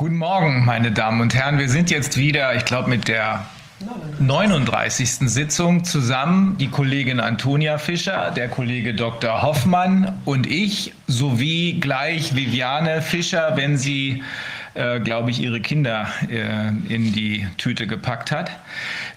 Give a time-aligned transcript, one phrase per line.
[0.00, 1.58] Guten Morgen, meine Damen und Herren.
[1.58, 3.44] Wir sind jetzt wieder, ich glaube, mit der
[4.18, 5.28] 39.
[5.28, 6.56] Sitzung zusammen.
[6.56, 9.42] Die Kollegin Antonia Fischer, der Kollege Dr.
[9.42, 14.22] Hoffmann und ich sowie gleich Viviane Fischer, wenn sie
[14.74, 18.50] äh, glaube ich, ihre Kinder äh, in die Tüte gepackt hat.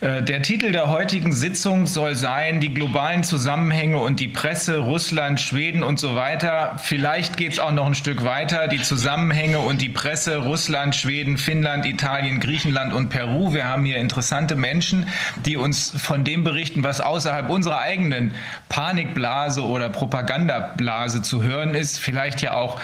[0.02, 5.40] Äh, der Titel der heutigen Sitzung soll sein, die globalen Zusammenhänge und die Presse, Russland,
[5.40, 6.78] Schweden und so weiter.
[6.82, 11.38] Vielleicht geht es auch noch ein Stück weiter, die Zusammenhänge und die Presse, Russland, Schweden,
[11.38, 13.54] Finnland, Italien, Griechenland und Peru.
[13.54, 15.06] Wir haben hier interessante Menschen,
[15.46, 18.34] die uns von dem berichten, was außerhalb unserer eigenen
[18.70, 22.80] Panikblase oder Propagandablase zu hören ist, vielleicht ja auch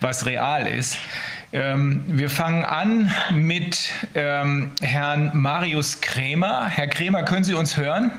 [0.00, 0.98] was real ist.
[1.52, 6.66] Ähm, wir fangen an mit ähm, Herrn Marius Krämer.
[6.68, 8.10] Herr Krämer, können Sie uns hören?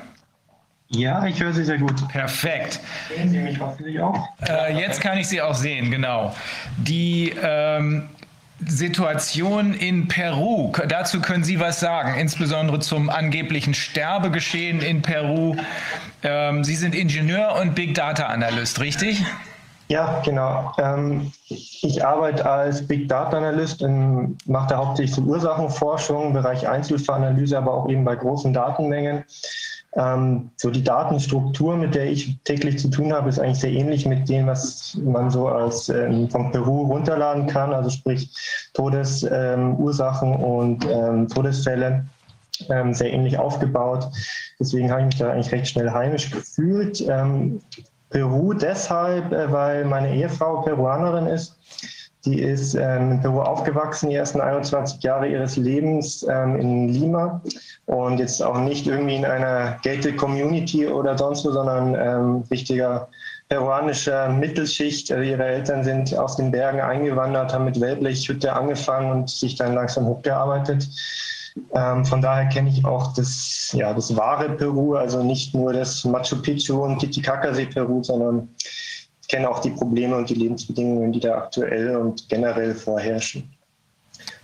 [0.88, 2.06] Ja, ich höre Sie sehr gut.
[2.08, 2.78] Perfekt.
[3.08, 4.28] Sehen Sie mich hoffentlich auch?
[4.48, 6.36] Äh, jetzt kann ich Sie auch sehen, genau.
[6.76, 8.08] Die ähm,
[8.64, 15.56] Situation in Peru, dazu können Sie was sagen, insbesondere zum angeblichen Sterbegeschehen in Peru.
[16.22, 19.20] Ähm, Sie sind Ingenieur und Big Data Analyst, richtig?
[19.20, 19.26] Ja,
[20.22, 20.72] genau.
[20.78, 27.58] Ähm, ich arbeite als Big Data Analyst, in, mache da hauptsächlich so Ursachenforschung, Bereich Einzelfallanalyse,
[27.58, 29.24] aber auch eben bei großen Datenmengen.
[29.96, 34.06] Ähm, so die Datenstruktur, mit der ich täglich zu tun habe, ist eigentlich sehr ähnlich
[34.06, 38.30] mit dem, was man so als ähm, von Peru runterladen kann, also sprich
[38.72, 42.06] Todesursachen ähm, und ähm, Todesfälle
[42.70, 44.08] ähm, sehr ähnlich aufgebaut.
[44.58, 47.04] Deswegen habe ich mich da eigentlich recht schnell heimisch gefühlt.
[48.14, 51.56] Peru deshalb, äh, weil meine Ehefrau Peruanerin ist.
[52.24, 57.42] Die ist ähm, in Peru aufgewachsen, die ersten 21 Jahre ihres Lebens ähm, in Lima
[57.84, 63.08] und jetzt auch nicht irgendwie in einer gated Community oder sonst wo, sondern ähm, richtiger
[63.48, 65.10] peruanischer Mittelschicht.
[65.12, 69.74] Also ihre Eltern sind aus den Bergen eingewandert, haben mit Wellblechhütte angefangen und sich dann
[69.74, 70.88] langsam hochgearbeitet.
[71.74, 76.04] Ähm, von daher kenne ich auch das, ja, das wahre Peru, also nicht nur das
[76.04, 78.48] Machu Picchu und Titicacasee Peru, sondern
[79.22, 83.54] ich kenne auch die Probleme und die Lebensbedingungen, die da aktuell und generell vorherrschen.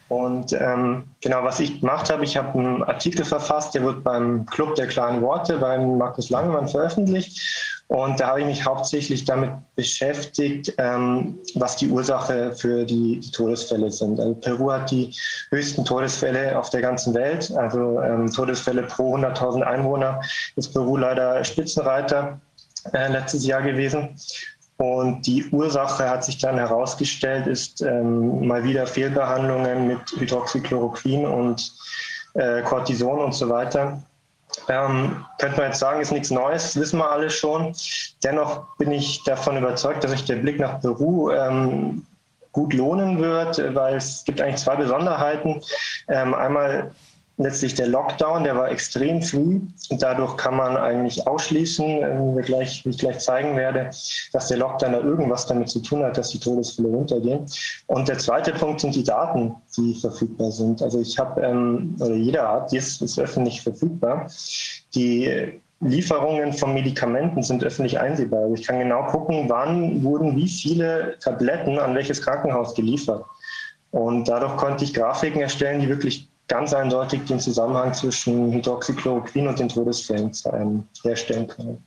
[0.09, 4.44] Und ähm, genau, was ich gemacht habe, ich habe einen Artikel verfasst, der wird beim
[4.47, 7.69] Club der kleinen Worte, beim Markus Langemann veröffentlicht.
[7.91, 13.31] Und da habe ich mich hauptsächlich damit beschäftigt, ähm, was die Ursache für die, die,
[13.33, 14.21] Todesfälle sind.
[14.21, 15.12] Also Peru hat die
[15.51, 17.50] höchsten Todesfälle auf der ganzen Welt.
[17.56, 20.21] Also ähm, Todesfälle pro 100.000 Einwohner
[20.55, 22.41] ist Peru leider Spitzenreiter
[22.93, 24.11] äh, letztes Jahr gewesen.
[24.77, 31.73] Und die Ursache hat sich dann herausgestellt, ist ähm, mal wieder Fehlbehandlungen mit Hydroxychloroquin und
[32.34, 34.00] äh, Cortison und so weiter.
[34.69, 37.75] Ähm, könnte man jetzt sagen, ist nichts Neues, wissen wir alle schon.
[38.22, 42.06] Dennoch bin ich davon überzeugt, dass sich der Blick nach Peru ähm,
[42.53, 45.61] gut lohnen wird, weil es gibt eigentlich zwei Besonderheiten.
[46.09, 46.93] Ähm, einmal
[47.41, 52.43] letztlich der Lockdown, der war extrem früh und dadurch kann man eigentlich ausschließen, ähm, wie,
[52.43, 53.91] gleich, wie ich gleich zeigen werde,
[54.33, 57.47] dass der Lockdown da irgendwas damit zu tun hat, dass die Todesfälle runtergehen.
[57.87, 60.83] Und der zweite Punkt sind die Daten, die verfügbar sind.
[60.83, 64.31] Also ich habe, ähm, oder jeder Art, die ist, ist öffentlich verfügbar.
[64.95, 68.41] Die Lieferungen von Medikamenten sind öffentlich einsehbar.
[68.41, 73.25] Also ich kann genau gucken, wann wurden wie viele Tabletten an welches Krankenhaus geliefert.
[73.93, 79.59] Und dadurch konnte ich Grafiken erstellen, die wirklich ganz eindeutig den Zusammenhang zwischen Hydroxychloroquin und
[79.59, 81.83] den Todesfällen ähm, herstellen können.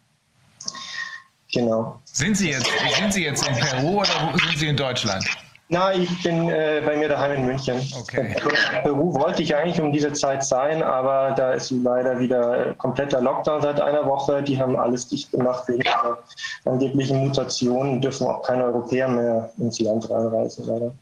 [1.53, 1.99] Genau.
[2.05, 5.23] Sind Sie, jetzt, sind Sie jetzt in Peru oder sind Sie in Deutschland?
[5.69, 7.79] Na, ich bin äh, bei mir daheim in München.
[7.99, 8.35] Okay.
[8.35, 13.21] In Peru wollte ich eigentlich um diese Zeit sein, aber da ist leider wieder kompletter
[13.21, 14.41] Lockdown seit einer Woche.
[14.43, 16.17] Die haben alles dicht gemacht wegen der
[16.65, 20.93] angeblichen Mutationen, dürfen auch keine Europäer mehr ins Land reinreisen, leider.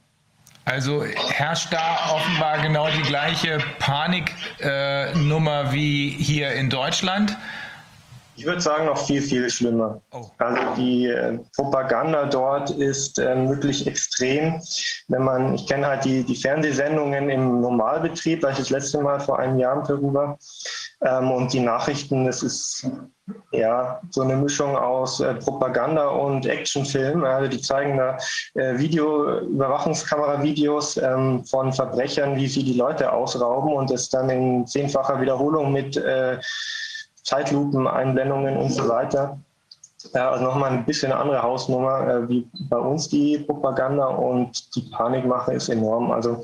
[0.65, 7.35] Also herrscht da offenbar genau die gleiche Paniknummer äh, wie hier in Deutschland.
[8.35, 10.01] Ich würde sagen, noch viel, viel schlimmer.
[10.11, 10.25] Oh.
[10.37, 14.61] Also die äh, Propaganda dort ist äh, wirklich extrem.
[15.09, 19.19] Wenn man, ich kenne halt die, die Fernsehsendungen im Normalbetrieb, weil ich das letzte Mal
[19.19, 20.39] vor einem Jahr in Peru war.
[21.03, 22.87] Ähm, und die Nachrichten, das ist
[23.51, 27.23] ja so eine Mischung aus äh, Propaganda und Actionfilm.
[27.23, 28.17] Also die zeigen da
[28.55, 34.67] äh, Video, Überwachungskameravideos ähm, von Verbrechern, wie sie die Leute ausrauben und das dann in
[34.67, 36.39] zehnfacher Wiederholung mit äh,
[37.23, 39.37] Zeitlupen, Einblendungen und so weiter.
[40.13, 44.75] Ja, also nochmal ein bisschen eine andere Hausnummer äh, wie bei uns die Propaganda und
[44.75, 46.11] die Panikmache ist enorm.
[46.11, 46.43] Also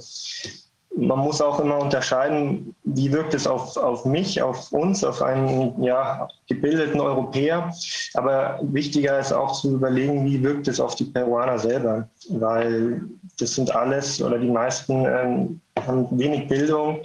[0.98, 5.82] man muss auch immer unterscheiden, wie wirkt es auf, auf mich, auf uns, auf einen
[5.84, 7.72] ja, gebildeten Europäer.
[8.16, 13.02] Aber wichtiger ist auch zu überlegen, wie wirkt es auf die Peruaner selber, weil
[13.40, 17.04] das sind alles oder die meisten ähm, haben wenig Bildung,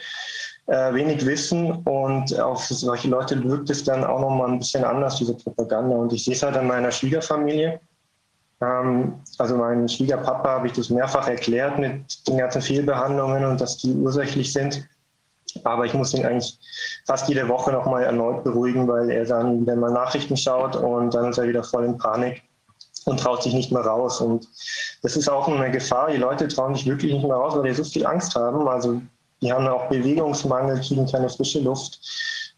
[0.66, 5.16] äh, wenig Wissen und auf solche Leute wirkt es dann auch nochmal ein bisschen anders,
[5.16, 5.96] diese Propaganda.
[5.96, 7.78] Und ich sehe es halt an meiner Schwiegerfamilie
[8.62, 13.92] also meinem Schwiegerpapa habe ich das mehrfach erklärt mit den ganzen Fehlbehandlungen und dass die
[13.92, 14.86] ursächlich sind.
[15.64, 16.58] Aber ich muss ihn eigentlich
[17.04, 21.30] fast jede Woche nochmal erneut beruhigen, weil er dann wieder mal Nachrichten schaut und dann
[21.30, 22.42] ist er wieder voll in Panik
[23.04, 24.20] und traut sich nicht mehr raus.
[24.20, 24.48] Und
[25.02, 26.10] das ist auch eine Gefahr.
[26.10, 28.66] Die Leute trauen sich wirklich nicht mehr raus, weil die so viel Angst haben.
[28.68, 29.02] Also
[29.42, 32.00] die haben auch Bewegungsmangel, kriegen keine frische Luft,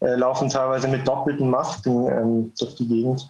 [0.01, 3.27] äh, laufen teilweise mit doppelten Masken ähm, durch die Gegend.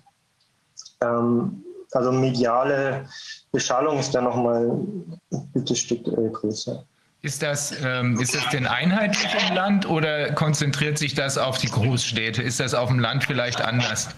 [1.01, 1.64] Ähm,
[1.95, 3.07] also mediale
[3.51, 5.19] Beschallung ist da nochmal ein
[5.53, 6.83] gutes Stück äh, größer.
[7.21, 11.69] Ist das, ähm, ist das denn einheitlich im Land oder konzentriert sich das auf die
[11.69, 12.43] Großstädte?
[12.43, 14.09] Ist das auf dem Land vielleicht anders?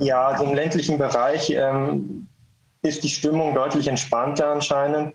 [0.00, 2.26] Ja, also im ländlichen Bereich ähm,
[2.82, 5.14] ist die Stimmung deutlich entspannter anscheinend.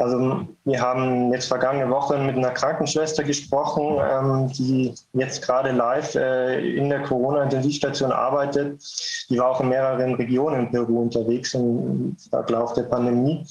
[0.00, 6.14] Also wir haben jetzt vergangene Woche mit einer Krankenschwester gesprochen, ähm, die jetzt gerade live
[6.14, 8.82] äh, in der Corona-Intensivstation arbeitet.
[9.28, 13.44] Die war auch in mehreren Regionen in Peru unterwegs im Verlauf der Pandemie.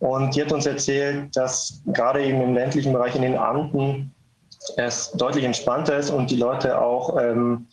[0.00, 4.12] Und die hat uns erzählt, dass gerade eben im ländlichen Bereich in den Anden
[4.76, 7.68] es deutlich entspannter ist und die Leute auch ähm,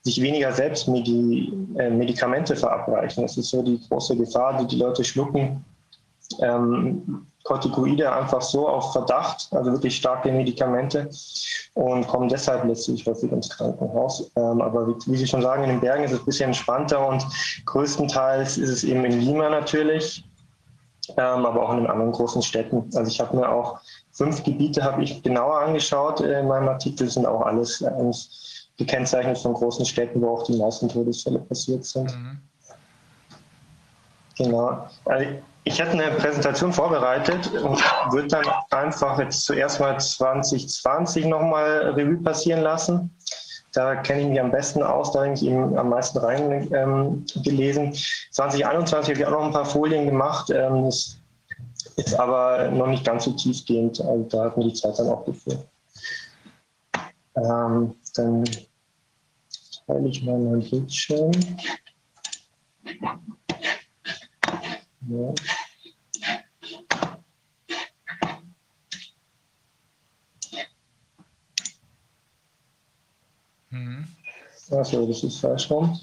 [0.00, 3.24] sich weniger selbst Medi äh, Medikamente verabreichen.
[3.24, 5.62] Das ist so die große Gefahr, die die Leute schlucken.
[6.40, 11.08] Ähm, Corticoide einfach so auf Verdacht, also wirklich starke Medikamente
[11.74, 14.30] und kommen deshalb letztlich häufig ins Krankenhaus.
[14.36, 17.06] Ähm, aber wie, wie, Sie schon sagen, in den Bergen ist es ein bisschen entspannter
[17.06, 17.24] und
[17.66, 20.24] größtenteils ist es eben in Lima natürlich,
[21.18, 22.90] ähm, aber auch in den anderen großen Städten.
[22.94, 23.78] Also ich habe mir auch
[24.12, 29.52] fünf Gebiete habe ich genauer angeschaut in meinem Artikel, sind auch alles eigentlich gekennzeichnet von
[29.52, 32.10] großen Städten, wo auch die meisten Todesfälle passiert sind.
[32.16, 32.38] Mhm.
[34.36, 34.88] Genau.
[35.04, 35.26] Also
[35.64, 37.82] ich hatte eine Präsentation vorbereitet und
[38.12, 43.10] würde dann einfach jetzt zuerst mal 2020 nochmal Revue passieren lassen.
[43.72, 47.84] Da kenne ich mich am besten aus, da habe ich eben am meisten reingelesen.
[47.86, 47.94] Ähm,
[48.30, 50.50] 2021 habe ich auch noch ein paar Folien gemacht.
[50.50, 51.16] Ähm, das
[51.96, 54.00] ist aber noch nicht ganz so tiefgehend.
[54.00, 55.66] Also da hat mir die Zeit dann auch gefehlt.
[57.36, 58.44] Ähm, dann
[59.86, 61.32] teile ich mal mein Bildschirm.
[65.06, 65.34] Ja.
[73.70, 74.08] Mhm.
[74.70, 75.98] Achso, das ist falsch rum.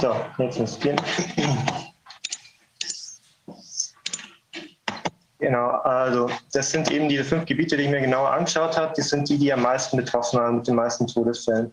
[0.00, 1.91] So, jetzt muss es
[5.42, 8.92] Genau, also das sind eben diese fünf Gebiete, die ich mir genauer angeschaut habe.
[8.96, 11.72] Das sind die, die am meisten betroffen waren mit den meisten Todesfällen.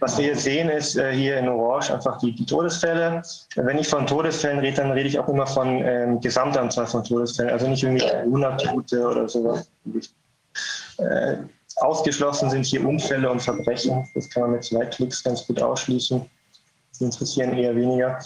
[0.00, 3.20] Was wir hier sehen, ist äh, hier in Orange einfach die, die, Todesfälle.
[3.56, 7.50] Wenn ich von Todesfällen rede, dann rede ich auch immer von ähm, Gesamtanzahl von Todesfällen,
[7.50, 9.70] also nicht irgendwie Unabtote oder sowas.
[10.96, 11.36] Äh,
[11.76, 14.08] ausgeschlossen sind hier Unfälle und Verbrechen.
[14.14, 16.24] Das kann man mit zwei Klicks ganz gut ausschließen.
[16.98, 18.18] Die interessieren eher weniger.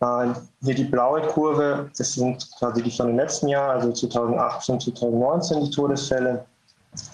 [0.00, 5.64] Hier die blaue Kurve, das sind quasi die von den letzten Jahren, also 2018, 2019
[5.64, 6.44] die Todesfälle.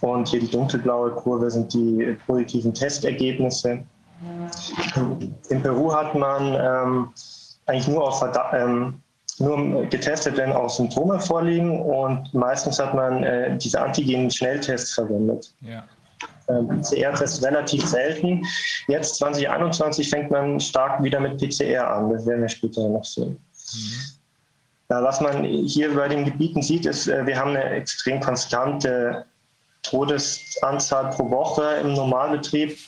[0.02, 3.82] Und hier die dunkelblaue Kurve sind die positiven Testergebnisse.
[5.48, 7.08] In Peru hat man ähm,
[7.66, 8.22] eigentlich nur, auf
[8.52, 9.00] ähm,
[9.38, 15.54] nur getestet, wenn auch Symptome vorliegen und meistens hat man äh, diese Antigen-Schnelltests verwendet.
[15.60, 15.84] Ja.
[16.46, 18.44] PCR-Tests ähm, relativ selten.
[18.88, 22.10] Jetzt 2021 fängt man stark wieder mit PCR an.
[22.10, 23.38] Das werden wir später noch sehen.
[23.74, 24.14] Mhm.
[24.88, 29.24] Was man hier bei den Gebieten sieht, ist, äh, wir haben eine extrem konstante
[29.82, 32.78] Todesanzahl pro Woche im Normalbetrieb.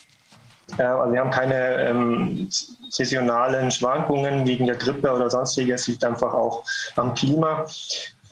[0.78, 2.48] Also wir haben keine ähm,
[2.90, 5.82] saisonalen Schwankungen wegen der Grippe oder sonstiges.
[5.82, 6.64] Es liegt einfach auch
[6.96, 7.66] am Klima.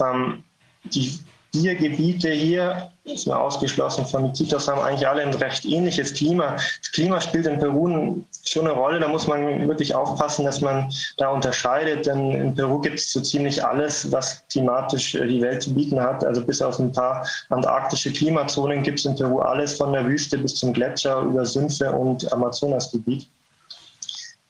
[0.00, 0.42] Ähm,
[0.84, 1.18] die
[1.54, 6.56] vier Gebiete hier, ist mal ausgeschlossen von Iquitos, haben eigentlich alle ein recht ähnliches Klima.
[6.56, 10.92] Das Klima spielt in Peru schon eine Rolle, da muss man wirklich aufpassen, dass man
[11.18, 15.62] da unterscheidet, denn in Peru gibt es so ziemlich alles, was klimatisch äh, die Welt
[15.62, 16.24] zu bieten hat.
[16.24, 20.36] Also bis auf ein paar antarktische Klimazonen gibt es in Peru alles von der Wüste
[20.36, 23.28] bis zum Gletscher über Sümpfe und Amazonasgebiet.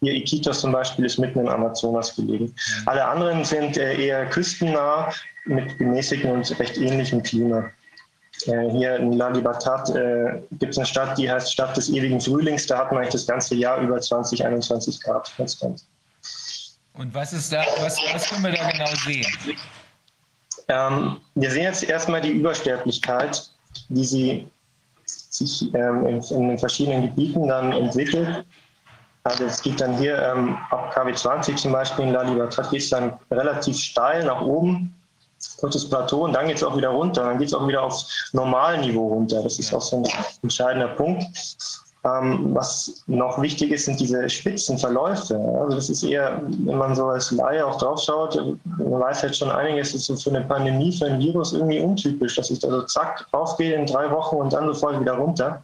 [0.01, 2.55] Hier Iquitos zum Beispiel ist mitten im Amazonas gelegen.
[2.87, 5.11] Alle anderen sind äh, eher küstennah
[5.47, 7.71] mit gemäßigtem und recht ähnlichem Klima.
[8.47, 12.21] Äh, hier in La Libertad äh, gibt es eine Stadt, die heißt Stadt des ewigen
[12.21, 12.67] Frühlings.
[12.67, 15.85] Da hat man eigentlich das ganze Jahr über 20, 21 Grad konstant.
[16.95, 19.27] Und was ist da, was, was können wir da genau sehen?
[20.69, 23.51] Ähm, wir sehen jetzt erstmal die Übersterblichkeit,
[23.89, 24.49] wie sie
[25.05, 28.45] sich ähm, in, in, den verschiedenen Gebieten dann entwickelt.
[29.25, 32.83] Also es geht dann hier ähm, ab KW 20 zum Beispiel in La Libertad geht
[32.83, 34.95] es dann relativ steil nach oben,
[35.59, 37.25] kurzes Plateau und dann geht es auch wieder runter.
[37.25, 39.43] Dann geht es auch wieder aufs Normalniveau runter.
[39.43, 40.07] Das ist auch so ein
[40.43, 41.27] entscheidender Punkt.
[42.05, 45.37] Ähm, was noch wichtig ist, sind diese Spitzenverläufe.
[45.37, 48.37] Also das ist eher, wenn man so als Laie auch draufschaut,
[48.77, 52.37] man weiß halt schon einiges, ist so für eine Pandemie, für ein Virus irgendwie untypisch,
[52.37, 55.63] dass ich da so zack aufgehe in drei Wochen und dann sofort wieder runter.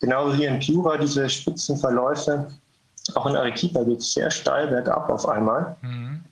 [0.00, 2.48] Genauso hier in Piura diese Spitzenverläufe.
[3.14, 5.76] Auch in Arequipa geht es sehr steil bergab auf einmal.
[5.82, 6.24] Mhm.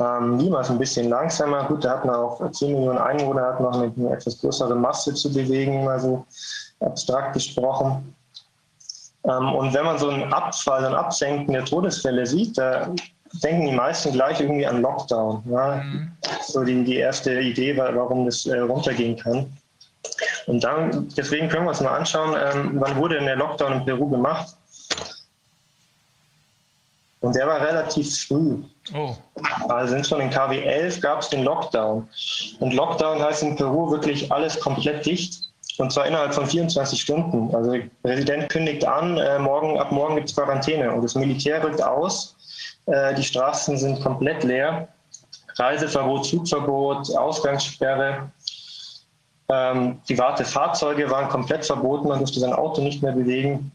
[0.00, 1.64] Ähm, ist ein bisschen langsamer.
[1.64, 5.12] Gut, da hat man auch 10 Millionen Einwohner, hat noch eine, eine etwas größere Masse
[5.12, 6.24] zu bewegen, also
[6.80, 8.14] abstrakt gesprochen.
[9.24, 12.88] Ähm, und wenn man so einen Abfall, ein Absenken der Todesfälle sieht, da
[13.44, 15.42] denken die meisten gleich irgendwie an Lockdown.
[15.50, 15.76] Ja?
[15.76, 16.12] Mhm.
[16.42, 19.52] So die, die erste Idee, warum das äh, runtergehen kann.
[20.46, 23.84] Und dann, deswegen können wir uns mal anschauen, ähm, wann wurde denn der Lockdown in
[23.84, 24.56] Peru gemacht?
[27.20, 28.62] Und der war relativ früh.
[28.94, 29.14] Oh.
[29.68, 32.08] Also sind schon in KW 11 gab es den Lockdown.
[32.60, 35.50] Und Lockdown heißt in Peru wirklich alles komplett dicht.
[35.78, 37.54] Und zwar innerhalb von 24 Stunden.
[37.54, 40.90] Also der Präsident kündigt an, äh, morgen, ab morgen gibt es Quarantäne.
[40.92, 42.36] Und das Militär rückt aus.
[42.86, 44.88] Äh, die Straßen sind komplett leer.
[45.56, 48.30] Reiseverbot, Zugverbot, Ausgangssperre.
[49.50, 52.08] Ähm, private Fahrzeuge waren komplett verboten.
[52.08, 53.72] Man durfte sein Auto nicht mehr bewegen.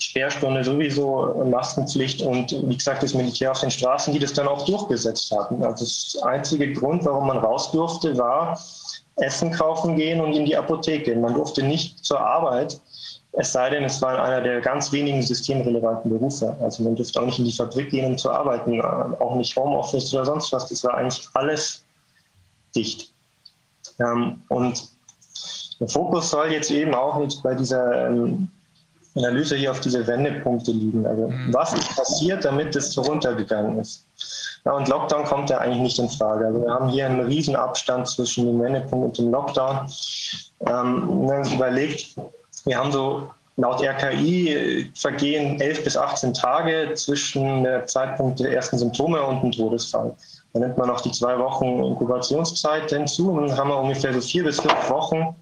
[0.00, 4.64] Sperrstunde sowieso, Maskenpflicht und wie gesagt das Militär auf den Straßen, die das dann auch
[4.64, 5.62] durchgesetzt hatten.
[5.62, 8.58] Also das einzige Grund, warum man raus durfte, war,
[9.16, 11.14] Essen kaufen gehen und in die Apotheke.
[11.16, 12.80] Man durfte nicht zur Arbeit,
[13.32, 16.56] es sei denn, es war einer der ganz wenigen systemrelevanten Berufe.
[16.60, 20.12] Also man durfte auch nicht in die Fabrik gehen, um zu arbeiten, auch nicht Homeoffice
[20.14, 20.68] oder sonst was.
[20.68, 21.84] Das war eigentlich alles
[22.74, 23.12] dicht.
[24.00, 24.88] Ähm, und
[25.78, 28.50] der Fokus soll jetzt eben auch jetzt bei dieser ähm,
[29.16, 31.06] Analyse hier auf diese Wendepunkte liegen.
[31.06, 31.52] Also mhm.
[31.52, 34.06] was ist passiert, damit es so runtergegangen ist?
[34.64, 36.46] Ja, und Lockdown kommt ja eigentlich nicht in Frage.
[36.46, 39.90] Also wir haben hier einen riesen Abstand zwischen dem Wendepunkt und dem Lockdown.
[40.66, 42.16] Ähm, wenn man sich überlegt,
[42.64, 48.78] wir haben so laut RKI vergehen 11 bis 18 Tage zwischen der Zeitpunkt der ersten
[48.78, 50.14] Symptome und dem Todesfall.
[50.52, 54.20] Dann nimmt man noch die zwei Wochen Inkubationszeit hinzu und dann haben wir ungefähr so
[54.20, 55.34] vier bis fünf Wochen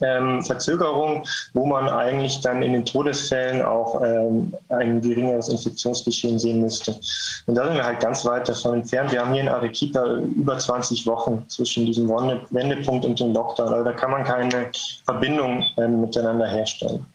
[0.00, 6.60] ähm, Verzögerung, wo man eigentlich dann in den Todesfällen auch ähm, ein geringeres Infektionsgeschehen sehen
[6.60, 6.98] müsste.
[7.46, 9.12] Und da sind wir halt ganz weit davon entfernt.
[9.12, 13.72] Wir haben hier in Arequipa über 20 Wochen zwischen diesem Wendepunkt und dem Lockdown.
[13.72, 14.70] Also da kann man keine
[15.04, 17.06] Verbindung ähm, miteinander herstellen.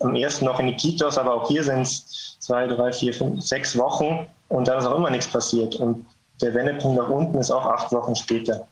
[0.00, 3.76] Am ersten noch in Iquitos, aber auch hier sind es zwei, drei, vier, fünf, sechs
[3.76, 5.74] Wochen und da ist auch immer nichts passiert.
[5.76, 6.06] Und
[6.40, 8.66] der Wendepunkt nach unten ist auch acht Wochen später.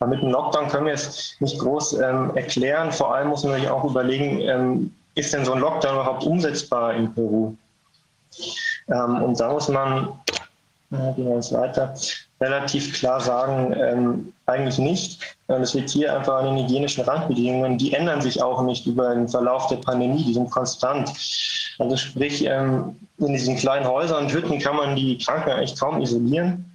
[0.00, 2.90] Aber mit dem Lockdown können wir es nicht groß ähm, erklären.
[2.90, 6.94] Vor allem muss man sich auch überlegen, ähm, ist denn so ein Lockdown überhaupt umsetzbar
[6.94, 7.54] in Peru?
[8.88, 10.08] Ähm, und da muss man,
[10.92, 11.94] äh, gehen wir jetzt weiter,
[12.40, 15.36] relativ klar sagen, ähm, eigentlich nicht.
[15.48, 17.76] Es liegt hier einfach an den hygienischen Randbedingungen.
[17.76, 21.10] Die ändern sich auch nicht über den Verlauf der Pandemie, die sind konstant.
[21.78, 26.00] Also sprich, ähm, in diesen kleinen Häusern und Hütten kann man die Kranken eigentlich kaum
[26.00, 26.69] isolieren.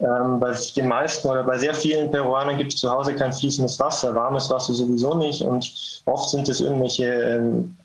[0.00, 3.80] Ähm, bei den meisten oder bei sehr vielen Peruanern gibt es zu Hause kein fließendes
[3.80, 7.76] Wasser, warmes Wasser sowieso nicht und oft sind es irgendwelche ähm,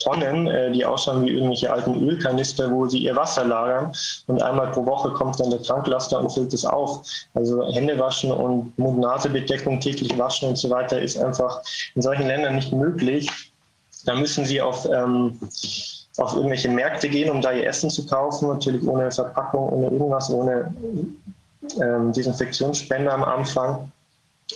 [0.00, 3.92] Tonnen, äh, die ausschauen wie irgendwelche alten Ölkanister, wo sie ihr Wasser lagern
[4.26, 7.06] und einmal pro Woche kommt dann der Tanklaster und füllt es auf.
[7.32, 11.62] Also Hände waschen und Mund-Nase-Bedeckung täglich waschen und so weiter ist einfach
[11.94, 13.30] in solchen Ländern nicht möglich.
[14.04, 15.38] Da müssen sie auf ähm,
[16.20, 20.30] auf irgendwelche Märkte gehen, um da ihr Essen zu kaufen, natürlich ohne Verpackung, ohne irgendwas,
[20.30, 20.72] ohne
[21.80, 23.90] ähm, Desinfektionsspender am Anfang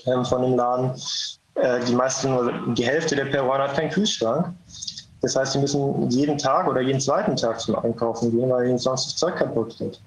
[0.06, 0.90] ähm, von dem Laden.
[1.54, 4.48] Äh, die meisten, die Hälfte der Peruaner hat keinen Kühlschrank.
[5.22, 8.78] Das heißt, sie müssen jeden Tag oder jeden zweiten Tag zum Einkaufen gehen, weil ihnen
[8.78, 9.98] sonst das Zeug kaputt geht.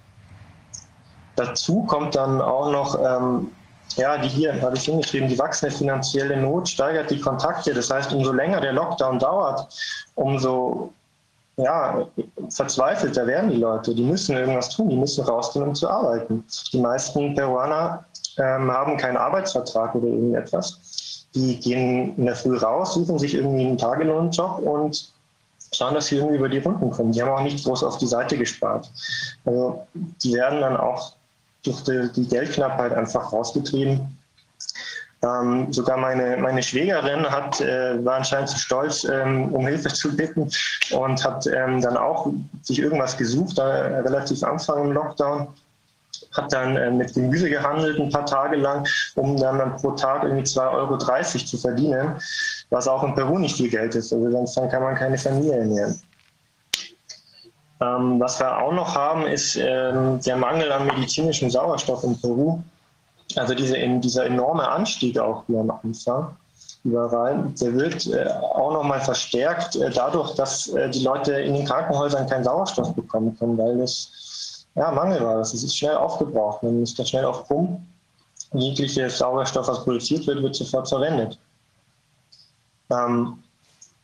[1.35, 3.51] Dazu kommt dann auch noch, ähm,
[3.95, 7.73] ja, die hier habe ich hingeschrieben, die wachsende finanzielle Not steigert die Kontakte.
[7.73, 9.67] Das heißt, umso länger der Lockdown dauert,
[10.13, 10.93] umso
[11.57, 12.07] ja,
[12.49, 13.93] verzweifelter werden die Leute.
[13.93, 16.43] Die müssen irgendwas tun, die müssen rausgehen, um zu arbeiten.
[16.71, 18.05] Die meisten Peruaner
[18.37, 21.25] ähm, haben keinen Arbeitsvertrag oder irgendetwas.
[21.33, 25.11] Die gehen in der Früh raus, suchen sich irgendwie einen Tagelohnjob und
[25.73, 27.11] schauen, dass sie irgendwie über die Runden kommen.
[27.11, 28.91] Die haben auch nicht groß auf die Seite gespart.
[29.43, 31.13] Also die werden dann auch
[31.63, 34.16] durch die, die Geldknappheit einfach rausgetrieben.
[35.27, 40.15] Ähm, sogar meine, meine Schwägerin hat, äh, war anscheinend zu stolz, ähm, um Hilfe zu
[40.15, 40.49] bitten
[40.91, 42.31] und hat ähm, dann auch
[42.61, 45.47] sich irgendwas gesucht, äh, relativ Anfang im Lockdown
[46.33, 50.23] hat dann äh, mit Gemüse gehandelt ein paar Tage lang, um dann, dann pro Tag
[50.23, 52.15] irgendwie 2,30 Euro zu verdienen,
[52.69, 54.13] was auch in Peru nicht viel Geld ist.
[54.13, 56.01] Also sonst dann kann man keine Familie ernähren.
[57.79, 62.59] Ähm, was wir auch noch haben, ist ähm, der Mangel an medizinischem Sauerstoff in Peru.
[63.35, 66.35] Also diese, dieser enorme Anstieg auch hier am Anfang
[66.83, 71.65] überall, der wird äh, auch nochmal verstärkt äh, dadurch, dass äh, die Leute in den
[71.65, 75.37] Krankenhäusern keinen Sauerstoff bekommen können, weil das ja, Mangel war.
[75.37, 76.63] Das ist schnell aufgebraucht.
[76.63, 77.81] Man muss da schnell auf Pump.
[78.53, 81.37] Jegliches Sauerstoff, was produziert wird, wird sofort verwendet.
[82.89, 83.43] Ähm,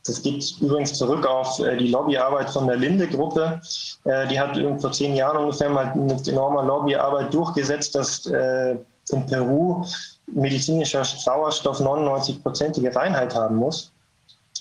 [0.05, 3.61] das geht übrigens zurück auf äh, die Lobbyarbeit von der Linde-Gruppe.
[4.03, 8.75] Äh, die hat vor zehn Jahren ungefähr mal mit enormer Lobbyarbeit durchgesetzt, dass äh,
[9.11, 9.85] in Peru
[10.27, 13.91] medizinischer Sauerstoff 99-prozentige Reinheit haben muss.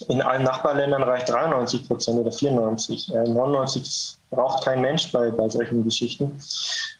[0.08, 3.08] In allen Nachbarländern reicht 93 Prozent oder 94.
[3.08, 6.40] 99 braucht kein Mensch bei, bei solchen Geschichten.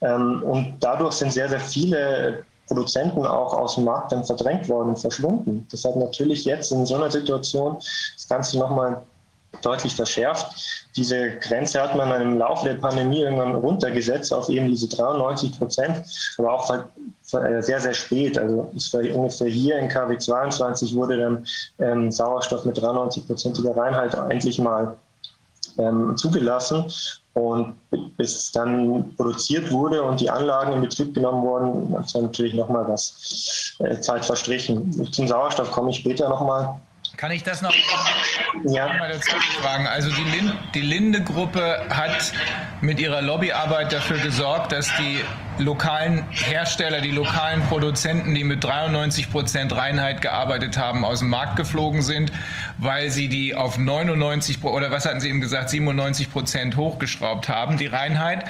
[0.02, 4.90] Ähm, und dadurch sind sehr, sehr viele Produzenten auch aus dem Markt dann verdrängt worden
[4.90, 5.66] und verschwunden.
[5.70, 7.76] Das hat natürlich jetzt in so einer Situation
[8.14, 9.02] das Ganze nochmal
[9.61, 10.88] deutlich verschärft.
[10.97, 16.02] Diese Grenze hat man im Laufe der Pandemie irgendwann runtergesetzt auf eben diese 93 Prozent,
[16.38, 18.38] aber auch äh, sehr, sehr spät.
[18.38, 21.47] Also es war ungefähr hier in KW 22 wurde dann
[21.78, 24.97] ähm, Sauerstoff mit 93-prozentiger Reinheit endlich mal
[25.78, 26.85] ähm, zugelassen.
[27.35, 27.76] Und
[28.18, 32.52] bis es dann produziert wurde und die Anlagen in Betrieb genommen wurden, hat es natürlich
[32.52, 34.92] nochmal was äh, Zeit verstrichen.
[35.11, 36.78] Zum Sauerstoff komme ich später nochmal.
[37.16, 37.75] Kann ich das noch
[38.64, 38.87] ja.
[38.95, 39.87] mal dazu fragen?
[39.87, 42.33] Also die, Lind, die Linde-Gruppe hat
[42.81, 45.21] mit ihrer Lobbyarbeit dafür gesorgt, dass die
[45.59, 51.57] lokalen Hersteller, die lokalen Produzenten, die mit 93 Prozent Reinheit gearbeitet haben, aus dem Markt
[51.57, 52.33] geflogen sind,
[52.78, 57.76] weil sie die auf 99 oder was hatten Sie eben gesagt, 97 Prozent hochgeschraubt haben,
[57.76, 58.45] die Reinheit.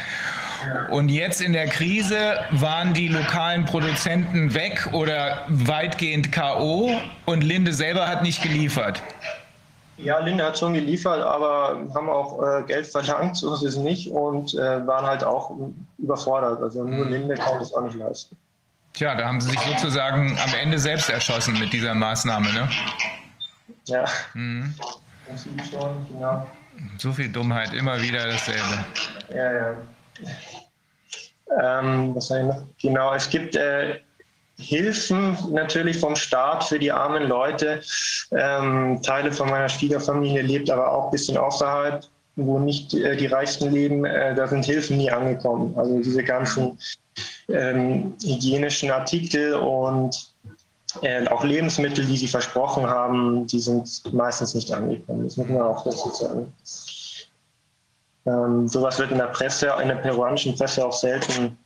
[0.90, 6.90] Und jetzt in der Krise waren die lokalen Produzenten weg oder weitgehend KO
[7.26, 9.02] und Linde selber hat nicht geliefert.
[9.97, 14.11] Ja, Linde hat schon geliefert, aber haben auch äh, Geld verlangt, so ist es nicht
[14.11, 15.57] und äh, waren halt auch
[15.99, 16.61] überfordert.
[16.61, 17.12] Also nur mhm.
[17.12, 18.37] Linde kann das auch nicht leisten.
[18.94, 22.68] Tja, da haben sie sich sozusagen am Ende selbst erschossen mit dieser Maßnahme, ne?
[23.87, 24.05] Ja.
[24.35, 24.75] Mhm.
[25.70, 26.46] Schon, genau.
[26.98, 28.85] So viel Dummheit, immer wieder dasselbe.
[29.31, 29.77] Ja, ja.
[31.61, 32.62] Ähm, was ich noch?
[32.80, 34.00] Genau, es gibt äh,
[34.58, 37.80] Hilfen natürlich vom Staat für die armen Leute.
[38.30, 42.04] Ähm, Teile von meiner Schwiegerfamilie lebt aber auch ein bisschen außerhalb,
[42.37, 44.04] wo nicht äh, die Reichsten leben.
[44.04, 45.74] Äh, da sind Hilfen nie angekommen.
[45.76, 46.78] Also diese ganzen
[47.48, 50.32] ähm, hygienischen Artikel und
[51.00, 55.24] äh, auch Lebensmittel, die sie versprochen haben, die sind meistens nicht angekommen.
[55.24, 56.52] Das muss man auch dazu sagen.
[58.26, 61.58] Ähm, sowas wird in der Presse, in der peruanischen Presse auch selten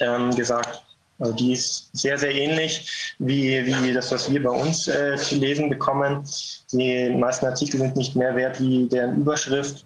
[0.00, 0.82] ähm, gesagt.
[1.18, 5.36] Also die ist sehr, sehr ähnlich wie, wie das, was wir bei uns äh, zu
[5.36, 6.24] lesen bekommen.
[6.72, 9.84] Die meisten Artikel sind nicht mehr wert wie deren Überschrift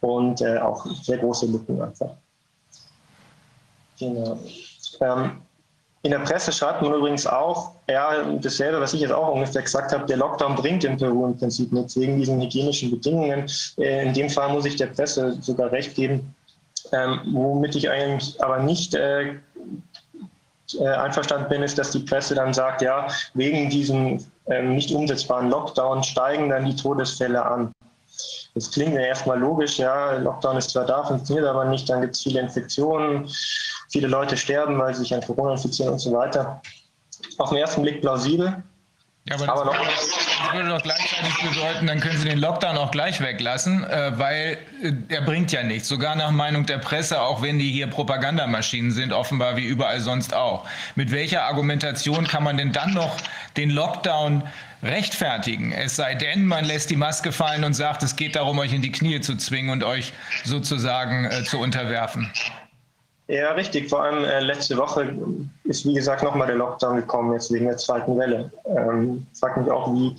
[0.00, 2.10] und äh, auch sehr große Lücken einfach.
[3.98, 4.38] Genau.
[5.00, 5.40] Ähm,
[6.04, 9.92] in der Presse schreibt man übrigens auch, ja, dasselbe, was ich jetzt auch ungefähr gesagt
[9.92, 13.48] habe, der Lockdown bringt in Peru im Prinzip nichts wegen diesen hygienischen Bedingungen.
[13.78, 16.34] Äh, in dem Fall muss ich der Presse sogar recht geben,
[16.92, 19.34] ähm, womit ich eigentlich aber nicht äh,
[20.80, 25.50] äh, einverstanden bin, ist, dass die Presse dann sagt, ja, wegen diesem ähm, nicht umsetzbaren
[25.50, 27.72] Lockdown steigen dann die Todesfälle an.
[28.54, 32.14] Das klingt mir erstmal logisch, ja, Lockdown ist zwar da, funktioniert aber nicht, dann gibt
[32.14, 33.28] es viele Infektionen,
[33.92, 36.60] viele Leute sterben, weil sie sich an Corona infizieren und so weiter.
[37.38, 38.62] Auf den ersten Blick plausibel.
[39.28, 42.76] Ja, aber, aber das, noch, das würde doch gleichzeitig bedeuten, dann können Sie den Lockdown
[42.76, 45.88] auch gleich weglassen, äh, weil äh, er bringt ja nichts.
[45.88, 50.34] Sogar nach Meinung der Presse, auch wenn die hier Propagandamaschinen sind, offenbar wie überall sonst
[50.34, 50.66] auch.
[50.96, 53.16] Mit welcher Argumentation kann man denn dann noch
[53.56, 54.42] den Lockdown
[54.82, 55.70] rechtfertigen?
[55.70, 58.82] Es sei denn, man lässt die Maske fallen und sagt, es geht darum, euch in
[58.82, 62.32] die Knie zu zwingen und euch sozusagen äh, zu unterwerfen.
[63.32, 63.88] Ja, richtig.
[63.88, 65.16] Vor allem äh, letzte Woche
[65.64, 68.52] ist, wie gesagt, nochmal der Lockdown gekommen, jetzt wegen der zweiten Welle.
[68.66, 70.14] Ähm, frage mich auch, wie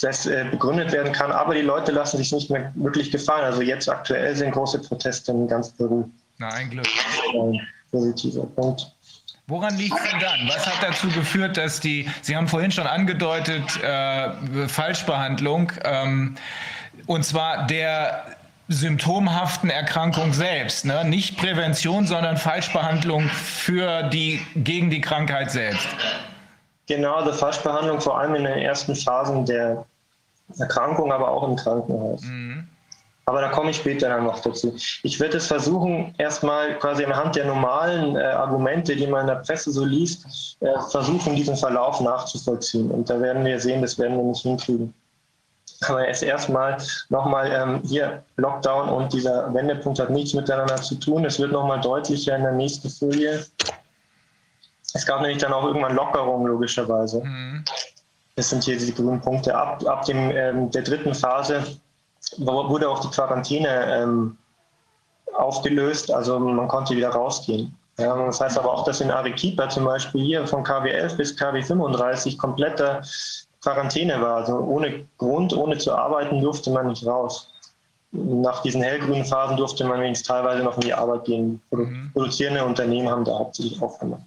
[0.00, 1.30] das äh, begründet werden kann.
[1.30, 3.44] Aber die Leute lassen sich nicht mehr wirklich gefallen.
[3.44, 6.10] Also jetzt aktuell sind große Proteste in ganz Peru.
[6.38, 6.88] Na, ein Glück.
[7.32, 7.60] Ein
[7.92, 8.90] positiver Punkt.
[9.46, 10.48] Woran liegt es denn dann?
[10.48, 16.34] Was hat dazu geführt, dass die, Sie haben vorhin schon angedeutet, äh, Falschbehandlung, ähm,
[17.06, 18.35] und zwar der
[18.68, 20.84] symptomhaften Erkrankung selbst.
[20.84, 21.04] Ne?
[21.04, 25.86] Nicht Prävention, sondern Falschbehandlung für die, gegen die Krankheit selbst.
[26.86, 29.84] Genau, die Falschbehandlung vor allem in den ersten Phasen der
[30.58, 32.22] Erkrankung, aber auch im Krankenhaus.
[32.22, 32.68] Mhm.
[33.28, 34.76] Aber da komme ich später dann noch dazu.
[35.02, 39.42] Ich werde es versuchen, erstmal quasi anhand der normalen äh, Argumente, die man in der
[39.42, 42.88] Presse so liest, äh, versuchen, diesen Verlauf nachzuvollziehen.
[42.88, 44.94] Und da werden wir sehen, das werden wir nicht hinkriegen.
[45.82, 46.78] Aber jetzt erstmal
[47.10, 51.24] nochmal ähm, hier Lockdown und dieser Wendepunkt hat nichts miteinander zu tun.
[51.24, 53.44] Es wird nochmal deutlicher in der nächsten Folie.
[54.94, 57.22] Es gab nämlich dann auch irgendwann Lockerungen, logischerweise.
[57.22, 57.64] Mhm.
[58.36, 59.54] Das sind hier diese grünen Punkte.
[59.54, 61.62] Ab, ab dem, ähm, der dritten Phase
[62.38, 64.36] wurde auch die Quarantäne ähm,
[65.34, 67.76] aufgelöst, also man konnte wieder rausgehen.
[67.98, 72.36] Ja, das heißt aber auch, dass in Arequipa zum Beispiel hier von KW11 bis KW35
[72.36, 73.00] komplette
[73.66, 74.36] Quarantäne war.
[74.36, 77.50] Also ohne Grund, ohne zu arbeiten, durfte man nicht raus.
[78.12, 81.60] Nach diesen hellgrünen Phasen durfte man wenigstens teilweise noch in die Arbeit gehen.
[81.72, 82.10] Mhm.
[82.12, 84.22] Produzierende Unternehmen haben da hauptsächlich aufgemacht.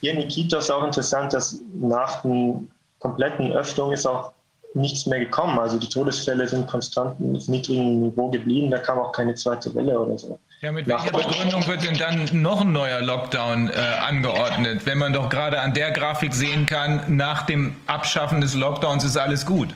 [0.00, 2.60] Hier in Iquitos ist auch interessant, dass nach der
[3.00, 4.32] kompletten Öffnung ist auch
[4.74, 5.58] nichts mehr gekommen.
[5.58, 8.70] Also die Todesfälle sind konstant auf niedrigem Niveau geblieben.
[8.70, 10.38] Da kam auch keine zweite Welle oder so.
[10.60, 15.14] Ja, mit welcher Begründung wird denn dann noch ein neuer Lockdown äh, angeordnet, wenn man
[15.14, 19.74] doch gerade an der Grafik sehen kann, nach dem Abschaffen des Lockdowns ist alles gut?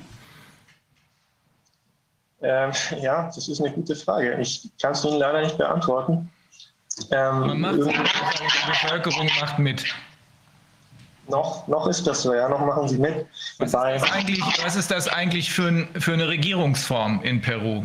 [2.42, 2.70] Ähm,
[3.00, 4.38] ja, das ist eine gute Frage.
[4.38, 6.30] Ich kann es Ihnen leider nicht beantworten.
[7.10, 9.84] Ähm, man macht, die Bevölkerung macht mit.
[11.28, 13.26] Noch, noch ist das so, ja, noch machen sie mit.
[13.56, 17.84] Was ist, was ist das eigentlich für, ein, für eine Regierungsform in Peru?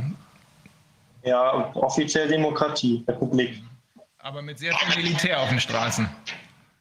[1.23, 3.61] Ja, offiziell Demokratie, Republik.
[4.19, 6.09] Aber mit sehr viel Militär auf den Straßen.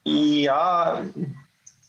[0.04, 1.02] Ja,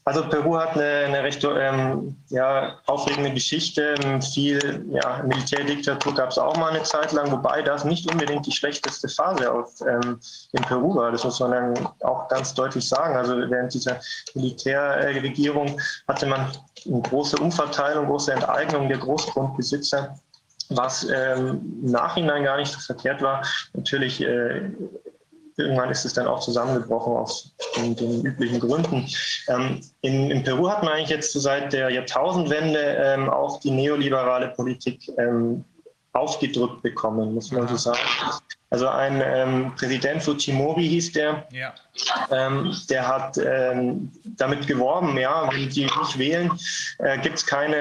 [0.09, 3.95] also Peru hat eine, eine recht ähm, ja, aufregende Geschichte.
[4.33, 8.51] Viel ja, Militärdiktatur gab es auch mal eine Zeit lang, wobei das nicht unbedingt die
[8.51, 10.19] schlechteste Phase auf, ähm,
[10.53, 11.12] in Peru war.
[11.12, 13.15] Das muss man dann auch ganz deutlich sagen.
[13.17, 13.99] Also während dieser
[14.33, 16.51] Militärregierung hatte man
[16.88, 20.17] eine große Umverteilung, große Enteignung der Großgrundbesitzer
[20.69, 23.43] was ähm, im Nachhinein gar nicht so verkehrt war.
[23.73, 24.71] Natürlich äh,
[25.60, 29.08] Irgendwann ist es dann auch zusammengebrochen aus den, den üblichen Gründen.
[29.49, 34.49] Ähm, in, in, Peru hat man eigentlich jetzt seit der Jahrtausendwende ähm, auch die neoliberale
[34.49, 35.65] Politik ähm,
[36.13, 38.00] aufgedrückt bekommen, muss man so sagen.
[38.72, 41.74] Also ein ähm, Präsident Fujimori hieß der, ja.
[42.30, 46.52] ähm, der hat ähm, damit geworben, ja, wenn die nicht wählen,
[47.00, 47.76] äh, gibt es keine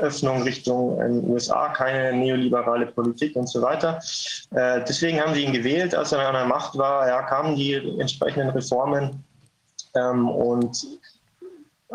[0.00, 4.00] Öffnung Richtung äh, USA, keine neoliberale Politik und so weiter.
[4.52, 7.08] Äh, deswegen haben sie ihn gewählt, als er an der Macht war.
[7.08, 9.24] Ja, kamen die entsprechenden Reformen
[9.96, 10.86] ähm, und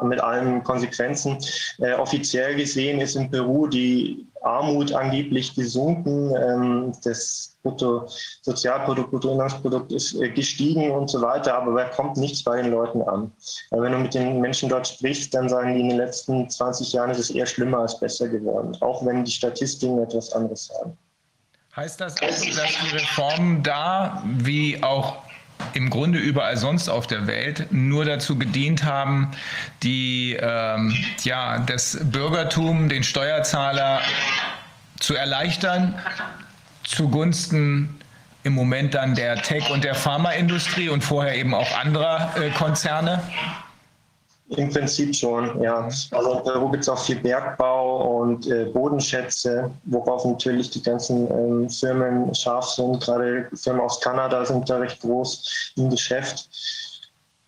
[0.02, 1.38] mit allen Konsequenzen.
[1.80, 8.08] Äh, offiziell gesehen ist in Peru die Armut angeblich gesunken, ähm, das Brutto,
[8.42, 13.02] Sozialprodukt, Bruttoinlandsprodukt ist äh, gestiegen und so weiter, aber da kommt nichts bei den Leuten
[13.04, 13.32] an.
[13.70, 16.92] Weil wenn du mit den Menschen dort sprichst, dann sagen die, in den letzten 20
[16.92, 20.98] Jahren ist es eher schlimmer als besser geworden, auch wenn die Statistiken etwas anderes sagen.
[21.76, 22.52] Heißt das dass die
[22.96, 25.23] Reformen da, wie auch
[25.74, 29.32] im Grunde überall sonst auf der Welt nur dazu gedient haben,
[29.82, 34.02] die, ähm, ja, das Bürgertum, den Steuerzahler
[35.00, 35.96] zu erleichtern
[36.84, 38.00] zugunsten
[38.44, 43.24] im Moment dann der Tech- und der Pharmaindustrie und vorher eben auch anderer äh, Konzerne?
[44.50, 45.90] Im Prinzip schon, ja.
[46.12, 51.30] Also in Peru gibt es auch viel Bergbau und äh, Bodenschätze, worauf natürlich die ganzen
[51.32, 53.02] ähm, Firmen scharf sind.
[53.02, 56.50] Gerade Firmen aus Kanada sind da recht groß im Geschäft.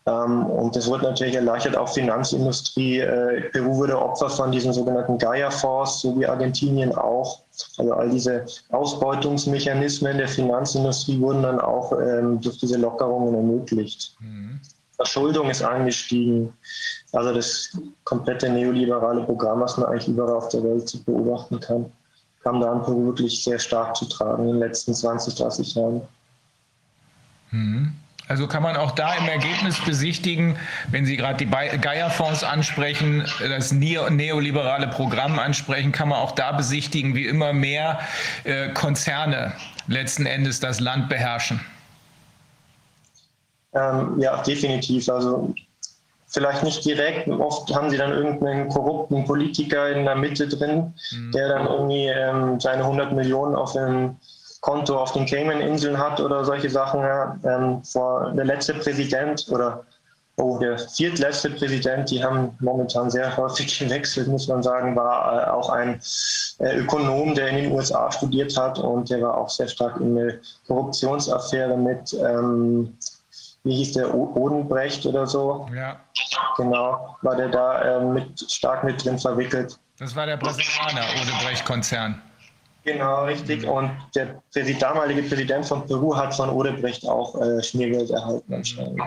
[0.07, 2.99] Ähm, und das wird natürlich erleichtert, auch Finanzindustrie.
[2.99, 7.41] Äh, Peru wurde Opfer von diesen sogenannten Gaia-Fonds, so wie Argentinien auch.
[7.77, 14.15] Also all diese Ausbeutungsmechanismen der Finanzindustrie wurden dann auch ähm, durch diese Lockerungen ermöglicht.
[14.19, 14.59] Mhm.
[14.95, 16.53] Verschuldung ist angestiegen.
[17.11, 21.91] Also das komplette neoliberale Programm, was man eigentlich überall auf der Welt beobachten kann,
[22.43, 26.01] kam da wirklich sehr stark zu tragen in den letzten 20, 30 Jahren.
[27.51, 27.93] Mhm.
[28.27, 30.57] Also kann man auch da im Ergebnis besichtigen,
[30.89, 37.13] wenn Sie gerade die Geierfonds ansprechen, das neoliberale Programm ansprechen, kann man auch da besichtigen,
[37.13, 37.99] wie immer mehr
[38.43, 39.53] äh, Konzerne
[39.87, 41.59] letzten Endes das Land beherrschen.
[43.75, 45.09] Ähm, ja, definitiv.
[45.09, 45.53] Also
[46.27, 47.27] vielleicht nicht direkt.
[47.27, 51.31] Oft haben sie dann irgendeinen korrupten Politiker in der Mitte drin, mhm.
[51.31, 54.17] der dann irgendwie ähm, seine 100 Millionen auf einem
[54.61, 57.01] Konto auf den Cayman-Inseln hat oder solche Sachen.
[57.01, 57.37] Ja.
[57.43, 59.83] Ähm, vor der letzte Präsident oder
[60.37, 65.51] oh, der viertletzte Präsident, die haben momentan sehr häufig gewechselt, muss man sagen, war äh,
[65.51, 65.99] auch ein
[66.59, 70.17] äh, Ökonom, der in den USA studiert hat und der war auch sehr stark in
[70.17, 72.97] eine Korruptionsaffäre mit ähm,
[73.65, 75.67] wie hieß der, Odenbrecht oder so.
[75.75, 75.99] Ja.
[76.55, 79.77] Genau, war der da äh, mit, stark mit drin verwickelt.
[79.99, 82.21] Das war der Brasilianer Odebrecht-Konzern.
[82.83, 83.63] Genau, richtig.
[83.63, 83.69] Mhm.
[83.69, 84.39] Und der
[84.79, 89.01] damalige Präsident von Peru hat von Odebrecht auch äh, Schmiergeld erhalten anscheinend.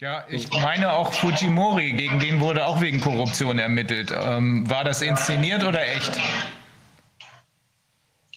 [0.00, 4.12] Ja, ich meine auch Fujimori, gegen den wurde auch wegen Korruption ermittelt.
[4.12, 6.18] Ähm, war das inszeniert oder echt?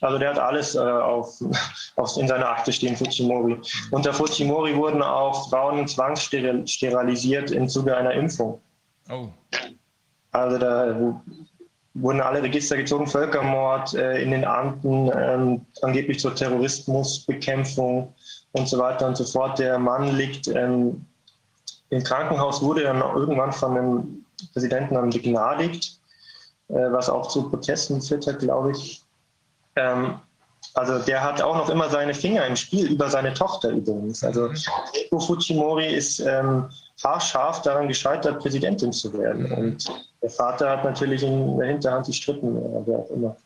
[0.02, 1.40] Also der hat alles äh, auf,
[1.96, 3.60] auf, in seiner Akte stehen, Fujimori.
[3.92, 8.62] Unter Fujimori wurden auch Frauen zwangssterilisiert im Zuge einer Impfung.
[9.10, 9.30] Oh.
[10.32, 11.22] Also da
[11.94, 18.14] wurden alle Register gezogen, Völkermord äh, in den Anden, ähm, angeblich zur Terrorismusbekämpfung
[18.52, 19.60] und so weiter und so fort.
[19.60, 21.06] Der Mann liegt ähm,
[21.90, 25.98] im Krankenhaus, wurde dann irgendwann von dem Präsidenten dann begnadigt,
[26.68, 29.05] äh, was auch zu Protesten geführt hat, glaube ich.
[29.76, 30.20] Ähm,
[30.74, 34.24] also der hat auch noch immer seine Finger im Spiel über seine Tochter übrigens.
[34.24, 34.50] Also
[34.94, 36.70] Keiko Fujimori ist ähm,
[37.04, 39.52] haarscharf daran gescheitert, Präsidentin zu werden.
[39.52, 39.86] Und
[40.22, 43.38] der Vater hat natürlich in der Hinterhand die Strippen, wer auch immer.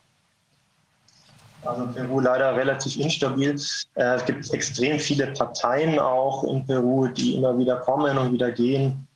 [1.62, 3.50] Also Peru leider relativ instabil.
[3.94, 8.50] Äh, es gibt extrem viele Parteien auch in Peru, die immer wieder kommen und wieder
[8.50, 9.06] gehen.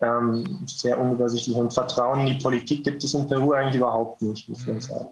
[0.00, 1.56] Ähm, sehr unübersichtlich.
[1.56, 5.08] Und Vertrauen in die Politik gibt es in Peru eigentlich überhaupt nicht, muss man sagen.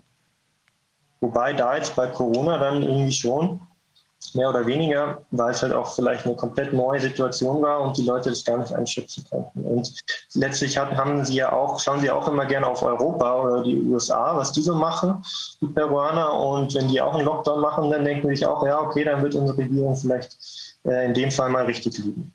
[1.20, 3.61] Wobei da jetzt bei Corona dann irgendwie schon,
[4.35, 8.02] mehr oder weniger, weil es halt auch vielleicht eine komplett neue Situation war und die
[8.02, 9.61] Leute das gar nicht einschätzen konnten.
[9.64, 9.92] Und
[10.35, 14.37] letztlich haben sie ja auch, schauen sie auch immer gerne auf Europa oder die USA,
[14.37, 15.22] was die so machen,
[15.61, 16.33] die Peruaner.
[16.33, 19.22] Und wenn die auch einen Lockdown machen, dann denken sie sich auch, ja, okay, dann
[19.22, 20.37] wird unsere Regierung vielleicht
[20.85, 22.33] äh, in dem Fall mal richtig liegen.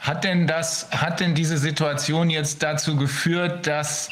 [0.00, 4.10] Hat denn das, hat denn diese Situation jetzt dazu geführt, dass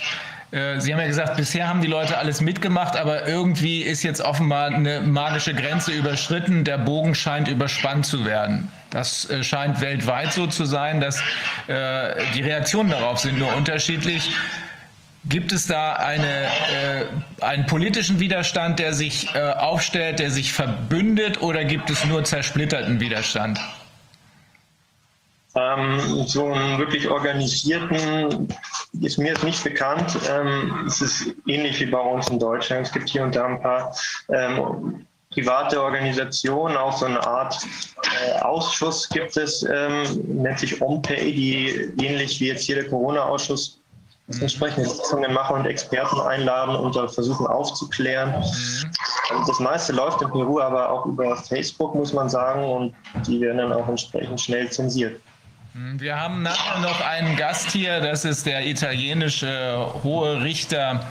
[0.52, 4.20] äh, Sie haben ja gesagt, bisher haben die Leute alles mitgemacht, aber irgendwie ist jetzt
[4.20, 6.64] offenbar eine magische Grenze überschritten.
[6.64, 8.70] Der Bogen scheint überspannt zu werden.
[8.90, 11.20] Das äh, scheint weltweit so zu sein, dass
[11.68, 14.30] äh, die Reaktionen darauf sind nur unterschiedlich.
[15.24, 21.40] Gibt es da eine, äh, einen politischen Widerstand, der sich äh, aufstellt, der sich verbündet,
[21.40, 23.58] oder gibt es nur zersplitterten Widerstand?
[25.54, 28.48] Ähm, so einen wirklich organisierten
[29.00, 30.18] ist mir jetzt nicht bekannt.
[30.30, 32.86] Ähm, es ist ähnlich wie bei uns in Deutschland.
[32.86, 33.94] Es gibt hier und da ein paar
[34.30, 37.58] ähm, private Organisationen, auch so eine Art
[38.24, 41.68] äh, Ausschuss gibt es, ähm, nennt sich OMPAY, die
[42.02, 43.80] ähnlich wie jetzt hier der Corona-Ausschuss
[44.28, 44.42] mhm.
[44.42, 48.30] entsprechende Sitzungen machen und Experten einladen und versuchen aufzuklären.
[48.30, 48.90] Mhm.
[49.46, 52.94] Das meiste läuft in Peru aber auch über Facebook, muss man sagen, und
[53.26, 55.20] die werden dann auch entsprechend schnell zensiert.
[55.74, 61.06] Hm, wir haben nachher noch einen Gast hier, das ist der italienische hohe Richter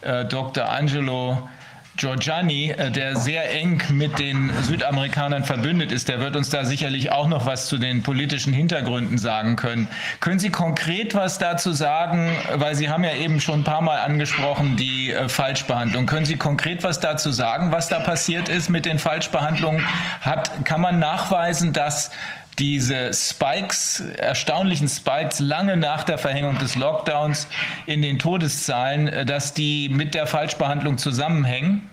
[0.00, 0.68] äh, Dr.
[0.68, 1.48] Angelo
[1.96, 6.08] Giorgiani, äh, der sehr eng mit den Südamerikanern verbündet ist.
[6.08, 9.86] Der wird uns da sicherlich auch noch was zu den politischen Hintergründen sagen können.
[10.18, 14.00] Können Sie konkret was dazu sagen, weil Sie haben ja eben schon ein paar Mal
[14.00, 16.06] angesprochen, die äh, Falschbehandlung.
[16.06, 19.86] Können Sie konkret was dazu sagen, was da passiert ist mit den Falschbehandlungen?
[20.22, 22.10] Hat, kann man nachweisen, dass
[22.58, 27.48] diese Spikes, erstaunlichen Spikes, lange nach der Verhängung des Lockdowns
[27.86, 31.88] in den Todeszahlen, äh, dass die mit der Falschbehandlung zusammenhängen?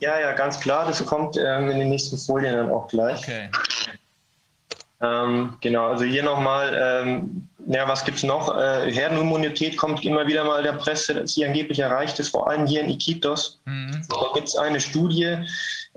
[0.00, 0.86] Ja, ja, ganz klar.
[0.86, 3.18] Das kommt ähm, in den nächsten Folien dann auch gleich.
[3.18, 3.50] Okay.
[5.00, 8.56] Ähm, genau, also hier nochmal, ähm, ja, was gibt es noch?
[8.56, 12.66] Äh, Herdenimmunität kommt immer wieder mal der Presse, dass sie angeblich erreicht ist, vor allem
[12.66, 13.60] hier in Iquitos.
[13.64, 14.02] Mhm.
[14.08, 15.36] Da gibt es eine Studie,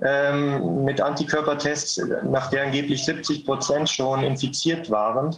[0.04, 5.34] ähm, mit Antikörpertests, nach der angeblich 70 Prozent schon infiziert waren.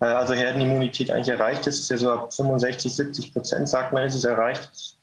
[0.00, 4.04] Äh, also Herdenimmunität eigentlich erreicht ist, ist ja so ab 65, 70 Prozent, sagt man,
[4.04, 4.96] ist es erreicht.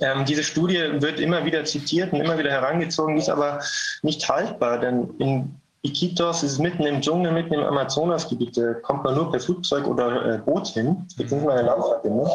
[0.00, 3.60] Ähm, diese Studie wird immer wieder zitiert und immer wieder herangezogen, ist aber
[4.02, 9.14] nicht haltbar, denn in Iquitos ist mitten im Dschungel, mitten im Amazonasgebiet, da kommt man
[9.14, 12.28] nur per Flugzeug oder äh, Boot hin, mal eine Landverbindung.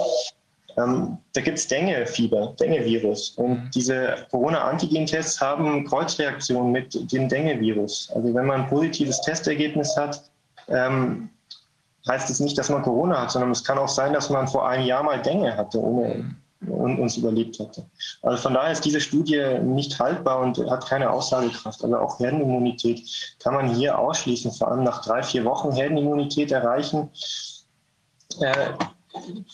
[0.78, 3.32] Ähm, da gibt es Dengue-Fieber, Dengue-Virus.
[3.38, 3.70] Und mhm.
[3.74, 8.12] diese Corona-Antigen-Tests haben Kreuzreaktionen mit dem Dengue-Virus.
[8.14, 10.22] Also wenn man ein positives Testergebnis hat,
[10.68, 11.30] ähm,
[12.08, 14.68] heißt es nicht, dass man Corona hat, sondern es kann auch sein, dass man vor
[14.68, 16.72] einem Jahr mal Dengue hatte ohne, mhm.
[16.72, 17.86] und uns überlebt hatte.
[18.22, 21.84] Also von daher ist diese Studie nicht haltbar und hat keine Aussagekraft.
[21.84, 23.02] Also auch Herdenimmunität
[23.40, 27.10] kann man hier ausschließen, vor allem nach drei, vier Wochen Herdenimmunität erreichen.
[28.42, 28.72] Äh,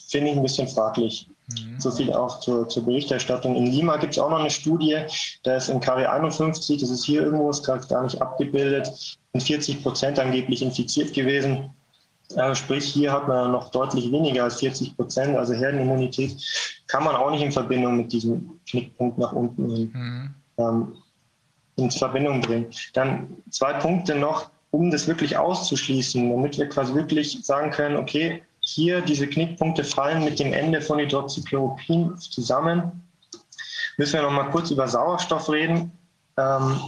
[0.09, 1.27] finde ich ein bisschen fraglich.
[1.49, 1.79] Mhm.
[1.79, 3.55] So viel auch zur, zur, Berichterstattung.
[3.55, 4.97] In Lima gibt es auch noch eine Studie,
[5.43, 8.87] da ist im KW 51, das ist hier irgendwo, ist gerade gar nicht abgebildet,
[9.33, 11.69] sind 40 Prozent angeblich infiziert gewesen.
[12.35, 15.35] Also sprich, hier hat man noch deutlich weniger als 40 Prozent.
[15.35, 16.35] Also Herdenimmunität
[16.87, 20.35] kann man auch nicht in Verbindung mit diesem Knickpunkt nach unten mhm.
[20.57, 20.95] ähm,
[21.75, 22.67] in Verbindung bringen.
[22.93, 28.41] Dann zwei Punkte noch um das wirklich auszuschließen, damit wir quasi wirklich sagen können, okay,
[28.61, 33.03] hier diese Knickpunkte fallen mit dem Ende von Hydroxychloroquin zusammen,
[33.97, 35.91] müssen wir noch mal kurz über Sauerstoff reden.
[36.37, 36.79] Ähm,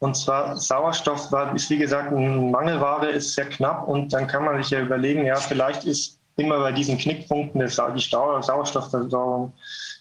[0.00, 4.44] und zwar Sauerstoff war, ist wie gesagt eine Mangelware, ist sehr knapp und dann kann
[4.44, 9.52] man sich ja überlegen, ja, vielleicht ist immer bei diesen Knickpunkten die Sauerstoffversorgung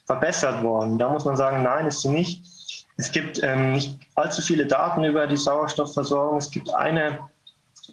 [0.06, 1.00] verbessert worden.
[1.00, 2.46] Da muss man sagen, nein, ist sie nicht.
[2.98, 6.38] Es gibt ähm, nicht allzu viele Daten über die Sauerstoffversorgung.
[6.38, 7.20] Es gibt eine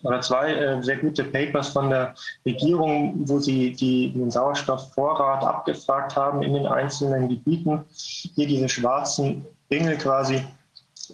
[0.04, 2.14] oder zwei äh, sehr gute Papers von der
[2.46, 7.84] Regierung, wo sie die, den Sauerstoffvorrat abgefragt haben in den einzelnen Gebieten.
[7.90, 10.44] Hier diese schwarzen Ringel quasi.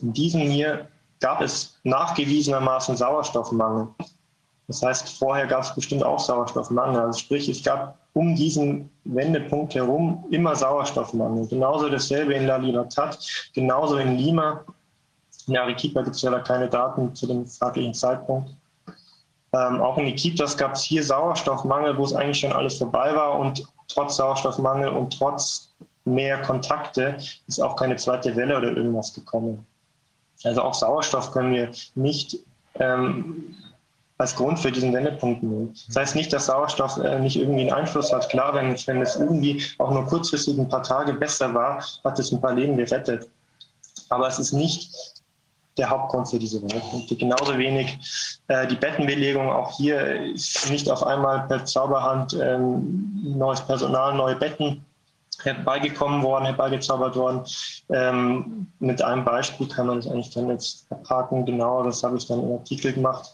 [0.03, 0.89] In diesem hier
[1.21, 3.89] gab es nachgewiesenermaßen Sauerstoffmangel.
[4.67, 7.01] Das heißt, vorher gab es bestimmt auch Sauerstoffmangel.
[7.01, 11.47] Also sprich, es gab um diesen Wendepunkt herum immer Sauerstoffmangel.
[11.47, 13.19] Genauso dasselbe in La Libertad,
[13.55, 14.65] genauso in Lima.
[15.47, 18.51] In Arequipa gibt es ja da keine Daten zu dem fraglichen Zeitpunkt.
[19.53, 23.39] Ähm, auch in Iquitos gab es hier Sauerstoffmangel, wo es eigentlich schon alles vorbei war
[23.39, 25.73] und trotz Sauerstoffmangel und trotz
[26.05, 27.17] mehr Kontakte
[27.49, 29.67] ist auch keine zweite Welle oder irgendwas gekommen.
[30.45, 32.39] Also auch Sauerstoff können wir nicht
[32.75, 33.55] ähm,
[34.19, 35.75] als Grund für diesen Wendepunkt nehmen.
[35.89, 38.29] Das heißt nicht, dass Sauerstoff äh, nicht irgendwie einen Einfluss hat.
[38.29, 42.31] Klar, wenn, wenn es irgendwie auch nur kurzfristig ein paar Tage besser war, hat es
[42.31, 43.29] ein paar Leben gerettet.
[44.11, 44.91] Aber es ist nicht
[45.81, 47.17] der Hauptgrund für diese Wendepunkte.
[47.17, 47.99] Genauso wenig
[48.49, 49.51] äh, die Bettenbelegung.
[49.51, 54.85] Auch hier ist nicht auf einmal per Zauberhand ähm, neues Personal, neue Betten
[55.43, 57.43] herbeigekommen worden, herbeigezaubert worden.
[57.89, 61.47] Ähm, mit einem Beispiel kann man das eigentlich dann jetzt abhaken.
[61.47, 63.31] Genau, das habe ich dann im Artikel gemacht.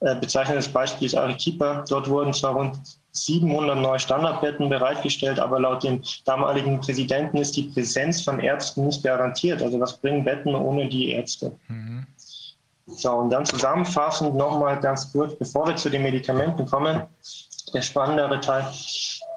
[0.00, 1.84] Äh, bezeichnendes Beispiel ist Arequipa.
[1.88, 2.78] Dort wurden zwar rund
[3.12, 9.02] 700 neue Standardbetten bereitgestellt, aber laut dem damaligen Präsidenten ist die Präsenz von Ärzten nicht
[9.02, 9.62] garantiert.
[9.62, 11.52] Also was bringen Betten ohne die Ärzte?
[11.68, 12.06] Mhm.
[12.86, 17.02] So, und dann zusammenfassend nochmal ganz kurz, bevor wir zu den Medikamenten kommen,
[17.74, 18.66] der spannendere Teil.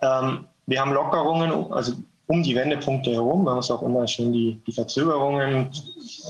[0.02, 1.94] Ähm, wir haben Lockerungen, also
[2.28, 3.44] um die Wendepunkte herum.
[3.44, 5.70] Man muss auch immer schön die, die Verzögerungen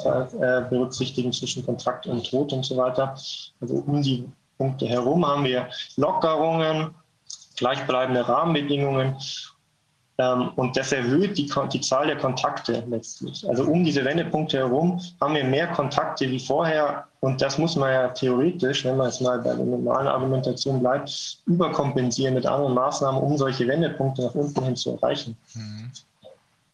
[0.04, 3.15] äh, berücksichtigen zwischen Kontrakt und Tod und so weiter.
[3.60, 4.27] Also um die
[4.58, 6.93] Punkte herum haben wir Lockerungen,
[7.62, 9.15] gleichbleibende Rahmenbedingungen
[10.17, 13.47] ähm, und das erhöht die, die Zahl der Kontakte letztlich.
[13.47, 17.91] Also um diese Wendepunkte herum haben wir mehr Kontakte wie vorher und das muss man
[17.91, 23.21] ja theoretisch, wenn man jetzt mal bei der normalen Argumentation bleibt, überkompensieren mit anderen Maßnahmen,
[23.21, 25.38] um solche Wendepunkte nach unten hin zu erreichen.
[25.54, 25.91] Mhm.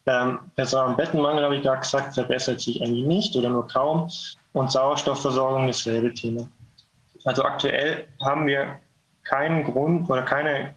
[0.06, 4.10] Ähm, Bettenmangel, habe ich gerade gesagt, verbessert sich eigentlich nicht oder nur kaum.
[4.54, 6.48] Und Sauerstoffversorgung dasselbe Thema.
[7.24, 8.78] Also aktuell haben wir
[9.22, 10.74] keinen Grund oder keine,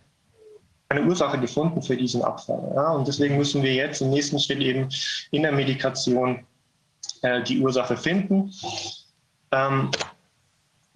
[0.91, 2.69] keine Ursache gefunden für diesen Abfall.
[2.75, 2.91] Ja?
[2.91, 4.89] Und deswegen müssen wir jetzt im nächsten Schritt eben
[5.31, 6.45] in der Medikation
[7.21, 8.51] äh, die Ursache finden.
[9.53, 9.89] Ähm,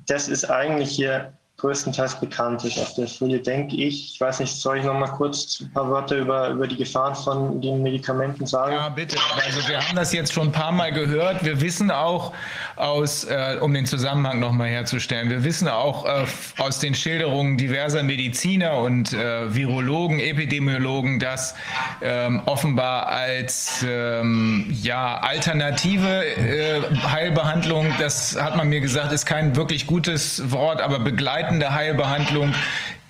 [0.05, 1.31] das ist eigentlich hier
[1.65, 4.13] größtenteils bekannt ist auf der Folie, denke ich.
[4.13, 7.15] Ich weiß nicht, soll ich noch mal kurz ein paar Wörter über, über die Gefahren
[7.15, 8.73] von den Medikamenten sagen?
[8.73, 9.17] Ja, bitte.
[9.43, 11.43] Also wir haben das jetzt schon ein paar Mal gehört.
[11.43, 12.33] Wir wissen auch
[12.75, 16.25] aus, äh, um den Zusammenhang noch mal herzustellen, wir wissen auch äh,
[16.57, 21.55] aus den Schilderungen diverser Mediziner und äh, Virologen, Epidemiologen, dass
[22.01, 29.55] ähm, offenbar als ähm, ja, alternative äh, Heilbehandlung, das hat man mir gesagt, ist kein
[29.55, 32.53] wirklich gutes Wort, aber begleitet begleitende Heilbehandlung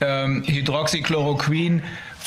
[0.02, 1.82] ähm, Hydroxychloroquin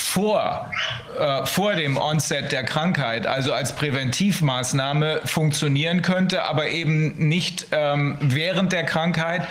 [0.09, 0.71] vor,
[1.19, 8.17] äh, vor dem Onset der Krankheit, also als Präventivmaßnahme funktionieren könnte, aber eben nicht ähm,
[8.21, 9.47] während der Krankheit,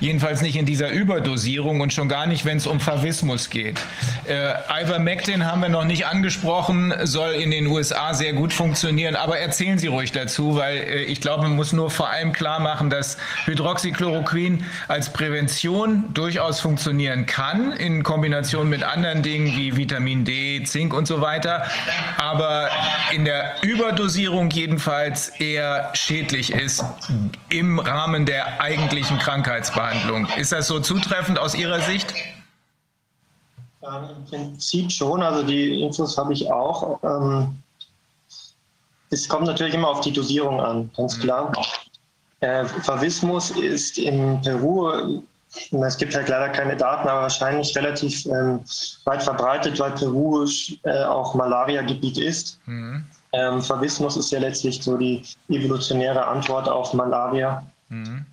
[0.00, 3.80] jedenfalls nicht in dieser Überdosierung und schon gar nicht, wenn es um Favismus geht.
[4.28, 9.38] Äh, Ivermectin haben wir noch nicht angesprochen, soll in den USA sehr gut funktionieren, aber
[9.38, 12.90] erzählen Sie ruhig dazu, weil äh, ich glaube, man muss nur vor allem klar machen,
[12.90, 20.24] dass Hydroxychloroquin als Prävention durchaus funktionieren kann, in Kombination mit anderen Dingen wie Vitamin Vitamin
[20.24, 21.64] D, Zink und so weiter,
[22.18, 22.68] aber
[23.12, 26.84] in der Überdosierung jedenfalls eher schädlich ist
[27.50, 30.26] im Rahmen der eigentlichen Krankheitsbehandlung.
[30.36, 32.12] Ist das so zutreffend aus Ihrer Sicht?
[33.82, 36.98] Ähm, Im Prinzip schon, also die Infos habe ich auch.
[37.04, 37.62] Ähm,
[39.10, 41.22] es kommt natürlich immer auf die Dosierung an, ganz mhm.
[41.22, 41.52] klar.
[42.40, 45.22] Äh, Favismus ist in Peru
[45.70, 48.60] es gibt halt leider keine Daten, aber wahrscheinlich relativ ähm,
[49.04, 50.46] weit verbreitet, weil Peru
[50.84, 52.58] äh, auch Malaria-Gebiet ist.
[52.66, 53.04] Mhm.
[53.32, 57.66] Ähm, Favismus ist ja letztlich so die evolutionäre Antwort auf Malaria.
[57.88, 58.26] Mhm.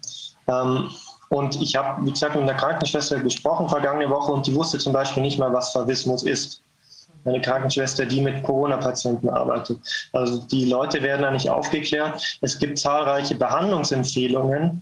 [0.47, 0.89] Ähm,
[1.29, 4.93] und ich habe, wie gesagt, mit einer Krankenschwester gesprochen vergangene Woche und die wusste zum
[4.93, 6.61] Beispiel nicht mal, was Favismus ist.
[7.25, 9.79] Eine Krankenschwester, die mit Corona-Patienten arbeitet.
[10.13, 12.39] Also die Leute werden da nicht aufgeklärt.
[12.41, 14.81] Es gibt zahlreiche Behandlungsempfehlungen,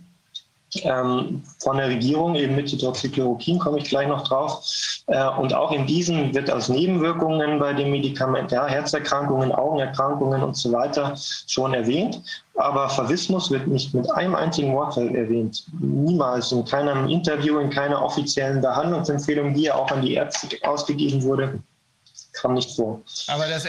[0.76, 4.64] ähm, von der Regierung, eben mit Hydroxychloroquin, komme ich gleich noch drauf.
[5.08, 10.56] Äh, und auch in diesen wird als Nebenwirkungen bei dem Medikament, ja, Herzerkrankungen, Augenerkrankungen und
[10.56, 11.14] so weiter
[11.48, 12.22] schon erwähnt.
[12.56, 15.66] Aber Favismus wird nicht mit einem einzigen Wort erwähnt.
[15.80, 21.24] Niemals, in keinem Interview, in keiner offiziellen Behandlungsempfehlung, die ja auch an die Ärzte ausgegeben
[21.24, 21.60] wurde,
[22.42, 23.02] kam nicht vor.
[23.28, 23.66] Aber das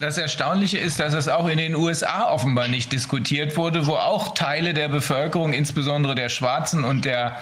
[0.00, 4.32] das Erstaunliche ist, dass es auch in den USA offenbar nicht diskutiert wurde, wo auch
[4.32, 7.36] Teile der Bevölkerung, insbesondere der Schwarzen und der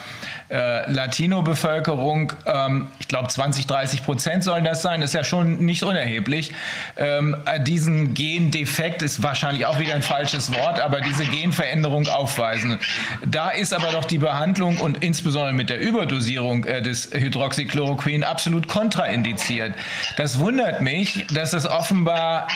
[0.51, 5.83] äh, Latino-Bevölkerung, ähm, ich glaube 20, 30 Prozent sollen das sein, ist ja schon nicht
[5.83, 6.53] unerheblich.
[6.97, 12.79] Ähm, äh, diesen Gendefekt ist wahrscheinlich auch wieder ein falsches Wort, aber diese Genveränderung aufweisen.
[13.27, 18.69] Da ist aber doch die Behandlung und insbesondere mit der Überdosierung äh, des Hydroxychloroquin absolut
[18.69, 19.75] kontraindiziert.
[20.17, 22.49] Das wundert mich, dass das offenbar,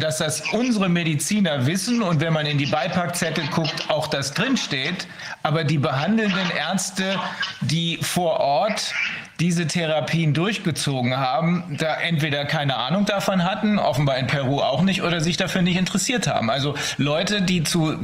[0.00, 5.06] dass das unsere Mediziner wissen und wenn man in die Beipackzettel guckt, auch das drinsteht,
[5.42, 7.18] aber die behandelnden Ärzte
[7.60, 8.94] die vor Ort
[9.40, 15.02] diese Therapien durchgezogen haben, da entweder keine Ahnung davon hatten, offenbar in Peru auch nicht,
[15.02, 16.48] oder sich dafür nicht interessiert haben.
[16.48, 17.98] Also Leute, die zu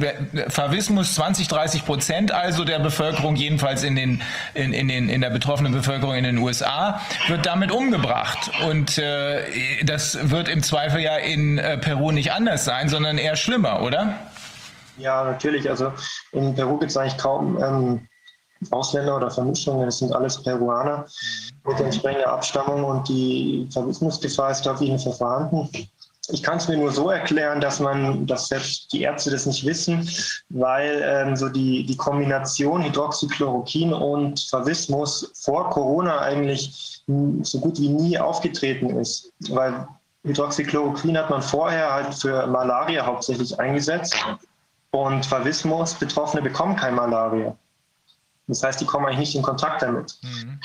[0.49, 4.21] Favismus 20, 30 Prozent also der Bevölkerung, jedenfalls in, den,
[4.53, 6.99] in, in, den, in der betroffenen Bevölkerung in den USA,
[7.29, 8.51] wird damit umgebracht.
[8.67, 9.41] Und äh,
[9.85, 14.15] das wird im Zweifel ja in äh, Peru nicht anders sein, sondern eher schlimmer, oder?
[14.97, 15.69] Ja, natürlich.
[15.69, 15.93] Also
[16.33, 18.07] in Peru gibt es eigentlich kaum ähm,
[18.71, 21.05] Ausländer oder Vermischungen, das sind alles Peruaner
[21.65, 25.69] mit entsprechender Abstammung und die Verwissungsgefahr ist auf jeden Fall vorhanden.
[26.31, 29.65] Ich kann es mir nur so erklären, dass man, dass selbst die Ärzte das nicht
[29.65, 30.07] wissen,
[30.49, 37.01] weil ähm, so die, die Kombination Hydroxychloroquin und Favismus vor Corona eigentlich
[37.41, 39.31] so gut wie nie aufgetreten ist.
[39.49, 39.87] Weil
[40.23, 44.15] Hydroxychloroquin hat man vorher halt für Malaria hauptsächlich eingesetzt
[44.91, 47.55] und Favismus, Betroffene bekommen kein Malaria.
[48.49, 50.17] Das heißt, die kommen eigentlich nicht in Kontakt damit.
[50.23, 50.59] Mhm.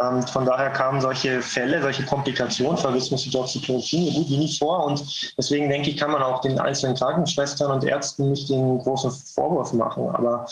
[0.00, 4.84] Ähm, von daher kamen solche Fälle, solche Komplikationen, Hydroxychloroquin, so gut wie nicht vor.
[4.86, 9.10] Und deswegen denke ich, kann man auch den einzelnen Krankenschwestern und Ärzten nicht den großen
[9.10, 10.08] Vorwurf machen.
[10.14, 10.46] Aber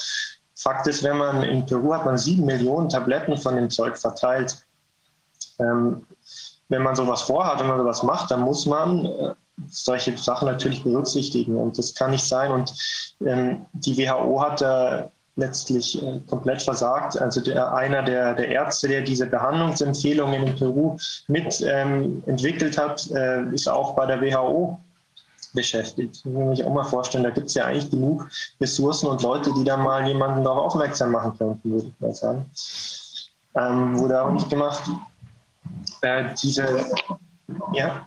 [0.54, 4.58] Fakt ist, wenn man in Peru hat man sieben Millionen Tabletten von dem Zeug verteilt.
[5.58, 6.06] Ähm,
[6.68, 9.34] wenn man sowas vorhat, wenn man sowas macht, dann muss man äh,
[9.68, 11.56] solche Sachen natürlich berücksichtigen.
[11.56, 12.50] Und das kann nicht sein.
[12.50, 12.74] Und
[13.24, 17.20] ähm, die WHO hat da letztlich äh, komplett versagt.
[17.20, 20.96] Also der, einer der, der Ärzte, der diese Behandlungsempfehlungen in Peru
[21.28, 24.78] mit ähm, entwickelt hat, äh, ist auch bei der WHO
[25.52, 26.16] beschäftigt.
[26.16, 28.28] Ich muss mich auch mal vorstellen, da gibt es ja eigentlich genug
[28.60, 32.50] Ressourcen und Leute, die da mal jemanden darauf aufmerksam machen könnten, würde ich mal sagen.
[33.54, 34.82] Ähm, wurde auch nicht gemacht.
[36.02, 36.84] Äh, diese,
[37.72, 38.06] ja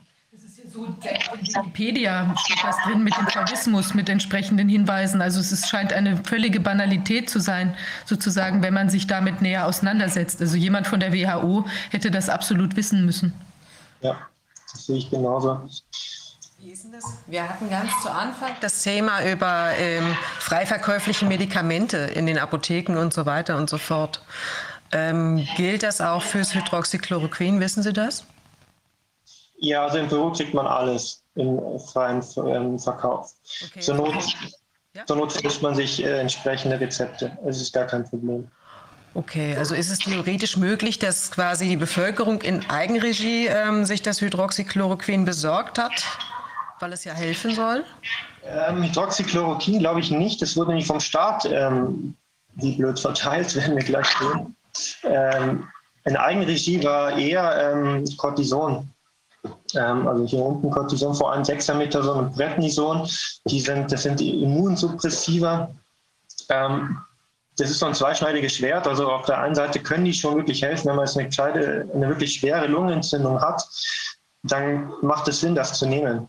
[0.80, 5.22] so in Wikipedia steht das drin mit dem Charismus, mit entsprechenden Hinweisen.
[5.22, 7.76] Also es ist, scheint eine völlige Banalität zu sein,
[8.06, 10.42] sozusagen, wenn man sich damit näher auseinandersetzt.
[10.42, 13.34] Also jemand von der WHO hätte das absolut wissen müssen.
[14.02, 14.18] Ja,
[14.72, 15.68] das sehe ich genauso.
[16.60, 17.06] Wie ist denn das?
[17.28, 22.98] Wir hatten ganz zu Anfang das Thema über ähm, frei verkäufliche Medikamente in den Apotheken
[22.98, 24.22] und so weiter und so fort.
[24.92, 27.60] Ähm, gilt das auch fürs Hydroxychloroquin?
[27.60, 28.26] Wissen Sie das?
[29.62, 31.60] Ja, also in Peru kriegt man alles im
[31.92, 33.32] freien ähm, Verkauf.
[33.66, 33.80] Okay.
[33.80, 34.16] Zur Not,
[34.96, 35.06] ja?
[35.06, 37.38] zur Not frischt man sich äh, entsprechende Rezepte.
[37.46, 38.48] Es ist gar kein Problem.
[39.16, 44.22] Okay, also ist es theoretisch möglich, dass quasi die Bevölkerung in Eigenregie ähm, sich das
[44.22, 46.06] Hydroxychloroquin besorgt hat,
[46.80, 47.84] weil es ja helfen soll?
[48.46, 50.42] Ähm, Hydroxychloroquin glaube ich nicht.
[50.42, 52.16] Das wurde nicht vom Staat ähm,
[52.56, 54.56] wie blöd verteilt, werden wir gleich sehen.
[55.04, 55.68] Ähm,
[56.06, 58.90] in Eigenregie war eher ähm, Cortison
[59.76, 63.08] ähm, also hier unten Cortison, vor allem Dexamethason und Prednison,
[63.46, 65.70] die sind, das sind Immunsuppressiva.
[66.50, 66.98] Ähm,
[67.58, 68.88] das ist so ein zweischneidiges Schwert.
[68.88, 72.08] Also auf der einen Seite können die schon wirklich helfen, wenn man jetzt eine, eine
[72.08, 73.68] wirklich schwere Lungenentzündung hat,
[74.44, 76.28] dann macht es Sinn, das zu nehmen.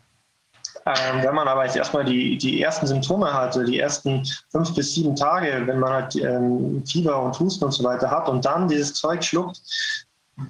[0.86, 4.94] Ähm, wenn man aber jetzt erstmal die, die ersten Symptome hatte, die ersten fünf bis
[4.94, 8.66] sieben Tage, wenn man halt ähm, Fieber und Husten und so weiter hat und dann
[8.66, 9.60] dieses Zeug schluckt,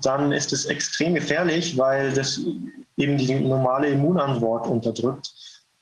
[0.02, 2.40] dann ist es extrem gefährlich, weil das
[2.96, 5.32] eben die normale Immunantwort unterdrückt.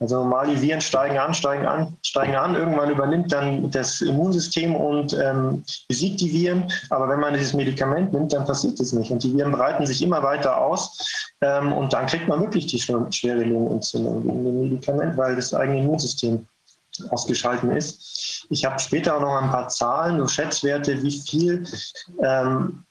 [0.00, 2.54] Also normale Viren steigen an, steigen an, steigen an.
[2.54, 6.70] Irgendwann übernimmt dann das Immunsystem und ähm, besiegt die Viren.
[6.90, 9.10] Aber wenn man dieses Medikament nimmt, dann passiert das nicht.
[9.10, 11.32] Und die Viren breiten sich immer weiter aus.
[11.40, 15.80] Ähm, und dann kriegt man wirklich die schwere Lungenentzündung wegen dem Medikament, weil das eigene
[15.80, 16.46] Immunsystem
[17.10, 18.46] ausgeschalten ist.
[18.50, 21.64] Ich habe später auch noch ein paar Zahlen, so Schätzwerte, wie viel
[22.22, 22.84] ähm,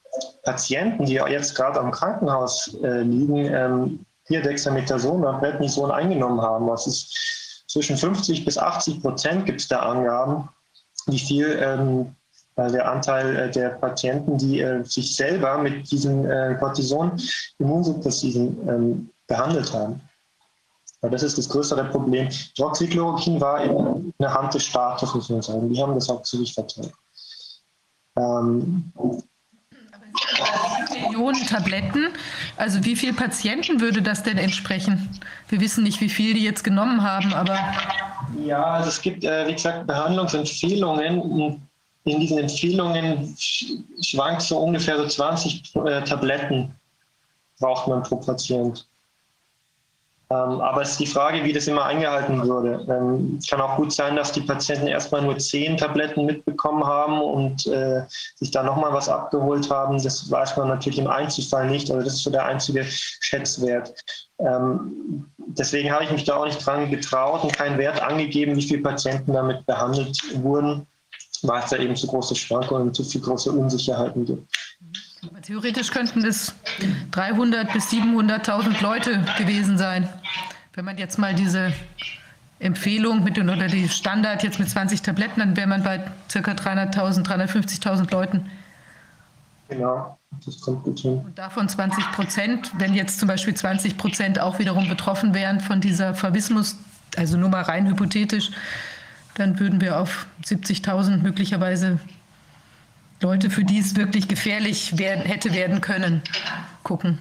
[0.43, 6.67] Patienten, die jetzt gerade am Krankenhaus äh, liegen, ähm, hier Dexamethason oder Prednison eingenommen haben.
[6.67, 10.49] Das ist zwischen 50 bis 80 Prozent gibt es da Angaben,
[11.07, 12.15] wie viel ähm,
[12.55, 19.09] äh, der Anteil äh, der Patienten, die äh, sich selber mit diesen äh, Cortison-Immunsuppressiven ähm,
[19.27, 20.01] behandelt haben.
[21.01, 22.29] Aber das ist das größere Problem.
[22.29, 25.71] Hydroxychloroquin war in der Hand des Staates, muss man sagen.
[25.71, 26.91] Die haben das hauptsächlich verteilt.
[28.17, 28.91] Ähm,
[31.17, 32.07] Millionen Tabletten.
[32.55, 35.09] Also wie viele Patienten würde das denn entsprechen?
[35.49, 37.57] Wir wissen nicht, wie viel die jetzt genommen haben, aber.
[38.45, 41.61] Ja, also es gibt, äh, wie gesagt, Behandlungsempfehlungen.
[42.03, 43.35] In diesen Empfehlungen
[44.01, 46.73] schwankt so ungefähr so 20 äh, Tabletten
[47.59, 48.87] braucht man pro Patient.
[50.29, 52.85] Ähm, aber es ist die Frage, wie das immer eingehalten würde.
[52.89, 57.65] Ähm, kann auch gut sein, dass die Patienten erstmal nur zehn Tabletten mitbekommen haben und
[57.67, 58.01] äh,
[58.35, 60.03] sich da nochmal was abgeholt haben.
[60.03, 61.89] Das weiß man natürlich im Einzelfall nicht.
[61.89, 63.93] Also das ist so der einzige Schätzwert.
[64.39, 68.67] Ähm, deswegen habe ich mich da auch nicht dran getraut und keinen Wert angegeben, wie
[68.67, 70.85] viele Patienten damit behandelt wurden,
[71.43, 74.43] weil es da eben zu große Schwankungen und zu viel große Unsicherheiten gibt.
[75.41, 76.53] Theoretisch könnten es
[77.11, 80.07] 300 bis 700.000 Leute gewesen sein.
[80.73, 81.73] Wenn man jetzt mal diese
[82.59, 85.99] Empfehlung mit den, oder die Standard jetzt mit 20 Tabletten, dann wäre man bei
[86.31, 86.39] ca.
[86.39, 88.49] 300.000, 350.000 Leuten.
[89.69, 91.19] Genau, das kommt gut hin.
[91.25, 95.81] Und davon 20 Prozent, wenn jetzt zum Beispiel 20 Prozent auch wiederum betroffen wären von
[95.81, 96.77] dieser Verwismus,
[97.15, 98.51] also nur mal rein hypothetisch,
[99.35, 101.99] dann würden wir auf 70.000 möglicherweise
[103.19, 106.21] Leute, für die es wirklich gefährlich werden, hätte werden können,
[106.83, 107.19] gucken.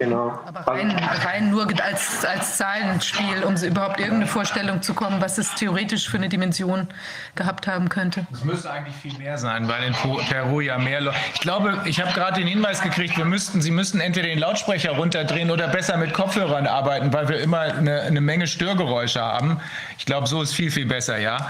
[0.00, 0.38] Genau.
[0.46, 5.52] Aber rein, rein nur als, als Zahlenspiel, um überhaupt irgendeine Vorstellung zu kommen, was es
[5.56, 6.86] theoretisch für eine Dimension
[7.34, 8.24] gehabt haben könnte.
[8.32, 9.94] Es müsste eigentlich viel mehr sein, weil in
[10.28, 11.16] Peru ja mehr Leute.
[11.34, 14.92] Ich glaube, ich habe gerade den Hinweis gekriegt, wir müssten, Sie müssten entweder den Lautsprecher
[14.92, 19.60] runterdrehen oder besser mit Kopfhörern arbeiten, weil wir immer eine, eine Menge Störgeräusche haben.
[19.98, 21.48] Ich glaube, so ist viel, viel besser, ja.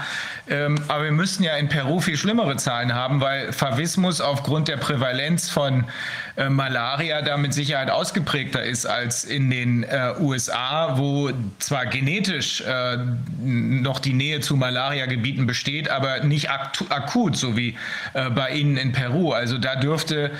[0.49, 4.77] Ähm, aber wir müssten ja in Peru viel schlimmere Zahlen haben, weil Favismus aufgrund der
[4.77, 5.85] Prävalenz von
[6.39, 12.61] äh, Malaria da mit Sicherheit ausgeprägter ist als in den äh, USA, wo zwar genetisch
[12.61, 12.97] äh,
[13.41, 17.75] noch die Nähe zu Malariagebieten besteht, aber nicht akut, so wie
[18.13, 19.33] äh, bei Ihnen in Peru.
[19.33, 20.31] Also da dürfte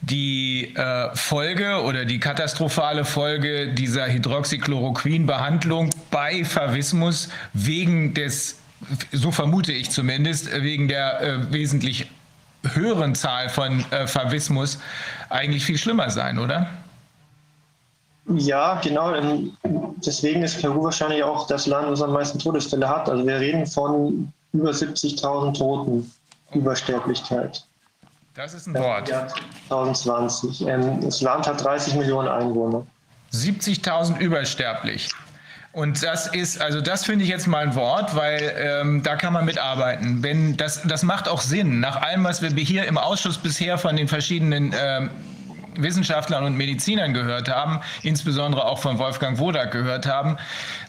[0.00, 8.58] die äh, Folge oder die katastrophale Folge dieser Hydroxychloroquin-Behandlung bei Favismus wegen des
[9.12, 12.08] so vermute ich zumindest, wegen der äh, wesentlich
[12.74, 14.78] höheren Zahl von äh, Favismus
[15.28, 16.68] eigentlich viel schlimmer sein, oder?
[18.28, 19.14] Ja, genau.
[19.14, 19.52] Ähm,
[20.04, 23.08] deswegen ist Peru wahrscheinlich auch das Land, das am meisten Todesfälle hat.
[23.08, 26.10] Also wir reden von über 70.000 Toten
[26.52, 27.64] Übersterblichkeit.
[28.34, 29.08] Das ist ein Wort.
[29.08, 29.28] Jahr
[29.68, 30.66] 2020.
[30.66, 32.86] Ähm, das Land hat 30 Millionen Einwohner.
[33.32, 35.10] 70.000 übersterblich.
[35.72, 39.32] Und das ist, also das finde ich jetzt mal ein Wort, weil ähm, da kann
[39.32, 40.22] man mitarbeiten.
[40.22, 41.80] Wenn das, das macht auch Sinn.
[41.80, 45.10] Nach allem, was wir hier im Ausschuss bisher von den verschiedenen ähm,
[45.76, 50.36] Wissenschaftlern und Medizinern gehört haben, insbesondere auch von Wolfgang Wodak gehört haben,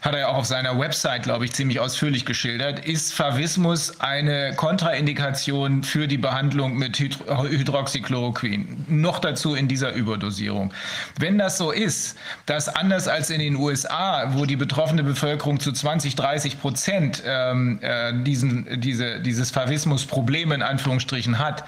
[0.02, 4.54] hat er ja auch auf seiner Website, glaube ich, ziemlich ausführlich geschildert, ist Favismus eine
[4.54, 8.84] Kontraindikation für die Behandlung mit Hydroxychloroquin.
[8.88, 10.72] Noch dazu in dieser Überdosierung.
[11.18, 12.16] Wenn das so ist,
[12.46, 17.78] dass anders als in den USA, wo die betroffene Bevölkerung zu 20, 30 Prozent ähm,
[17.82, 21.64] äh, diesen, diese, dieses Favismus-Problem in Anführungsstrichen hat,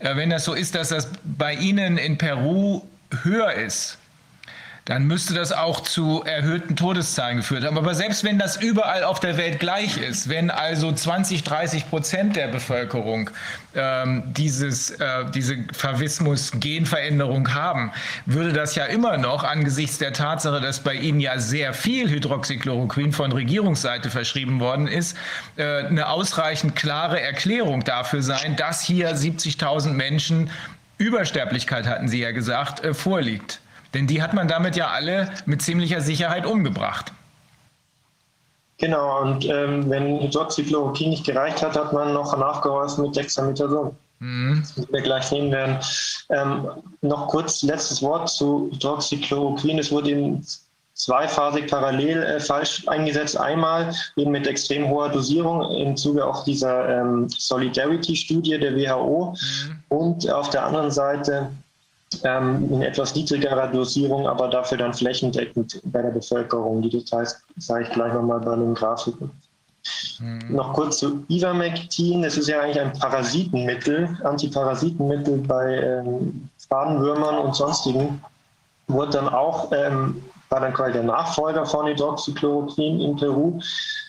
[0.00, 2.82] wenn das so ist, dass das bei Ihnen in Peru
[3.22, 3.98] höher ist,
[4.90, 7.78] dann müsste das auch zu erhöhten Todeszahlen geführt haben.
[7.78, 12.34] Aber selbst wenn das überall auf der Welt gleich ist, wenn also 20, 30 Prozent
[12.34, 13.30] der Bevölkerung
[13.76, 17.92] ähm, dieses, äh, diese Favismus-Genveränderung haben,
[18.26, 23.12] würde das ja immer noch angesichts der Tatsache, dass bei Ihnen ja sehr viel Hydroxychloroquin
[23.12, 25.16] von Regierungsseite verschrieben worden ist,
[25.54, 30.50] äh, eine ausreichend klare Erklärung dafür sein, dass hier 70.000 Menschen
[30.98, 33.60] Übersterblichkeit, hatten Sie ja gesagt, äh, vorliegt.
[33.94, 37.12] Denn die hat man damit ja alle mit ziemlicher Sicherheit umgebracht.
[38.78, 43.94] Genau, und ähm, wenn Hydroxychloroquin nicht gereicht hat, hat man noch nachgeholfen mit Dexamethason.
[44.20, 44.62] Mhm.
[44.76, 45.78] Das wir gleich sehen werden.
[46.30, 46.68] Ähm,
[47.02, 49.78] noch kurz letztes Wort zu Hydroxychloroquin.
[49.78, 50.46] Es wurde eben
[50.94, 53.36] zweiphasig parallel äh, falsch eingesetzt.
[53.38, 59.82] Einmal eben mit extrem hoher Dosierung im Zuge auch dieser ähm, Solidarity-Studie der WHO mhm.
[59.88, 61.50] und auf der anderen Seite
[62.24, 66.82] ähm, in etwas niedrigerer Dosierung, aber dafür dann flächendeckend bei der Bevölkerung.
[66.82, 69.30] Die Details zeige ich gleich nochmal bei den Grafiken.
[70.18, 70.54] Mhm.
[70.54, 72.22] Noch kurz zu Ivermectin.
[72.22, 78.22] Das ist ja eigentlich ein Parasitenmittel, Antiparasitenmittel bei ähm, Fadenwürmern und sonstigen.
[78.88, 83.60] Wurde dann auch, ähm, war dann quasi der Nachfolger von Hydroxychloroquin in Peru.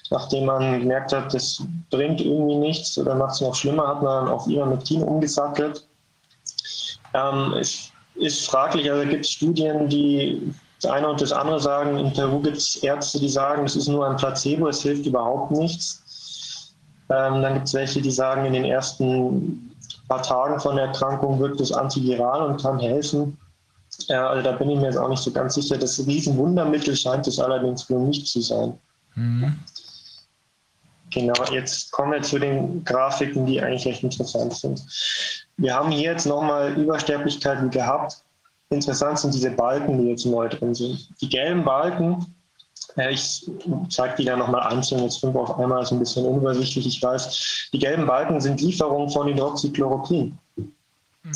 [0.10, 4.28] nachdem man gemerkt hat, das bringt irgendwie nichts oder macht es noch schlimmer, hat man
[4.28, 5.88] auf Ivermectin umgesattelt.
[7.14, 7.91] Ähm, es
[8.22, 11.98] ist fraglich, also gibt es Studien, die das eine und das andere sagen.
[11.98, 15.52] In Peru gibt es Ärzte, die sagen, es ist nur ein Placebo, es hilft überhaupt
[15.52, 16.74] nichts.
[17.10, 19.76] Ähm, dann gibt es welche, die sagen, in den ersten
[20.08, 23.38] paar Tagen von der Erkrankung wirkt es antiviral und kann helfen.
[24.08, 25.78] Äh, also da bin ich mir jetzt auch nicht so ganz sicher.
[25.78, 28.78] Das Riesenwundermittel scheint es allerdings wohl nicht zu sein.
[29.16, 29.60] Mhm.
[31.12, 34.82] Genau, jetzt kommen wir zu den Grafiken, die eigentlich recht interessant sind.
[35.58, 38.24] Wir haben hier jetzt nochmal Übersterblichkeiten gehabt.
[38.70, 41.10] Interessant sind diese Balken, die jetzt neu drin sind.
[41.22, 42.26] Die gelben Balken,
[42.98, 43.50] äh, ich
[43.90, 47.70] zeige die dann nochmal einzeln, jetzt fünf auf einmal ist ein bisschen unübersichtlich, ich weiß.
[47.74, 50.38] Die gelben Balken sind Lieferungen von Hydroxychloroquin.
[50.56, 51.34] Mhm.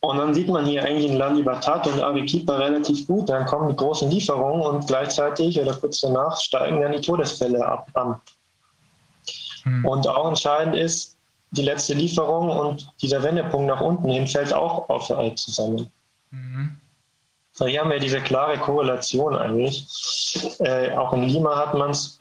[0.00, 3.28] Und dann sieht man hier eigentlich in Landibatat und Arequipa relativ gut.
[3.28, 7.88] Dann kommen die großen Lieferungen und gleichzeitig oder kurz danach steigen dann die Todesfälle ab
[7.94, 8.20] an.
[9.64, 9.84] Hm.
[9.84, 11.17] Und auch entscheidend ist,
[11.50, 15.90] die letzte Lieferung und dieser Wendepunkt nach unten hin fällt auch auf zusammen.
[16.30, 16.80] Mhm.
[17.66, 19.86] Hier haben wir diese klare Korrelation eigentlich.
[20.60, 22.18] Äh, auch in Lima hat man es.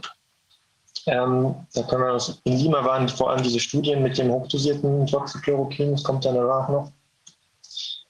[1.06, 5.92] Ähm, da können wir in Lima waren vor allem diese Studien mit dem hochdosierten Toxichloroquin,
[5.92, 6.92] das kommt dann danach noch.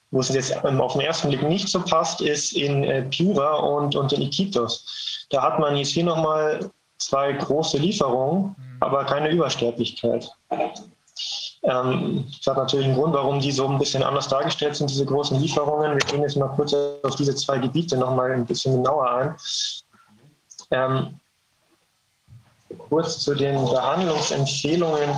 [0.10, 3.96] Wo es jetzt auf den ersten Blick nicht so passt, ist in äh, Piura und,
[3.96, 5.28] und in Iquitos.
[5.30, 8.78] Da hat man jetzt hier nochmal zwei große Lieferungen, mhm.
[8.80, 10.32] aber keine Übersterblichkeit.
[11.64, 15.06] Ähm, das hat natürlich einen Grund, warum die so ein bisschen anders dargestellt sind, diese
[15.06, 15.92] großen Lieferungen.
[15.92, 19.36] Wir gehen jetzt mal kurz auf diese zwei Gebiete nochmal ein bisschen genauer ein.
[20.72, 21.20] Ähm,
[22.90, 25.10] kurz zu den Behandlungsempfehlungen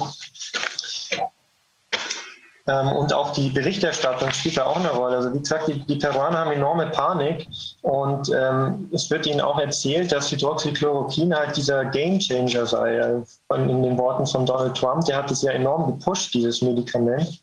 [2.70, 5.18] und auch die Berichterstattung spielt da auch eine Rolle.
[5.18, 7.48] Also wie gesagt, die, die Peruaner haben enorme Panik
[7.82, 13.24] und ähm, es wird ihnen auch erzählt, dass Hydroxychloroquin halt dieser Gamechanger sei.
[13.48, 17.42] Von, in den Worten von Donald Trump, der hat es ja enorm gepusht, dieses Medikament.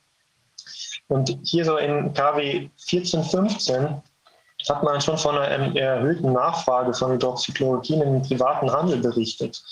[1.09, 4.03] Und hier so in KW 14, 15
[4.69, 9.63] hat man schon von einer erhöhten Nachfrage von Hydroxychloroquin im privaten Handel berichtet.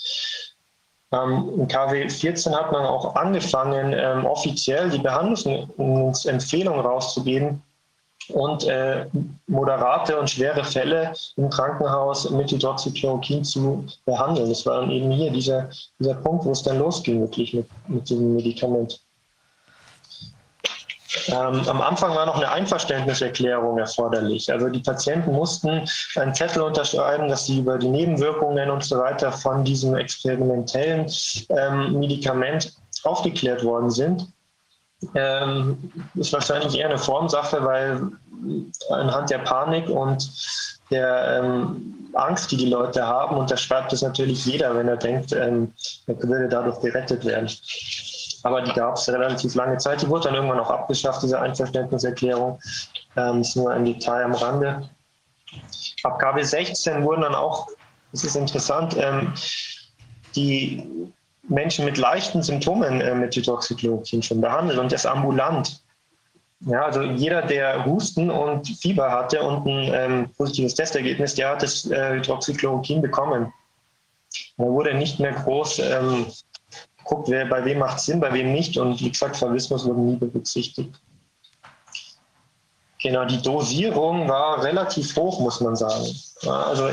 [1.11, 7.61] Ähm, KW 14 hat man auch angefangen, ähm, offiziell die Behandlungsempfehlung rauszugeben
[8.29, 9.05] und äh,
[9.47, 14.49] moderate und schwere Fälle im Krankenhaus mit Hydroxychloroquin zu behandeln.
[14.49, 18.09] Das war dann eben hier dieser, dieser Punkt, wo es dann losging, wirklich mit, mit
[18.09, 19.04] diesem Medikament.
[21.27, 24.51] Ähm, am Anfang war noch eine Einverständniserklärung erforderlich.
[24.51, 29.31] Also die Patienten mussten einen Zettel unterschreiben, dass sie über die Nebenwirkungen und so weiter
[29.31, 31.11] von diesem experimentellen
[31.49, 34.27] ähm, Medikament aufgeklärt worden sind.
[35.13, 38.01] Ähm, ist wahrscheinlich eher eine Formsache, weil
[38.89, 40.29] anhand der Panik und
[40.91, 45.73] der ähm, Angst, die die Leute haben, unterschreibt es natürlich jeder, wenn er denkt, ähm,
[46.07, 47.49] er würde dadurch gerettet werden
[48.45, 50.03] aber die gab es relativ lange Zeit.
[50.03, 52.59] Die wurde dann irgendwann auch abgeschafft, diese Einverständniserklärung.
[53.17, 54.87] Ähm, ist nur ein Detail am Rande.
[56.03, 57.67] Ab KW 16 wurden dann auch,
[58.11, 59.33] das ist interessant, ähm,
[60.35, 61.11] die
[61.49, 65.81] Menschen mit leichten Symptomen äh, mit Hydroxychloroquin schon behandelt und das ambulant.
[66.59, 71.63] Ja, also jeder, der Husten und Fieber hatte und ein ähm, positives Testergebnis, der hat
[71.63, 73.51] das äh, Hydroxychloroquin bekommen.
[74.59, 76.27] Er wurde nicht mehr groß ähm,
[77.05, 78.77] guckt, wer, bei wem macht es Sinn, bei wem nicht.
[78.77, 80.99] Und wie gesagt, Favismus wurde nie berücksichtigt.
[83.01, 86.07] Genau, die Dosierung war relativ hoch, muss man sagen.
[86.47, 86.89] Also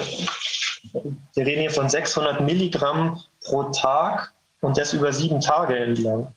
[1.35, 6.33] wir reden hier von 600 Milligramm pro Tag und das über sieben Tage entlang.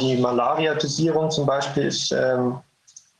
[0.00, 2.58] die Malaria-Dosierung zum Beispiel ist ähm,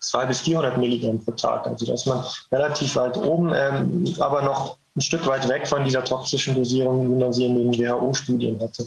[0.00, 1.66] 200 bis 400 Milligramm pro Tag.
[1.66, 5.84] Also da ist man relativ weit oben, ähm, aber noch ein Stück weit weg von
[5.84, 8.86] dieser toxischen Dosierung, wie man sie in den WHO-Studien hatte.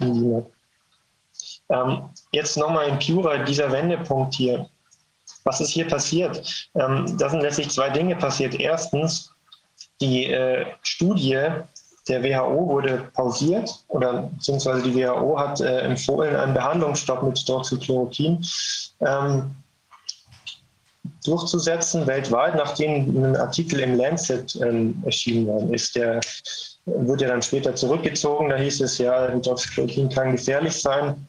[0.00, 0.44] Ähm,
[2.32, 4.68] jetzt nochmal in Pura, dieser Wendepunkt hier.
[5.44, 6.68] Was ist hier passiert?
[6.74, 8.58] Ähm, da sind letztlich zwei Dinge passiert.
[8.58, 9.32] Erstens,
[10.00, 11.38] die äh, Studie
[12.08, 18.44] der WHO wurde pausiert oder beziehungsweise die WHO hat äh, empfohlen, einen Behandlungsstopp mit Hydroxychloroquin
[19.00, 19.54] ähm,
[21.24, 26.20] durchzusetzen weltweit, nachdem ein Artikel im Lancet ähm, erschienen worden ist, der
[26.86, 28.48] wurde ja dann später zurückgezogen.
[28.48, 31.28] Da hieß es ja, Hydroxychloroquin kann gefährlich sein.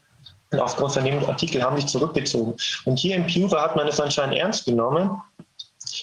[0.50, 2.54] Und aufgrund von dem Artikel haben sich zurückgezogen.
[2.84, 5.10] Und hier in Pura hat man es anscheinend ernst genommen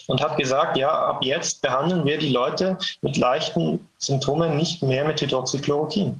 [0.07, 5.05] und hat gesagt, ja, ab jetzt behandeln wir die Leute mit leichten Symptomen nicht mehr
[5.05, 6.19] mit Hydroxychloroquin.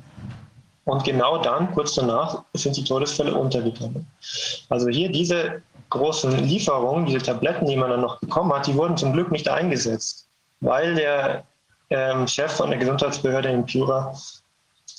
[0.86, 4.08] Und genau dann, kurz danach, sind die Todesfälle untergegangen.
[4.70, 8.98] Also hier diese großen Lieferungen, diese Tabletten, die man dann noch bekommen hat, die wurden
[8.98, 10.28] zum Glück nicht eingesetzt,
[10.62, 11.44] weil der
[11.90, 14.14] ähm, Chef von der Gesundheitsbehörde in Pura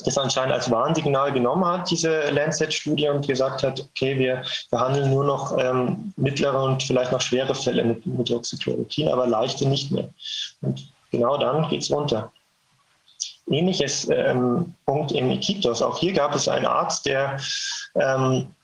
[0.05, 5.25] das anscheinend als Warnsignal genommen hat, diese Lancet-Studie, und gesagt hat, okay, wir behandeln nur
[5.25, 10.09] noch ähm, mittlere und vielleicht noch schwere Fälle mit, mit aber leichte nicht mehr.
[10.63, 12.33] Und genau dann geht es runter.
[13.49, 15.83] Ähnliches ähm, Punkt in Iquitos.
[15.83, 17.39] Auch hier gab es einen Arzt, der
[17.97, 18.55] ähm,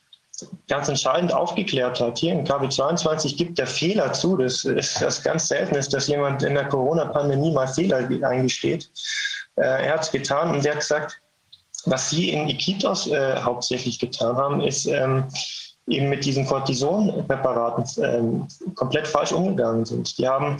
[0.68, 2.18] ganz entscheidend aufgeklärt hat.
[2.18, 4.36] Hier in KW22 gibt der Fehler zu.
[4.36, 8.90] Das ist das ganz Seltenes, dass jemand in der Corona-Pandemie mal Fehler eingesteht.
[9.56, 11.20] Äh, er hat es getan und er hat gesagt,
[11.86, 15.24] was Sie in Iquitos äh, hauptsächlich getan haben, ist ähm,
[15.88, 20.18] eben mit diesen Cortisonpräparaten ähm, komplett falsch umgegangen sind.
[20.18, 20.56] Die haben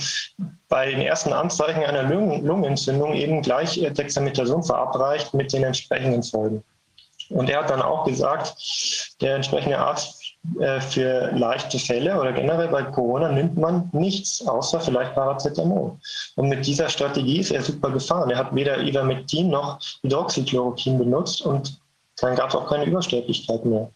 [0.69, 6.23] bei den ersten Anzeichen einer Lungen Lungenentzündung eben gleich äh, Dexamethason verabreicht mit den entsprechenden
[6.23, 6.63] Folgen.
[7.31, 8.55] Und er hat dann auch gesagt,
[9.21, 10.23] der entsprechende Arzt
[10.61, 15.99] äh, für leichte Fälle oder generell bei Corona nimmt man nichts, außer vielleicht Paracetamol.
[16.37, 18.31] Und mit dieser Strategie ist er super gefahren.
[18.31, 21.81] Er hat weder Ivermectin noch Hydroxychloroquin benutzt und
[22.21, 23.91] dann gab es auch keine Übersterblichkeit mehr.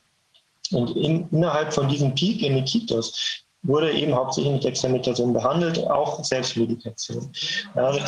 [0.72, 6.24] Und in, innerhalb von diesem Peak in Nikitos wurde eben hauptsächlich mit Dexamethason behandelt, auch
[6.24, 7.30] Selbstmedikation.
[7.74, 8.00] Also,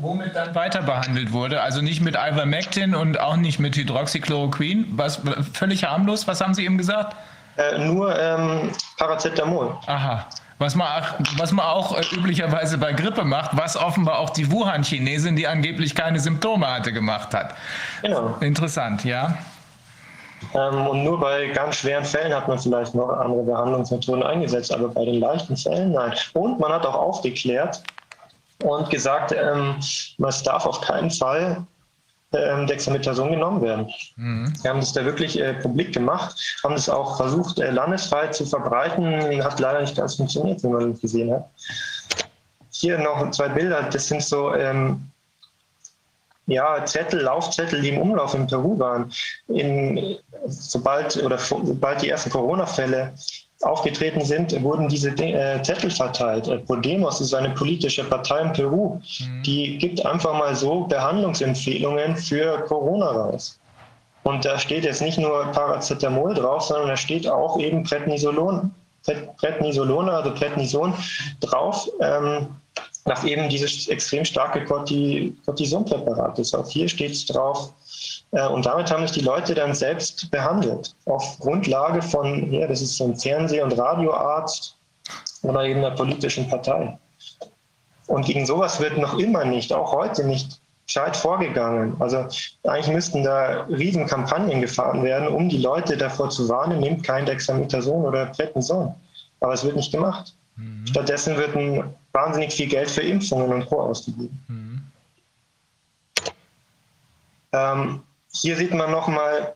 [0.00, 5.20] womit dann weiter behandelt wurde, also nicht mit Ivermectin und auch nicht mit Hydroxychloroquin, was
[5.52, 7.16] völlig harmlos, was haben Sie eben gesagt?
[7.56, 9.76] Äh, nur ähm, Paracetamol.
[9.86, 10.26] Aha.
[10.60, 10.88] Was man,
[11.36, 15.94] was man auch äh, üblicherweise bei Grippe macht, was offenbar auch die Wuhan-Chinesin, die angeblich
[15.94, 17.54] keine Symptome hatte, gemacht hat.
[18.02, 18.36] Genau.
[18.40, 19.38] Interessant, ja.
[20.54, 24.88] Ähm, und nur bei ganz schweren Fällen hat man vielleicht noch andere Behandlungsmethoden eingesetzt, aber
[24.88, 26.12] bei den leichten Fällen nein.
[26.34, 27.82] Und man hat auch aufgeklärt
[28.64, 29.76] und gesagt, ähm,
[30.18, 31.66] man darf auf keinen Fall
[32.32, 33.88] ähm, Dexamethason genommen werden.
[34.16, 34.52] Mhm.
[34.62, 38.44] Wir haben das da wirklich äh, publik gemacht, haben das auch versucht, äh, landesweit zu
[38.44, 41.48] verbreiten, hat leider nicht ganz funktioniert, wie man gesehen hat.
[42.70, 45.10] Hier noch zwei Bilder, das sind so ähm,
[46.48, 49.12] ja, Zettel, Laufzettel, die im Umlauf in Peru waren.
[49.48, 53.12] In, sobald, oder sobald die ersten Corona-Fälle
[53.62, 56.48] aufgetreten sind, wurden diese äh, Zettel verteilt.
[56.48, 59.42] Äh, Podemos ist eine politische Partei in Peru, mhm.
[59.44, 63.58] die gibt einfach mal so Behandlungsempfehlungen für Corona raus.
[64.22, 68.70] Und da steht jetzt nicht nur Paracetamol drauf, sondern da steht auch eben Prednisolon,
[69.38, 70.92] Prednisolone, also Prednison
[71.40, 72.48] drauf, ähm,
[73.08, 76.54] nach eben dieses extrem starke Cortisonpräparat ist.
[76.54, 77.72] Auch hier steht es drauf,
[78.32, 80.94] äh, und damit haben sich die Leute dann selbst behandelt.
[81.06, 84.76] Auf Grundlage von, ja, das ist so ein Fernseh- und Radioarzt
[85.42, 86.98] oder eben einer politischen Partei.
[88.06, 91.96] Und gegen sowas wird noch immer nicht, auch heute nicht, gescheit vorgegangen.
[91.98, 92.26] Also
[92.64, 98.06] eigentlich müssten da Riesenkampagnen gefahren werden, um die Leute davor zu warnen, nimmt kein Dexamethason
[98.06, 98.94] oder Prednison.
[99.40, 100.34] Aber es wird nicht gemacht.
[100.56, 100.86] Mhm.
[100.86, 103.80] Stattdessen wird ein wahnsinnig viel Geld für Impfungen und Co.
[103.80, 104.44] ausgegeben.
[104.48, 104.82] Mhm.
[107.52, 108.02] Ähm,
[108.32, 109.54] hier sieht man nochmal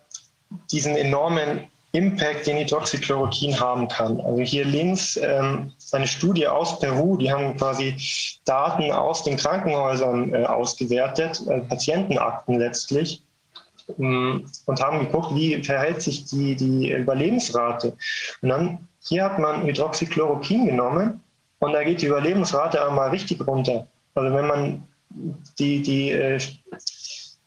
[0.71, 4.19] diesen enormen Impact, den Hydroxychloroquin haben kann.
[4.23, 7.95] Also hier links ähm, eine Studie aus Peru, die haben quasi
[8.47, 13.23] Daten aus den Krankenhäusern äh, ausgewertet, äh, Patientenakten letztlich,
[13.99, 17.95] ähm, und haben geguckt, wie verhält sich die, die Überlebensrate.
[18.41, 21.21] Und dann hier hat man Hydroxychloroquin genommen
[21.63, 23.87] und da geht die Überlebensrate einmal richtig runter.
[24.17, 24.89] Also wenn man
[25.61, 26.41] die, die äh,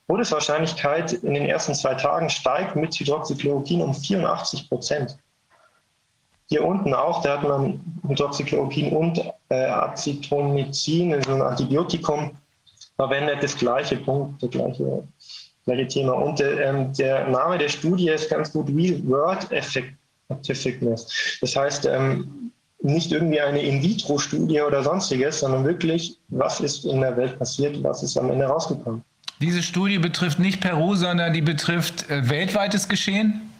[0.07, 5.17] Todeswahrscheinlichkeit in den ersten zwei Tagen steigt mit Hydroxychloroquin um 84 Prozent.
[6.47, 12.37] Hier unten auch, da hat man Hydroxychloroquin und äh, Acetromycin, also ein Antibiotikum,
[12.95, 15.05] verwendet das gleiche Punkt, das gleiche,
[15.65, 16.13] gleiche Thema.
[16.13, 21.37] Und äh, der Name der Studie ist ganz gut Real-World Effectiveness.
[21.41, 22.53] Das heißt, ähm,
[22.85, 28.03] nicht irgendwie eine In-vitro-Studie oder sonstiges, sondern wirklich, was ist in der Welt passiert, was
[28.03, 29.03] ist am Ende rausgekommen.
[29.41, 33.51] Diese Studie betrifft nicht Peru, sondern die betrifft äh, weltweites Geschehen?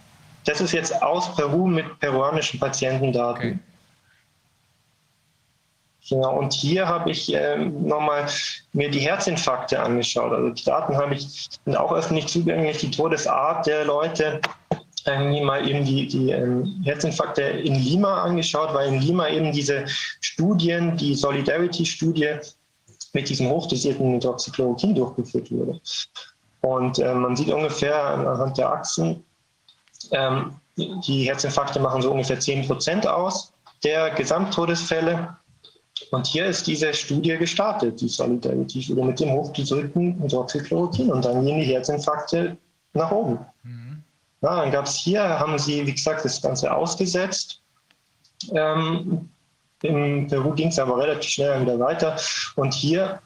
[0.45, 3.38] Das ist jetzt aus Peru mit peruanischen Patientendaten.
[3.38, 3.59] Okay.
[6.07, 8.28] Genau, und hier habe ich äh, nochmal
[8.73, 10.32] mir die Herzinfarkte angeschaut.
[10.32, 14.39] Also die Daten habe ich sind auch öffentlich zugänglich, die Todesart der Leute.
[15.06, 19.86] Irgendwie mal eben die, die ähm, Herzinfarkte in Lima angeschaut, weil in Lima eben diese
[19.88, 22.39] Studien, die Solidarity-Studie
[23.14, 25.80] mit diesem hochdosierten Hydroxychloroquin durchgeführt wurde.
[26.62, 29.24] Und äh, man sieht ungefähr anhand der Achsen,
[30.12, 33.53] ähm, die Herzinfarkte machen so ungefähr 10 Prozent aus
[33.84, 35.38] der Gesamttodesfälle.
[36.12, 41.12] Und hier ist diese Studie gestartet, die Solidarity-Studie mit dem hochdosierten Hydroxychloroquin.
[41.12, 42.58] Und dann gehen die Herzinfarkte
[42.93, 43.39] nach oben.
[43.64, 43.84] Mhm.
[44.46, 47.64] Ja, dann gab es hier, haben sie, wie gesagt, das Ganze ausgesetzt.
[48.54, 49.28] Ähm,
[49.82, 52.16] in Peru ging es aber relativ schnell wieder weiter.
[52.56, 53.20] Und hier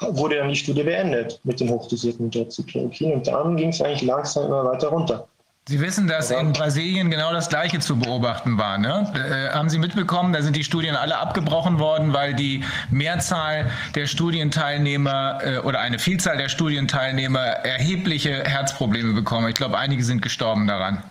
[0.00, 4.46] wurde dann die Studie beendet mit dem hochdosierten Hydroxychloroquin und dann ging es eigentlich langsam
[4.46, 5.28] immer weiter runter.
[5.66, 8.76] Sie wissen, dass in Brasilien genau das Gleiche zu beobachten war.
[8.76, 9.10] Ne?
[9.14, 14.06] Äh, haben Sie mitbekommen, da sind die Studien alle abgebrochen worden, weil die Mehrzahl der
[14.06, 19.48] Studienteilnehmer äh, oder eine Vielzahl der Studienteilnehmer erhebliche Herzprobleme bekommen.
[19.48, 21.02] Ich glaube, einige sind gestorben daran.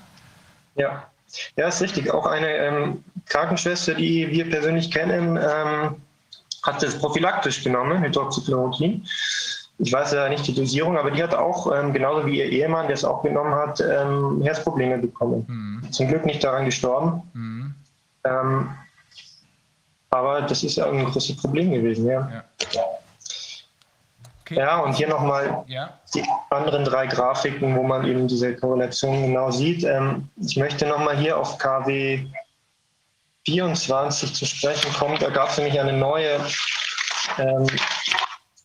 [0.76, 1.04] Ja,
[1.56, 2.14] ja, ist richtig.
[2.14, 5.96] Auch eine ähm, Krankenschwester, die wir persönlich kennen, ähm,
[6.62, 9.04] hat das prophylaktisch genommen, Hydroxychloroquin
[9.80, 12.88] ich weiß ja nicht die Dosierung, aber die hat auch, ähm, genauso wie ihr Ehemann,
[12.88, 15.46] der es auch genommen hat, ähm, Herzprobleme bekommen.
[15.48, 15.92] Mhm.
[15.92, 17.24] Zum Glück nicht daran gestorben.
[17.34, 17.76] Mhm.
[18.26, 18.70] Ähm,
[20.10, 22.30] aber das ist ja ein großes Problem gewesen, ja.
[22.72, 22.82] Ja,
[24.42, 24.56] okay.
[24.56, 26.00] ja und hier nochmal ja.
[26.14, 29.84] die anderen drei Grafiken, wo man eben diese Korrelation genau sieht.
[29.84, 32.28] Ähm, ich möchte nochmal hier auf KW
[33.46, 35.18] 24 zu sprechen kommen.
[35.20, 36.40] Da gab es nämlich eine neue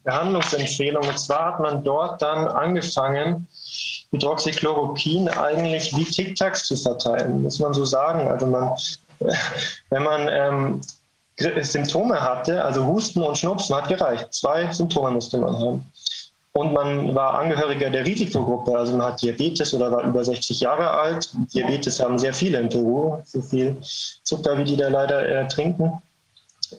[0.08, 1.06] Behandlungsempfehlung.
[1.06, 3.46] Und zwar hat man dort dann angefangen,
[4.10, 8.26] Hydroxychloroquin eigentlich wie Tic-Tacs zu verteilen, muss man so sagen.
[8.26, 8.74] Also man,
[9.90, 10.80] wenn man ähm,
[11.60, 14.32] Symptome hatte, also Husten und Schnupfen, hat gereicht.
[14.32, 15.92] Zwei Symptome musste man haben.
[16.52, 20.90] Und man war Angehöriger der Risikogruppe, also man hat Diabetes oder war über 60 Jahre
[20.90, 21.30] alt.
[21.52, 23.76] Diabetes haben sehr viele in Peru, so viel
[24.24, 26.02] Zucker, wie die da leider äh, trinken.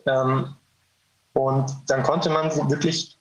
[0.08, 0.56] Ähm,
[1.34, 3.19] und dann konnte man wirklich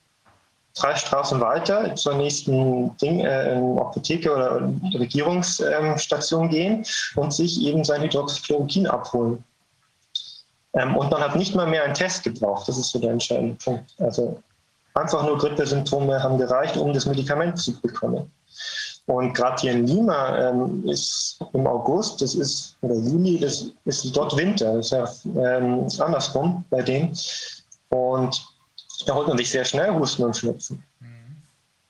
[0.81, 4.61] drei Straßen weiter zur nächsten Ding, äh, Apotheke oder
[4.95, 6.85] Regierungsstation gehen
[7.16, 9.45] und sich eben sein Hydroxychloroquin abholen.
[10.74, 12.68] Ähm, und man hat nicht mal mehr einen Test gebraucht.
[12.68, 13.95] Das ist so der entscheidende Punkt.
[13.99, 14.41] Also
[14.95, 18.31] einfach nur Grippesymptome haben gereicht, um das Medikament zu bekommen.
[19.07, 24.14] Und gerade hier in Lima ähm, ist im August, das ist, oder Juli, das ist
[24.14, 24.74] dort Winter.
[24.74, 27.16] Das ist ja ähm, andersrum bei denen.
[27.89, 28.47] Und
[29.07, 30.83] da holt man sich sehr schnell Husten und Schnupfen.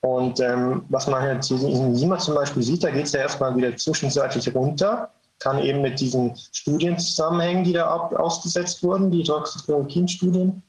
[0.01, 3.55] Und ähm, was man jetzt in Lima zum Beispiel sieht, da geht es ja erstmal
[3.55, 9.23] wieder zwischenzeitlich runter, kann eben mit diesen Studien zusammenhängen, die da ab, ausgesetzt wurden, die
[9.23, 10.61] Toxicologie-Studien.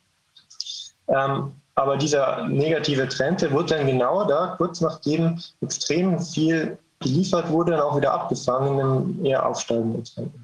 [1.08, 7.48] Ähm, aber dieser negative Trend, der wird dann genau da, kurz nachdem extrem viel geliefert
[7.50, 10.34] wurde, dann auch wieder abgefangen in einem eher aufsteigenden Trend.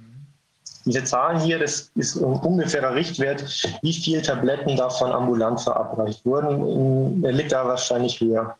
[0.87, 3.43] Diese Zahlen hier, das ist ein ungefährer Richtwert,
[3.83, 7.23] wie viele Tabletten davon ambulant verabreicht wurden.
[7.23, 8.57] Der liegt da wahrscheinlich höher.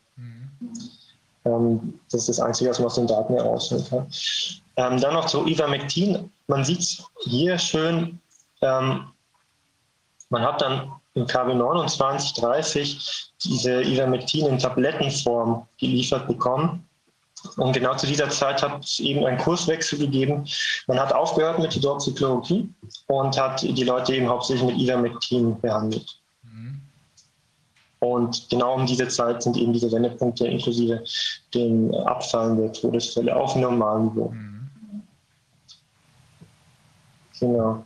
[1.45, 1.95] Mhm.
[2.11, 4.07] das ist das Einzige, was man aus den Daten herausholen kann.
[4.77, 6.31] Ähm, dann noch zu Ivermectin.
[6.49, 8.21] Man sieht es hier schön.
[8.61, 9.07] Ähm,
[10.29, 16.86] man hat dann in KW 29, 30 diese Ivermectin in Tablettenform geliefert bekommen.
[17.57, 20.47] Und genau zu dieser Zeit hat es eben einen Kurswechsel gegeben.
[20.87, 22.75] Man hat aufgehört mit Hydroxychloroquin
[23.09, 26.07] und hat die Leute eben hauptsächlich mit Ivermectin behandelt.
[26.43, 26.81] Mhm.
[28.01, 31.03] Und genau um diese Zeit sind eben diese Wendepunkte inklusive
[31.55, 34.29] dem Abfallen der Todesfälle auf normalem Niveau.
[34.29, 34.71] Mhm.
[37.41, 37.85] Genau.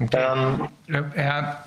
[0.00, 0.08] Okay.
[0.12, 0.68] Ähm,
[1.14, 1.64] Herr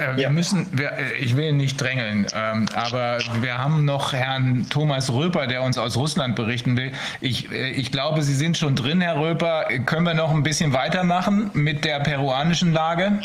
[0.00, 0.30] äh, wir ja.
[0.30, 5.46] müssen, wir, äh, ich will nicht drängeln, ähm, aber wir haben noch Herrn Thomas Röper,
[5.46, 6.92] der uns aus Russland berichten will.
[7.20, 9.66] Ich, äh, ich glaube, Sie sind schon drin, Herr Röper.
[9.86, 13.20] Können wir noch ein bisschen weitermachen mit der peruanischen Lage?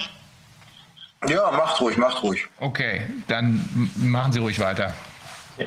[1.27, 2.45] Ja, macht ruhig, macht ruhig.
[2.59, 4.93] Okay, dann machen Sie ruhig weiter.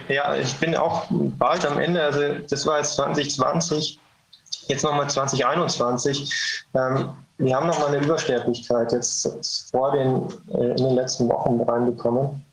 [0.08, 2.02] Ja, ich bin auch bald am Ende.
[2.02, 3.98] Also das war jetzt 2020,
[4.68, 6.64] jetzt nochmal 2021.
[6.74, 11.60] Ähm, wir haben noch mal eine Übersterblichkeit jetzt vor den, äh, in den letzten Wochen
[11.60, 12.44] reinbekommen,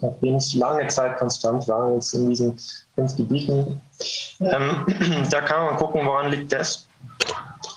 [0.00, 2.58] nachdem es lange Zeit konstant war, jetzt in diesen
[2.94, 3.80] fünf Gebieten.
[4.40, 4.86] Ähm,
[5.30, 6.88] da kann man gucken, woran liegt das.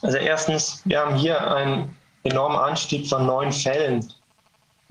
[0.02, 4.08] Also erstens, wir haben hier einen enormen Anstieg von neun Fällen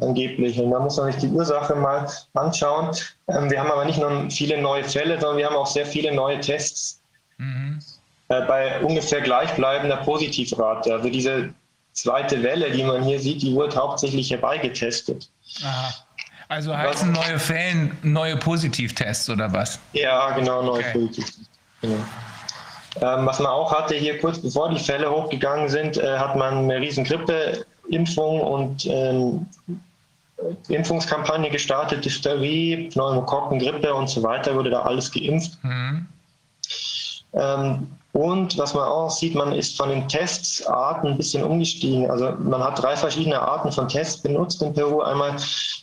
[0.01, 0.61] angeblich.
[0.61, 2.95] Und da muss man sich die Ursache mal anschauen.
[3.29, 6.15] Ähm, wir haben aber nicht nur viele neue Fälle, sondern wir haben auch sehr viele
[6.15, 7.01] neue Tests.
[7.39, 7.81] Mhm.
[8.29, 10.93] Äh, bei ungefähr gleichbleibender Positivrate.
[10.95, 11.51] Also diese
[11.93, 15.29] zweite Welle, die man hier sieht, die wurde hauptsächlich herbeigetestet.
[15.63, 15.95] Aha.
[16.49, 19.81] Also heißen was, neue Fälle neue Positivtests oder was?
[19.93, 20.93] Ja, genau, neue okay.
[20.93, 21.51] Positivtests.
[21.83, 22.05] Genau.
[23.01, 26.59] Ähm, was man auch hatte, hier kurz bevor die Fälle hochgegangen sind, äh, hat man
[26.59, 29.47] eine riesen Grippeimpfung und ähm,
[30.69, 35.59] Impfungskampagne gestartet, Diphtherie, Pneumokokken, Grippe und so weiter, wurde da alles geimpft.
[35.63, 36.07] Mhm.
[37.35, 42.11] Ähm, und was man auch sieht, man ist von den Testarten ein bisschen umgestiegen.
[42.11, 45.03] Also man hat drei verschiedene Arten von Tests benutzt in Peru.
[45.03, 45.37] Einmal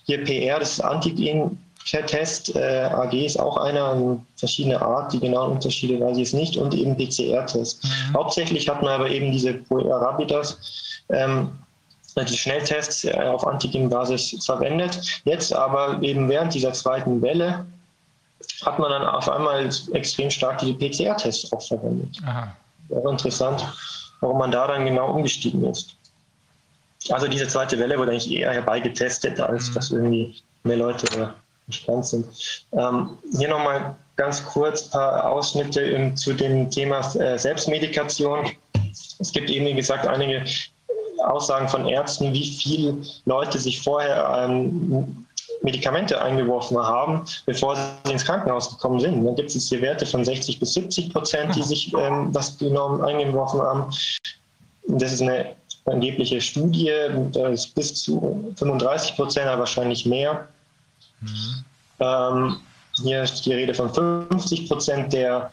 [0.05, 5.51] hier PR, das ist Antigen-Test, äh, AG ist auch einer, eine verschiedene Art, die genauen
[5.51, 7.83] Unterschiede weiß ich jetzt nicht, und eben PCR-Test.
[7.83, 8.13] Mhm.
[8.15, 10.57] Hauptsächlich hat man aber eben diese Rapidas.
[11.09, 11.51] Ähm,
[12.15, 14.99] die Schnelltests auf Antigenbasis verwendet.
[15.25, 17.65] Jetzt aber eben während dieser zweiten Welle
[18.65, 22.17] hat man dann auf einmal extrem stark die PCR-Tests auch verwendet.
[22.25, 22.55] Aha.
[22.91, 23.65] Auch interessant,
[24.21, 25.95] warum man da dann genau umgestiegen ist.
[27.09, 29.73] Also diese zweite Welle wurde eigentlich eher herbeigetestet, als mhm.
[29.73, 31.33] dass irgendwie mehr Leute
[31.67, 32.25] gespannt sind.
[32.73, 38.51] Ähm, hier nochmal ganz kurz ein paar Ausschnitte zu dem Thema äh, Selbstmedikation.
[39.19, 40.43] Es gibt eben, wie gesagt, einige
[41.25, 45.25] Aussagen von Ärzten, wie viele Leute sich vorher ähm,
[45.63, 49.23] Medikamente eingeworfen haben, bevor sie ins Krankenhaus gekommen sind.
[49.25, 53.01] Dann gibt es hier Werte von 60 bis 70 Prozent, die sich ähm, das genommen
[53.03, 53.89] eingeworfen haben.
[54.87, 55.55] Das ist eine
[55.85, 56.91] angebliche Studie,
[57.31, 60.47] da ist bis zu 35 Prozent, aber wahrscheinlich mehr.
[61.21, 61.65] Mhm.
[61.99, 62.57] Ähm,
[63.01, 65.51] hier ist die Rede von 50 Prozent der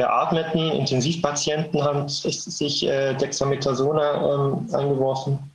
[0.00, 5.49] beatmeten Intensivpatienten haben sich äh, Dexamethason ähm, eingeworfen.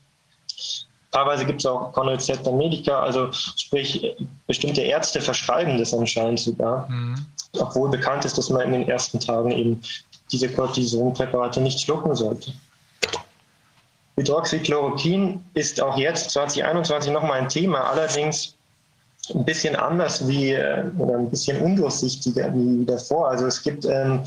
[1.15, 7.25] Teilweise gibt es auch Connoizetta Medica, also sprich, bestimmte Ärzte verschreiben das anscheinend sogar, mhm.
[7.57, 9.81] obwohl bekannt ist, dass man in den ersten Tagen eben
[10.29, 12.51] diese Cortisonpräparate nicht schlucken sollte.
[14.17, 18.53] Hydroxychloroquin ist auch jetzt 2021 nochmal ein Thema, allerdings
[19.33, 23.29] ein bisschen anders wie äh, oder ein bisschen undurchsichtiger wie davor.
[23.29, 24.21] Also es gibt, ähm,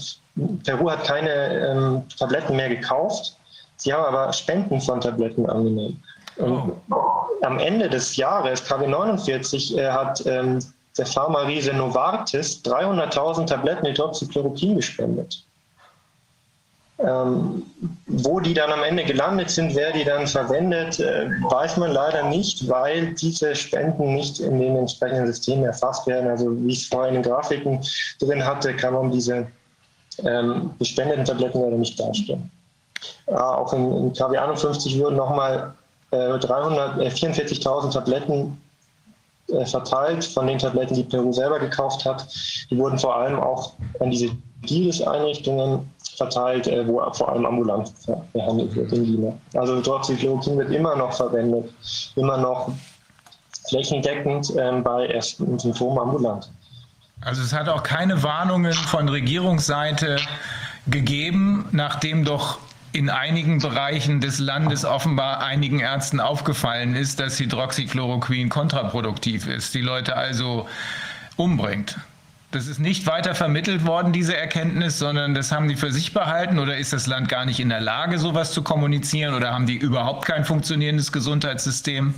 [0.64, 3.36] Peru hat keine ähm, Tabletten mehr gekauft,
[3.76, 6.03] sie haben aber Spenden von Tabletten angenommen.
[6.39, 6.97] Und oh.
[7.43, 10.59] am Ende des Jahres, KW 49, äh, hat ähm,
[10.97, 15.45] der Pharma-Riese Novartis 300.000 Tabletten Hydroxychloroquin gespendet.
[17.01, 17.62] Ähm,
[18.07, 22.24] wo die dann am Ende gelandet sind, wer die dann verwendet, äh, weiß man leider
[22.24, 26.28] nicht, weil diese Spenden nicht in den entsprechenden Systemen erfasst werden.
[26.28, 27.80] Also wie ich es vorhin in den Grafiken
[28.18, 29.47] drin hatte, kann man diese
[30.24, 32.51] ähm, gespendeten Tabletten leider nicht darstellen.
[33.26, 35.74] Äh, auch in, in KW 51 wurden nochmal
[36.13, 38.59] 344.000 äh, Tabletten
[39.49, 42.27] äh, verteilt von den Tabletten, die Peru selber gekauft hat.
[42.71, 44.31] Die wurden vor allem auch an diese
[44.69, 47.93] Diris-Einrichtungen verteilt, äh, wo vor allem ambulant
[48.33, 49.33] behandelt wird in Lima.
[49.55, 51.73] Also Hydroxychloroquin wird immer noch verwendet,
[52.17, 52.73] immer noch
[53.69, 56.51] flächendeckend ähm, bei ersten Symptomen ambulant.
[57.21, 60.19] Also es hat auch keine Warnungen von Regierungsseite
[60.87, 62.59] gegeben, nachdem doch
[62.93, 69.82] in einigen Bereichen des Landes offenbar einigen Ärzten aufgefallen ist, dass Hydroxychloroquin kontraproduktiv ist, die
[69.82, 70.68] Leute also
[71.36, 71.99] umbringt.
[72.51, 76.59] Das ist nicht weiter vermittelt worden, diese Erkenntnis, sondern das haben die für sich behalten
[76.59, 79.76] oder ist das Land gar nicht in der Lage, sowas zu kommunizieren oder haben die
[79.76, 82.14] überhaupt kein funktionierendes Gesundheitssystem?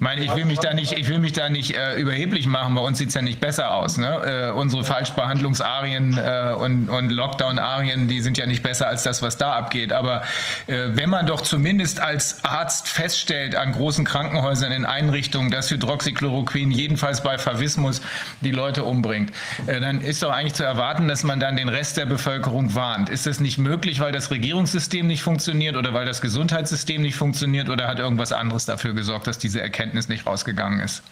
[0.00, 2.74] Meine, ich will mich da nicht, ich will mich da nicht äh, überheblich machen.
[2.74, 3.98] Bei uns sieht es ja nicht besser aus.
[3.98, 4.48] Ne?
[4.48, 9.36] Äh, unsere Falschbehandlungsarien äh, und, und Lockdown-Arien, die sind ja nicht besser als das, was
[9.36, 9.92] da abgeht.
[9.92, 10.22] Aber
[10.66, 16.70] äh, wenn man doch zumindest als Arzt feststellt an großen Krankenhäusern in Einrichtungen, dass Hydroxychloroquin
[16.70, 18.00] jedenfalls bei Favismus
[18.40, 19.32] die Leute umbringt,
[19.66, 23.10] äh, dann ist doch eigentlich zu erwarten, dass man dann den Rest der Bevölkerung warnt.
[23.10, 27.68] Ist das nicht möglich, weil das Regierungssystem nicht funktioniert oder weil das Gesundheitssystem nicht funktioniert
[27.68, 31.02] oder hat irgendwas anderes dafür gesorgt, dass diese Erkenntnis Erkenntnis nicht rausgegangen ist?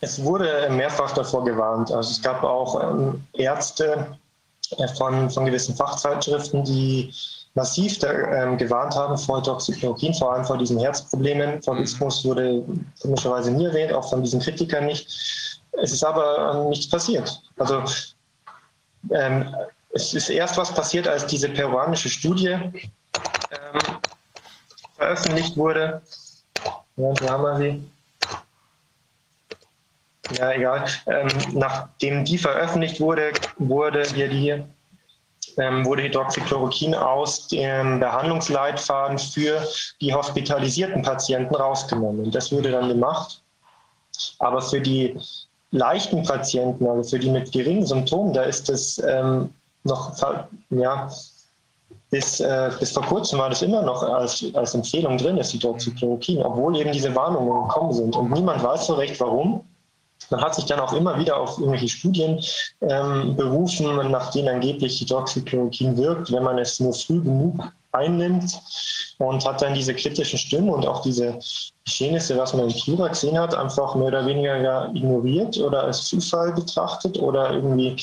[0.00, 1.92] Es wurde mehrfach davor gewarnt.
[1.92, 4.18] Also es gab auch ähm, Ärzte
[4.76, 7.14] äh, von, von gewissen Fachzeitschriften, die
[7.54, 11.62] massiv da, ähm, gewarnt haben vor Toxikologie, vor allem vor diesen Herzproblemen.
[11.62, 12.64] Favismus wurde
[13.00, 15.06] komischerweise nie erwähnt, auch von diesen Kritikern nicht.
[15.80, 17.40] Es ist aber ähm, nichts passiert.
[17.58, 17.82] Also
[19.12, 19.54] ähm,
[19.90, 23.80] es ist erst was passiert, als diese peruanische Studie ähm,
[24.96, 26.02] veröffentlicht wurde.
[26.96, 27.90] Ja, hier haben wir sie.
[30.38, 30.86] Ja, egal.
[31.06, 34.64] Ähm, nachdem die veröffentlicht wurde, wurde hier die
[35.58, 39.62] ähm, wurde Hydroxychloroquin aus dem Behandlungsleitfaden für
[40.00, 42.30] die hospitalisierten Patienten rausgenommen.
[42.30, 43.42] Das wurde dann gemacht.
[44.38, 45.16] Aber für die
[45.70, 50.16] leichten Patienten, also für die mit geringen Symptomen, da ist es ähm, noch
[50.70, 51.10] ja,
[52.14, 56.44] bis, äh, bis vor kurzem war das immer noch als, als Empfehlung drin, das Hydroxychloroquin,
[56.44, 58.14] obwohl eben diese Warnungen gekommen sind.
[58.14, 59.64] Und niemand weiß so recht, warum.
[60.30, 62.40] Man hat sich dann auch immer wieder auf irgendwelche Studien
[62.82, 68.60] ähm, berufen, nach denen angeblich Hydroxychloroquin wirkt, wenn man es nur früh genug einnimmt
[69.18, 71.38] und hat dann diese kritischen Stimmen und auch diese
[71.84, 76.52] Geschehnisse, was man in Jura gesehen hat, einfach mehr oder weniger ignoriert oder als Zufall
[76.52, 77.96] betrachtet oder irgendwie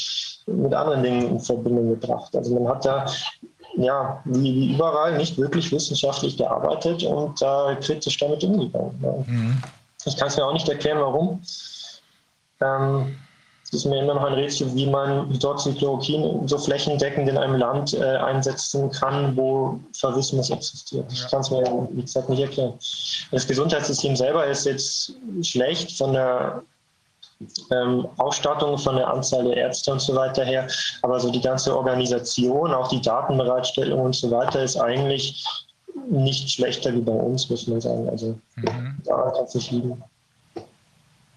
[0.47, 2.36] mit anderen Dingen in Verbindung gebracht.
[2.36, 3.05] Also man hat da
[3.78, 8.99] ja, wie, überall nicht wirklich wissenschaftlich gearbeitet und da äh, kritisch damit umgegangen.
[9.01, 9.11] Ja.
[9.26, 9.61] Mhm.
[10.05, 11.41] Ich kann es mir auch nicht erklären, warum.
[12.61, 13.15] Ähm,
[13.72, 18.03] ist mir immer noch ein Rätsel, wie man Hydroxychloroquin so flächendeckend in einem Land äh,
[18.17, 21.11] einsetzen kann, wo Verwismus existiert.
[21.11, 22.74] Ich kann es mir, wie gesagt, nicht erklären.
[23.32, 26.63] Das Gesundheitssystem selber ist jetzt schlecht von der
[27.72, 30.68] ähm, Ausstattung, von der Anzahl der Ärzte und so weiter her,
[31.02, 35.44] aber so die ganze Organisation, auch die Datenbereitstellung und so weiter ist eigentlich
[36.10, 38.10] nicht schlechter wie bei uns, muss man sagen.
[38.10, 38.98] Also mhm.
[39.06, 40.02] da kann es nicht liegen.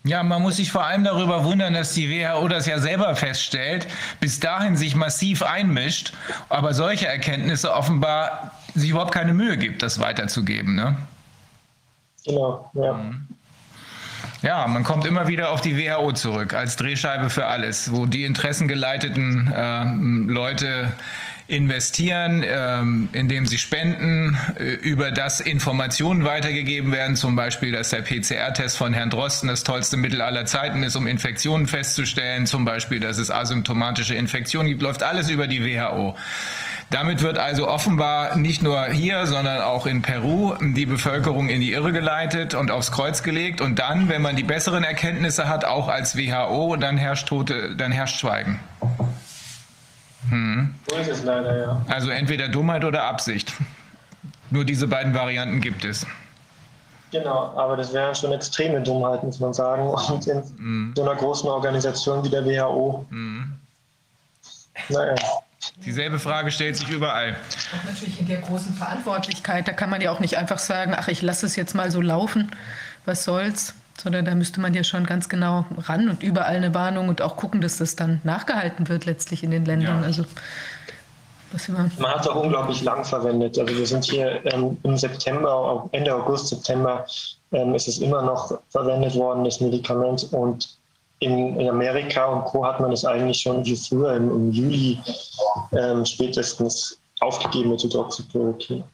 [0.07, 3.87] Ja, man muss sich vor allem darüber wundern, dass die WHO das ja selber feststellt,
[4.21, 6.13] bis dahin sich massiv einmischt,
[6.51, 10.75] aber solche Erkenntnisse offenbar sich überhaupt keine Mühe gibt, das weiterzugeben.
[10.75, 10.97] Ne?
[12.27, 12.93] Genau, ja.
[12.93, 13.29] Mhm.
[14.45, 18.25] Ja, man kommt immer wieder auf die WHO zurück als Drehscheibe für alles, wo die
[18.25, 19.85] interessengeleiteten äh,
[20.31, 20.93] Leute
[21.47, 28.03] investieren, ähm, indem sie spenden, äh, über das Informationen weitergegeben werden, zum Beispiel, dass der
[28.03, 33.01] PCR-Test von Herrn Drosten das tollste Mittel aller Zeiten ist, um Infektionen festzustellen, zum Beispiel,
[33.01, 36.17] dass es asymptomatische Infektionen gibt, läuft alles über die WHO.
[36.91, 41.73] Damit wird also offenbar nicht nur hier, sondern auch in Peru die Bevölkerung in die
[41.73, 43.61] Irre geleitet und aufs Kreuz gelegt.
[43.61, 47.91] Und dann, wenn man die besseren Erkenntnisse hat, auch als WHO, dann herrscht, Tote, dann
[47.91, 48.61] herrscht Schweigen.
[50.29, 50.75] Hm.
[50.89, 51.85] So ist es leider, ja.
[51.89, 53.53] Also entweder Dummheit oder Absicht.
[54.51, 56.07] Nur diese beiden Varianten gibt es.
[57.11, 59.89] Genau, aber das wären schon extreme Dummheit, muss man sagen.
[59.89, 60.95] Und in mm.
[60.97, 63.07] so einer großen Organisation wie der WHO.
[63.11, 63.53] Mm.
[64.89, 65.15] Naja.
[65.85, 67.37] Dieselbe Frage stellt sich überall.
[67.73, 71.09] Und natürlich in der großen Verantwortlichkeit, da kann man ja auch nicht einfach sagen, ach,
[71.09, 72.51] ich lasse es jetzt mal so laufen,
[73.05, 77.09] was soll's sondern da müsste man ja schon ganz genau ran und überall eine Warnung
[77.09, 80.01] und auch gucken, dass das dann nachgehalten wird letztlich in den Ländern.
[80.01, 80.07] Ja.
[80.07, 80.25] Also
[81.69, 83.59] man hat auch unglaublich lang verwendet.
[83.59, 87.07] Also wir sind hier ähm, im September, Ende August, September
[87.53, 90.27] ähm, ist es immer noch verwendet worden, das Medikament.
[90.33, 90.77] Und
[91.21, 92.65] in, in Amerika und Co.
[92.65, 94.99] hat man es eigentlich schon wie früher im, im Juli
[95.73, 98.85] ähm, spätestens aufgegeben mit Hydroxychloroquin.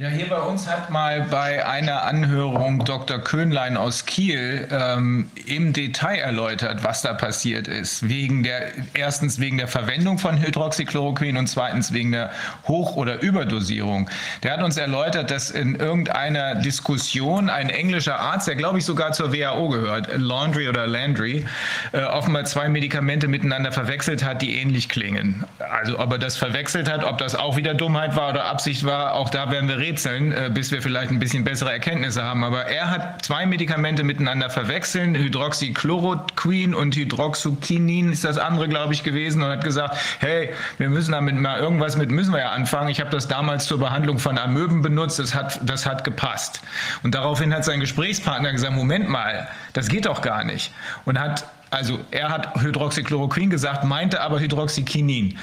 [0.00, 3.18] Ja, hier bei uns hat mal bei einer Anhörung Dr.
[3.18, 8.08] Köhnlein aus Kiel ähm, im Detail erläutert, was da passiert ist.
[8.08, 12.30] Wegen der, erstens wegen der Verwendung von Hydroxychloroquin und zweitens wegen der
[12.68, 14.08] Hoch- oder Überdosierung.
[14.44, 19.10] Der hat uns erläutert, dass in irgendeiner Diskussion ein englischer Arzt, der glaube ich sogar
[19.10, 21.44] zur WHO gehört, Laundry oder Landry,
[21.90, 25.44] äh, offenbar zwei Medikamente miteinander verwechselt hat, die ähnlich klingen.
[25.58, 29.14] Also ob er das verwechselt hat, ob das auch wieder Dummheit war oder Absicht war,
[29.14, 32.44] auch da werden wir reden rätseln, äh, bis wir vielleicht ein bisschen bessere Erkenntnisse haben.
[32.44, 39.02] Aber er hat zwei Medikamente miteinander verwechseln, Hydroxychloroquin und Hydroxykinin ist das andere, glaube ich,
[39.02, 42.88] gewesen und hat gesagt, hey, wir müssen damit mal irgendwas mit, müssen wir ja anfangen.
[42.88, 46.60] Ich habe das damals zur Behandlung von Amöben benutzt, das hat, das hat gepasst.
[47.02, 50.72] Und daraufhin hat sein Gesprächspartner gesagt, Moment mal, das geht doch gar nicht.
[51.04, 55.38] Und hat also er hat Hydroxychloroquin gesagt, meinte aber Hydroxykinin.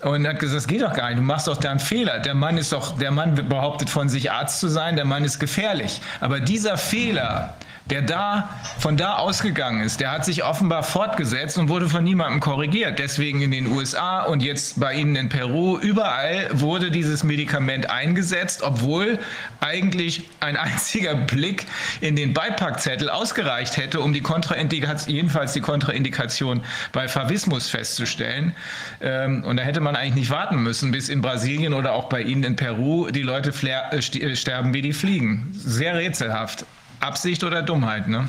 [0.00, 2.18] Und hat gesagt, das geht doch gar nicht, du machst doch da einen Fehler.
[2.18, 5.38] Der Mann ist doch, der Mann behauptet von sich Arzt zu sein, der Mann ist
[5.38, 6.00] gefährlich.
[6.20, 7.54] Aber dieser Fehler,
[7.90, 12.40] der da von da ausgegangen ist, der hat sich offenbar fortgesetzt und wurde von niemandem
[12.40, 12.98] korrigiert.
[12.98, 18.62] Deswegen in den USA und jetzt bei Ihnen in Peru, überall wurde dieses Medikament eingesetzt,
[18.62, 19.20] obwohl
[19.60, 21.66] eigentlich ein einziger Blick
[22.00, 26.62] in den Beipackzettel ausgereicht hätte, um die Kontraindikation, jedenfalls die Kontraindikation
[26.92, 28.54] bei Favismus festzustellen.
[29.00, 32.22] Ähm, und da hätte man eigentlich nicht warten müssen, bis in Brasilien oder auch bei
[32.22, 35.50] Ihnen in Peru die Leute äh, sterben wie die Fliegen.
[35.52, 36.66] Sehr rätselhaft.
[37.00, 38.28] Absicht oder Dummheit, ne?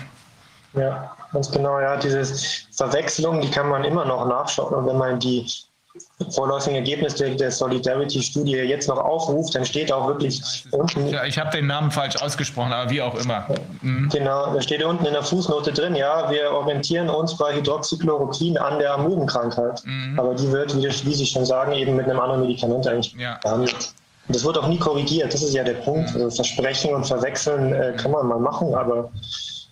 [0.74, 1.80] Ja, ganz genau.
[1.80, 2.24] Ja, diese
[2.76, 4.74] Verwechslung, die kann man immer noch nachschauen.
[4.74, 5.48] Und wenn man die
[6.32, 11.08] vorläufigen Ergebnisse der Solidarity-Studie jetzt noch aufruft, dann steht auch wirklich unten.
[11.08, 13.46] Ja, ich habe den Namen falsch ausgesprochen, aber wie auch immer.
[13.82, 14.10] Mhm.
[14.10, 18.80] Genau, da steht unten in der Fußnote drin, ja, wir orientieren uns bei Hydroxychloroquin an
[18.80, 19.82] der Amöbenkrankheit.
[19.86, 20.20] Mhm.
[20.20, 23.40] Aber die wird, wie, Sie schon sagen, eben mit einem anderen Medikament eigentlich ja.
[23.42, 23.94] behandelt.
[24.30, 26.14] Das wird auch nie korrigiert, das ist ja der Punkt.
[26.14, 29.10] Also Versprechen und Verwechseln äh, kann man mal machen, aber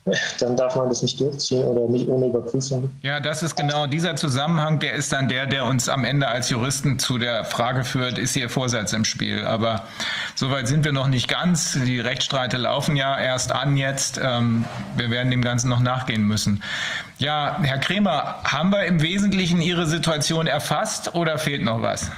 [0.06, 2.90] äh, dann darf man das nicht durchziehen oder nicht ohne Überprüfung.
[3.02, 6.49] Ja, das ist genau dieser Zusammenhang, der ist dann der, der uns am Ende als
[6.49, 9.44] Juristen zu der Frage führt, ist hier Vorsatz im Spiel?
[9.45, 9.84] Aber
[10.36, 11.73] soweit sind wir noch nicht ganz.
[11.73, 14.22] Die Rechtsstreite laufen ja erst an jetzt.
[14.23, 14.64] Ähm,
[14.95, 16.64] wir werden dem Ganzen noch nachgehen müssen.
[17.18, 22.10] Ja, Herr Kremer, haben wir im Wesentlichen Ihre Situation erfasst oder fehlt noch was?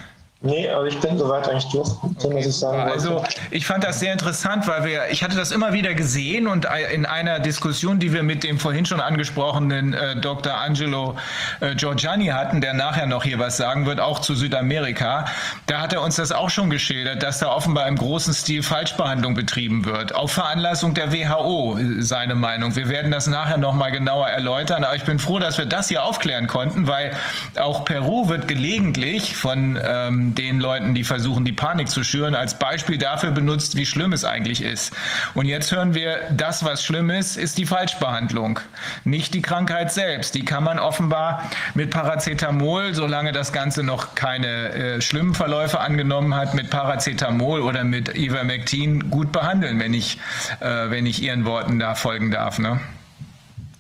[0.42, 2.30] Nee, aber ich bin soweit eigentlich durch, okay.
[2.32, 2.92] was ich sagen.
[2.92, 6.68] Also ich fand das sehr interessant, weil wir, ich hatte das immer wieder gesehen und
[6.94, 10.54] in einer Diskussion, die wir mit dem vorhin schon angesprochenen äh, Dr.
[10.54, 11.18] Angelo
[11.60, 15.26] äh, Giorgiani hatten, der nachher noch hier was sagen wird, auch zu Südamerika,
[15.66, 19.34] da hat er uns das auch schon geschildert, dass da offenbar im großen Stil Falschbehandlung
[19.34, 20.14] betrieben wird.
[20.14, 22.76] Auf Veranlassung der WHO, seine Meinung.
[22.76, 26.04] Wir werden das nachher nochmal genauer erläutern, aber ich bin froh, dass wir das hier
[26.04, 27.12] aufklären konnten, weil
[27.60, 32.58] auch Peru wird gelegentlich von ähm, den Leuten, die versuchen, die Panik zu schüren, als
[32.58, 34.94] Beispiel dafür benutzt, wie schlimm es eigentlich ist.
[35.34, 38.60] Und jetzt hören wir, das, was schlimm ist, ist die Falschbehandlung,
[39.04, 40.36] nicht die Krankheit selbst.
[40.36, 41.44] Die kann man offenbar
[41.74, 47.84] mit Paracetamol, solange das Ganze noch keine äh, schlimmen Verläufe angenommen hat, mit Paracetamol oder
[47.84, 50.20] mit Ivermectin gut behandeln, wenn ich,
[50.60, 52.60] äh, wenn ich Ihren Worten da folgen darf.
[52.60, 52.80] Ne?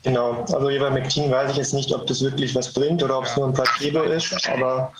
[0.03, 3.31] Genau, also Ivermectin weiß ich jetzt nicht, ob das wirklich was bringt oder ob es
[3.31, 3.39] ja.
[3.39, 4.93] nur ein Placebo ist, aber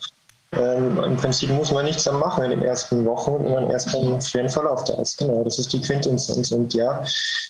[0.54, 3.94] ähm, Im Prinzip muss man nichts dann machen in den ersten Wochen und dann erst
[3.94, 5.18] einen schweren Verlauf da ist.
[5.18, 6.52] Genau, das ist die Quintessenz.
[6.52, 7.04] Und ja,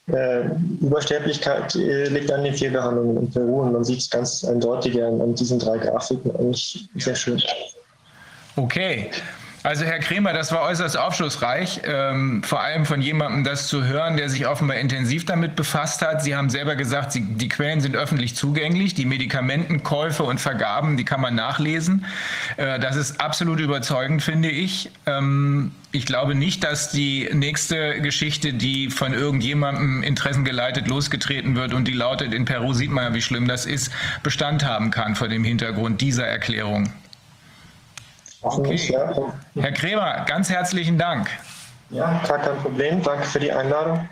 [0.08, 0.46] äh,
[0.82, 5.22] Übersterblichkeit äh, liegt an den Fehlbehandlungen in Peru und man sieht es ganz eindeutig an,
[5.22, 7.42] an diesen drei Grafiken eigentlich sehr schön.
[8.56, 9.12] Okay.
[9.68, 14.16] Also Herr Kremer, das war äußerst aufschlussreich, ähm, vor allem von jemandem das zu hören,
[14.16, 16.24] der sich offenbar intensiv damit befasst hat.
[16.24, 21.04] Sie haben selber gesagt, Sie, die Quellen sind öffentlich zugänglich, die Medikamentenkäufe und Vergaben, die
[21.04, 22.06] kann man nachlesen.
[22.56, 24.90] Äh, das ist absolut überzeugend, finde ich.
[25.06, 31.90] Ähm, ich glaube nicht, dass die nächste Geschichte, die von irgendjemandem interessengeleitet losgetreten wird und
[31.90, 33.92] die lautet, in Peru sieht man ja, wie schlimm das ist,
[34.24, 36.90] Bestand haben kann vor dem Hintergrund dieser Erklärung.
[38.42, 38.78] Okay.
[39.56, 41.30] Herr Kremer, ganz herzlichen Dank.
[41.90, 43.02] Ja, gar kein Problem.
[43.02, 44.08] Danke für die Einladung.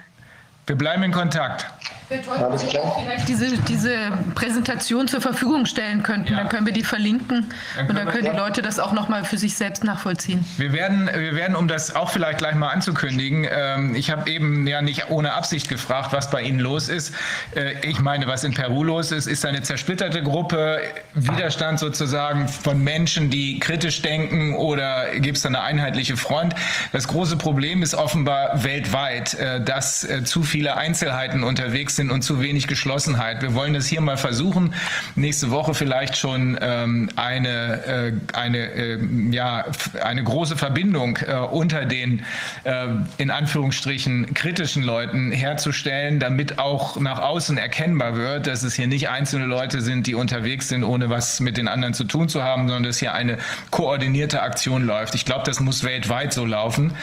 [0.68, 1.68] Wir bleiben in Kontakt.
[2.10, 2.98] Alles klar.
[3.04, 6.34] vielleicht diese, diese Präsentation zur Verfügung stellen könnten.
[6.34, 6.40] Ja.
[6.40, 9.38] Dann können wir die verlinken dann und dann können die Leute das auch nochmal für
[9.40, 10.46] sich selbst nachvollziehen.
[10.58, 14.68] Wir werden, wir werden, um das auch vielleicht gleich mal anzukündigen, ähm, ich habe eben
[14.68, 17.16] ja nicht ohne Absicht gefragt, was bei Ihnen los ist.
[17.56, 20.82] Äh, ich meine, was in Peru los ist, ist eine zersplitterte Gruppe,
[21.16, 26.54] Widerstand sozusagen von Menschen, die kritisch denken oder gibt es eine einheitliche Front?
[26.92, 32.22] Das große Problem ist offenbar weltweit, äh, dass äh, zu viele Einzelheiten unterwegs sind und
[32.22, 33.42] zu wenig Geschlossenheit.
[33.42, 34.74] Wir wollen es hier mal versuchen.
[35.16, 39.00] Nächste Woche vielleicht schon ähm, eine, äh, eine, äh,
[39.32, 39.66] ja,
[40.02, 42.24] eine große Verbindung äh, unter den
[42.64, 42.88] äh,
[43.18, 49.10] in Anführungsstrichen kritischen Leuten herzustellen, damit auch nach außen erkennbar wird, dass es hier nicht
[49.10, 52.70] einzelne Leute sind, die unterwegs sind, ohne was mit den anderen zu tun zu haben,
[52.70, 53.40] sondern dass hier eine
[53.72, 55.16] koordinierte Aktion läuft.
[55.16, 56.96] Ich glaube, das muss weltweit so laufen,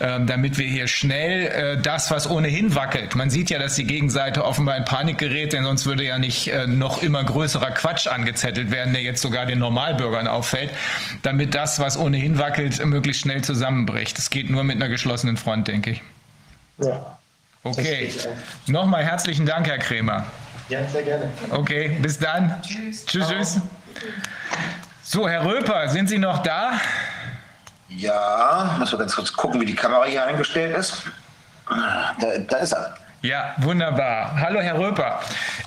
[0.00, 2.95] ähm, damit wir hier schnell äh, das, was ohnehin wackelt.
[3.14, 6.18] Man sieht ja, dass die Gegenseite Seite offenbar in Panik gerät, denn sonst würde ja
[6.18, 10.70] nicht äh, noch immer größerer Quatsch angezettelt werden, der jetzt sogar den Normalbürgern auffällt,
[11.22, 14.18] damit das, was ohnehin wackelt, möglichst schnell zusammenbricht.
[14.18, 16.02] Es geht nur mit einer geschlossenen Front, denke ich.
[16.78, 17.18] Ja.
[17.62, 18.12] Okay.
[18.66, 20.24] Nochmal herzlichen Dank, Herr Kremer.
[20.68, 21.30] Ja, sehr gerne.
[21.50, 22.60] Okay, bis dann.
[22.62, 23.04] Tschüss.
[23.04, 23.60] Tschüss, tschüss.
[25.02, 26.80] So, Herr Röper, sind Sie noch da?
[27.88, 31.04] Ja, muss wir ganz kurz gucken, wie die Kamera hier eingestellt ist.
[31.68, 32.94] Da, da ist er.
[33.22, 34.32] Ja, wunderbar.
[34.40, 35.20] Hallo, Herr Röper.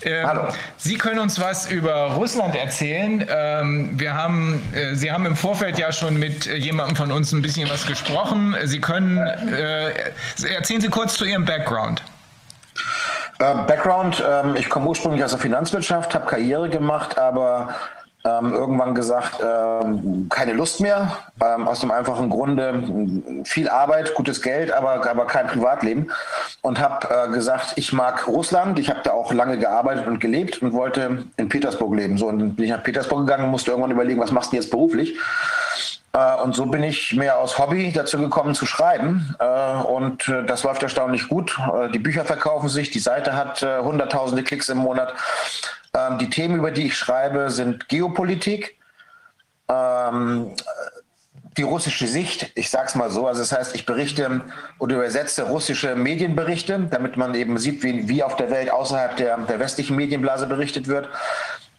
[0.04, 0.48] Ähm, Hallo.
[0.78, 3.26] Sie können uns was über Russland erzählen.
[3.30, 7.34] Ähm, wir haben, äh, Sie haben im Vorfeld ja schon mit äh, jemandem von uns
[7.34, 8.56] ein bisschen was gesprochen.
[8.64, 9.92] Sie können, äh,
[10.54, 12.02] erzählen Sie kurz zu Ihrem Background.
[13.40, 17.76] Äh, Background, ähm, ich komme ursprünglich aus der Finanzwirtschaft, habe Karriere gemacht, aber
[18.26, 24.42] ähm, irgendwann gesagt, ähm, keine Lust mehr, ähm, aus dem einfachen Grunde viel Arbeit, gutes
[24.42, 26.12] Geld, aber, aber kein Privatleben
[26.62, 30.62] und habe äh, gesagt, ich mag Russland, ich habe da auch lange gearbeitet und gelebt
[30.62, 32.18] und wollte in Petersburg leben.
[32.18, 34.58] So, und dann bin ich nach Petersburg gegangen und musste irgendwann überlegen, was machst du
[34.58, 35.18] jetzt beruflich?
[36.14, 39.36] Äh, und so bin ich mehr aus Hobby dazu gekommen zu schreiben.
[39.40, 41.58] Äh, und äh, das läuft erstaunlich gut.
[41.94, 45.14] Die Bücher verkaufen sich, die Seite hat hunderttausende Klicks im Monat.
[45.94, 48.78] Ähm, die Themen, über die ich schreibe, sind Geopolitik,
[49.68, 50.56] ähm,
[51.58, 54.42] die russische Sicht, ich sage es mal so, also das heißt, ich berichte
[54.78, 59.38] oder übersetze russische Medienberichte, damit man eben sieht, wie, wie auf der Welt außerhalb der,
[59.38, 61.10] der westlichen Medienblase berichtet wird.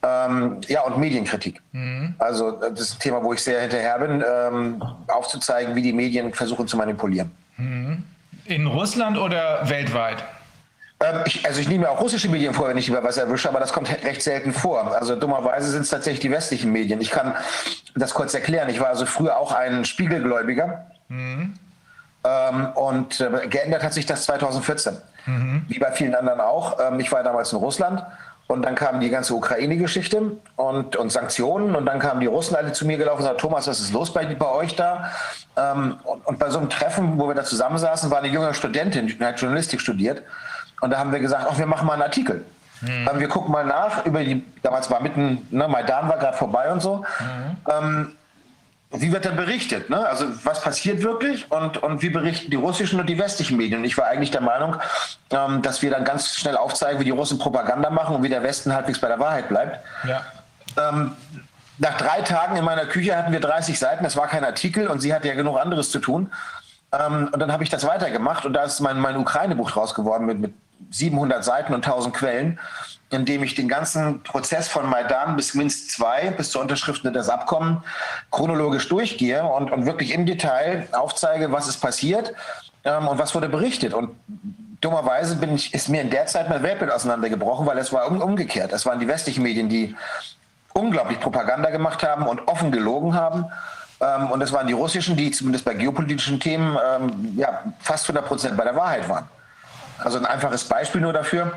[0.03, 1.63] Ähm, ja, und Medienkritik.
[1.73, 2.15] Mhm.
[2.19, 6.33] Also das ist ein Thema, wo ich sehr hinterher bin, ähm, aufzuzeigen, wie die Medien
[6.33, 7.31] versuchen zu manipulieren.
[7.57, 8.05] Mhm.
[8.47, 10.25] In Russland oder weltweit?
[11.03, 13.61] Ähm, ich, also ich nehme auch russische Medien vor, wenn ich über was erwische, aber
[13.61, 14.95] das kommt recht selten vor.
[14.95, 17.01] Also dummerweise sind es tatsächlich die westlichen Medien.
[17.01, 17.35] Ich kann
[17.95, 18.69] das kurz erklären.
[18.69, 20.87] Ich war also früher auch ein Spiegelgläubiger.
[21.09, 21.55] Mhm.
[22.23, 24.99] Ähm, und äh, geändert hat sich das 2014.
[25.25, 25.65] Mhm.
[25.69, 26.79] Wie bei vielen anderen auch.
[26.79, 28.05] Ähm, ich war damals in Russland
[28.47, 31.75] Und dann kam die ganze Ukraine-Geschichte und, und Sanktionen.
[31.75, 34.13] Und dann kamen die Russen alle zu mir gelaufen und sagten, Thomas, was ist los
[34.13, 35.13] bei, bei euch da?
[35.57, 39.07] Ähm, und, und, bei so einem Treffen, wo wir da zusammensaßen, war eine junge Studentin,
[39.07, 40.23] die hat Journalistik studiert.
[40.81, 42.45] Und da haben wir gesagt, ach, wir machen mal einen Artikel.
[42.81, 43.09] Mhm.
[43.11, 46.73] Ähm, wir gucken mal nach über die, damals war mitten, ne, Maidan war gerade vorbei
[46.73, 47.05] und so.
[47.21, 47.57] Mhm.
[47.71, 48.17] Ähm,
[48.93, 49.89] wie wird dann berichtet?
[49.89, 50.05] Ne?
[50.05, 53.81] Also was passiert wirklich und, und wie berichten die russischen und die westlichen Medien?
[53.81, 54.77] Und ich war eigentlich der Meinung,
[55.31, 58.43] ähm, dass wir dann ganz schnell aufzeigen, wie die Russen Propaganda machen und wie der
[58.43, 59.79] Westen halbwegs bei der Wahrheit bleibt.
[60.05, 60.23] Ja.
[60.77, 61.13] Ähm,
[61.79, 65.01] nach drei Tagen in meiner Küche hatten wir 30 Seiten, das war kein Artikel und
[65.01, 66.33] sie hatte ja genug anderes zu tun.
[66.93, 70.27] Ähm, und dann habe ich das weitergemacht und da ist mein, mein Ukraine-Buch raus geworden
[70.27, 70.55] mit, mit
[70.91, 72.59] 700 Seiten und 1000 Quellen
[73.11, 77.81] indem ich den ganzen Prozess von Maidan bis Minsk II, bis zur Unterschrift des Abkommens,
[78.31, 82.33] chronologisch durchgehe und, und wirklich im Detail aufzeige, was ist passiert
[82.85, 83.95] ähm, und was wurde berichtet.
[83.95, 84.11] Und
[84.81, 88.23] dummerweise bin ich, ist mir in der Zeit mein Weltbild auseinandergebrochen, weil es war um,
[88.23, 88.73] umgekehrt.
[88.73, 89.97] Es waren die westlichen Medien, die
[90.73, 93.47] unglaublich Propaganda gemacht haben und offen gelogen haben.
[94.01, 98.25] Ähm, und es waren die russischen, die zumindest bei geopolitischen Themen ähm, ja, fast 100
[98.25, 99.29] Prozent bei der Wahrheit waren.
[100.05, 101.53] Also ein einfaches Beispiel nur dafür.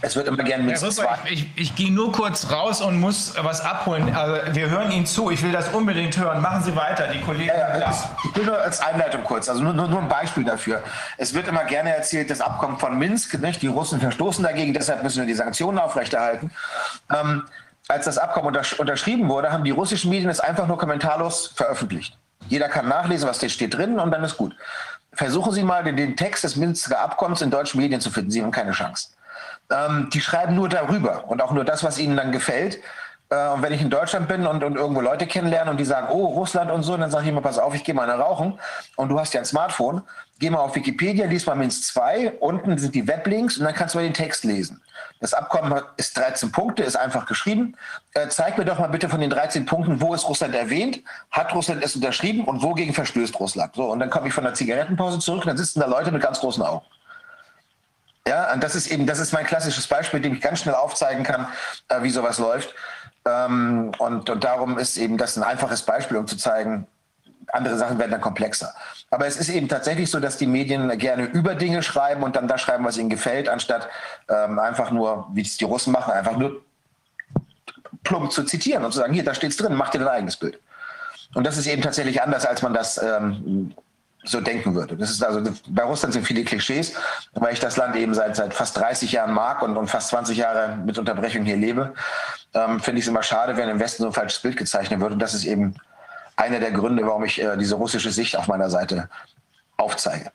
[0.00, 1.18] Es wird immer gerne mit ja, zwei.
[1.28, 4.14] Ich, ich gehe nur kurz raus und muss was abholen.
[4.14, 5.30] Also wir hören Ihnen zu.
[5.30, 6.40] Ich will das unbedingt hören.
[6.40, 7.48] Machen Sie weiter, die Kollegen.
[7.48, 10.82] Ja, ja, ich will nur als Einleitung kurz, also nur, nur, nur, ein Beispiel dafür.
[11.16, 13.60] Es wird immer gerne erzählt, das Abkommen von Minsk, nicht?
[13.60, 16.52] die Russen verstoßen dagegen, deshalb müssen wir die Sanktionen aufrechterhalten.
[17.12, 17.44] Ähm,
[17.88, 22.16] als das Abkommen untersch unterschrieben wurde, haben die russischen Medien es einfach nur kommentarlos veröffentlicht.
[22.48, 24.54] Jeder kann nachlesen, was steht drin und dann ist gut.
[25.18, 28.30] Versuchen Sie mal, den, Text des Minsker Abkommens in deutschen Medien zu finden.
[28.30, 29.08] Sie haben keine Chance
[29.70, 32.80] ähm, die schreiben nur darüber und auch nur das, was ihnen dann gefällt.
[33.30, 36.08] Äh, und wenn ich in Deutschland bin und, und irgendwo Leute kennenlerne und die sagen,
[36.10, 38.58] oh, Russland und so, dann sage ich immer, pass auf, ich gehe mal eine rauchen
[38.96, 40.02] und du hast ja ein Smartphone,
[40.38, 43.94] geh mal auf Wikipedia, lies mal Minsk 2, unten sind die Weblinks und dann kannst
[43.94, 44.80] du mal den Text lesen.
[45.20, 47.76] Das Abkommen ist 13 Punkte, ist einfach geschrieben.
[48.14, 51.00] Äh, zeig mir doch mal bitte von den 13 Punkten, wo ist Russland erwähnt,
[51.30, 53.74] hat Russland es unterschrieben und wogegen verstößt Russland.
[53.74, 56.22] So, und dann komme ich von der Zigarettenpause zurück und dann sitzen da Leute mit
[56.22, 56.84] ganz großen Augen.
[58.28, 61.24] Ja, und das ist eben, das ist mein klassisches Beispiel, dem ich ganz schnell aufzeigen
[61.24, 61.48] kann,
[61.88, 62.74] äh, wie sowas läuft.
[63.24, 66.86] Ähm, und, und darum ist eben das ein einfaches Beispiel, um zu zeigen,
[67.48, 68.74] andere Sachen werden dann komplexer.
[69.10, 72.46] Aber es ist eben tatsächlich so, dass die Medien gerne über Dinge schreiben und dann
[72.46, 73.88] das schreiben, was ihnen gefällt, anstatt
[74.28, 76.62] ähm, einfach nur, wie es die Russen machen, einfach nur
[78.04, 80.36] plump zu zitieren und zu sagen, hier, da steht es drin, mach dir dein eigenes
[80.36, 80.60] Bild.
[81.34, 83.74] Und das ist eben tatsächlich anders, als man das ähm,
[84.24, 84.96] so denken würde.
[84.96, 86.94] Das ist also, bei Russland sind viele Klischees,
[87.32, 90.36] weil ich das Land eben seit, seit fast 30 Jahren mag und, und fast 20
[90.36, 91.94] Jahre mit Unterbrechung hier lebe,
[92.54, 95.12] ähm, finde ich es immer schade, wenn im Westen so ein falsches Bild gezeichnet wird.
[95.12, 95.74] Und das ist eben
[96.38, 99.08] einer der Gründe, warum ich äh, diese russische Sicht auf meiner Seite
[99.76, 100.30] aufzeige.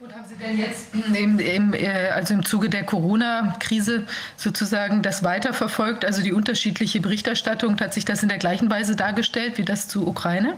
[0.00, 4.06] Und haben Sie denn jetzt im, im, äh, also im Zuge der Corona-Krise
[4.36, 6.04] sozusagen das weiterverfolgt?
[6.04, 10.06] Also die unterschiedliche Berichterstattung, hat sich das in der gleichen Weise dargestellt wie das zu
[10.06, 10.54] Ukraine?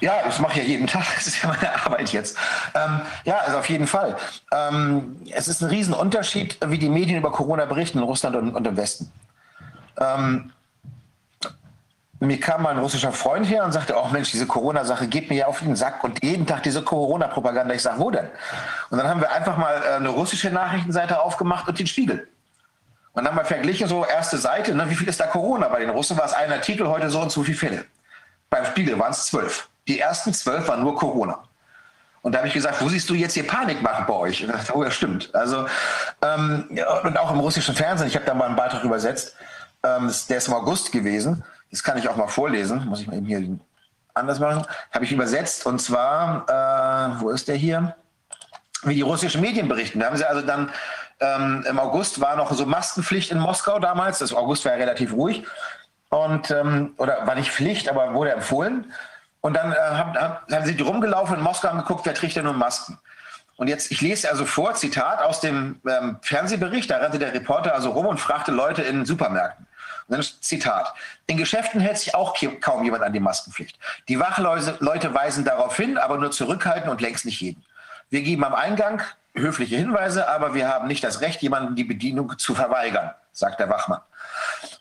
[0.00, 1.04] Ja, das mache ich ja jeden Tag.
[1.14, 2.36] Das ist ja meine Arbeit jetzt.
[2.74, 4.16] Ähm, ja, also auf jeden Fall.
[4.50, 8.66] Ähm, es ist ein Riesenunterschied, wie die Medien über Corona berichten in Russland und, und
[8.66, 9.12] im Westen.
[10.00, 10.52] Ähm,
[12.26, 15.36] mir kam mal ein russischer Freund her und sagte, oh Mensch, diese Corona-Sache geht mir
[15.36, 17.74] ja auf den Sack und jeden Tag diese Corona-Propaganda.
[17.74, 18.28] Ich sage, wo denn?
[18.90, 22.28] Und dann haben wir einfach mal äh, eine russische Nachrichtenseite aufgemacht und den Spiegel.
[23.12, 25.68] Und dann haben wir verglichen, so erste Seite, ne, wie viel ist da Corona?
[25.68, 27.84] Bei den Russen war es ein Artikel, heute so und so viele Fälle.
[28.48, 29.68] Beim Spiegel waren es zwölf.
[29.88, 31.42] Die ersten zwölf waren nur Corona.
[32.22, 34.44] Und da habe ich gesagt, wo siehst du jetzt hier Panik machen bei euch?
[34.44, 35.34] Und dachte, oh, ja, stimmt.
[35.34, 35.66] Also,
[36.22, 36.68] ähm,
[37.02, 39.34] und auch im russischen Fernsehen, ich habe da mal einen Beitrag übersetzt,
[39.82, 41.42] ähm, der ist im August gewesen.
[41.72, 42.86] Das kann ich auch mal vorlesen.
[42.86, 43.58] Muss ich mal eben hier
[44.14, 44.64] anders machen.
[44.92, 45.66] Habe ich übersetzt.
[45.66, 47.96] Und zwar, äh, wo ist der hier?
[48.84, 49.98] Wie die russischen Medien berichten.
[49.98, 50.70] Da haben sie also dann
[51.20, 54.18] ähm, im August war noch so Maskenpflicht in Moskau damals.
[54.18, 55.44] Das August war ja relativ ruhig
[56.08, 58.92] und ähm, oder war nicht Pflicht, aber wurde empfohlen.
[59.40, 62.58] Und dann äh, haben, haben sie rumgelaufen in Moskau und geguckt, wer trägt denn nun
[62.58, 62.98] Masken.
[63.56, 67.74] Und jetzt, ich lese also vor, Zitat aus dem ähm, Fernsehbericht, da rannte der Reporter
[67.74, 69.66] also rum und fragte Leute in Supermärkten.
[70.06, 70.94] Und dann Zitat.
[71.26, 73.78] In Geschäften hält sich auch kaum jemand an die Maskenpflicht.
[74.08, 77.64] Die Wachleute weisen darauf hin, aber nur zurückhalten und längst nicht jeden.
[78.10, 79.02] Wir geben am Eingang
[79.34, 83.70] höfliche Hinweise, aber wir haben nicht das Recht, jemandem die Bedienung zu verweigern, sagt der
[83.70, 84.00] Wachmann.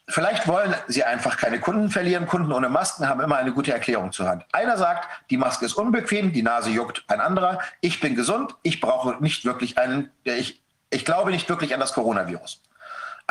[0.08, 2.28] Vielleicht wollen sie einfach keine Kunden verlieren.
[2.28, 4.44] Kunden ohne Masken haben immer eine gute Erklärung zur Hand.
[4.52, 7.06] Einer sagt, die Maske ist unbequem, die Nase juckt.
[7.08, 11.74] Ein anderer, ich bin gesund, ich brauche nicht wirklich einen, ich, ich glaube nicht wirklich
[11.74, 12.62] an das Coronavirus.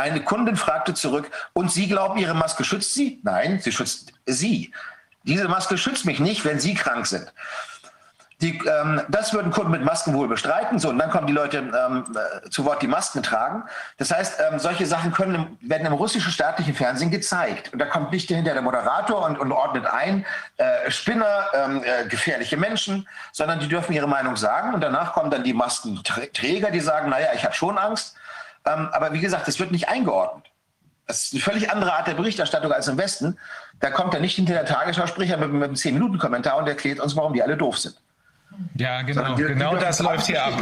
[0.01, 3.21] Eine Kundin fragte zurück, und Sie glauben, Ihre Maske schützt Sie?
[3.23, 4.73] Nein, sie schützt Sie.
[5.25, 7.31] Diese Maske schützt mich nicht, wenn Sie krank sind.
[8.41, 10.79] Die, ähm, das würden Kunden mit Masken wohl bestreiten.
[10.79, 13.65] So, und dann kommen die Leute ähm, äh, zu Wort, die Masken tragen.
[13.99, 17.71] Das heißt, ähm, solche Sachen können, werden im russischen staatlichen Fernsehen gezeigt.
[17.75, 20.25] Und da kommt nicht hinter der Moderator und, und ordnet ein,
[20.57, 24.73] äh, Spinner, ähm, äh, gefährliche Menschen, sondern die dürfen ihre Meinung sagen.
[24.73, 28.17] Und danach kommen dann die Maskenträger, die sagen, naja, ich habe schon Angst.
[28.66, 30.47] Ähm, aber wie gesagt, es wird nicht eingeordnet.
[31.07, 33.37] Das ist eine völlig andere Art der Berichterstattung als im Westen.
[33.81, 37.32] Da kommt er nicht hinter der Tagesschausprecher mit, mit einem 10-Minuten-Kommentar und erklärt uns, warum
[37.32, 37.97] die alle doof sind.
[38.74, 40.55] Ja, genau, die, genau die das läuft hier ab.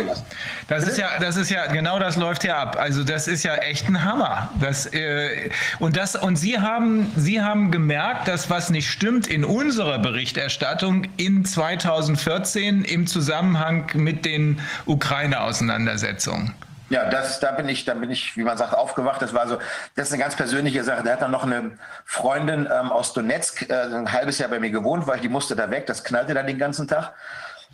[0.68, 2.76] Das ist ja, das ist ja, genau das läuft hier ab.
[2.78, 4.50] Also das ist ja echt ein Hammer.
[4.60, 9.44] Das, äh, und das, und Sie haben, Sie haben gemerkt, dass was nicht stimmt in
[9.44, 16.54] unserer Berichterstattung in 2014 im Zusammenhang mit den Ukraine-Auseinandersetzungen.
[16.90, 19.20] Ja, das, da bin ich, da bin ich, wie man sagt, aufgewacht.
[19.20, 19.58] Das war so,
[19.94, 21.02] das ist eine ganz persönliche Sache.
[21.02, 21.72] Der hat dann noch eine
[22.06, 25.70] Freundin ähm, aus Donetsk, äh, ein halbes Jahr bei mir gewohnt, weil die musste da
[25.70, 25.86] weg.
[25.86, 27.12] Das knallte dann den ganzen Tag.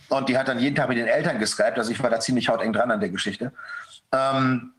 [0.09, 1.79] Und die hat dann jeden Tag mit den Eltern geskypt.
[1.79, 3.53] Also ich war da ziemlich hauteng dran an der Geschichte.
[4.13, 4.73] Ähm,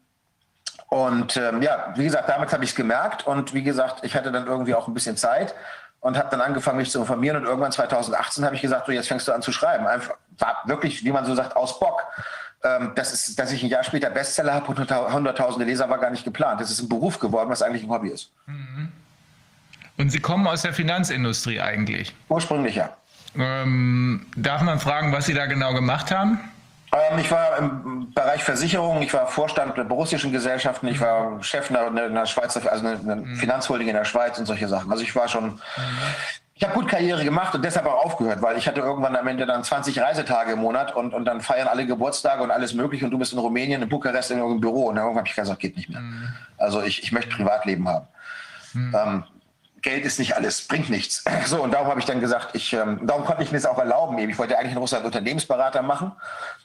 [0.90, 3.26] und ähm, ja, wie gesagt, damit habe ich es gemerkt.
[3.26, 5.56] Und wie gesagt, ich hatte dann irgendwie auch ein bisschen Zeit
[6.02, 7.38] und habe dann angefangen, mich zu informieren.
[7.38, 9.88] Und irgendwann 2018 habe ich gesagt, so jetzt fängst du an zu schreiben.
[9.88, 12.04] Einfach war wirklich, wie man so sagt, aus Bock.
[12.66, 16.10] Ähm, das ist, dass ich ein Jahr später Bestseller habe und hunderttausende Leser war gar
[16.10, 16.60] nicht geplant.
[16.60, 18.32] Das ist ein Beruf geworden, was eigentlich ein Hobby ist.
[18.48, 18.92] Mhm.
[19.98, 22.14] Und Sie kommen aus der Finanzindustrie eigentlich?
[22.28, 22.90] Ursprünglich ja.
[23.38, 26.40] Ähm, darf man fragen, was Sie da genau gemacht haben?
[26.92, 31.70] Ähm, ich war im Bereich Versicherung, ich war Vorstand der russischen Gesellschaften, ich war Chef
[31.70, 33.36] einer, einer Schweizer, also einer mhm.
[33.36, 34.92] Finanzholding in der Schweiz und solche Sachen.
[34.92, 35.60] Also ich war schon, mhm.
[36.58, 39.46] Ich habe gut Karriere gemacht und deshalb auch aufgehört, weil ich hatte irgendwann am Ende
[39.46, 43.12] dann 20 Reisetage im Monat und, und dann feiern alle Geburtstage und alles mögliche und
[43.12, 45.76] du bist in Rumänien, in Bukarest in irgendeinem Büro und irgendwann habe ich gesagt, geht
[45.76, 46.00] nicht mehr.
[46.00, 46.30] Mhm.
[46.58, 48.08] Also ich, ich möchte Privatleben haben.
[48.72, 48.96] Mhm.
[48.98, 49.24] Ähm,
[49.82, 51.26] Geld ist nicht alles, bringt nichts.
[51.46, 53.78] So, und darum habe ich dann gesagt, ich, ähm, darum konnte ich mir das auch
[53.78, 54.18] erlauben.
[54.18, 56.14] Ich wollte eigentlich in Russland Unternehmensberater machen,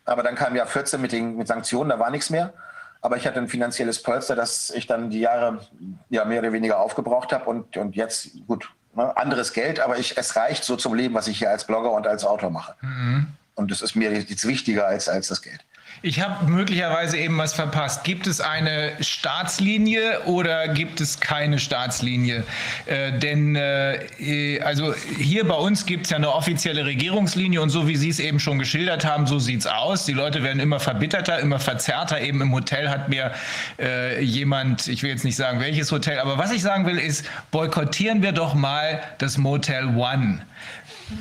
[0.05, 2.53] aber dann kam ja 14 mit den mit Sanktionen, da war nichts mehr.
[3.01, 5.67] Aber ich hatte ein finanzielles Polster, das ich dann die Jahre
[6.11, 10.37] ja, mehr oder weniger aufgebraucht habe und, und jetzt, gut, anderes Geld, aber ich, es
[10.37, 12.75] reicht so zum Leben, was ich hier als Blogger und als Autor mache.
[12.81, 13.29] Mhm.
[13.55, 15.61] Und das ist mir jetzt wichtiger als, als das Geld.
[16.02, 18.05] Ich habe möglicherweise eben was verpasst.
[18.05, 22.44] Gibt es eine Staatslinie oder gibt es keine Staatslinie?
[22.86, 27.86] Äh, denn äh, also hier bei uns gibt es ja eine offizielle Regierungslinie und so
[27.86, 30.06] wie Sie es eben schon geschildert haben, so sieht es aus.
[30.06, 32.22] Die Leute werden immer verbitterter, immer verzerrter.
[32.22, 33.32] Eben im Hotel hat mir
[33.78, 37.27] äh, jemand, ich will jetzt nicht sagen welches Hotel, aber was ich sagen will ist,
[37.51, 40.40] boykottieren wir doch mal das Motel One.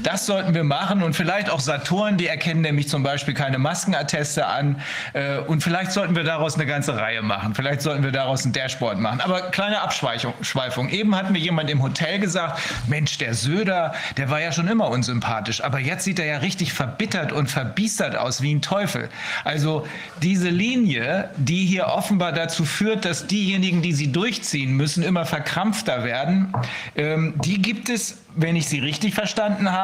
[0.03, 4.45] Das sollten wir machen und vielleicht auch Saturn, die erkennen nämlich zum Beispiel keine Maskenatteste
[4.45, 4.81] an
[5.13, 7.55] äh, und vielleicht sollten wir daraus eine ganze Reihe machen.
[7.55, 9.21] Vielleicht sollten wir daraus ein Dashboard machen.
[9.21, 10.89] Aber kleine Abschweifung.
[10.89, 14.89] Eben hat mir jemand im Hotel gesagt, Mensch, der Söder, der war ja schon immer
[14.89, 19.09] unsympathisch, aber jetzt sieht er ja richtig verbittert und verbiestert aus wie ein Teufel.
[19.43, 19.87] Also
[20.21, 26.03] diese Linie, die hier offenbar dazu führt, dass diejenigen, die sie durchziehen müssen, immer verkrampfter
[26.03, 26.53] werden,
[26.95, 29.78] ähm, die gibt es wenn ich Sie richtig verstanden habe,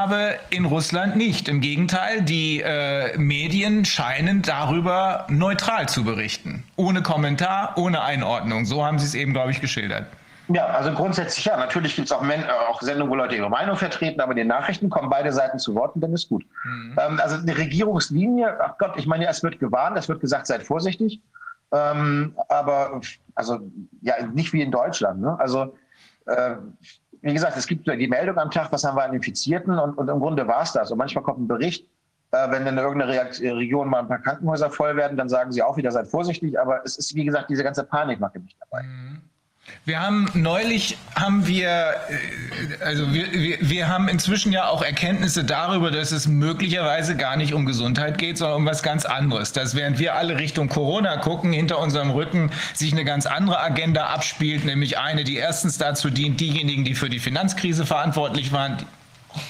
[0.50, 1.48] in Russland nicht.
[1.48, 6.64] Im Gegenteil, die äh, Medien scheinen darüber neutral zu berichten.
[6.76, 8.66] Ohne Kommentar, ohne Einordnung.
[8.66, 10.06] So haben Sie es eben, glaube ich, geschildert.
[10.48, 11.58] Ja, also grundsätzlich ja.
[11.58, 14.48] Natürlich gibt es auch, äh, auch, Sendungen, wo Leute ihre Meinung vertreten, aber in den
[14.48, 16.46] Nachrichten kommen beide Seiten zu Wort und dann ist gut.
[16.64, 16.96] Mhm.
[17.00, 20.64] Ähm, also eine Regierungslinie, ach Gott, ich meine, es wird gewarnt, es wird gesagt, seid
[20.64, 21.20] vorsichtig.
[21.72, 23.02] Ähm, aber
[23.34, 23.60] also
[24.02, 25.22] ja, nicht wie in Deutschland.
[25.22, 25.36] Ne?
[25.40, 25.76] Also
[26.28, 26.56] äh,
[27.26, 30.08] wie gesagt, es gibt die Meldung am Tag, was haben wir an Infizierten und, und
[30.08, 30.92] im Grunde war es das.
[30.92, 31.88] Und manchmal kommt ein Bericht,
[32.30, 33.26] äh, wenn in irgendeiner
[33.58, 36.60] Region mal ein paar Krankenhäuser voll werden, dann sagen sie auch wieder, seid vorsichtig.
[36.60, 38.84] Aber es ist, wie gesagt, diese ganze Panikmache nicht dabei.
[38.84, 39.22] Mhm.
[39.86, 45.44] Wir haben neulich haben wir, äh, also wir, wir, wir haben inzwischen ja auch Erkenntnisse
[45.44, 49.54] darüber, dass es möglicherweise gar nicht um Gesundheit geht, sondern um was ganz anderes.
[49.54, 54.08] Dass während wir alle Richtung Corona gucken, hinter unserem Rücken sich eine ganz andere Agenda
[54.08, 58.78] abspielt, nämlich eine, die erstens dazu dient, diejenigen, die für die Finanzkrise verantwortlich waren,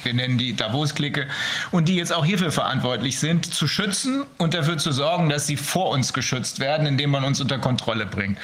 [0.04, 1.28] wir nennen die Davos-Clique,
[1.72, 5.58] und die jetzt auch hierfür verantwortlich sind, zu schützen und dafür zu sorgen, dass sie
[5.58, 8.38] vor uns geschützt werden, indem man uns unter Kontrolle bringt.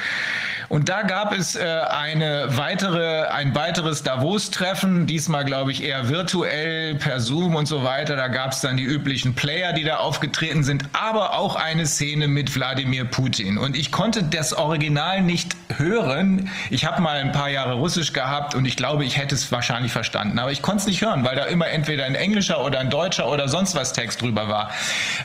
[0.71, 6.95] Und da gab es äh, eine weitere, ein weiteres Davos-Treffen, diesmal glaube ich eher virtuell,
[6.95, 8.15] per Zoom und so weiter.
[8.15, 12.29] Da gab es dann die üblichen Player, die da aufgetreten sind, aber auch eine Szene
[12.29, 13.57] mit Wladimir Putin.
[13.57, 16.49] Und ich konnte das Original nicht hören.
[16.69, 19.91] Ich habe mal ein paar Jahre Russisch gehabt und ich glaube, ich hätte es wahrscheinlich
[19.91, 22.89] verstanden, aber ich konnte es nicht hören, weil da immer entweder ein englischer oder ein
[22.89, 24.71] deutscher oder sonst was Text drüber war.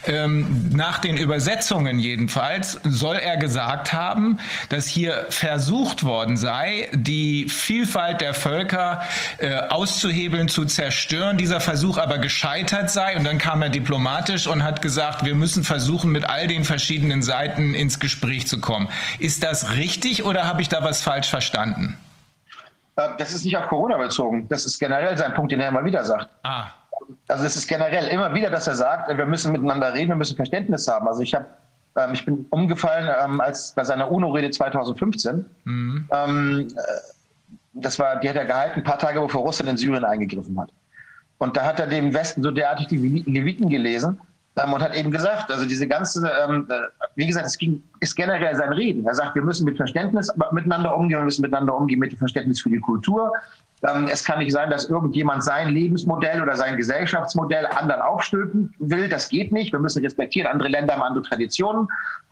[0.08, 4.40] Ähm, nach den Übersetzungen jedenfalls soll er gesagt haben,
[4.70, 9.02] dass hier versucht worden sei, die Vielfalt der Völker
[9.38, 13.16] äh, auszuhebeln, zu zerstören, dieser Versuch aber gescheitert sei.
[13.16, 17.22] Und dann kam er diplomatisch und hat gesagt, wir müssen versuchen, mit all den verschiedenen
[17.22, 18.88] Seiten ins Gespräch zu kommen.
[19.18, 21.96] Ist das richtig oder habe ich da was falsch verstanden?
[22.96, 24.48] Äh, das ist nicht auf Corona bezogen.
[24.48, 26.28] Das ist generell sein Punkt, den er immer wieder sagt.
[26.42, 26.68] Ah.
[27.28, 30.36] Also es ist generell immer wieder, dass er sagt, wir müssen miteinander reden, wir müssen
[30.36, 31.06] Verständnis haben.
[31.06, 31.46] Also ich habe
[31.96, 35.44] ähm, ich bin umgefallen ähm, als bei seiner UNO-Rede 2015.
[35.64, 36.08] Mhm.
[36.10, 36.82] Ähm, äh,
[37.74, 40.70] das war, die hat er gehalten, ein paar Tage bevor Russland in Syrien eingegriffen hat.
[41.38, 44.18] Und da hat er dem Westen so derartig die Leviten gelesen
[44.56, 46.74] ähm, und hat eben gesagt, also diese ganze, ähm, äh,
[47.14, 49.06] wie gesagt, es ging, ist generell sein Reden.
[49.06, 52.70] Er sagt, wir müssen mit Verständnis miteinander umgehen, wir müssen miteinander umgehen mit Verständnis für
[52.70, 53.32] die Kultur,
[53.82, 59.08] es kann nicht sein, dass irgendjemand sein Lebensmodell oder sein Gesellschaftsmodell anderen aufstülpen will.
[59.08, 59.72] Das geht nicht.
[59.72, 60.50] Wir müssen respektieren.
[60.50, 61.86] Andere Länder haben andere Traditionen.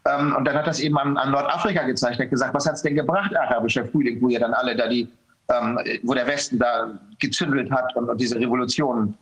[0.05, 2.19] Ähm, und dann hat das eben an, an Nordafrika gezeigt.
[2.19, 5.07] Hat gesagt, was hat es denn gebracht, arabischer Frühling, wo ja dann alle da die,
[5.49, 9.15] ähm, wo der Westen da gezündelt hat und, diese Revolution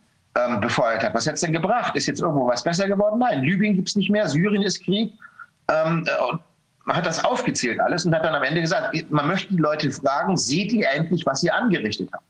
[0.61, 1.13] befeuert hat.
[1.13, 1.95] Was hat es denn gebracht?
[1.95, 3.19] Ist jetzt irgendwo was besser geworden?
[3.19, 5.13] Nein, Libyen gibt es nicht mehr, Syrien ist Krieg.
[5.67, 6.41] und
[6.85, 9.89] man hat das aufgezählt alles und hat dann am Ende gesagt, man möchte die Leute
[9.91, 12.23] fragen, seht ihr endlich, was ihr angerichtet habt?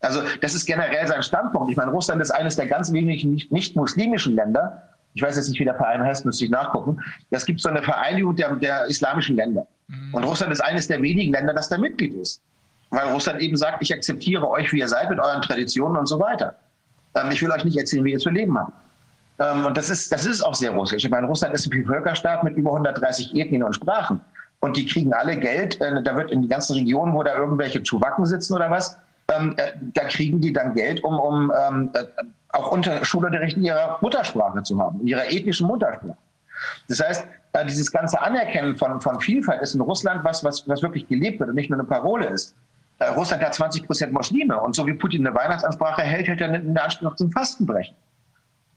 [0.00, 1.70] Also das ist generell sein Standpunkt.
[1.70, 4.82] Ich meine, Russland ist eines der ganz wenigen nicht-muslimischen Länder.
[5.14, 6.98] Ich weiß jetzt nicht, wie der Verein heißt, müsste ich nachgucken.
[7.30, 9.66] Es gibt so eine Vereinigung der, der islamischen Länder.
[9.88, 10.14] Mhm.
[10.14, 12.42] Und Russland ist eines der wenigen Länder, das da Mitglied ist.
[12.90, 16.20] Weil Russland eben sagt, ich akzeptiere euch, wie ihr seid, mit euren Traditionen und so
[16.20, 16.54] weiter.
[17.14, 18.72] Ähm, ich will euch nicht erzählen, wie ihr zu leben habt.
[19.38, 21.04] Ähm, und das ist, das ist auch sehr russisch.
[21.04, 24.20] Ich meine, Russland ist ein Völkerstaat mit über 130 Ethnien und Sprachen.
[24.60, 25.80] Und die kriegen alle Geld.
[25.80, 28.96] Äh, da wird in den ganzen Regionen, wo da irgendwelche Tschuwacken sitzen oder was,
[29.34, 32.04] ähm, äh, da kriegen die dann Geld, um, um ähm, äh,
[32.50, 36.16] auch unter Schulunterricht in ihrer Muttersprache zu haben, in ihrer ethnischen Muttersprache.
[36.88, 37.26] Das heißt,
[37.68, 41.50] dieses ganze Anerkennen von, von Vielfalt ist in Russland was, was, was wirklich gelebt wird
[41.50, 42.54] und nicht nur eine Parole ist.
[43.16, 46.82] Russland hat 20 Prozent Muslime und so wie Putin eine Weihnachtsansprache hält, hält er eine
[46.82, 47.94] Ansprache zum Fastenbrechen.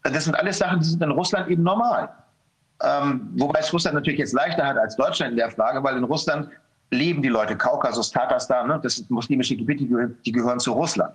[0.10, 2.10] Das sind alles Sachen, die sind in Russland eben normal.
[2.84, 6.04] Ähm, wobei es Russland natürlich jetzt leichter hat als Deutschland in der Frage, weil in
[6.04, 6.50] Russland
[6.92, 9.86] leben die Leute, Kaukasus, Tatarstan, ne, das sind muslimische Gebiete,
[10.26, 11.14] die, gehören zu Russland.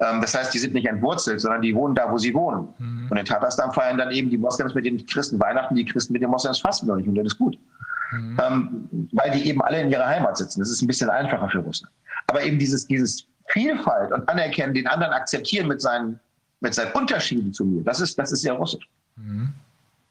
[0.00, 2.68] Ähm, das heißt, die sind nicht entwurzelt, sondern die wohnen da, wo sie wohnen.
[2.78, 3.08] Mhm.
[3.10, 6.22] Und in Tatarstan feiern dann eben die Moslems mit den Christen Weihnachten, die Christen mit
[6.22, 7.58] den Moslems fasten durch und das ist gut.
[8.12, 8.40] Mhm.
[8.42, 10.60] Ähm, weil die eben alle in ihrer Heimat sitzen.
[10.60, 11.92] Das ist ein bisschen einfacher für Russland.
[12.28, 16.18] Aber eben dieses, dieses Vielfalt und Anerkennen, den anderen akzeptieren mit seinen
[16.64, 18.88] mit seinen Unterschieden zu mir, das ist, das ist sehr russisch.
[19.14, 19.52] Mhm.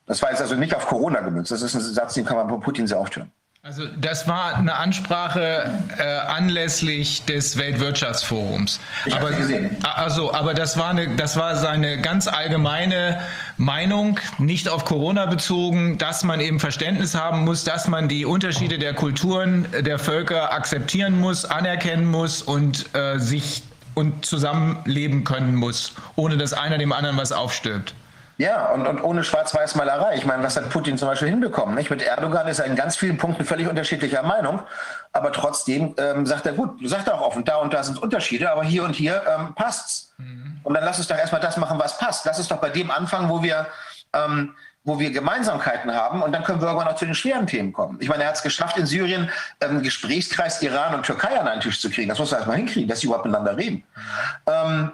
[0.06, 1.52] Das war jetzt also nicht auf Corona gemünzt.
[1.52, 3.32] Das ist ein Satz, den kann man von Putin sehr oft hören.
[3.66, 8.82] Also das war eine Ansprache äh, anlässlich des Weltwirtschaftsforums.
[9.06, 9.78] Ich aber, gesehen.
[9.84, 13.22] Also, aber das war eine, das war seine ganz allgemeine
[13.56, 18.80] Meinung, nicht auf Corona bezogen, dass man eben Verständnis haben muss, dass man die Unterschiede
[18.80, 23.64] der Kulturen der Völker akzeptieren muss, anerkennen muss und äh, sich
[23.94, 27.94] und zusammenleben können muss, ohne dass einer dem anderen was aufstirbt.
[28.38, 30.16] Ja, und, und ohne Schwarz-Weiß-Malerei.
[30.16, 31.76] Ich meine, was hat Putin zum Beispiel hinbekommen?
[31.76, 31.92] Nicht?
[31.92, 34.62] Mit Erdogan ist er in ganz vielen Punkten völlig unterschiedlicher Meinung,
[35.12, 38.52] aber trotzdem ähm, sagt er, gut, sagt er auch offen, da und da sind Unterschiede,
[38.52, 40.14] aber hier und hier ähm, passt's.
[40.18, 40.60] Mhm.
[40.64, 42.26] Und dann lass uns doch erstmal das machen, was passt.
[42.26, 43.68] Lass uns doch bei dem anfangen, wo wir
[44.14, 47.72] ähm, wo wir Gemeinsamkeiten haben und dann können wir irgendwann auch zu den schweren Themen
[47.72, 47.98] kommen.
[48.02, 49.30] Ich meine, er hat es geschafft, in Syrien
[49.60, 52.10] einen ähm, Gesprächskreis Iran und Türkei an einen Tisch zu kriegen.
[52.10, 53.84] Das muss er erstmal hinkriegen, dass sie überhaupt miteinander reden.
[54.46, 54.92] Ähm,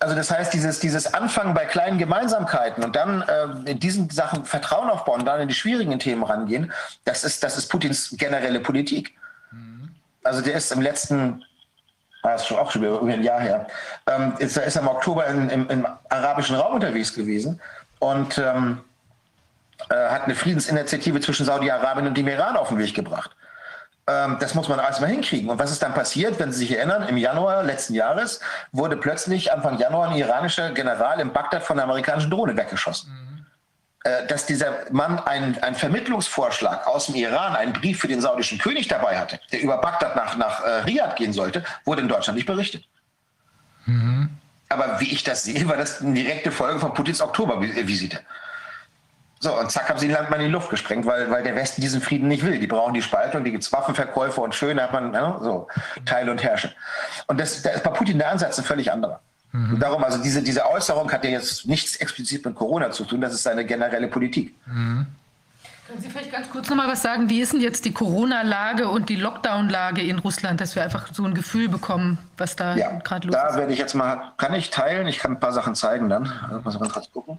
[0.00, 4.44] also das heißt, dieses, dieses Anfangen bei kleinen Gemeinsamkeiten und dann äh, in diesen Sachen
[4.44, 6.72] Vertrauen aufbauen, dann in die schwierigen Themen rangehen,
[7.04, 9.16] das ist, das ist Putins generelle Politik.
[9.52, 9.90] Mhm.
[10.22, 11.44] Also der ist im letzten
[12.22, 13.68] das ah, ist auch schon über ein Jahr her,
[14.08, 17.60] ähm, ist, ist er im Oktober in, im, im, arabischen Raum unterwegs gewesen
[18.00, 18.87] und ähm, äh,
[19.90, 23.30] hat eine Friedensinitiative zwischen Saudi-Arabien und dem Iran auf den Weg gebracht.
[24.08, 25.50] Ähm, das muss man erstmal hinkriegen.
[25.50, 27.06] Und was ist dann passiert, wenn Sie sich erinnern?
[27.08, 28.40] Im Januar letzten Jahres
[28.72, 33.10] wurde plötzlich Anfang Januar ein iranischer General in Bagdad von einer amerikanischen Drohne weggeschossen.
[33.10, 33.28] Mhm.
[34.04, 38.58] Äh, dass dieser Mann einen, einen Vermittlungsvorschlag aus dem Iran, einen Brief für den saudischen
[38.58, 42.36] König dabei hatte, der über Bagdad nach, nach äh, Riyadh gehen sollte, wurde in Deutschland
[42.36, 42.84] nicht berichtet.
[43.84, 44.30] Mhm.
[44.70, 48.20] Aber wie ich das sehe, war das eine direkte Folge von Putins Oktobervisite.
[49.40, 51.80] So, und zack, haben sie Land mal in die Luft gesprengt, weil, weil der Westen
[51.80, 52.58] diesen Frieden nicht will.
[52.58, 55.68] Die brauchen die Spaltung, die gibt's Waffenverkäufe und schön hat man ne, so
[56.04, 56.72] Teil und Herrsche.
[57.28, 59.20] Und das, da ist bei Putin der Ansatz ein völlig anderer.
[59.52, 59.74] Mhm.
[59.74, 63.20] Und darum, also diese, diese Äußerung hat ja jetzt nichts explizit mit Corona zu tun,
[63.20, 64.54] das ist seine generelle Politik.
[64.66, 65.06] Mhm.
[65.86, 67.30] Können Sie vielleicht ganz kurz noch mal was sagen?
[67.30, 71.24] Wie ist denn jetzt die Corona-Lage und die Lockdown-Lage in Russland, dass wir einfach so
[71.24, 73.54] ein Gefühl bekommen, was da ja, gerade los da ist?
[73.54, 75.06] Da werde ich jetzt mal, kann ich teilen?
[75.06, 76.30] Ich kann ein paar Sachen zeigen dann.
[76.62, 77.38] Muss man kurz gucken.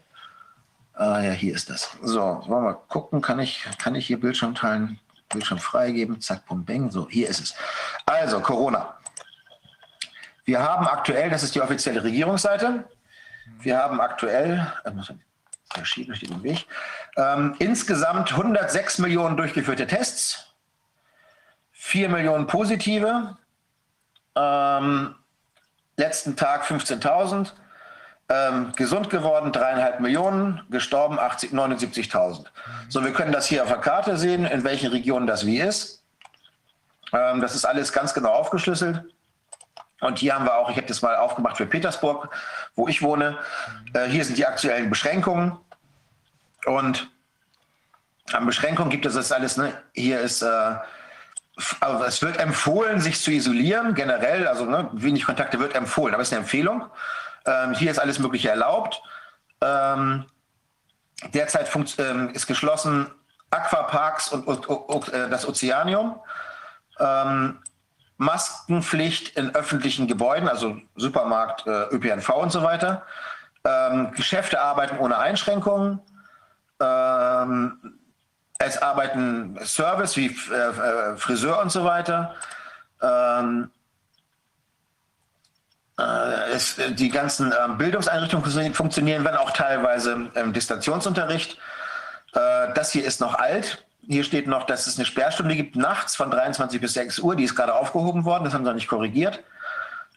[0.99, 1.97] Ah ja, hier ist das.
[2.01, 3.21] So, wollen wir mal gucken.
[3.21, 4.99] Kann ich, kann ich hier Bildschirm teilen?
[5.29, 7.55] Bildschirm freigeben, zack, bum, bing, so, hier ist es.
[8.05, 8.97] Also, Corona.
[10.43, 12.83] Wir haben aktuell, das ist die offizielle Regierungsseite,
[13.61, 16.65] wir haben aktuell, äh, steht im Weg,
[17.15, 20.53] ähm, insgesamt 106 Millionen durchgeführte Tests,
[21.71, 23.37] 4 Millionen positive,
[24.35, 25.15] ähm,
[25.95, 27.53] letzten Tag 15.000,
[28.29, 32.45] ähm, gesund geworden dreieinhalb Millionen, gestorben 79.000.
[32.87, 36.03] So, wir können das hier auf der Karte sehen, in welchen Regionen das wie ist.
[37.11, 39.03] Ähm, das ist alles ganz genau aufgeschlüsselt.
[40.01, 42.29] Und hier haben wir auch, ich habe das mal aufgemacht für Petersburg,
[42.75, 43.37] wo ich wohne.
[43.93, 45.57] Äh, hier sind die aktuellen Beschränkungen.
[46.65, 47.09] Und
[48.31, 49.57] an Beschränkungen gibt es das alles.
[49.57, 49.73] Ne?
[49.93, 50.75] Hier ist, äh,
[51.79, 54.47] also es wird empfohlen, sich zu isolieren, generell.
[54.47, 56.85] Also ne, wenig Kontakte wird empfohlen, aber es ist eine Empfehlung.
[57.49, 59.01] Ähm, hier ist alles Mögliche erlaubt.
[59.61, 60.25] Ähm,
[61.33, 63.07] derzeit ähm, ist geschlossen
[63.49, 66.19] Aquaparks und, und, und äh, das Ozeanium.
[66.99, 67.59] Ähm,
[68.17, 73.03] Maskenpflicht in öffentlichen Gebäuden, also Supermarkt, äh, ÖPNV und so weiter.
[73.63, 76.01] Ähm, Geschäfte arbeiten ohne Einschränkungen.
[76.81, 77.99] Ähm,
[78.59, 82.35] es arbeiten Service wie äh, äh Friseur und so weiter.
[83.01, 83.78] Ähm, äh,
[86.53, 91.57] es, die ganzen ähm, Bildungseinrichtungen funktionieren, wenn auch teilweise im Distanzionsunterricht.
[92.33, 93.85] Äh, das hier ist noch alt.
[94.01, 97.35] Hier steht noch, dass es eine Sperrstunde gibt nachts von 23 bis 6 Uhr.
[97.35, 99.43] Die ist gerade aufgehoben worden, das haben sie noch nicht korrigiert.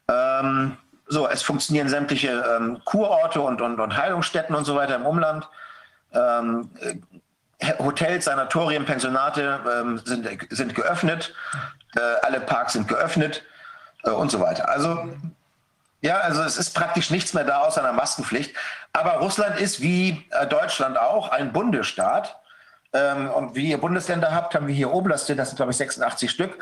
[0.09, 0.77] Ähm,
[1.07, 5.49] so, es funktionieren sämtliche ähm, Kurorte und, und, und, Heilungsstätten und so weiter im Umland.
[6.11, 6.43] Äh,
[7.79, 9.61] Hotels, Sanatorien, Pensionate
[10.05, 11.33] sind, sind geöffnet.
[11.95, 13.43] Äh, alle Parks sind geöffnet
[14.05, 14.69] äh, und so weiter.
[14.69, 15.09] Also,
[16.03, 18.55] ja, also es ist praktisch nichts mehr da außer einer Maskenpflicht.
[18.93, 22.37] Aber Russland ist wie äh, Deutschland auch ein Bundesstaat.
[22.93, 26.31] Ähm, und wie ihr Bundesländer habt, haben wir hier Oblaste, das sind glaube ich 86
[26.31, 26.59] Stück.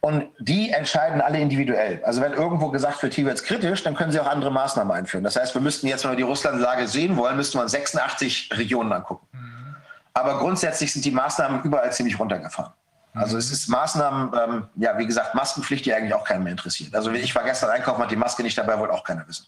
[0.00, 2.02] Und die entscheiden alle individuell.
[2.04, 4.92] Also wenn irgendwo gesagt wird, hier wird es kritisch, dann können sie auch andere Maßnahmen
[4.92, 5.24] einführen.
[5.24, 8.50] Das heißt, wir müssten jetzt, wenn wir die Russlandlage sehen wollen, müssten wir uns 86
[8.52, 9.26] Regionen angucken.
[9.32, 9.76] Mhm.
[10.12, 12.72] Aber grundsätzlich sind die Maßnahmen überall ziemlich runtergefahren.
[13.14, 16.94] Also es ist Maßnahmen, ähm, ja, wie gesagt, Maskenpflicht, die eigentlich auch keinen mehr interessiert.
[16.94, 19.46] Also ich war gestern einkaufen, hat die Maske nicht dabei, wollte auch keiner wissen.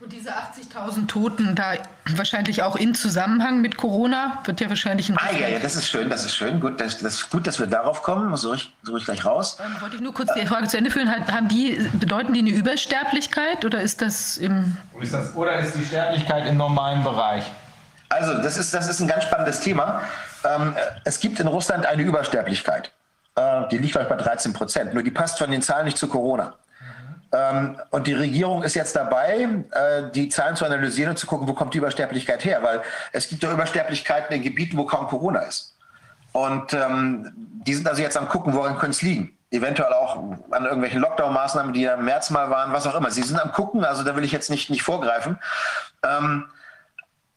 [0.00, 1.74] Und diese 80.000 Toten, da
[2.16, 5.16] wahrscheinlich auch in Zusammenhang mit Corona, wird ja wahrscheinlich ein.
[5.16, 6.58] Ah, ja, ja, das ist schön, das ist schön.
[6.58, 8.36] Gut, das, das gut, dass wir darauf kommen.
[8.36, 9.58] So ich, so ich gleich raus.
[9.64, 11.08] Ähm, wollte ich nur kurz die Frage zu Ende führen.
[11.08, 14.76] Haben die, bedeuten die eine Übersterblichkeit oder ist das im.
[15.00, 17.44] Ist das, oder ist die Sterblichkeit im normalen Bereich?
[18.12, 20.02] Also, das ist, das ist ein ganz spannendes Thema.
[20.44, 22.92] Ähm, es gibt in Russland eine Übersterblichkeit.
[23.36, 24.92] Äh, die liegt bei 13 Prozent.
[24.92, 26.54] Nur die passt von den Zahlen nicht zu Corona.
[27.32, 31.48] Ähm, und die Regierung ist jetzt dabei, äh, die Zahlen zu analysieren und zu gucken,
[31.48, 32.82] wo kommt die Übersterblichkeit her, weil
[33.12, 35.74] es gibt ja Übersterblichkeiten in Gebieten, wo kaum Corona ist.
[36.32, 39.38] Und ähm, die sind also jetzt am gucken, woran könnte es liegen.
[39.50, 40.16] Eventuell auch
[40.50, 43.10] an irgendwelchen Lockdown-Maßnahmen, die ja im März mal waren, was auch immer.
[43.10, 45.38] Sie sind am gucken, also da will ich jetzt nicht, nicht vorgreifen.
[46.02, 46.46] Ähm,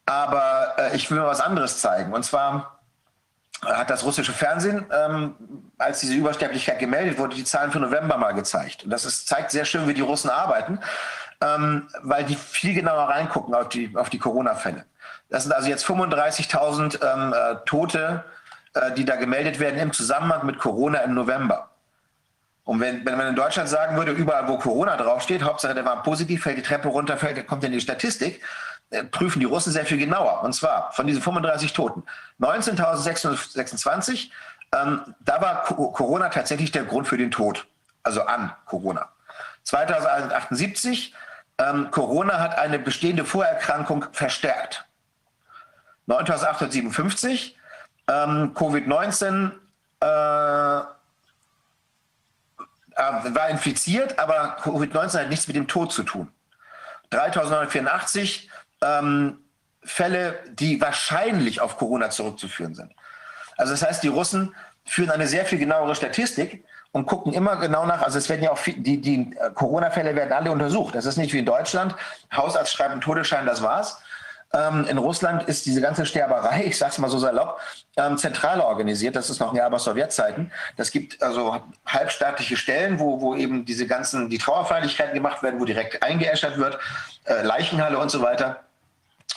[0.05, 2.13] aber äh, ich will mal was anderes zeigen.
[2.13, 2.79] Und zwar
[3.63, 5.35] hat das russische Fernsehen, ähm,
[5.77, 8.83] als diese Übersterblichkeit gemeldet wurde, die Zahlen für November mal gezeigt.
[8.83, 10.79] Und das ist, zeigt sehr schön, wie die Russen arbeiten,
[11.41, 14.85] ähm, weil die viel genauer reingucken auf die, auf die Corona-Fälle.
[15.29, 18.23] Das sind also jetzt 35.000 ähm, äh, Tote,
[18.73, 21.71] äh, die da gemeldet werden im Zusammenhang mit Corona im November.
[22.63, 26.01] Und wenn, wenn man in Deutschland sagen würde, überall wo Corona draufsteht, Hauptsache der war
[26.01, 28.41] positiv, fällt die Treppe runter, fällt, kommt in die Statistik,
[29.03, 30.43] prüfen die Russen sehr viel genauer.
[30.43, 32.03] Und zwar von diesen 35 Toten.
[32.39, 34.29] 19.626,
[34.73, 37.65] ähm, da war Corona tatsächlich der Grund für den Tod.
[38.03, 39.09] Also an Corona.
[39.63, 41.13] 2078,
[41.57, 44.85] ähm, Corona hat eine bestehende Vorerkrankung verstärkt.
[46.07, 47.57] 9857,
[48.07, 49.51] ähm, Covid-19
[50.01, 50.83] äh,
[52.95, 56.31] äh, war infiziert, aber Covid-19 hat nichts mit dem Tod zu tun.
[57.09, 58.49] 3984,
[58.81, 59.39] ähm,
[59.83, 62.91] Fälle, die wahrscheinlich auf Corona zurückzuführen sind.
[63.57, 67.85] Also das heißt, die Russen führen eine sehr viel genauere Statistik und gucken immer genau
[67.85, 68.01] nach.
[68.01, 70.95] Also es werden ja auch viel, die, die äh, Corona-Fälle werden alle untersucht.
[70.95, 71.95] Das ist nicht wie in Deutschland.
[72.33, 73.99] Hausarzt schreibt einen Todesschein, das war's.
[74.55, 77.59] Ähm, in Russland ist diese ganze Sterberei, ich sag's mal so salopp,
[77.97, 79.15] ähm, zentral organisiert.
[79.15, 80.51] Das ist noch Jahr bei Sowjetzeiten.
[80.77, 85.65] Das gibt also halbstaatliche Stellen, wo, wo eben diese ganzen, die Trauerfeierlichkeiten gemacht werden, wo
[85.65, 86.79] direkt eingeäschert wird,
[87.25, 88.61] äh, Leichenhalle und so weiter.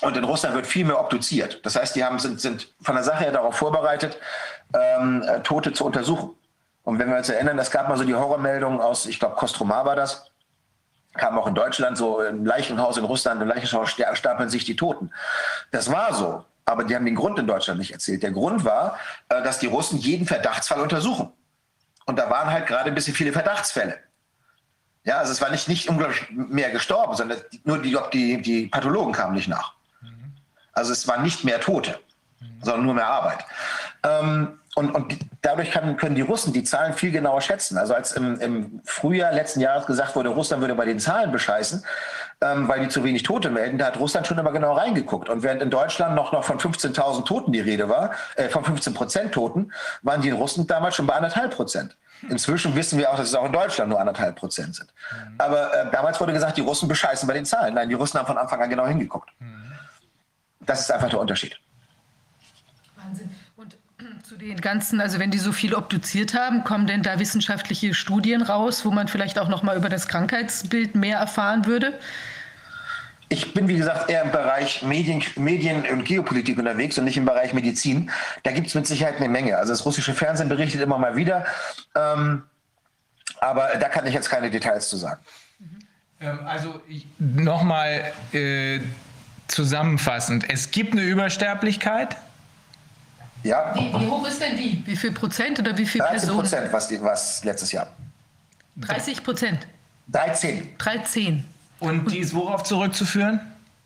[0.01, 1.65] Und in Russland wird viel mehr obduziert.
[1.67, 4.19] Das heißt, die haben, sind, sind von der Sache her darauf vorbereitet,
[4.75, 6.37] ähm, äh, Tote zu untersuchen.
[6.85, 9.85] Und wenn wir uns erinnern, es gab mal so die Horrormeldung aus, ich glaube, Kostromar
[9.85, 10.28] war das,
[11.19, 15.11] kam auch in Deutschland, so im Leichenhaus in Russland, im Leichenhaus stapeln sich die Toten.
[15.71, 16.45] Das war so.
[16.65, 18.23] aber die haben den Grund in Deutschland nicht erzählt.
[18.23, 21.33] Der Grund war, äh, dass die Russen jeden Verdachtsfall untersuchen.
[22.07, 23.99] Und da waren halt gerade ein bisschen viele Verdachtsfälle.
[25.05, 29.13] Ja, also es war nicht, nicht unglaublich mehr gestorben, sondern nur die, die, die Pathologen
[29.13, 29.75] kamen nicht nach.
[30.73, 31.99] Also es waren nicht mehr Tote,
[32.63, 33.45] sondern nur mehr Arbeit.
[34.03, 37.77] Ähm, und, und, dadurch kann, können die Russen die Zahlen viel genauer schätzen.
[37.79, 41.85] Also als im, im Frühjahr letzten Jahres gesagt wurde, Russland würde bei den Zahlen bescheißen,
[42.41, 45.29] ähm, weil die zu wenig Tote melden, da hat Russland schon immer genau reingeguckt.
[45.29, 48.95] Und während in Deutschland noch, noch von 15.000 Toten die Rede war, äh, von 15
[48.95, 49.73] Prozent Toten,
[50.03, 51.97] waren die in Russland damals schon bei anderthalb Prozent.
[52.29, 54.93] Inzwischen wissen wir auch, dass es auch in Deutschland nur anderthalb Prozent sind.
[55.11, 55.35] Mhm.
[55.39, 57.75] Aber äh, damals wurde gesagt, die Russen bescheißen bei den Zahlen.
[57.75, 59.31] Nein, die Russen haben von Anfang an genau hingeguckt.
[59.41, 59.73] Mhm.
[60.61, 61.59] Das ist einfach der Unterschied.
[62.95, 63.31] Wahnsinn.
[64.41, 68.85] Den ganzen, also wenn die so viel obduziert haben, kommen denn da wissenschaftliche Studien raus,
[68.85, 71.99] wo man vielleicht auch noch mal über das Krankheitsbild mehr erfahren würde?
[73.29, 77.25] Ich bin, wie gesagt, eher im Bereich Medien, Medien und Geopolitik unterwegs und nicht im
[77.25, 78.13] Bereich Medizin.
[78.45, 79.57] Da gibt es mit Sicherheit eine Menge.
[79.59, 81.45] Also das russische Fernsehen berichtet immer mal wieder.
[81.97, 82.45] Ähm,
[83.41, 85.21] aber da kann ich jetzt keine Details zu sagen.
[86.21, 86.81] Ähm, also
[87.19, 88.79] nochmal äh,
[89.49, 90.49] zusammenfassend.
[90.49, 92.17] Es gibt eine Übersterblichkeit.
[93.43, 93.75] Ja.
[93.75, 94.83] Wie, wie, hoch ist denn die?
[94.85, 96.41] Wie viel Prozent oder wie viel 13 Personen?
[96.41, 97.89] Prozent, was, was letztes Jahr.
[98.77, 99.67] 30 Prozent?
[100.09, 100.77] 13.
[100.79, 101.45] 13.
[101.81, 103.41] Und die ist worauf zurückzuführen?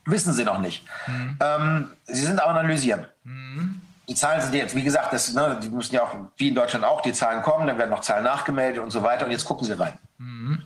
[0.05, 0.85] Wissen Sie noch nicht.
[1.07, 1.39] Mhm.
[1.41, 3.07] Ähm, Sie sind aber analysieren.
[3.24, 3.81] Mhm.
[4.09, 6.85] Die Zahlen sind jetzt, wie gesagt, das, ne, die müssen ja auch, wie in Deutschland
[6.85, 9.27] auch, die Zahlen kommen, dann werden noch Zahlen nachgemeldet und so weiter.
[9.27, 9.93] Und jetzt gucken Sie rein.
[10.19, 10.62] Mhm.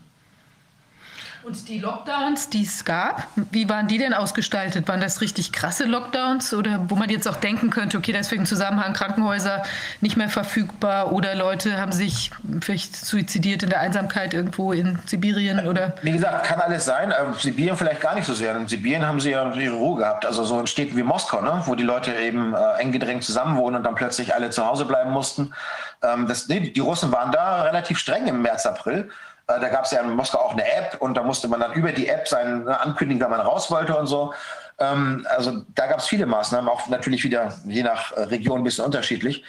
[1.46, 4.88] Und die Lockdowns, die es gab, wie waren die denn ausgestaltet?
[4.88, 8.94] Waren das richtig krasse Lockdowns oder wo man jetzt auch denken könnte, okay, deswegen Zusammenhang
[8.94, 9.62] Krankenhäuser
[10.00, 15.68] nicht mehr verfügbar oder Leute haben sich vielleicht suizidiert in der Einsamkeit irgendwo in Sibirien
[15.68, 15.94] oder?
[16.02, 17.14] Wie gesagt, kann alles sein.
[17.16, 18.56] Ähm, Sibirien vielleicht gar nicht so sehr.
[18.56, 20.26] In Sibirien haben sie ja ihre Ruhe gehabt.
[20.26, 21.62] Also so in Städten wie Moskau, ne?
[21.66, 25.12] wo die Leute eben äh, eng gedrängt zusammenwohnen und dann plötzlich alle zu Hause bleiben
[25.12, 25.54] mussten.
[26.02, 29.10] Ähm, das, nee, die Russen waren da relativ streng im März, April.
[29.48, 31.72] Äh, da gab es ja in Moskau auch eine App und da musste man dann
[31.72, 34.34] über die App seine ne, ankündigen, wenn man raus wollte und so.
[34.78, 38.64] Ähm, also da gab es viele Maßnahmen, auch natürlich wieder je nach äh, Region ein
[38.64, 39.44] bisschen unterschiedlich.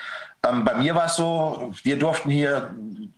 [0.47, 2.71] Ähm, bei mir war es so, wir durften hier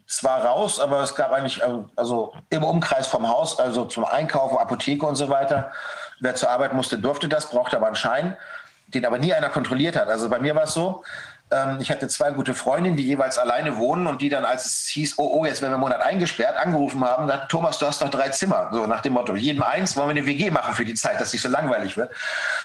[0.08, 4.58] zwar raus, aber es gab eigentlich äh, also im Umkreis vom Haus, also zum Einkaufen,
[4.58, 5.72] Apotheke und so weiter.
[6.22, 8.38] Wer zur Arbeit musste, durfte das, brauchte aber einen Schein,
[8.88, 10.08] den aber nie einer kontrolliert hat.
[10.08, 11.04] Also bei mir war es so,
[11.80, 15.16] ich hatte zwei gute Freundinnen, die jeweils alleine wohnen und die dann, als es hieß,
[15.18, 18.10] oh, oh, jetzt werden wir einen Monat eingesperrt, angerufen haben, gesagt, Thomas, du hast noch
[18.12, 18.70] drei Zimmer.
[18.72, 21.34] So nach dem Motto, jedem eins wollen wir eine WG machen für die Zeit, dass
[21.34, 22.12] nicht so langweilig wird.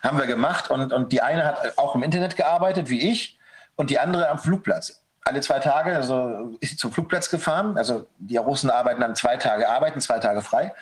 [0.02, 3.38] Haben wir gemacht und, und die eine hat auch im Internet gearbeitet, wie ich,
[3.76, 5.00] und die andere am Flugplatz.
[5.22, 7.78] Alle zwei Tage, also ist sie zum Flugplatz gefahren.
[7.78, 10.74] Also die Russen arbeiten dann zwei Tage arbeiten, zwei Tage frei.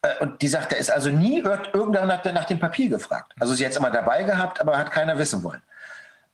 [0.00, 3.34] Äh, und die sagt, da ist also nie irgendeiner nach, nach dem Papier gefragt.
[3.38, 5.62] Also sie hat es immer dabei gehabt, aber hat keiner wissen wollen.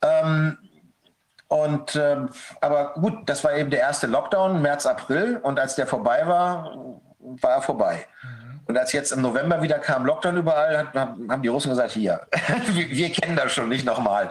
[0.02, 0.58] Ähm,
[1.52, 2.16] und äh,
[2.62, 5.36] aber gut, das war eben der erste Lockdown, März, April.
[5.42, 6.74] Und als der vorbei war,
[7.18, 8.06] war er vorbei.
[8.22, 8.60] Mhm.
[8.64, 12.22] Und als jetzt im November wieder kam Lockdown überall, haben die Russen gesagt, hier,
[12.68, 14.30] wir, wir kennen das schon nicht nochmal.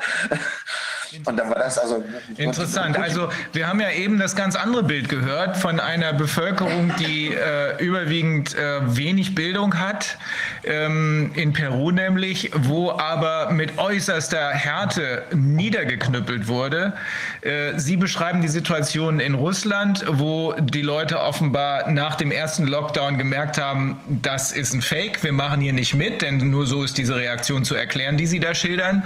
[1.26, 2.04] Und dann war das also.
[2.38, 2.98] Interessant.
[2.98, 7.84] Also, wir haben ja eben das ganz andere Bild gehört von einer Bevölkerung, die äh,
[7.84, 10.18] überwiegend äh, wenig Bildung hat,
[10.64, 16.94] ähm, in Peru nämlich, wo aber mit äußerster Härte niedergeknüppelt wurde.
[17.42, 23.18] Äh, Sie beschreiben die Situation in Russland, wo die Leute offenbar nach dem ersten Lockdown
[23.18, 26.98] gemerkt haben, das ist ein Fake, wir machen hier nicht mit, denn nur so ist
[26.98, 29.04] diese Reaktion zu erklären, die Sie da schildern.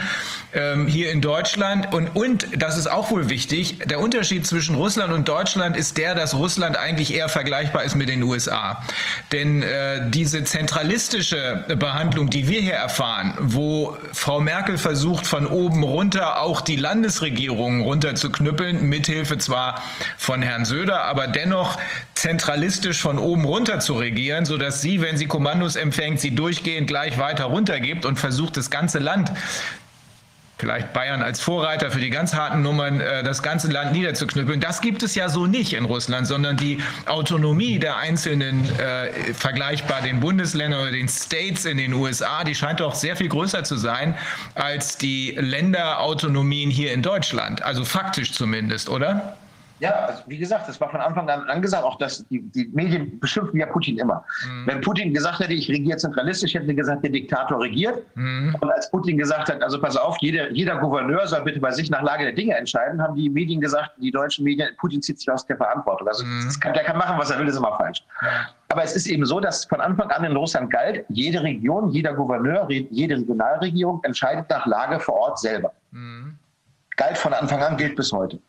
[0.53, 5.13] Ähm, hier in Deutschland und, und, das ist auch wohl wichtig, der Unterschied zwischen Russland
[5.13, 8.83] und Deutschland ist der, dass Russland eigentlich eher vergleichbar ist mit den USA.
[9.31, 15.83] Denn äh, diese zentralistische Behandlung, die wir hier erfahren, wo Frau Merkel versucht, von oben
[15.83, 19.81] runter auch die Landesregierungen runterzuknüppeln, mithilfe zwar
[20.17, 21.77] von Herrn Söder, aber dennoch
[22.13, 27.17] zentralistisch von oben runter zu regieren, sodass sie, wenn sie Kommandos empfängt, sie durchgehend gleich
[27.17, 29.31] weiter runtergibt und versucht, das ganze Land
[30.65, 34.59] vielleicht Bayern als Vorreiter für die ganz harten Nummern äh, das ganze Land niederzuknüppeln.
[34.59, 40.01] Das gibt es ja so nicht in Russland, sondern die Autonomie der einzelnen, äh, vergleichbar
[40.01, 43.75] den Bundesländern oder den States in den USA, die scheint doch sehr viel größer zu
[43.75, 44.15] sein
[44.55, 47.61] als die Länderautonomien hier in Deutschland.
[47.61, 49.37] Also faktisch zumindest, oder?
[49.79, 53.19] Ja, also wie gesagt, das war von Anfang an angesagt, auch dass die, die Medien
[53.19, 54.23] beschimpfen ja Putin immer.
[54.47, 54.67] Mhm.
[54.67, 58.03] Wenn Putin gesagt hätte, ich regiere zentralistisch, hätten sie gesagt, der Diktator regiert.
[58.15, 58.55] Mhm.
[58.59, 61.89] Und als Putin gesagt hat, also pass auf, jeder, jeder Gouverneur soll bitte bei sich
[61.89, 65.29] nach Lage der Dinge entscheiden, haben die Medien gesagt, die deutschen Medien, Putin zieht sich
[65.29, 66.07] aus der Verantwortung.
[66.07, 66.49] Also mhm.
[66.61, 68.01] kann, der kann machen, was er will, das ist immer falsch.
[68.69, 72.13] Aber es ist eben so, dass von Anfang an in Russland galt, jede Region, jeder
[72.13, 75.73] Gouverneur, jede Regionalregierung entscheidet nach Lage vor Ort selber.
[75.91, 76.37] Mhm.
[76.95, 78.39] Galt von Anfang an, gilt bis heute.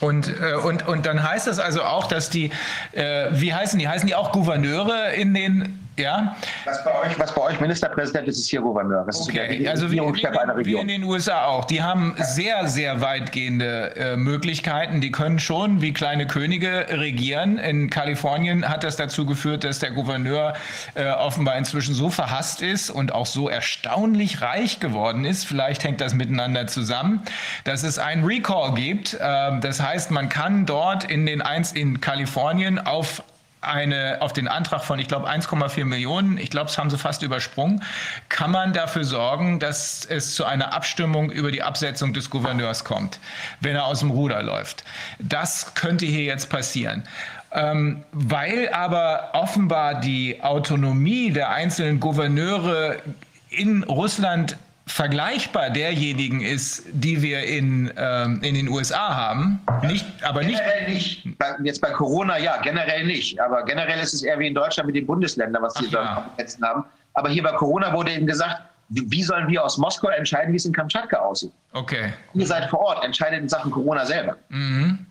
[0.00, 2.50] Und, äh, und, und dann heißt das also auch, dass die,
[2.92, 3.88] äh, wie heißen die?
[3.88, 6.36] Heißen die auch Gouverneure in den ja.
[6.64, 9.04] Was bei euch, was bei euch Ministerpräsident ist, ist hier Gouverneur.
[9.06, 9.56] Das okay.
[9.56, 11.64] ist also wie, wie, wie, in den USA auch.
[11.64, 15.00] Die haben sehr, sehr weitgehende äh, Möglichkeiten.
[15.00, 17.58] Die können schon wie kleine Könige regieren.
[17.58, 20.54] In Kalifornien hat das dazu geführt, dass der Gouverneur
[20.94, 25.46] äh, offenbar inzwischen so verhasst ist und auch so erstaunlich reich geworden ist.
[25.46, 27.22] Vielleicht hängt das miteinander zusammen,
[27.64, 29.14] dass es einen Recall gibt.
[29.14, 33.22] Äh, das heißt, man kann dort in den eins in Kalifornien auf
[33.66, 37.22] eine, auf den Antrag von, ich glaube, 1,4 Millionen, ich glaube, das haben sie fast
[37.22, 37.82] übersprungen,
[38.28, 43.18] kann man dafür sorgen, dass es zu einer Abstimmung über die Absetzung des Gouverneurs kommt,
[43.60, 44.84] wenn er aus dem Ruder läuft.
[45.18, 47.04] Das könnte hier jetzt passieren.
[47.52, 52.96] Ähm, weil aber offenbar die Autonomie der einzelnen Gouverneure
[53.48, 54.56] in Russland
[54.86, 59.60] vergleichbar derjenigen ist, die wir in, ähm, in den USA haben.
[59.82, 61.26] Nicht, aber generell nicht.
[61.26, 61.38] nicht.
[61.64, 63.40] Jetzt bei Corona ja, generell nicht.
[63.40, 66.64] Aber generell ist es eher wie in Deutschland mit den Bundesländern, was die da Kompetenzen
[66.64, 66.84] haben.
[67.14, 70.64] Aber hier bei Corona wurde eben gesagt, wie, sollen wir aus Moskau entscheiden, wie es
[70.64, 71.52] in Kamtschatka aussieht?
[71.72, 72.12] Okay.
[72.34, 74.36] Ihr seid vor Ort, entscheidet in Sachen Corona selber.
[74.50, 75.04] Mhm.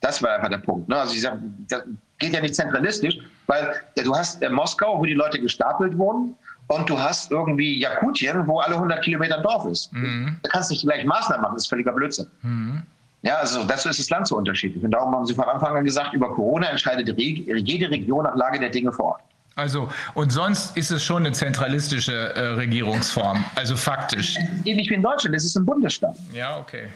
[0.00, 0.88] Das war einfach der Punkt.
[0.88, 0.96] Ne?
[0.96, 1.38] Also ich sag,
[1.68, 1.82] das
[2.18, 6.34] geht ja nicht zentralistisch, weil ja, du hast äh, Moskau, wo die Leute gestapelt wurden
[6.70, 9.92] und du hast irgendwie Jakutien, wo alle 100 Kilometer ein Dorf ist.
[9.92, 10.36] Mhm.
[10.42, 12.26] Da kannst du nicht gleich Maßnahmen machen, das ist völliger Blödsinn.
[12.42, 12.82] Mhm.
[13.22, 14.82] Ja, also dazu ist das Land so unterschiedlich.
[14.82, 18.60] Und darum haben sie von Anfang an gesagt, über Corona entscheidet jede Region nach Lage
[18.60, 19.20] der Dinge vor Ort.
[19.56, 24.36] Also, und sonst ist es schon eine zentralistische äh, Regierungsform, also faktisch.
[24.64, 26.16] Ähnlich wie in Deutschland, es ist ein Bundesstaat.
[26.32, 26.88] Ja, okay.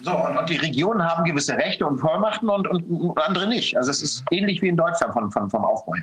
[0.00, 3.76] So, und, und, die Regionen haben gewisse Rechte und Vollmachten und, und, andere nicht.
[3.76, 5.94] Also es ist ähnlich wie in Deutschland von, von, vom Aufbau.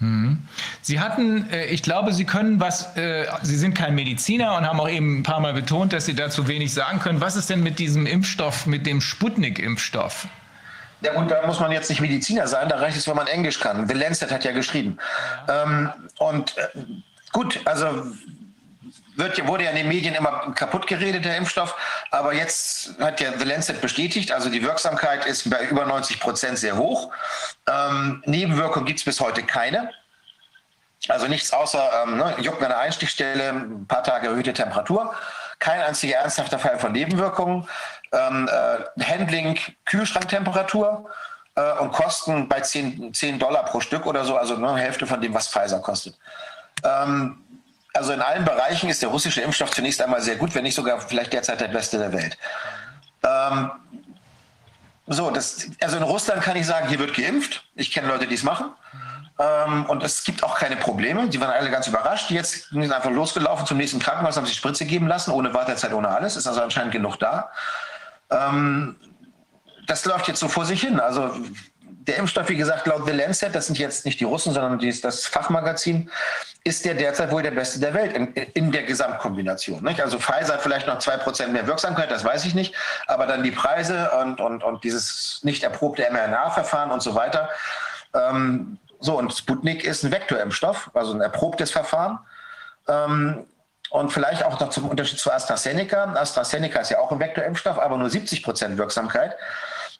[0.00, 0.38] Mhm.
[0.82, 4.80] Sie hatten, äh, ich glaube, Sie können was, äh, Sie sind kein Mediziner und haben
[4.80, 7.20] auch eben ein paar Mal betont, dass Sie dazu wenig sagen können.
[7.20, 10.26] Was ist denn mit diesem Impfstoff, mit dem Sputnik-Impfstoff?
[11.00, 13.60] Ja gut, da muss man jetzt nicht Mediziner sein, da reicht es, wenn man Englisch
[13.60, 13.86] kann.
[13.86, 14.98] The Lancet hat ja geschrieben.
[15.48, 16.68] Ähm, und äh,
[17.32, 18.06] gut, also
[19.16, 21.76] wird, wurde ja in den Medien immer kaputt geredet, der Impfstoff.
[22.10, 26.58] Aber jetzt hat ja The Lancet bestätigt, also die Wirksamkeit ist bei über 90 Prozent
[26.58, 27.10] sehr hoch.
[27.68, 29.90] Ähm, Nebenwirkungen gibt es bis heute keine.
[31.08, 35.14] Also nichts außer ähm, ne, Jucken an der Einstichstelle, ein paar Tage erhöhte Temperatur.
[35.58, 37.68] Kein einziger ernsthafter Fall von Nebenwirkungen.
[38.12, 41.10] Ähm, äh, Handling, Kühlschranktemperatur
[41.56, 45.06] äh, und Kosten bei 10, 10 Dollar pro Stück oder so, also nur ne, Hälfte
[45.06, 46.16] von dem, was Pfizer kostet.
[46.82, 47.38] Ähm,
[47.94, 51.00] also in allen Bereichen ist der russische Impfstoff zunächst einmal sehr gut, wenn nicht sogar
[51.00, 52.36] vielleicht derzeit der beste der Welt.
[53.22, 53.70] Ähm,
[55.06, 57.64] so, das, also in Russland kann ich sagen, hier wird geimpft.
[57.74, 58.70] Ich kenne Leute, die es machen.
[59.38, 61.28] Ähm, und es gibt auch keine Probleme.
[61.28, 62.30] Die waren alle ganz überrascht.
[62.30, 65.92] Jetzt sind sie einfach losgelaufen zum nächsten Krankenhaus, haben sich Spritze geben lassen, ohne Wartezeit,
[65.92, 66.36] ohne alles.
[66.36, 67.50] Ist also anscheinend genug da.
[68.30, 68.96] Ähm,
[69.86, 70.98] das läuft jetzt so vor sich hin.
[70.98, 71.36] Also
[72.06, 75.26] der Impfstoff, wie gesagt, laut The Lancet, das sind jetzt nicht die Russen, sondern das
[75.26, 76.10] Fachmagazin,
[76.62, 79.82] ist der derzeit wohl der beste der Welt in, in der Gesamtkombination.
[79.82, 80.00] Nicht?
[80.00, 82.74] Also Pfizer hat vielleicht noch zwei Prozent mehr Wirksamkeit, das weiß ich nicht,
[83.06, 87.48] aber dann die Preise und, und, und dieses nicht erprobte mRNA-Verfahren und so weiter.
[88.14, 92.18] Ähm, so, und Sputnik ist ein Vektorimpfstoff, also ein erprobtes Verfahren.
[92.88, 93.46] Ähm,
[93.90, 96.14] und vielleicht auch noch zum Unterschied zu AstraZeneca.
[96.14, 99.36] AstraZeneca ist ja auch ein Vektorimpfstoff, aber nur 70 Prozent Wirksamkeit.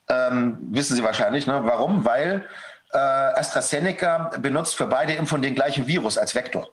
[0.09, 1.47] Ähm, wissen Sie wahrscheinlich.
[1.47, 1.61] Ne?
[1.65, 2.05] Warum?
[2.05, 2.47] Weil
[2.93, 6.69] äh, AstraZeneca benutzt für beide Impfungen den gleichen Virus als Vektor.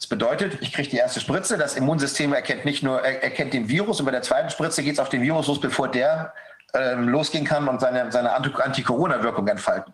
[0.00, 3.68] Das bedeutet, ich kriege die erste Spritze, das Immunsystem erkennt nicht nur, er, erkennt den
[3.68, 6.32] Virus und bei der zweiten Spritze geht es auf den Virus los, bevor der
[6.72, 9.92] ähm, losgehen kann und seine, seine Anti-Corona-Wirkung entfalten.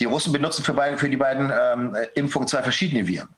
[0.00, 3.28] Die Russen benutzen für, beide, für die beiden ähm, Impfungen zwei verschiedene Viren.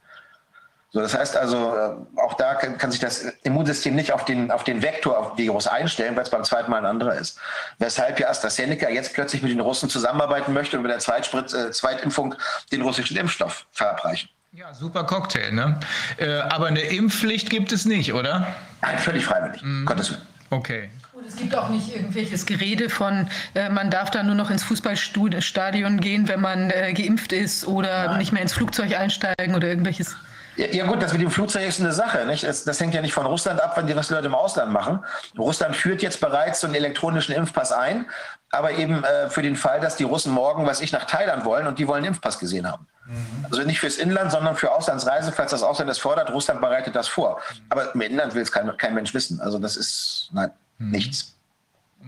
[0.97, 4.51] So, das heißt also, äh, auch da kann, kann, sich das Immunsystem nicht auf den,
[4.51, 7.39] auf den Vektor-Virus einstellen, weil es beim zweiten Mal ein anderer ist.
[7.78, 11.70] Weshalb ja AstraZeneca jetzt plötzlich mit den Russen zusammenarbeiten möchte und mit der Zweitspritz, äh,
[11.70, 12.35] Zweitimpfung
[12.73, 14.31] den russischen Impfstoff verabreichen.
[14.52, 15.78] Ja, super Cocktail, ne?
[16.16, 18.47] Äh, aber eine Impfpflicht gibt es nicht, oder?
[18.81, 19.60] Nein, völlig freiwillig.
[19.62, 19.85] Mhm.
[19.85, 20.23] Gottes Willen.
[20.48, 20.89] Okay.
[21.12, 24.64] Und es gibt auch nicht irgendwelches Gerede von, äh, man darf da nur noch ins
[24.64, 28.18] Fußballstadion gehen, wenn man äh, geimpft ist oder Nein.
[28.18, 30.16] nicht mehr ins Flugzeug einsteigen oder irgendwelches.
[30.57, 32.24] Ja, ja, gut, das mit dem Flugzeug ist eine Sache.
[32.24, 32.45] Nicht?
[32.45, 35.05] Das, das hängt ja nicht von Russland ab, wenn die was Leute im Ausland machen.
[35.39, 38.07] Russland führt jetzt bereits so einen elektronischen Impfpass ein,
[38.51, 41.66] aber eben äh, für den Fall, dass die Russen morgen, was ich, nach Thailand wollen
[41.66, 42.87] und die wollen einen Impfpass gesehen haben.
[43.07, 43.47] Mhm.
[43.51, 46.31] Also nicht fürs Inland, sondern für Auslandsreise, falls das Ausland es fordert.
[46.31, 47.41] Russland bereitet das vor.
[47.69, 49.41] Aber im Inland will es kein, kein Mensch wissen.
[49.41, 50.91] Also das ist nein, mhm.
[50.91, 51.35] nichts.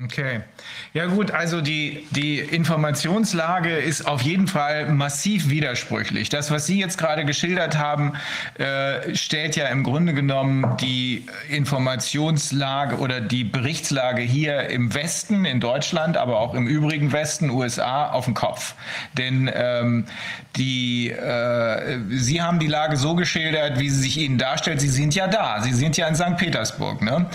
[0.04, 0.42] Okay.
[0.94, 6.28] Ja gut, also die, die Informationslage ist auf jeden Fall massiv widersprüchlich.
[6.28, 8.12] Das, was Sie jetzt gerade geschildert haben,
[8.58, 15.58] äh, stellt ja im Grunde genommen die Informationslage oder die Berichtslage hier im Westen, in
[15.58, 18.76] Deutschland, aber auch im übrigen Westen, USA, auf den Kopf.
[19.14, 20.04] Denn ähm,
[20.54, 24.80] die, äh, Sie haben die Lage so geschildert, wie sie sich Ihnen darstellt.
[24.80, 25.60] Sie sind ja da.
[25.60, 26.36] Sie sind ja in St.
[26.36, 27.02] Petersburg.
[27.02, 27.26] Ne?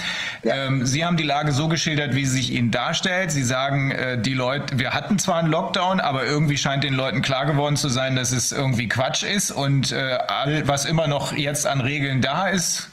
[0.44, 0.68] Ja.
[0.68, 3.32] Ähm, sie haben die Lage so geschildert, wie sie sich Ihnen darstellt.
[3.32, 7.22] Sie sagen, äh, die Leute, wir hatten zwar einen Lockdown, aber irgendwie scheint den Leuten
[7.22, 11.34] klar geworden zu sein, dass es irgendwie Quatsch ist und äh, all, was immer noch
[11.34, 12.90] jetzt an Regeln da ist,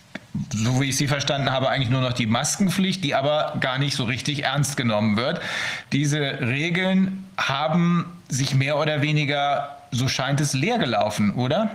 [0.52, 3.96] so wie ich sie verstanden habe, eigentlich nur noch die Maskenpflicht, die aber gar nicht
[3.96, 5.40] so richtig ernst genommen wird.
[5.92, 11.70] Diese Regeln haben sich mehr oder weniger, so scheint es, leer gelaufen, oder?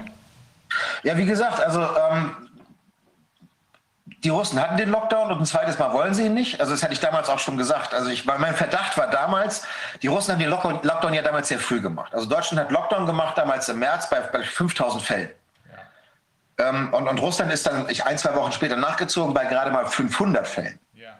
[1.03, 2.31] Ja, wie gesagt, also ähm,
[4.25, 6.59] die Russen hatten den Lockdown und ein zweites Mal wollen sie ihn nicht.
[6.59, 7.93] Also das hatte ich damals auch schon gesagt.
[7.93, 9.67] Also ich, mein Verdacht war damals,
[10.01, 12.11] die Russen haben den Lockdown, ja damals sehr früh gemacht.
[12.11, 15.29] Also Deutschland hat Lockdown gemacht damals im März bei, bei 5000 Fällen.
[16.57, 16.69] Ja.
[16.69, 19.85] Ähm, und, und, Russland ist dann ich, ein, zwei Wochen später nachgezogen bei gerade mal
[19.85, 20.79] 500 Fällen.
[20.95, 21.13] Ja.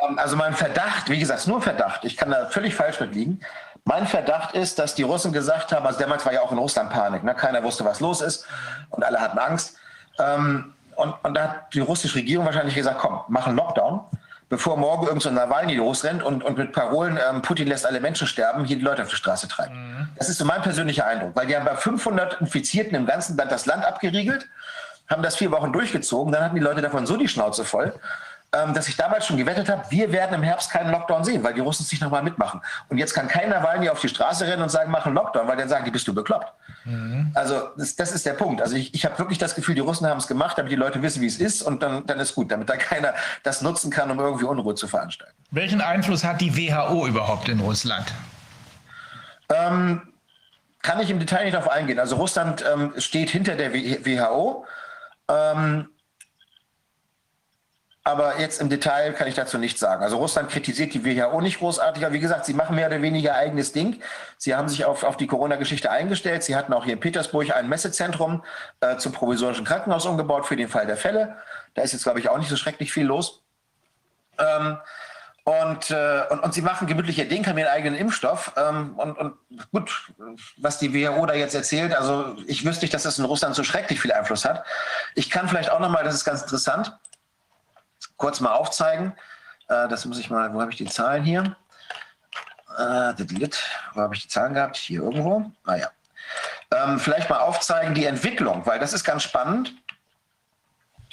[0.00, 3.40] Ähm, also mein Verdacht, wie gesagt, nur Verdacht, ich kann da völlig falsch mit liegen.
[3.82, 6.90] Mein Verdacht ist, dass die Russen gesagt haben, also damals war ja auch in Russland
[6.90, 7.34] Panik, ne?
[7.34, 8.46] keiner wusste, was los ist
[8.90, 9.76] und alle hatten Angst.
[10.20, 14.00] Ähm, und, und da hat die russische Regierung wahrscheinlich gesagt, komm, mach einen Lockdown,
[14.48, 18.00] bevor morgen irgend so ein Nawalny losrennt und, und mit Parolen, ähm, Putin lässt alle
[18.00, 19.72] Menschen sterben, hier die Leute auf die Straße treibt.
[19.72, 20.08] Mhm.
[20.16, 23.52] Das ist so mein persönlicher Eindruck, weil die haben bei 500 Infizierten im ganzen Land
[23.52, 24.46] das Land abgeriegelt,
[25.08, 27.94] haben das vier Wochen durchgezogen, dann hatten die Leute davon so die Schnauze voll,
[28.52, 31.54] ähm, dass ich damals schon gewettet habe, wir werden im Herbst keinen Lockdown sehen, weil
[31.54, 32.62] die Russen es nicht nochmal mitmachen.
[32.88, 35.56] Und jetzt kann kein Nawalny auf die Straße rennen und sagen, mach einen Lockdown, weil
[35.56, 36.52] dann sagen die, bist du bekloppt.
[36.88, 37.32] Mhm.
[37.34, 38.62] Also das, das, ist der Punkt.
[38.62, 41.02] Also ich, ich habe wirklich das Gefühl, die Russen haben es gemacht, damit die Leute
[41.02, 43.12] wissen, wie es ist und dann, dann ist gut, damit da keiner
[43.42, 45.34] das nutzen kann, um irgendwie Unruhe zu veranstalten.
[45.50, 48.06] Welchen Einfluss hat die WHO überhaupt in Russland?
[49.50, 50.00] Ähm,
[50.80, 51.98] kann ich im Detail nicht darauf eingehen.
[51.98, 54.64] Also Russland ähm, steht hinter der WHO.
[55.28, 55.88] Ähm,
[58.08, 60.02] aber jetzt im Detail kann ich dazu nichts sagen.
[60.02, 62.06] Also Russland kritisiert die WHO nicht großartig.
[62.06, 64.00] Aber wie gesagt, sie machen mehr oder weniger eigenes Ding.
[64.38, 66.42] Sie haben sich auf, auf die Corona-Geschichte eingestellt.
[66.42, 68.42] Sie hatten auch hier in Petersburg ein Messezentrum
[68.80, 71.36] äh, zum provisorischen Krankenhaus umgebaut für den Fall der Fälle.
[71.74, 73.42] Da ist jetzt, glaube ich, auch nicht so schrecklich viel los.
[74.38, 74.78] Ähm,
[75.44, 78.54] und, äh, und, und, sie machen gemütlich ihr Ding, haben ihren eigenen Impfstoff.
[78.56, 79.34] Ähm, und, und,
[79.70, 80.12] gut,
[80.56, 83.64] was die WHO da jetzt erzählt, also ich wüsste nicht, dass das in Russland so
[83.64, 84.64] schrecklich viel Einfluss hat.
[85.14, 86.98] Ich kann vielleicht auch nochmal, das ist ganz interessant,
[88.18, 89.14] kurz mal aufzeigen.
[89.68, 91.56] Äh, das muss ich mal, wo habe ich die Zahlen hier?
[92.76, 93.14] Äh,
[93.94, 94.76] wo habe ich die Zahlen gehabt?
[94.76, 95.50] Hier irgendwo.
[95.64, 95.90] Ah ja.
[96.70, 99.74] Ähm, vielleicht mal aufzeigen die Entwicklung, weil das ist ganz spannend.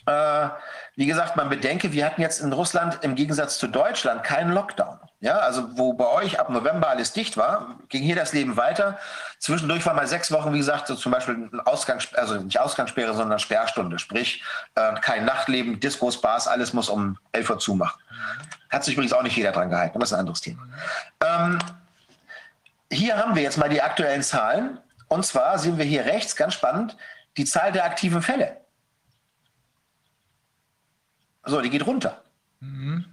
[0.05, 0.49] Äh,
[0.95, 4.99] wie gesagt, man bedenke, wir hatten jetzt in Russland im Gegensatz zu Deutschland keinen Lockdown.
[5.21, 8.99] Ja, also wo bei euch ab November alles dicht war, ging hier das Leben weiter.
[9.39, 13.13] Zwischendurch war mal sechs Wochen, wie gesagt, so zum Beispiel ein Ausgangs, also nicht Ausgangssperre,
[13.13, 14.43] sondern Sperrstunde, sprich
[14.75, 18.01] äh, kein Nachtleben, Diskos, Bars, alles muss um 11 Uhr zumachen.
[18.69, 20.67] Hat sich übrigens auch nicht jeder dran gehalten, aber das ist ein anderes Thema.
[21.23, 21.59] Ähm,
[22.91, 24.79] hier haben wir jetzt mal die aktuellen Zahlen.
[25.07, 26.97] Und zwar sehen wir hier rechts, ganz spannend,
[27.37, 28.57] die Zahl der aktiven Fälle.
[31.45, 32.21] So, die geht runter.
[32.59, 33.05] Mhm.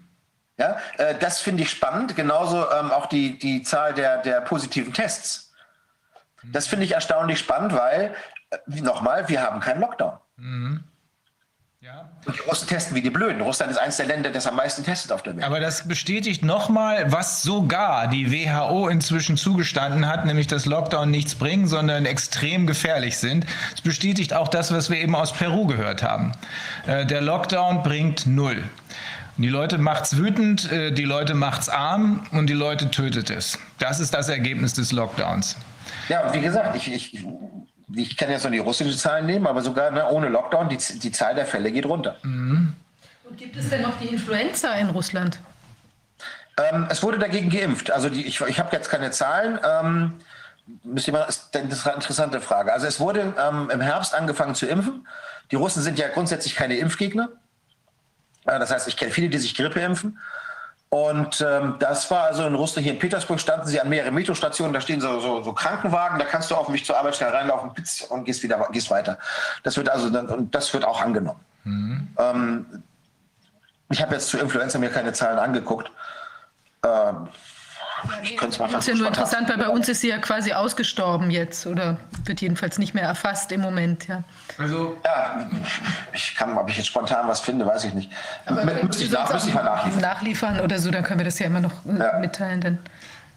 [0.62, 2.14] Ja, äh, das finde ich spannend.
[2.14, 5.51] Genauso ähm, auch die, die Zahl der, der positiven Tests.
[6.44, 8.14] Das finde ich erstaunlich spannend, weil,
[8.51, 10.18] äh, nochmal, wir haben keinen Lockdown.
[10.36, 10.84] Mhm.
[11.80, 12.09] Ja.
[12.26, 13.43] Und die Russen testen wie die Blöden.
[13.43, 15.44] Russland ist eines der Länder, das am meisten testet auf der Welt.
[15.44, 21.34] Aber das bestätigt nochmal, was sogar die WHO inzwischen zugestanden hat, nämlich dass Lockdown nichts
[21.34, 23.47] bringen, sondern extrem gefährlich sind.
[23.74, 26.30] Es bestätigt auch das, was wir eben aus Peru gehört haben.
[26.86, 28.62] Äh, der Lockdown bringt null.
[29.43, 33.59] Die Leute macht's wütend, äh, die Leute macht's arm und die Leute tötet es.
[33.78, 35.56] Das ist das Ergebnis des Lockdowns.
[36.09, 37.24] Ja, wie gesagt, ich, ich
[37.94, 41.12] ich kann jetzt nur die russischen Zahlen nehmen, aber sogar ne, ohne Lockdown, die, die
[41.12, 42.16] Zahl der Fälle geht runter.
[42.23, 42.74] Mhm.
[43.24, 45.40] Und gibt es denn noch die Influenza in Russland?
[46.56, 47.90] Ähm, es wurde dagegen geimpft.
[47.90, 49.59] Also die, ich, ich habe jetzt keine Zahlen.
[49.64, 50.12] Ähm,
[50.85, 52.73] mal, ist eine interessante Frage.
[52.73, 55.06] Also es wurde ähm, im Herbst angefangen zu impfen.
[55.51, 57.28] Die Russen sind ja grundsätzlich keine Impfgegner.
[58.44, 60.19] Das heißt, ich kenne viele, die sich Grippe impfen.
[60.93, 64.74] Und ähm, das war also in Russland, hier in Petersburg standen sie an mehreren Metrostationen,
[64.74, 67.70] da stehen so, so, so Krankenwagen, da kannst du auf mich zur Arbeit schnell reinlaufen
[68.10, 69.16] und gehst wieder gehst weiter.
[69.62, 71.40] Das wird also und das wird auch angenommen.
[71.64, 72.09] Mhm.
[72.19, 72.82] Ähm,
[73.89, 75.90] ich habe jetzt zu Influencer mir keine Zahlen angeguckt.
[76.85, 77.28] Ähm,
[78.22, 80.18] ich könnte es mal Das ist ja nur interessant, weil bei uns ist sie ja
[80.18, 84.08] quasi ausgestorben jetzt oder wird jedenfalls nicht mehr erfasst im Moment.
[84.08, 84.22] Ja.
[84.58, 85.46] Also ja,
[86.12, 88.10] ich kann, ob ich jetzt spontan was finde, weiß ich nicht.
[88.46, 90.00] Aber müsste ich, müsste ich mal nachliefern.
[90.00, 92.18] nachliefern oder so, dann können wir das ja immer noch äh, ja.
[92.18, 92.60] mitteilen.
[92.60, 92.78] Dann.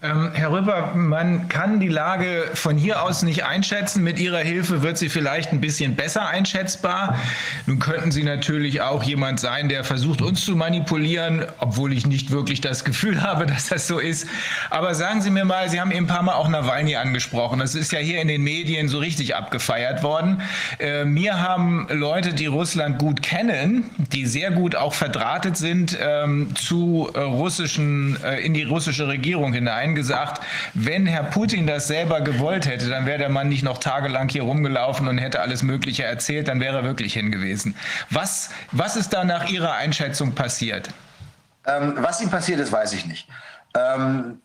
[0.05, 4.03] Ähm, Herr Rüpper, man kann die Lage von hier aus nicht einschätzen.
[4.03, 7.17] Mit Ihrer Hilfe wird sie vielleicht ein bisschen besser einschätzbar.
[7.65, 12.29] Nun könnten Sie natürlich auch jemand sein, der versucht, uns zu manipulieren, obwohl ich nicht
[12.29, 14.27] wirklich das Gefühl habe, dass das so ist.
[14.69, 17.59] Aber sagen Sie mir mal, Sie haben eben ein paar Mal auch Nawalny angesprochen.
[17.59, 20.41] Das ist ja hier in den Medien so richtig abgefeiert worden.
[20.77, 26.55] Äh, mir haben Leute, die Russland gut kennen, die sehr gut auch verdrahtet sind, ähm,
[26.55, 30.43] zu äh, russischen, äh, in die russische Regierung hinein gesagt,
[30.73, 34.43] wenn Herr Putin das selber gewollt hätte, dann wäre der Mann nicht noch tagelang hier
[34.43, 37.75] rumgelaufen und hätte alles Mögliche erzählt, dann wäre er wirklich hingewiesen.
[38.09, 40.89] Was, was ist da nach Ihrer Einschätzung passiert?
[41.65, 43.27] Ähm, was ihm passiert ist, weiß ich nicht.
[43.75, 44.41] Ähm,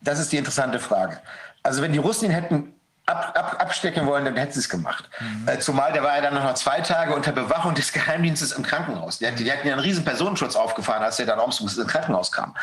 [0.00, 1.20] das ist die interessante Frage.
[1.62, 2.72] Also wenn die Russen ihn hätten
[3.06, 5.08] ab, ab, abstecken wollen, dann hätten sie es gemacht.
[5.20, 5.48] Mhm.
[5.48, 9.18] Äh, zumal der war ja dann noch zwei Tage unter Bewachung des Geheimdienstes im Krankenhaus.
[9.18, 12.54] Die, die hatten ja einen riesen Personenschutz aufgefahren, als er dann ums Krankenhaus kam.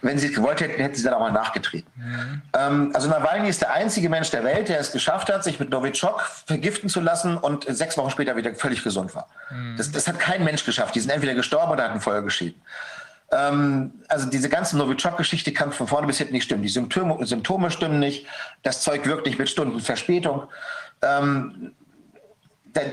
[0.00, 1.90] Wenn sie es gewollt hätten, hätten sie dann auch mal nachgetreten.
[1.94, 2.42] Mhm.
[2.52, 5.70] Ähm, also Nawalny ist der einzige Mensch der Welt, der es geschafft hat, sich mit
[5.70, 9.28] Novichok vergiften zu lassen und sechs Wochen später wieder völlig gesund war.
[9.50, 9.76] Mhm.
[9.76, 10.96] Das, das, hat kein Mensch geschafft.
[10.96, 12.60] Die sind entweder gestorben oder hatten Folgeschäden.
[13.32, 16.62] Ähm, also diese ganze Novichok-Geschichte kann von vorne bis hinten nicht stimmen.
[16.62, 18.26] Die Symptome, Symptome stimmen nicht.
[18.62, 20.44] Das Zeug wirkt nicht mit Stunden Verspätung.
[21.00, 21.72] Ähm,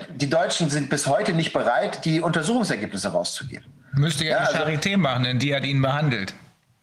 [0.09, 3.65] die Deutschen sind bis heute nicht bereit, die Untersuchungsergebnisse rauszugeben.
[3.93, 6.33] Müsste ja, ja die also, Charité machen, denn die hat ihn behandelt.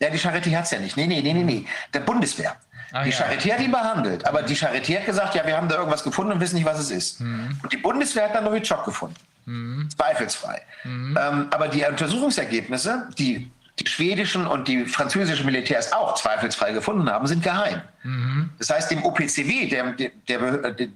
[0.01, 0.97] Ja, die Charité hat es ja nicht.
[0.97, 1.66] Nee, nee, nee, nee, nee.
[1.95, 2.57] Der Bundeswehr.
[2.93, 3.16] Ah, die ja.
[3.16, 6.33] Charité hat ihn behandelt, aber die Charité hat gesagt, ja, wir haben da irgendwas gefunden
[6.33, 7.20] und wissen nicht, was es ist.
[7.20, 7.59] Mhm.
[7.62, 9.16] Und die Bundeswehr hat dann Novichok gefunden.
[9.47, 9.89] Mhm.
[9.90, 10.62] Zweifelsfrei.
[10.85, 11.18] Mhm.
[11.20, 17.27] Ähm, aber die Untersuchungsergebnisse, die die schwedischen und die französischen Militärs auch zweifelsfrei gefunden haben,
[17.27, 17.82] sind geheim.
[18.02, 18.51] Mhm.
[18.59, 20.89] Das heißt, dem OPCW, der, der, der,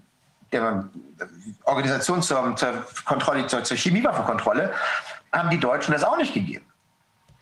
[0.51, 0.85] der
[1.64, 4.72] Organisation zur, zur, Kontrolle, zur, zur Chemiewaffenkontrolle,
[5.32, 6.64] haben die Deutschen das auch nicht gegeben.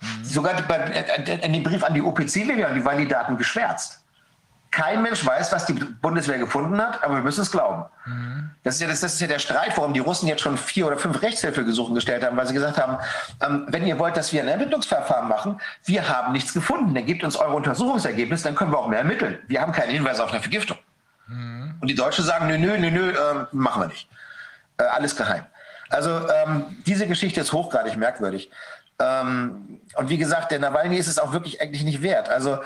[0.01, 0.25] Mhm.
[0.25, 3.98] Sogar bei, äh, in dem Brief an die OPCW haben die Validaten geschwärzt.
[4.71, 7.85] Kein Mensch weiß, was die Bundeswehr gefunden hat, aber wir müssen es glauben.
[8.05, 8.51] Mhm.
[8.63, 10.87] Das, ist ja, das, das, ist ja der Streit, warum die Russen jetzt schon vier
[10.87, 12.99] oder fünf Rechtshilfegesuche gestellt haben, weil sie gesagt haben,
[13.41, 17.25] ähm, wenn ihr wollt, dass wir ein Ermittlungsverfahren machen, wir haben nichts gefunden, dann gebt
[17.25, 19.39] uns eure Untersuchungsergebnisse, dann können wir auch mehr ermitteln.
[19.47, 20.77] Wir haben keine Hinweise auf eine Vergiftung.
[21.29, 21.77] Mhm.
[21.81, 24.09] Und die Deutschen sagen, nö, nö, nö, nö, äh, machen wir nicht.
[24.77, 25.47] Äh, alles geheim.
[25.91, 28.51] Also ähm, diese Geschichte ist hochgradig merkwürdig.
[29.01, 32.29] Ähm, und wie gesagt, der Nawalny ist es auch wirklich eigentlich nicht wert.
[32.29, 32.59] Also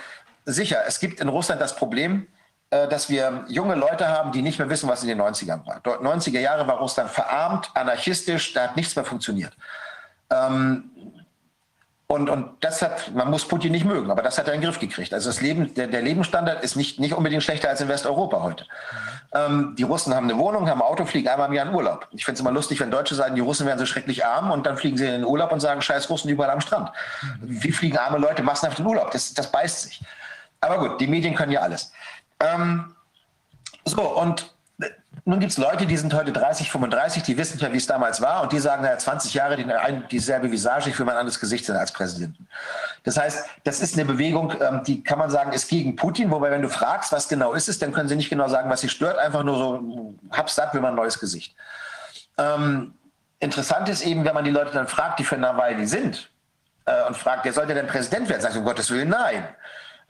[0.45, 2.27] sicher, es gibt in Russland das Problem,
[2.71, 5.79] äh, dass wir junge Leute haben, die nicht mehr wissen, was in den 90ern war.
[5.79, 9.53] 90er Jahre war Russland verarmt, anarchistisch, da hat nichts mehr funktioniert.
[10.31, 10.91] Ähm,
[12.13, 14.67] und, und das hat, man muss Putin nicht mögen, aber das hat er in den
[14.67, 15.15] Griff gekriegt.
[15.15, 18.67] Also das Leben, der, der Lebensstandard ist nicht, nicht unbedingt schlechter als in Westeuropa heute.
[19.33, 22.07] Ähm, die Russen haben eine Wohnung, haben ein Auto, fliegen einmal im Jahr in Urlaub.
[22.13, 24.67] Ich finde es immer lustig, wenn Deutsche sagen, die Russen wären so schrecklich arm und
[24.67, 26.91] dann fliegen sie in den Urlaub und sagen, scheiß Russen überall am Strand.
[27.41, 29.11] Wie fliegen arme Leute massenhaft in Urlaub?
[29.11, 30.03] Das, das beißt sich.
[30.63, 31.93] Aber gut, die Medien können ja alles.
[32.41, 32.95] Ähm,
[33.85, 34.91] so, und äh,
[35.25, 38.21] nun gibt es Leute, die sind heute 30, 35, die wissen ja, wie es damals
[38.21, 39.67] war, und die sagen, naja, 20 Jahre die,
[40.11, 42.47] dieselbe Visage, ich will mein anderes Gesicht sein als Präsidenten.
[43.03, 46.53] Das heißt, das ist eine Bewegung, ähm, die kann man sagen, ist gegen Putin, wobei,
[46.53, 48.89] wenn du fragst, was genau ist es, dann können sie nicht genau sagen, was sie
[48.89, 51.57] stört, einfach nur so, hab's satt, will man ein neues Gesicht.
[52.39, 52.95] Ähm,
[53.41, 56.31] interessant ist eben, wenn man die Leute dann fragt, die für Nawalny sind,
[56.85, 59.49] äh, und fragt, wer sollte denn Präsident werden, sagt um Gottes Willen, nein.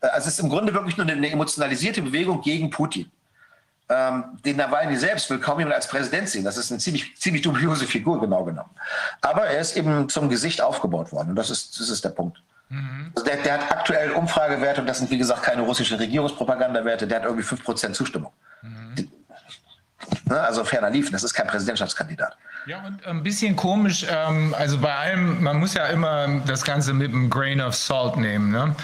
[0.03, 3.11] Äh, also es ist im Grunde wirklich nur eine emotionalisierte Bewegung gegen Putin.
[3.89, 6.45] Ähm, den Nawalny selbst will kaum jemand als Präsident sehen.
[6.45, 8.70] Das ist eine ziemlich, ziemlich dubiose Figur, genau genommen.
[9.20, 11.31] Aber er ist eben zum Gesicht aufgebaut worden.
[11.31, 12.43] Und das ist, das ist der Punkt.
[12.69, 13.12] Mhm.
[13.15, 17.20] Also der, der, hat aktuell Umfragewerte, und das sind wie gesagt keine russischen Regierungspropagandawerte, der
[17.20, 18.33] hat irgendwie 5% Zustimmung.
[20.24, 22.36] Ne, also ferner liefen, das ist kein Präsidentschaftskandidat.
[22.66, 26.94] Ja, und ein bisschen komisch, ähm, also bei allem, man muss ja immer das Ganze
[26.94, 28.76] mit einem Grain of Salt nehmen, ne?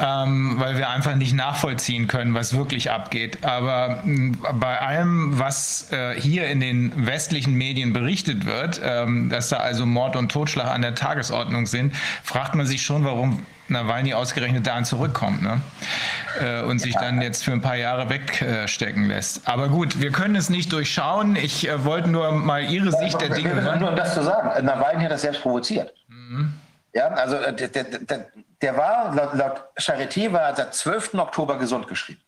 [0.00, 3.44] ähm, weil wir einfach nicht nachvollziehen können, was wirklich abgeht.
[3.44, 9.48] Aber mh, bei allem, was äh, hier in den westlichen Medien berichtet wird, ähm, dass
[9.50, 11.94] da also Mord und Totschlag an der Tagesordnung sind,
[12.24, 15.60] fragt man sich schon, warum Nawalny ausgerechnet dahin zurückkommt ne?
[16.40, 19.46] Äh, und sich dann jetzt für ein paar Jahre wegstecken lässt.
[19.48, 21.36] Aber gut, wir können es nicht durchschauen.
[21.36, 23.80] Ich äh, wollte nur mal Ihre Sicht der Dinge hören.
[23.80, 25.92] Nur um das zu sagen, Nawalny hat das selbst provoziert.
[26.08, 26.54] Mhm.
[26.92, 28.26] Ja, also äh, der, der, der,
[28.60, 31.14] der war, laut, laut Charité war er seit 12.
[31.14, 32.20] Oktober gesund geschrieben.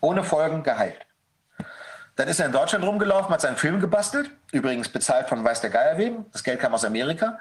[0.00, 1.06] Ohne Folgen geheilt.
[2.16, 5.70] Dann ist er in Deutschland rumgelaufen, hat seinen Film gebastelt, übrigens bezahlt von Weiß der
[5.70, 6.26] Geier wem.
[6.32, 7.38] Das Geld kam aus Amerika.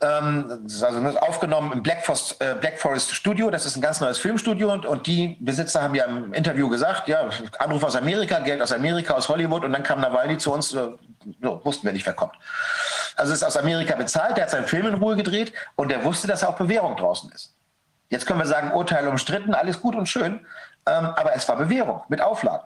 [0.00, 3.50] Ähm, also aufgenommen im Black Forest, äh, Black Forest, Studio.
[3.50, 7.08] Das ist ein ganz neues Filmstudio und, und, die Besitzer haben ja im Interview gesagt,
[7.08, 10.74] ja, Anruf aus Amerika, Geld aus Amerika, aus Hollywood und dann kam Nawalny zu uns,
[10.74, 10.88] äh,
[11.40, 12.34] so, wussten wir nicht, wer kommt.
[13.16, 16.26] Also ist aus Amerika bezahlt, der hat seinen Film in Ruhe gedreht und der wusste,
[16.26, 17.54] dass er auch Bewährung draußen ist.
[18.10, 20.46] Jetzt können wir sagen, Urteil umstritten, alles gut und schön,
[20.86, 22.64] ähm, aber es war Bewährung mit Auflagen.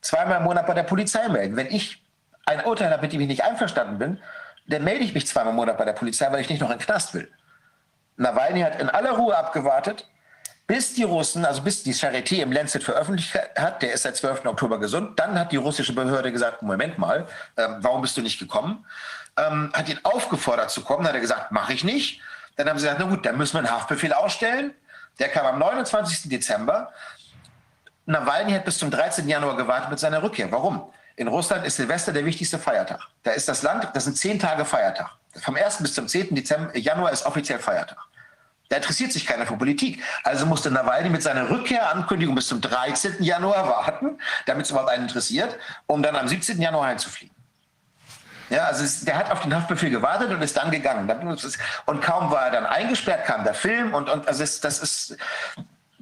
[0.00, 1.56] Zweimal im Monat bei der Polizei melden.
[1.56, 2.02] Wenn ich
[2.44, 4.20] ein Urteil habe, mit dem ich nicht einverstanden bin,
[4.68, 6.78] dann melde ich mich zweimal im Monat bei der Polizei, weil ich nicht noch in
[6.78, 7.30] den Knast will.
[8.16, 10.08] Nawalny hat in aller Ruhe abgewartet,
[10.66, 14.46] bis die Russen, also bis die Charité im Lancet veröffentlicht hat, der ist seit 12.
[14.46, 17.26] Oktober gesund, dann hat die russische Behörde gesagt, Moment mal,
[17.56, 18.84] ähm, warum bist du nicht gekommen?
[19.36, 22.20] Ähm, hat ihn aufgefordert zu kommen, hat er gesagt, mache ich nicht.
[22.56, 24.74] Dann haben sie gesagt, na gut, dann müssen wir einen Haftbefehl ausstellen.
[25.18, 26.28] Der kam am 29.
[26.30, 26.92] Dezember.
[28.06, 29.28] Nawalny hat bis zum 13.
[29.28, 30.50] Januar gewartet mit seiner Rückkehr.
[30.50, 30.90] Warum?
[31.16, 33.00] In Russland ist Silvester der wichtigste Feiertag.
[33.22, 35.10] Da ist das Land, das sind zehn Tage Feiertag.
[35.40, 35.78] Vom 1.
[35.78, 36.34] bis zum 10.
[36.34, 37.98] Dezember, Januar ist offiziell Feiertag.
[38.68, 40.02] Da interessiert sich keiner für Politik.
[40.24, 43.22] Also musste Nawalny mit seiner Rückkehrankündigung bis zum 13.
[43.22, 45.56] Januar warten, damit es überhaupt einen interessiert,
[45.86, 46.60] um dann am 17.
[46.60, 47.34] Januar einzufliegen.
[48.50, 51.10] Ja, also es, der hat auf den Haftbefehl gewartet und ist dann gegangen.
[51.86, 55.16] Und kaum war er dann eingesperrt, kam der Film und, und also es, das ist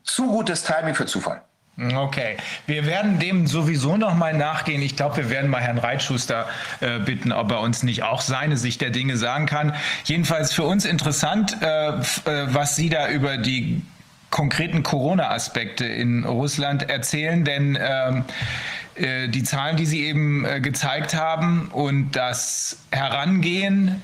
[0.03, 1.43] zu gutes Timing für Zufall.
[1.77, 2.37] Okay,
[2.69, 4.81] wir werden dem sowieso noch mal nachgehen.
[4.81, 6.47] Ich glaube, wir werden mal Herrn Reitschuster
[6.81, 9.75] äh, bitten, ob er uns nicht auch seine Sicht der Dinge sagen kann.
[10.05, 12.01] Jedenfalls für uns interessant, äh, äh,
[12.55, 13.83] was Sie da über die
[14.31, 18.23] konkreten Corona-Aspekte in Russland erzählen, denn ähm, äh,
[18.97, 24.03] die Zahlen, die Sie eben äh, gezeigt haben und das Herangehen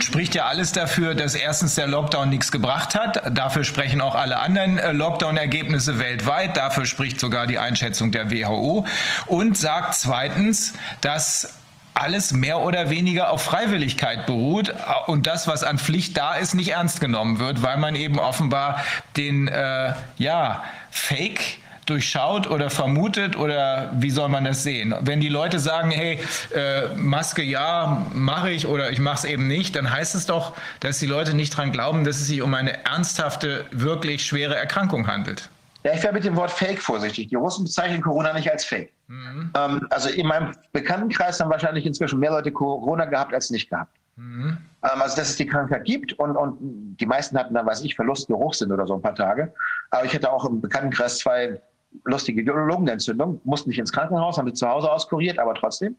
[0.00, 3.36] spricht ja alles dafür, dass erstens der Lockdown nichts gebracht hat.
[3.36, 6.56] Dafür sprechen auch alle anderen äh, Lockdown-Ergebnisse weltweit.
[6.56, 8.86] Dafür spricht sogar die Einschätzung der WHO.
[9.26, 11.58] Und sagt zweitens, dass
[11.94, 14.74] alles mehr oder weniger auf Freiwilligkeit beruht
[15.06, 18.82] und das, was an Pflicht da ist, nicht ernst genommen wird, weil man eben offenbar
[19.16, 24.94] den äh, ja, Fake durchschaut oder vermutet oder wie soll man das sehen?
[25.00, 26.20] Wenn die Leute sagen, hey,
[26.54, 30.54] äh, Maske ja, mache ich oder ich mache es eben nicht, dann heißt es doch,
[30.80, 35.06] dass die Leute nicht dran glauben, dass es sich um eine ernsthafte, wirklich schwere Erkrankung
[35.06, 35.50] handelt.
[35.84, 37.28] Ja, ich wäre mit dem Wort Fake vorsichtig.
[37.28, 38.92] Die Russen bezeichnen Corona nicht als Fake.
[39.08, 39.50] Mhm.
[39.56, 43.96] Ähm, also in meinem Bekanntenkreis haben wahrscheinlich inzwischen mehr Leute Corona gehabt als nicht gehabt.
[44.16, 44.58] Mhm.
[44.84, 47.96] Ähm, also dass es die Krankheit gibt und, und die meisten hatten dann, weiß ich,
[47.96, 49.52] Verlustgeruchssinn oder so ein paar Tage.
[49.90, 51.60] Aber ich hatte auch im Bekanntenkreis zwei
[52.04, 55.96] lustige Lungenentzündung, mussten nicht ins Krankenhaus, haben sie zu Hause auskuriert, aber trotzdem.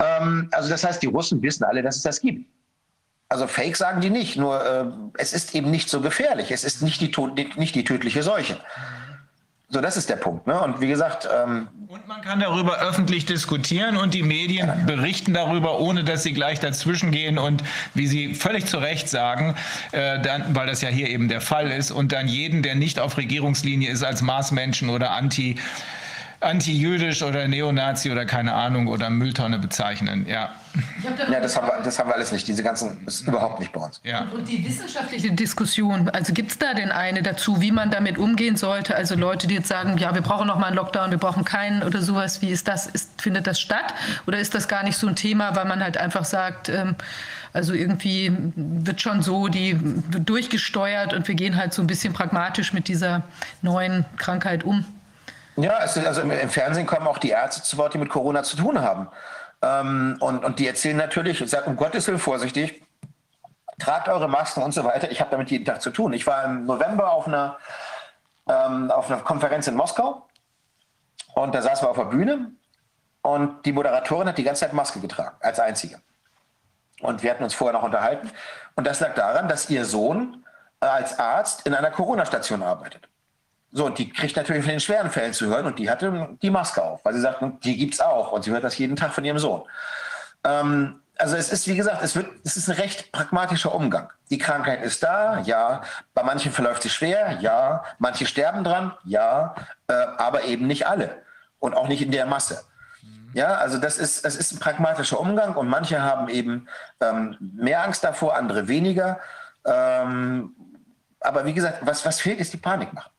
[0.00, 2.46] Ähm, also das heißt, die Russen wissen alle, dass es das gibt.
[3.28, 4.86] Also Fake sagen die nicht, nur äh,
[5.18, 6.50] es ist eben nicht so gefährlich.
[6.50, 7.12] Es ist nicht die,
[7.56, 8.58] nicht die tödliche Seuche.
[9.72, 10.48] So, das ist der Punkt.
[10.48, 10.60] Ne?
[10.60, 11.28] Und wie gesagt.
[11.32, 14.74] Ähm, und man kann darüber öffentlich diskutieren und die Medien ja.
[14.84, 17.62] berichten darüber, ohne dass sie gleich dazwischen gehen und,
[17.94, 19.54] wie Sie völlig zu Recht sagen,
[19.92, 22.98] äh, dann, weil das ja hier eben der Fall ist, und dann jeden, der nicht
[22.98, 25.56] auf Regierungslinie ist, als Marsmenschen oder Anti-
[26.40, 30.26] anti-jüdisch oder Neonazi oder keine Ahnung oder Mülltonne bezeichnen.
[30.26, 30.50] Ja.
[31.30, 32.46] Ja, das haben, wir, das haben wir alles nicht.
[32.46, 34.00] Diese ganzen, das ist überhaupt nicht bei uns.
[34.04, 34.28] Ja.
[34.32, 38.56] Und die wissenschaftliche Diskussion, also gibt es da denn eine dazu, wie man damit umgehen
[38.56, 38.94] sollte?
[38.94, 41.82] Also Leute, die jetzt sagen, ja, wir brauchen noch mal einen Lockdown, wir brauchen keinen
[41.82, 42.42] oder sowas.
[42.42, 42.86] Wie ist das?
[42.86, 43.94] Ist, findet das statt?
[44.26, 46.96] Oder ist das gar nicht so ein Thema, weil man halt einfach sagt, ähm,
[47.52, 52.12] also irgendwie wird schon so die wird durchgesteuert und wir gehen halt so ein bisschen
[52.12, 53.22] pragmatisch mit dieser
[53.62, 54.84] neuen Krankheit um?
[55.56, 58.80] Ja, also im Fernsehen kommen auch die Ärzte zu Wort, die mit Corona zu tun
[58.80, 59.08] haben.
[59.62, 62.82] Ähm, und, und die erzählen natürlich, ich um Gottes Willen vorsichtig,
[63.78, 65.10] tragt eure Masken und so weiter.
[65.10, 66.12] Ich habe damit jeden Tag zu tun.
[66.12, 67.58] Ich war im November auf einer,
[68.48, 70.26] ähm, auf einer Konferenz in Moskau
[71.34, 72.52] und da saßen wir auf der Bühne
[73.22, 76.00] und die Moderatorin hat die ganze Zeit Maske getragen, als einzige.
[77.00, 78.30] Und wir hatten uns vorher noch unterhalten.
[78.76, 80.44] Und das lag daran, dass ihr Sohn
[80.80, 83.08] äh, als Arzt in einer Corona-Station arbeitet.
[83.72, 86.50] So, und die kriegt natürlich von den schweren Fällen zu hören und die hatte die
[86.50, 89.12] Maske auf, weil sie sagt, die gibt es auch und sie hört das jeden Tag
[89.12, 89.62] von ihrem Sohn.
[90.44, 94.10] Ähm, also es ist, wie gesagt, es, wird, es ist ein recht pragmatischer Umgang.
[94.30, 95.82] Die Krankheit ist da, ja.
[96.14, 97.84] Bei manchen verläuft sie schwer, ja.
[97.98, 99.54] Manche sterben dran, ja.
[99.86, 101.22] Äh, aber eben nicht alle
[101.58, 102.64] und auch nicht in der Masse.
[103.32, 106.66] Ja, also das ist, es ist ein pragmatischer Umgang und manche haben eben
[107.00, 109.20] ähm, mehr Angst davor, andere weniger.
[109.64, 110.56] Ähm,
[111.20, 113.10] aber wie gesagt, was, was fehlt, ist die Panikmache.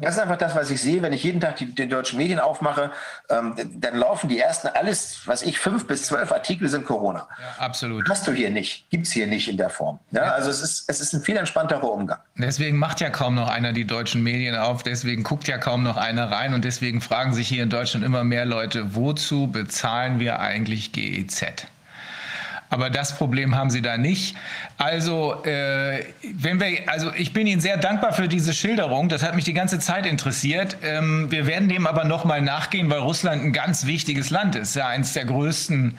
[0.00, 2.38] Das ist einfach das, was ich sehe, wenn ich jeden Tag die, die deutschen Medien
[2.38, 2.90] aufmache,
[3.28, 7.28] ähm, dann laufen die ersten, alles, was ich, fünf bis zwölf Artikel sind Corona.
[7.40, 8.08] Ja, absolut.
[8.08, 9.98] Hast du hier nicht, gibt es hier nicht in der Form.
[10.10, 12.18] Ja, ja, Also es ist, es ist ein viel entspannterer Umgang.
[12.36, 15.96] Deswegen macht ja kaum noch einer die deutschen Medien auf, deswegen guckt ja kaum noch
[15.96, 20.40] einer rein und deswegen fragen sich hier in Deutschland immer mehr Leute, wozu bezahlen wir
[20.40, 21.66] eigentlich GEZ?
[22.70, 24.36] Aber das Problem haben Sie da nicht.
[24.76, 26.04] Also, äh,
[26.34, 29.08] wenn wir, also ich bin Ihnen sehr dankbar für diese Schilderung.
[29.08, 30.76] Das hat mich die ganze Zeit interessiert.
[30.82, 34.76] Ähm, wir werden dem aber noch mal nachgehen, weil Russland ein ganz wichtiges Land ist,
[34.76, 35.98] ja eines der größten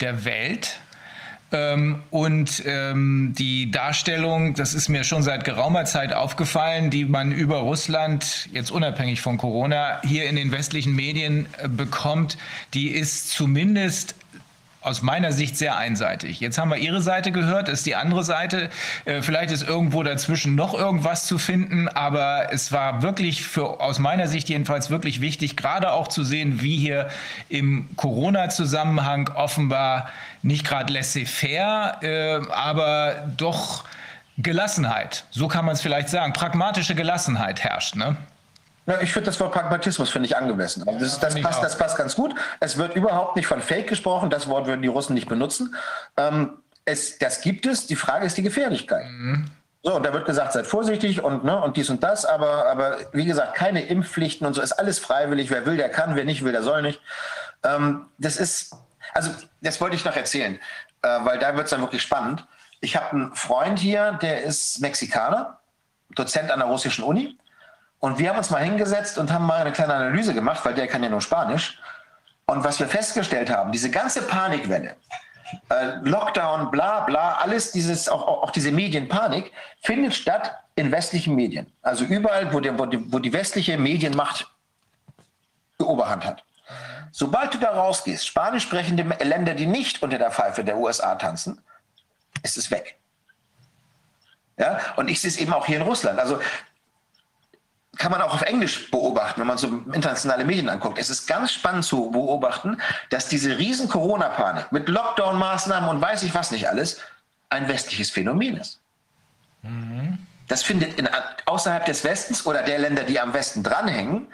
[0.00, 0.80] der Welt.
[1.52, 7.32] Ähm, und ähm, die Darstellung, das ist mir schon seit geraumer Zeit aufgefallen, die man
[7.32, 12.38] über Russland, jetzt unabhängig von Corona, hier in den westlichen Medien äh, bekommt,
[12.72, 14.14] die ist zumindest
[14.80, 16.40] aus meiner Sicht sehr einseitig.
[16.40, 18.70] Jetzt haben wir Ihre Seite gehört, ist die andere Seite.
[19.04, 23.98] Äh, vielleicht ist irgendwo dazwischen noch irgendwas zu finden, aber es war wirklich für, aus
[23.98, 27.08] meiner Sicht jedenfalls wirklich wichtig, gerade auch zu sehen, wie hier
[27.48, 30.08] im Corona-Zusammenhang offenbar
[30.42, 33.84] nicht gerade laissez-faire, äh, aber doch
[34.38, 37.96] Gelassenheit, so kann man es vielleicht sagen, pragmatische Gelassenheit herrscht.
[37.96, 38.16] Ne?
[38.90, 40.82] Ja, ich finde das Wort Pragmatismus finde ich angemessen.
[40.86, 42.34] Also das, das, passt, das passt ganz gut.
[42.58, 44.30] Es wird überhaupt nicht von Fake gesprochen.
[44.30, 45.76] Das Wort würden die Russen nicht benutzen.
[46.16, 47.86] Ähm, es, das gibt es.
[47.86, 49.06] Die Frage ist die Gefährlichkeit.
[49.08, 49.50] Mhm.
[49.84, 52.98] So, und da wird gesagt, seid vorsichtig und, ne, und dies und das, aber, aber
[53.12, 55.50] wie gesagt, keine Impfpflichten und so ist alles freiwillig.
[55.50, 57.00] Wer will, der kann, wer nicht will, der soll nicht.
[57.62, 58.74] Ähm, das ist,
[59.14, 59.30] also
[59.62, 60.58] das wollte ich noch erzählen,
[61.02, 62.44] äh, weil da wird es dann wirklich spannend.
[62.80, 65.60] Ich habe einen Freund hier, der ist Mexikaner,
[66.10, 67.38] Dozent an der russischen Uni.
[68.00, 70.88] Und wir haben uns mal hingesetzt und haben mal eine kleine Analyse gemacht, weil der
[70.88, 71.78] kann ja nur Spanisch.
[72.46, 74.96] Und was wir festgestellt haben, diese ganze Panikwelle,
[75.68, 79.52] äh, Lockdown, bla bla, alles dieses, auch, auch diese Medienpanik,
[79.82, 81.70] findet statt in westlichen Medien.
[81.82, 84.50] Also überall, wo, der, wo, die, wo die westliche Medienmacht
[85.78, 86.42] die Oberhand hat.
[87.12, 91.60] Sobald du da rausgehst, spanisch sprechende Länder, die nicht unter der Pfeife der USA tanzen,
[92.42, 92.96] ist es weg.
[94.56, 96.18] Ja, und ich sehe es eben auch hier in Russland.
[96.18, 96.38] Also
[98.00, 100.98] kann man auch auf Englisch beobachten, wenn man so internationale Medien anguckt.
[100.98, 106.34] Es ist ganz spannend zu beobachten, dass diese riesen Corona-Panik mit Lockdown-Maßnahmen und weiß ich
[106.34, 106.98] was nicht alles
[107.50, 108.80] ein westliches Phänomen ist.
[109.62, 110.18] Mhm.
[110.48, 111.08] Das findet in,
[111.44, 114.28] außerhalb des Westens oder der Länder, die am Westen dranhängen,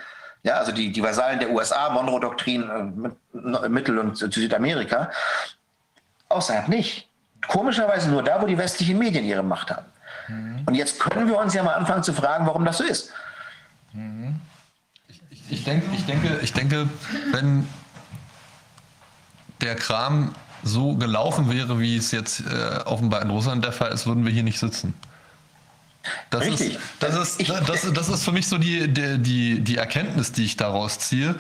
[0.44, 5.10] ja, also die, die Vasallen der USA, Monroe-Doktrin, äh, Mittel- und Südamerika,
[6.28, 7.08] außerhalb nicht.
[7.48, 9.86] Komischerweise nur da, wo die westlichen Medien ihre Macht haben.
[10.28, 10.62] Mhm.
[10.66, 13.12] Und jetzt können wir uns ja mal anfangen zu fragen, warum das so ist.
[15.48, 16.88] Ich, denk, ich, denke, ich denke,
[17.32, 17.68] wenn
[19.60, 24.06] der Kram so gelaufen wäre, wie es jetzt äh, offenbar in Russland der Fall ist,
[24.06, 24.94] würden wir hier nicht sitzen.
[26.30, 26.74] Das Richtig.
[26.74, 30.56] Ist, das, ist, das, das, ist für mich so die, die, die Erkenntnis, die ich
[30.56, 31.34] daraus ziehe.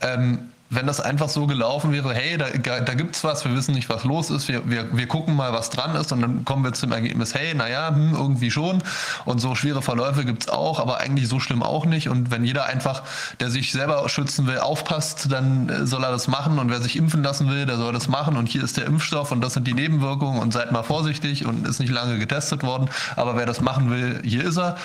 [0.00, 2.48] Ähm, wenn das einfach so gelaufen wäre, hey, da,
[2.80, 5.68] da es was, wir wissen nicht, was los ist, wir, wir, wir gucken mal, was
[5.68, 8.82] dran ist und dann kommen wir zum Ergebnis, hey, naja, hm, irgendwie schon.
[9.26, 12.08] Und so schwere Verläufe gibt es auch, aber eigentlich so schlimm auch nicht.
[12.08, 13.02] Und wenn jeder einfach,
[13.38, 16.58] der sich selber schützen will, aufpasst, dann äh, soll er das machen.
[16.58, 18.38] Und wer sich impfen lassen will, der soll das machen.
[18.38, 20.40] Und hier ist der Impfstoff und das sind die Nebenwirkungen.
[20.40, 24.20] Und seid mal vorsichtig und ist nicht lange getestet worden, aber wer das machen will,
[24.24, 24.76] hier ist er.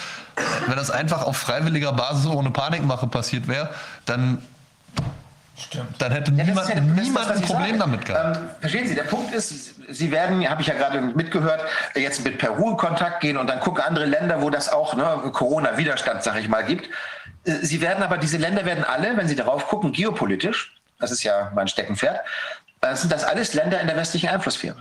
[0.68, 3.70] Wenn das einfach auf freiwilliger Basis ohne Panikmache passiert wäre,
[4.06, 4.40] dann
[5.60, 6.00] Stimmt.
[6.00, 8.38] Dann hätte ja, niemand, ja, niemand ein Problem damit gehabt.
[8.38, 11.62] Ähm, verstehen Sie, der Punkt ist, Sie werden, habe ich ja gerade mitgehört,
[11.96, 15.32] jetzt mit Peru in Kontakt gehen und dann gucken andere Länder, wo das auch ne,
[15.32, 16.90] Corona-Widerstand, sage ich mal, gibt.
[17.46, 21.24] Äh, Sie werden aber, diese Länder werden alle, wenn Sie darauf gucken, geopolitisch, das ist
[21.24, 22.22] ja mein Steckenpferd,
[22.82, 24.78] äh, sind das alles Länder in der westlichen Einflusssphäre.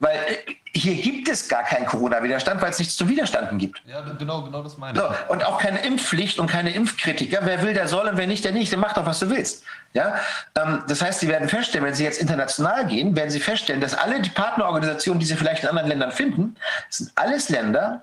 [0.00, 3.82] Weil äh, hier gibt es gar keinen Corona-Widerstand, weil es nichts zu Widerstanden gibt.
[3.86, 5.04] Ja, genau, genau das meine ich.
[5.04, 7.40] So, und auch keine Impfpflicht und keine Impfkritiker.
[7.42, 8.72] Wer will, der soll und wer nicht, der nicht.
[8.72, 9.62] Der macht doch, was du willst.
[9.92, 10.16] Ja?
[10.56, 13.94] Ähm, das heißt, Sie werden feststellen, wenn Sie jetzt international gehen, werden Sie feststellen, dass
[13.94, 16.56] alle die Partnerorganisationen, die Sie vielleicht in anderen Ländern finden,
[16.88, 18.02] sind alles Länder,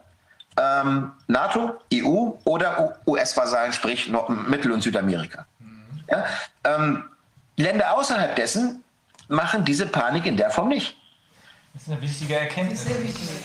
[0.60, 4.12] ähm, NATO, EU oder US-Vasallen, sprich
[4.48, 5.46] Mittel- und Südamerika.
[5.60, 6.04] Mhm.
[6.10, 6.26] Ja?
[6.64, 7.04] Ähm,
[7.56, 8.84] Länder außerhalb dessen
[9.30, 10.96] machen diese Panik in der Form nicht.
[11.78, 12.86] Das ist eine wichtige Erkenntnis.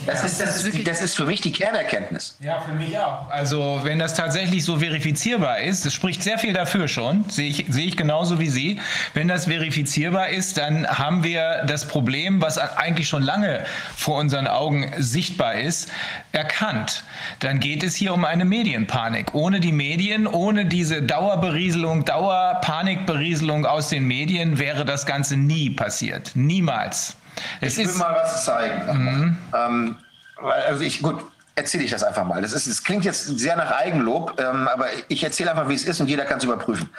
[0.07, 2.35] Das ist, das, ist, das ist für mich die Kernerkenntnis.
[2.41, 3.29] Ja, für mich auch.
[3.29, 7.67] Also wenn das tatsächlich so verifizierbar ist, das spricht sehr viel dafür schon, sehe ich,
[7.69, 8.81] sehe ich genauso wie Sie.
[9.13, 14.47] Wenn das verifizierbar ist, dann haben wir das Problem, was eigentlich schon lange vor unseren
[14.47, 15.91] Augen sichtbar ist,
[16.33, 17.05] erkannt.
[17.41, 19.35] Dann geht es hier um eine Medienpanik.
[19.35, 26.31] Ohne die Medien, ohne diese Dauerberieselung, Dauerpanikberieselung aus den Medien wäre das Ganze nie passiert.
[26.35, 27.19] Niemals.
[27.61, 28.87] Es ich will mal was zeigen.
[28.87, 29.39] Mhm.
[29.55, 29.97] Ähm,
[30.37, 31.25] also ich, gut,
[31.55, 32.43] erzähle ich das einfach mal.
[32.43, 35.85] Das, ist, das klingt jetzt sehr nach Eigenlob, ähm, aber ich erzähle einfach, wie es
[35.85, 36.91] ist und jeder kann es überprüfen.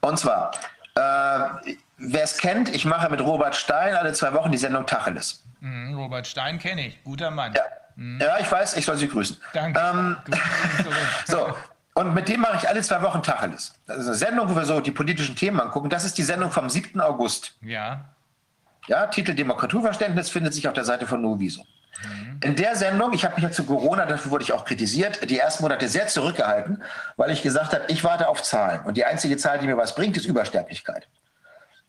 [0.00, 0.52] Und zwar,
[0.94, 5.42] äh, wer es kennt, ich mache mit Robert Stein alle zwei Wochen die Sendung Tacheles.
[5.60, 7.54] Mhm, Robert Stein kenne ich, guter Mann.
[7.54, 7.62] Ja.
[7.94, 8.20] Mhm.
[8.20, 9.36] ja, ich weiß, ich soll Sie grüßen.
[9.52, 9.80] Danke.
[9.80, 10.16] Ähm,
[11.26, 11.54] so,
[11.94, 13.74] und mit dem mache ich alle zwei Wochen Tacheles.
[13.86, 15.90] Das ist eine Sendung, wo wir so die politischen Themen angucken.
[15.90, 17.00] Das ist die Sendung vom 7.
[17.00, 17.54] August.
[17.60, 18.04] Ja.
[18.88, 21.64] Ja, Titel Demokratieverständnis findet sich auf der Seite von Nuviso.
[22.04, 22.40] Mhm.
[22.42, 25.38] In der Sendung, ich habe mich ja zu Corona, dafür wurde ich auch kritisiert, die
[25.38, 26.82] ersten Monate sehr zurückgehalten,
[27.16, 28.80] weil ich gesagt habe, ich warte auf Zahlen.
[28.84, 31.08] Und die einzige Zahl, die mir was bringt, ist Übersterblichkeit.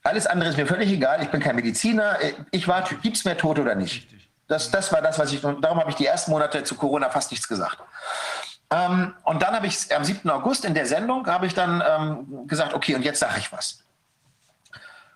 [0.04, 1.24] Alles andere ist mir völlig egal.
[1.24, 2.18] Ich bin kein Mediziner.
[2.52, 4.08] Ich warte, gibt es mehr Tote oder nicht?
[4.48, 7.10] Das, das war das, was ich, und darum habe ich die ersten Monate zu Corona
[7.10, 7.78] fast nichts gesagt.
[8.70, 10.30] Ähm, und dann habe ich am 7.
[10.30, 13.84] August in der Sendung, habe ich dann ähm, gesagt, okay, und jetzt sage ich was.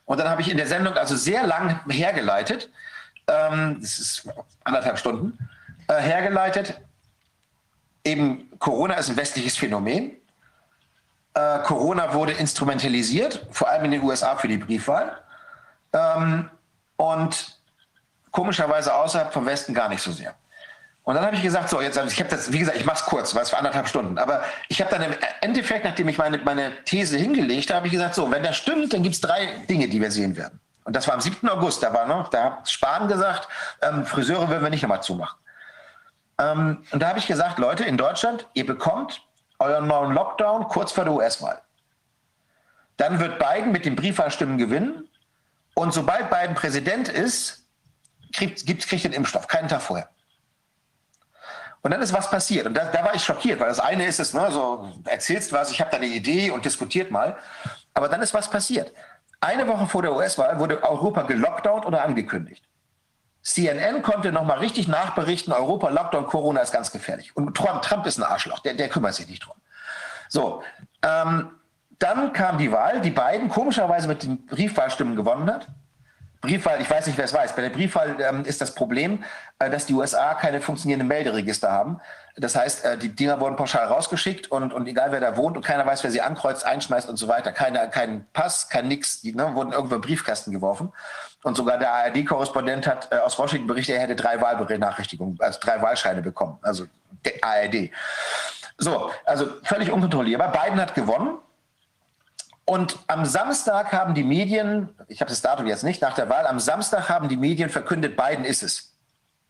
[0.08, 2.72] Und dann habe ich in der Sendung also sehr lang hergeleitet,
[3.28, 4.30] ähm, das ist
[4.64, 5.38] anderthalb Stunden,
[5.90, 6.80] äh, hergeleitet,
[8.06, 10.14] eben Corona ist ein westliches Phänomen.
[11.34, 15.22] Äh, Corona wurde instrumentalisiert, vor allem in den USA für die Briefwahl.
[15.92, 16.50] Ähm,
[16.96, 17.60] und
[18.32, 20.34] komischerweise außerhalb vom Westen gar nicht so sehr.
[21.08, 22.98] Und dann habe ich gesagt, so, jetzt, also ich habe das, wie gesagt, ich mache
[22.98, 24.18] es kurz, weil es für anderthalb Stunden.
[24.18, 27.94] Aber ich habe dann im Endeffekt, nachdem ich meine, meine These hingelegt habe, habe ich
[27.94, 30.60] gesagt, so, wenn das stimmt, dann gibt es drei Dinge, die wir sehen werden.
[30.84, 31.48] Und das war am 7.
[31.48, 33.48] August, da war noch, da hat Spahn gesagt,
[33.82, 35.40] ähm, Friseure würden wir nicht nochmal zumachen.
[36.40, 39.22] Ähm, und da habe ich gesagt, Leute, in Deutschland, ihr bekommt
[39.60, 41.62] euren neuen Lockdown kurz vor der US-Wahl.
[42.98, 45.08] Dann wird Biden mit den Briefwahlstimmen gewinnen.
[45.74, 47.64] Und sobald Biden Präsident ist,
[48.34, 50.10] kriegt, kriegt den Impfstoff, keinen Tag vorher.
[51.82, 52.68] Und dann ist was passiert.
[52.68, 55.72] Und da, da war ich schockiert, weil das eine ist es, ne, so erzählst was,
[55.72, 57.38] ich habe da eine Idee und diskutiert mal.
[57.94, 58.92] Aber dann ist was passiert.
[59.40, 62.64] Eine Woche vor der US-Wahl wurde Europa gelockdownt oder angekündigt.
[63.44, 67.36] CNN konnte nochmal richtig nachberichten, Europa, Lockdown, Corona ist ganz gefährlich.
[67.36, 69.56] Und Trump, Trump ist ein Arschloch, der, der kümmert sich nicht drum.
[70.28, 70.64] So,
[71.02, 71.52] ähm,
[72.00, 75.68] dann kam die Wahl, die beiden komischerweise mit den Briefwahlstimmen gewonnen hat.
[76.42, 77.56] Briefwahl, ich weiß nicht, wer es weiß.
[77.56, 79.24] Bei der Briefwahl ähm, ist das Problem,
[79.60, 82.00] äh, dass die USA keine funktionierenden Melderegister haben.
[82.36, 85.66] Das heißt, äh, die Dinger wurden pauschal rausgeschickt und, und egal wer da wohnt und
[85.66, 87.52] keiner weiß, wer sie ankreuzt, einschmeißt und so weiter.
[87.52, 90.94] Keine, kein Pass, kein Nix, die ne, wurden irgendwo im Briefkasten geworfen.
[91.44, 95.82] Und sogar der ARD-Korrespondent hat äh, aus Washington berichtet, er hätte drei Wahlbenachrichtigungen, also drei
[95.82, 96.60] Wahlscheine bekommen.
[96.62, 96.86] Also
[97.26, 97.90] der ARD.
[98.78, 100.52] So, also völlig unkontrollierbar.
[100.52, 101.40] Biden hat gewonnen.
[102.70, 106.46] Und am Samstag haben die Medien, ich habe das Datum jetzt nicht nach der Wahl,
[106.46, 108.94] am Samstag haben die Medien verkündet, Biden ist es.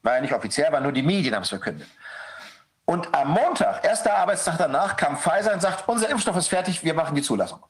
[0.04, 1.88] War ja nicht offiziell, war nur die Medien haben es verkündet.
[2.86, 6.94] Und am Montag, erster Arbeitstag danach, kam Pfizer und sagt, unser Impfstoff ist fertig, wir
[6.94, 7.66] machen die Zulassung.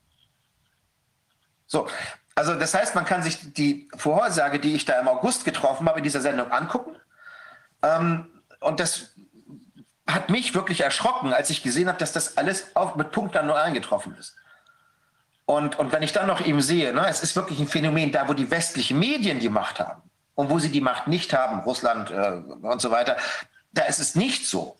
[1.66, 1.88] So,
[2.36, 6.00] also das heißt, man kann sich die Vorhersage, die ich da im August getroffen habe,
[6.00, 6.98] in dieser Sendung angucken.
[7.84, 8.28] Ähm,
[8.60, 9.16] und das
[10.06, 13.48] hat mich wirklich erschrocken, als ich gesehen habe, dass das alles auf, mit Punkt dann
[13.48, 14.36] nur eingetroffen ist.
[15.50, 18.28] Und, und wenn ich dann noch eben sehe, ne, es ist wirklich ein Phänomen, da
[18.28, 20.02] wo die westlichen Medien die Macht haben
[20.36, 22.32] und wo sie die Macht nicht haben, Russland äh,
[22.66, 23.16] und so weiter,
[23.72, 24.76] da ist es nicht so.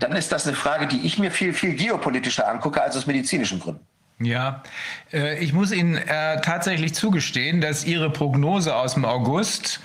[0.00, 3.60] Dann ist das eine Frage, die ich mir viel, viel geopolitischer angucke als aus medizinischen
[3.60, 3.86] Gründen.
[4.20, 4.64] Ja,
[5.12, 9.78] äh, ich muss Ihnen äh, tatsächlich zugestehen, dass Ihre Prognose aus dem August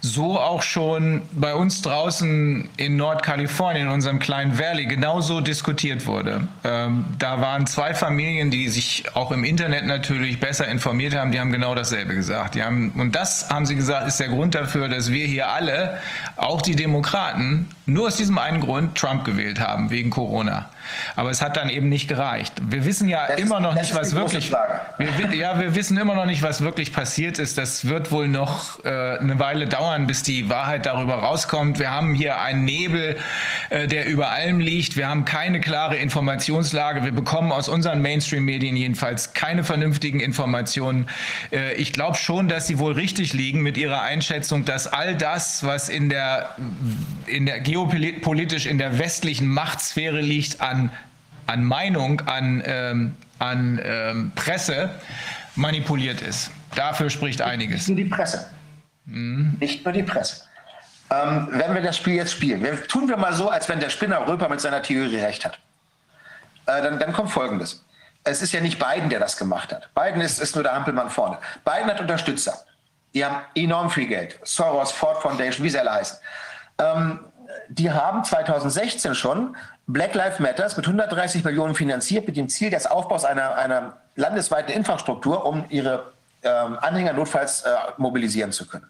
[0.00, 6.46] so auch schon bei uns draußen in Nordkalifornien, in unserem kleinen Valley, genauso diskutiert wurde.
[6.62, 11.40] Ähm, da waren zwei Familien, die sich auch im Internet natürlich besser informiert haben, die
[11.40, 12.54] haben genau dasselbe gesagt.
[12.54, 15.98] Die haben, und das, haben sie gesagt, ist der Grund dafür, dass wir hier alle,
[16.36, 20.68] auch die Demokraten, nur aus diesem einen Grund Trump gewählt haben, wegen Corona.
[21.16, 22.54] Aber es hat dann eben nicht gereicht.
[22.62, 24.52] Wir wissen ja das immer noch nicht, was wirklich.
[24.98, 27.58] Wir, ja, wir wissen immer noch nicht, was wirklich passiert ist.
[27.58, 31.78] Das wird wohl noch äh, eine Weile dauern, bis die Wahrheit darüber rauskommt.
[31.78, 33.16] Wir haben hier einen Nebel,
[33.70, 34.96] äh, der über allem liegt.
[34.96, 37.04] Wir haben keine klare Informationslage.
[37.04, 41.08] Wir bekommen aus unseren Mainstream-Medien jedenfalls keine vernünftigen Informationen.
[41.52, 45.64] Äh, ich glaube schon, dass sie wohl richtig liegen mit ihrer Einschätzung, dass all das,
[45.64, 46.56] was in der,
[47.26, 50.90] in der geopolitisch in der westlichen Machtsphäre liegt, an
[51.50, 54.90] an, Meinung, an, ähm, an ähm, Presse
[55.56, 56.50] manipuliert ist.
[56.74, 57.88] Dafür spricht einiges.
[57.88, 58.50] Nicht nur die Presse.
[59.06, 59.56] Mhm.
[59.58, 60.42] Nicht nur die Presse.
[61.10, 63.90] Ähm, wenn wir das Spiel jetzt spielen, wir, tun wir mal so, als wenn der
[63.90, 65.58] Spinner Röper mit seiner Theorie recht hat.
[66.66, 67.84] Äh, dann, dann kommt Folgendes.
[68.22, 69.92] Es ist ja nicht Biden, der das gemacht hat.
[69.94, 71.38] Biden ist, ist nur der Hampelmann vorne.
[71.64, 72.64] Biden hat Unterstützer.
[73.12, 74.38] Die haben enorm viel Geld.
[74.44, 76.18] Soros, Ford Foundation, wie sie alle heißen.
[76.78, 77.20] Ähm,
[77.68, 79.56] die haben 2016 schon
[79.86, 84.72] Black Lives Matters mit 130 Millionen finanziert mit dem Ziel des Aufbaus einer, einer landesweiten
[84.72, 86.12] Infrastruktur, um ihre
[86.42, 88.88] ähm, Anhänger notfalls äh, mobilisieren zu können.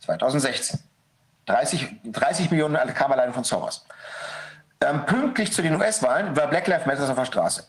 [0.00, 0.80] 2016.
[1.46, 3.86] 30, 30 Millionen kam allein von Soros.
[4.80, 7.64] Ähm, pünktlich zu den US-Wahlen war Black Lives Matter auf der Straße.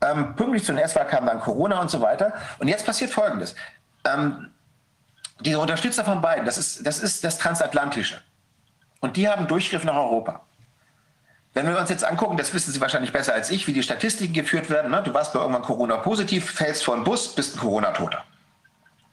[0.00, 2.34] Ähm, pünktlich zu den US-Wahlen kam dann Corona und so weiter.
[2.58, 3.54] Und jetzt passiert Folgendes.
[4.04, 4.50] Ähm,
[5.40, 8.20] diese Unterstützer von beiden, das ist, das ist das Transatlantische.
[9.02, 10.40] Und die haben Durchgriff nach Europa.
[11.54, 14.32] Wenn wir uns jetzt angucken, das wissen Sie wahrscheinlich besser als ich, wie die Statistiken
[14.32, 14.90] geführt werden.
[14.90, 15.02] Ne?
[15.02, 18.24] Du warst bei irgendwann Corona-positiv, fällst vor einen Bus, bist ein Corona-Toter.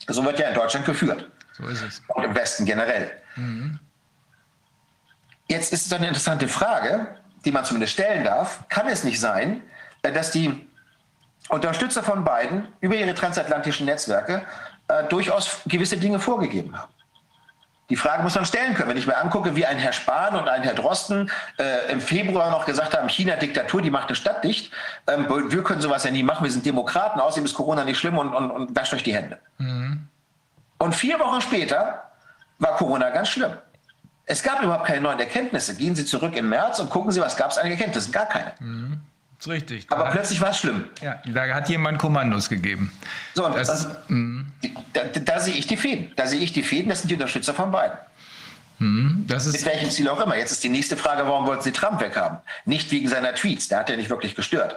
[0.07, 1.29] So wird ja in Deutschland geführt.
[1.53, 2.01] So ist es.
[2.07, 3.11] Und im Westen generell.
[3.35, 3.79] Mhm.
[5.49, 7.07] Jetzt ist es eine interessante Frage,
[7.43, 8.63] die man zumindest stellen darf.
[8.69, 9.63] Kann es nicht sein,
[10.03, 10.67] äh, dass die
[11.49, 14.45] Unterstützer von beiden über ihre transatlantischen Netzwerke
[14.87, 16.93] äh, durchaus gewisse Dinge vorgegeben haben?
[17.89, 18.89] Die Frage muss man stellen können.
[18.89, 22.51] Wenn ich mir angucke, wie ein Herr Spahn und ein Herr Drosten äh, im Februar
[22.51, 24.71] noch gesagt haben, China Diktatur, die macht eine Stadt dicht.
[25.07, 26.43] Ähm, wir können sowas ja nie machen.
[26.43, 27.19] Wir sind Demokraten.
[27.19, 29.39] Außerdem ist Corona nicht schlimm und, und, und wascht euch die Hände.
[29.57, 30.07] Mhm.
[30.77, 32.03] Und vier Wochen später
[32.59, 33.53] war Corona ganz schlimm.
[34.25, 35.75] Es gab überhaupt keine neuen Erkenntnisse.
[35.75, 38.11] Gehen Sie zurück im März und gucken Sie, was gab es an Erkenntnissen?
[38.11, 38.53] Gar keine.
[38.59, 39.01] Mhm.
[39.39, 39.85] Ist richtig.
[39.89, 40.89] Aber da plötzlich war es schlimm.
[41.01, 42.91] Ja, da hat jemand Kommandos gegeben.
[43.33, 44.47] So, und das, das, mhm.
[44.91, 46.11] da, da, sehe ich die Fäden.
[46.17, 47.97] Da sehe ich die Fäden, das sind die Unterstützer von beiden.
[48.79, 50.37] Mhm, Mit welchem Ziel auch immer.
[50.37, 52.39] Jetzt ist die nächste Frage, warum wollten Sie Trump weghaben?
[52.65, 54.75] Nicht wegen seiner Tweets, der hat ja nicht wirklich gestört.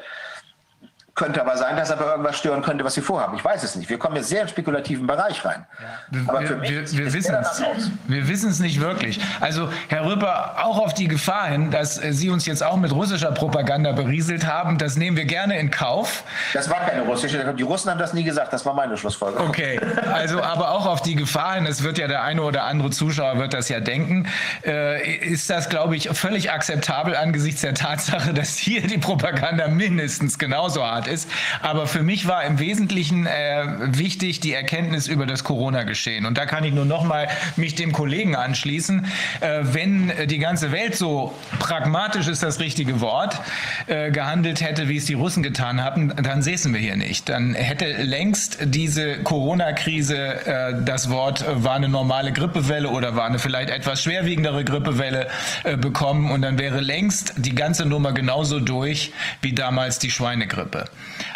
[1.15, 3.37] Könnte aber sein, dass er bei irgendwas stören könnte, was sie vorhaben.
[3.37, 3.91] Ich weiß es nicht.
[3.91, 5.67] Wir kommen jetzt sehr in spekulativen Bereich rein.
[6.11, 6.21] Ja.
[6.27, 7.63] Aber für mich wir, wir wissen es.
[8.07, 9.21] Wir wissen es nicht wirklich.
[9.41, 13.31] Also, Herr Rüpper, auch auf die Gefahr hin, dass Sie uns jetzt auch mit russischer
[13.31, 16.25] Propaganda berieselt haben, das nehmen wir gerne in Kauf.
[16.55, 17.53] Das war keine russische.
[17.59, 18.51] Die Russen haben das nie gesagt.
[18.55, 19.51] Das war meine Schlussfolgerung.
[19.51, 19.79] Okay.
[20.11, 23.39] Also, aber auch auf die Gefahr hin, es wird ja der eine oder andere Zuschauer
[23.39, 24.27] wird das ja denken,
[24.65, 30.39] äh, ist das, glaube ich, völlig akzeptabel angesichts der Tatsache, dass hier die Propaganda mindestens
[30.39, 31.29] genauso hart Monat ist.
[31.61, 33.67] Aber für mich war im Wesentlichen äh,
[33.99, 36.27] wichtig die Erkenntnis über das Corona-Geschehen.
[36.27, 39.07] Und da kann ich nur noch mal mich dem Kollegen anschließen.
[39.41, 43.41] Äh, wenn die ganze Welt so pragmatisch ist das richtige Wort
[43.87, 47.29] äh, gehandelt hätte, wie es die Russen getan haben, dann säßen wir hier nicht.
[47.29, 53.27] Dann hätte längst diese Corona-Krise äh, das Wort äh, war eine normale Grippewelle oder war
[53.27, 55.29] eine vielleicht etwas schwerwiegendere Grippewelle
[55.65, 60.85] äh, bekommen und dann wäre längst die ganze Nummer genauso durch wie damals die Schweinegrippe.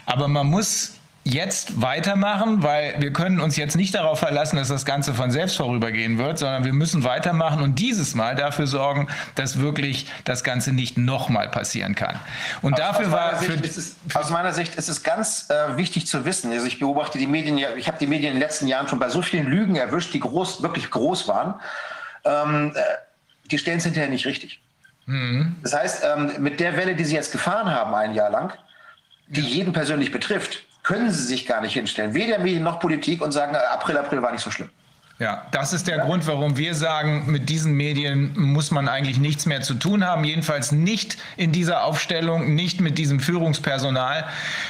[0.07, 0.97] Aber man muss
[1.27, 5.57] jetzt weitermachen, weil wir können uns jetzt nicht darauf verlassen, dass das Ganze von selbst
[5.57, 10.73] vorübergehen wird, sondern wir müssen weitermachen und dieses Mal dafür sorgen, dass wirklich das Ganze
[10.73, 12.21] nicht nochmal passieren kann.
[12.63, 16.07] Und aus, dafür aus war Sicht, es, aus meiner Sicht ist es ganz äh, wichtig
[16.07, 16.53] zu wissen.
[16.53, 19.09] Also ich beobachte die Medien, ich habe die Medien in den letzten Jahren schon bei
[19.09, 21.55] so vielen Lügen erwischt, die groß, wirklich groß waren.
[22.25, 22.81] Ähm, äh,
[23.51, 24.61] die stellen es hinterher nicht richtig.
[25.07, 25.57] Mhm.
[25.65, 28.53] Das heißt, ähm, mit der Welle, die sie jetzt gefahren haben, ein Jahr lang,
[29.29, 32.15] die jeden persönlich betrifft, können sie sich gar nicht hinstellen.
[32.15, 34.71] Weder Medien noch Politik und sagen, April, April war nicht so schlimm.
[35.19, 36.05] Ja, das ist der ja.
[36.05, 40.25] Grund, warum wir sagen, mit diesen Medien muss man eigentlich nichts mehr zu tun haben.
[40.25, 44.27] Jedenfalls nicht in dieser Aufstellung, nicht mit diesem Führungspersonal.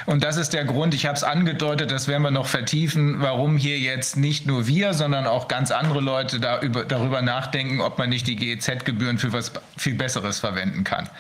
[0.07, 3.57] Und das ist der Grund, ich habe es angedeutet, das werden wir noch vertiefen, warum
[3.57, 7.99] hier jetzt nicht nur wir, sondern auch ganz andere Leute da über, darüber nachdenken, ob
[7.99, 11.11] man nicht die GEZ-Gebühren für was viel Besseres verwenden kann.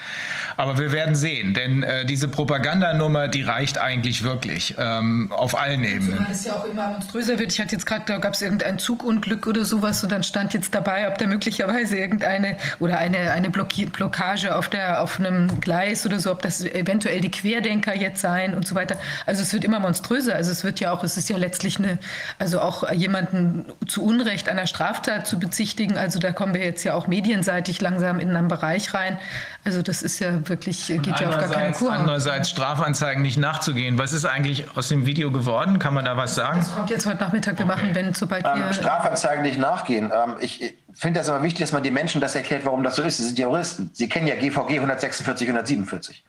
[0.56, 5.84] Aber wir werden sehen, denn äh, diese Propagandanummer, die reicht eigentlich wirklich ähm, auf allen
[5.84, 6.24] Ebenen.
[6.24, 7.52] Weil es ja auch immer monströser wird.
[7.52, 10.74] Ich hatte jetzt gerade, da gab es irgendein Zugunglück oder sowas und dann stand jetzt
[10.74, 16.20] dabei, ob da möglicherweise irgendeine oder eine, eine Blockage auf, der, auf einem Gleis oder
[16.20, 18.98] so, ob das eventuell die Querdenker jetzt seien und so weiter.
[19.26, 20.34] Also es wird immer monströser.
[20.34, 21.98] Also es wird ja auch, es ist ja letztlich eine,
[22.38, 25.98] also auch jemanden zu Unrecht einer Straftat zu bezichtigen.
[25.98, 29.18] Also da kommen wir jetzt ja auch medienseitig langsam in einen Bereich rein.
[29.66, 31.90] Also das ist ja wirklich, geht ja auf gar keine Kur.
[31.90, 33.98] Andererseits Strafanzeigen nicht nachzugehen.
[33.98, 35.80] Was ist eigentlich aus dem Video geworden?
[35.80, 36.60] Kann man da was sagen?
[36.60, 37.58] Das kommt jetzt heute Nachmittag.
[37.58, 37.74] Wir okay.
[37.74, 38.72] machen, wenn sobald ähm, wir...
[38.72, 40.12] Strafanzeigen nicht nachgehen.
[40.14, 43.02] Ähm, ich finde das immer wichtig, dass man den Menschen das erklärt, warum das so
[43.02, 43.16] ist.
[43.16, 43.90] Sie sind Juristen.
[43.92, 46.24] Sie kennen ja GVG 146, 147.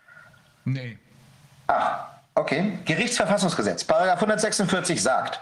[0.65, 0.97] Nee.
[1.67, 2.79] Ach, okay.
[2.85, 5.39] Gerichtsverfassungsgesetz, Paragraph 146 sagt,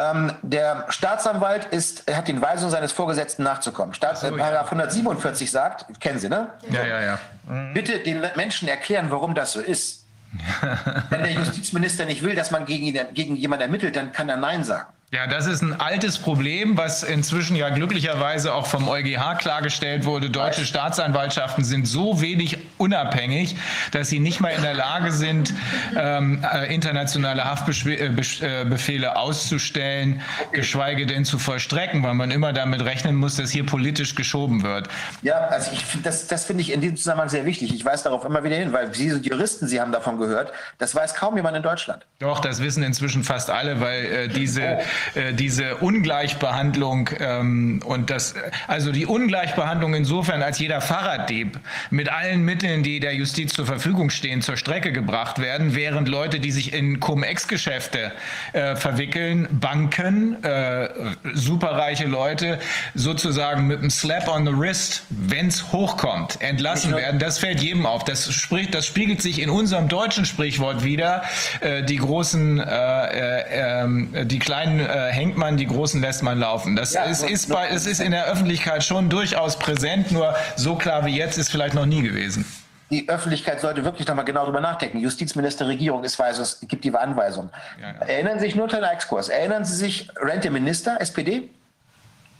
[0.00, 3.94] ähm, der Staatsanwalt ist, hat den Weisungen seines Vorgesetzten nachzukommen.
[3.94, 6.48] Staat, so, äh, 147 sagt, kennen Sie, ne?
[6.70, 7.18] Ja, ja, ja.
[7.46, 7.74] Mhm.
[7.74, 10.06] Bitte den Menschen erklären, warum das so ist.
[11.10, 14.36] Wenn der Justizminister nicht will, dass man gegen, ihn, gegen jemanden ermittelt, dann kann er
[14.36, 14.86] Nein sagen.
[15.12, 20.30] Ja, das ist ein altes Problem, was inzwischen ja glücklicherweise auch vom EuGH klargestellt wurde.
[20.30, 23.56] Deutsche Staatsanwaltschaften sind so wenig unabhängig,
[23.90, 25.52] dass sie nicht mal in der Lage sind,
[25.96, 30.20] ähm, äh, internationale Haftbefehle äh, auszustellen,
[30.52, 34.88] geschweige denn zu vollstrecken, weil man immer damit rechnen muss, dass hier politisch geschoben wird.
[35.22, 37.74] Ja, also ich, das, das finde ich in diesem Zusammenhang sehr wichtig.
[37.74, 40.52] Ich weise darauf immer wieder hin, weil Sie sind Juristen, Sie haben davon gehört.
[40.78, 42.06] Das weiß kaum jemand in Deutschland.
[42.20, 44.78] Doch, das wissen inzwischen fast alle, weil äh, diese...
[44.78, 48.34] Oh äh, diese Ungleichbehandlung ähm, und das,
[48.66, 51.58] also die Ungleichbehandlung insofern, als jeder Fahrraddieb
[51.90, 56.40] mit allen Mitteln, die der Justiz zur Verfügung stehen, zur Strecke gebracht werden, während Leute,
[56.40, 58.12] die sich in Cum-Ex-Geschäfte
[58.52, 60.88] äh, verwickeln, Banken, äh,
[61.34, 62.58] superreiche Leute,
[62.94, 67.18] sozusagen mit einem Slap on the wrist, wenn es hochkommt, entlassen werden.
[67.18, 68.04] Das fällt jedem auf.
[68.04, 71.22] Das spricht, das spiegelt sich in unserem deutschen Sprichwort wieder.
[71.60, 76.38] Äh, die großen, äh, äh, ähm, die kleinen äh, hängt man, die großen lässt man
[76.38, 76.76] laufen.
[76.76, 80.74] Das Ja, ist, ist, bei, es ist in der Öffentlichkeit schon durchaus präsent, nur so
[80.76, 82.44] klar wie jetzt ist vielleicht noch nie gewesen.
[82.90, 84.98] die Öffentlichkeit sollte wirklich nochmal genau darüber nachdenken.
[84.98, 87.50] Justizminister, Regierung ist weiß, es gibt die Anweisung.
[87.80, 88.06] Ja, ja.
[88.06, 89.28] Erinnern Sie sich nur kleiner Exkurs.
[89.28, 91.48] Erinnern Sie sich, Renteminister, SPD?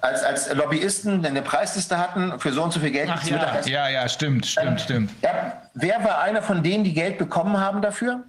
[0.02, 3.10] Als, als Lobbyisten eine Preisliste hatten für so und so viel Geld.
[3.12, 5.10] Ach ja, ja, ja, stimmt, stimmt, stimmt.
[5.22, 8.24] Ja, wer war einer von denen, die Geld bekommen haben dafür?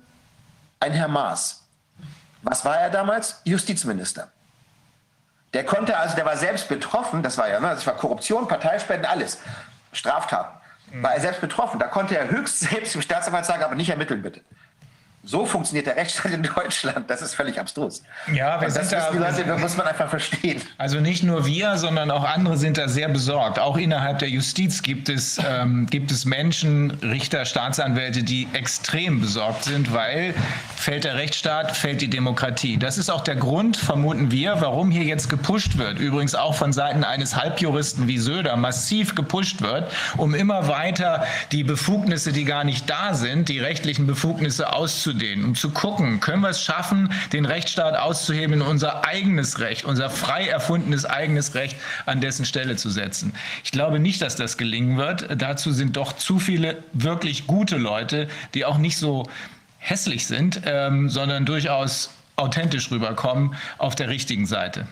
[0.81, 1.60] Ein Herr Maas.
[2.43, 3.41] Was war er damals?
[3.43, 4.31] Justizminister.
[5.53, 9.05] Der konnte also, der war selbst betroffen, das war ja, ne, das war Korruption, Parteispenden,
[9.05, 9.37] alles.
[9.91, 10.57] Straftaten.
[10.93, 11.79] War er selbst betroffen.
[11.79, 14.41] Da konnte er höchst selbst dem Staatsanwalt sagen, aber nicht ermitteln bitte.
[15.23, 17.07] So funktioniert der Rechtsstaat in Deutschland.
[17.07, 18.01] Das ist völlig abstrus.
[18.33, 20.59] Ja, wir das sind da- Leute, das muss man einfach verstehen.
[20.79, 23.59] Also nicht nur wir, sondern auch andere sind da sehr besorgt.
[23.59, 29.65] Auch innerhalb der Justiz gibt es, ähm, gibt es Menschen, Richter, Staatsanwälte, die extrem besorgt
[29.65, 30.33] sind, weil
[30.75, 32.77] fällt der Rechtsstaat, fällt die Demokratie.
[32.77, 35.99] Das ist auch der Grund, vermuten wir, warum hier jetzt gepusht wird.
[35.99, 41.63] Übrigens auch von Seiten eines Halbjuristen wie Söder massiv gepusht wird, um immer weiter die
[41.63, 44.73] Befugnisse, die gar nicht da sind, die rechtlichen Befugnisse
[45.11, 49.85] auszudehnen, um zu gucken, können wir es schaffen, den Rechtsstaat auszuheben in unser eigenes Recht,
[49.85, 53.33] unser frei erfundenes eigenes Recht an dessen Stelle zu setzen.
[53.63, 55.27] Ich glaube nicht, dass das gelingen wird.
[55.41, 59.27] Dazu sind doch zu viele wirklich gute Leute, die auch nicht so
[59.77, 64.87] hässlich sind, ähm, sondern durchaus authentisch rüberkommen auf der richtigen Seite.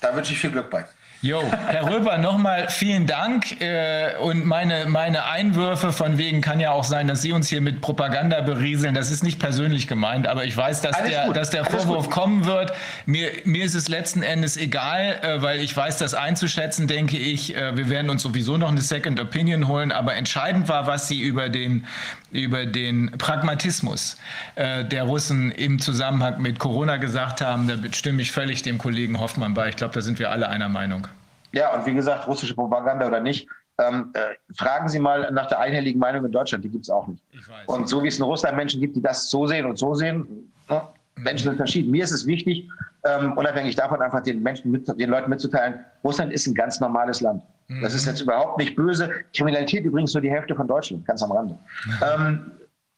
[0.00, 0.84] Da wünsche ich viel Glück bei.
[1.22, 3.60] Jo, Herr Röber, nochmal vielen Dank.
[3.60, 7.60] Äh, und meine, meine Einwürfe von wegen kann ja auch sein, dass Sie uns hier
[7.60, 8.94] mit Propaganda berieseln.
[8.94, 11.84] Das ist nicht persönlich gemeint, aber ich weiß, dass Alles der, gut, dass der alles
[11.84, 12.14] Vorwurf gut.
[12.14, 12.72] kommen wird.
[13.04, 17.54] Mir, mir ist es letzten Endes egal, äh, weil ich weiß, das einzuschätzen, denke ich.
[17.54, 21.20] Äh, wir werden uns sowieso noch eine Second Opinion holen, aber entscheidend war, was Sie
[21.20, 21.86] über den,
[22.30, 24.16] über den Pragmatismus
[24.54, 27.68] äh, der Russen im Zusammenhang mit Corona gesagt haben.
[27.68, 29.68] Da stimme ich völlig dem Kollegen Hoffmann bei.
[29.68, 31.08] Ich glaube, da sind wir alle einer Meinung.
[31.52, 33.48] Ja, und wie gesagt, russische Propaganda oder nicht,
[33.78, 37.06] ähm, äh, fragen Sie mal nach der einhelligen Meinung in Deutschland, die gibt es auch
[37.06, 37.22] nicht.
[37.66, 40.52] Und so wie es in Russland Menschen gibt, die das so sehen und so sehen,
[40.68, 40.82] ne?
[41.16, 41.90] Menschen sind verschieden.
[41.90, 42.68] Mir ist es wichtig,
[43.04, 47.20] ähm, unabhängig davon einfach den Menschen, mit, den Leuten mitzuteilen, Russland ist ein ganz normales
[47.20, 47.42] Land.
[47.82, 49.10] Das ist jetzt überhaupt nicht böse.
[49.34, 51.58] Kriminalität übrigens nur die Hälfte von Deutschland, ganz am Rande.
[52.14, 52.50] ähm,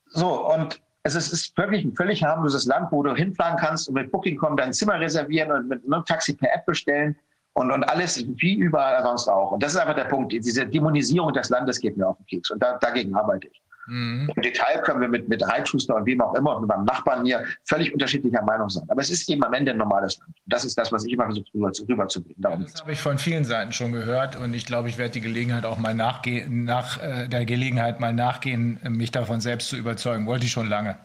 [0.07, 3.95] so, und es ist, ist wirklich ein völlig harmloses Land, wo du hinfahren kannst und
[3.95, 7.17] mit Booking.com dein Zimmer reservieren und mit einem Taxi per App bestellen
[7.55, 9.53] und, und alles wie überall sonst auch.
[9.53, 10.33] Und das ist einfach der Punkt.
[10.33, 13.62] Diese Dämonisierung des Landes geht mir auf den Keks und da, dagegen arbeite ich.
[13.89, 17.25] Im Detail können wir mit, mit Reitschuster und wem auch immer und mit meinem Nachbarn
[17.25, 18.85] hier völlig unterschiedlicher Meinung sein.
[18.89, 20.33] Aber es ist eben am Ende ein normales Land.
[20.47, 22.41] Das ist das, was ich immer versuche rüber, rüberzubringen.
[22.41, 22.81] Darum Das geht's.
[22.83, 25.79] habe ich von vielen Seiten schon gehört und ich glaube, ich werde die Gelegenheit auch
[25.79, 30.27] mal nachgehen, nach äh, der Gelegenheit mal nachgehen, mich davon selbst zu überzeugen.
[30.27, 30.97] Wollte ich schon lange.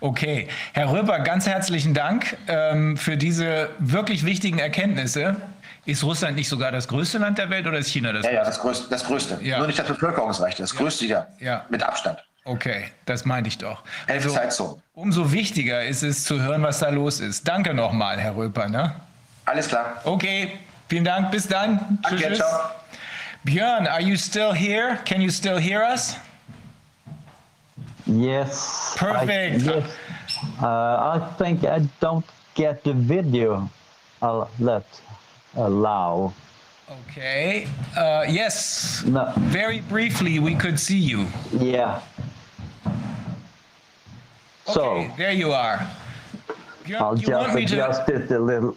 [0.00, 5.36] Okay, Herr Röber, ganz herzlichen Dank ähm, für diese wirklich wichtigen Erkenntnisse.
[5.86, 8.42] Ist Russland nicht sogar das größte Land der Welt oder ist China das Ja, ja,
[8.42, 8.50] größte?
[8.50, 8.88] das Größte.
[8.90, 9.38] Das Größte.
[9.42, 9.58] Ja.
[9.58, 11.26] Nur nicht das Bevölkerungsrecht, das Größte ja.
[11.38, 11.64] Ja.
[11.68, 12.18] Mit Abstand.
[12.44, 13.82] Okay, das meinte ich doch.
[14.08, 14.82] Also, Zeitzonen.
[14.94, 17.46] umso wichtiger ist es zu hören, was da los ist.
[17.48, 18.68] Danke nochmal, Herr Röper.
[18.68, 18.94] Ne?
[19.46, 20.00] Alles klar.
[20.04, 20.58] Okay,
[20.88, 21.30] vielen Dank.
[21.32, 21.98] Bis dann.
[22.02, 22.70] Danke, ciao.
[23.44, 24.98] Björn, are you still here?
[25.04, 26.16] Can you still hear us?
[28.06, 28.94] Yes.
[28.94, 29.62] I- Perfect.
[29.62, 29.84] yes.
[30.60, 33.68] Uh, I think I don't get the video.
[34.22, 34.84] I'll let
[35.56, 36.32] allow.
[37.10, 37.66] Okay.
[37.96, 39.02] Uh, yes.
[39.04, 39.32] No.
[39.36, 41.26] Very briefly, we could see you.
[41.52, 42.00] Yeah.
[44.66, 45.88] So Okay, there you are.
[46.84, 47.74] Björn, I'll you just me to?
[47.74, 48.76] adjust it a little.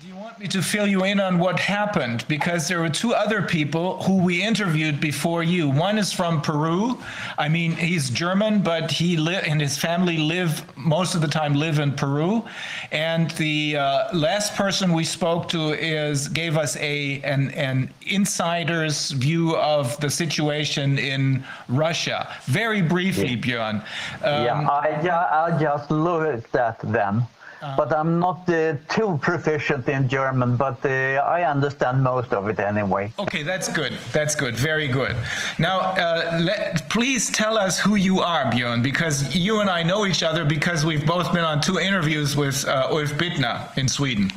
[0.00, 2.24] Do you want me to fill you in on what happened?
[2.28, 5.68] Because there were two other people who we interviewed before you.
[5.68, 7.02] One is from Peru.
[7.36, 11.54] I mean, he's German, but he li- and his family live most of the time
[11.54, 12.44] live in Peru.
[12.92, 19.10] And the uh, last person we spoke to is gave us a an, an insider's
[19.10, 22.32] view of the situation in Russia.
[22.44, 23.82] Very briefly, Björn.
[24.22, 27.26] Um, yeah, I, ju- I just looked at them.
[27.60, 32.48] Uh, but I'm not uh, too proficient in German, but uh, I understand most of
[32.48, 33.12] it anyway.
[33.18, 33.94] Okay, that's good.
[34.12, 34.54] That's good.
[34.54, 35.16] Very good.
[35.58, 40.06] Now, uh, let, please tell us who you are, Björn, because you and I know
[40.06, 44.30] each other because we've both been on two interviews with uh, Ulf Bittner in Sweden.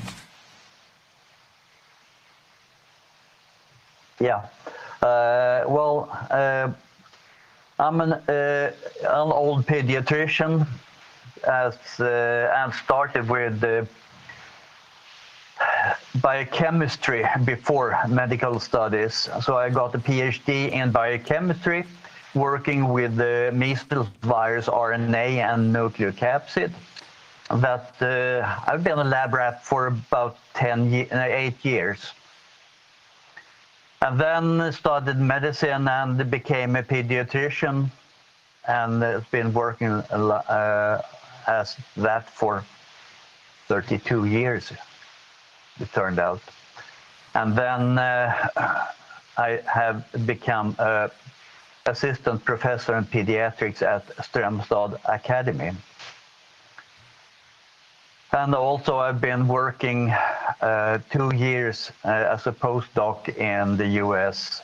[4.19, 4.45] Yeah.
[5.01, 6.09] Uh, well,
[7.79, 8.73] I'm an, an
[9.31, 10.67] old pediatrician
[11.43, 13.85] as uh, and started with uh,
[16.21, 19.29] biochemistry before medical studies.
[19.41, 21.85] So I got a PhD in biochemistry,
[22.33, 26.71] working with the measles virus RNA and nucleocapsid.
[27.49, 32.13] That uh, I've been a lab rat for about 10, eight years.
[34.01, 37.91] And then started medicine and became a pediatrician
[38.67, 41.01] and has been working uh,
[41.59, 42.63] as that for
[43.67, 44.71] 32 years,
[45.79, 46.41] it turned out.
[47.33, 48.87] And then uh,
[49.37, 51.07] I have become uh,
[51.85, 55.71] assistant professor in pediatrics at Strömstad Academy.
[58.33, 60.09] And also I've been working
[60.61, 64.61] uh, two years uh, as a postdoc in the US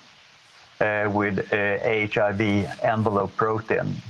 [0.79, 4.01] uh, with HIV uh, envelope protein.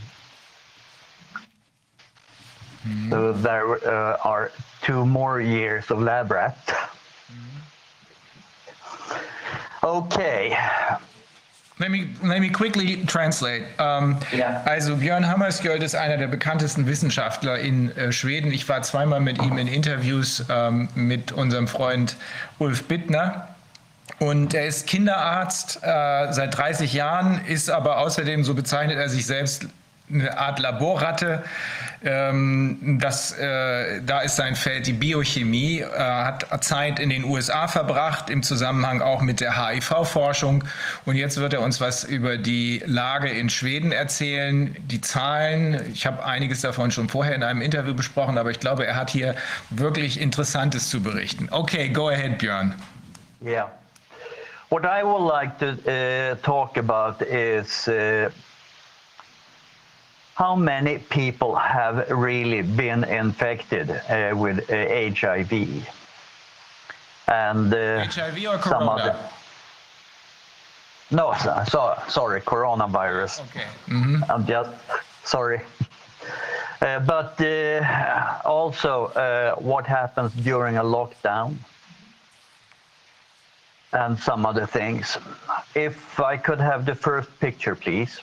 [2.88, 3.10] Mm.
[3.10, 4.52] So there uh, are
[4.82, 6.58] two more years of lab rat.
[7.32, 7.62] Mm.
[9.84, 10.58] Okay.
[11.80, 13.64] Let me, let me quickly translate.
[13.78, 14.64] Um, ja.
[14.66, 18.52] Also Björn Hammarskjöld ist einer der bekanntesten Wissenschaftler in äh, Schweden.
[18.52, 22.16] Ich war zweimal mit ihm in Interviews ähm, mit unserem Freund
[22.58, 23.50] Ulf Bittner.
[24.20, 29.28] Und er ist Kinderarzt äh, seit 30 Jahren, ist aber außerdem, so bezeichnet er sich
[29.28, 29.68] selbst,
[30.12, 31.44] eine Art Laborratte.
[32.04, 37.68] Ähm, das, äh, da ist sein Feld die Biochemie, äh, hat Zeit in den USA
[37.68, 40.64] verbracht, im Zusammenhang auch mit der HIV-Forschung.
[41.06, 45.82] Und jetzt wird er uns was über die Lage in Schweden erzählen, die Zahlen.
[45.92, 49.10] Ich habe einiges davon schon vorher in einem Interview besprochen, aber ich glaube, er hat
[49.10, 49.36] hier
[49.70, 51.50] wirklich Interessantes zu berichten.
[51.52, 52.76] Okay, go ahead, Björn.
[53.44, 53.70] Yeah.
[54.70, 58.30] What I would like to uh, talk about is uh
[60.38, 64.76] how many people have really been infected uh, with uh,
[65.20, 65.52] HIV?
[67.28, 68.92] And uh, HIV or corona?
[68.92, 69.20] Other...
[71.10, 71.34] No,
[71.68, 73.42] so, sorry, coronavirus.
[73.50, 73.66] Okay.
[73.88, 74.32] Mm-hmm.
[74.32, 74.70] I'm just
[75.24, 75.62] sorry.
[76.80, 81.58] Uh, but uh, also, uh, what happens during a lockdown?
[83.94, 85.18] and some other things.
[85.74, 88.20] If I could have the first picture, please.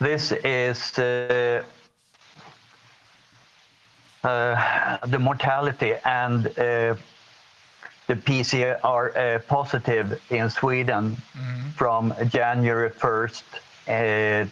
[0.00, 1.64] This is uh,
[4.22, 6.94] uh, the mortality and uh,
[8.06, 11.70] the PCR uh, positive in Sweden mm-hmm.
[11.70, 13.42] from January 1st,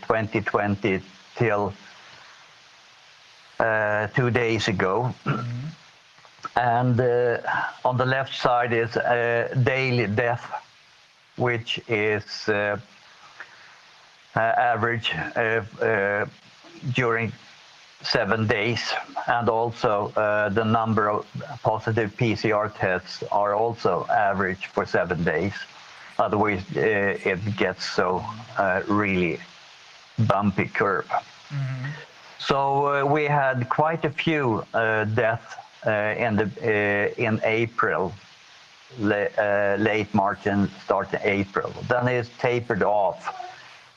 [0.03, 1.01] 2020
[1.37, 1.73] till
[4.17, 5.15] two days ago.
[5.25, 5.67] Mm-hmm.
[6.57, 7.01] And
[7.85, 8.99] on the left side is
[9.63, 10.51] daily death,
[11.37, 12.79] which is uh,
[14.41, 16.27] average uh, uh,
[16.95, 17.33] during
[18.03, 18.93] seven days,
[19.27, 21.27] and also uh, the number of
[21.63, 25.55] positive PCR tests are also average for seven days.
[26.19, 26.81] Otherwise, uh,
[27.25, 28.25] it gets so
[28.59, 29.39] uh, really
[30.27, 31.07] bumpy curve.
[31.09, 31.91] Mm-hmm.
[32.39, 38.13] So we had quite a few deaths in April,
[38.99, 41.73] late March and start of April.
[41.89, 43.46] Then it's tapered off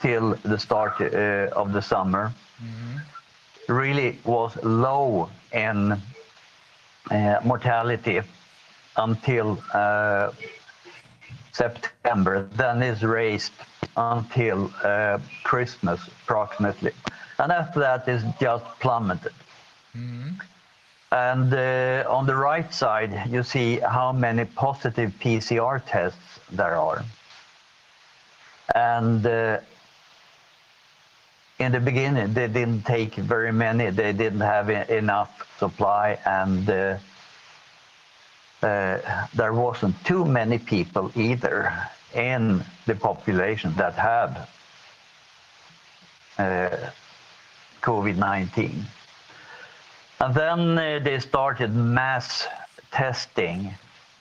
[0.01, 3.73] till the start uh, of the summer mm-hmm.
[3.73, 6.01] really was low in
[7.11, 8.21] uh, mortality
[8.97, 10.31] until uh,
[11.51, 13.53] September, then is raised
[13.97, 14.71] until
[15.43, 16.91] Christmas approximately.
[17.39, 19.33] And after that is just plummeted.
[19.95, 20.35] Mm-hmm.
[21.11, 27.03] And uh, on the right side, you see how many positive PCR tests there are.
[28.75, 29.59] And uh,
[31.59, 33.89] in the beginning, they didn't take very many.
[33.89, 36.97] They didn't have enough supply, and uh,
[38.63, 41.73] uh, there wasn't too many people either
[42.15, 44.47] in the population that had
[46.37, 46.91] uh,
[47.81, 48.83] COVID-19.
[50.21, 52.47] And then uh, they started mass
[52.91, 53.73] testing,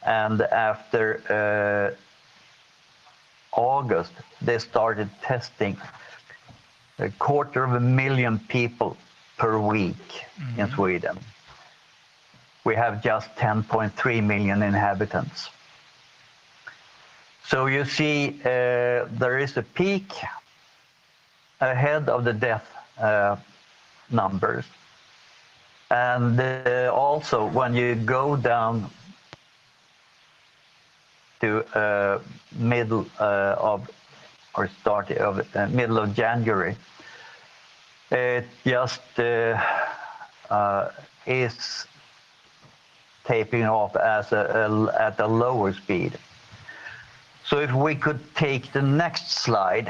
[0.04, 1.94] and after
[3.54, 5.76] uh, August, they started testing
[6.98, 8.96] a quarter of a million people
[9.36, 11.18] per week in Sweden.
[12.64, 15.50] We have just 10.3 million inhabitants.
[17.46, 20.12] So you see, uh, there is a peak
[21.60, 22.68] ahead of the death
[23.00, 23.36] uh,
[24.10, 24.64] numbers.
[25.90, 28.90] And uh, also, when you go down
[31.40, 32.20] to uh,
[32.52, 33.90] middle uh, of
[34.58, 36.74] or start of uh, middle of January,
[38.10, 39.56] it just uh,
[40.50, 40.90] uh,
[41.26, 41.86] is
[43.24, 46.18] tapering off as a, a, at a lower speed.
[47.44, 49.88] So if we could take the next slide.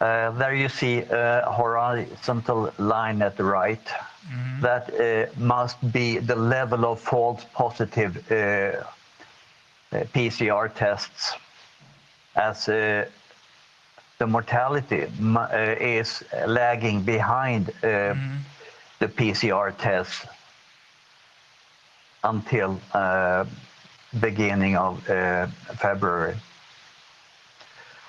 [0.00, 3.86] Uh, there you see a horizontal line at the right.
[4.62, 8.16] That uh, must be the level of false positive
[9.92, 11.34] PCR tests
[12.36, 13.04] as uh,
[14.18, 15.48] the mortality uh,
[15.80, 18.14] is lagging behind uh,
[18.98, 20.26] the PCR tests
[22.22, 23.44] until uh,
[24.20, 25.46] beginning of uh,
[25.78, 26.36] February.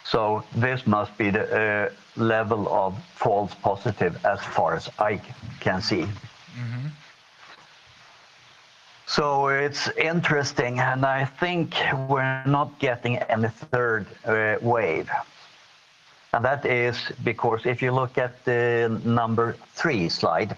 [0.03, 5.21] So this must be the uh, level of false positive as far as I
[5.59, 6.05] can see.
[9.11, 11.75] So it's interesting, and I think
[12.07, 15.09] we're not getting any third uh, wave.
[16.31, 20.55] And that is because if you look at the number three slide,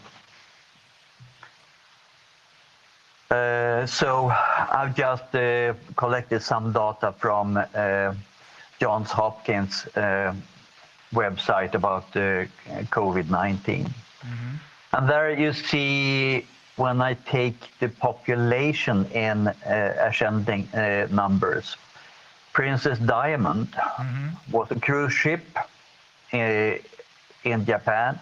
[3.32, 8.14] uh, so I've just uh, collected some data from uh,
[8.80, 10.36] Johns Hopkins uh,
[11.12, 12.46] website about uh,
[12.92, 13.90] COVID-19.
[14.92, 16.46] And there you see
[16.76, 19.54] when I take the population in uh,
[20.00, 21.78] ascending uh, numbers.
[22.52, 23.70] Princess Diamond
[24.52, 25.44] was a cruise ship
[26.34, 26.74] uh,
[27.44, 28.20] in Japan.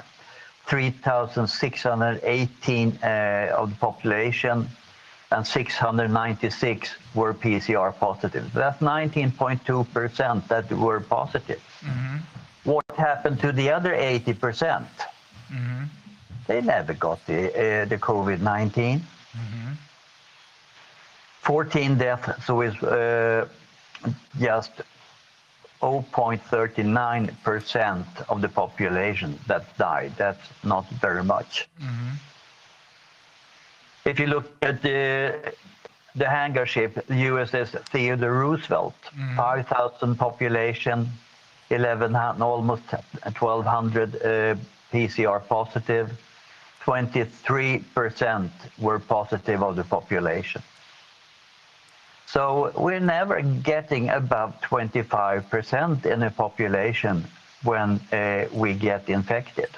[0.68, 3.08] 3,618 uh,
[3.58, 4.70] of the population
[5.32, 8.54] and 696 were PCR positive.
[8.54, 11.62] That's 19.2% that were positive.
[12.64, 14.40] What happened to the other 80%?
[14.40, 14.88] percent
[16.52, 19.02] They never got the, uh, the COVID 19.
[21.44, 23.48] 14 deaths, so it's uh,
[24.38, 24.72] just
[25.82, 30.12] 0.39% of the population that died.
[30.18, 31.68] That's not very much.
[34.06, 35.54] If you look at the
[36.16, 38.96] the hangar ship, USS Theodore Roosevelt,
[39.38, 41.10] 5,000 population,
[41.70, 44.56] 1100, almost 1,200 uh,
[44.92, 46.12] PCR positive,
[46.85, 50.64] 23% were positive of the population.
[52.26, 57.27] So we're never getting above 25% in a population
[57.64, 59.69] when uh, we get infected.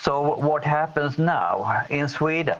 [0.00, 2.56] So what happens now in Sweden?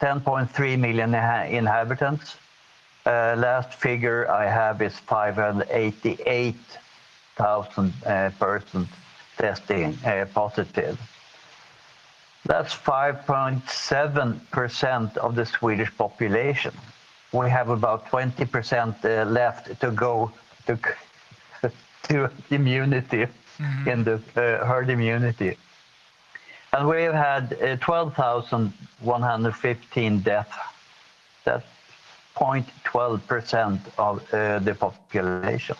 [0.00, 2.36] 10.3 million inhabitants.
[3.06, 8.88] Uh, last figure I have is 588,000 uh, persons
[9.36, 10.98] testing uh, positive.
[12.44, 16.74] That's 5.7% of the Swedish population.
[17.32, 20.32] We have about 20% uh, left to go
[20.66, 20.76] to,
[22.08, 23.28] to immunity
[23.86, 25.56] in the uh, herd immunity.
[26.72, 30.56] And we've had uh, 12,115 deaths.
[31.44, 31.64] That's
[32.36, 35.76] 0.12% of uh, the population.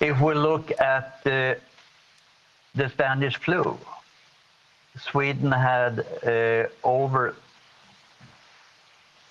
[0.00, 1.58] If we look at the,
[2.74, 3.78] the Spanish flu,
[4.98, 7.34] Sweden had uh, over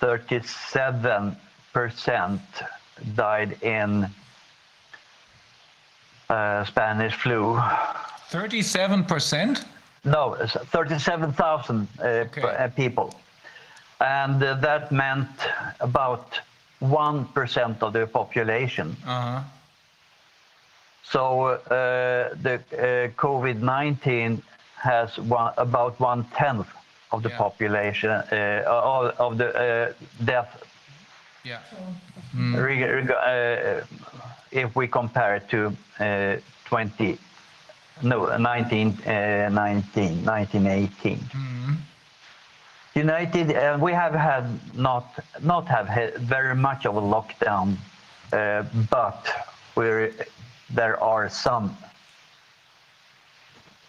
[0.02, 1.36] 37%
[3.16, 4.10] died in
[6.30, 7.56] uh, Spanish flu.
[8.32, 9.64] 37%?
[10.04, 12.72] No, 37,000 uh, Okay.
[12.76, 13.14] people.
[14.00, 15.30] And uh, that meant
[15.80, 16.40] about
[16.82, 18.98] 1% of the population.
[19.06, 19.42] Uh-huh.
[21.04, 21.60] So uh,
[22.42, 24.42] the uh, COVID 19
[24.82, 26.68] has one, about one tenth
[27.12, 27.38] of the Yeah.
[27.38, 29.94] population, uh, of, of the uh,
[30.26, 30.50] death,
[31.44, 31.60] Yeah.
[32.56, 33.86] reg- reg- uh,
[34.52, 35.60] if we compare it to
[36.00, 37.18] uh, 20,
[38.02, 41.20] no, 19, uh, 19, 1918.
[42.94, 44.46] United, uh, we have had
[44.76, 45.06] not
[45.42, 47.78] not have had very much of a lockdown,
[48.34, 49.26] uh, but
[49.76, 50.12] we're,
[50.70, 51.78] there are some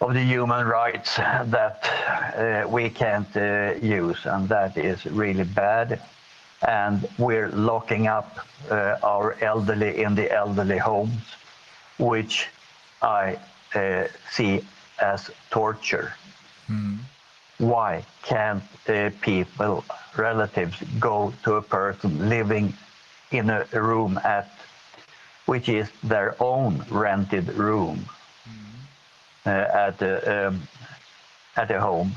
[0.02, 6.02] of the human rights that uh, we can't uh, use, and that is really bad.
[6.66, 8.39] And we're locking up
[8.70, 11.22] uh, our elderly in the elderly homes,
[11.98, 12.48] which
[13.00, 13.39] I
[14.31, 14.64] see
[15.00, 16.14] as torture.
[17.58, 18.62] Why can't
[19.20, 19.84] people,
[20.16, 22.74] relatives, go to a person living
[23.31, 24.50] in a room at
[25.47, 28.08] which is their own rented room
[29.50, 30.68] at the um,
[31.56, 32.14] at a home?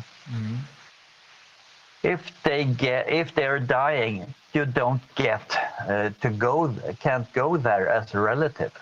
[2.03, 5.55] If they get if they're dying, you don't get
[5.89, 8.73] uh, to go can't go there as a relative.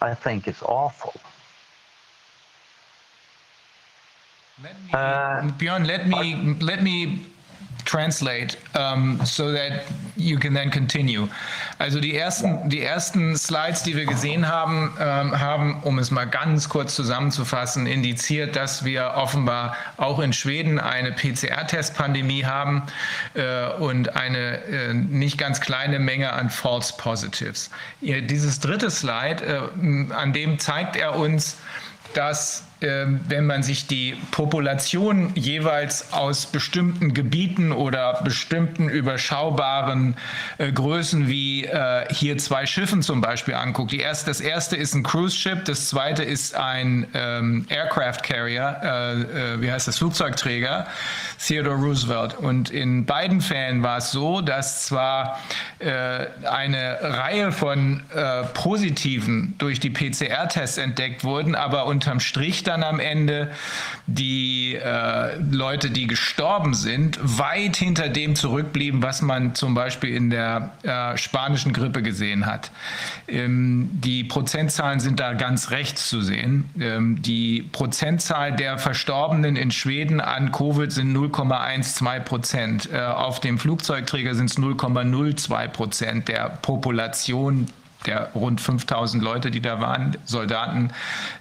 [0.00, 1.14] I think it's awful.
[4.62, 7.26] Let me, Uh, Björn, let me let me
[7.86, 9.84] translate um, so that
[10.16, 11.28] you can then continue.
[11.78, 16.26] Also die ersten die ersten Slides, die wir gesehen haben, ähm, haben, um es mal
[16.26, 22.82] ganz kurz zusammenzufassen, indiziert, dass wir offenbar auch in Schweden eine PCR-Test-Pandemie haben
[23.34, 27.70] äh, und eine äh, nicht ganz kleine Menge an False Positives.
[28.00, 31.56] Dieses dritte Slide, äh, an dem zeigt er uns,
[32.14, 40.16] dass wenn man sich die Population jeweils aus bestimmten Gebieten oder bestimmten überschaubaren
[40.58, 43.92] äh, Größen wie äh, hier zwei Schiffen zum Beispiel anguckt.
[43.92, 48.80] Die erste, das erste ist ein Cruise Ship, das zweite ist ein ähm, Aircraft Carrier,
[48.82, 50.86] äh, äh, wie heißt das, Flugzeugträger,
[51.38, 52.34] Theodore Roosevelt.
[52.34, 55.40] Und in beiden Fällen war es so, dass zwar
[55.78, 58.02] eine Reihe von
[58.54, 63.50] positiven durch die PCR-Tests entdeckt wurden, aber unterm Strich dann am Ende
[64.06, 70.30] die äh, Leute, die gestorben sind, weit hinter dem zurückblieben, was man zum Beispiel in
[70.30, 72.70] der äh, spanischen Grippe gesehen hat.
[73.28, 76.70] Ähm, die Prozentzahlen sind da ganz rechts zu sehen.
[76.78, 82.92] Ähm, die Prozentzahl der Verstorbenen in Schweden an Covid sind 0,12 Prozent.
[82.92, 87.66] Äh, auf dem Flugzeugträger sind es 0,02 Prozent der Population
[88.04, 90.90] der rund 5000 Leute, die da waren, Soldaten,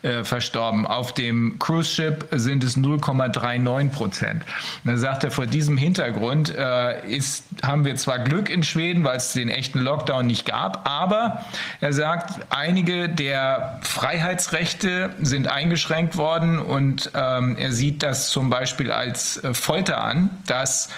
[0.02, 0.88] äh, verstorben.
[0.88, 4.44] Auf dem Cruise Ship sind es 0,39 Prozent.
[4.84, 9.04] Und Da sagt er, vor diesem Hintergrund äh, ist, haben wir zwar Glück in Schweden,
[9.04, 11.46] weil es den echten Lockdown nicht gab, aber
[11.82, 18.92] er sagt, einige der Freiheitsrechte sind eingeschränkt worden und ähm, er sieht das zum Beispiel
[18.92, 20.90] als äh, Folter an, dass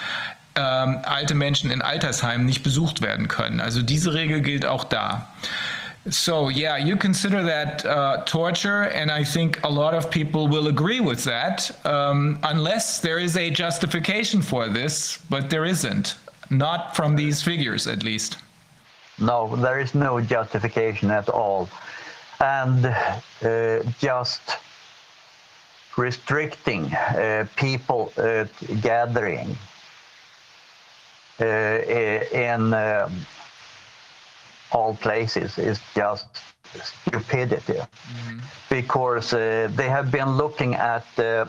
[0.57, 3.61] ähm, alte Menschen in Altersheimen nicht besucht werden können.
[3.61, 5.27] Also diese Regel gilt auch da.
[6.09, 10.67] So yeah, you consider that uh, torture, and I think a lot of people will
[10.67, 16.15] agree with that, um, unless there is a justification for this, but there isn't,
[16.49, 18.37] not from these figures at least.
[19.19, 21.67] No, there is no justification at all.
[22.39, 24.41] And uh, just
[25.97, 28.45] restricting uh, people uh,
[28.81, 29.57] gathering
[31.39, 33.25] in um,
[34.71, 36.25] all places is just
[36.83, 37.79] stupidity.
[38.69, 41.45] Because uh, they have been looking at uh,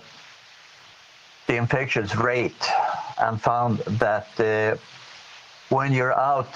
[1.47, 2.70] the infections rate
[3.20, 4.76] and found that uh,
[5.75, 6.55] when you're out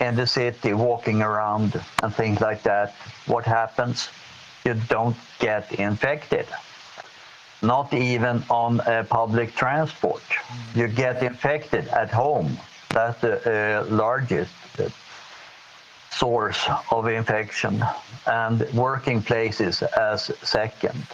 [0.00, 2.94] in the city walking around and things like that,
[3.26, 4.08] what happens?
[4.64, 6.46] You don't get infected.
[7.62, 10.22] Not even on uh, public transport.
[10.74, 12.58] You get infected at home.
[12.90, 14.88] That's the uh, largest uh,
[16.10, 17.84] source of infection,
[18.26, 21.06] and working places as second.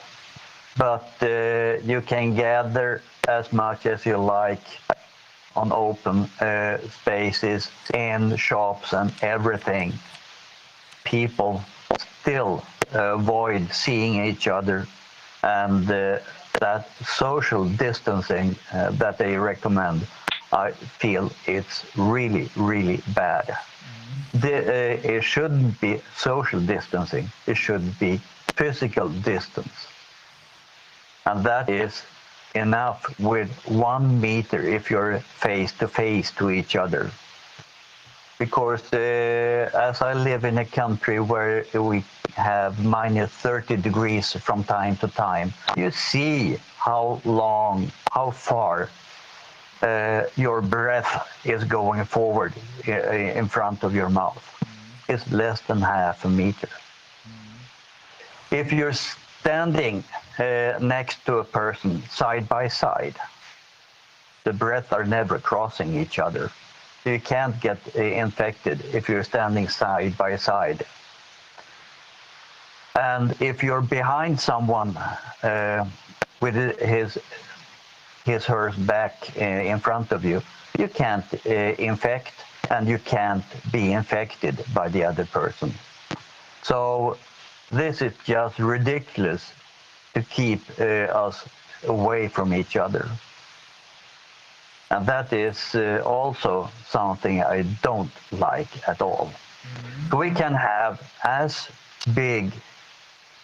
[0.77, 4.65] But uh, you can gather as much as you like
[5.55, 9.93] on open uh, spaces, in shops, and everything.
[11.05, 11.63] People
[12.23, 14.87] still avoid seeing each other,
[15.43, 15.87] and
[16.61, 20.07] that social distancing uh, that they recommend,
[20.53, 23.51] I feel it's really, really bad.
[23.51, 24.49] Uh,
[25.15, 28.21] it shouldn't be social distancing, it should be
[28.57, 29.87] physical distance.
[31.27, 32.03] And that is
[32.55, 37.11] enough with one meter if you're face to face to each other.
[38.43, 42.03] Because uh, as I live in a country where we
[42.35, 48.91] have minus 30 degrees from time to time, you see how long, how far
[49.81, 51.13] uh, your breath
[51.45, 52.53] is going forward
[52.85, 54.45] in front of your mouth.
[55.09, 56.69] It's less than half a meter.
[58.51, 58.99] If you're
[59.41, 60.03] standing
[60.41, 63.15] uh, next to a person side by side,
[64.43, 66.51] the breath are never crossing each other.
[67.05, 70.85] You can't get uh, infected if you're standing side by side.
[72.95, 74.97] And if you're behind someone
[75.43, 75.85] uh,
[76.41, 77.19] with his
[78.25, 80.43] his her back uh, in front of you,
[80.79, 82.33] you can't uh, infect
[82.71, 85.75] and you can't be infected by the other person.
[86.63, 87.17] So
[87.71, 89.53] this is just ridiculous
[90.15, 90.85] to keep uh,
[91.25, 91.45] us
[91.89, 93.09] away from each other.
[94.93, 99.33] And that is uh, also something I don't like at all.
[100.15, 101.67] We can have as
[102.15, 102.53] big,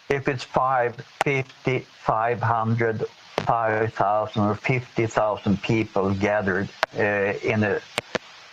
[0.09, 3.05] if it's 5, 50, 500,
[3.37, 7.81] 5,000 or 50,000 people gathered uh, in an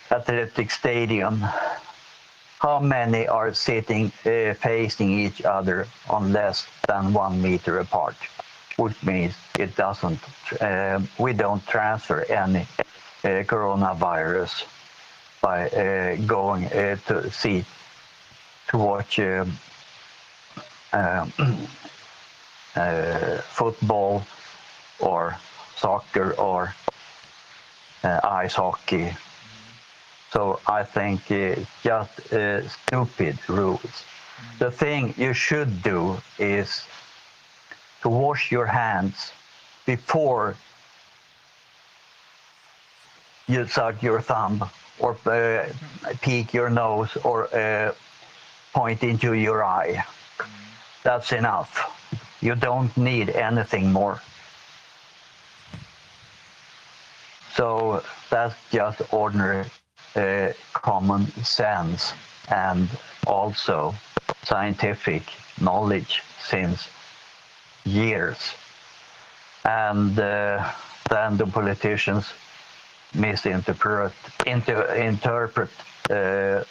[0.09, 1.45] athletic stadium,
[2.59, 8.15] how many are sitting uh, facing each other on less than one meter apart?
[8.77, 10.19] Which means it doesn't,
[10.61, 12.67] uh, we don't transfer any
[13.23, 14.65] coronavirus
[15.41, 17.63] by uh, going uh, to see,
[18.69, 19.45] to watch uh,
[23.49, 24.25] football
[24.99, 25.37] or
[25.75, 26.75] soccer or
[28.03, 29.15] ice hockey.
[30.31, 32.11] So I think it's just
[32.69, 34.03] stupid rules.
[34.59, 36.83] The thing you should do is
[38.01, 39.31] to wash your hands
[39.85, 40.55] before
[43.47, 44.69] you suck your thumb
[44.99, 45.69] or uh,
[46.21, 47.93] peek your nose or uh,
[48.73, 50.03] point into your eye.
[51.03, 51.93] That's enough.
[52.41, 54.21] You don't need anything more.
[57.55, 59.65] So that's just ordinary
[60.15, 62.13] uh, common sense
[62.49, 62.87] and
[63.25, 63.95] also
[64.43, 65.23] scientific
[65.59, 66.87] knowledge since
[67.83, 68.37] years.
[69.65, 70.71] And uh,
[71.09, 72.25] then the politicians
[73.13, 74.13] misinterpret
[74.45, 75.69] inter, interpret
[76.09, 76.63] uh,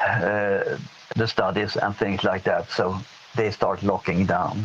[0.00, 0.78] uh,
[1.16, 2.70] the studies and things like that.
[2.70, 2.98] So
[3.34, 4.64] they start locking down.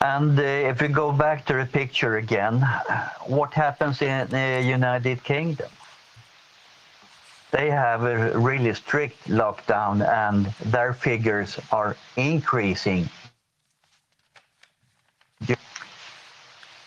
[0.00, 2.60] And uh, if we go back to the picture again,
[3.26, 5.70] what happens in the United Kingdom?
[7.52, 13.08] They have a really strict lockdown and their figures are increasing.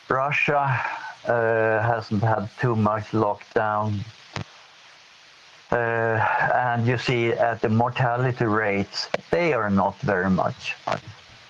[0.09, 0.81] Russia
[1.27, 3.99] uh, hasn't had too much lockdown.
[5.71, 5.75] Uh,
[6.53, 10.75] and you see at the mortality rates, they are not very much.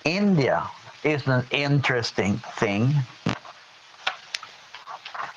[0.04, 0.66] India
[1.04, 2.94] is an interesting thing.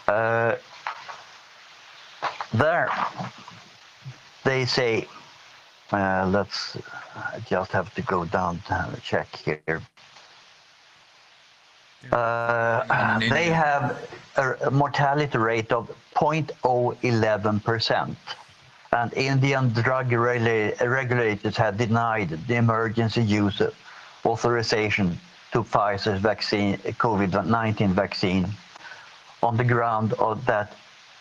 [0.08, 0.56] Uh,
[2.54, 2.90] there,
[4.44, 5.08] they say,
[5.92, 6.78] uh, let's
[7.48, 9.82] just have to go down to have a check here.
[12.12, 18.16] Uh, they have a, mortality rate of 0.011%.
[18.92, 23.62] And Indian drug regulators have denied the emergency use
[24.26, 25.20] authorization
[25.52, 28.48] to Pfizer's vaccine, COVID-19 vaccine,
[29.44, 30.76] on the ground of that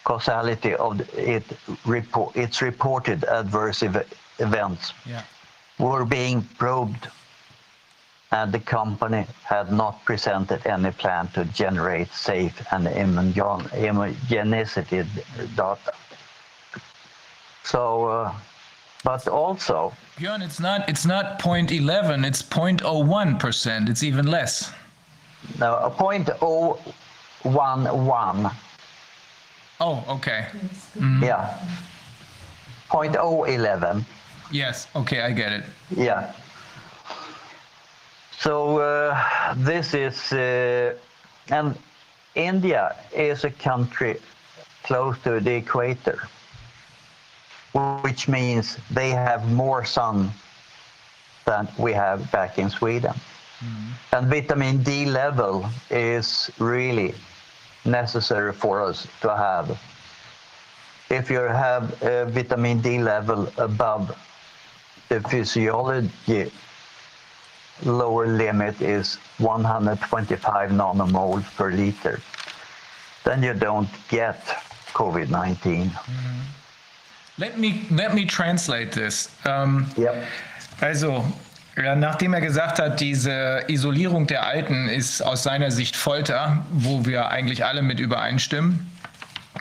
[0.04, 1.44] causality of it
[1.84, 4.06] report, its reported adverse ev-
[4.38, 5.20] events Ja.
[5.78, 7.08] were being probed,
[8.30, 15.06] and the company had not presented any plan to generate safe and immunogenicity
[15.56, 15.92] data.
[17.64, 18.34] So, uh,
[19.04, 23.88] but also, Björn, it's not it's not 0.11, it's 0.01 percent.
[23.88, 24.72] It's even less.
[25.58, 28.52] No, 0.011.
[29.80, 30.46] Oh, okay.
[31.22, 31.56] yeah,
[32.88, 34.04] point oh eleven.
[34.50, 34.88] Yes.
[34.96, 35.64] Okay, I get it.
[35.90, 36.32] Yeah.
[38.38, 40.94] So uh, this is, uh,
[41.50, 41.76] and
[42.36, 44.20] India is a country
[44.84, 46.28] close to the equator,
[48.02, 50.30] which means they have more sun
[51.46, 53.14] than we have back in Sweden.
[54.12, 57.14] And vitamin D level is really
[57.84, 59.76] necessary for us to have.
[61.10, 64.16] If you have a vitamin D level above
[65.08, 66.52] the physiology
[67.84, 72.20] lower limit is 125 nanomoles per liter,
[73.24, 74.40] then you don't get
[74.94, 75.90] COVID-19.
[77.38, 79.30] Let me let me translate this.
[79.44, 80.24] Um, Yep.
[80.80, 81.24] Also,
[81.76, 87.28] nachdem er gesagt hat, diese Isolierung der Alten ist aus seiner Sicht Folter, wo wir
[87.30, 88.90] eigentlich alle mit übereinstimmen,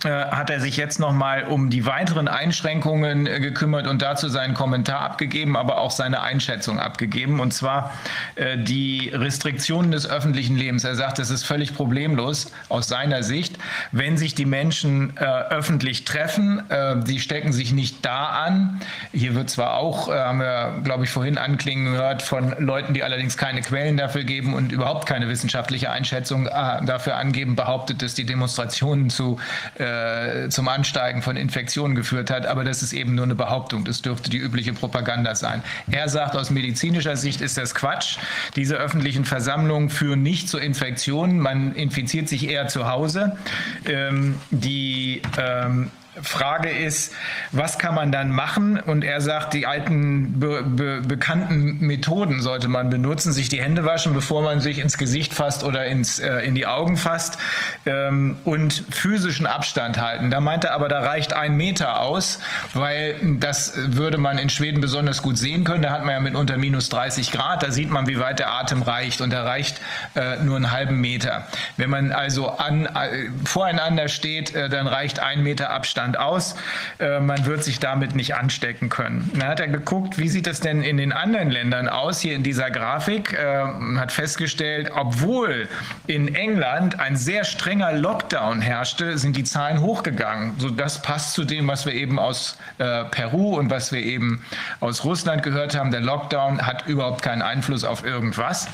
[0.05, 5.01] hat er sich jetzt nochmal um die weiteren Einschränkungen äh, gekümmert und dazu seinen Kommentar
[5.01, 7.39] abgegeben, aber auch seine Einschätzung abgegeben.
[7.39, 7.93] Und zwar
[8.35, 10.83] äh, die Restriktionen des öffentlichen Lebens.
[10.83, 13.57] Er sagt, es ist völlig problemlos aus seiner Sicht,
[13.91, 16.69] wenn sich die Menschen äh, öffentlich treffen.
[16.69, 18.79] Äh, die stecken sich nicht da an.
[19.11, 23.03] Hier wird zwar auch, äh, haben wir, glaube ich, vorhin anklingen gehört, von Leuten, die
[23.03, 28.13] allerdings keine Quellen dafür geben und überhaupt keine wissenschaftliche Einschätzung äh, dafür angeben, behauptet, dass
[28.13, 29.39] die Demonstrationen zu
[29.79, 33.85] äh, äh, zum Ansteigen von Infektionen geführt hat, aber das ist eben nur eine Behauptung.
[33.85, 35.63] Das dürfte die übliche Propaganda sein.
[35.91, 38.17] Er sagt, aus medizinischer Sicht ist das Quatsch.
[38.55, 41.39] Diese öffentlichen Versammlungen führen nicht zu Infektionen.
[41.39, 43.37] Man infiziert sich eher zu Hause.
[43.85, 47.13] Ähm, die ähm, Frage ist,
[47.51, 48.79] was kann man dann machen?
[48.79, 53.85] Und er sagt, die alten be be bekannten Methoden sollte man benutzen, sich die Hände
[53.85, 57.37] waschen, bevor man sich ins Gesicht fasst oder ins, äh, in die Augen fasst
[57.85, 60.31] ähm, und physischen Abstand halten.
[60.31, 62.39] Da meinte er aber, da reicht ein Meter aus,
[62.73, 65.83] weil das würde man in Schweden besonders gut sehen können.
[65.83, 68.51] Da hat man ja mit unter minus 30 Grad, da sieht man, wie weit der
[68.51, 69.79] Atem reicht und er reicht
[70.15, 71.47] äh, nur einen halben Meter.
[71.77, 76.55] Wenn man also an, äh, voreinander steht, äh, dann reicht ein Meter Abstand Abstand aus.
[76.99, 79.29] Äh, man wird sich damit nicht anstecken können.
[79.33, 82.43] Dann hat er geguckt, wie sieht es denn in den anderen Ländern aus, hier in
[82.43, 83.63] dieser Grafik, äh,
[83.97, 85.67] hat festgestellt, obwohl
[86.07, 90.53] in England ein sehr strenger Lockdown herrschte, sind die Zahlen hochgegangen.
[90.57, 94.43] So, das passt zu dem, was wir eben aus äh, Peru und was wir eben
[94.79, 95.91] aus Russland gehört haben.
[95.91, 98.67] Der Lockdown hat überhaupt keinen Einfluss auf irgendwas.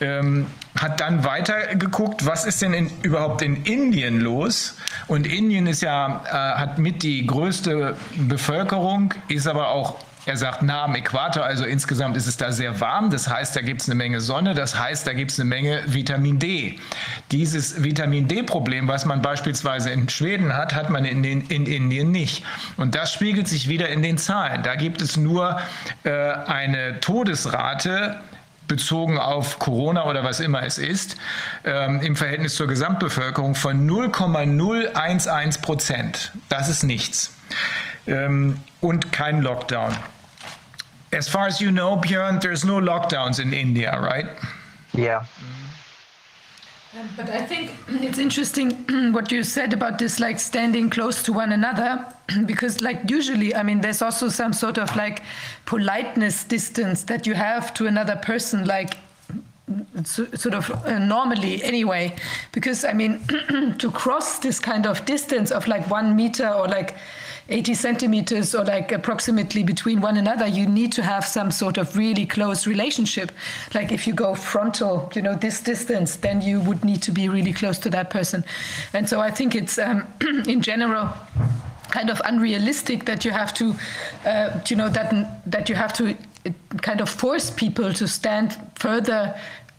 [0.00, 0.46] Ähm,
[0.78, 4.76] hat dann weiter geguckt, was ist denn in, überhaupt in Indien los?
[5.08, 9.96] Und Indien ist ja, äh, hat mit die größte Bevölkerung, ist aber auch
[10.28, 13.08] er sagt nah am Äquator, also insgesamt ist es da sehr warm.
[13.08, 14.52] Das heißt, da gibt es eine Menge Sonne.
[14.52, 16.78] Das heißt, da gibt es eine Menge Vitamin D.
[17.32, 22.10] Dieses Vitamin D-Problem, was man beispielsweise in Schweden hat, hat man in, den, in Indien
[22.10, 22.44] nicht.
[22.76, 24.62] Und das spiegelt sich wieder in den Zahlen.
[24.62, 25.60] Da gibt es nur
[26.04, 28.20] äh, eine Todesrate
[28.68, 31.16] bezogen auf Corona oder was immer es ist,
[31.64, 36.32] ähm, im Verhältnis zur Gesamtbevölkerung von 0,011 Prozent.
[36.48, 37.34] Das ist nichts.
[38.06, 39.96] Ähm, und kein Lockdown.
[41.12, 44.28] As far as you know, Björn, there's no lockdowns in India, right?
[44.94, 45.22] Yeah.
[46.98, 48.70] Um, but I think it's interesting
[49.12, 52.04] what you said about this, like standing close to one another,
[52.46, 55.22] because, like, usually, I mean, there's also some sort of like
[55.66, 58.96] politeness distance that you have to another person, like,
[60.04, 62.16] sort of uh, normally anyway.
[62.52, 63.22] Because i mean
[63.78, 66.96] to cross this kind of distance of like one meter or like
[67.50, 71.96] 80 centimeters or like approximately between one another, you need to have some sort of
[71.96, 73.32] really close relationship.
[73.74, 77.28] Like if you go frontal, you know, this distance, then you would need to be
[77.28, 78.44] really close to that person.
[78.92, 80.06] And so I think it's um,
[80.46, 81.10] in general
[81.90, 83.74] kind of unrealistic that you have to,
[84.26, 86.10] uh, you know, that that you have to
[86.46, 86.50] uh,
[86.82, 89.34] kind of force people to stand further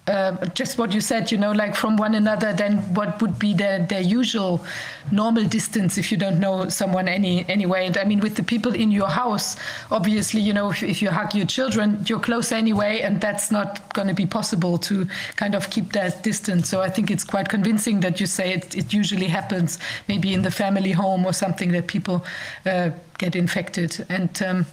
[0.10, 3.54] uh, just what you said, you know, like from one another, then what would be
[3.54, 4.66] their, their usual
[5.12, 7.86] normal distance if you don't know someone any anyway?
[7.86, 9.56] And I mean, with the people in your house,
[9.92, 13.94] obviously, you know, if, if you hug your children, you're close anyway, and that's not
[13.94, 16.68] going to be possible to kind of keep that distance.
[16.70, 20.42] So I think it's quite convincing that you say it, it usually happens maybe in
[20.42, 22.26] the family home or something that people
[22.66, 22.90] uh,
[23.20, 24.06] get infected.
[24.10, 24.66] And um,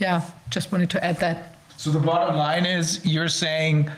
[0.00, 1.54] yeah, just wanted to add that.
[1.80, 3.90] So the bottom line is you're saying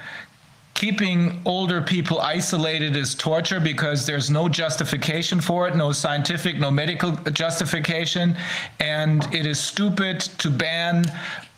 [0.75, 6.71] keeping older people isolated is torture because there's no justification for it, no scientific, no
[6.71, 8.37] medical justification,
[8.81, 11.05] and it is stupid to ban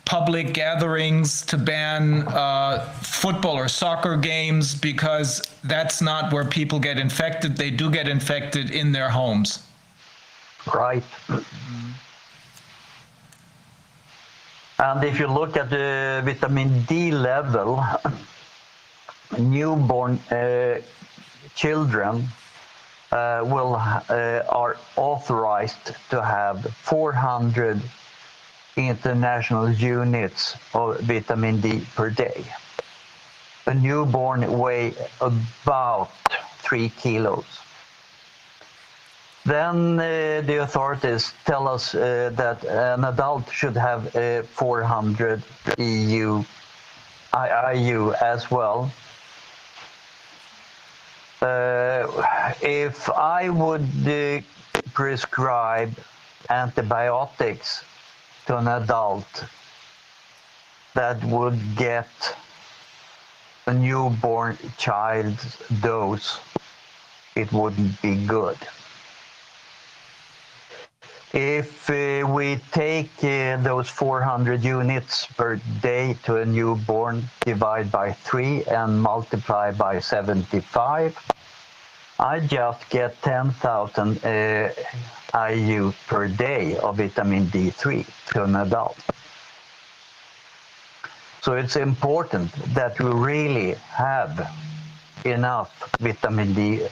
[0.05, 6.99] public gatherings, to ban uh, football or soccer games because that's not where people get
[6.99, 7.57] infected.
[7.57, 9.63] They do get infected in their homes.
[10.73, 11.03] Right.
[14.77, 17.83] And if you look at the vitamin D level,
[19.37, 20.81] newborn uh,
[21.55, 22.27] children
[23.11, 27.81] uh, will uh, are authorized to have 400
[28.75, 32.45] international units of vitamin D per day.
[33.67, 36.11] A newborn weigh about
[36.59, 37.45] three kilos.
[39.45, 45.43] Then uh, the authorities tell us uh, that an adult should have uh, 400
[45.77, 46.43] EU
[47.35, 48.91] IU as well.
[51.41, 54.41] Uh, if I would uh,
[54.93, 55.93] prescribe
[56.49, 57.83] antibiotics
[58.45, 59.45] to an adult
[60.93, 62.07] that would get
[63.67, 66.39] a newborn child's dose,
[67.35, 68.57] it wouldn't be good.
[71.35, 78.13] If uh, we take uh, those 400 units per day to a newborn, divide by
[78.13, 81.19] three and multiply by 75,
[82.19, 84.69] I just get 10,000 uh,
[85.51, 88.97] IU per day of vitamin D3 to an adult.
[91.41, 94.49] So it's important that we really have
[95.25, 96.87] enough vitamin D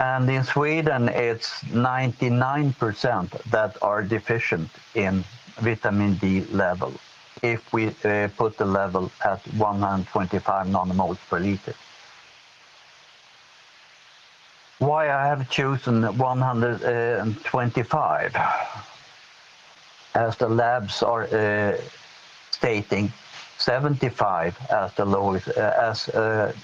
[0.00, 5.24] And in Sweden, it's 99% that are deficient in
[5.58, 6.94] vitamin D level
[7.42, 11.74] if we uh, put the level at 125 nanomoles per liter.
[14.78, 18.36] Why I have chosen 125
[20.14, 21.76] as the labs are uh,
[22.50, 23.12] stating
[23.58, 26.54] 75 as the lowest, uh, as uh,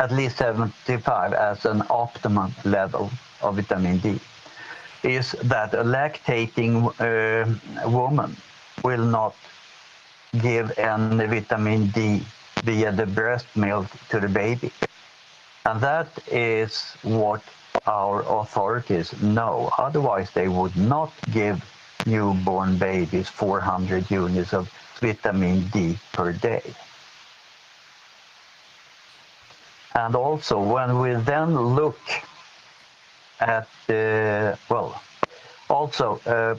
[0.00, 3.10] at least 75 as an optimum level
[3.42, 4.18] of vitamin D
[5.02, 8.34] is that a lactating uh, woman
[8.82, 9.34] will not
[10.40, 12.22] give any vitamin D
[12.64, 14.72] via the breast milk to the baby.
[15.66, 17.42] And that is what
[17.86, 19.70] our authorities know.
[19.78, 21.62] Otherwise, they would not give
[22.06, 24.70] newborn babies 400 units of
[25.00, 26.62] vitamin D per day.
[29.94, 31.98] And also, when we then look
[33.40, 35.00] at the, well,
[35.68, 36.56] also uh,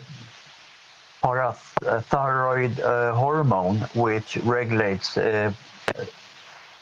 [1.24, 5.54] parathyroid uh, hormone, which regulates uh,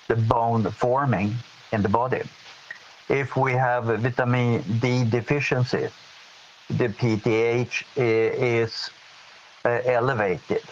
[0.08, 1.36] the bone forming
[1.72, 2.22] in the body.
[3.10, 5.90] If we have vitamin D deficiency,
[6.70, 8.90] the PTH is
[9.66, 10.64] uh, elevated.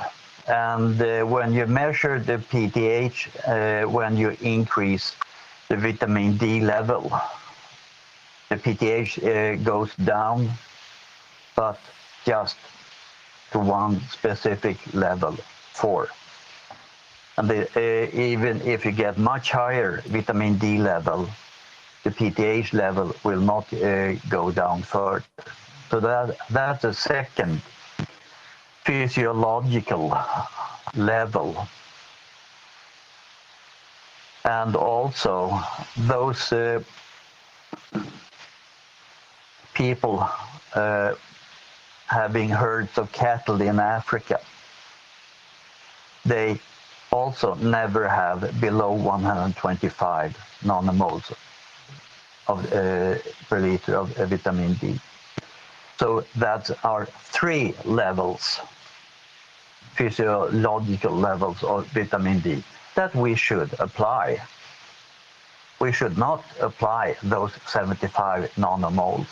[0.47, 5.15] And uh, when you measure the PTH, uh, when you increase
[5.67, 7.11] the vitamin D level.
[8.49, 10.49] The PTH uh, goes down,
[11.55, 11.79] but
[12.25, 12.55] just
[13.51, 15.37] to one specific level,
[15.73, 16.09] four.
[17.37, 21.29] And the, uh, even if you get much higher vitamin D level,
[22.03, 25.25] the PTH level will not uh, go down further.
[25.89, 27.61] So that, that's a second
[28.85, 30.17] physiological
[30.95, 31.67] level
[34.48, 35.59] and also
[35.98, 36.82] those uh,
[39.74, 40.26] people
[40.74, 41.14] uh,
[42.08, 44.40] having herds of cattle in Africa,
[46.26, 46.59] they
[47.11, 51.34] also never have below 125 nanomoles
[52.48, 53.16] of, uh,
[53.50, 54.98] per liter of uh, vitamin D.
[56.00, 58.61] So that are three levels,
[59.95, 62.64] physiological levels of vitamin D
[62.98, 64.42] that we should apply.
[65.80, 69.27] We should not apply those 75 nanomoles.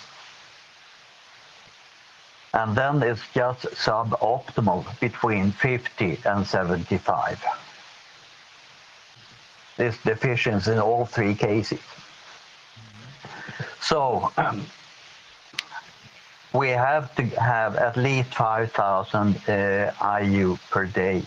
[2.53, 7.43] And then it's just suboptimal between 50 and 75.
[9.77, 11.81] This deficiency in all three cases.
[13.81, 14.65] So um,
[16.53, 21.23] we have to have at least 5,000 uh, IU per day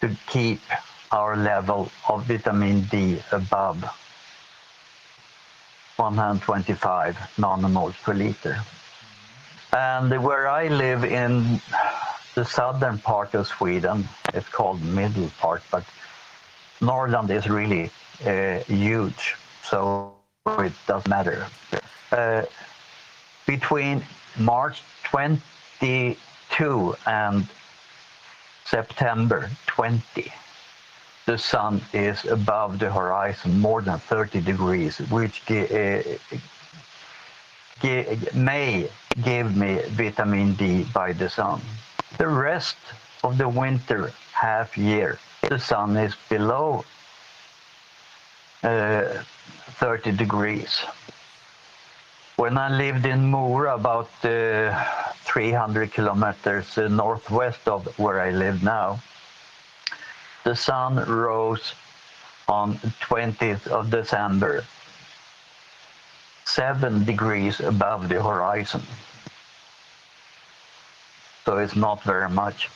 [0.00, 0.60] to keep
[1.12, 3.84] our level of vitamin D above
[5.96, 8.58] 125 nanomoles per liter.
[9.72, 11.60] And where I live in
[12.34, 15.84] the southern part of Sweden, it's called middle part, but
[16.80, 17.90] Norrland is really
[18.26, 20.12] uh, huge, so
[20.58, 21.46] it doesn't matter.
[22.10, 22.42] Uh,
[23.46, 24.02] between
[24.38, 27.46] March 22 and
[28.64, 30.32] September 20,
[31.26, 36.02] the sun is above the horizon more than 30 degrees, which uh,
[38.34, 38.88] may
[39.22, 41.60] give me vitamin D by the sun.
[42.18, 42.76] The rest
[43.22, 46.84] of the winter half year, the sun is below
[48.62, 49.22] uh,
[49.78, 50.80] 30 degrees.
[52.36, 54.74] When I lived in Mora, about uh,
[55.24, 59.00] 300 kilometers northwest of where I live now,
[60.44, 61.74] the sun rose
[62.48, 64.64] on 20th of December,
[66.44, 68.82] seven degrees above the horizon.
[71.44, 72.70] So it's not very much.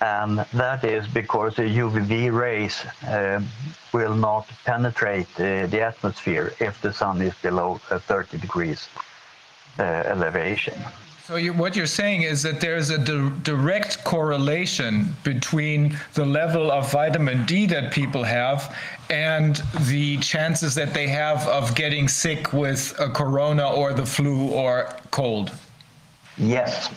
[0.00, 3.40] And that is because the UVB rays uh,
[3.92, 8.88] will not penetrate uh, the atmosphere if the sun is below uh, 30 degrees
[9.78, 10.74] uh, elevation.
[11.32, 16.70] So you, what you're saying is that there's a di direct correlation between the level
[16.70, 18.76] of vitamin D that people have
[19.08, 19.56] and
[19.92, 24.94] the chances that they have of getting sick with a corona or the flu or
[25.10, 25.52] cold.
[26.36, 26.90] Yes.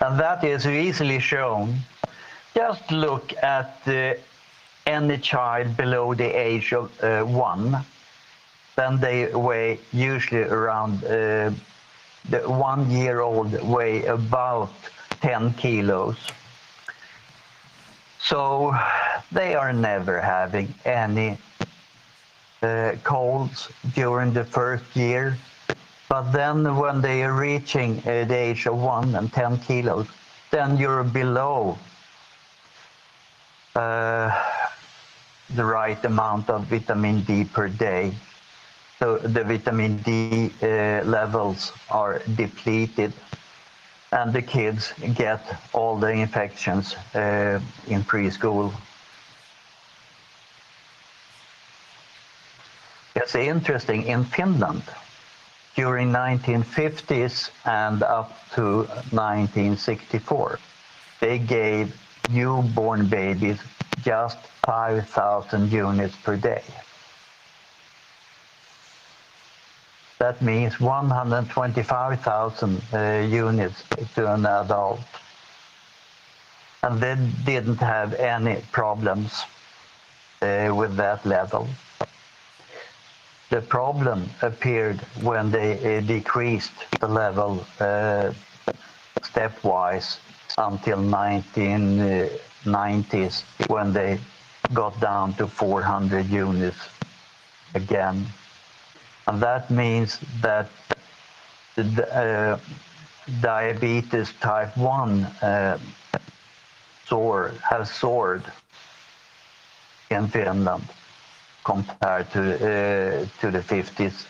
[0.00, 1.80] And that is easily shown.
[2.54, 4.14] Just look at uh,
[4.86, 7.84] any child below the age of uh, one,
[8.76, 11.50] then they weigh usually around uh,
[12.28, 14.70] the one year old weigh about
[15.20, 16.16] 10 kilos.
[18.20, 18.74] So
[19.30, 21.38] they are never having any
[22.62, 25.36] uh, colds during the first year.
[26.08, 30.06] But then when they are reaching uh, the age of 1 and 10 kilos,
[30.50, 31.78] then you're below
[33.74, 34.30] uh,
[35.54, 38.12] the right amount of vitamin D per day.
[39.02, 43.12] So the vitamin D uh, levels are depleted
[44.12, 45.40] and the kids get
[45.72, 47.58] all the infections uh,
[47.88, 48.72] in preschool.
[53.16, 54.84] It's interesting in Finland
[55.74, 60.60] during 1950s and up to 1964
[61.18, 61.92] they gave
[62.30, 63.58] newborn babies
[64.00, 66.62] just 5,000 units per day.
[70.22, 73.82] That means 125,000 uh, units
[74.14, 75.00] to an adult.
[76.84, 79.42] And they didn't have any problems
[80.40, 81.66] uh, with that level.
[83.50, 86.70] The problem appeared when they uh, decreased
[87.00, 87.66] the level
[89.22, 90.18] stepwise
[90.56, 94.20] until 1990s when they
[94.72, 96.78] got down to 400 units
[97.74, 98.24] again.
[99.26, 100.68] And that means that
[101.76, 102.58] the, uh,
[103.40, 105.78] diabetes type 1 uh,
[107.06, 108.44] soar, has soared
[110.10, 110.84] in Finland
[111.64, 114.26] compared to, uh, to the 50s.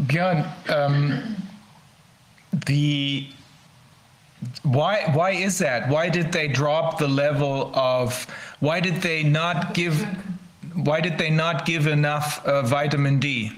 [0.00, 1.36] Björn, um,
[2.52, 3.28] the
[4.62, 5.88] why why is that?
[5.88, 8.26] Why did they drop the level of?
[8.60, 10.06] Why did they not give?
[10.74, 13.52] Why did they not give enough uh, vitamin D?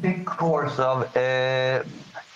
[0.00, 1.82] Because of uh,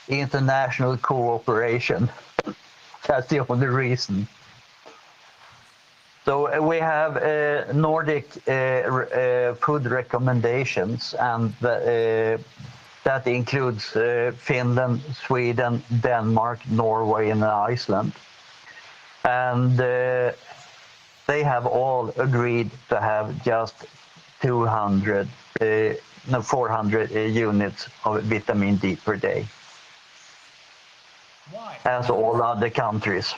[0.09, 2.09] international cooperation.
[3.07, 4.26] That's the only reason.
[6.25, 12.41] So uh, we have uh, Nordic uh, food recommendations, and the,
[13.04, 18.12] that includes uh, Finland, Sweden, Denmark, Norway, and Iceland.
[19.24, 20.32] And uh,
[21.26, 23.74] they have all agreed to have just
[24.42, 25.28] 200,
[25.60, 25.64] uh,
[26.30, 29.46] no, 400 uh, units of vitamin D per day,
[31.50, 31.76] Why?
[31.84, 33.34] as all other countries.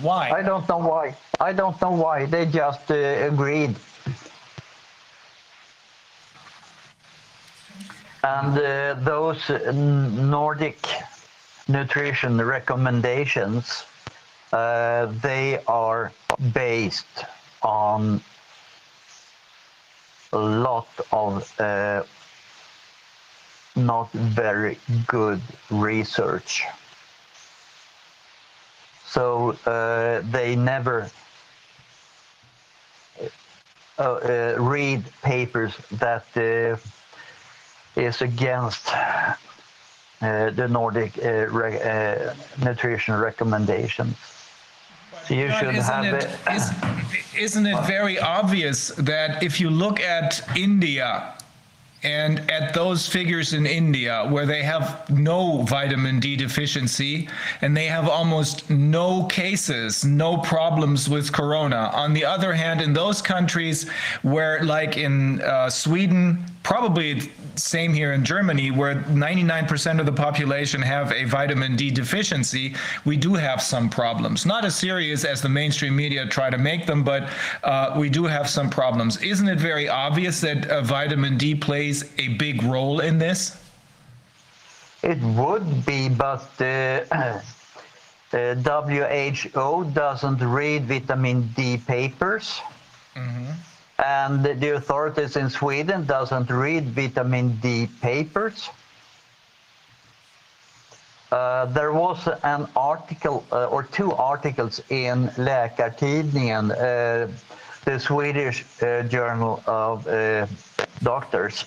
[0.00, 0.30] Why?
[0.30, 1.16] I don't know why.
[1.40, 2.26] I don't know why.
[2.26, 3.76] They just agreed.
[8.22, 10.86] And uh, those uh, Nordic
[11.68, 13.84] nutrition recommendations,
[14.52, 16.12] uh, they are
[16.52, 17.24] based
[17.62, 18.20] on
[20.32, 21.52] a lot of
[23.76, 25.40] not very good
[25.70, 26.64] research.
[29.06, 31.10] So uh, they never
[33.98, 36.24] uh, uh, read papers that
[37.96, 39.34] is against uh,
[40.50, 44.16] the Nordic uh, re- uh, nutrition recommendations.
[45.28, 46.54] You Björn, should isn't have it, it.
[46.54, 46.72] is,
[47.36, 51.34] isn't it very obvious that if you look at India
[52.02, 57.28] and at those figures in India where they have no vitamin D deficiency
[57.60, 61.90] and they have almost no cases, no problems with corona.
[61.92, 63.88] On the other hand, in those countries
[64.22, 67.30] where, like in uh, Sweden, probably
[67.60, 72.74] same here in Germany, where 99% of the population have a vitamin D deficiency,
[73.04, 74.46] we do have some problems.
[74.46, 77.28] Not as serious as the mainstream media try to make them, but
[77.62, 79.20] uh, we do have some problems.
[79.22, 83.56] Isn't it very obvious that uh, vitamin D plays a big role in this?
[85.02, 87.04] It would be, but uh,
[88.32, 92.60] uh, WHO doesn't read vitamin D papers.
[94.02, 98.70] And the authorities in Sweden doesn't read vitamin D papers.
[101.30, 107.28] Uh, there was an article uh, or two articles in Läkartidningen, uh,
[107.84, 110.46] the Swedish uh, journal of uh,
[111.02, 111.64] doctors.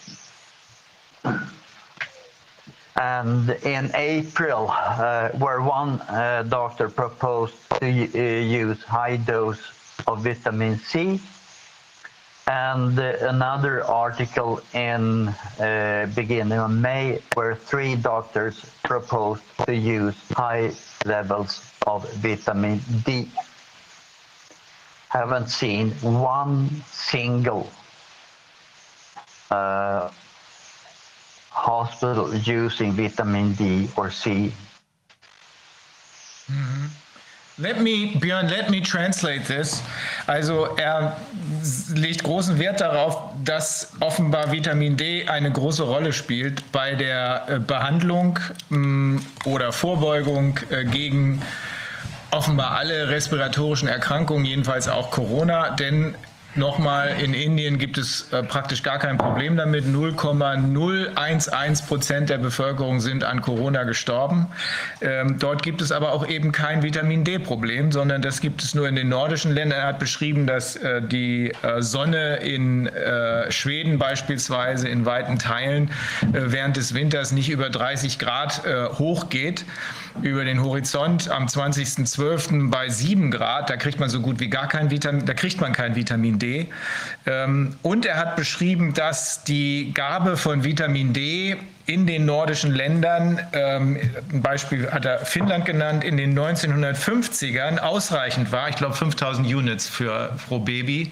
[2.95, 9.61] And in April, uh, where one uh, doctor proposed to use high dose
[10.07, 11.21] of vitamin C,
[12.47, 20.15] and uh, another article in uh, beginning of May where three doctors proposed to use
[20.31, 20.71] high
[21.05, 23.29] levels of vitamin D.
[25.09, 27.69] Haven't seen one single
[29.51, 30.09] uh,
[31.49, 34.51] hospital using vitamin D or C.
[37.57, 39.83] Let me, Björn, let me translate this.
[40.25, 41.17] Also er
[41.93, 47.59] legt großen Wert darauf, dass offenbar Vitamin D eine große Rolle spielt bei der äh,
[47.59, 51.43] Behandlung mh, oder Vorbeugung äh, gegen
[52.31, 56.15] offenbar alle respiratorischen Erkrankungen, jedenfalls auch Corona, denn
[56.55, 59.87] Nochmal, in Indien gibt es äh, praktisch gar kein Problem damit.
[59.87, 64.49] 0,011 Prozent der Bevölkerung sind an Corona gestorben.
[65.01, 68.87] Ähm, dort gibt es aber auch eben kein Vitamin D-Problem, sondern das gibt es nur
[68.87, 69.79] in den nordischen Ländern.
[69.79, 75.89] Er hat beschrieben, dass äh, die äh, Sonne in äh, Schweden beispielsweise in weiten Teilen
[76.21, 79.65] äh, während des Winters nicht über 30 Grad äh, hochgeht
[80.21, 82.69] über den Horizont am 20.12.
[82.69, 83.69] bei 7 Grad.
[83.69, 86.67] Da kriegt man so gut wie gar kein Vitamin, da kriegt man kein Vitamin D.
[87.25, 93.41] Ähm, und er hat beschrieben, dass die Gabe von Vitamin D in den nordischen Ländern,
[93.51, 93.99] ähm,
[94.31, 98.69] ein Beispiel hat er Finnland genannt, in den 1950ern ausreichend war.
[98.69, 101.11] Ich glaube 5000 Units für pro Baby.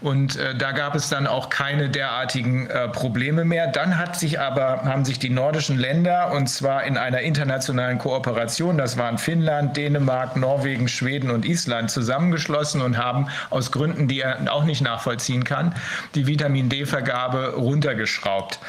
[0.00, 3.66] Und äh, da gab es dann auch keine derartigen äh, Probleme mehr.
[3.66, 8.78] Dann hat sich aber, haben sich die nordischen Länder, und zwar in einer internationalen Kooperation,
[8.78, 14.38] das waren Finnland, Dänemark, Norwegen, Schweden und Island, zusammengeschlossen und haben aus Gründen, die er
[14.52, 15.74] auch nicht nachvollziehen kann,
[16.14, 18.60] die Vitamin D-Vergabe runtergeschraubt.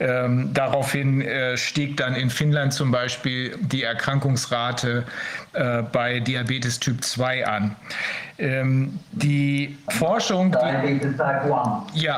[0.00, 5.04] Ähm, daraufhin Daraufhin äh, stieg dann in Finnland zum Beispiel die Erkrankungsrate
[5.52, 7.76] äh, bei Diabetes Typ 2 an.
[8.38, 10.52] Ähm, die Forschung.
[10.52, 12.16] Die, ja,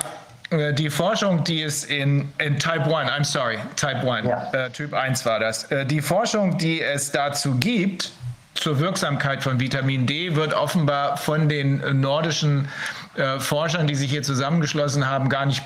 [0.51, 4.51] äh, die Forschung, die es in, in Type 1, I'm sorry, Type 1, ja.
[4.53, 5.65] äh, Typ 1 war das.
[5.65, 8.13] Äh, die Forschung, die es dazu gibt,
[8.55, 12.69] zur Wirksamkeit von Vitamin D, wird offenbar von den nordischen
[13.15, 15.63] äh, Forschern, die sich hier zusammengeschlossen haben, gar nicht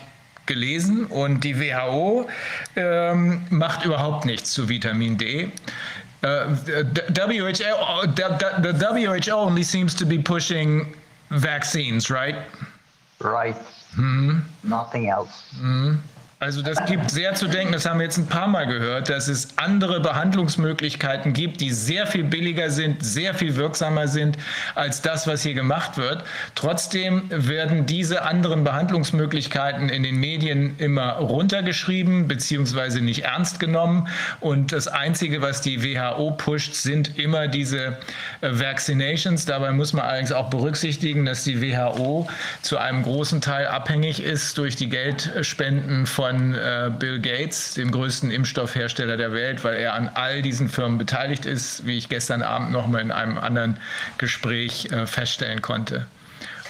[0.47, 2.29] gelesen und die WHO
[2.77, 5.51] ähm, macht überhaupt nichts zu Vitamin D.
[6.25, 8.25] Uh, WHO, the,
[8.63, 10.95] the WHO only seems to be pushing
[11.31, 12.37] vaccines, right?
[13.21, 13.57] Right.
[13.97, 14.41] Mm -hmm.
[14.63, 15.33] Nothing else.
[15.61, 16.14] Mm -hmm.
[16.41, 19.29] Also das gibt sehr zu denken, das haben wir jetzt ein paar Mal gehört, dass
[19.29, 24.37] es andere Behandlungsmöglichkeiten gibt, die sehr viel billiger sind, sehr viel wirksamer sind
[24.75, 26.25] als das, was hier gemacht wird.
[26.57, 34.09] Trotzdem werden diese anderen Behandlungsmöglichkeiten in den Medien immer runtergeschrieben beziehungsweise nicht ernst genommen.
[34.41, 37.97] Und das Einzige, was die WHO pusht, sind immer diese
[38.41, 39.47] äh, Vaccinations.
[39.47, 42.29] Dabei muss man allerdings auch berücksichtigen, dass die WHO
[42.61, 47.91] zu einem großen Teil abhängig ist durch die Geldspenden von von äh, Bill Gates, dem
[47.91, 52.43] größten Impfstoffhersteller der Welt, weil er an all diesen Firmen beteiligt ist, wie ich gestern
[52.43, 53.77] Abend noch mal in einem anderen
[54.17, 56.07] Gespräch äh, feststellen konnte.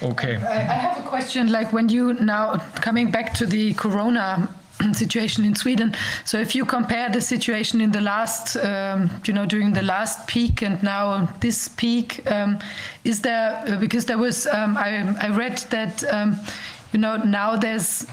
[0.00, 0.38] Okay.
[0.38, 4.48] I, have a question like when you now coming back to the corona
[4.92, 5.94] situation in Sweden.
[6.24, 10.26] So if you compare the situation in the last, um, you know, during the last
[10.26, 12.58] peak and now this peak, um,
[13.04, 16.02] is there, uh, because there was, um, I, I read that,
[16.92, 18.04] you know, now there's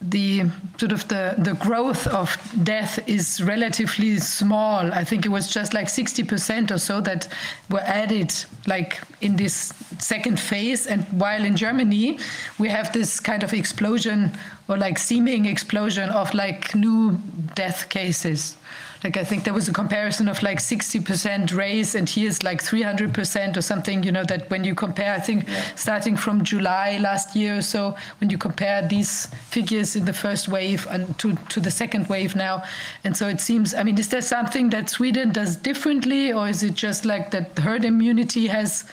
[0.00, 0.44] the
[0.78, 4.92] sort of the, the growth of death is relatively small.
[4.92, 7.28] I think it was just like 60% or so that
[7.68, 8.34] were added
[8.66, 10.86] like in this second phase.
[10.86, 12.18] And while in Germany,
[12.58, 14.32] we have this kind of explosion
[14.68, 17.20] or like seeming explosion of like new
[17.54, 18.56] death cases
[19.02, 23.56] like I think there was a comparison of like 60% raise and here's like 300%
[23.56, 25.64] or something, you know, that when you compare, I think yeah.
[25.74, 30.48] starting from July last year or so, when you compare these figures in the first
[30.48, 32.62] wave and to, to the second wave now.
[33.04, 36.62] And so it seems, I mean, is there something that Sweden does differently or is
[36.62, 38.84] it just like that herd immunity has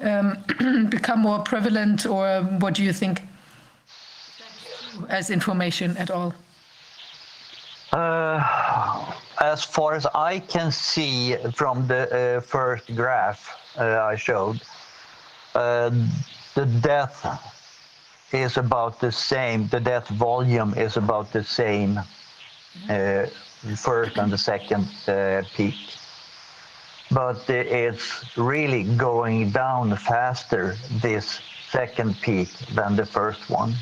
[0.00, 0.38] um,
[0.90, 3.22] become more prevalent or what do you think
[5.08, 6.34] as information at all?
[7.92, 8.99] Uh,
[9.40, 14.60] as far as I can see from the uh, first graph uh, I showed,
[15.54, 15.90] uh,
[16.54, 17.24] the death
[18.32, 19.66] is about the same.
[19.68, 21.98] The death volume is about the same,
[22.88, 23.26] uh,
[23.76, 25.74] first and the second uh, peak.
[27.10, 33.74] But it's really going down faster, this second peak, than the first one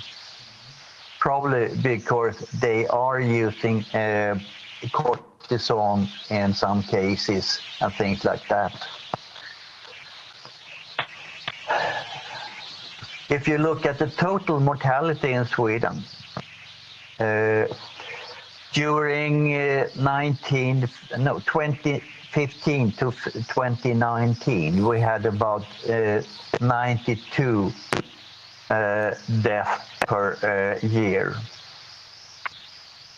[1.18, 4.38] probably because they are using uh,
[5.48, 8.72] cortisone in some cases and things like that.
[13.30, 16.02] If you look at the total mortality in Sweden,
[17.20, 17.66] uh,
[18.72, 26.22] during uh, 19, no, 2015 to 2019, we had about uh,
[26.60, 27.72] 92
[28.70, 31.36] uh, deaths per uh, year.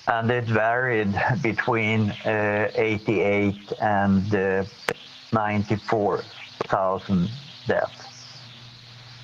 [0.09, 4.67] And it varied between uh, 88 and
[5.33, 6.25] 94
[6.70, 7.29] thousand
[7.67, 8.27] deaths,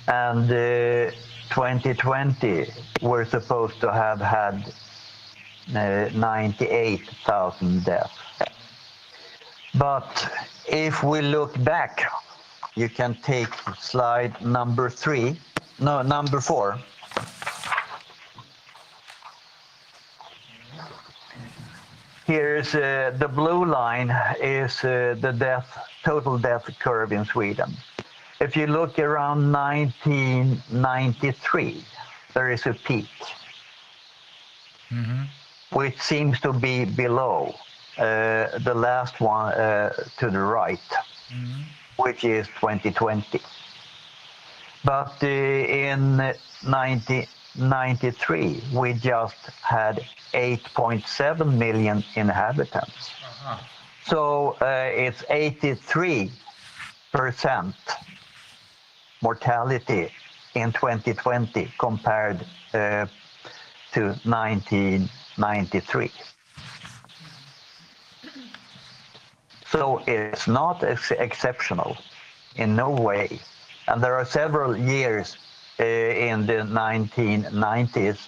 [0.08, 1.10] and uh,
[1.50, 2.66] 2020
[3.02, 4.72] we're supposed to have had
[5.74, 8.18] uh, 98,000 deaths.
[9.74, 10.30] But
[10.68, 12.10] if we look back,
[12.74, 15.38] you can take slide number three,
[15.78, 16.78] no, number four.
[22.26, 24.10] Here's uh, the blue line
[24.42, 27.76] is uh, the death total death curve in Sweden.
[28.40, 31.84] If you look around 1993,
[32.34, 33.06] there is a peak,
[34.90, 35.22] mm-hmm.
[35.70, 37.54] which seems to be below
[37.96, 40.80] uh, the last one uh, to the right,
[41.30, 41.62] mm-hmm.
[42.02, 43.40] which is 2020.
[44.82, 46.34] But uh, in
[46.66, 53.10] 19 93, we just had 8.7 million inhabitants.
[53.24, 53.58] Uh-huh.
[54.06, 56.30] So uh, it's 83%
[59.22, 60.12] mortality
[60.54, 63.06] in 2020 compared uh,
[63.92, 66.12] to 1993.
[69.68, 71.96] So it's not ex- exceptional
[72.56, 73.40] in no way.
[73.88, 75.36] And there are several years
[75.78, 78.18] in the 1990s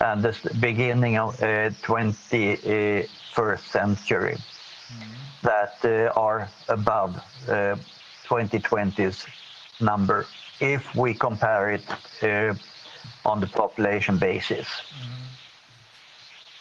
[0.00, 4.36] and the beginning of uh, 21st century
[5.42, 7.16] that uh, are above
[7.48, 7.76] uh,
[8.26, 9.26] 2020's
[9.80, 10.26] number
[10.60, 11.84] if we compare it
[12.22, 12.54] uh,
[13.24, 14.66] on the population basis.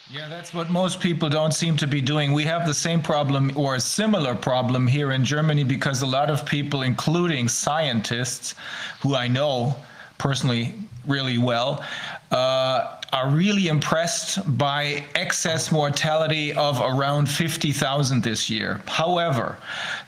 [0.10, 2.32] Yeah, that's what most people don't seem to be doing.
[2.32, 6.30] We have the same problem or a similar problem here in Germany because a lot
[6.30, 8.56] of people, including scientists,
[9.02, 9.76] who I know
[10.18, 10.74] personally
[11.06, 11.84] really well,
[12.32, 18.82] uh, are really impressed by excess mortality of around 50,000 this year.
[18.86, 19.58] However,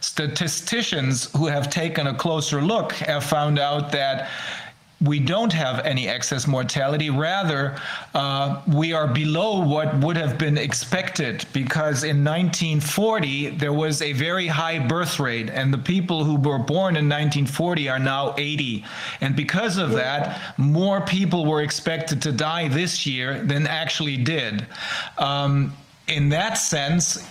[0.01, 4.29] statisticians who have taken a closer look have found out that
[5.01, 7.09] we don't have any excess mortality.
[7.09, 7.77] Rather,
[8.13, 14.11] uh, we are below what would have been expected because in 1940 there was a
[14.13, 18.83] very high birth rate, and the people who were born in 1940 are now 80.
[19.21, 24.67] And because of that, more people were expected to die this year than actually did.
[25.17, 25.73] Um,
[26.07, 27.25] in that sense,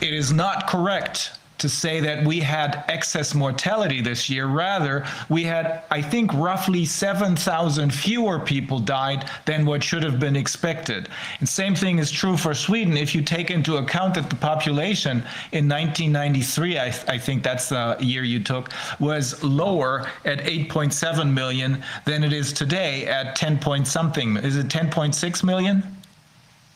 [0.00, 4.46] it is not correct to say that we had excess mortality this year.
[4.46, 10.36] Rather, we had, I think, roughly 7,000 fewer people died than what should have been
[10.36, 11.08] expected.
[11.38, 12.96] And same thing is true for Sweden.
[12.96, 15.18] If you take into account that the population
[15.52, 21.82] in 1993, I, I think that's the year you took, was lower at 8.7 million
[22.04, 24.36] than it is today at 10 point something.
[24.36, 26.01] Is it 10.6 million?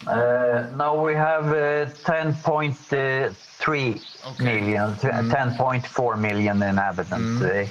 [0.06, 4.44] Uh, now we have uh, 10.3 Okay.
[4.44, 7.70] million, t- 10.4 million inhabitants today.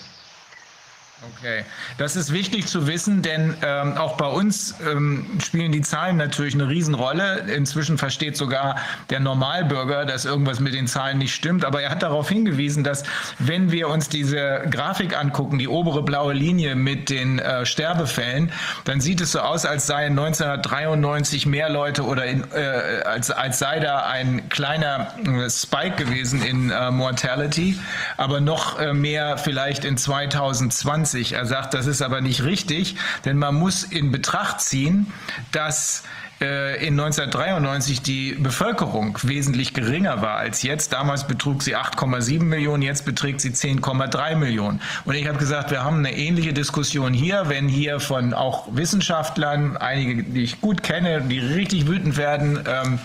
[1.33, 1.63] Okay,
[1.97, 6.53] das ist wichtig zu wissen, denn ähm, auch bei uns ähm, spielen die Zahlen natürlich
[6.53, 7.45] eine Riesenrolle.
[7.55, 8.75] Inzwischen versteht sogar
[9.09, 11.65] der Normalbürger, dass irgendwas mit den Zahlen nicht stimmt.
[11.65, 13.03] Aber er hat darauf hingewiesen, dass
[13.39, 18.51] wenn wir uns diese Grafik angucken, die obere blaue Linie mit den äh, Sterbefällen,
[18.83, 23.59] dann sieht es so aus, als seien 1993 mehr Leute oder in, äh, als, als
[23.59, 27.79] sei da ein kleiner äh, Spike gewesen in äh, Mortality,
[28.17, 31.14] aber noch äh, mehr vielleicht in 2020.
[31.15, 35.07] Er sagt, das ist aber nicht richtig, denn man muss in Betracht ziehen,
[35.51, 36.03] dass
[36.41, 40.91] äh, in 1993 die Bevölkerung wesentlich geringer war als jetzt.
[40.91, 44.81] Damals betrug sie 8,7 Millionen, jetzt beträgt sie 10,3 Millionen.
[45.05, 49.77] Und ich habe gesagt, wir haben eine ähnliche Diskussion hier, wenn hier von auch Wissenschaftlern,
[49.77, 52.99] einige, die ich gut kenne, die richtig wütend werden, ähm,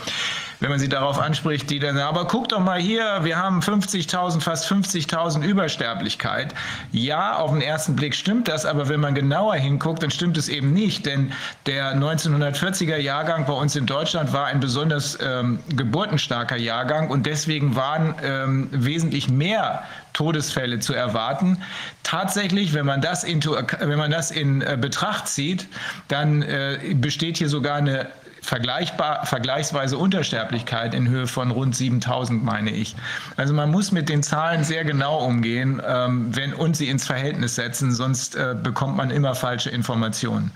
[0.60, 4.40] wenn man sie darauf anspricht, die dann, aber guck doch mal hier, wir haben 50.000,
[4.40, 6.54] fast 50.000 Übersterblichkeit.
[6.92, 10.48] Ja, auf den ersten Blick stimmt das, aber wenn man genauer hinguckt, dann stimmt es
[10.48, 11.32] eben nicht, denn
[11.66, 17.74] der 1940er Jahrgang bei uns in Deutschland war ein besonders ähm, geburtenstarker Jahrgang und deswegen
[17.74, 19.82] waren ähm, wesentlich mehr
[20.12, 21.62] Todesfälle zu erwarten.
[22.02, 25.68] Tatsächlich, wenn man das, into, wenn man das in äh, Betracht zieht,
[26.08, 28.08] dann äh, besteht hier sogar eine
[28.50, 32.96] vergleichbar, vergleichsweise Untersterblichkeit in Höhe von rund 7000, meine ich.
[33.36, 37.54] Also man muss mit den Zahlen sehr genau umgehen ähm, wenn, und sie ins Verhältnis
[37.54, 40.50] setzen, sonst äh, bekommt man immer falsche Informationen.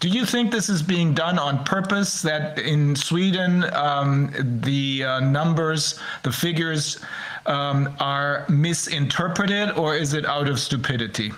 [0.00, 4.32] Do you think this is being done on purpose, that in Sweden um,
[4.64, 7.00] the uh, numbers, the figures
[7.46, 11.32] um, are misinterpreted, or is it out of stupidity?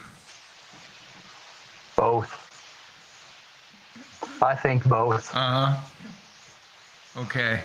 [1.96, 2.48] Both.
[4.40, 5.34] I think both.
[5.34, 5.76] Uh-huh.
[7.18, 7.62] Okay.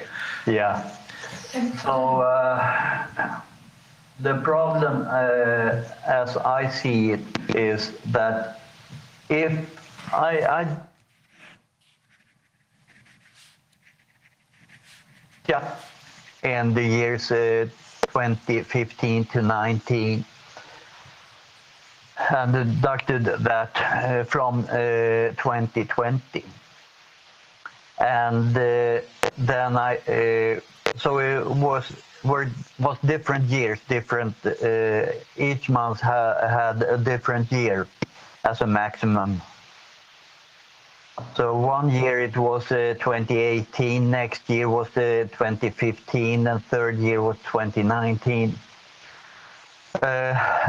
[0.48, 0.90] Yeah.
[1.84, 3.40] So uh,
[4.20, 8.60] the problem, uh, as I see it, is that
[9.30, 9.54] if
[10.12, 10.78] I, I
[15.48, 15.76] yeah,
[16.42, 17.68] in the years uh,
[18.12, 20.26] 2015 to 19,
[22.30, 26.44] and deducted that uh, from uh, 2020.
[28.00, 29.02] And uh,
[29.38, 30.60] then I, uh,
[30.98, 31.92] so it was
[32.24, 32.50] were
[32.80, 34.36] was different years, different.
[34.46, 37.88] Uh, each month ha had a different year
[38.44, 39.42] as a maximum.
[41.36, 47.22] So one year it was uh, 2018, next year was uh, 2015, and third year
[47.22, 48.58] was 2019.
[50.02, 50.06] Uh,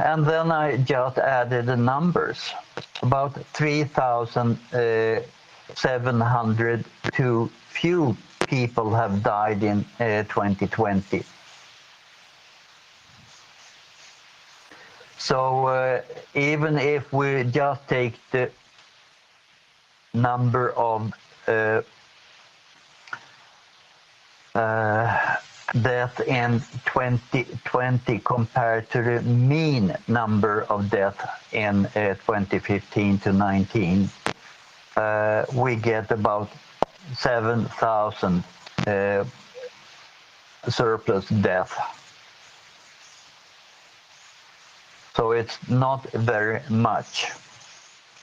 [0.04, 2.52] and then I just added the numbers.
[3.02, 3.38] About
[5.76, 11.24] 3,700 too few people have died in uh, 2020.
[15.18, 16.02] So uh,
[16.34, 18.50] even if we just take the
[20.12, 21.12] number of
[21.48, 21.82] uh,
[24.54, 25.36] uh,
[25.82, 31.18] death in 2020 compared to the mean number of death
[31.52, 34.10] in uh, 2015 to 19,
[34.96, 36.50] uh, we get about
[37.14, 38.44] 7,000
[38.86, 39.24] uh,
[40.68, 41.72] surplus death.
[45.16, 47.30] So it's not very much.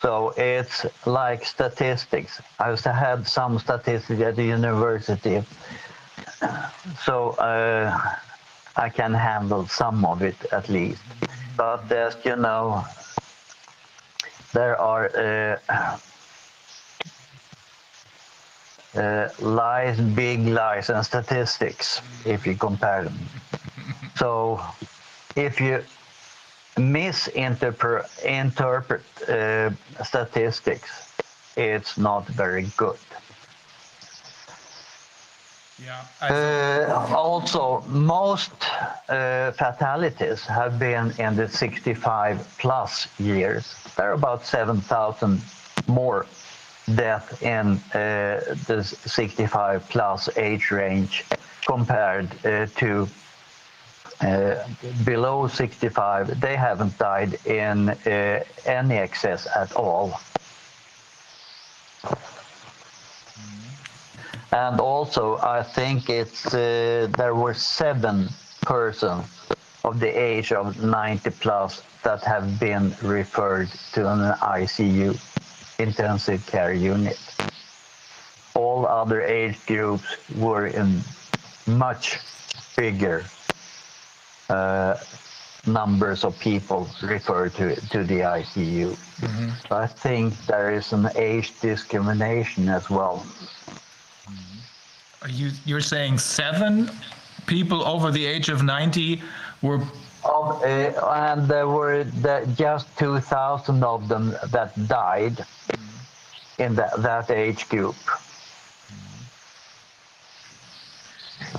[0.01, 2.41] So it's like statistics.
[2.59, 5.43] I have some statistics at the university.
[7.05, 7.95] So uh,
[8.75, 11.01] I can handle some of it at least.
[11.55, 12.83] But as you know,
[14.53, 15.97] there are uh,
[18.95, 23.19] uh, lies, big lies, and statistics if you compare them.
[24.15, 24.59] So
[25.35, 25.83] if you
[26.77, 29.69] misinterpret interpret, uh,
[30.03, 31.11] statistics,
[31.55, 32.99] it's not very good.
[35.75, 38.51] Ja, Uh, also, most
[39.09, 43.73] uh, fatalities have been in the 65 plus years.
[43.95, 45.41] There are about 7,000
[45.87, 46.25] more
[46.95, 51.25] death in uh, the 65 plus age range
[51.65, 53.07] compared uh, to
[54.21, 54.67] uh,
[55.03, 56.39] below 65.
[56.39, 57.89] They haven't died in
[58.65, 60.19] any excess at all.
[64.53, 68.27] And also, I think it's uh, there were seven
[68.61, 69.25] persons
[69.85, 75.17] of the age of 90 plus that have been referred to an ICU,
[75.81, 77.19] intensive care unit.
[78.53, 81.01] All other age groups were in
[81.67, 82.19] much
[82.75, 83.23] bigger
[84.49, 84.95] uh,
[85.65, 88.97] numbers of people referred to to the ICU.
[89.67, 93.25] So I think there is an age discrimination as well.
[95.21, 96.89] Are you, you're saying seven
[97.45, 99.21] people over the age of 90
[99.61, 99.81] were,
[100.23, 105.45] Of, uh, and there were the, just 2,000 of them that died
[106.59, 107.95] in that, that age group.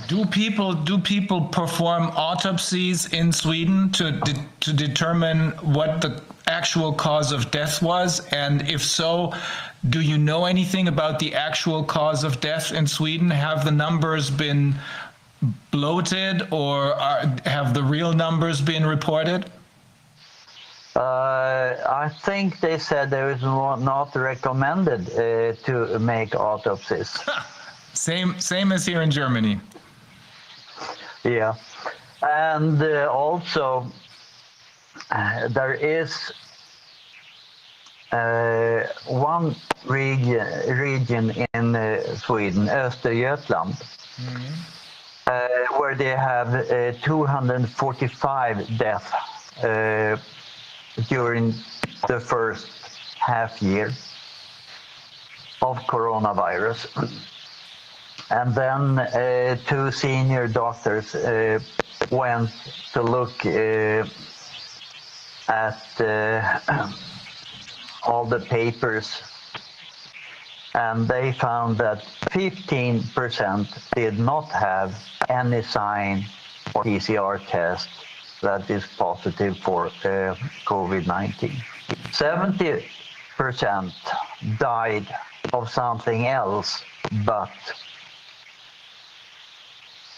[0.07, 6.93] do people, do people perform autopsies in Sweden to, de- to determine what the actual
[6.93, 8.19] cause of death was?
[8.27, 9.33] And if so,
[9.89, 13.29] do you know anything about the actual cause of death in Sweden?
[13.29, 14.75] Have the numbers been
[15.73, 19.41] bloated or are, have the real numbers been reported?
[20.95, 27.11] Uh, I think they said there is not recommended uh, to make autopsies.
[27.93, 29.59] Same, same as here in Germany.
[31.23, 31.53] Yeah,
[32.23, 33.85] and uh, also
[35.11, 36.31] uh, there is
[38.11, 44.39] uh, one region region in uh, Sweden, Östergötland, uh,
[45.25, 50.17] where they have uh, 245 deaths uh,
[51.09, 51.53] during
[52.07, 52.67] the first
[53.19, 53.91] half year
[55.61, 56.87] of coronavirus.
[58.29, 61.59] And then uh, two senior doctors uh,
[62.09, 62.49] went
[62.93, 64.05] to look uh,
[65.47, 66.59] at uh,
[68.05, 69.21] all the papers,
[70.75, 74.97] and they found that 15% did not have
[75.29, 76.25] any sign
[76.73, 77.89] or PCR test
[78.41, 80.35] that is positive for uh,
[80.65, 81.51] COVID-19.
[82.11, 83.93] 70%
[84.57, 85.07] died
[85.53, 86.83] of something else
[87.25, 87.51] but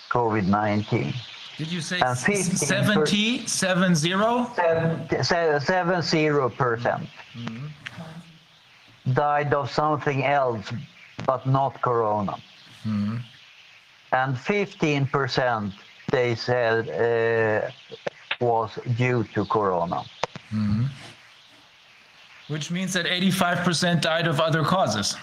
[0.09, 1.13] COVID 19.
[1.57, 5.23] Did you say And 15 70, 70?
[5.23, 7.07] Seven zero percent
[9.13, 10.71] died of something else,
[11.25, 12.35] but not corona.
[12.83, 13.17] Hmm.
[14.11, 15.73] And 15 percent
[16.11, 17.69] they said uh,
[18.39, 20.03] was due to corona.
[20.49, 20.85] Hmm.
[22.47, 25.15] Which means that 85% died of other causes.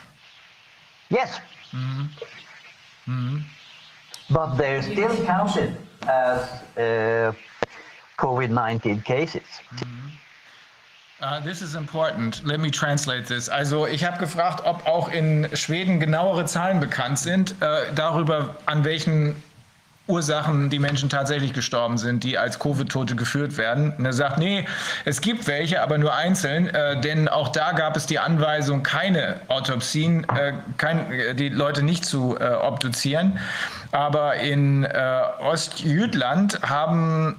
[1.08, 1.40] Yes.
[1.70, 3.38] Hmm.
[4.30, 6.40] But they're still counted as
[6.76, 7.32] uh,
[8.18, 9.42] COVID-19 cases.
[11.22, 12.44] Uh, this is important.
[12.44, 13.48] Let me translate this.
[13.48, 18.84] Also, ich habe gefragt, ob auch in Schweden genauere Zahlen bekannt sind äh, darüber, an
[18.84, 19.36] welchen
[20.08, 23.92] Ursachen die Menschen tatsächlich gestorben sind, die als Covid-Tote geführt werden.
[23.96, 24.66] Und er sagt, nee,
[25.04, 29.36] es gibt welche, aber nur einzeln, äh, denn auch da gab es die Anweisung, keine
[29.46, 33.38] Autopsien, äh, kein, äh, die Leute nicht zu äh, obduzieren.
[33.92, 34.88] Aber in
[35.38, 37.36] Ostjütland haben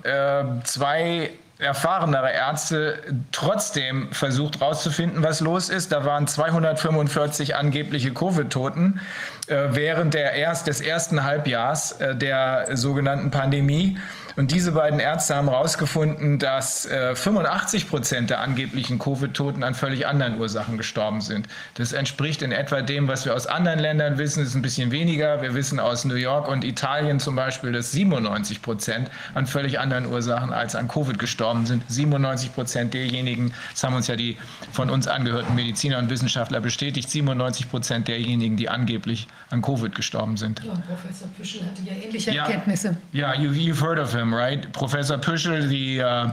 [0.65, 1.31] zwei
[1.63, 3.01] erfahrenere Ärzte
[3.31, 5.91] trotzdem versucht herauszufinden, was los ist.
[5.91, 8.99] Da waren 245 angebliche Covid-Toten
[9.47, 13.97] äh, während der erst, des ersten Halbjahrs äh, der sogenannten Pandemie.
[14.35, 20.07] Und diese beiden Ärzte haben herausgefunden, dass äh, 85 Prozent der angeblichen Covid-Toten an völlig
[20.07, 21.47] anderen Ursachen gestorben sind.
[21.75, 24.39] Das entspricht in etwa dem, was wir aus anderen Ländern wissen.
[24.39, 25.41] Das ist ein bisschen weniger.
[25.41, 30.05] Wir wissen aus New York und Italien zum Beispiel, dass 97 Prozent an völlig anderen
[30.05, 31.83] Ursachen als an Covid gestorben sind.
[31.87, 34.37] 97 Prozent derjenigen, das haben uns ja die
[34.71, 40.37] von uns angehörten Mediziner und Wissenschaftler bestätigt, 97 Prozent derjenigen, die angeblich an Covid gestorben
[40.37, 40.61] sind.
[40.63, 42.45] Ja, Professor Püschel hatte ja ähnliche Yeah.
[42.45, 42.97] Erkenntnisse.
[43.13, 44.71] Yeah, you, you've heard of him, right?
[44.73, 46.31] Professor Püschel, the uh,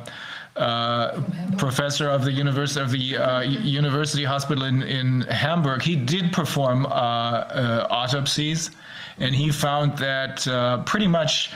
[0.56, 1.22] uh,
[1.56, 5.80] professor of the University of the uh, University Hospital in, in Hamburg.
[5.80, 8.70] He did perform uh, uh, autopsies,
[9.18, 11.52] and he found that uh, pretty much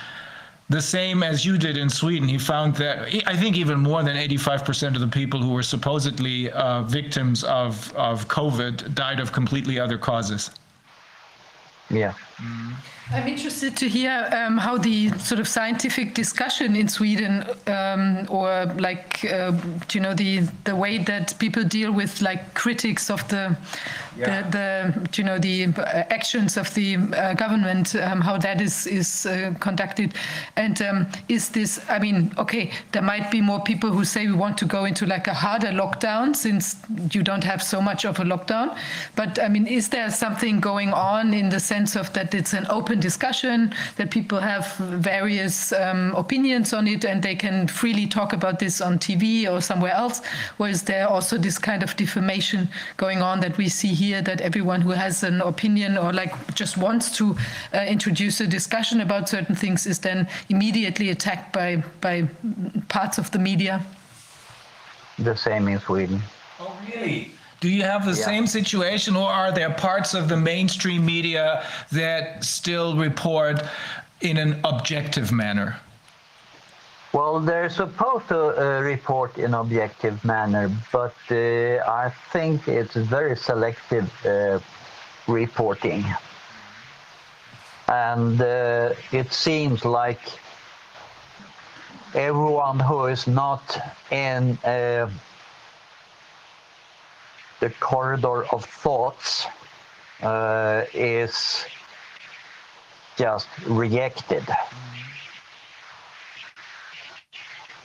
[0.70, 2.26] the same as you did in Sweden.
[2.28, 6.50] He found that I think even more than 85% of the people who were supposedly
[6.52, 10.50] uh, victims of, of COVID died of completely other causes.
[11.90, 12.14] Yeah.
[13.12, 18.64] I'm interested to hear um, how the sort of scientific discussion in Sweden, um, or
[18.78, 23.26] like, uh, do you know, the the way that people deal with like critics of
[23.28, 23.56] the,
[24.16, 24.42] Yeah.
[24.42, 28.86] the, the you know, the uh, actions of the uh, government, um, how that is
[28.86, 30.14] is uh, conducted,
[30.56, 31.80] and um, is this?
[31.90, 35.04] I mean, okay, there might be more people who say we want to go into
[35.04, 36.76] like a harder lockdown since
[37.12, 38.76] you don't have so much of a lockdown,
[39.14, 42.66] but I mean, is there something going on in the sense of that it's an
[42.70, 48.32] open discussion that people have various um, opinions on it and they can freely talk
[48.32, 50.22] about this on TV or somewhere else?
[50.58, 54.40] Or is there also this kind of defamation going on that we see here that
[54.40, 57.36] everyone who has an opinion or like just wants to
[57.72, 62.28] uh, introduce a discussion about certain things is then immediately attacked by by
[62.88, 63.84] parts of the media?
[65.18, 66.22] The same in Sweden.
[66.58, 67.32] Oh, really?
[67.64, 68.32] Do you have the Yeah.
[68.32, 73.56] same situation, or are there parts of the mainstream media that still report
[74.20, 75.70] in an objective manner?
[77.14, 83.34] Well, they're supposed to uh, report in objective manner, but uh, I think it's very
[83.34, 84.58] selective uh,
[85.26, 86.04] reporting.
[87.88, 90.24] And uh, it seems like
[92.14, 93.62] everyone who is not
[94.10, 95.08] in uh,
[97.60, 99.46] the corridor of thoughts
[100.22, 101.64] uh, is
[103.16, 104.44] just rejected.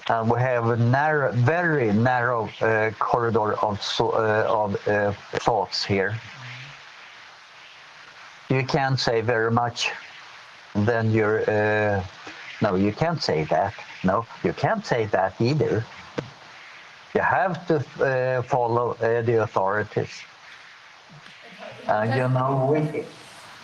[0.09, 5.85] and we have a narrow, very narrow uh, corridor of so, uh, of uh, thoughts
[5.85, 6.19] here.
[8.49, 9.91] You can't say very much,
[10.73, 11.47] then you're.
[11.49, 12.03] Uh,
[12.61, 13.73] no, you can't say that.
[14.03, 15.85] No, you can't say that either.
[17.15, 20.09] You have to uh, follow uh, the authorities.
[21.87, 23.03] And you know, we.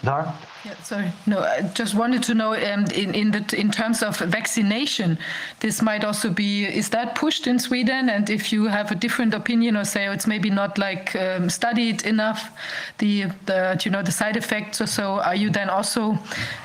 [0.03, 0.27] Sorry?
[0.63, 1.11] Yeah, sorry.
[1.25, 5.17] No, I just wanted to know um, in in the in terms of vaccination,
[5.59, 8.09] this might also be is that pushed in Sweden?
[8.09, 11.49] And if you have a different opinion or say oh, it's maybe not like um,
[11.49, 12.51] studied enough,
[12.97, 16.17] the the you know the side effects or so, are you then also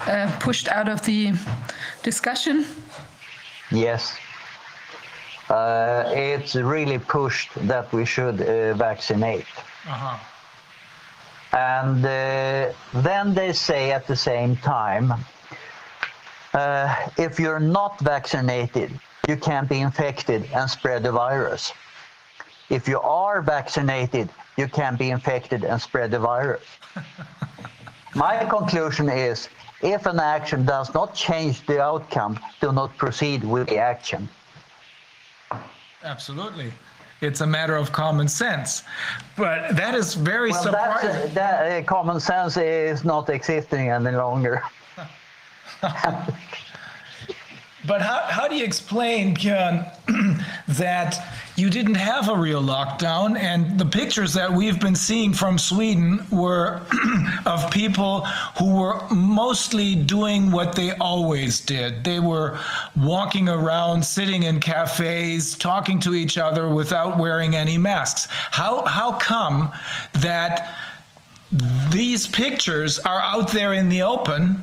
[0.07, 1.33] uh, pushed out of the
[2.02, 2.65] discussion?
[3.70, 4.17] Yes.
[5.50, 9.46] Uh, it's really pushed that we should uh, vaccinate.
[11.52, 15.12] And uh, then they say at the same time,
[16.54, 18.98] uh, if you're not vaccinated,
[19.28, 21.72] you can be infected and spread the virus.
[22.68, 26.62] If you are vaccinated, you can be infected and spread the virus.
[28.14, 29.48] My conclusion is
[29.82, 34.28] if an action does not change the outcome, do not proceed with the action.
[36.04, 36.72] Absolutely.
[37.20, 38.82] It's a matter of common sense.
[39.36, 41.34] But that is very Well, surprising.
[41.34, 44.62] that uh, common sense is not existing any longer.
[47.86, 49.86] But how, how do you explain, Björn,
[50.68, 51.17] that
[51.57, 56.25] you didn't have a real lockdown and the pictures that we've been seeing from Sweden
[56.31, 56.81] were
[57.47, 58.26] of people
[58.59, 62.05] who were mostly doing what they always did.
[62.05, 62.59] They were
[62.97, 68.28] walking around, sitting in cafes, talking to each other without wearing any masks.
[68.31, 69.73] How, how come
[70.15, 70.75] that
[71.91, 74.62] these pictures are out there in the open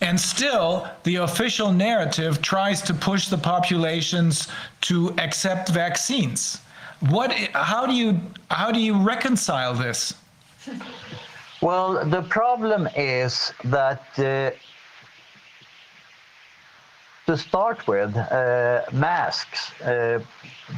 [0.00, 4.48] and still, the official narrative tries to push the populations
[4.82, 6.60] to accept vaccines.
[7.08, 7.32] What?
[7.52, 8.20] How do you
[8.50, 10.14] how do you reconcile this?
[11.60, 14.50] Well, the problem is that uh,
[17.26, 20.20] to start with, uh, masks, uh,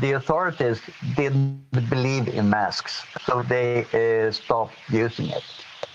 [0.00, 0.80] the authorities
[1.16, 5.44] didn't believe in masks, so they uh, stopped using it.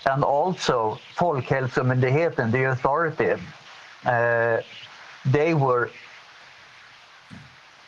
[0.06, 3.34] And also, Folkhälsomyndigheten, the authority,
[4.04, 4.58] uh,
[5.24, 5.90] they were,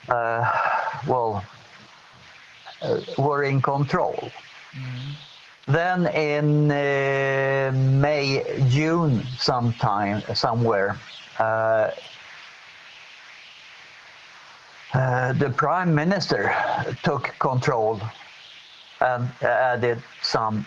[0.09, 0.53] uh,
[1.07, 1.45] well,
[2.83, 4.31] uh, were in control.
[5.67, 10.99] Then in uh, May, June, sometime, somewhere,
[11.39, 11.91] uh,
[14.93, 16.53] uh, the prime minister
[17.05, 18.01] took control
[19.01, 20.67] and added some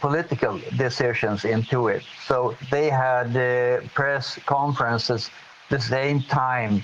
[0.00, 2.02] political decisions into it.
[2.26, 5.30] So they had uh, press conferences
[5.68, 6.82] the same time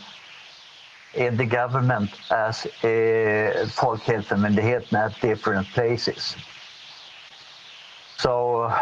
[1.15, 6.37] in the government as uh, Folkhälsomyndigheten at different places.
[8.19, 8.73] So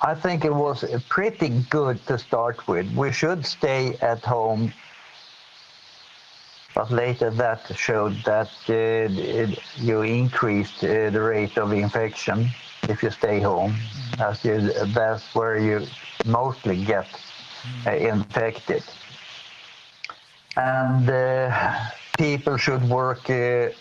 [0.00, 2.86] I think it was pretty good to start with.
[2.94, 4.72] We should stay at home.
[6.74, 8.72] But later that showed that uh,
[9.80, 12.48] you increased uh, the rate of infection
[12.88, 13.74] if you stay home.
[14.18, 15.86] As you, that's where you
[16.26, 17.06] mostly get
[17.86, 18.82] uh, infected.
[20.56, 21.08] And
[22.18, 23.74] people should work at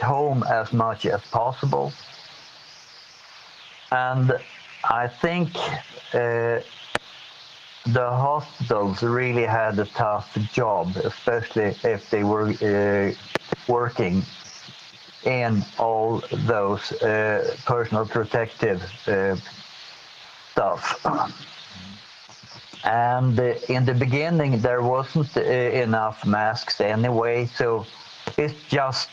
[0.00, 1.92] home as much as possible.
[3.92, 4.32] And
[4.84, 5.56] I think
[6.14, 6.60] uh,
[7.86, 13.12] the hospitals really had a tough job, especially if they were uh,
[13.68, 14.22] working
[15.24, 19.36] in all those uh, personal protective uh,
[20.52, 21.04] stuff.
[22.84, 23.38] And
[23.68, 27.86] in the beginning, there wasn't uh, enough masks anyway, so
[28.36, 29.10] it's just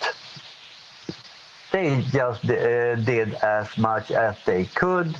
[1.71, 5.15] they just uh, did as much as they could,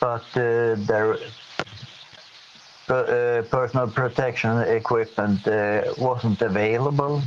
[0.00, 1.18] but uh, their
[2.90, 7.22] uh, personal protection equipment uh, wasn't available.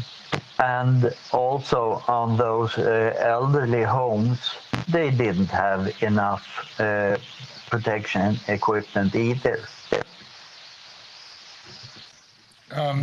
[0.60, 4.56] And also on those uh, elderly homes,
[4.88, 6.46] they didn't have enough
[6.80, 7.18] uh,
[7.70, 9.60] protection equipment either.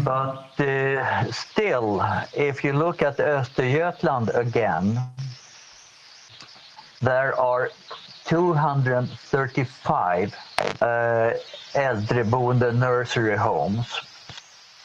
[0.05, 4.99] But uh, still, if you look at Östergötland again,
[7.01, 7.71] there are
[8.25, 10.35] 235
[10.81, 11.33] uh,
[11.75, 14.01] äldreboende nursery homes,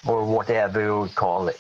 [0.06, 1.60] or whatever you call it.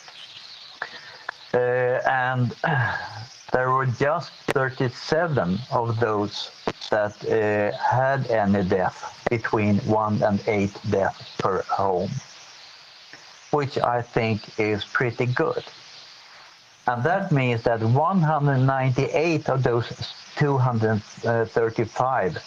[1.53, 2.53] Uh, and
[3.53, 6.51] there were just 37 of those
[6.89, 12.09] that uh, had any death, between one and eight deaths per home,
[13.51, 15.63] which I think is pretty good.
[16.87, 19.87] And that means that 198 of those
[20.35, 22.37] 235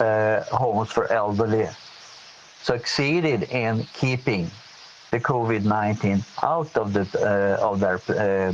[0.00, 1.68] uh, homes for elderly
[2.62, 4.50] succeeded in keeping
[5.10, 8.52] the COVID-19 out of the uh, of their uh,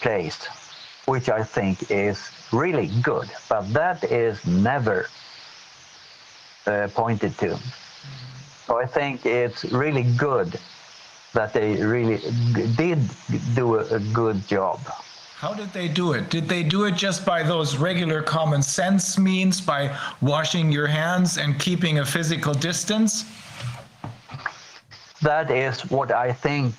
[0.00, 0.38] place,
[1.06, 2.18] which I think is
[2.52, 3.28] really good.
[3.48, 5.08] But that is never
[6.66, 7.58] uh, pointed to.
[8.66, 10.58] So I think it's really good
[11.32, 12.18] that they really
[12.76, 13.00] did
[13.54, 14.80] do a, a good job.
[15.42, 16.30] How did they do it?
[16.30, 19.90] Did they do it just by those regular common sense means, by
[20.20, 23.24] washing your hands and keeping a physical distance?
[25.20, 26.74] That is what I think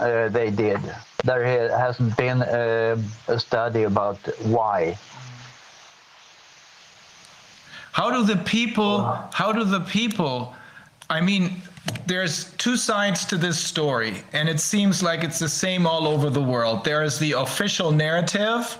[0.00, 0.80] uh, they did.
[1.24, 2.96] There hasn't been uh,
[3.28, 4.96] a study about why.
[7.92, 9.02] How do the people,
[9.34, 10.54] how do the people,
[11.10, 11.60] I mean,
[12.06, 16.30] there's two sides to this story, and it seems like it's the same all over
[16.30, 16.84] the world.
[16.84, 18.78] There is the official narrative,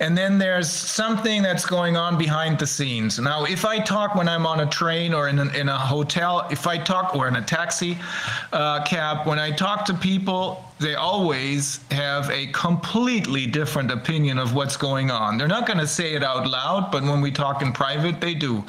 [0.00, 3.18] and then there's something that's going on behind the scenes.
[3.18, 6.46] Now, if I talk when I'm on a train or in a, in a hotel,
[6.50, 7.98] if I talk or in a taxi
[8.52, 14.54] uh, cab, when I talk to people, they always have a completely different opinion of
[14.54, 15.36] what's going on.
[15.36, 18.34] They're not going to say it out loud, but when we talk in private, they
[18.34, 18.64] do.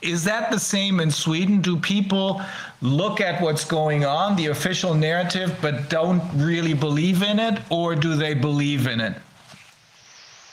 [0.00, 1.60] Is that the same in Sweden?
[1.60, 2.42] Do people
[2.80, 7.94] look at what's going on, the official narrative, but don't really believe in it, or
[7.94, 9.14] do they believe in it?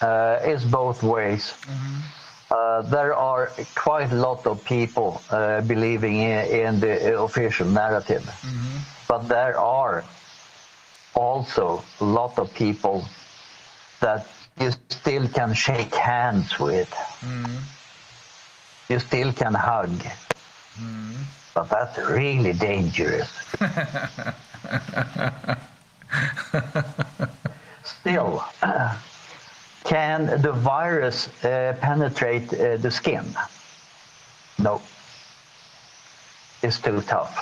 [0.02, 1.54] Uh, it's both ways.
[2.52, 8.24] Uh, there are quite a lot of people uh, believing in, in the official narrative,
[9.08, 10.04] but there are
[11.16, 13.04] also a lot of people
[14.00, 14.26] that
[14.60, 16.90] you still can shake hands with.
[18.90, 19.92] You still can hug.
[21.54, 23.30] But that's really dangerous.
[27.84, 28.44] still,
[29.90, 33.26] can the virus uh, penetrate uh, the skin?
[34.60, 34.84] No.
[36.62, 37.34] It's too tough.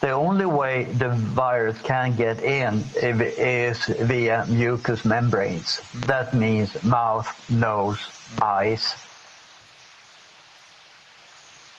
[0.00, 5.82] The only way the virus can get in is via mucous membranes.
[6.06, 8.00] That means mouth, nose,
[8.40, 8.94] eyes.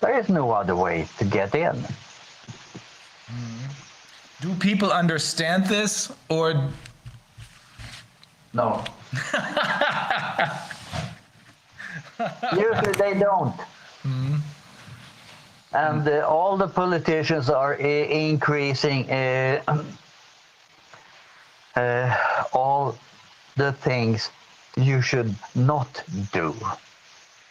[0.02, 1.84] There is no other way to get in.
[4.40, 6.70] Do people understand this, or
[8.54, 8.84] No.
[12.54, 13.60] Usually they don't.
[15.74, 19.64] And uh, all the politicians are uh, increasing uh,
[21.76, 22.16] uh,
[22.54, 22.96] all
[23.56, 24.30] the things
[24.78, 26.56] you should not do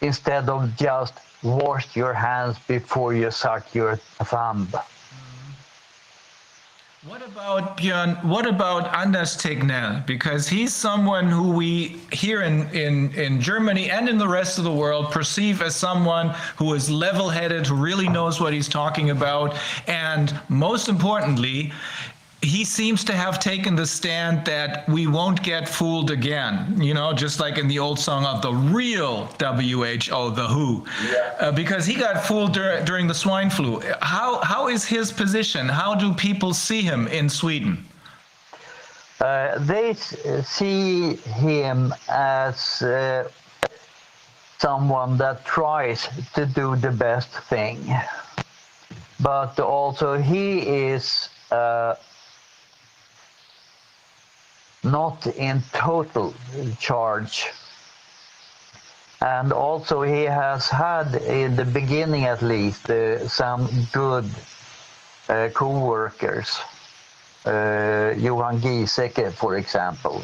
[0.01, 4.69] instead of just wash your hands before you suck your thumb.
[7.05, 8.23] What about Björn?
[8.23, 10.05] What about Anders Tegnell?
[10.05, 14.63] Because he's someone who we here in, in, in Germany and in the rest of
[14.63, 19.09] the world perceive as someone who is level headed, who really knows what he's talking
[19.09, 19.57] about.
[19.85, 21.73] And most importantly,
[22.43, 27.13] he seems to have taken the stand that we won't get fooled again, you know,
[27.13, 30.85] just like in the old song of the real WHO, the WHO,
[31.39, 33.81] uh, because he got fooled dur- during the swine flu.
[34.01, 35.69] How, how is his position?
[35.69, 37.85] How do people see him in Sweden?
[39.21, 43.29] Uh, they see him as uh,
[44.59, 47.79] someone that tries to do the best thing,
[49.21, 51.95] but also he is uh,
[54.83, 56.33] not in total
[56.79, 57.47] charge.
[59.21, 64.29] And also, he has had, in the beginning at least, uh, some good
[65.29, 66.59] uh, co workers
[67.45, 70.21] uh, Johan Giesecke, for example,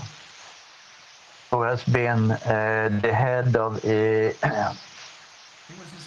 [1.51, 4.73] who has been uh, the head of uh,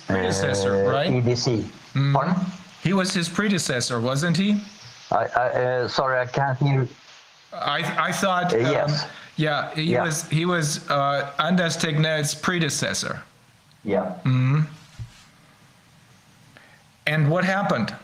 [0.07, 1.11] Predecessor, uh, right?
[1.11, 1.65] EDC.
[2.13, 2.35] Pardon?
[2.83, 4.61] He was his predecessor, wasn't he?
[5.11, 6.89] I, I, uh, sorry, I can't hear.
[7.53, 8.53] I, I thought.
[8.55, 9.07] Uh, um, yes.
[9.37, 10.05] yeah, he Yeah.
[10.05, 13.23] was he was uh, Anders Tegnell's predecessor.
[13.85, 14.15] Yeah.
[17.07, 17.95] And what happened?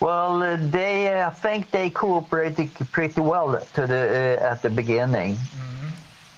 [0.00, 4.70] Well, uh, they, uh, I think they cooperated pretty well to the uh, at the
[4.70, 5.38] beginning.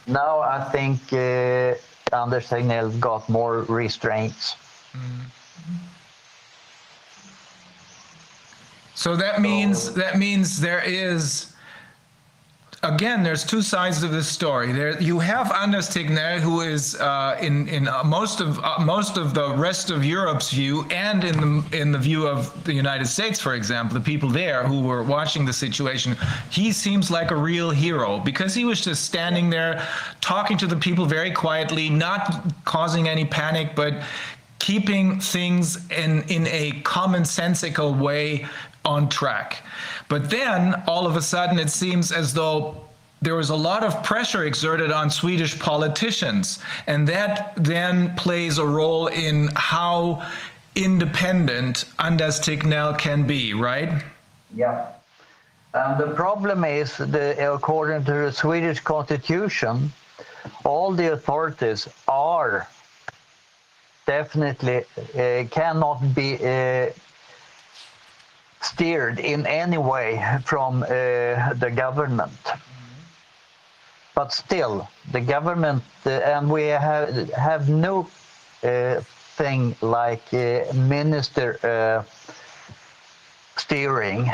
[0.06, 1.74] Now I think uh,
[2.14, 4.56] Anders Tegnell got more restraints.
[8.94, 11.52] So that means that means there is
[12.84, 14.70] again there's two sides of this story.
[14.72, 19.16] There you have Anders Tegnell who is uh, in in uh, most of uh, most
[19.16, 23.06] of the rest of Europe's view and in the in the view of the United
[23.06, 26.16] States, for example, the people there who were watching the situation.
[26.50, 29.86] He seems like a real hero because he was just standing there
[30.20, 33.94] talking to the people very quietly, not causing any panic, but
[34.60, 38.46] keeping things in in a commonsensical way
[38.84, 39.62] on track.
[40.08, 42.84] But then all of a sudden it seems as though
[43.22, 48.66] there was a lot of pressure exerted on Swedish politicians, and that then plays a
[48.66, 50.26] role in how
[50.74, 54.04] independent Anders Tegnell can be, right?
[54.54, 54.88] Yeah.
[55.72, 59.92] And the problem is, the, according to the Swedish constitution,
[60.64, 62.68] all the authorities are
[64.06, 64.84] definitely
[65.18, 66.90] uh, cannot be uh,
[68.64, 70.86] steered in any way from uh,
[71.54, 72.32] the government.
[74.14, 78.08] But still, the government, uh, and we have, have no
[78.62, 79.00] uh,
[79.36, 82.02] thing like uh, minister uh,
[83.56, 84.30] steering.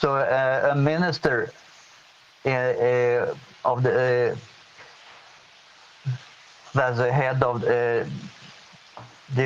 [0.00, 1.52] So uh, a minister
[2.44, 4.38] of the
[6.74, 8.06] that's the head of the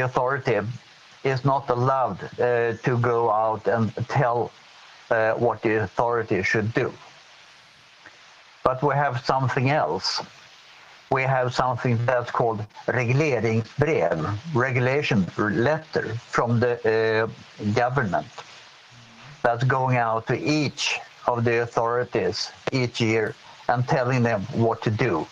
[0.05, 0.61] authority
[1.25, 4.51] is not allowed uh, to go out and tell
[5.11, 6.93] uh, what the authority should do.
[8.65, 10.23] But we have something else.
[11.11, 18.29] We have something that's called regleringsbrev, regulation letter from the uh, government
[19.43, 23.35] that's going out to each of the authorities each year
[23.69, 25.27] and telling them what to do.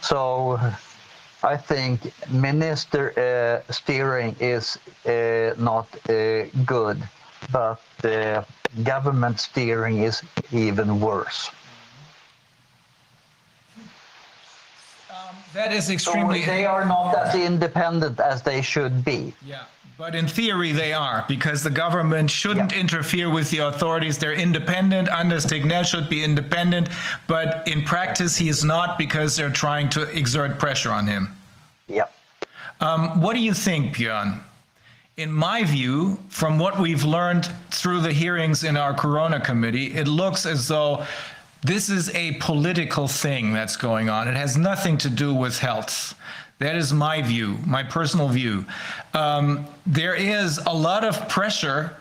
[0.00, 0.58] So
[1.44, 3.12] I think minister
[3.68, 6.98] uh, steering is uh, not uh, good,
[7.52, 8.42] but uh,
[8.82, 11.50] government steering is even worse.
[15.52, 16.44] That is So extremely.
[16.44, 19.32] they are not as independent as they should be.
[19.46, 19.62] Yeah,
[19.96, 24.18] but in theory they are, because the government shouldn't interfere with the authorities.
[24.18, 25.08] They're independent.
[25.08, 26.88] Anders Tegnell should be independent,
[27.26, 31.36] but in practice he is not because they're trying to exert pressure on him.
[31.86, 32.06] Yeah.
[32.80, 34.40] Um, what do you think, Björn?
[35.16, 40.08] In my view, from what we've learned through the hearings in our Corona committee, it
[40.08, 41.06] looks as though
[41.62, 44.26] this is a political thing that's going on.
[44.26, 46.14] It has nothing to do with health.
[46.58, 48.64] That is my view, my personal view.
[49.12, 51.96] Um, there is a lot of pressure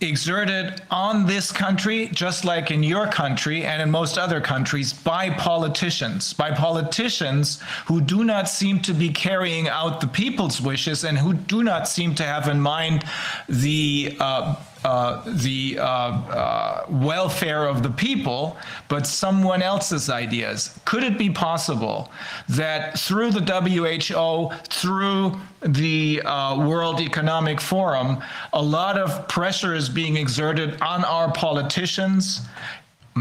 [0.00, 5.30] exerted on this country, just like in your country and in most other countries, by
[5.30, 11.18] politicians, by politicians who do not seem to be carrying out the people's wishes and
[11.18, 13.04] who do not seem to have in mind
[13.48, 18.56] the uh, uh, the uh, uh, welfare of the people,
[18.88, 20.78] but someone else's ideas.
[20.84, 22.10] Could it be possible
[22.48, 29.88] that through the WHO, through the uh, World Economic Forum, a lot of pressure is
[29.88, 32.42] being exerted on our politicians?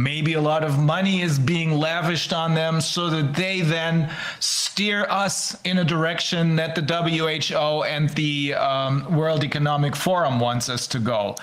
[0.03, 5.05] Maybe a lot of money is being lavished on them so that they then steer
[5.09, 10.87] us in a direction that the WHO and the um, World Economic Forum wants us
[10.87, 11.35] to go.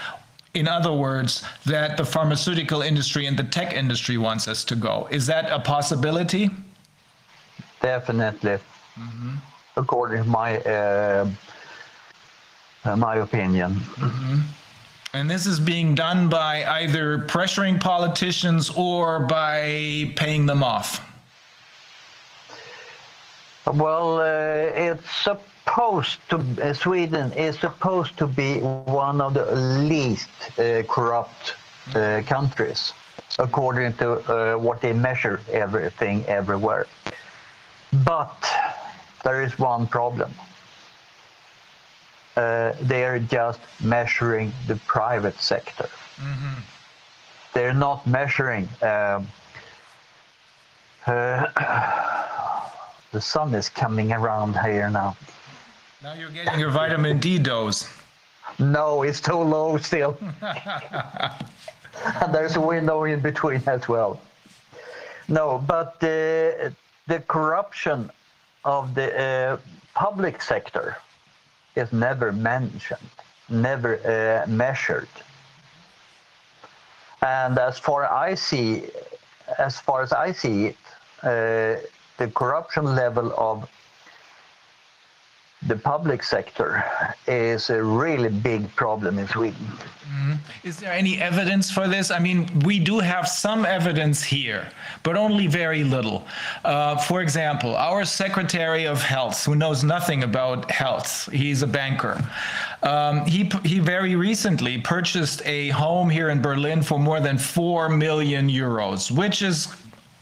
[0.55, 5.07] In other words, that the pharmaceutical industry and the tech industry wants us to go.
[5.11, 6.49] Is that a possibility?
[7.83, 8.59] Definitely,
[9.77, 11.29] according to my uh,
[12.85, 13.83] uh, my opinion.
[15.13, 21.01] And this is being done by either pressuring politicians or by paying them off.
[23.67, 24.25] Well, uh,
[24.75, 26.37] it's supposed to.
[26.63, 30.29] Uh, Sweden is supposed to be one of the least
[30.59, 31.55] uh, corrupt
[31.95, 32.93] uh, countries,
[33.39, 36.87] according to uh, what they measure everything everywhere.
[38.05, 38.37] But
[39.25, 40.33] there is one problem.
[42.37, 45.89] Uh, they are just measuring the private sector.
[47.55, 48.69] They're not measuring.
[48.83, 49.27] Um,
[51.07, 51.47] uh,
[53.13, 55.17] the sun is coming around here now.
[56.03, 57.89] Now you're getting your vitamin D dose.
[58.59, 60.19] No, it's too low still.
[60.43, 64.21] and there's a window in between as well.
[65.29, 66.75] No, but the
[67.07, 68.11] the corruption
[68.65, 69.57] of the uh,
[69.95, 70.97] public sector
[71.77, 73.11] is never mentioned,
[73.49, 75.09] never uh, measured.
[77.23, 78.89] And as far I see,
[79.59, 80.77] as far as I see it,
[81.23, 81.81] uh,
[82.19, 83.69] the corruption level of
[85.67, 86.85] the public sector
[87.27, 89.67] is a really big problem in Sweden.
[90.65, 92.11] Is there any evidence for this?
[92.11, 94.69] I mean, we do have some evidence here,
[95.03, 96.27] but only very little.
[96.65, 102.23] Uh, for example, our Secretary of Health, who knows nothing about health, he's a banker.
[102.83, 107.89] Um, he, he very recently purchased a home here in Berlin for more than 4
[107.89, 109.69] million euros, which is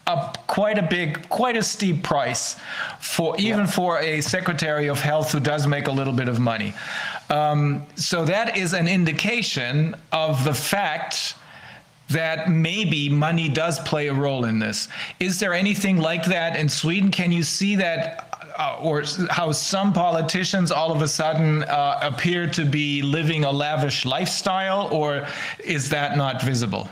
[0.07, 2.57] a quite a big, quite a steep price
[3.01, 6.75] for even for a secretary of health who does make a little bit of money.
[7.31, 11.35] Um, so that is an indication of the fact
[12.11, 14.89] that maybe money does play a role in this.
[15.21, 17.11] Is there anything like that in Sweden?
[17.11, 18.31] Can you see that?
[18.57, 23.51] Uh, or how some politicians all of a sudden uh, appear to be living a
[23.51, 25.27] lavish lifestyle, or
[25.59, 26.89] is that not visible?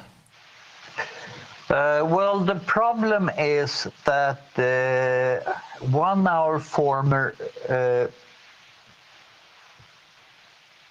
[1.73, 5.41] Uh, well, the problem is that uh,
[5.87, 7.35] one our former
[7.67, 8.09] uh,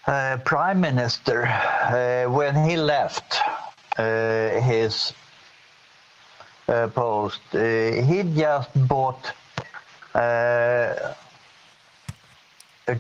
[0.08, 3.42] uh, prime minister, uh, when he left
[4.00, 5.14] uh, his
[6.66, 9.34] post, he just bought
[10.16, 11.16] a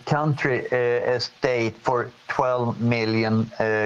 [0.05, 3.45] country estate for 12 million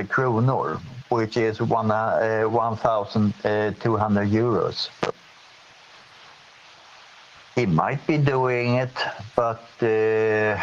[0.09, 0.81] kronor,
[1.15, 4.89] which is one, uh, 1,200 euros.
[7.55, 8.91] He might be doing it,
[9.35, 10.61] but uh,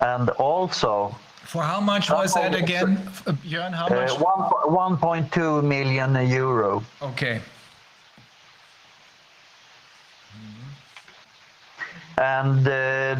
[0.00, 3.72] and also For how much was that again, uh, Björn?
[3.72, 4.12] How much?
[4.12, 6.84] uh, one, 1.2 million euro.
[7.02, 7.40] Okay.
[12.20, 13.16] and uh,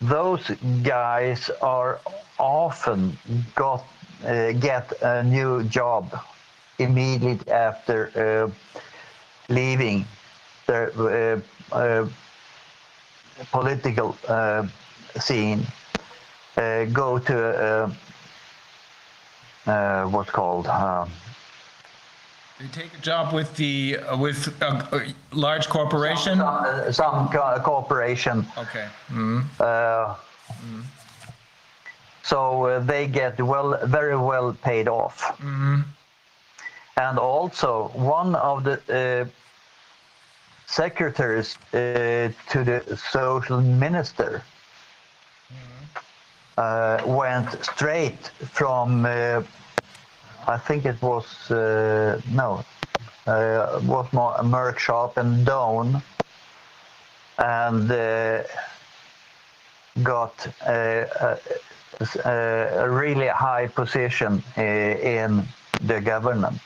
[0.00, 0.50] those
[0.82, 2.00] guys are
[2.38, 3.16] often
[3.54, 3.84] got
[4.24, 6.18] uh, get a new job
[6.78, 8.50] immediately after uh,
[9.48, 10.04] leaving
[10.66, 11.42] the
[11.72, 12.08] uh, uh,
[13.52, 14.66] political uh,
[15.20, 15.66] scene.
[16.92, 17.94] go to
[20.10, 20.66] what's called
[22.60, 26.38] You take a job with the uh, with a, a large corporation.
[26.38, 28.46] some, some co- corporation.
[28.56, 28.86] Okay.
[29.60, 30.14] Uh,
[32.22, 35.36] So uh, they get well, very well paid off.
[36.96, 39.26] And also, one of the uh,
[40.66, 41.76] secretaries uh,
[42.52, 44.42] to the social minister
[46.56, 49.42] uh, went straight from, uh,
[50.46, 52.64] I think it was, uh, no,
[53.26, 56.02] uh, was more Merck Sharp and Doan,
[57.38, 58.42] and uh,
[60.02, 61.38] got a,
[62.24, 62.30] a,
[62.84, 65.46] a really high position uh, in
[65.82, 66.60] the government.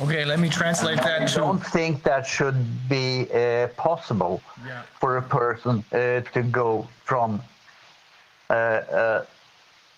[0.00, 0.24] Okay.
[0.24, 1.34] Let me translate that I to.
[1.38, 4.82] don't think that should be uh, possible Yeah.
[5.00, 7.40] for a person uh, to go from
[8.50, 9.24] a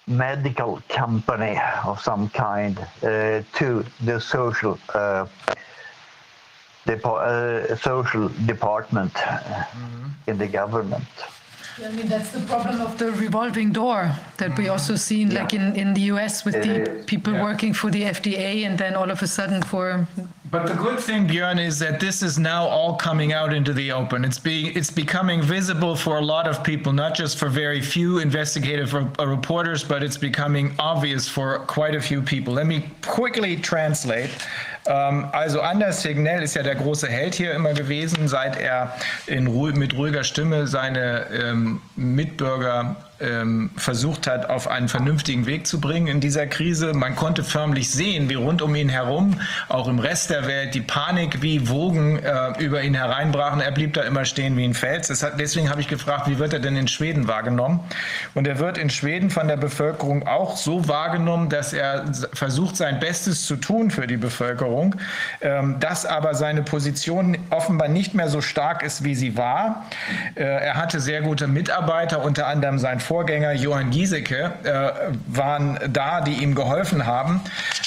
[0.06, 5.26] medical company of some kind uh, to the social uh,
[6.86, 9.12] depo- uh, social department
[10.26, 11.08] in the government.
[11.82, 15.52] I mean, that's the problem of the revolving door that we also see, seen, like
[15.52, 17.42] in, in the US with the people Yeah.
[17.42, 20.06] working for the FDA and then all of a sudden for
[20.50, 23.90] But the good thing, Björn, is that this is now all coming out into the
[23.90, 24.24] open.
[24.24, 28.20] It's being it's becoming visible for a lot of people, not just for very few
[28.20, 32.54] investigative re- uh, reporters, but it's becoming obvious for quite a few people.
[32.54, 34.30] Let me quickly translate.
[34.86, 38.94] Ähm, also Anders Tegnell ist ja der große Held hier immer gewesen, seit er
[39.26, 45.66] in ruh mit ruhiger Stimme seine ähm, Mitbürger ähm, versucht hat, auf einen vernünftigen Weg
[45.66, 46.92] zu bringen in dieser Krise.
[46.94, 50.80] Man konnte förmlich sehen, wie rund um ihn herum, auch im Rest der Welt, die
[50.80, 53.60] Panik wie Wogen äh, über ihn hereinbrachen.
[53.60, 55.22] Er blieb da immer stehen wie ein Fels.
[55.22, 57.80] Hat, deswegen habe ich gefragt, wie wird er denn in Schweden wahrgenommen?
[58.34, 63.00] Und er wird in Schweden von der Bevölkerung auch so wahrgenommen, dass er versucht, sein
[63.00, 64.96] Bestes zu tun für die Bevölkerung,
[65.40, 69.86] ähm, dass aber seine Position offenbar nicht mehr so stark ist, wie sie war.
[70.34, 74.90] Äh, er hatte sehr gute Mitarbeiter, unter anderem sein Vorgänger Johann Giesecke äh,
[75.28, 77.42] waren da, die ihm geholfen haben.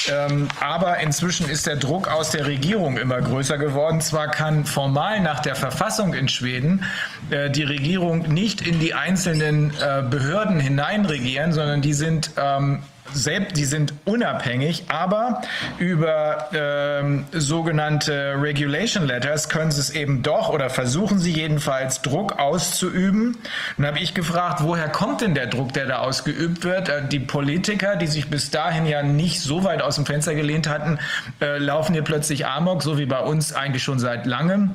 [0.09, 3.99] Ähm, aber inzwischen ist der Druck aus der Regierung immer größer geworden.
[3.99, 6.85] Zwar kann formal nach der Verfassung in Schweden
[7.29, 13.57] äh, die Regierung nicht in die einzelnen äh, Behörden hineinregieren, sondern die sind ähm, selbst,
[13.57, 15.41] die sind unabhängig, aber
[15.77, 22.39] über ähm, sogenannte Regulation Letters können sie es eben doch oder versuchen sie jedenfalls Druck
[22.39, 23.37] auszuüben.
[23.77, 26.89] Dann habe ich gefragt, woher kommt denn der Druck, der da ausgeübt wird?
[26.89, 30.67] Äh, die Politiker, die sich bis dahin ja nicht so weit aus dem Fenster gelehnt
[30.69, 30.99] hatten,
[31.41, 34.71] äh, laufen hier plötzlich amok, so wie bei uns eigentlich schon seit langem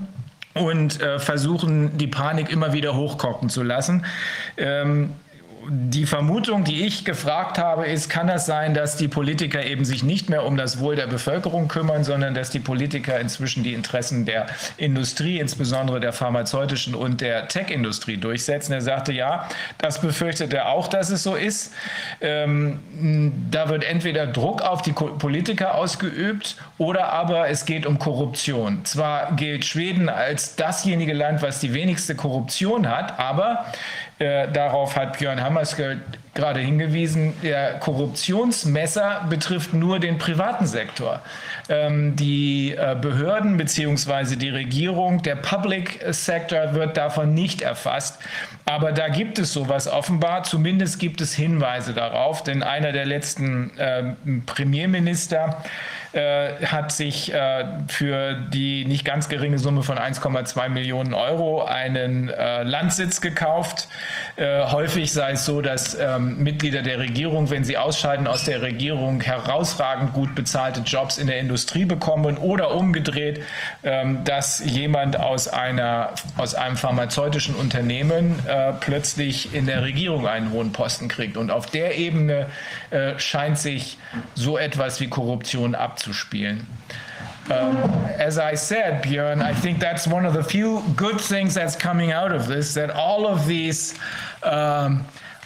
[0.55, 4.05] und äh, versuchen, die Panik immer wieder hochkochen zu lassen.
[4.57, 5.15] Ähm,
[5.69, 10.03] die Vermutung, die ich gefragt habe, ist, kann das sein, dass die Politiker eben sich
[10.03, 14.25] nicht mehr um das Wohl der Bevölkerung kümmern, sondern dass die Politiker inzwischen die Interessen
[14.25, 18.73] der Industrie, insbesondere der pharmazeutischen und der Tech-Industrie durchsetzen?
[18.73, 21.73] Er sagte, ja, das befürchtet er auch, dass es so ist.
[22.21, 22.81] Ähm,
[23.51, 28.85] da wird entweder Druck auf die Politiker ausgeübt oder aber es geht um Korruption.
[28.85, 33.67] Zwar gilt Schweden als dasjenige Land, was die wenigste Korruption hat, aber
[34.23, 36.01] äh, darauf hat Björn Hammerskjöld
[36.35, 41.21] gerade hingewiesen, der Korruptionsmesser betrifft nur den privaten Sektor.
[41.69, 44.37] Ähm, die äh, Behörden bzw.
[44.37, 48.19] die Regierung, der Public Sector wird davon nicht erfasst.
[48.65, 53.73] Aber da gibt es sowas offenbar, zumindest gibt es Hinweise darauf, denn einer der letzten
[53.79, 55.63] ähm, Premierminister
[56.13, 62.29] äh, hat sich äh, für die nicht ganz geringe Summe von 1,2 Millionen Euro einen
[62.29, 63.89] äh, Landsitz gekauft.
[64.37, 68.61] Äh, häufig sei es so, dass ähm, Mitglieder der Regierung, wenn sie ausscheiden aus der
[68.61, 73.43] Regierung, herausragend gut bezahlte Jobs in der Industrie bekommen oder umgedreht,
[73.83, 80.53] ähm, dass jemand aus, einer, aus einem pharmazeutischen Unternehmen äh, plötzlich in der Regierung einen
[80.53, 81.37] hohen Posten kriegt.
[81.37, 82.47] Und auf der Ebene
[83.17, 83.97] scheint sich
[84.35, 85.75] so etwas wie Korruption
[87.51, 87.77] Um,
[88.19, 92.13] as I said, Björn, I think that's one of the few good things that's coming
[92.13, 93.99] out of this, that all of these
[94.45, 95.05] um,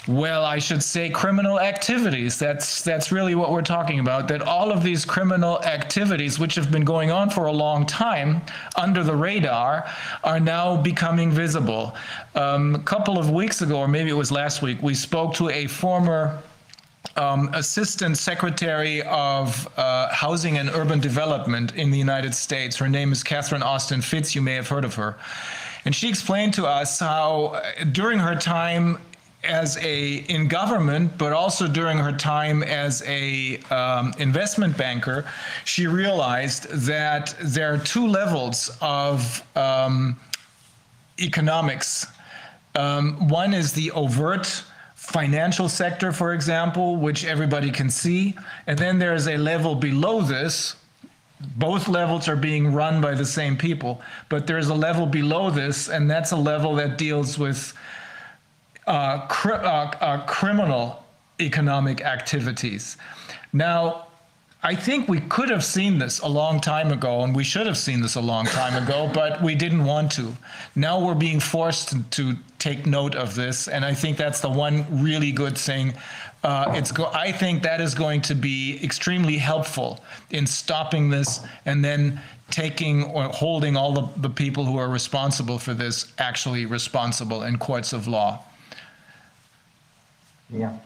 [0.08, 2.38] well, I should say criminal activities.
[2.38, 4.28] That's that's really what we're talking about.
[4.28, 8.40] That all of these criminal activities, which have been going on for a long time
[8.76, 9.90] under the radar,
[10.22, 11.96] are now becoming visible.
[12.36, 15.48] Um, a couple of weeks ago, or maybe it was last week, we spoke to
[15.50, 16.40] a former
[17.16, 22.76] um, Assistant Secretary of uh, Housing and Urban Development in the United States.
[22.76, 24.34] Her name is Catherine Austin Fitz.
[24.34, 25.16] You may have heard of her.
[25.84, 28.98] And she explained to us how uh, during her time
[29.44, 35.24] as a in government, but also during her time as a um, investment banker,
[35.64, 40.18] she realized that there are two levels of um,
[41.20, 42.06] economics.
[42.74, 44.64] Um, one is the overt
[45.06, 48.34] financial sector, for example, which everybody can see,
[48.66, 50.74] and then there's a level below this.
[51.56, 55.88] Both levels are being run by the same people, but there's a level below this,
[55.88, 57.72] and that's a level that deals with
[58.88, 61.04] uh, cri- uh, uh, criminal
[61.40, 62.96] economic activities.
[63.52, 64.05] Now,
[64.66, 67.78] I think we could have seen this a long time ago, and we should have
[67.78, 70.36] seen this a long time ago, but we didn't want to.
[70.74, 74.86] Now we're being forced to, take note of this, and I think that's the one
[74.90, 75.94] really good thing.
[76.42, 81.40] Uh, it's go- I think that is going to be extremely helpful in stopping this
[81.64, 82.20] and then
[82.50, 87.56] taking or holding all the, the people who are responsible for this actually responsible in
[87.56, 88.42] courts of law.
[90.50, 90.76] Yeah.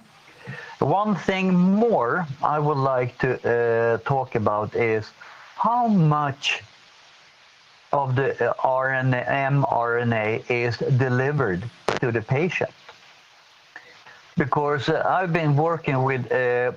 [0.81, 5.11] One thing more I would like to uh, talk about is
[5.57, 6.63] how much
[7.93, 11.69] of the uh, RNA, mRNA is delivered
[12.01, 12.71] to the patient.
[14.39, 16.33] Because uh, I've been working with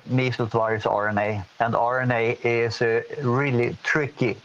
[0.06, 4.36] measles virus RNA, and RNA is a really tricky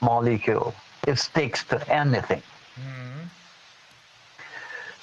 [0.00, 0.72] molecule.
[1.04, 2.42] It sticks to anything.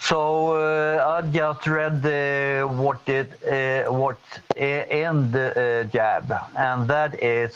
[0.05, 4.19] So uh, I just read uh, what it uh, what
[4.55, 7.55] in the jab, and that is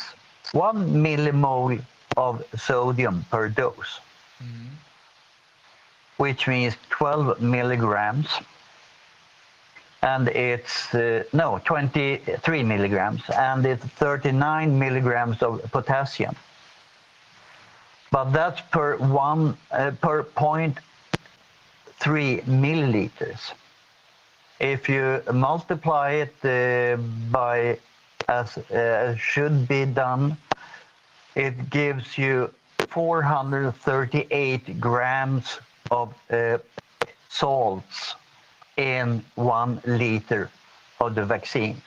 [0.52, 1.80] one millimole
[2.18, 4.00] of sodium per dose,
[6.18, 8.28] which means 12 milligrams,
[10.02, 16.36] and it's uh, no 23 milligrams, and it's 39 milligrams of potassium.
[18.10, 20.89] But that's per one uh, per point three
[22.02, 23.54] milliliters.
[24.60, 26.98] If you multiply it uh,
[27.32, 27.78] by
[28.28, 30.38] as uh, should be done,
[31.36, 32.52] it gives you
[32.90, 36.58] 438 grams of uh,
[37.30, 38.16] salts
[38.78, 40.52] in one liter
[41.00, 41.82] of the vaccine.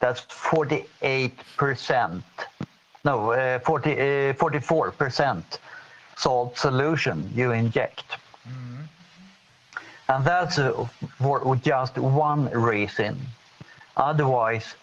[0.00, 2.22] That's 48%,
[3.04, 3.96] no, uh, 40, uh,
[4.34, 5.42] 44%
[6.16, 8.04] salt solution you inject.
[10.10, 13.16] And that's uh, for just one reason.
[13.96, 14.74] Otherwise,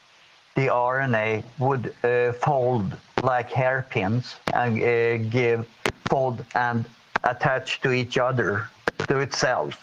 [0.55, 5.67] the RNA would uh, fold like hairpins and uh, give
[6.09, 6.85] fold and
[7.25, 8.69] attach to each other
[9.09, 9.75] to itself.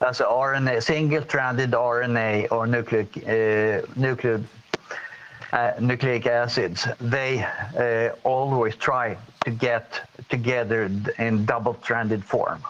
[0.00, 4.42] As a RNA, single-stranded RNA or nucleic uh, nucleic
[5.52, 9.86] uh, nucleic acids, they uh, always try to get
[10.28, 12.62] together in double-stranded form.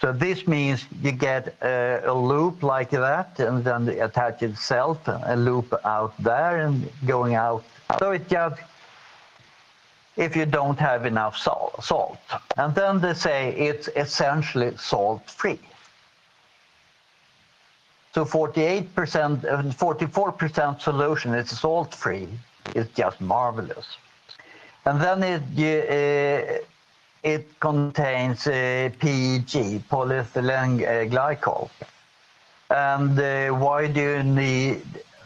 [0.00, 5.36] So this means you get a, a loop like that, and then attach itself, a
[5.36, 7.64] loop out there and going out.
[7.98, 8.60] So it just,
[10.16, 12.18] if you don't have enough salt, salt.
[12.58, 15.60] And then they say it's essentially salt-free.
[18.14, 22.28] So 48%, uh, 44% solution is salt-free.
[22.74, 23.96] It's just marvelous.
[24.84, 26.58] And then it, you, uh,
[27.22, 31.70] it contains uh, PEG, polyethylene uh, glycol.
[32.70, 34.82] And uh, why do you need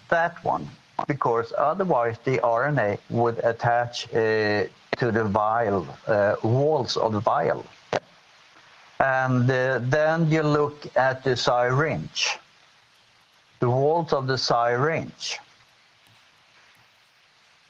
[0.09, 0.69] that one?
[1.07, 4.65] Because otherwise the RNA would attach uh,
[4.99, 7.65] to the vial, uh, walls of the vial.
[9.01, 12.39] And uh, then you look at the syringe,
[13.60, 15.39] the walls of the syringe.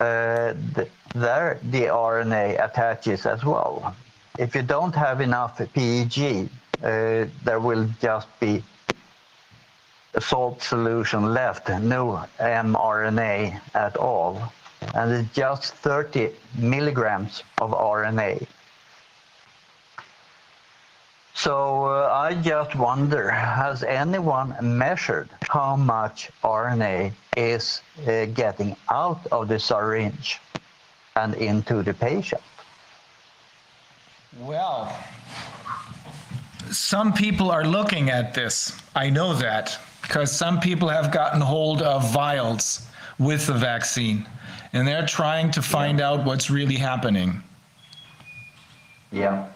[0.01, 3.95] Uh, th- there the RNA attaches as well.
[4.41, 6.49] If you don't have enough PEG,
[6.83, 8.65] uh, there will just be
[10.15, 14.51] a salt solution left, no mRNA at all,
[14.95, 18.47] and it's just 30 milligrams of RNA.
[21.35, 29.21] So uh, I just wonder, has anyone measured how much RNA is uh, getting out
[29.31, 30.41] of the syringe
[31.15, 32.41] and into the patient?
[34.39, 34.97] Well,
[36.71, 38.79] some people are looking at this.
[38.95, 42.87] I know that because some people have gotten hold of vials
[43.19, 44.27] with the vaccine
[44.73, 47.43] and they're trying to find out what's really happening.
[49.11, 49.49] Yeah.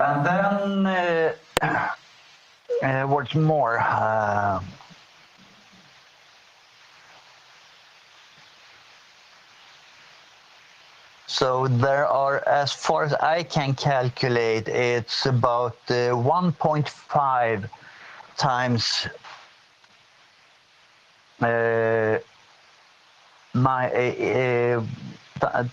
[0.00, 1.34] And then uh,
[2.82, 3.78] uh, what's more?
[3.78, 4.60] Uh,
[11.32, 17.70] so there are, as far as I can calculate, it's about uh, 1.5
[18.36, 19.08] times
[21.40, 22.18] uh,
[23.54, 24.84] my uh,
[25.40, 25.64] uh,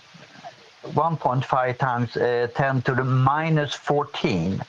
[0.82, 4.62] 1.5 times uh, 10 to the minus 14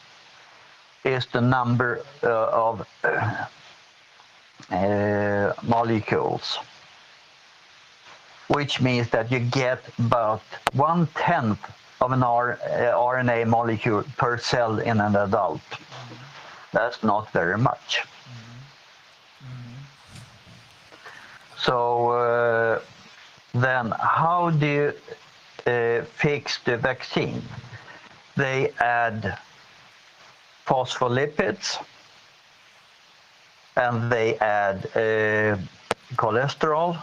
[1.05, 3.45] is the number uh, of uh,
[4.71, 6.59] uh, molecules,
[8.55, 10.41] which means that you get about
[10.73, 11.59] one tenth
[12.01, 15.61] of an R, uh, RNA molecule per cell in an adult.
[16.71, 18.03] That's not very much.
[21.57, 22.81] So uh,
[23.53, 24.93] then, how do you
[25.67, 27.41] uh, fix the vaccine.
[28.35, 29.37] They add
[30.65, 31.77] phospholipids
[33.75, 35.57] and they add uh,
[36.15, 36.99] cholesterol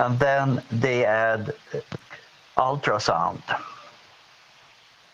[0.00, 1.52] and then they add
[2.56, 3.42] ultrasound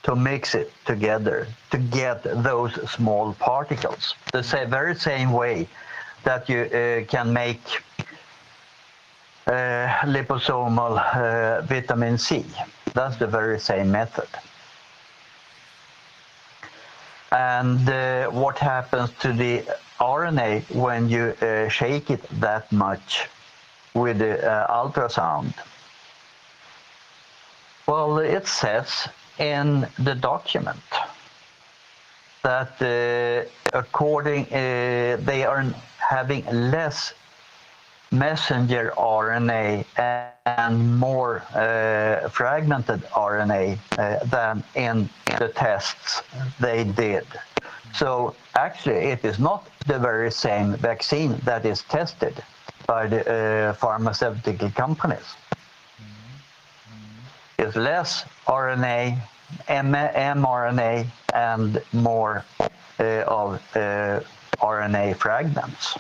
[0.05, 4.15] to mix it together to get those small particles.
[4.33, 5.67] The sa- very same way
[6.23, 7.65] that you uh, can make
[9.49, 9.53] uh,
[10.15, 12.45] liposomal uh, vitamin C.
[12.95, 14.29] That's the very same method.
[17.33, 19.65] And uh, what happens to the
[19.99, 23.29] RNA when you uh, shake it that much
[23.97, 25.55] with the uh, ultrasound?
[27.87, 29.09] Well, it says
[29.39, 30.89] in the document
[32.43, 35.65] that uh, according uh, they are
[35.99, 37.15] having less
[38.13, 39.85] messenger RNA
[40.47, 45.09] and more uh, fragmented RNA uh, than in
[45.39, 46.23] the tests
[46.61, 47.27] they did.
[47.95, 52.43] So actually, it is not the very same vaccine that is tested
[52.87, 55.37] by the uh, pharmaceutical companies.
[57.59, 59.19] It's less RNA,
[59.69, 62.45] M- mRNA, and more
[63.01, 64.21] uh, of uh,
[64.61, 65.99] RNA fragments.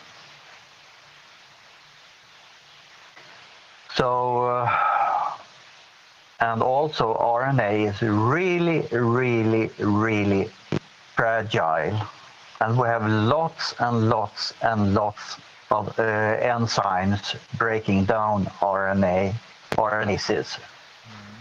[3.95, 4.69] So,
[6.41, 10.51] and also RNA is really, really, really
[11.17, 11.99] fragile.
[12.61, 15.37] And we have lots and lots and lots
[15.71, 16.03] of uh,
[16.41, 19.35] enzymes breaking down RNA,
[19.73, 20.59] RNases,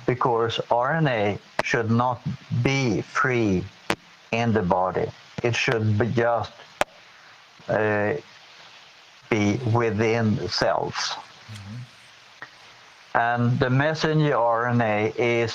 [0.06, 2.22] because RNA should not
[2.64, 3.64] be free
[4.32, 5.08] in the body.
[5.44, 6.52] It should be just
[7.68, 8.14] uh,
[9.30, 11.16] be within cells.
[13.14, 15.54] And the messenger RNA is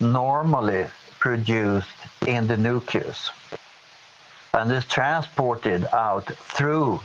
[0.00, 0.86] normally
[1.18, 1.88] produced
[2.26, 3.30] in the nucleus
[4.54, 6.26] and is transported out
[6.56, 7.00] through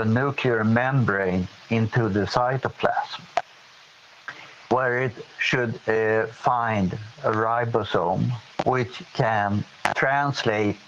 [0.00, 3.20] the nuclear membrane into the cytoplasm,
[4.70, 8.32] where it should uh, find a ribosome
[8.64, 9.62] which can
[9.94, 10.80] translate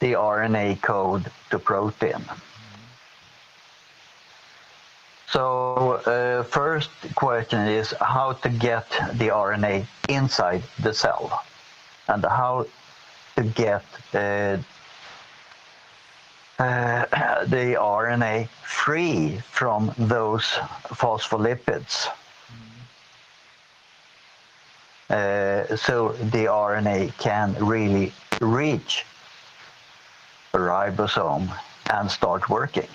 [0.00, 2.22] the RNA code to protein.
[5.26, 5.42] So
[6.04, 11.42] uh, first question is how to get the RNA inside the cell
[12.08, 12.66] and how
[13.36, 14.58] to get uh,
[16.58, 20.44] uh, the RNA free from those
[20.84, 22.08] phospholipids.
[25.10, 29.04] Uh, so the RNA can really reach
[30.54, 31.50] a ribosome
[31.90, 32.88] and start working.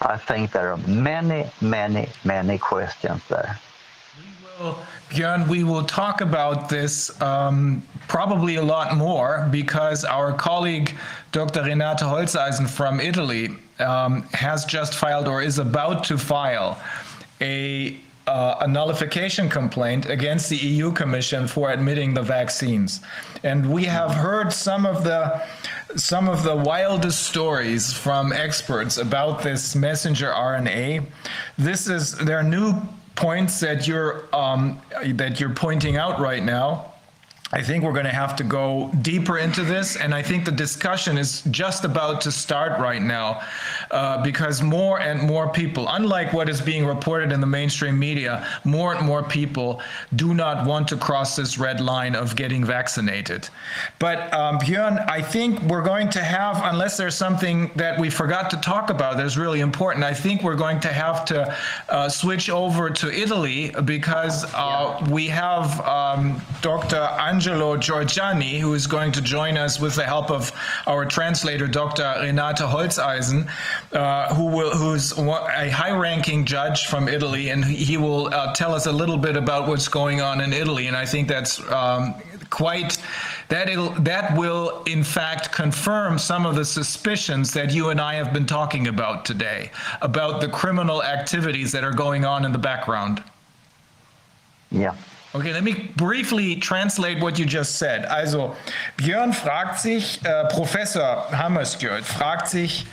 [0.00, 3.58] I think there are many, many, many questions there.
[4.60, 10.94] Well, Björn, we will talk about this um, probably a lot more because our colleague
[11.32, 11.62] Dr.
[11.62, 16.78] Renate Holzeisen from Italy um, has just filed or is about to file
[17.40, 23.00] a, uh, a nullification complaint against the EU Commission for admitting the vaccines.
[23.42, 25.42] And we have heard some of the
[25.96, 31.06] some of the wildest stories from experts about this messenger RNA.
[31.56, 32.74] This is there are new
[33.20, 36.89] points that you're um, that you're pointing out right now
[37.52, 40.52] I think we're going to have to go deeper into this, and I think the
[40.52, 43.42] discussion is just about to start right now
[43.90, 48.46] uh, because more and more people, unlike what is being reported in the mainstream media,
[48.62, 49.82] more and more people
[50.14, 53.48] do not want to cross this red line of getting vaccinated.
[53.98, 58.48] But um, Björn, I think we're going to have, unless there's something that we forgot
[58.50, 61.56] to talk about that's really important, I think we're going to have to
[61.88, 67.08] uh, switch over to Italy because uh, we have um, Dr.
[67.40, 70.52] Angelo Giorgiani, who is going to join us with the help of
[70.86, 72.02] our translator, Dr.
[72.20, 73.48] Renata Holzeisen,
[73.94, 79.16] uh, who's a high-ranking judge from Italy, and he will uh, tell us a little
[79.16, 80.86] bit about what's going on in Italy.
[80.86, 82.14] And I think that's um,
[82.50, 82.98] quite
[83.48, 88.16] that it'll, that will in fact confirm some of the suspicions that you and I
[88.16, 89.70] have been talking about today
[90.02, 93.24] about the criminal activities that are going on in the background.
[94.70, 94.94] Yeah.
[95.32, 98.04] Okay, let me briefly translate what you just said.
[98.06, 98.56] Also,
[98.96, 102.84] Björn fragt sich, äh, Professor Hammerskjöld fragt sich,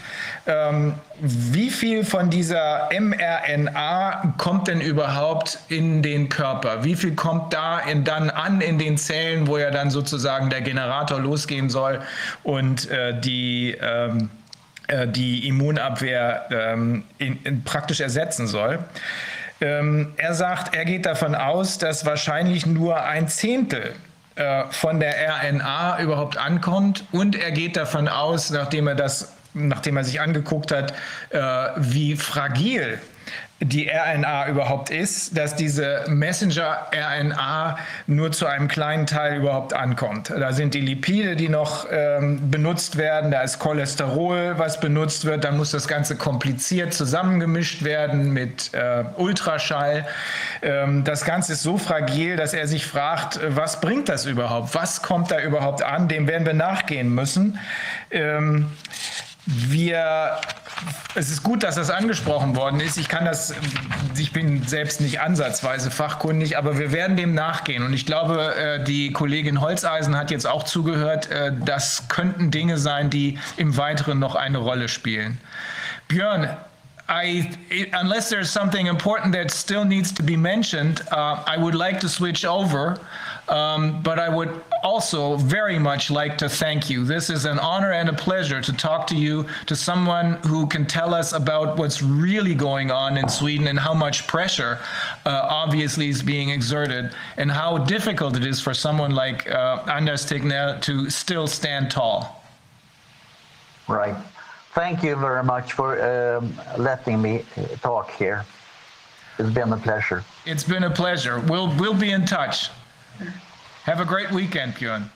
[0.45, 6.83] ähm, wie viel von dieser mRNA kommt denn überhaupt in den Körper?
[6.83, 10.61] Wie viel kommt da in, dann an in den Zellen, wo ja dann sozusagen der
[10.61, 12.01] Generator losgehen soll
[12.43, 14.30] und äh, die, ähm,
[14.88, 18.77] äh, die Immunabwehr ähm, in, in praktisch ersetzen soll?
[19.59, 23.95] Ähm, er sagt, er geht davon aus, dass wahrscheinlich nur ein Zehntel
[24.35, 27.05] äh, von der RNA überhaupt ankommt.
[27.11, 30.93] Und er geht davon aus, nachdem er das, nachdem er sich angeguckt hat,
[31.31, 31.39] äh,
[31.77, 32.99] wie fragil
[33.59, 40.29] die RNA überhaupt ist, dass diese Messenger-RNA nur zu einem kleinen Teil überhaupt ankommt.
[40.29, 45.43] Da sind die Lipide, die noch ähm, benutzt werden, da ist Cholesterol, was benutzt wird,
[45.43, 50.05] dann muss das Ganze kompliziert zusammengemischt werden mit äh, Ultraschall.
[50.61, 54.75] Ähm, das Ganze ist so fragil, dass er sich fragt, was bringt das überhaupt?
[54.75, 56.07] Was kommt da überhaupt an?
[56.07, 57.57] Dem werden wir nachgehen müssen.
[58.11, 58.67] Ähm,
[59.48, 60.40] wir
[61.16, 62.98] es ist gut, dass das angesprochen worden ist.
[62.98, 63.53] Ich kann das,
[64.17, 67.84] ich bin selbst nicht ansatzweise fachkundig, aber wir werden dem nachgehen.
[67.84, 71.32] Und ich glaube, äh, die Kollegin Holzeisen hat jetzt auch zugehört.
[71.32, 75.40] Äh, das könnten Dinge sein, die im Weiteren noch eine Rolle spielen.
[76.08, 76.50] Björn,
[77.09, 77.50] I,
[78.00, 82.09] unless there's something important that still needs to be mentioned, uh, I would like to
[82.09, 83.00] switch over.
[83.50, 87.06] Um, but I would also very much like to thank you.
[87.06, 90.85] This is an honor and a pleasure to talk to you, to someone who can
[90.85, 94.80] tell us about what's really going on in Sweden and how much pressure
[95.26, 100.26] uh, obviously is being exerted and how difficult it is for someone like uh, Anders
[100.26, 102.43] Tegnell to still stand tall.
[103.88, 104.16] Right.
[104.74, 108.45] Thank you very much for um, letting me uh, talk here.
[109.40, 110.24] It's been a pleasure.
[110.45, 111.40] It's been a pleasure.
[111.40, 112.69] We'll we'll be in touch.
[113.83, 115.09] Have a great weekend, Björn.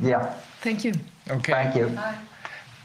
[0.00, 0.34] Yeah.
[0.60, 0.92] Thank you.
[1.30, 1.52] Okay.
[1.52, 1.98] Thank you.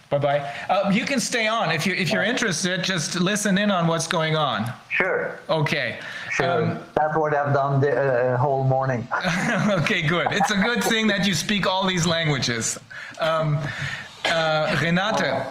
[0.09, 0.53] Bye bye.
[0.69, 2.83] Uh, you can stay on if you if you're interested.
[2.83, 4.71] Just listen in on what's going on.
[4.89, 5.39] Sure.
[5.49, 5.99] Okay.
[6.31, 6.63] Sure.
[6.63, 9.07] Um, That's what I've done the uh, whole morning.
[9.69, 10.27] okay, good.
[10.31, 12.77] It's a good thing that you speak all these languages.
[13.19, 13.57] Um,
[14.25, 15.45] uh, Renate.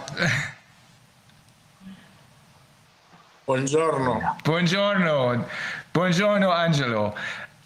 [3.47, 4.37] Buongiorno.
[4.43, 5.45] Buongiorno.
[5.93, 7.13] Buongiorno, Angelo.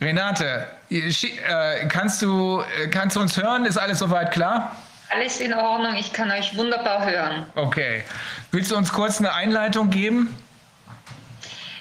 [0.02, 3.66] Renate, äh, kannst du, kannst du uns hören?
[3.66, 4.76] Ist alles soweit klar?
[5.10, 7.46] Alles in Ordnung, ich kann euch wunderbar hören.
[7.56, 8.04] Okay.
[8.52, 10.36] Willst du uns kurz eine Einleitung geben?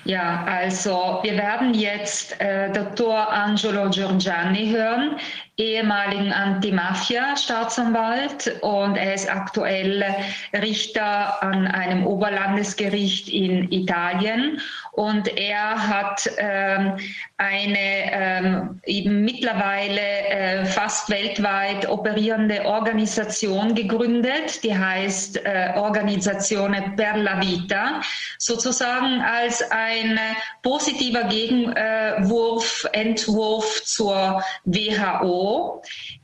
[0.05, 3.30] Ja, also wir werden jetzt äh, Dr.
[3.30, 5.16] Angelo Giorgiani hören
[5.59, 10.05] ehemaligen Anti-Mafia-Staatsanwalt und er ist aktuell
[10.55, 14.61] Richter an einem Oberlandesgericht in Italien.
[14.93, 16.97] Und er hat ähm,
[17.37, 27.17] eine ähm, eben mittlerweile äh, fast weltweit operierende Organisation gegründet, die heißt äh, Organisazione per
[27.17, 28.01] la Vita,
[28.39, 30.20] sozusagen als ein
[30.62, 35.48] positiver Gegenwurf, Entwurf zur WHO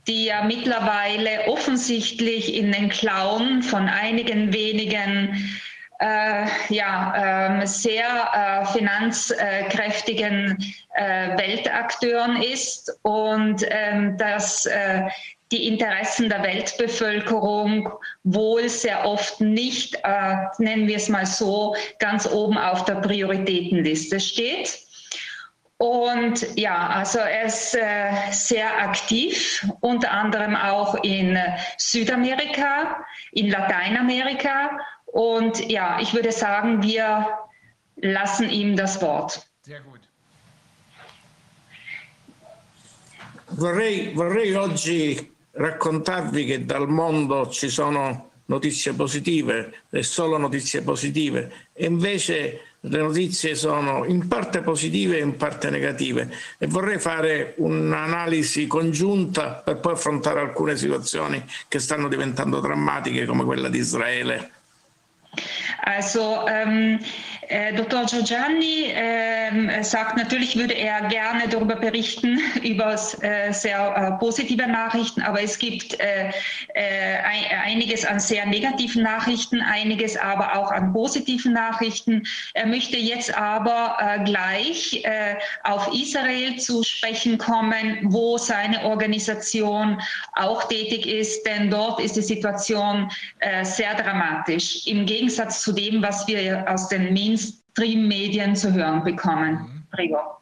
[0.07, 5.49] die ja mittlerweile offensichtlich in den Klauen von einigen wenigen
[5.99, 10.57] äh, ja, äh, sehr äh, finanzkräftigen
[10.93, 15.03] äh, Weltakteuren ist und ähm, dass äh,
[15.51, 17.89] die Interessen der Weltbevölkerung
[18.23, 24.19] wohl sehr oft nicht, äh, nennen wir es mal so, ganz oben auf der Prioritätenliste
[24.19, 24.79] steht.
[25.77, 31.37] Und ja, also er ist äh, sehr aktiv, unter anderem auch in
[31.77, 34.79] Südamerika, in Lateinamerika.
[35.05, 37.27] Und ja, ich würde sagen, wir
[37.97, 39.45] lassen ihm das Wort.
[39.63, 39.99] Sehr gut.
[43.57, 51.69] Vorrei, vorrei oggi raccontarvi che dal mondo ci sono notizie positive e solo notizie positive
[51.73, 57.53] e invece le notizie sono in parte positive e in parte negative e vorrei fare
[57.57, 64.51] un'analisi congiunta per poi affrontare alcune situazioni che stanno diventando drammatiche come quella di Israele.
[65.83, 68.05] Also ähm, Äh, Dr.
[68.05, 75.21] Giorgiani äh, sagt, natürlich würde er gerne darüber berichten, über äh, sehr äh, positive Nachrichten,
[75.21, 76.29] aber es gibt äh,
[76.73, 77.17] äh,
[77.63, 82.23] einiges an sehr negativen Nachrichten, einiges aber auch an positiven Nachrichten.
[82.53, 85.03] Er möchte jetzt aber gleich
[85.63, 90.01] auf Israel zu sprechen kommen, wo seine Organisation
[90.33, 93.11] auch tätig ist, denn dort ist die Situation
[93.63, 94.85] sehr dramatisch.
[94.87, 97.35] Im Gegensatz zu dem, was wir aus den Medien
[97.77, 99.85] Mainstream-Medien zu hören bekommen.
[99.89, 100.41] Prego.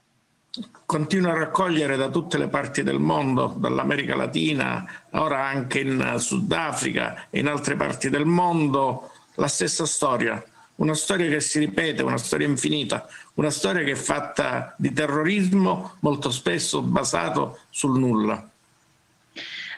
[0.86, 7.28] Continua a raccogliere da tutte le parti del mondo, dall'America Latina, ora anche in Sudafrica
[7.32, 10.44] e in altre parti del mondo, la stessa storia.
[10.76, 15.96] Una storia che si ripete, una storia infinita, una storia che è fatta di terrorismo,
[16.02, 18.48] molto spesso basato sul nulla.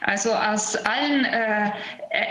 [0.06, 1.72] Also aus allen äh,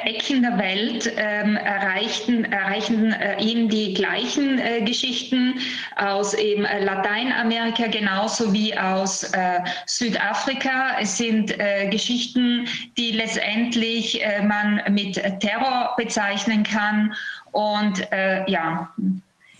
[0.05, 5.59] Ecken der Welt ähm, erreichten, erreichen äh, ihn die gleichen äh, Geschichten
[5.97, 10.97] aus eben Lateinamerika genauso wie aus äh, Südafrika.
[11.01, 12.65] Es sind äh, Geschichten,
[12.97, 17.13] die letztendlich äh, man mit Terror bezeichnen kann.
[17.51, 18.05] Und
[18.47, 18.89] ja,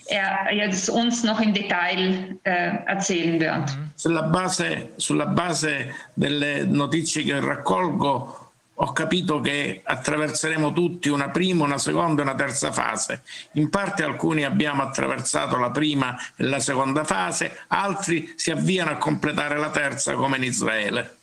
[0.08, 3.78] er jetzt uns noch im Detail äh, erzählen wird.
[3.96, 8.46] Sulla base, sulla base delle notizie che raccolgo
[8.78, 13.22] ho capito che attraverseremo tutti una prima, una seconda e una terza fase.
[13.54, 18.98] In parte alcuni abbiamo attraversato la prima e la seconda fase, altri si avviano a
[18.98, 21.15] completare la terza come in Israele.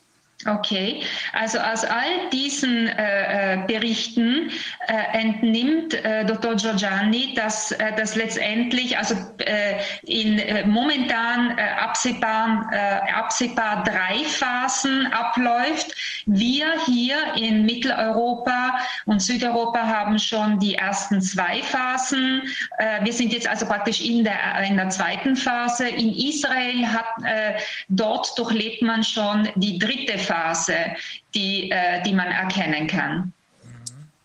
[0.45, 4.51] Okay, also aus all diesen äh, äh, Berichten
[4.89, 6.57] äh, entnimmt äh, Dr.
[6.57, 12.71] Giorgiani, dass äh, das letztendlich, also äh, in momentan absehbar,
[13.15, 15.95] absehbar drei Phasen abläuft.
[16.27, 22.43] Wir hier in Mitteleuropa und Südeuropa haben schon die ersten zwei Phasen.
[23.03, 25.89] wir sind jetzt also praktisch in der, in der zweiten Phase.
[25.89, 27.55] In Israel hat,
[27.89, 30.32] dort durchlebt man schon die dritte Phase.
[30.33, 30.97] Phase,
[31.31, 33.33] die, eh, die man erkennen kann.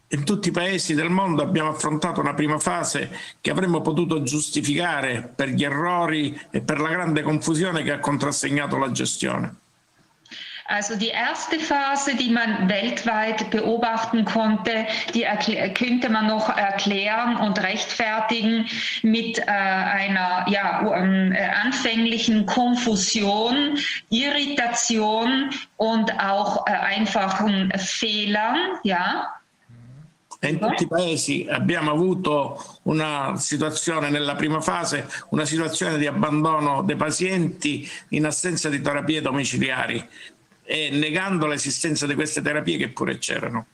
[0.10, 3.10] In tutti i paesi del mondo abbiamo affrontato una prima fase
[3.42, 8.78] che avremmo potuto giustificare per gli errori e per la grande confusione che ha contrassegnato
[8.78, 9.56] la gestione.
[10.68, 15.26] Also die erste Phase, die man weltweit beobachten konnte, die
[15.74, 18.66] könnte man noch erklären und rechtfertigen
[19.02, 23.78] mit äh, einer ja, um, äh, anfänglichen Konfusion,
[24.10, 28.58] Irritation und auch äh, einfachen Fehlern.
[28.84, 29.34] Ja.
[30.40, 36.84] in tutti i paesi abbiamo avuto una situazione nella prima fase, una situazione di abbandono
[36.84, 40.08] dei pazienti in assenza di terapie domiciliari.
[40.68, 43.66] E negando l'esistenza di queste terapie che pure c'erano.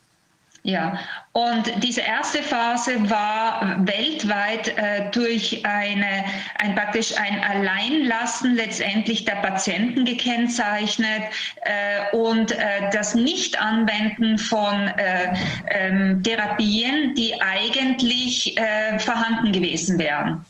[0.66, 0.98] Ja,
[1.34, 6.24] und diese erste Phase war weltweit äh, durch eine,
[6.60, 11.24] ein praktisch ein Alleinlassen letztendlich der Patienten gekennzeichnet
[11.64, 15.34] äh, und äh, das Nichtanwenden von äh,
[15.70, 20.46] ähm, Therapien, die eigentlich äh, vorhanden gewesen wären.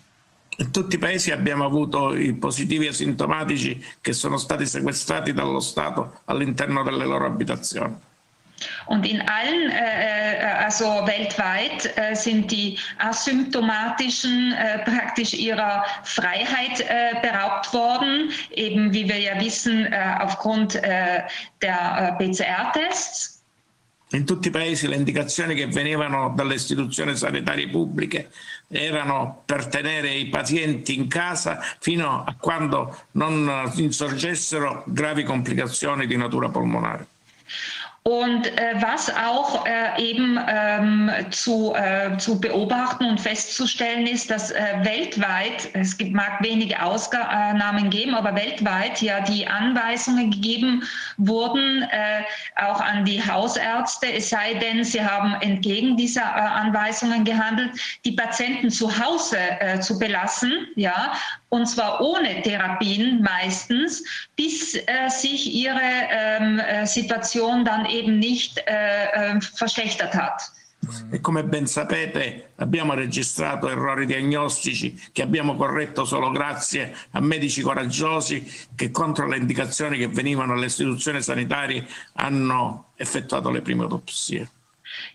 [0.58, 6.22] In tutti i paesi abbiamo avuto i positivi asintomatici che sono stati sequestrati dallo Stato
[6.26, 7.96] all'interno delle loro abitazioni.
[8.86, 14.54] Und in allen, äh, äh, also weltweit, äh, sind die asymptomatischen
[14.86, 16.86] praktisch ihrer Freiheit
[17.22, 21.28] beraubt worden, eben wie wir ja wissen, aufgrund der
[22.18, 23.34] PCR-Tests.
[24.12, 28.30] In tutti i paesi le indicazioni che venivano dalle istituzioni sanitarie pubbliche
[28.74, 36.18] erano per tenere i pazienti in casa fino a quando non insorgessero gravi complicazioni di
[36.18, 37.08] natura polmonare.
[38.06, 44.52] Und äh, was auch äh, eben ähm, zu, äh, zu beobachten und festzustellen ist, dass
[44.52, 50.84] äh, weltweit, es gibt, mag wenige Ausnahmen geben, aber weltweit ja die Anweisungen gegeben
[51.16, 52.24] wurden, äh,
[52.62, 57.72] auch an die Hausärzte, es sei denn, sie haben entgegen dieser äh, Anweisungen gehandelt,
[58.04, 59.38] die Patienten zu Hause
[59.80, 61.14] zu belassen, ja,
[61.54, 64.04] und zwar ohne Therapien meistens,
[64.36, 70.42] bis äh, sich ihre ähm, äh, Situation dann eben nicht äh, äh verschlechtert hat.
[71.12, 77.62] E come ben sapete abbiamo registrato errori diagnostici che abbiamo corretto solo grazie a medici
[77.62, 78.44] coraggiosi
[78.76, 84.50] che contro le indicazioni che venivano alle istituzioni sanitarie hanno effettuato le prime autopsie.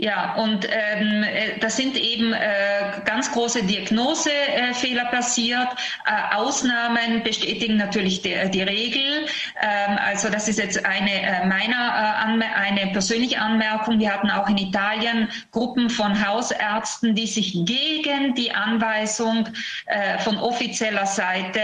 [0.00, 5.68] Ja, und ähm, äh, da sind eben äh, ganz große Diagnosefehler äh, passiert.
[6.06, 9.26] Äh, Ausnahmen bestätigen natürlich die, die Regel.
[9.60, 13.98] Ähm, also das ist jetzt eine äh, meiner äh, eine persönliche Anmerkung.
[13.98, 19.48] Wir hatten auch in Italien Gruppen von Hausärzten, die sich gegen die Anweisung
[20.20, 21.60] von offizieller Seite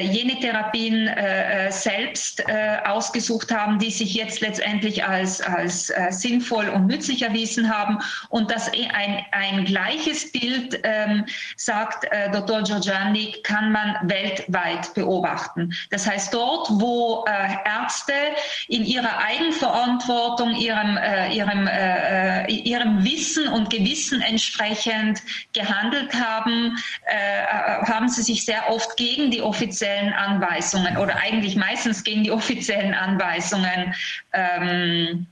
[0.00, 1.10] jene Therapien
[1.70, 2.42] selbst
[2.84, 7.98] ausgesucht haben, die sich jetzt letztendlich als, als sinnvoll und nützlich erwiesen haben.
[8.28, 11.24] Und dass eh ein, ein gleiches Bild, ähm,
[11.56, 12.62] sagt äh, Dr.
[12.62, 15.72] Giorgiani, kann man weltweit beobachten.
[15.90, 18.12] Das heißt, dort, wo äh, Ärzte
[18.68, 26.76] in ihrer Eigenverantwortung, ihrem, äh, ihrem, äh, äh, ihrem Wissen und Gewissen entsprechend gehandelt haben,
[27.06, 27.44] äh,
[27.86, 32.94] haben sie sich sehr oft gegen die offiziellen Anweisungen oder eigentlich meistens gegen die offiziellen
[32.94, 33.94] Anweisungen
[34.32, 35.26] ähm,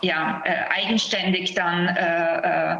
[0.00, 2.76] ja, äh, eigenständig dann äh, äh,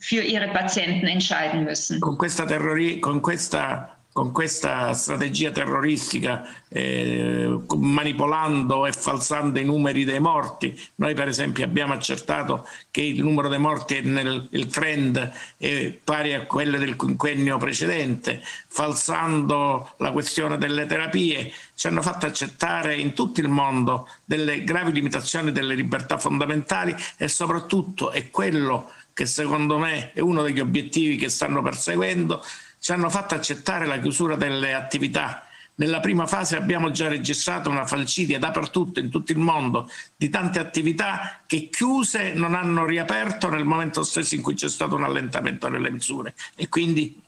[0.00, 2.00] für ihre Patienten entscheiden müssen.
[2.00, 10.04] Con questa, terrori- con questa con questa strategia terroristica, eh, manipolando e falsando i numeri
[10.04, 10.74] dei morti.
[10.94, 16.32] Noi per esempio abbiamo accertato che il numero dei morti nel il trend è pari
[16.32, 23.12] a quello del quinquennio precedente, falsando la questione delle terapie, ci hanno fatto accettare in
[23.12, 29.78] tutto il mondo delle gravi limitazioni delle libertà fondamentali e soprattutto è quello che secondo
[29.78, 32.42] me è uno degli obiettivi che stanno perseguendo,
[32.86, 35.44] ci hanno fatto accettare la chiusura delle attività.
[35.74, 40.60] Nella prima fase abbiamo già registrato una falcidia dappertutto, in tutto il mondo, di tante
[40.60, 45.68] attività che chiuse non hanno riaperto nel momento stesso in cui c'è stato un allentamento
[45.68, 47.20] delle misure e quindi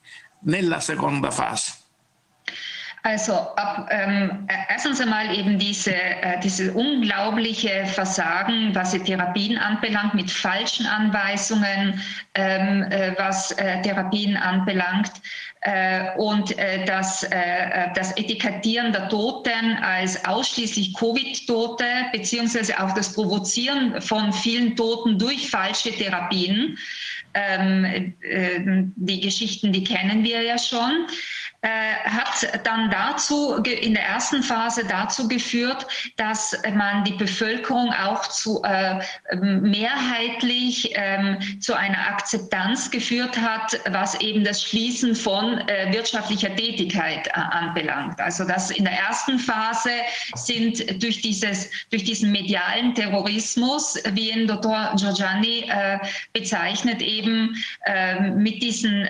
[0.43, 1.73] nella seconda fase.
[3.03, 10.15] Also ab, ähm, erstens einmal eben diese, äh, diese unglaubliche Versagen, was die Therapien anbelangt,
[10.15, 12.03] mit falschen Anweisungen,
[12.35, 15.13] ähm, äh, was äh, Therapien anbelangt.
[15.63, 23.13] Äh, und äh, das, äh, das Etikettieren der Toten als ausschließlich Covid-Tote, beziehungsweise auch das
[23.13, 26.79] Provozieren von vielen Toten durch falsche Therapien.
[27.35, 28.15] Ähm,
[28.97, 31.07] die Geschichten, die kennen wir ja schon.
[31.63, 31.69] Äh,
[32.05, 38.63] hat dann dazu in der ersten Phase dazu geführt, dass man die Bevölkerung auch zu
[38.63, 39.01] äh,
[39.35, 47.27] mehrheitlich ähm, zu einer Akzeptanz geführt hat, was eben das Schließen von äh, wirtschaftlicher Tätigkeit
[47.27, 48.21] äh, anbelangt.
[48.21, 49.91] Also dass in der ersten Phase
[50.37, 54.93] sind durch dieses durch diesen medialen Terrorismus, wie ihn Dr.
[54.95, 55.99] Giorgiani äh,
[56.33, 57.57] bezeichnet, eben
[57.87, 59.09] ähm, mit diesen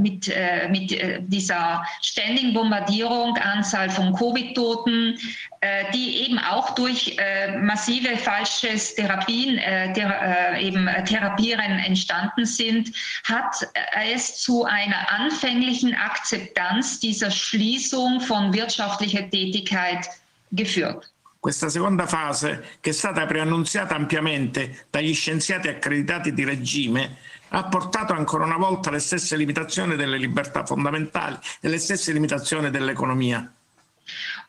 [0.00, 0.28] mit
[0.70, 0.90] mit
[1.28, 5.18] dieser ständigen Bombardierung, Anzahl von Covid-Toten,
[5.60, 12.92] äh, die eben auch durch äh, massive falsches Therapien, äh, der, eben Therapieren entstanden sind,
[13.24, 13.66] hat
[14.10, 20.08] es zu einer anfänglichen Akzeptanz dieser Schließung von wirtschaftlicher Tätigkeit
[20.52, 21.10] geführt.
[21.44, 27.16] Questa seconda fase, che è stata preannunziata ampiamente dagli scienziati accreditati di regime,
[27.56, 32.70] ha portato ancora una volta le stesse limitazioni delle libertà fondamentali e le stesse limitazioni
[32.70, 33.52] dell'economia.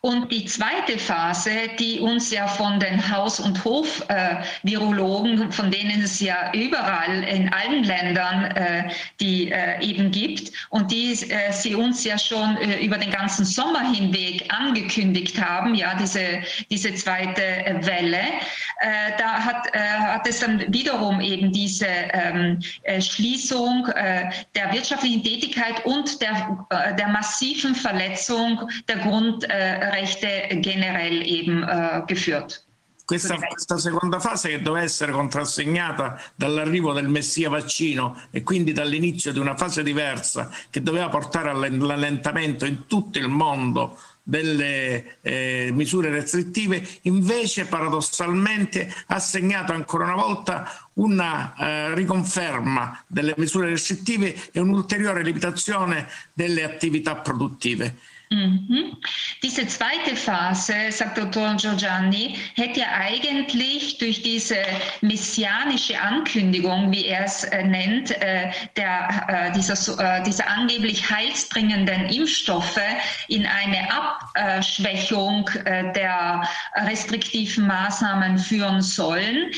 [0.06, 6.00] Und die zweite Phase, die uns ja von den Haus- und Hof-Virologen, äh, von denen
[6.00, 11.16] es ja überall in allen Ländern äh, die äh, eben gibt und die
[11.50, 17.42] sie uns ja schon über den ganzen Sommer hinweg angekündigt haben, ja, diese, diese zweite
[17.80, 18.20] Welle,
[19.18, 22.60] da hat, hat es dann wiederum eben diese ähm,
[23.00, 23.86] Schließung
[24.54, 26.66] der wirtschaftlichen Tätigkeit und der,
[26.98, 29.46] der massiven Verletzung der Grund
[29.96, 32.64] Rechte generell eben äh, geführt.
[33.06, 39.32] Questa, questa, seconda fase che doveva essere contrassegnata dall'arrivo del messia vaccino e quindi dall'inizio
[39.32, 46.10] di una fase diversa che doveva portare all'allentamento in tutto il mondo delle eh, misure
[46.10, 54.58] restrittive, invece paradossalmente ha segnato ancora una volta una eh, riconferma delle misure restrittive e
[54.58, 57.94] un'ulteriore limitazione delle attività produttive.
[58.30, 58.96] Mhm.
[59.42, 61.54] Diese zweite Phase, sagt Dr.
[61.54, 64.56] Giorgiani, hätte eigentlich durch diese
[65.00, 72.06] messianische Ankündigung, wie er es äh, nennt, äh, der, äh, dieser, äh, dieser angeblich heilsbringenden
[72.08, 72.80] Impfstoffe
[73.28, 76.42] in eine Abschwächung äh, der
[76.74, 79.52] restriktiven Maßnahmen führen sollen.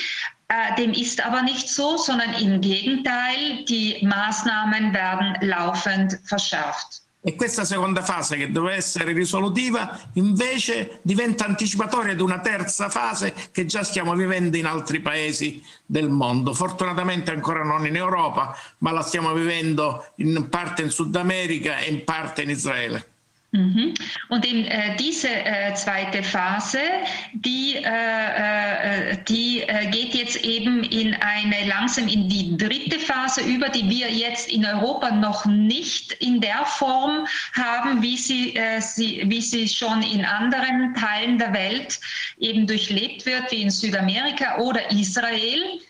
[0.48, 7.07] Äh, dem ist aber nicht so, sondern im Gegenteil, die Maßnahmen werden laufend verschärft.
[7.20, 13.34] E questa seconda fase, che doveva essere risolutiva, invece diventa anticipatoria di una terza fase
[13.50, 16.54] che già stiamo vivendo in altri paesi del mondo.
[16.54, 21.90] Fortunatamente ancora non in Europa, ma la stiamo vivendo in parte in Sud America e
[21.90, 23.17] in parte in Israele.
[23.52, 23.94] Mhm.
[24.28, 26.80] Und in äh, diese äh, zweite Phase,
[27.32, 33.40] die, äh, äh die äh, geht jetzt eben in eine langsam in die dritte Phase
[33.40, 38.82] über, die wir jetzt in Europa noch nicht in der Form haben, wie sie, äh,
[38.82, 42.00] sie, wie sie schon in anderen Teilen der Welt
[42.38, 45.80] eben durchlebt wird, wie in Südamerika oder Israel.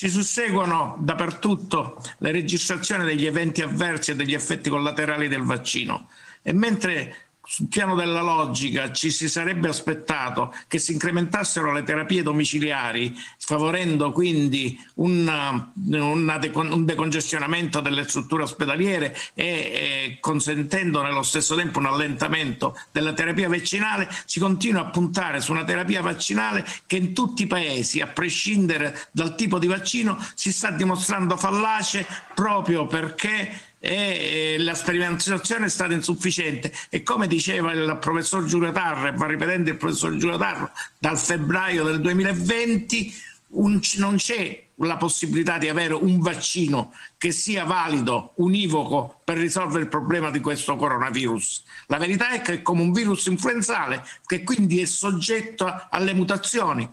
[0.00, 6.08] Ci susseguono dappertutto le registrazioni degli eventi avversi e degli effetti collaterali del vaccino.
[6.40, 12.22] E mentre sul piano della logica ci si sarebbe aspettato che si incrementassero le terapie
[12.22, 21.56] domiciliari, favorendo quindi una, una un decongestionamento delle strutture ospedaliere e, e, consentendo nello stesso
[21.56, 26.96] tempo un allentamento della terapia vaccinale, si continua a puntare su una terapia vaccinale che
[26.96, 32.86] in tutti i paesi, a prescindere dal tipo di vaccino, si sta dimostrando fallace proprio
[32.86, 39.12] perché e la sperimentazione è stata insufficiente e come diceva il professor Giulio Tarro e
[39.12, 45.58] va ripetendo il professor Giulio Tarro dal febbraio del 2020 un, non c'è la possibilità
[45.58, 51.64] di avere un vaccino che sia valido, univoco per risolvere il problema di questo coronavirus.
[51.86, 56.88] La verità è che è come un virus influenzale che quindi è soggetto alle mutazioni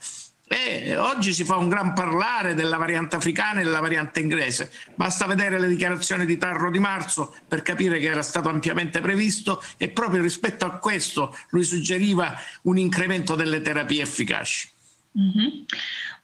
[0.47, 4.71] e oggi si fa un gran parlare della variante africana e della variante inglese.
[4.95, 9.61] Basta vedere le dichiarazioni di Tarro di marzo per capire che era stato ampiamente previsto
[9.75, 14.69] e proprio rispetto a questo lui suggeriva un incremento delle terapie efficaci.
[15.19, 15.63] Mm-hmm.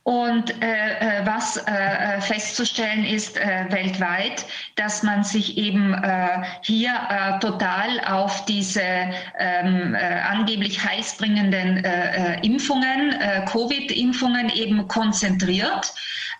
[0.03, 6.43] Und äh, äh, was äh, äh, festzustellen ist äh, weltweit, dass man sich eben äh,
[6.61, 6.91] hier
[7.39, 8.81] total auf diese
[9.39, 13.15] ähm, äh, angeblich heilsbringenden äh Impfungen,
[13.45, 15.93] Covid-Impfungen eben konzentriert.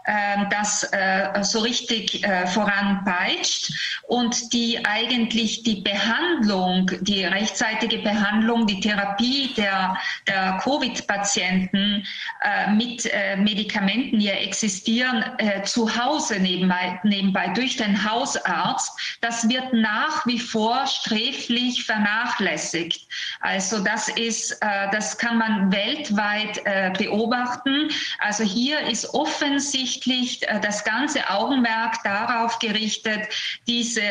[0.06, 3.72] Ähm, das äh, so richtig äh, voranpeitscht
[4.08, 12.06] und die eigentlich die Behandlung, die rechtzeitige Behandlung, die Therapie der, der Covid-Patienten
[12.42, 15.24] äh, mit Medikamenten, die ja existieren,
[15.66, 23.08] zu Hause nebenbei, nebenbei durch den Hausarzt, das wird nach wie vor sträflich vernachlässigt.
[23.40, 24.58] Also das ist,
[24.92, 26.64] das kann man weltweit
[26.98, 27.90] beobachten.
[28.20, 33.28] Also hier ist offensichtlich offensichtlich äh, das ganze Augenmerk darauf gerichtet,
[33.68, 34.02] diese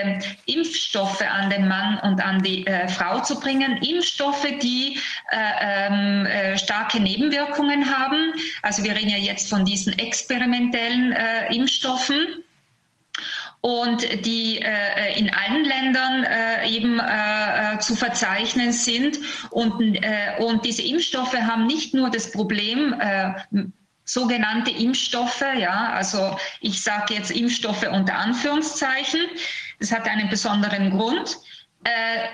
[0.46, 3.78] Impfstoffe an den Mann und an die äh, Frau zu bringen.
[3.78, 4.98] Impfstoffe, die
[5.30, 8.32] äh, ähm, äh, starke Nebenwirkungen haben.
[8.62, 12.44] Also wir reden ja jetzt von diesen experimentellen äh, Impfstoffen
[13.60, 19.18] und die äh, in allen Ländern äh, eben äh, zu verzeichnen sind.
[19.50, 20.00] Und,
[20.38, 22.94] und diese Impfstoffe haben nicht nur das Problem,
[24.04, 25.44] sogenannte Impfstoffe.
[25.58, 29.20] Ja, also ich sage jetzt Impfstoffe unter Anführungszeichen.
[29.80, 31.38] Das hat einen besonderen Grund.
[31.84, 32.28] Äh,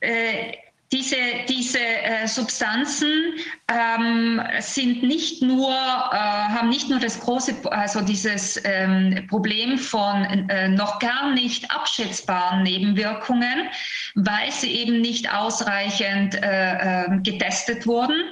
[0.00, 0.56] äh,
[0.92, 1.16] diese,
[1.48, 3.34] diese äh, Substanzen
[3.72, 10.24] ähm, sind nicht nur, äh, haben nicht nur das große, also dieses ähm, Problem von
[10.48, 13.68] äh, noch gar nicht abschätzbaren Nebenwirkungen,
[14.14, 18.22] weil sie eben nicht ausreichend äh, ähm, getestet wurden,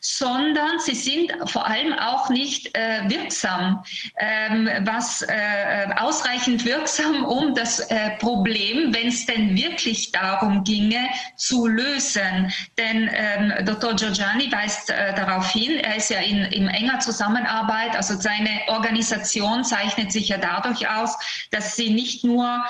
[0.00, 3.82] sondern sie sind vor allem auch nicht äh, wirksam,
[4.18, 7.88] ähm, was äh, ausreichend wirksam, um das
[8.18, 12.52] Problem, wenn es denn wirklich darum ginge, zu lösen.
[12.78, 13.94] Denn ähm, Dr.
[13.94, 19.64] Giorgiani weist äh, darauf hin, er ist ja in, in enger Zusammenarbeit, also seine Organisation
[19.64, 21.16] zeichnet sich ja dadurch aus,
[21.50, 22.62] dass sie nicht nur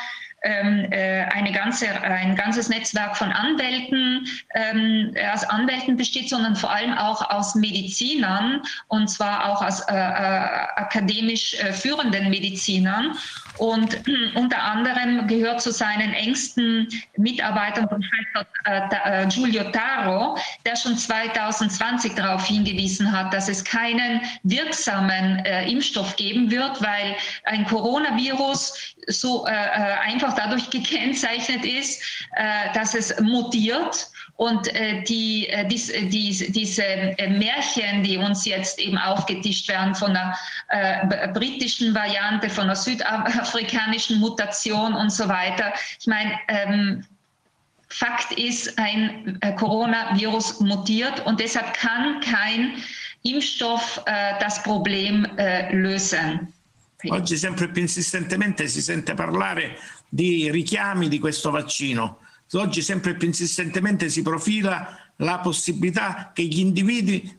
[0.42, 6.70] ähm, äh, eine ganze, ein ganzes Netzwerk von Anwälten, ähm, aus Anwälten besteht, sondern vor
[6.70, 9.96] allem auch aus Medizinern und zwar auch aus äh, äh,
[10.76, 13.16] akademisch äh, führenden Medizinern.
[13.60, 14.00] Und
[14.36, 22.14] unter anderem gehört zu seinen engsten Mitarbeitern Professor äh, äh, Giulio Taro, der schon 2020
[22.14, 27.14] darauf hingewiesen hat, dass es keinen wirksamen äh, Impfstoff geben wird, weil
[27.44, 32.02] ein Coronavirus so äh, einfach dadurch gekennzeichnet ist,
[32.36, 34.08] äh, dass es mutiert
[34.40, 39.68] und äh, die, äh, dies, äh, dies, diese äh, Märchen, die uns jetzt eben aufgetischt
[39.68, 40.34] werden von der
[40.68, 45.74] äh, britischen Variante, von der südafrikanischen Mutation und so weiter.
[45.98, 47.04] Ich meine, ähm,
[47.88, 52.76] Fakt ist, ein äh, Coronavirus mutiert und deshalb kann kein
[53.22, 54.02] Impfstoff
[54.40, 55.26] das Problem
[55.70, 56.50] lösen.
[57.10, 59.76] Oggi sempre più insistentemente si sente parlare
[60.08, 62.20] di richiami di questo vaccino.
[62.52, 67.38] Oggi sempre più insistentemente si profila la possibilità che gli individui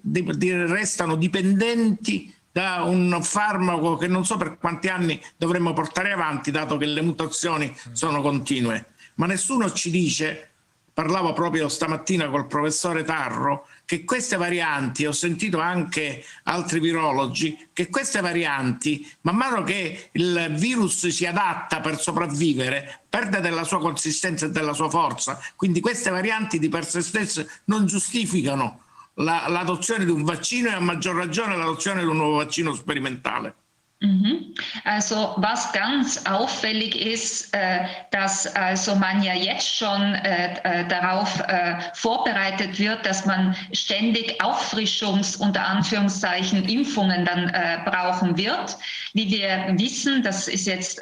[0.68, 6.78] restano dipendenti da un farmaco che non so per quanti anni dovremmo portare avanti, dato
[6.78, 8.88] che le mutazioni sono continue.
[9.16, 10.52] Ma nessuno ci dice,
[10.94, 17.90] parlavo proprio stamattina col professore Tarro, che queste varianti, ho sentito anche altri virologi, che
[17.90, 24.46] queste varianti, man mano che il virus si adatta per sopravvivere, perde della sua consistenza
[24.46, 25.38] e della sua forza.
[25.58, 28.84] Quindi queste varianti di per sé stesse non giustificano
[29.16, 33.56] l'adozione di un vaccino e a maggior ragione l'adozione di un nuovo vaccino sperimentale.
[34.04, 34.56] Mhm.
[34.84, 41.42] Also was ganz auffällig ist, äh, dass also man ja jetzt schon äh, äh, darauf
[41.94, 47.52] vorbereitet wird, dass man ständig Auffrischungs- unter Anführungszeichen Impfungen dann
[47.86, 48.78] brauchen wird.
[49.14, 51.00] Wie wir wissen, das ist jetzt,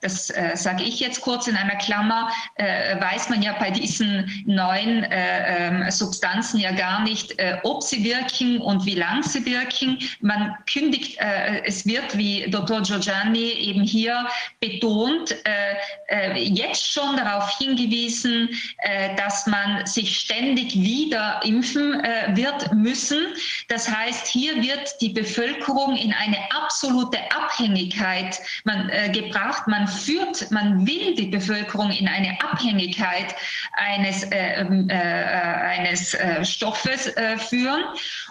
[0.00, 5.90] das sage ich jetzt kurz in einer Klammer, weiß man ja bei diesen neuen ähm,
[5.90, 9.98] Substanzen ja gar nicht, ob sie wirken und wie lang sie wirken.
[10.20, 11.18] Man kündigt,
[11.64, 12.82] es wird wie Dr.
[12.82, 14.26] Giorgiani eben hier
[14.60, 15.74] betont, äh,
[16.08, 18.48] äh, jetzt schon darauf hingewiesen,
[18.78, 22.02] äh, dass man sich ständig wieder impfen
[22.34, 23.34] wird müssen.
[23.68, 29.66] Das heißt, hier wird die Bevölkerung in eine absolute Abhängigkeit man, gebracht.
[29.66, 33.34] Man führt, man will die Bevölkerung in eine Abhängigkeit
[33.72, 37.12] eines, äh, ähm, eines Stoffes
[37.48, 37.84] führen.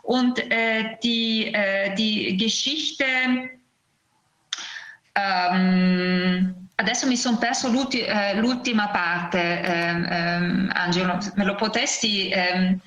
[0.04, 0.42] Und
[1.04, 1.54] die,
[1.98, 3.06] die Geschichte
[5.14, 12.30] Um, adesso mi sono perso l'ulti, eh, l'ultima parte, ehm, ehm, Angelo, me lo potesti...
[12.30, 12.80] Ehm...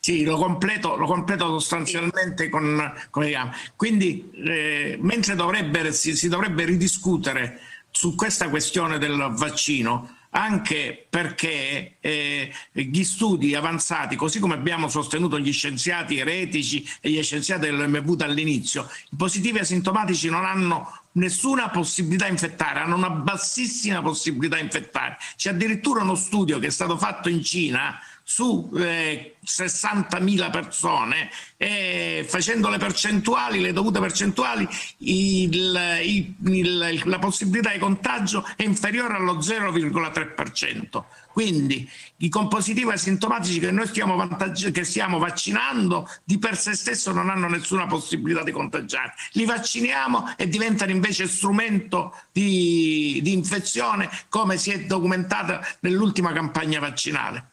[0.00, 6.64] Sì, lo completo, lo completo sostanzialmente con, come Quindi, eh, mentre dovrebbe, si, si dovrebbe
[6.64, 14.88] ridiscutere su questa questione del vaccino, anche perché eh, gli studi avanzati, così come abbiamo
[14.88, 21.70] sostenuto gli scienziati eretici e gli scienziati dell'MV dall'inizio, i positivi asintomatici non hanno nessuna
[21.70, 25.16] possibilità di infettare, hanno una bassissima possibilità di infettare.
[25.36, 27.98] C'è addirittura uno studio che è stato fatto in Cina
[28.30, 37.18] su eh, 60.000 persone e facendo le percentuali, le dovute percentuali, il, il, il, la
[37.18, 41.04] possibilità di contagio è inferiore allo 0,3%.
[41.32, 44.28] Quindi i compositivi asintomatici che noi stiamo,
[44.72, 49.14] che stiamo vaccinando di per sé stesso non hanno nessuna possibilità di contagiare.
[49.32, 56.78] Li vacciniamo e diventano invece strumento di, di infezione come si è documentata nell'ultima campagna
[56.78, 57.52] vaccinale.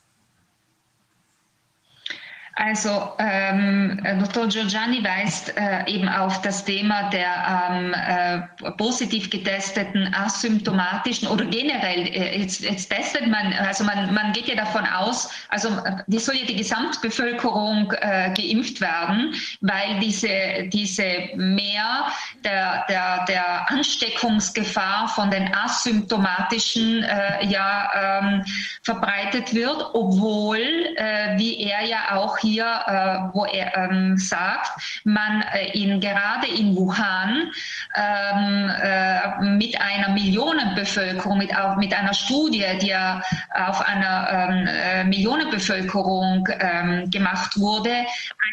[2.58, 4.48] Also ähm, Dr.
[4.48, 12.08] Giorgiani weist äh, eben auf das Thema der ähm, äh, positiv getesteten asymptomatischen oder generell,
[12.08, 15.68] äh, jetzt, jetzt, testet man, also man, man geht ja davon aus, also
[16.08, 20.30] die soll ja die Gesamtbevölkerung äh, geimpft werden, weil diese,
[20.72, 22.06] diese mehr
[22.46, 28.46] der, der, der Ansteckungsgefahr von den asymptomatischen äh, ja ähm,
[28.84, 30.58] verbreitet wird, obwohl,
[30.96, 36.48] äh, wie er ja auch hier, äh, wo er ähm, sagt, man äh, in, gerade
[36.48, 37.52] in Wuhan
[37.96, 43.22] ähm, äh, mit einer Millionenbevölkerung, mit, auch mit einer Studie, die ja
[43.56, 48.06] auf einer ähm, äh, Millionenbevölkerung ähm, gemacht wurde,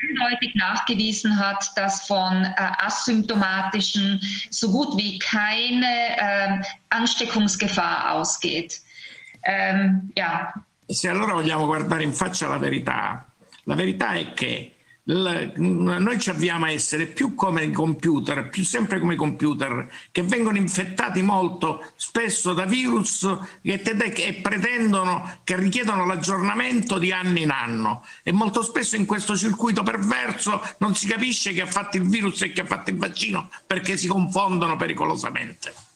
[0.08, 5.86] eindeutig nachgewiesen hat, dass von äh, asymptomatischen so gut wie keine
[6.18, 8.80] ähm, Ansteckungsgefahr ausgeht.
[9.44, 10.52] Ähm, ja.
[10.86, 13.24] Se allora vogliamo guardare in faccia la verità,
[13.65, 19.16] La verità è che noi ci avviamo a essere più come computer, più sempre come
[19.16, 23.28] computer, che vengono infettati molto spesso da virus
[23.60, 28.05] che, che pretendono, che richiedono l'aggiornamento di anno in anno.
[28.23, 32.42] E molto spesso in questo circuito perverso non si capisce chi ha fatto il virus
[32.42, 35.91] e chi ha fatto il vaccino perché si confondono pericolosamente.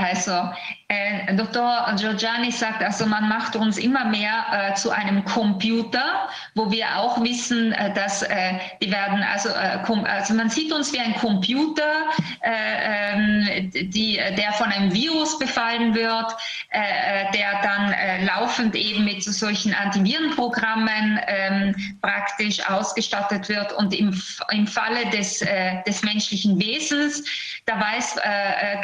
[0.00, 0.50] Also,
[0.88, 1.94] äh, Dr.
[1.96, 7.22] Giorgiani sagt, also man macht uns immer mehr äh, zu einem Computer, wo wir auch
[7.22, 11.92] wissen, äh, dass äh, die werden, also, äh, also man sieht uns wie ein Computer,
[12.40, 16.36] äh, ähm, die, der von einem Virus befallen wird,
[16.72, 17.94] der dann
[18.26, 24.20] laufend eben mit solchen Antivirenprogrammen ähm, praktisch ausgestattet wird und im,
[24.52, 25.44] im Falle des,
[25.86, 27.24] des menschlichen Wesens,
[27.66, 28.16] da weiß,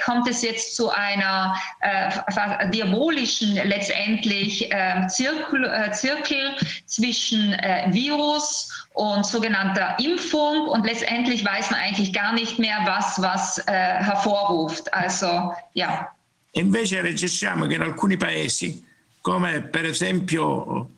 [0.05, 7.87] kommt es jetzt zu einem einer äh, diabolischen letztendlich äh, Zirkel, äh, Zirkel zwischen äh,
[7.91, 13.73] Virus und sogenannter Impfung und letztendlich weiß man eigentlich gar nicht mehr, was was äh,
[13.73, 14.93] hervorruft.
[14.93, 16.09] Also ja.
[16.53, 18.83] Invece registriamo che in alcuni paesi,
[19.21, 20.91] come per esempio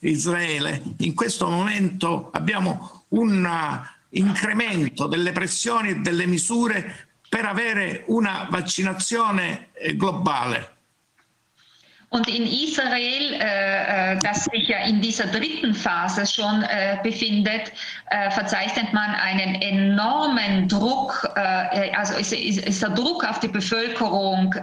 [0.00, 3.46] Israele, in questo momento abbiamo un
[4.10, 10.76] incremento delle pressioni e delle misure per avere una vaccinazione eh, globale.
[12.10, 17.72] Und in Israel, äh, äh, das sich ja in dieser dritten Phase schon äh, befindet,
[18.30, 21.28] verzeichnet man einen enormen Druck,
[21.94, 24.54] also ist, der Druck auf die Bevölkerung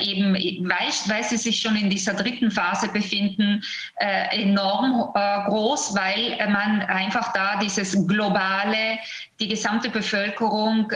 [0.00, 3.64] eben, weil, sie sich schon in dieser dritten Phase befinden,
[4.30, 5.10] enorm
[5.48, 8.98] groß, weil man einfach da dieses globale,
[9.38, 10.90] die gesamte Bevölkerung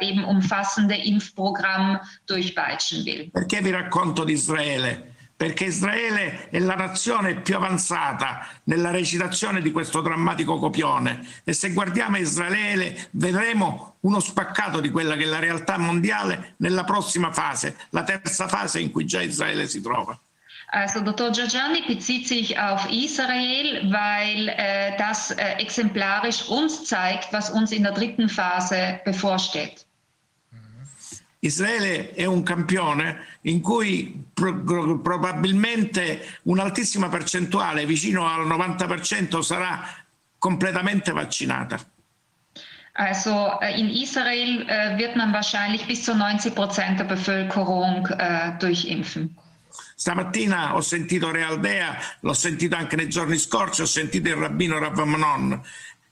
[0.00, 3.30] eben umfassende Impfprogramm durchpeitschen will.
[3.30, 4.38] Perché vi racconto di?
[4.40, 11.52] Israele, perché Israele è la nazione più avanzata nella recitazione di questo drammatico copione e
[11.52, 17.32] se guardiamo Israele vedremo uno spaccato di quella che è la realtà mondiale nella prossima
[17.32, 20.18] fase, la terza fase in cui già Israele si trova.
[20.72, 21.32] Also Dr.
[21.32, 27.82] Giorgiani bezieht sich auf Israel, weil äh, das äh, exemplarisch uns zeigt, was uns in
[27.82, 29.84] der dritten Phase bevorsteht.
[31.40, 39.82] Israele è un campione in cui pro- probabilmente un'altissima percentuale, vicino al 90%, sarà
[40.38, 41.78] completamente vaccinata.
[42.92, 48.52] Also äh, in Israel äh, wird man wahrscheinlich bis zu 90 Prozent der Bevölkerung äh,
[48.58, 49.36] durchimpfen.
[49.94, 54.98] Stamattina ho sentito Realdea, l'ho sentito anche nei giorni scorsi, ho sentito il rabbino Rav
[55.00, 55.62] Manon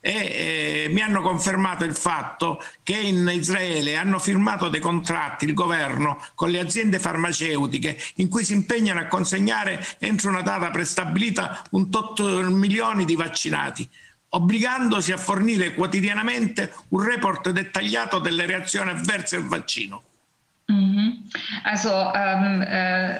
[0.01, 5.53] e eh, mi hanno confermato il fatto che in Israele hanno firmato dei contratti il
[5.53, 11.63] governo con le aziende farmaceutiche in cui si impegnano a consegnare entro una data prestabilita
[11.71, 13.89] un tot milioni di vaccinati
[14.29, 20.03] obbligandosi a fornire quotidianamente un report dettagliato delle reazioni avverse al vaccino.
[20.67, 21.29] Mhm.
[21.63, 23.19] Also ähm, äh,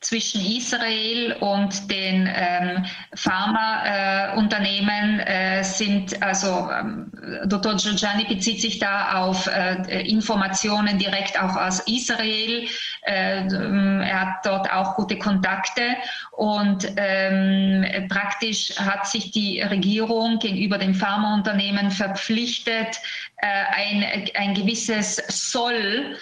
[0.00, 7.10] zwischen Israel und den ähm, Pharmaunternehmen äh, äh, sind, also ähm,
[7.46, 7.74] Dr.
[7.76, 12.68] Giorgiani bezieht sich da auf äh, Informationen direkt auch aus Israel.
[13.02, 15.96] Äh, er hat dort auch gute Kontakte
[16.32, 23.00] und ähm, praktisch hat sich die Regierung gegenüber den Pharmaunternehmen verpflichtet,
[23.38, 26.16] äh, ein, ein gewisses Soll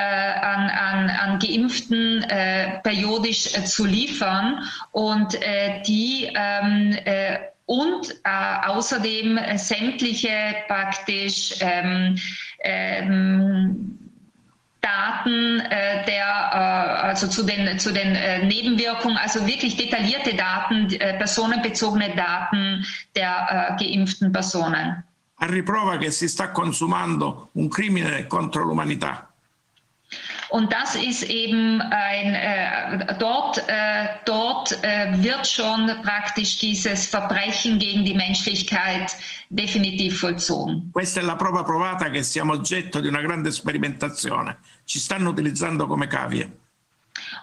[0.00, 4.62] an, an, an Geimpften äh, periodisch äh, zu liefern
[4.92, 12.16] und äh, die ähm, äh, und äh, außerdem sämtliche praktisch ähm,
[12.64, 13.98] ähm,
[14.80, 20.88] Daten äh, der, äh, also zu den, zu den äh, Nebenwirkungen, also wirklich detaillierte Daten,
[21.18, 25.04] personenbezogene Daten der geimpften Personen.
[25.40, 29.27] A riprova che si sta consumando un crimine contro l'umanità.
[30.50, 37.78] Und das ist eben ein, äh, dort, äh, dort äh, wird schon praktisch dieses Verbrechen
[37.78, 39.14] gegen die Menschlichkeit
[39.50, 40.90] definitiv vollzogen.
[40.92, 44.58] Questa è la prova provata che siamo oggetto di una grande sperimentazione.
[44.84, 46.50] Ci stanno utilizzando come cavie.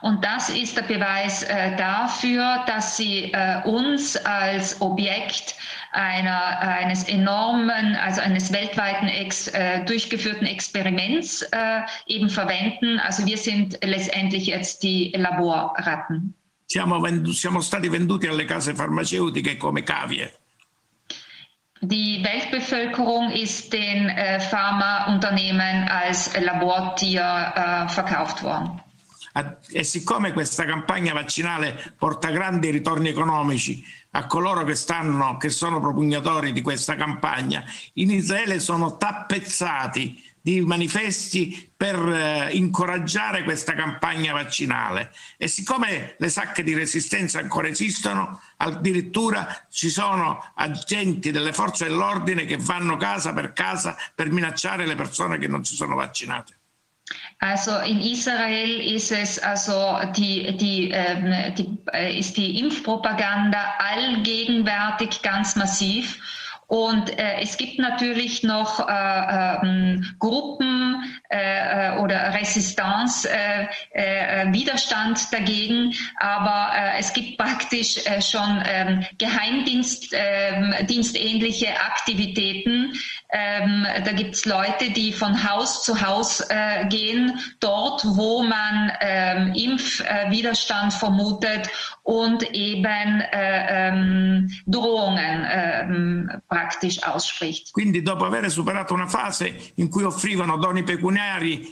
[0.01, 5.55] Und das ist der Beweis äh, dafür, dass sie äh, uns als Objekt
[5.95, 12.99] einer, eines enormen, also eines weltweiten ex, äh, durchgeführten Experiments äh, eben verwenden.
[12.99, 16.35] Also wir sind letztendlich jetzt die Laborratten.
[16.67, 20.27] Siamo, siamo stati venduti alle case farmaceutiche come cavie.
[21.81, 28.81] Die Weltbevölkerung ist den äh, Pharmaunternehmen als Labortier äh, verkauft worden.
[29.69, 33.83] E siccome questa campagna vaccinale porta grandi ritorni economici
[34.15, 37.63] a coloro che, stanno, che sono propugnatori di questa campagna,
[37.93, 46.29] in Israele sono tappezzati di manifesti per eh, incoraggiare questa campagna vaccinale e siccome le
[46.29, 53.33] sacche di resistenza ancora esistono, addirittura ci sono agenti delle forze dell'ordine che vanno casa
[53.33, 56.59] per casa per minacciare le persone che non si sono vaccinate.
[57.39, 65.21] Also in Israel ist es also die, die, ähm, die, äh, ist die Impfpropaganda allgegenwärtig
[65.21, 66.19] ganz massiv.
[66.67, 71.03] Und äh, es gibt natürlich noch äh, äh, Gruppen
[71.35, 73.67] äh, äh, oder Resistance, äh,
[74.53, 82.93] Widerstand dagegen, aber es gibt praktisch schon ähm, Geheimdienstähnliche ähm, Aktivitäten.
[83.31, 86.41] Ähm, da gibt es Leute, die von Haus zu Haus
[86.89, 88.91] gehen, dort, wo man
[89.55, 91.69] Impfwiderstand vermutet
[92.03, 93.23] und eben
[94.67, 97.73] Drohungen praktisch ausspricht.
[97.73, 101.24] Quindi dopo aver superato una fase in cui offrivano doni pecuniari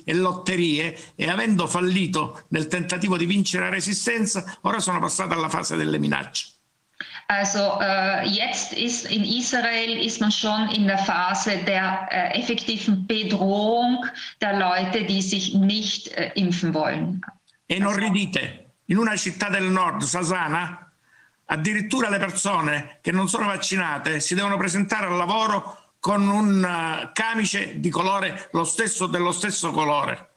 [0.03, 5.49] e lotterie e avendo fallito nel tentativo di vincere la resistenza, ora sono passate alla
[5.49, 6.51] fase delle minacce.
[7.27, 13.05] Also äh, jetzt ist in Israel ist man schon in der Phase der äh, effektiven
[13.07, 14.05] Bedrohung
[14.41, 17.21] der Leute, die sich nicht äh, impfen wollen.
[17.65, 20.83] E non ridite, in una città del nord, Sasana,
[21.45, 27.11] Addirittura le persone che non sono vaccinate si devono presentare al lavoro con un uh,
[27.13, 30.31] camice di colore lo stesso dello stesso colore.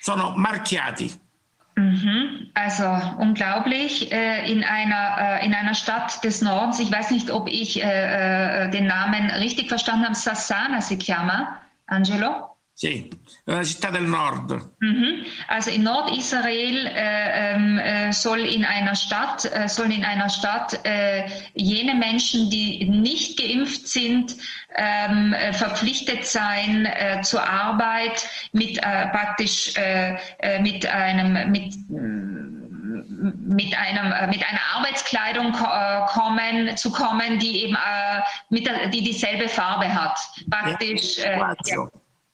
[0.00, 1.20] Sono marchiati.
[1.76, 2.50] Mhm.
[2.54, 2.88] Also
[3.18, 6.80] unglaublich äh, in, einer, äh, in einer Stadt des Nordens.
[6.80, 10.16] Ich weiß nicht, ob ich äh, äh den Namen richtig verstanden habe.
[10.16, 12.51] Sassana si chiama, Angelo?
[12.74, 13.08] Sì,
[13.44, 14.74] una città del nord.
[14.78, 15.24] Mhm.
[15.48, 20.80] Also in Nordisrael äh, ähm, äh, soll in einer Stadt äh, sollen in einer Stadt
[20.84, 24.36] äh, jene Menschen, die nicht geimpft sind,
[24.74, 29.74] ähm, äh, verpflichtet sein äh, zur Arbeit mit praktisch
[30.60, 31.74] mit einem mit
[33.44, 37.76] mit, einem, mit einer Arbeitskleidung kommen, zu kommen, die eben
[38.50, 40.18] mit der, die dieselbe Farbe hat.
[40.50, 41.18] Praktisch.
[41.18, 41.54] Ja,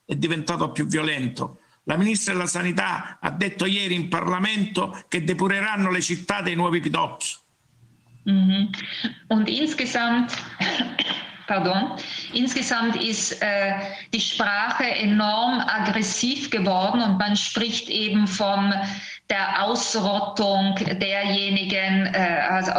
[0.09, 1.59] è diventato più violento.
[1.85, 6.81] La ministra della Sanità ha detto ieri in Parlamento che depureranno le città dei nuovi
[6.81, 7.37] pidocchi.
[8.25, 8.71] Mhm.
[9.29, 10.33] Und insgesamt,
[11.47, 11.93] pardon,
[12.33, 13.75] insgesamt ist äh,
[14.15, 18.73] die Sprache enorm aggressiv geworden und man spricht eben von
[19.29, 22.73] der Ausrottung derjenigen, äh, also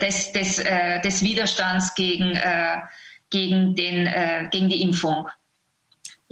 [0.00, 2.78] des, des, äh, des Widerstands gegen, äh,
[3.28, 5.28] gegen, den, äh, gegen die Impfung.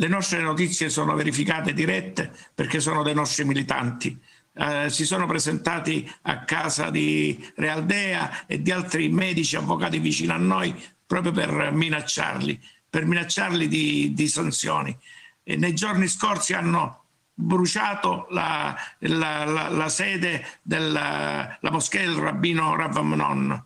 [0.01, 4.17] Le nostre notizie sono verificate dirette perché sono dei nostri militanti.
[4.53, 10.37] Eh, si sono presentati a casa di Realdea e di altri medici, avvocati vicino a
[10.37, 10.73] noi,
[11.05, 14.97] proprio per minacciarli, per minacciarli di, di sanzioni.
[15.43, 17.03] E nei giorni scorsi hanno
[17.35, 23.65] bruciato la, la, la, la sede della moschea del rabbino Rav Amnon.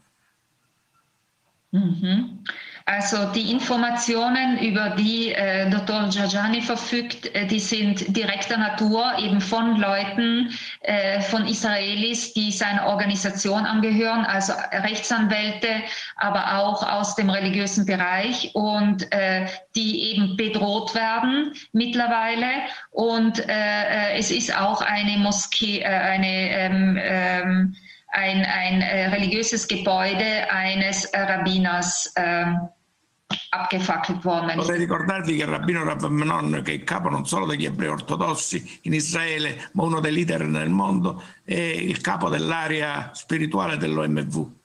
[1.76, 2.24] Mm-hmm.
[2.86, 6.08] Also die Informationen, über die äh, Dr.
[6.08, 12.86] Jajani verfügt, äh, die sind direkter Natur, eben von Leuten, äh, von Israelis, die seiner
[12.86, 15.68] Organisation angehören, also Rechtsanwälte,
[16.16, 19.46] aber auch aus dem religiösen Bereich und äh,
[19.76, 22.46] die eben bedroht werden mittlerweile.
[22.90, 27.76] Und äh, äh, es ist auch eine Moschee, eine ähm, ähm,
[28.12, 32.44] ein, ein äh, religiöses Gebäude eines Rabbiners äh,
[33.50, 34.56] abgefackelt worden.
[34.56, 37.88] Vorrei ricordarvi che il rabbino Rav Menon, che è il capo non solo degli ebrei
[37.88, 44.60] ortodossi in Israele, ma uno dei leader nel mondo, è il capo dell'area spirituale dell'OMV.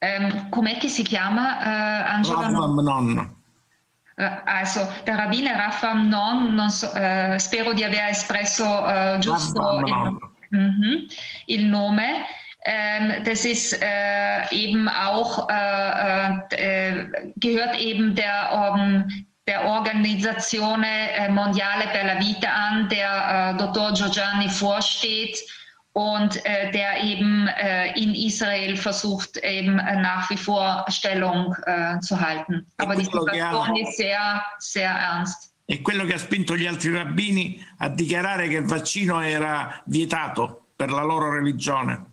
[0.00, 2.40] Ähm, com'è che si chiama, uh, Angelo?
[2.40, 3.36] Rav Menon.
[4.16, 9.82] Uh, also, der Rabbiner Rav Amnon, non so, uh, spero di aver espresso uh, giusto
[9.84, 11.08] il, Mhm.
[11.46, 12.24] Il Nome.
[12.64, 19.08] Ähm, das ist äh, eben auch, äh, äh, gehört eben der, um,
[19.46, 23.92] der Organisazione äh, Mondiale per la Vita an, der äh, Dr.
[23.92, 25.38] Giorgiani vorsteht
[25.92, 27.48] und äh, der eben
[27.94, 31.56] in Israel versucht, eben nach wie vor Stellung
[32.00, 32.70] zu halten.
[32.76, 35.47] Aber die Situation ist sehr, sehr ernst.
[35.70, 40.68] È quello che ha spinto gli altri rabbini a dichiarare che il vaccino era vietato
[40.74, 42.06] per la loro religione.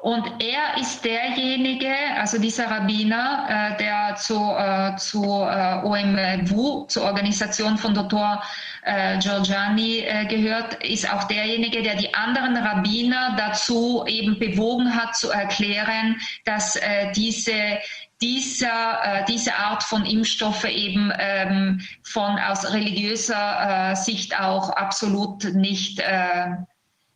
[0.00, 7.02] Und er ist derjenige, also dieser Rabbiner, äh, der zu, äh, zu äh, OMW, zur
[7.04, 8.40] Organisation von Dr.
[8.84, 15.16] Äh, Giorgiani äh, gehört, ist auch derjenige, der die anderen Rabbiner dazu eben bewogen hat,
[15.16, 17.78] zu erklären, dass äh, diese
[18.20, 25.44] dieser, äh, diese Art von Impfstoffe eben ähm, von aus religiöser äh, Sicht auch absolut
[25.54, 26.56] nicht, äh,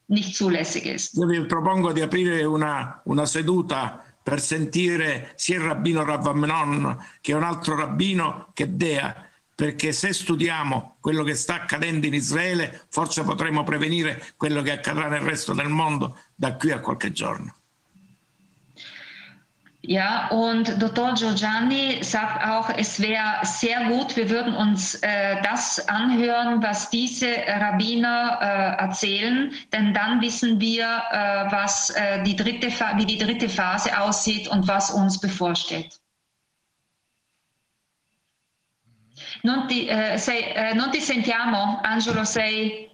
[0.09, 1.15] nicht zulässig ist.
[1.17, 6.97] Io vi propongo di aprire una, una seduta per sentire sia il rabbino Rav Amnon
[7.21, 12.87] che un altro rabbino che Dea perché se studiamo quello che sta accadendo in Israele,
[12.89, 17.57] forse potremo prevenire quello che accadrà nel resto del mondo da qui a qualche giorno.
[19.85, 21.15] Ja, und Dr.
[21.15, 27.27] Giorgiani sagt auch, es wäre sehr gut, wir würden uns äh, das anhören, was diese
[27.49, 33.49] Rabbiner äh, erzählen, denn dann wissen wir, äh, was, äh, die dritte, wie die dritte
[33.49, 35.99] Phase aussieht und was uns bevorsteht.
[39.43, 42.89] Non ti, eh, sei, eh, non ti sentiamo, Angelo, sei...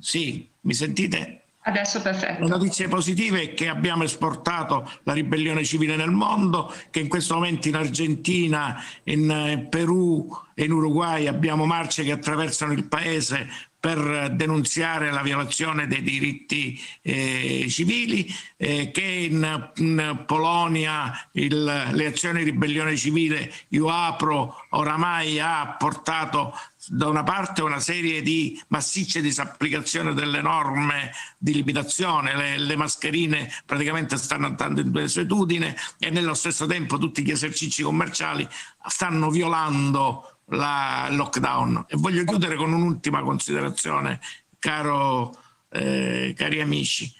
[0.00, 1.45] Sì, mi sentite?
[1.66, 2.44] Adesso perfetto.
[2.44, 7.34] Le notizie positive è che abbiamo esportato la ribellione civile nel mondo, che in questo
[7.34, 13.48] momento in Argentina, in eh, Perù e in Uruguay abbiamo marce che attraversano il paese
[13.80, 22.06] per denunziare la violazione dei diritti eh, civili, eh, che in, in Polonia il, le
[22.06, 26.52] azioni di ribellione civile Io Apro oramai ha portato
[26.88, 33.50] da una parte una serie di massicce disapplicazioni delle norme di limitazione, le, le mascherine
[33.64, 38.46] praticamente stanno andando in desuetudine e nello stesso tempo tutti gli esercizi commerciali
[38.86, 41.86] stanno violando la lockdown.
[41.88, 44.20] E voglio chiudere con un'ultima considerazione,
[44.58, 45.36] caro,
[45.70, 47.12] eh, cari amici.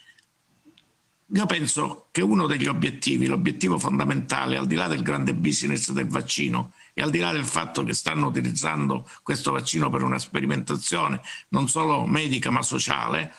[1.34, 6.06] Io penso che uno degli obiettivi, l'obiettivo fondamentale, al di là del grande business del
[6.06, 11.20] vaccino e al di là del fatto che stanno utilizzando questo vaccino per una sperimentazione
[11.50, 13.34] non solo medica ma sociale,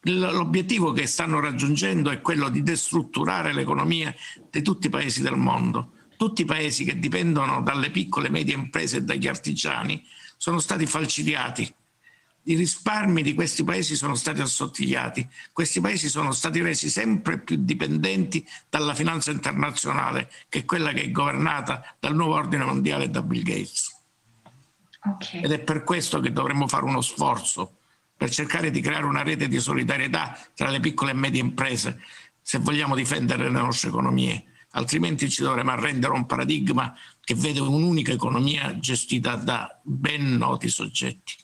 [0.00, 4.12] l'obiettivo che stanno raggiungendo è quello di destrutturare l'economia
[4.50, 8.52] di tutti i paesi del mondo tutti i paesi che dipendono dalle piccole e medie
[8.52, 10.04] imprese e dagli artigiani
[10.36, 11.74] sono stati falcidiati.
[12.50, 17.54] I risparmi di questi paesi sono stati assottigliati, questi paesi sono stati resi sempre più
[17.60, 23.08] dipendenti dalla finanza internazionale, che è quella che è governata dal nuovo ordine mondiale e
[23.08, 23.96] da Bill Gates.
[25.00, 25.42] Okay.
[25.42, 27.76] Ed è per questo che dovremmo fare uno sforzo
[28.16, 32.00] per cercare di creare una rete di solidarietà tra le piccole e medie imprese,
[32.42, 37.58] se vogliamo difendere le nostre economie altrimenti ci dovremo arrendere a un paradigma che vede
[37.58, 41.34] un'unica economia gestita da ben noti soggetti.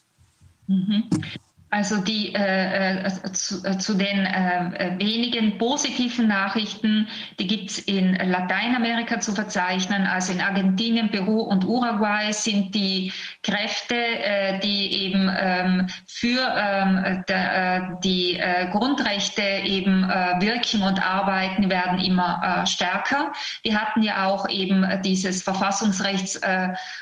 [0.68, 1.45] Mm-hmm.
[1.70, 7.08] Also die äh, äh, zu, äh, zu, den äh, wenigen positiven Nachrichten,
[7.40, 13.12] die gibt es in Lateinamerika zu verzeichnen, also in Argentinien, Peru und Uruguay sind die
[13.42, 20.02] Kräfte, äh, die eben ähm, für ähm, der, äh, die Grundrechte eben
[20.40, 23.32] wirken und arbeiten, werden immer stärker.
[23.62, 26.40] Wir hatten ja auch eben dieses Verfassungsrechts,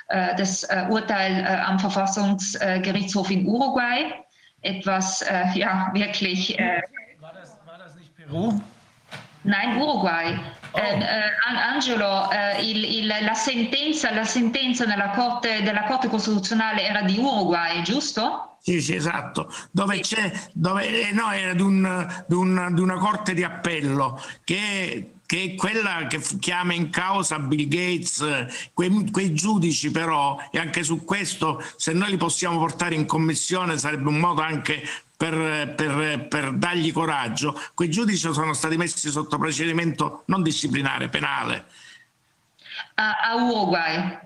[0.09, 4.24] das Urteil am Verfassungsgerichtshof in Uruguay
[4.65, 6.59] etwas äh, ja wirklich.
[6.59, 6.81] Äh,
[7.20, 8.60] war, das, war das nicht Peru?
[9.44, 10.39] Nein, Uruguay.
[10.73, 10.78] Oh.
[10.78, 11.02] Eh,
[11.57, 14.84] Angelo, eh, il, il, la, sentenza, la, sentenza,
[15.15, 18.59] corte, della Corte Costituzionale era di Uruguay, giusto?
[18.60, 23.34] Sì, sì, esatto, dove c'è, dove, no, era di, un, di, un, di una corte
[23.34, 29.91] di appello che che è quella che chiama in causa Bill Gates, quei, quei, giudici
[29.91, 34.43] però, e anche su questo, se noi li possiamo portare in commissione sarebbe un modo
[34.43, 34.83] anche
[35.17, 41.67] per, per, per dargli coraggio, quei giudici sono stati messi sotto procedimento non disciplinare, penale.
[42.94, 44.19] A, a Uruguay?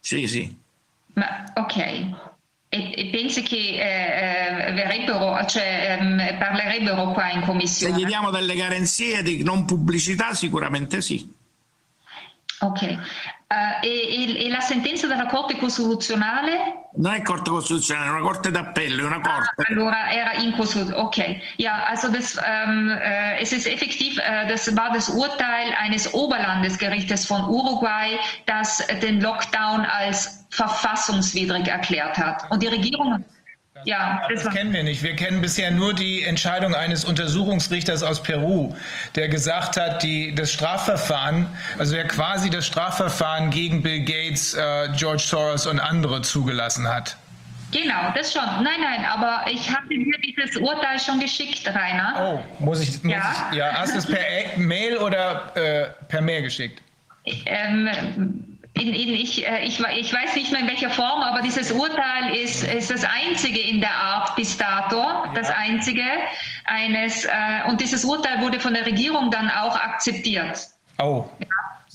[0.00, 0.56] Sì, sì.
[1.14, 2.25] Ma, ok.
[2.76, 7.94] E, e pensi che eh, verrebbero, cioè, ehm, parlerebbero qua in commissione?
[7.94, 11.32] Se gli diamo delle garanzie di non pubblicità, sicuramente sì.
[12.60, 12.82] Ok.
[13.48, 16.85] Uh, e, e, la sentenza della Corte Costituzionale?
[16.98, 19.62] Non è Corte Costituzionale, è una Corte d'Appello, è una Corte.
[19.62, 21.04] Ah, allora era inkonstitutionell.
[21.04, 21.42] Okay.
[21.58, 27.26] Ja, also das, ähm, äh, es ist effektiv, äh, das war das Urteil eines Oberlandesgerichtes
[27.26, 32.50] von Uruguay, das den Lockdown als verfassungswidrig erklärt hat.
[32.50, 33.22] Und die Regierung
[33.86, 35.04] ja, das, das kennen wir nicht.
[35.04, 38.74] Wir kennen bisher nur die Entscheidung eines Untersuchungsrichters aus Peru,
[39.14, 41.46] der gesagt hat, die, das Strafverfahren,
[41.78, 47.16] also der quasi das Strafverfahren gegen Bill Gates, äh, George Soros und andere zugelassen hat.
[47.70, 48.42] Genau, das schon.
[48.42, 52.42] Nein, nein, aber ich habe dir dieses Urteil schon geschickt, Rainer.
[52.60, 53.48] Oh, muss ich, muss ja.
[53.50, 54.18] Ich, ja, hast du es per
[54.56, 56.82] Mail oder äh, per Mail geschickt?
[57.24, 61.72] Ähm, in, in, ich, äh, ich, ich, weiß nicht mehr in welcher Form, aber dieses
[61.72, 65.32] Urteil ist, ist das einzige in der Art bis dato, ja.
[65.34, 66.02] das einzige
[66.66, 67.30] eines, äh,
[67.68, 70.68] und dieses Urteil wurde von der Regierung dann auch akzeptiert.
[70.98, 71.24] Oh.
[71.38, 71.46] Ja.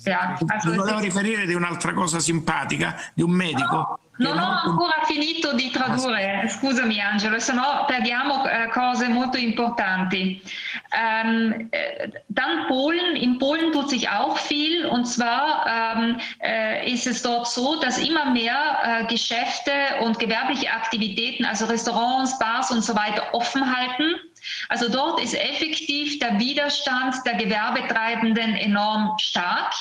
[0.03, 5.53] Ja, also volevo riferire di un'altra cosa simpatica, di un medico Non ho ancora finito
[5.53, 10.39] di tradurre, scusami Angelo, se no perdiamo äh, cose molto importanti.
[10.93, 11.69] Ähm,
[12.27, 17.47] dann Polen, in Polen tut sich auch viel und zwar ähm, äh, ist es dort
[17.47, 23.23] so, dass immer mehr äh, Geschäfte und gewerbliche Aktivitäten, also Restaurants, Bars und so weiter
[23.33, 24.19] offen halten.
[24.69, 29.73] Also dort ist effektiv der Widerstand der Gewerbetreibenden enorm stark.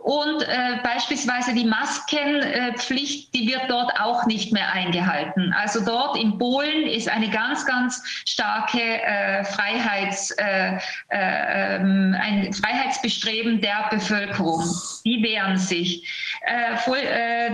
[0.00, 5.54] Und äh, beispielsweise die Maskenpflicht, die wird dort auch nicht mehr eingehalten.
[5.58, 13.60] Also dort in Polen ist eine ganz, ganz starke äh, Freiheits, äh, äh ein Freiheitsbestreben
[13.60, 14.64] der Bevölkerung.
[15.04, 16.08] Die wehren sich.
[16.42, 17.50] Äh, voll, äh,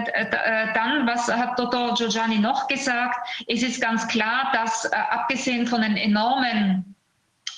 [0.75, 1.95] dann, was hat Dr.
[1.95, 3.17] Giorgiani noch gesagt?
[3.47, 6.98] Es ist ganz klar, dass abgesehen von den enormen äh,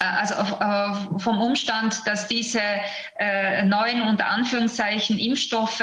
[0.00, 2.62] also äh, vom Umstand, dass diese
[3.18, 5.82] äh, neuen unter Anführungszeichen Impfstoffe,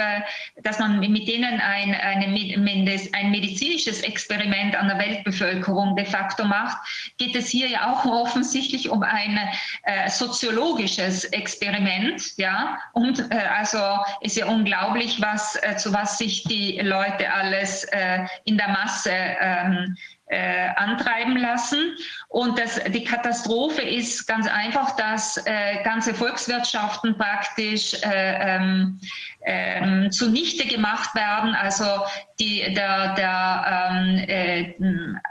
[0.64, 6.78] dass man mit denen ein, eine, ein medizinisches Experiment an der Weltbevölkerung de facto macht,
[7.20, 9.40] geht es hier ja auch offensichtlich um ein
[9.84, 12.38] äh, soziologisches Experiment.
[12.38, 12.80] Ja?
[12.94, 13.78] Und äh, also
[14.22, 17.86] ist ja unglaublich, was, äh, zu was sich die Leute alles
[18.46, 19.96] in der Masse ähm,
[20.28, 21.96] äh, antreiben lassen.
[22.28, 29.00] Und das, die Katastrophe ist ganz einfach, dass äh, ganze Volkswirtschaften praktisch äh, ähm,
[29.46, 31.56] ähm, zunichte gemacht werden.
[31.56, 31.86] Also
[32.40, 34.74] die, der, der, ähm, äh,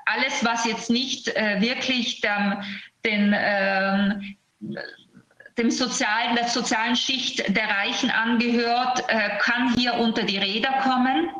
[0.06, 2.62] alles, was jetzt nicht äh, wirklich dem,
[3.04, 4.36] den ähm,
[5.58, 11.30] dem sozialen, der sozialen Schicht der Reichen angehört, äh, kann hier unter die Räder kommen.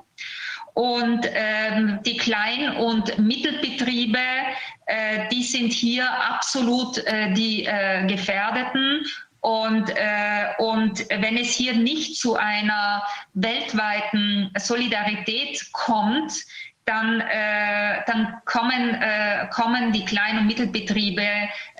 [0.77, 4.19] Und ähm, die Klein- und Mittelbetriebe,
[4.85, 9.07] äh, die sind hier absolut äh, die äh, Gefährdeten.
[9.41, 16.45] Und, äh, und wenn es hier nicht zu einer weltweiten Solidarität kommt,
[16.85, 21.27] dann, äh, dann kommen, äh, kommen die Klein- und Mittelbetriebe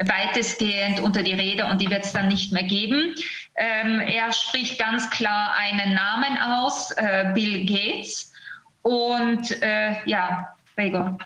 [0.05, 3.15] weitestgehend unter die Räder und die wird es dann nicht mehr geben.
[3.57, 8.33] Ähm, er spricht ganz klar einen Namen aus, äh, Bill Gates.
[8.87, 11.17] Und äh, ja, prego.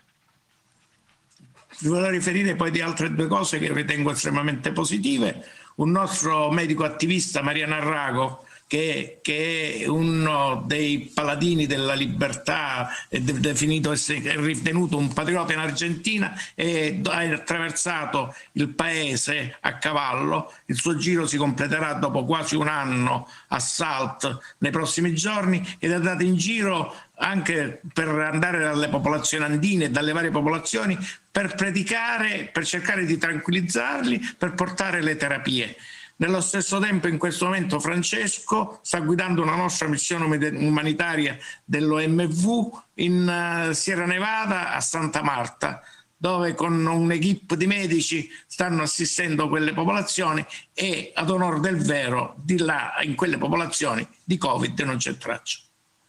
[1.83, 5.45] Volevo riferire poi di altre due cose che ritengo estremamente positive.
[5.77, 13.19] Un nostro medico attivista, Mariano Arrago, che, che, è uno dei paladini della libertà, è
[13.19, 13.93] definito
[14.37, 20.53] ritenuto un patriota in Argentina e ha attraversato il paese a cavallo.
[20.67, 25.91] Il suo giro si completerà dopo quasi un anno a Salt nei prossimi giorni ed
[25.91, 30.97] è andato in giro anche per andare dalle popolazioni andine dalle varie popolazioni
[31.29, 35.77] per predicare, per cercare di tranquillizzarli, per portare le terapie.
[36.21, 43.27] Nello stesso tempo in questo momento Francesco sta guidando una nostra missione umanitaria dell'OMV in
[43.27, 45.81] eh, Sierra Nevada a Santa Marta,
[46.15, 52.59] dove con un'equipe di medici stanno assistendo quelle popolazioni e ad onore del vero di
[52.59, 55.61] là in quelle popolazioni di Covid non c'è traccia.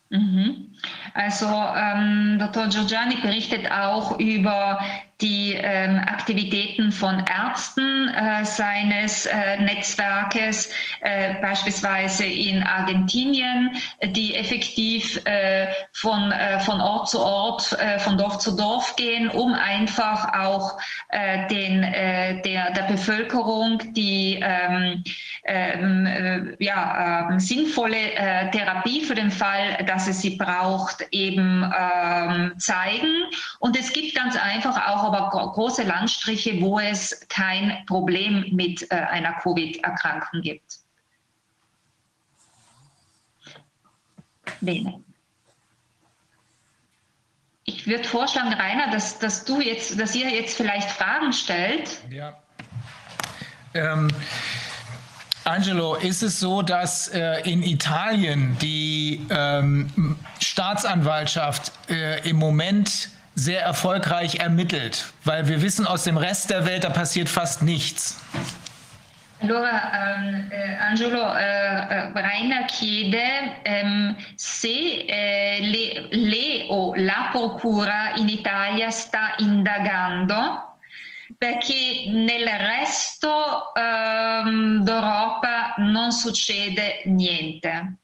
[0.09, 0.75] Mhm.
[1.13, 2.67] Also ähm, Dr.
[2.67, 4.77] Giorgiani berichtet auch über
[5.21, 13.71] die ähm, Aktivitäten von Ärzten äh, seines äh, Netzwerkes, äh, beispielsweise in Argentinien,
[14.03, 19.29] die effektiv äh, von, äh, von Ort zu Ort, äh, von Dorf zu Dorf gehen,
[19.29, 20.77] um einfach auch
[21.49, 25.03] den, der, der Bevölkerung die ähm,
[25.43, 33.25] ähm, ja, ähm, sinnvolle Therapie für den Fall, dass es sie braucht, eben ähm, zeigen.
[33.59, 38.95] Und es gibt ganz einfach auch aber große Landstriche, wo es kein Problem mit äh,
[38.95, 40.79] einer Covid-Erkrankung gibt.
[44.61, 45.03] Bene.
[47.63, 51.99] Ich würde vorschlagen, Rainer, dass, dass du jetzt, dass ihr jetzt vielleicht Fragen stellt.
[52.09, 52.37] Ja.
[53.73, 54.09] Ähm,
[55.43, 63.61] Angelo, ist es so, dass äh, in Italien die ähm, Staatsanwaltschaft äh, im Moment sehr
[63.61, 68.19] erfolgreich ermittelt, weil wir wissen aus dem Rest der Welt, da passiert fast nichts.
[69.41, 73.23] Allora, um, eh, Angelo, uh, Rainer chiede
[73.65, 80.77] um, se eh, le, le, o la procura in Italia sta indagando
[81.37, 88.00] perché nel resto um, d'Europa non succede niente.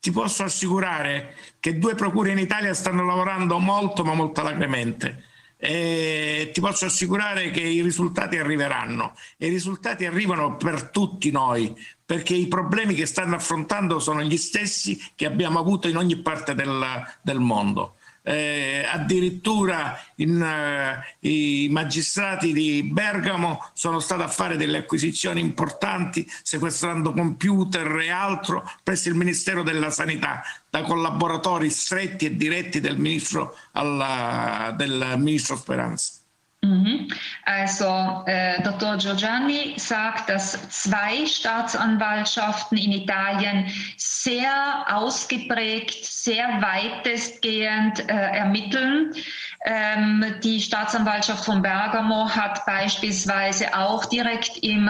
[0.00, 5.24] Ti posso assicurare che due procure in Italia stanno lavorando molto ma molto alacremente.
[5.62, 11.76] E ti posso assicurare che i risultati arriveranno e i risultati arrivano per tutti noi
[12.02, 16.54] perché i problemi che stanno affrontando sono gli stessi che abbiamo avuto in ogni parte
[16.54, 16.82] del,
[17.20, 17.96] del mondo
[18.30, 26.24] eh, addirittura in, uh, i magistrati di Bergamo sono stati a fare delle acquisizioni importanti
[26.42, 32.98] sequestrando computer e altro presso il Ministero della Sanità da collaboratori stretti e diretti del
[32.98, 36.19] ministro, alla, del ministro Speranza.
[36.62, 37.08] Mhm.
[37.46, 38.98] Also äh, Dr.
[38.98, 49.14] Giorgiani sagt, dass zwei Staatsanwaltschaften in Italien sehr ausgeprägt, sehr weitestgehend äh, ermitteln.
[49.62, 54.88] Ähm, die Staatsanwaltschaft von Bergamo hat beispielsweise auch direkt im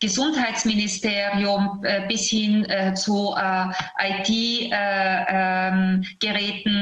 [0.00, 3.66] Gesundheitsministerium äh, bis hin äh, zu äh,
[4.10, 4.72] IT-Geräten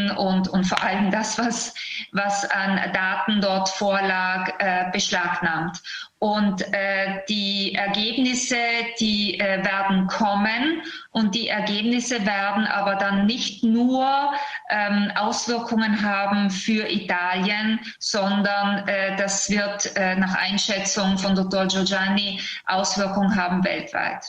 [0.08, 1.74] äh, ähm, und, und vor allem das, was,
[2.12, 5.82] was an Daten dort vorlag, äh, beschlagnahmt.
[6.18, 8.56] Und äh, die Ergebnisse,
[8.98, 14.32] die äh, werden kommen und die Ergebnisse werden aber dann nicht nur
[14.70, 21.66] ähm, Auswirkungen haben für Italien, sondern äh, das wird äh, nach Einschätzung von Dr.
[21.66, 24.24] Giorgiani Auswirkungen haben weltweit.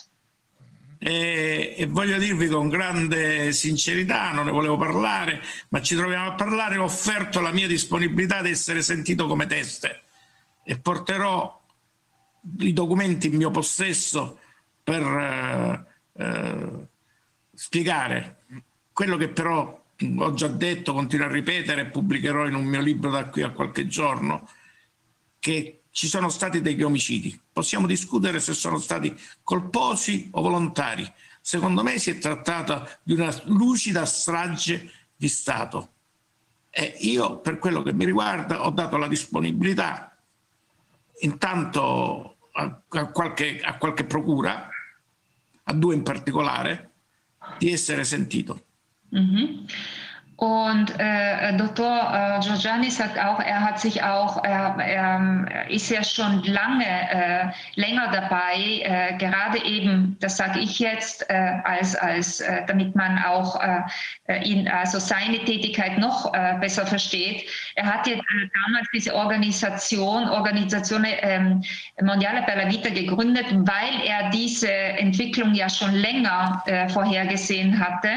[0.99, 6.33] E, e, voglio dirvi con grande sincerità, non ne volevo parlare, ma ci troviamo a
[6.33, 10.01] parlare, ho offerto la mia disponibilità ad essere sentito come teste
[10.63, 11.57] e porterò
[12.59, 14.39] i documenti in mio possesso
[14.83, 16.87] per eh, eh,
[17.53, 18.37] spiegare
[18.97, 19.85] quello che però
[20.17, 23.87] ho già detto, continuo a ripetere pubblicherò in un mio libro da qui a qualche
[23.87, 24.49] giorno,
[25.39, 27.39] che ci sono stati degli omicidi.
[27.51, 31.07] Possiamo discutere se sono stati colposi o volontari.
[31.41, 35.93] Secondo me si è trattato di una lucida strage di Stato.
[36.69, 40.17] E io, per quello che mi riguarda, ho dato la disponibilità
[41.19, 44.67] intanto a, qualche, a qualche procura,
[45.63, 46.91] a due in particolare,
[47.57, 48.65] di essere sentito.
[49.15, 49.65] Mm-hmm.
[50.37, 52.37] Und äh, Dr.
[52.37, 57.45] Äh, Giorgiani sagt auch, er hat sich auch, er, er ist ja schon lange äh,
[57.73, 63.17] länger dabei, äh, gerade eben, das sage ich jetzt, äh, als, als äh, damit man
[63.23, 63.59] auch
[64.43, 67.49] ihn, also seine Tätigkeit noch besser versteht.
[67.75, 68.15] Er hat ja
[68.65, 71.63] damals diese Organisation, Organisation ähm,
[72.01, 78.09] Mondiale per la Vita gegründet, weil er diese Entwicklung ja schon länger vorhergesehen hatte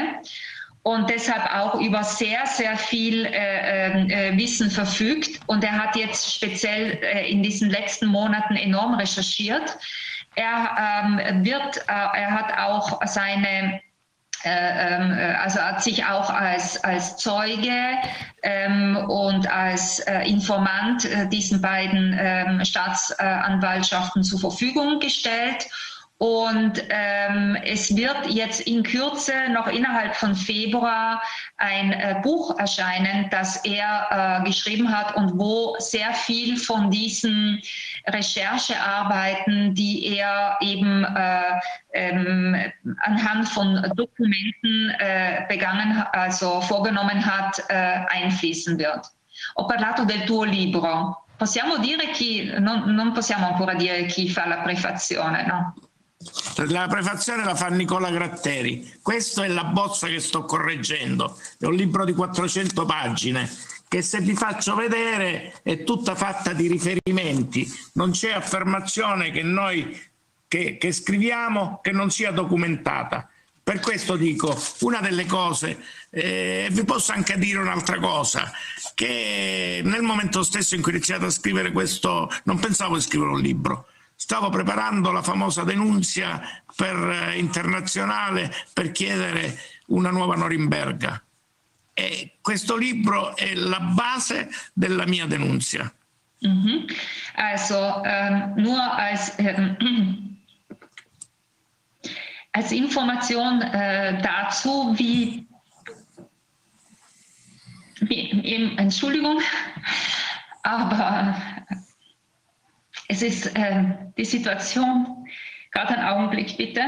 [0.83, 5.39] und deshalb auch über sehr, sehr viel äh, äh, Wissen verfügt.
[5.45, 9.77] Und er hat jetzt speziell äh, in diesen letzten Monaten enorm recherchiert.
[10.35, 13.81] Er ähm, wird, äh, er hat auch seine
[14.43, 17.77] äh, ähm, äh, also hat sich auch als, als Zeuge
[18.41, 25.67] ähm, und als äh, Informant äh, diesen beiden ähm, Staatsanwaltschaften zur Verfügung gestellt
[26.21, 31.19] und ähm, es wird jetzt in Kürze, noch innerhalb von Februar,
[31.57, 37.59] ein äh, Buch erscheinen, das er äh, geschrieben hat und wo sehr viel von diesen
[38.05, 41.59] Recherchearbeiten, die er eben äh,
[41.93, 49.07] ähm, anhand von Dokumenten äh, begangen, also vorgenommen hat, äh, einfließen wird.
[49.57, 51.25] Ho parlato del tuo libro.
[51.35, 55.73] Possiamo dire chi, non, non possiamo ancora dire chi fa la prefazione, no?
[56.67, 58.99] La prefazione la fa Nicola Gratteri.
[59.01, 61.37] Questa è la bozza che sto correggendo.
[61.57, 63.49] È un libro di 400 pagine
[63.87, 67.69] che se vi faccio vedere è tutta fatta di riferimenti.
[67.93, 70.09] Non c'è affermazione che noi
[70.47, 73.29] che, che scriviamo che non sia documentata.
[73.63, 78.51] Per questo dico, una delle cose, eh, vi posso anche dire un'altra cosa,
[78.95, 83.31] che nel momento stesso in cui ho iniziato a scrivere questo, non pensavo di scrivere
[83.31, 83.87] un libro,
[84.21, 86.39] stavo preparando la famosa denunzia
[86.75, 91.19] per, eh, internazionale per chiedere una nuova Norimberga.
[91.91, 95.91] E questo libro è la base della mia denunzia.
[96.41, 96.85] Mhm.
[97.35, 99.75] Also ähm, nur als, äh,
[102.51, 105.47] als Information äh, dazu, wie,
[108.01, 109.41] wie, Entschuldigung,
[110.61, 111.35] aber
[113.11, 113.83] Es ist äh,
[114.17, 115.27] die Situation,
[115.71, 116.81] gerade einen Augenblick bitte.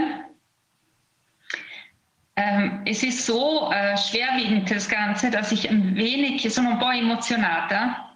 [2.37, 6.91] Ähm, es ist so äh, schwerwiegend das Ganze, dass ich ein wenig, sono un po'
[6.91, 8.15] emozionata,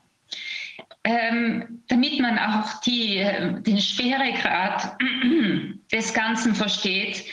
[1.04, 4.96] ähm, damit man auch die, äh, den Schweregrad
[5.92, 7.26] des Ganzen versteht.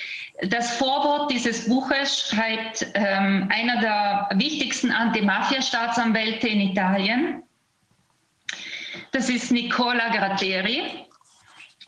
[0.49, 7.45] Das Vorwort dieses Buches schreibt ähm, einer der wichtigsten Anti-Mafia-Staatsanwälte in Italien,
[9.13, 11.07] das ist Nicola Gratteri.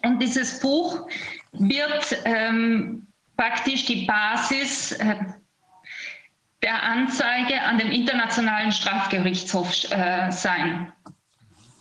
[0.03, 1.09] Und dieses Buch
[1.53, 5.17] wird ähm, praktisch die Basis äh,
[6.63, 10.93] der Anzeige an dem Internationalen Strafgerichtshof äh, sein.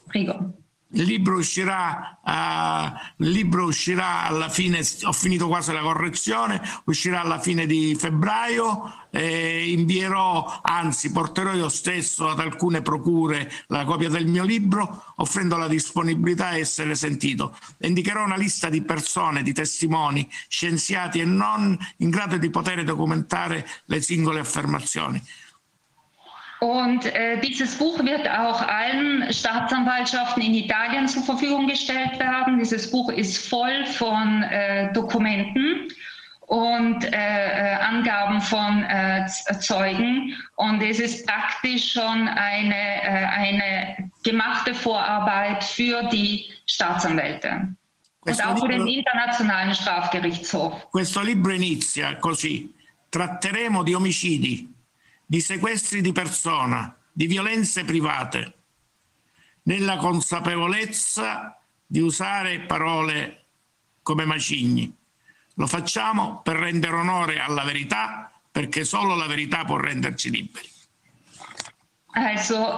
[0.09, 0.53] Prego.
[0.89, 7.21] Il libro uscirà, uh, il libro uscirà alla fine, ho finito quasi la correzione, uscirà
[7.21, 14.09] alla fine di febbraio, eh, invierò, anzi porterò io stesso ad alcune procure la copia
[14.09, 17.57] del mio libro, offrendo la disponibilità a essere sentito.
[17.79, 23.67] Indicherò una lista di persone, di testimoni, scienziati e non in grado di poter documentare
[23.85, 25.21] le singole affermazioni.
[26.59, 32.57] Und äh, dieses Buch wird auch allen Staatsanwaltschaften in Italien zur Verfügung gestellt werden.
[32.59, 35.89] Dieses Buch ist voll von äh, Dokumenten
[36.47, 39.25] und äh, äh Angaben von äh,
[39.59, 40.35] Zeugen.
[40.55, 47.75] Und es ist praktisch schon eine, äh, eine gemachte Vorarbeit für die Staatsanwälte.
[48.21, 50.89] Questo und auch für den Internationalen Strafgerichtshof.
[50.89, 52.73] Questo libro inizia così.
[53.09, 54.74] Tratteremo di omicidi,
[55.25, 58.53] di sequestri di persona, di violenze private,
[59.63, 63.45] nella consapevolezza di usare parole
[64.01, 64.93] come macigni.
[65.55, 70.69] Lo facciamo per rendere onore alla verità, perché solo la verità può renderci liberi.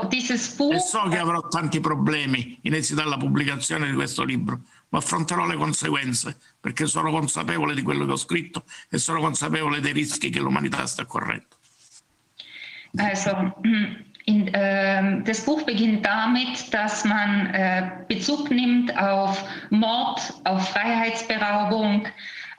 [0.10, 0.74] Dieses Buch.
[0.74, 5.46] E so che avrò tanti problemi in esito alla pubblicazione di questo libro, ma affronterò
[5.46, 10.30] le conseguenze perché sono consapevole di quello che ho scritto e sono consapevole dei rischi
[10.30, 11.57] che l'umanità sta correndo.
[12.98, 13.32] Also
[14.26, 22.08] in, äh, das Buch beginnt damit, dass man äh, Bezug nimmt auf Mord, auf Freiheitsberaubung,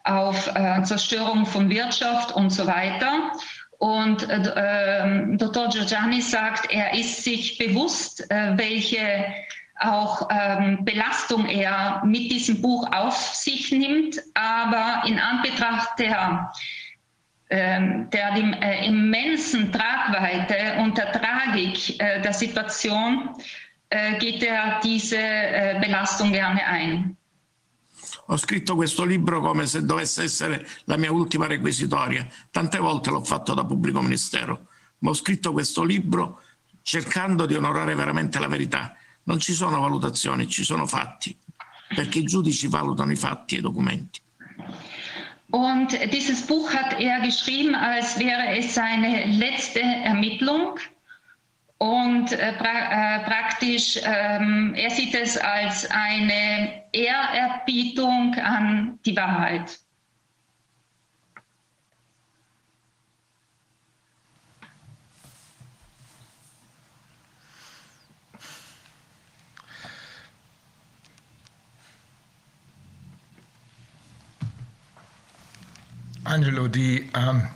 [0.05, 3.33] auf äh, Zerstörung von Wirtschaft und so weiter.
[3.79, 5.69] Und äh, ähm, Dr.
[5.69, 9.27] Giorgiani sagt, er ist sich bewusst, äh, welche
[9.81, 16.49] auch ähm, Belastung er mit diesem Buch auf sich nimmt, aber in Anbetracht der ähm,
[17.51, 23.31] der äh, immensen Tragweite und der Tragik äh, der Situation
[23.89, 25.17] äh, geht er diese
[25.81, 27.17] Belastung gerne ein.
[28.31, 32.27] Ho scritto questo libro come se dovesse essere la mia ultima requisitoria.
[32.51, 34.67] Tante volte l'ho fatto da pubblico ministero,
[34.99, 36.43] ma ho scritto questo libro
[36.83, 38.95] cercando di onorare veramente la verità.
[39.25, 41.35] Non ci sono valutazioni, ci sono fatti,
[41.95, 44.21] perché i giudici valutano i fatti e i documenti.
[45.51, 50.79] Und dieses Buch hat er geschrieben, als wäre es seine letzte Ermittlung.
[51.79, 59.79] Und äh, pra äh, praktisch, ähm, er sieht es als eine Ehrerbietung an die Wahrheit.
[76.29, 77.49] Angelo, die ähm,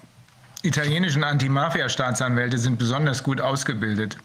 [0.62, 4.16] italienischen Antimafia-Staatsanwälte sind besonders gut ausgebildet.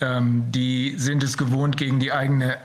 [0.00, 2.58] Ähm, die sind es gewohnt, gegen die eigene,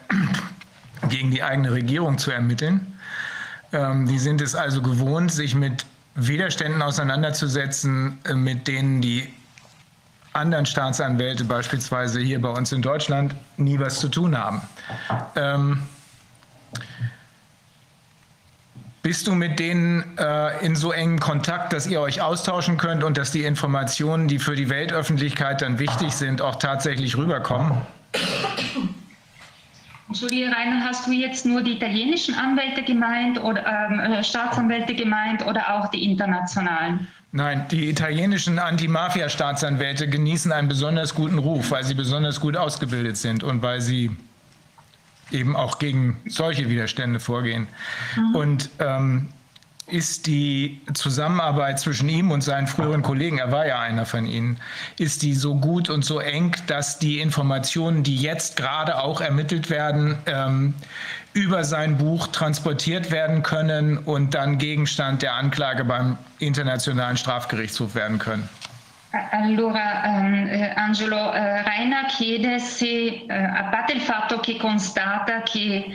[1.10, 3.00] gegen die eigene Regierung zu ermitteln.
[3.72, 9.32] Ähm, die sind es also gewohnt, sich mit Widerständen auseinanderzusetzen, äh, mit denen die
[10.34, 14.62] anderen Staatsanwälte, beispielsweise hier bei uns in Deutschland, nie was zu tun haben.
[15.36, 15.84] Ähm,
[19.10, 23.18] bist du mit denen äh, in so engem Kontakt, dass ihr euch austauschen könnt und
[23.18, 27.82] dass die Informationen, die für die Weltöffentlichkeit dann wichtig sind, auch tatsächlich rüberkommen?
[30.10, 35.44] Entschuldige, Rainer, hast du jetzt nur die italienischen Anwälte gemeint oder ähm, äh, Staatsanwälte gemeint
[35.44, 37.08] oder auch die internationalen?
[37.32, 43.44] Nein, die italienischen Anti-Mafia-Staatsanwälte genießen einen besonders guten Ruf, weil sie besonders gut ausgebildet sind
[43.44, 44.12] und weil sie
[45.32, 47.68] eben auch gegen solche Widerstände vorgehen.
[48.16, 48.36] Mhm.
[48.36, 49.30] Und ähm,
[49.92, 54.60] ist die Zusammenarbeit zwischen ihm und seinen früheren Kollegen, er war ja einer von ihnen,
[54.98, 59.70] ist die so gut und so eng, dass die Informationen, die jetzt gerade auch ermittelt
[59.70, 60.74] werden, ähm,
[61.34, 68.20] über sein Buch transportiert werden können und dann Gegenstand der Anklage beim Internationalen Strafgerichtshof werden
[68.20, 68.50] können?
[69.12, 75.86] Allora, um, Angelo, uh, Raina chiede se, uh, a parte il fatto che constata che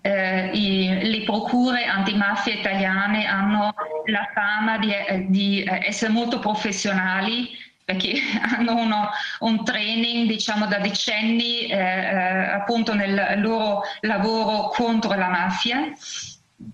[0.00, 0.08] uh,
[0.56, 3.74] i, le procure antimafia italiane hanno
[4.06, 4.90] la fama di,
[5.28, 7.50] di essere molto professionali,
[7.84, 8.14] perché
[8.56, 15.92] hanno uno, un training diciamo da decenni appunto nel loro lavoro contro la mafia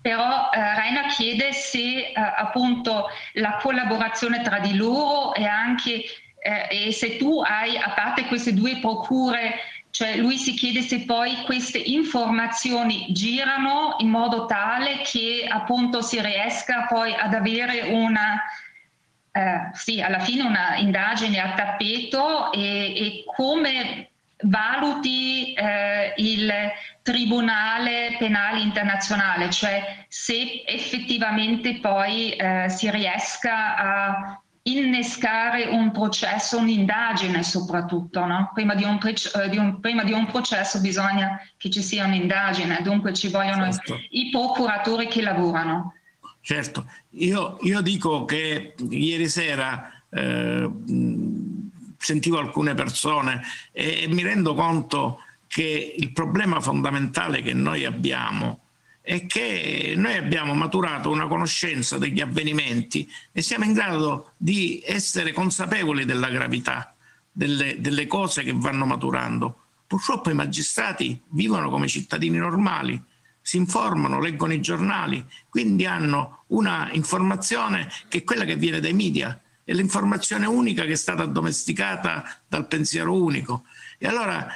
[0.01, 6.05] però eh, Rainer chiede se eh, appunto la collaborazione tra di loro e anche
[6.41, 11.05] eh, e se tu hai, a parte queste due procure, Cioè lui si chiede se
[11.05, 18.41] poi queste informazioni girano in modo tale che appunto si riesca poi ad avere una,
[19.33, 24.11] eh, sì, alla fine una indagine a tappeto e, e come
[24.43, 26.53] valuti eh, il
[27.03, 37.43] Tribunale Penale Internazionale, cioè se effettivamente poi eh, si riesca a innescare un processo, un'indagine
[37.43, 38.25] soprattutto.
[38.27, 38.51] No?
[38.53, 42.81] Prima, di un, eh, di un, prima, di un, processo bisogna che ci sia un'indagine,
[42.83, 43.99] dunque ci vogliono certo.
[44.11, 45.95] i procuratori che lavorano.
[46.41, 50.71] Certo, io, io dico che ieri sera eh,
[51.99, 58.61] sentivo alcune persone e, e mi rendo conto che il problema fondamentale che noi abbiamo
[59.01, 65.33] è che noi abbiamo maturato una conoscenza degli avvenimenti e siamo in grado di essere
[65.33, 66.95] consapevoli della gravità
[67.33, 69.63] delle, delle cose che vanno maturando.
[69.87, 73.03] Purtroppo i magistrati vivono come cittadini normali,
[73.41, 78.93] si informano, leggono i giornali, quindi hanno una informazione che è quella che viene dai
[78.93, 83.65] media, è l'informazione unica che è stata addomesticata dal pensiero unico.
[83.99, 84.51] E allora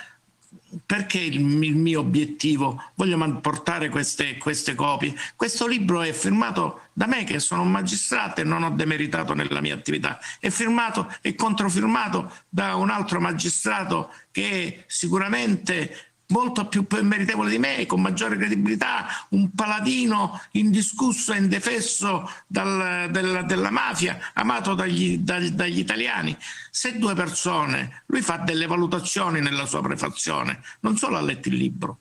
[0.86, 2.82] perché il, mio obiettivo?
[2.94, 5.14] Voglio portare queste, queste, copie.
[5.36, 9.60] Questo libro è firmato da me, che sono un magistrato e non ho demeritato nella
[9.60, 10.18] mia attività.
[10.40, 17.84] È firmato e controfirmato da un altro magistrato che sicuramente molto più meritevole di me,
[17.86, 25.50] con maggiore credibilità, un paladino indiscusso e indefesso dal, della, della, mafia, amato dagli, dagli,
[25.50, 26.36] dagli, italiani.
[26.70, 31.56] Se due persone, lui fa delle valutazioni nella sua prefazione, non solo ha letto il
[31.56, 31.98] libro,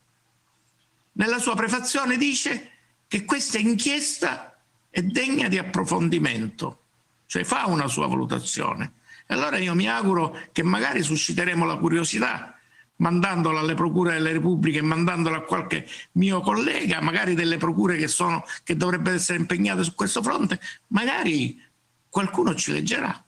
[1.13, 2.71] nella sua prefazione dice
[3.07, 4.57] che questa inchiesta
[4.89, 6.83] è degna di approfondimento,
[7.25, 8.93] cioè fa una sua valutazione.
[9.27, 12.55] Allora io mi auguro che magari susciteremo la curiosità
[13.01, 18.43] mandandola alle procure delle repubbliche mandandola a qualche mio collega, magari delle procure che, sono,
[18.63, 21.61] che dovrebbero essere impegnate su questo fronte, magari
[22.07, 23.23] qualcuno ci leggerà.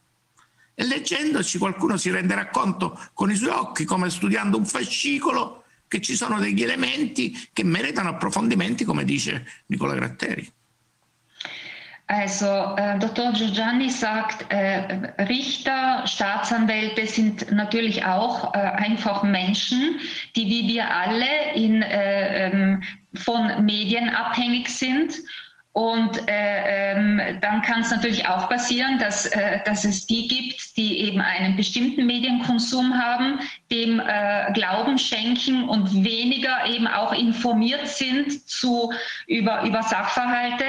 [0.75, 6.01] E leggendoci qualcuno si renderà conto con i suoi occhi, come studiando un fascicolo, che
[6.01, 10.51] ci sono degli elementi che meritano approfondimenti, come dice Nicola Gratteri.
[12.07, 13.31] Also äh, Dr.
[13.31, 19.99] Giugiani sagt, äh, Richter, Staatsanwälte sind natürlich auch äh, einfach Menschen,
[20.35, 25.13] die wie wir alle in, äh, ähm, von Medien abhängig sind.
[25.71, 30.77] Und äh, ähm, dann kann es natürlich auch passieren, dass, äh, dass es die gibt,
[30.77, 33.39] die eben einen bestimmten Medienkonsum haben,
[33.71, 33.99] dem
[34.53, 38.93] Glauben schenken und weniger eben auch informiert sind zu,
[39.25, 40.65] über, über Sachverhalte.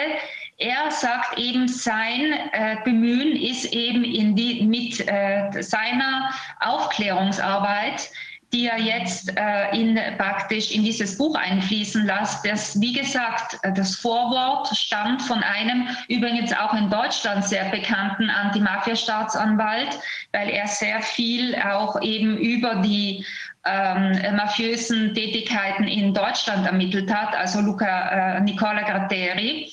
[0.64, 6.30] Er sagt eben, sein äh, Bemühen ist eben in die, mit äh, seiner
[6.60, 8.08] Aufklärungsarbeit,
[8.50, 12.46] die er jetzt äh, in, praktisch in dieses Buch einfließen lässt.
[12.46, 19.98] Das, wie gesagt, das Vorwort stammt von einem übrigens auch in Deutschland sehr bekannten Antimafia-Staatsanwalt,
[20.32, 23.22] weil er sehr viel auch eben über die
[23.66, 29.70] ähm, mafiösen Tätigkeiten in Deutschland ermittelt hat, also Luca äh, Nicola Gratteri.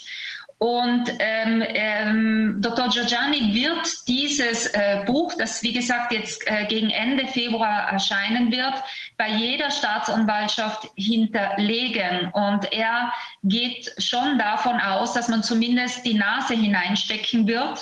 [0.62, 2.88] Und ähm, ähm, Dr.
[2.90, 8.76] Giorgiani wird dieses äh, Buch, das wie gesagt jetzt äh, gegen Ende Februar erscheinen wird,
[9.18, 12.30] bei jeder Staatsanwaltschaft hinterlegen.
[12.34, 13.12] Und er
[13.42, 17.80] geht schon davon aus, dass man zumindest die Nase hineinstecken wird.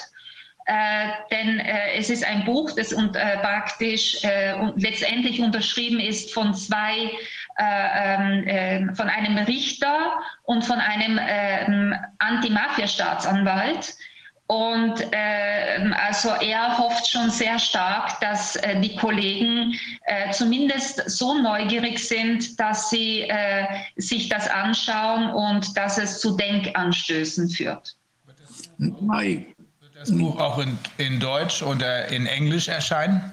[0.66, 6.34] Äh, denn äh, es ist ein Buch, das und, äh, praktisch äh, letztendlich unterschrieben ist
[6.34, 7.12] von zwei
[7.60, 13.96] äh, ähm, äh, von einem Richter und von einem ähm, Anti-Mafia-Staatsanwalt.
[14.48, 21.36] Und äh, also er hofft schon sehr stark, dass äh, die Kollegen äh, zumindest so
[21.36, 23.66] neugierig sind, dass sie äh,
[23.98, 27.96] sich das anschauen und dass es zu Denkanstößen führt.
[29.82, 33.32] Wird das Buch auch in, in Deutsch oder in Englisch erscheinen?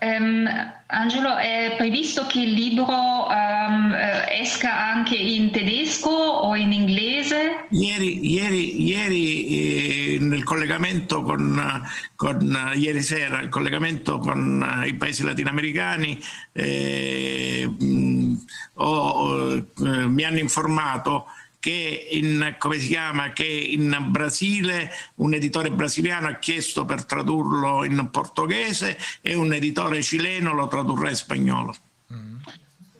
[0.00, 0.46] Um,
[0.86, 3.94] Angelo, è previsto che il libro um,
[4.28, 7.66] esca anche in tedesco o in inglese?
[7.70, 11.82] Ieri, ieri, ieri eh, nel collegamento con,
[12.14, 16.18] con, ieri sera, il collegamento con i paesi latinoamericani,
[16.52, 18.34] eh, mh,
[18.74, 21.26] ho, eh, mi hanno informato
[21.60, 27.84] che in, come si chiama, che in Brasile un editore brasiliano ha chiesto per tradurlo
[27.84, 31.74] in portoghese e un editore cileno lo tradurrà in spagnolo.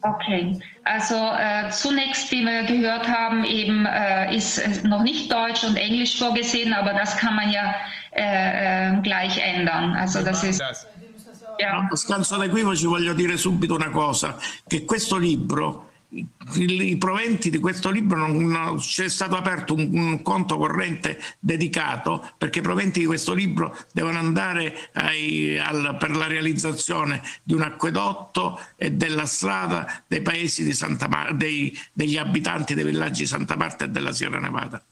[0.00, 5.76] Okay, also äh, zunächst, wie wir gehört haben, eben äh, ist noch nicht Deutsch und
[5.76, 7.74] Englisch vorgesehen, aber das kann man ja
[8.12, 9.96] äh, äh gleich ändern.
[9.96, 10.60] Also das ist.
[10.60, 10.86] Das
[11.60, 17.90] a scanso d'equivoci voglio dire subito una cosa, che questo libro i, proventi di questo
[17.90, 23.06] libro non, non c'è stato aperto un, un, conto corrente dedicato perché i proventi di
[23.06, 30.02] questo libro devono andare ai, al, per la realizzazione di un acquedotto e della strada
[30.06, 34.12] dei paesi di Santa Mar- dei, degli abitanti dei villaggi di Santa Marta e della
[34.12, 34.82] Sierra Nevada.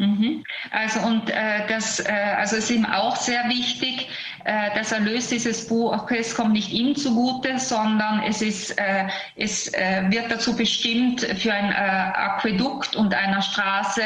[0.00, 0.42] Mhm.
[0.70, 4.08] Also und äh, das, äh, also ist ihm auch sehr wichtig,
[4.44, 10.04] äh, das Erlös dieses Buches kommt nicht ihm zugute, sondern es ist, äh, es äh,
[10.08, 14.02] wird dazu bestimmt für ein äh, Aquädukt und einer Straße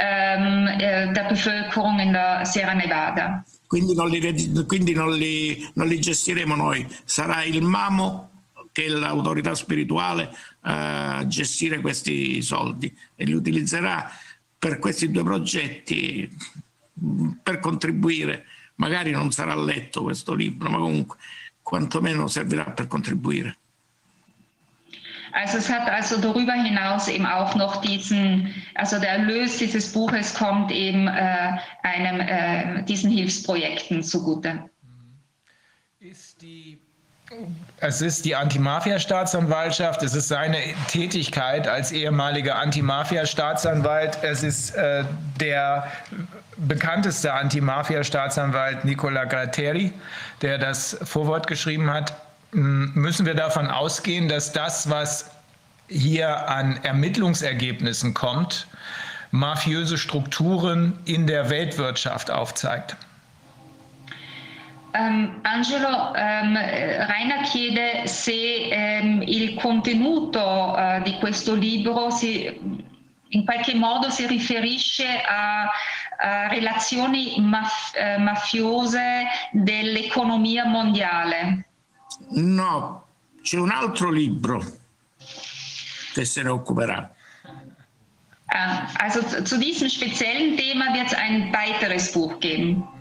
[0.00, 3.44] ähm, äh, der Bevölkerung in der Sierra Nevada.
[3.68, 8.30] Quindi non li, quindi non li, non li gestiremo noi, sarà il Mamo
[8.72, 10.30] che è l'autorità spirituale
[10.62, 14.10] a gestire questi soldi e li utilizzerà
[14.66, 16.28] per questi due progetti
[17.40, 18.46] per contribuire.
[18.76, 21.18] Magari non sarà letto questo libro, ma comunque
[21.62, 23.58] quantomeno servirà per contribuire.
[25.30, 30.34] Also es hat also darüber hinaus eben auch noch diesen, also der Erlös dieses Buches
[30.34, 34.68] kommt eben äh, einem äh, diesen Hilfsprojekten zugute.
[37.78, 45.04] Es ist die Anti-Mafia-Staatsanwaltschaft, es ist seine Tätigkeit als ehemaliger Anti-Mafia-Staatsanwalt, es ist äh,
[45.40, 45.90] der
[46.56, 49.92] bekannteste Anti-Mafia-Staatsanwalt Nicola Gratteri,
[50.40, 52.14] der das Vorwort geschrieben hat.
[52.52, 55.30] Müssen wir davon ausgehen, dass das, was
[55.88, 58.68] hier an Ermittlungsergebnissen kommt,
[59.32, 62.96] mafiöse Strukturen in der Weltwirtschaft aufzeigt?
[64.98, 68.70] Um, Angelo, um, Raina chiede se
[69.02, 72.46] um, il contenuto uh, di questo libro si,
[73.28, 75.64] in qualche modo si riferisce a,
[76.18, 81.66] a relazioni maf- uh, mafiose dell'economia mondiale.
[82.30, 83.06] No,
[83.42, 84.64] c'è un altro libro
[86.14, 87.10] che se ne occuperà.
[88.98, 92.94] Also zu diesem speziellen Thema wird es ein weiteres Buch geben.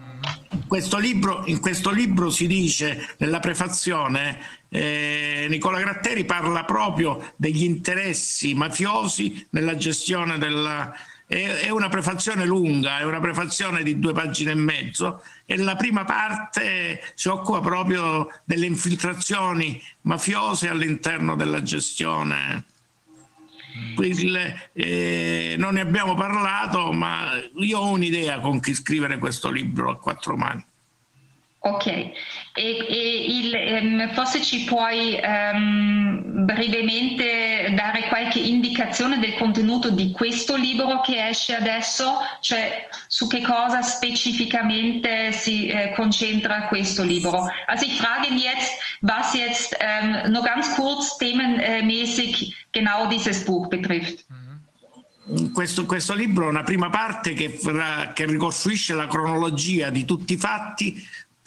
[0.68, 7.64] Questo libro, in questo libro si dice, nella prefazione, eh, Nicola Gratteri parla proprio degli
[7.64, 10.92] interessi mafiosi nella gestione della...
[11.28, 15.76] È, è una prefazione lunga, è una prefazione di due pagine e mezzo e la
[15.76, 22.66] prima parte si occupa proprio delle infiltrazioni mafiose all'interno della gestione
[23.98, 29.92] il, eh, non ne abbiamo parlato, ma io ho un'idea con chi scrivere questo libro
[29.92, 30.66] a quattro mani.
[31.68, 32.14] Ok, e,
[32.54, 40.56] e il, ehm, forse ci puoi ehm, brevemente dare qualche indicazione del contenuto di questo
[40.56, 47.50] libro che esce adesso, cioè su che cosa specificamente si äh, concentra questo libro?
[47.66, 54.24] Also ich frage jetzt, was jetzt ähm, nur ganz kurz themenmäßig genau dieses Buch betrifft.
[55.52, 57.60] Questo, questo, libro è una prima parte che,
[58.14, 61.04] che ricostruisce la cronologia di tutti i fatti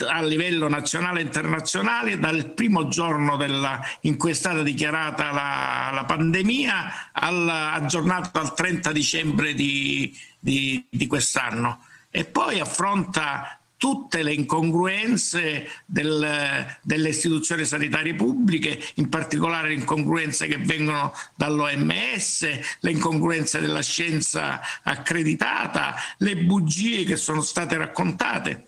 [0.07, 5.91] a livello nazionale e internazionale dal primo giorno della, in cui è stata dichiarata la,
[5.93, 11.85] la pandemia al, aggiornato al 30 dicembre di, di, di quest'anno.
[12.11, 20.49] E poi affronta tutte le incongruenze del, delle istituzioni sanitarie pubbliche, in particolare le incongruenze
[20.49, 22.49] che vengono dall'OMS,
[22.81, 28.68] le incongruenze della scienza accreditata, le bugie che sono state raccontate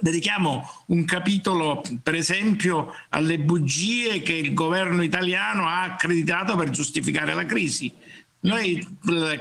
[0.00, 7.34] dedichiamo un capitolo, per esempio, alle bugie che il governo italiano ha accreditato per giustificare
[7.34, 7.92] la crisi.
[8.40, 8.86] Noi,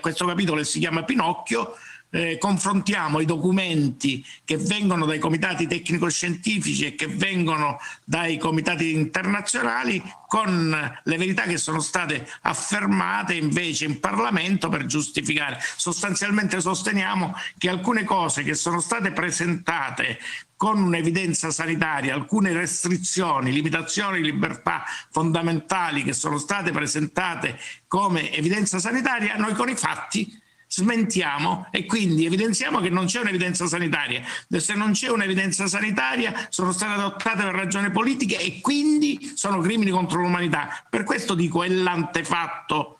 [0.01, 1.75] questo capitolo si chiama Pinocchio,
[2.11, 10.01] eh, confrontiamo i documenti che vengono dai comitati tecnico-scientifici e che vengono dai comitati internazionali
[10.27, 15.59] con le verità che sono state affermate invece in Parlamento per giustificare.
[15.75, 20.19] Sostanzialmente sosteniamo che alcune cose che sono state presentate
[20.59, 28.77] con un'evidenza sanitaria, alcune restrizioni, limitazioni di libertà fondamentali che sono state presentate come evidenza
[28.77, 34.21] sanitaria, noi con i fatti smentiamo e quindi evidenziamo che non c'è un'evidenza sanitaria.
[34.49, 39.91] Se non c'è un'evidenza sanitaria sono state adottate per ragioni politiche e quindi sono crimini
[39.91, 40.85] contro l'umanità.
[40.89, 42.99] Per questo dico è l'antefatto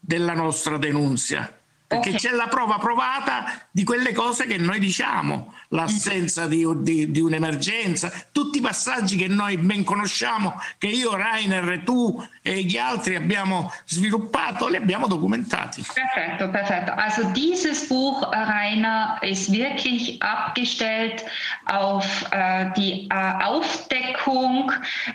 [0.00, 1.60] della nostra denunzia.
[1.86, 2.20] Perché okay.
[2.20, 8.10] c'è la prova provata di quelle cose che noi diciamo, l'assenza di, di, di, un'emergenza,
[8.32, 13.72] tutti i passaggi che noi ben conosciamo, che io, Rainer, tu e gli altri abbiamo
[13.84, 15.84] sviluppato, li abbiamo documentati.
[15.92, 16.92] Perfetto, perfetto.
[16.96, 21.24] Also dieses Buch, Rainer, ist wirklich abgestellt
[21.66, 24.72] auf äh, die äh, Aufdeckung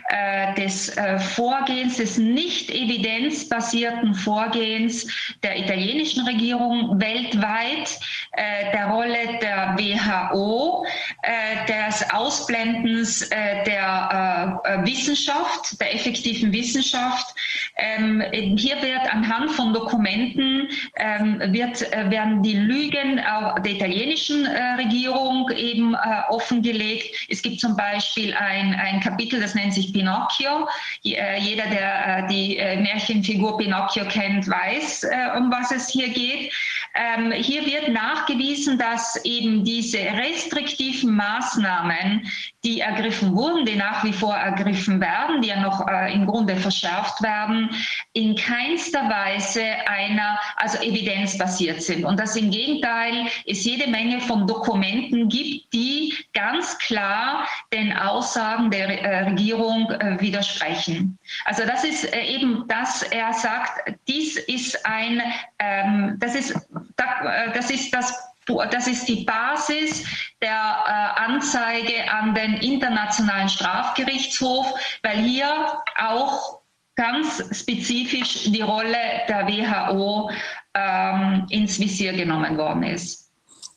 [0.08, 5.06] äh, des äh, Vorgehens, des nicht evidenzbasierten Vorgehens
[5.42, 6.59] der italienischen Regierung
[6.98, 7.98] weltweit,
[8.32, 10.86] äh, der Rolle der WHO,
[11.22, 17.34] äh, des Ausblendens der Wissenschaft, der effektiven Wissenschaft,
[17.76, 18.22] ähm,
[18.56, 25.50] hier wird anhand von Dokumenten ähm, wird, äh, werden die Lügen der italienischen äh, Regierung
[25.50, 27.26] eben äh, offengelegt.
[27.28, 30.68] Es gibt zum Beispiel ein, ein Kapitel, das nennt sich Pinocchio.
[31.02, 36.52] Jeder, der die Märchenfigur Pinocchio kennt, weiß, um was es hier geht.
[36.94, 42.26] Ähm, hier wird nachgewiesen, dass eben diese restriktiven Maßnahmen,
[42.64, 46.56] die ergriffen wurden, die nach wie vor ergriffen werden, die ja noch äh, im Grunde
[46.56, 47.70] verschärft werden,
[48.12, 52.04] in keinster Weise einer, also evidenzbasiert sind.
[52.04, 58.70] Und dass im Gegenteil es jede Menge von Dokumenten gibt, die ganz klar den Aussagen
[58.70, 61.18] der äh, Regierung äh, widersprechen.
[61.46, 65.22] Also das ist äh, eben das, er sagt, dies ist ein,
[65.58, 68.29] ähm, das ist, äh, das ist das
[68.70, 70.04] das ist die Basis
[70.40, 74.66] der äh, Anzeige an den Internationalen Strafgerichtshof,
[75.02, 76.60] weil hier auch
[76.94, 80.30] ganz spezifisch die Rolle der WHO
[80.74, 83.28] ähm, ins Visier genommen worden ist.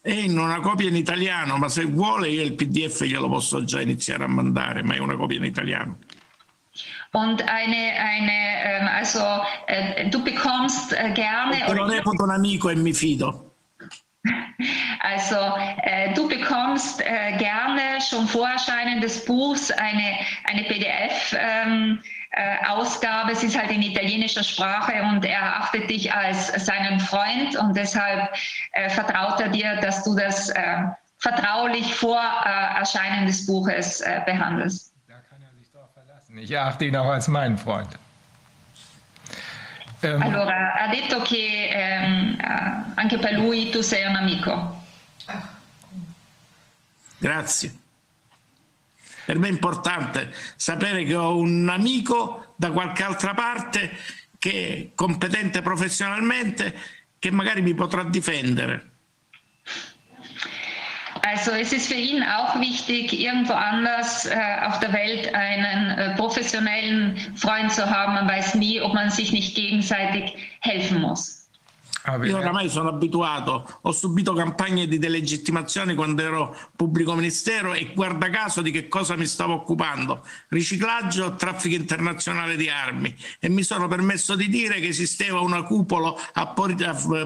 [0.01, 3.79] È in una copia in italiano, ma se vuole io il PDF glielo posso già
[3.79, 5.97] iniziare a mandare, ma è una copia in italiano.
[7.13, 9.19] Und eine, eine ähm, also
[9.67, 11.59] äh, du bekommst äh, gerne.
[11.59, 13.52] Perché lo reputo un amico e mi fido.
[15.01, 15.35] Also
[15.83, 21.35] äh, du bekommst äh, gerne schon vor Erscheinen des Buchs eine, eine PDF.
[21.37, 22.01] Ähm,
[22.35, 27.55] äh, Ausgabe, es ist halt in italienischer Sprache und er erachtet dich als seinen Freund
[27.57, 28.33] und deshalb
[28.71, 30.83] äh, vertraut er dir, dass du das äh,
[31.19, 34.93] vertraulich vor äh, Erscheinen des Buches behandelst.
[35.07, 36.37] Da kann er sich drauf verlassen.
[36.39, 37.89] Ich erachte ihn auch als meinen Freund.
[40.03, 42.37] Um, allora, ha detto che ehm,
[42.95, 44.83] anche per lui tu sei un amico.
[47.17, 47.77] Grazie.
[49.25, 53.97] Per me è importante sapere che ho un amico da qualche altra parte
[54.37, 56.77] che è competente professionalmente,
[57.17, 58.91] che magari mi potrà difendere.
[61.25, 66.15] Also es ist für ihn auch wichtig, irgendwo anders äh, auf der Welt einen äh,
[66.15, 68.13] professionellen Freund zu haben.
[68.13, 71.42] Man weiß nie, ob man sich nicht gegenseitig helfen muss.
[72.05, 77.93] Ah, Io oramai sono abituato, ho subito campagne di delegittimazione quando ero pubblico ministero e
[77.95, 83.15] guarda caso di che cosa mi stavo occupando, riciclaggio, traffico internazionale di armi.
[83.39, 86.13] E mi sono permesso di dire che esisteva una cupola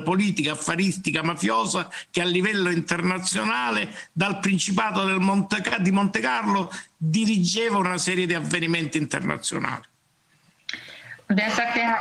[0.03, 7.97] politica, affaristica, mafiosa che a livello internazionale dal Principato Monte, di Monte Carlo dirigeva una
[7.97, 9.85] serie di avvenimenti internazionali.
[11.29, 11.97] Und er sagt, er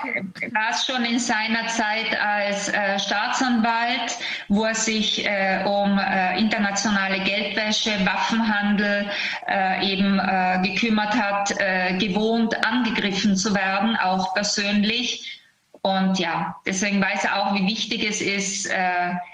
[0.52, 4.16] war schon in seiner Zeit als äh, Staatsanwalt,
[4.48, 9.10] wo er sich äh, um äh, internationale Geldwäsche, Waffenhandel
[9.48, 15.42] äh, eben äh, gekümmert hat, äh, gewohnt angegriffen zu werden, auch persönlich.
[15.82, 18.68] Und ja, deswegen weiß er auch, wie wichtig es ist,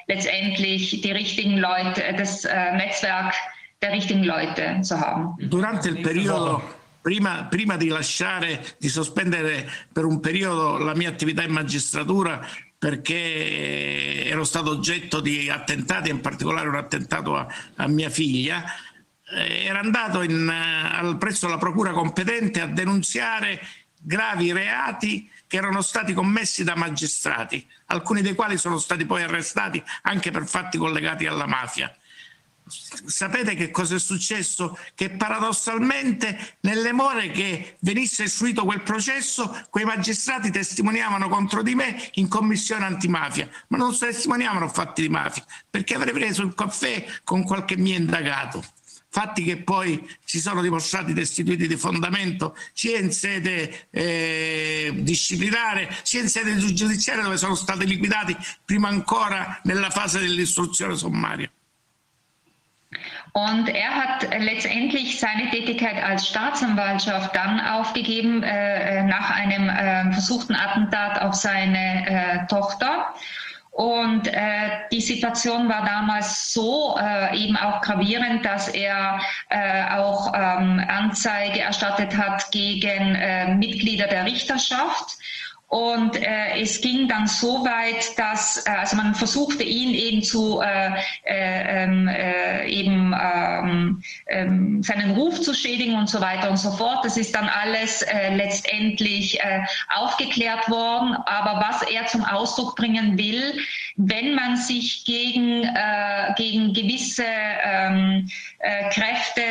[0.06, 3.32] letztendlich die richtigen Leute, das Netzwerk
[3.80, 5.34] der richtigen Leute zu haben.
[5.38, 6.60] Durante il periodo
[7.02, 12.46] prima, prima di lasciare, di sospendere per un periodo la mia attività in magistratura
[12.78, 18.64] perché ero stato oggetto di attentati, in particolare un attentato a, a mia figlia,
[19.30, 23.60] eh, era andato in, al, presso la procura competente a denunziare
[24.00, 29.82] gravi reati che erano stati commessi da magistrati, alcuni dei quali sono stati poi arrestati
[30.02, 31.94] anche per fatti collegati alla mafia
[33.06, 34.78] sapete che cosa è successo?
[34.94, 42.10] Che paradossalmente nelle more che venisse istruito quel processo, quei magistrati testimoniavano contro di me
[42.14, 47.42] in commissione antimafia, ma non testimoniavano fatti di mafia, perché avrei preso il caffè con
[47.44, 48.64] qualche mio indagato.
[49.14, 56.22] Fatti che poi si sono dimostrati destituiti di fondamento sia in sede eh, disciplinare sia
[56.22, 61.50] in sede giudiziaria dove sono stati liquidati prima ancora nella fase dell'istruzione sommaria.
[63.32, 70.54] Und er hat letztendlich seine Tätigkeit als Staatsanwaltschaft dann aufgegeben äh, nach einem äh, versuchten
[70.54, 73.14] Attentat auf seine äh, Tochter.
[73.70, 74.36] Und äh,
[74.92, 81.60] die Situation war damals so äh, eben auch gravierend, dass er äh, auch ähm, Anzeige
[81.60, 85.16] erstattet hat gegen äh, Mitglieder der Richterschaft.
[85.72, 90.60] Und äh, es ging dann so weit, dass äh, also man versuchte ihn eben zu
[90.60, 90.90] äh,
[91.24, 96.72] äh, ähm, äh, eben ähm, ähm, seinen Ruf zu schädigen und so weiter und so
[96.72, 97.02] fort.
[97.06, 99.60] Das ist dann alles äh, letztendlich äh,
[99.96, 101.14] aufgeklärt worden.
[101.24, 103.58] Aber was er zum Ausdruck bringen will,
[103.96, 105.68] wenn man sich gegen,
[106.36, 107.24] gegen gewisse
[108.90, 109.42] Kräfte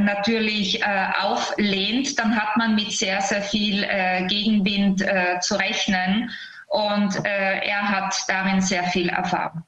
[0.00, 3.86] natürlich auflehnt, dann hat man mit sehr, sehr viel
[4.26, 6.30] Gegenwind äh, zu rechnen.
[6.68, 9.62] Und äh, er hat darin sehr viel Erfahrung.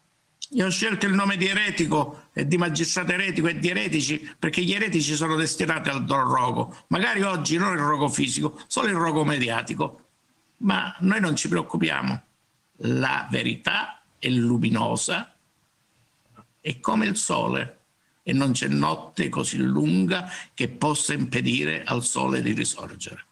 [0.53, 4.63] Io ho scelto il nome di eretico e di magistrato eretico e di eretici perché
[4.63, 6.77] gli eretici sono destinati al rogo.
[6.89, 10.09] Magari oggi non il rogo fisico, solo il rogo mediatico.
[10.59, 12.23] Ma noi non ci preoccupiamo.
[12.83, 15.33] La verità è luminosa,
[16.61, 17.79] è come il sole
[18.25, 23.25] e non c'è notte così lunga che possa impedire al sole di risorgere.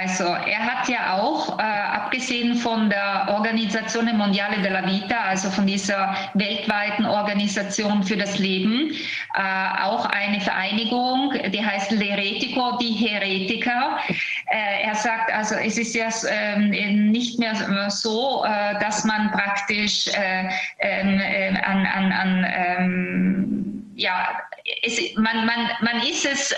[0.00, 5.66] Also er hat ja auch, äh, abgesehen von der Organisation Mondiale della Vita, also von
[5.66, 8.92] dieser weltweiten Organisation für das Leben,
[9.34, 13.98] äh, auch eine Vereinigung, die heißt L'Eretico, die Heretiker.
[14.46, 16.70] Äh, er sagt, also es ist ja ähm,
[17.10, 17.54] nicht mehr
[17.90, 24.40] so, äh, dass man praktisch äh, ähm, äh, an, an, an ähm, ja,
[24.82, 26.56] es, man, man, man ist es äh,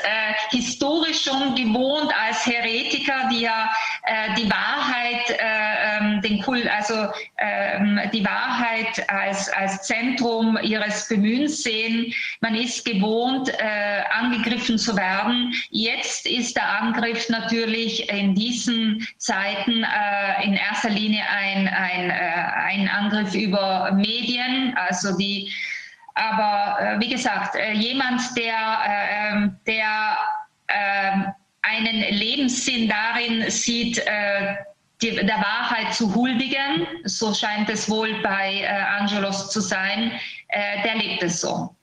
[0.51, 3.71] historisch schon gewohnt als Heretiker, die ja
[4.05, 11.09] äh, die Wahrheit, äh, ähm, den Kult, also ähm, die Wahrheit als, als Zentrum ihres
[11.09, 12.13] Bemühens sehen.
[12.41, 15.53] Man ist gewohnt, äh, angegriffen zu werden.
[15.71, 22.15] Jetzt ist der Angriff natürlich in diesen Zeiten äh, in erster Linie ein, ein, äh,
[22.15, 25.53] ein Angriff über Medien, also die
[26.15, 28.55] aber äh, wie gesagt, äh, jemand, der,
[28.87, 30.17] äh, ähm, der
[30.69, 31.27] ähm,
[31.63, 34.03] einen Lebenssinn darin sieht,
[35.05, 40.13] die, der Wahrheit zu huldigen, so scheint es wohl bei äh, Angelos zu sein,
[40.49, 41.75] äh, der lebt es so.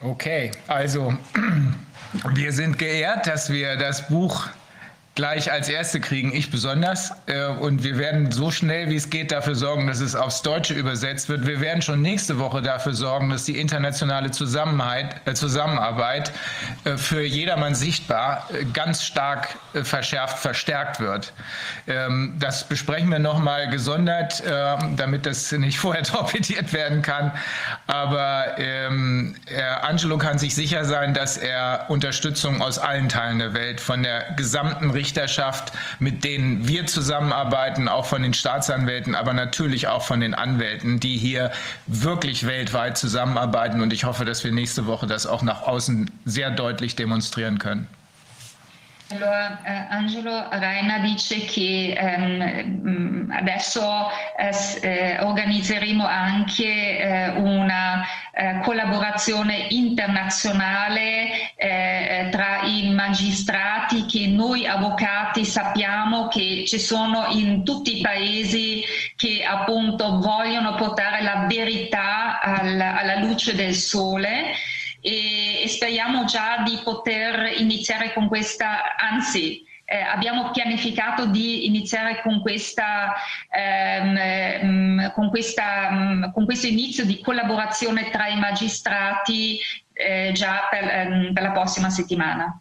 [0.00, 1.16] Okay, also
[2.34, 4.48] wir sind geehrt, dass wir das Buch
[5.18, 7.12] gleich als Erste kriegen, ich besonders.
[7.26, 10.74] Äh, und wir werden so schnell wie es geht dafür sorgen, dass es aufs Deutsche
[10.74, 11.44] übersetzt wird.
[11.44, 16.32] Wir werden schon nächste Woche dafür sorgen, dass die internationale äh, Zusammenarbeit
[16.84, 21.32] äh, für jedermann sichtbar ganz stark verschärft, verstärkt wird.
[21.88, 24.44] Ähm, das besprechen wir nochmal gesondert,
[24.96, 27.32] damit das nicht vorher torpediert werden kann.
[27.88, 29.34] Aber ähm,
[29.82, 34.32] Angelo kann sich sicher sein, dass er Unterstützung aus allen Teilen der Welt von der
[34.36, 40.20] gesamten Richtung Richterschaft, mit denen wir zusammenarbeiten, auch von den Staatsanwälten, aber natürlich auch von
[40.20, 41.50] den Anwälten, die hier
[41.86, 43.80] wirklich weltweit zusammenarbeiten.
[43.80, 47.86] Und ich hoffe, dass wir nächste Woche das auch nach außen sehr deutlich demonstrieren können.
[49.10, 58.60] Allora, eh, Angelo Raina dice che ehm, adesso eh, eh, organizzeremo anche eh, una eh,
[58.62, 67.96] collaborazione internazionale eh, tra i magistrati che noi avvocati sappiamo che ci sono in tutti
[67.96, 68.82] i paesi
[69.16, 74.52] che appunto vogliono portare la verità al, alla luce del sole
[75.00, 82.20] e, e speriamo già di poter iniziare con questa, anzi eh, abbiamo pianificato di iniziare
[82.20, 83.14] con, questa,
[83.50, 89.58] ehm, con, questa, con questo inizio di collaborazione tra i magistrati
[89.94, 92.60] eh, già per, ehm, per la prossima settimana.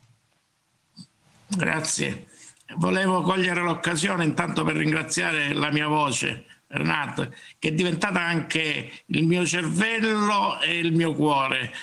[1.48, 2.28] Grazie.
[2.76, 9.26] Volevo cogliere l'occasione intanto per ringraziare la mia voce, Renato, che è diventata anche il
[9.26, 11.74] mio cervello e il mio cuore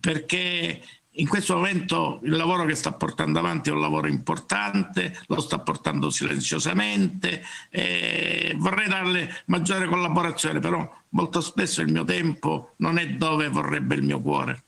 [0.00, 0.82] perché
[1.14, 5.58] in questo momento il lavoro che sta portando avanti è un lavoro importante, lo sta
[5.58, 13.08] portando silenziosamente e vorrei darle maggiore collaborazione, però molto spesso il mio tempo non è
[13.08, 14.62] dove vorrebbe il mio cuore.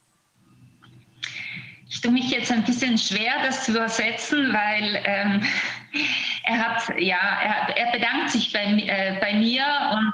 [1.89, 5.43] Ich tue mich jetzt ein bisschen schwer, das zu übersetzen, weil ähm,
[6.45, 10.13] er hat, ja, er, er bedankt sich bei, äh, bei mir und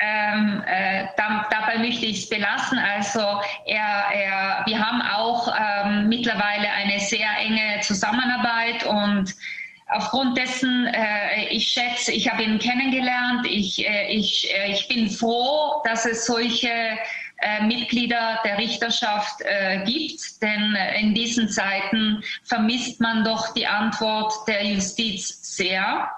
[0.00, 2.78] Ähm, äh, da, dabei möchte ich es belassen.
[2.78, 3.20] Also
[3.64, 9.34] er, er, wir haben auch ähm, mittlerweile eine sehr enge Zusammenarbeit und
[9.88, 13.46] aufgrund dessen, äh, ich schätze, ich habe ihn kennengelernt.
[13.46, 19.84] Ich, äh, ich, äh, ich bin froh, dass es solche äh, Mitglieder der Richterschaft äh,
[19.84, 26.10] gibt, denn in diesen Zeiten vermisst man doch die Antwort der Justiz sehr.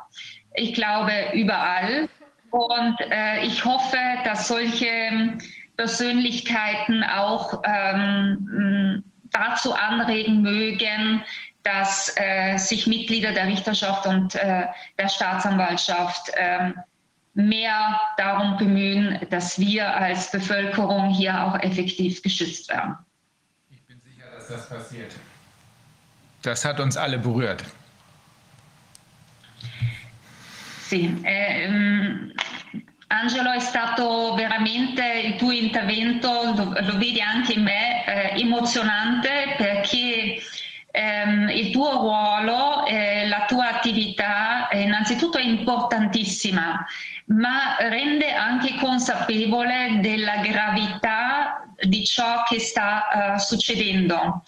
[0.54, 2.08] Ich glaube überall.
[2.50, 5.36] Und äh, ich hoffe, dass solche
[5.76, 11.22] Persönlichkeiten auch ähm, dazu anregen mögen,
[11.62, 14.66] dass äh, sich Mitglieder der Richterschaft und äh,
[14.98, 16.72] der Staatsanwaltschaft äh,
[17.34, 22.96] mehr darum bemühen, dass wir als Bevölkerung hier auch effektiv geschützt werden.
[23.68, 25.12] Ich bin sicher, dass das passiert.
[26.42, 27.64] Das hat uns alle berührt.
[30.86, 32.30] Sì, ehm,
[33.08, 39.56] Angelo è stato veramente il tuo intervento, lo, lo vedi anche in me, eh, emozionante
[39.56, 40.40] perché
[40.92, 46.86] ehm, il tuo ruolo, eh, la tua attività eh, innanzitutto è importantissima,
[47.26, 54.44] ma rende anche consapevole della gravità di ciò che sta uh, succedendo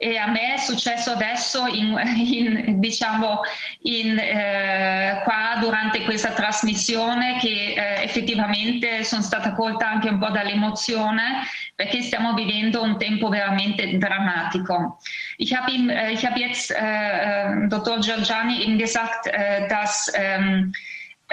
[0.00, 3.40] e a me è successo adesso in, in, diciamo
[3.82, 10.30] in, eh, qua durante questa trasmissione che eh, effettivamente sono stata colta anche un po'
[10.30, 11.42] dall'emozione
[11.74, 14.98] perché stiamo vivendo un tempo veramente drammatico.
[15.36, 17.98] Ich habe äh, ich hab jetzt äh, Dr.
[17.98, 19.28] Giorgiani eben gesagt,
[19.68, 20.72] dass ähm,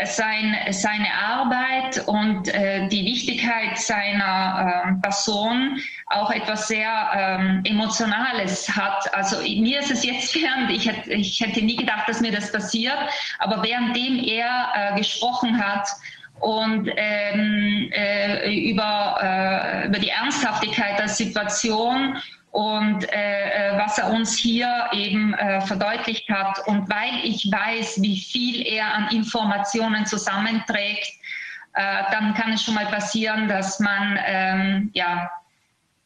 [0.04, 8.76] sein, seine Arbeit und äh, die Wichtigkeit seiner äh, Person auch etwas sehr ähm, Emotionales
[8.76, 9.14] hat.
[9.14, 12.52] Also mir ist es jetzt während, ich hätte, ich hätte nie gedacht, dass mir das
[12.52, 12.98] passiert,
[13.40, 15.88] aber währenddem er äh, gesprochen hat,
[16.42, 22.18] und ähm, äh, über, äh, über die Ernsthaftigkeit der Situation
[22.56, 26.66] und äh, äh, was er uns hier eben äh, verdeutlicht hat.
[26.68, 31.06] Und weil ich weiß, wie viel er an Informationen zusammenträgt,
[31.74, 35.30] äh, dann kann es schon mal passieren, dass man, ähm, ja,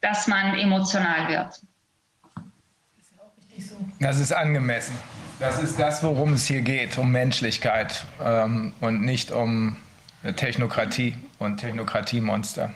[0.02, 1.62] dass man emotional wird.
[4.00, 4.96] Das ist angemessen.
[5.38, 9.78] Das ist das, worum es hier geht, um Menschlichkeit ähm, und nicht um
[10.36, 12.74] Technokratie und Technokratiemonster.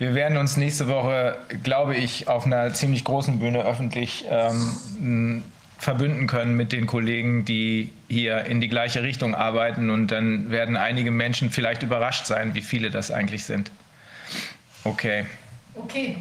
[0.00, 5.44] Wir werden uns nächste Woche, glaube ich, auf einer ziemlich großen Bühne öffentlich ähm,
[5.76, 9.90] verbünden können mit den Kollegen, die hier in die gleiche Richtung arbeiten.
[9.90, 13.70] Und dann werden einige Menschen vielleicht überrascht sein, wie viele das eigentlich sind.
[14.84, 15.26] Okay.
[15.74, 16.16] Okay.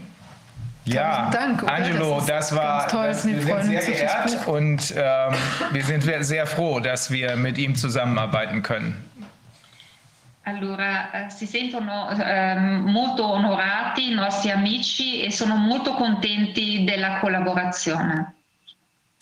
[0.83, 3.07] Ja, Dank, Angelo, das, das war toll.
[3.07, 5.33] Das, wir sind sehr geehrt und ähm,
[5.71, 9.08] wir sind sehr froh, dass wir mit ihm zusammenarbeiten können.
[10.49, 17.19] Allora, eh, si sentono eh, molto onorati i nostri amici e sono molto contenti della
[17.19, 18.33] collaborazione.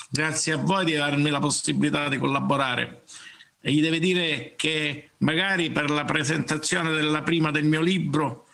[0.10, 3.03] Grazie a voi di darmi la possibilità di collaborare.
[3.60, 8.47] E gli deve dire che magari per la presentazione della prima del mio libro,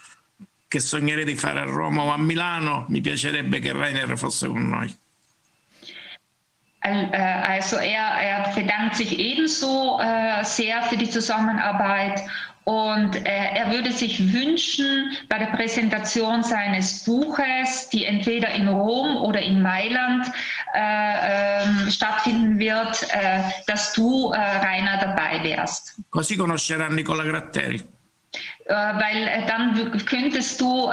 [0.67, 4.67] che sognerei di fare a Roma o a Milano, mi piacerebbe che Rainer fosse con
[4.67, 4.97] noi.
[6.85, 12.23] Äh, also er, er bedankt sich ebenso äh, sehr für die Zusammenarbeit
[12.65, 19.17] Und äh, er würde sich wünschen, bei der Präsentation seines Buches, die entweder in Rom
[19.17, 20.31] oder in Mailand
[20.74, 25.99] äh, äh, stattfinden wird, äh, dass du, äh, Rainer, dabei wärst.
[26.10, 27.83] Così conoscerà Nicola Gratteri.
[28.65, 30.90] Äh, weil dann könntest du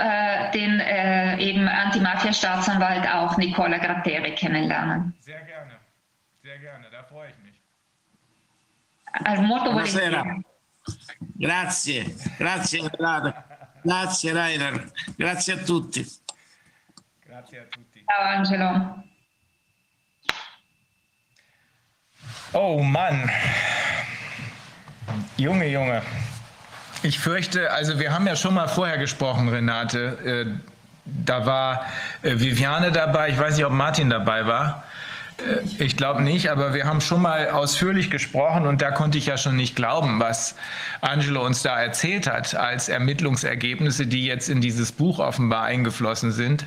[0.53, 0.83] den
[1.39, 5.15] eben Antimafia-Staatsanwalt auch Nicola Gratteri kennenlernen.
[5.21, 5.73] Sehr gerne,
[6.43, 7.55] sehr gerne, da freue ich mich.
[9.25, 10.43] Also molto volentieri.
[11.21, 12.91] Grazie, grazie
[13.83, 16.07] grazie Rainer, grazie a tutti.
[17.27, 18.05] Grazie a tutti.
[18.05, 19.05] Ciao Angelo.
[22.53, 23.31] Oh Mann.
[25.37, 26.03] Junge, Junge.
[27.03, 30.19] Ich fürchte, also wir haben ja schon mal vorher gesprochen, Renate.
[30.25, 30.71] Äh,
[31.05, 31.87] da war
[32.23, 34.85] äh, Viviane dabei, ich weiß nicht, ob Martin dabei war.
[35.47, 39.27] Äh, ich glaube nicht, aber wir haben schon mal ausführlich gesprochen und da konnte ich
[39.27, 40.55] ja schon nicht glauben, was
[41.01, 46.67] Angelo uns da erzählt hat als Ermittlungsergebnisse, die jetzt in dieses Buch offenbar eingeflossen sind.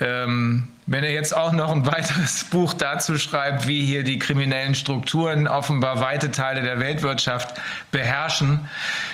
[0.00, 4.74] Ähm, wenn er jetzt auch noch ein weiteres Buch dazu schreibt, wie hier die kriminellen
[4.74, 7.60] Strukturen offenbar weite Teile der Weltwirtschaft
[7.92, 8.68] beherrschen,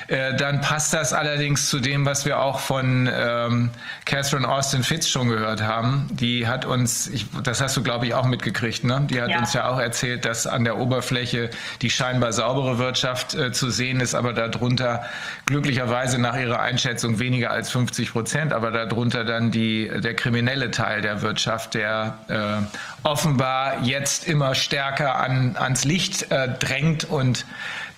[0.07, 3.71] äh, dann passt das allerdings zu dem, was wir auch von ähm,
[4.05, 6.09] Catherine Austin Fitz schon gehört haben.
[6.13, 9.07] Die hat uns, ich, das hast du glaube ich auch mitgekriegt, ne?
[9.11, 9.39] Die hat ja.
[9.39, 11.51] uns ja auch erzählt, dass an der Oberfläche
[11.83, 15.05] die scheinbar saubere Wirtschaft äh, zu sehen ist, aber darunter
[15.47, 21.01] glücklicherweise nach ihrer Einschätzung weniger als 50 Prozent, aber darunter dann die, der kriminelle Teil
[21.01, 27.47] der Wirtschaft, der äh, offenbar jetzt immer stärker an, ans Licht äh, drängt und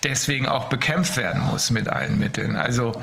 [0.03, 2.55] deswegen auch bekämpft werden muss mit allen Mitteln.
[2.55, 2.93] Also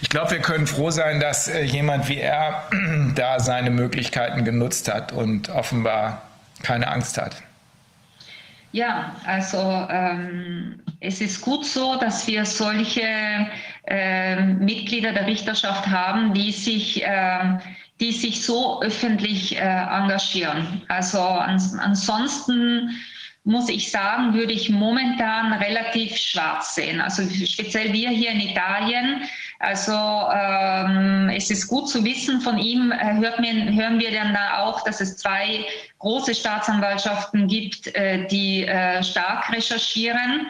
[0.00, 2.64] ich glaube, wir können froh sein, dass äh, jemand wie er
[3.14, 6.22] da seine Möglichkeiten genutzt hat und offenbar
[6.62, 7.36] keine Angst hat.
[8.72, 13.48] Ja, also ähm, es ist gut so, dass wir solche
[13.84, 17.58] äh, Mitglieder der Richterschaft haben, die sich, äh,
[18.00, 20.82] die sich so öffentlich äh, engagieren.
[20.88, 22.90] Also ans ansonsten
[23.44, 27.00] muss ich sagen, würde ich momentan relativ schwarz sehen.
[27.00, 29.22] Also speziell wir hier in Italien.
[29.58, 34.34] Also ähm, es ist gut zu wissen, von ihm äh, hört man, hören wir dann
[34.34, 35.64] da auch, dass es zwei
[35.98, 40.46] große Staatsanwaltschaften gibt, äh, die äh, stark recherchieren.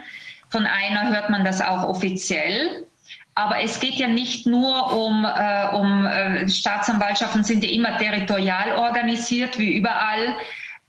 [0.49, 2.87] Von einer hört man das auch offiziell.
[3.35, 8.73] Aber es geht ja nicht nur um, äh, um äh, Staatsanwaltschaften, sind ja immer territorial
[8.77, 10.35] organisiert, wie überall.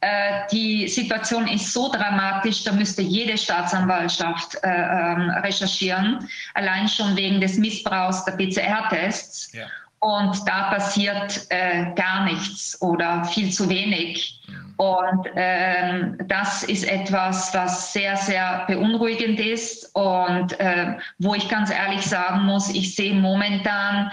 [0.01, 7.15] Äh, die Situation ist so dramatisch, da müsste jede Staatsanwaltschaft äh, ähm, recherchieren, allein schon
[7.15, 9.53] wegen des Missbrauchs der PCR-Tests.
[9.53, 9.67] Ja.
[9.99, 14.40] Und da passiert äh, gar nichts oder viel zu wenig.
[14.77, 21.71] Und ähm, das ist etwas, was sehr, sehr beunruhigend ist und äh, wo ich ganz
[21.71, 24.11] ehrlich sagen muss, ich sehe momentan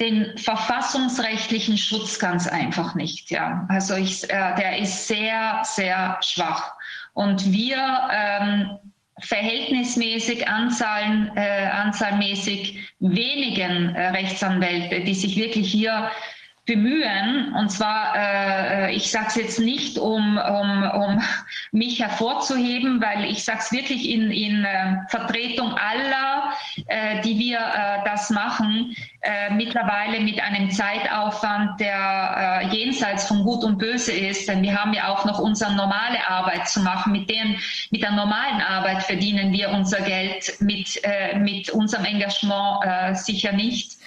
[0.00, 3.30] den verfassungsrechtlichen Schutz ganz einfach nicht.
[3.30, 3.66] Ja.
[3.68, 6.72] Also ich, äh, der ist sehr, sehr schwach.
[7.12, 8.78] Und wir ähm,
[9.20, 16.10] verhältnismäßig Anzahlen, äh, anzahlmäßig wenigen äh, Rechtsanwälte, die sich wirklich hier
[16.66, 17.52] bemühen.
[17.54, 21.22] Und zwar, äh, ich sage es jetzt nicht, um, um, um
[21.72, 26.54] mich hervorzuheben, weil ich sage es wirklich in, in äh, Vertretung aller,
[26.86, 33.42] äh, die wir äh, das machen, äh, mittlerweile mit einem Zeitaufwand, der äh, jenseits von
[33.42, 34.48] Gut und Böse ist.
[34.48, 37.12] Denn wir haben ja auch noch unsere normale Arbeit zu machen.
[37.12, 37.58] Mit, den,
[37.90, 41.00] mit der normalen Arbeit verdienen wir unser Geld, mit,
[41.36, 43.98] mit unserem Engagement sicher nicht.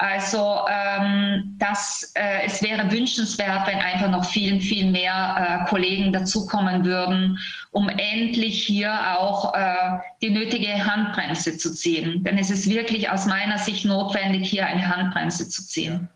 [0.00, 6.10] Also ähm, das, äh, es wäre wünschenswert, wenn einfach noch viel, viel mehr äh, Kollegen
[6.10, 7.38] dazukommen würden,
[7.70, 12.24] um endlich hier auch äh, die nötige Handbremse zu ziehen.
[12.24, 16.08] Denn es ist wirklich aus meiner Sicht notwendig, hier eine Handbremse zu ziehen.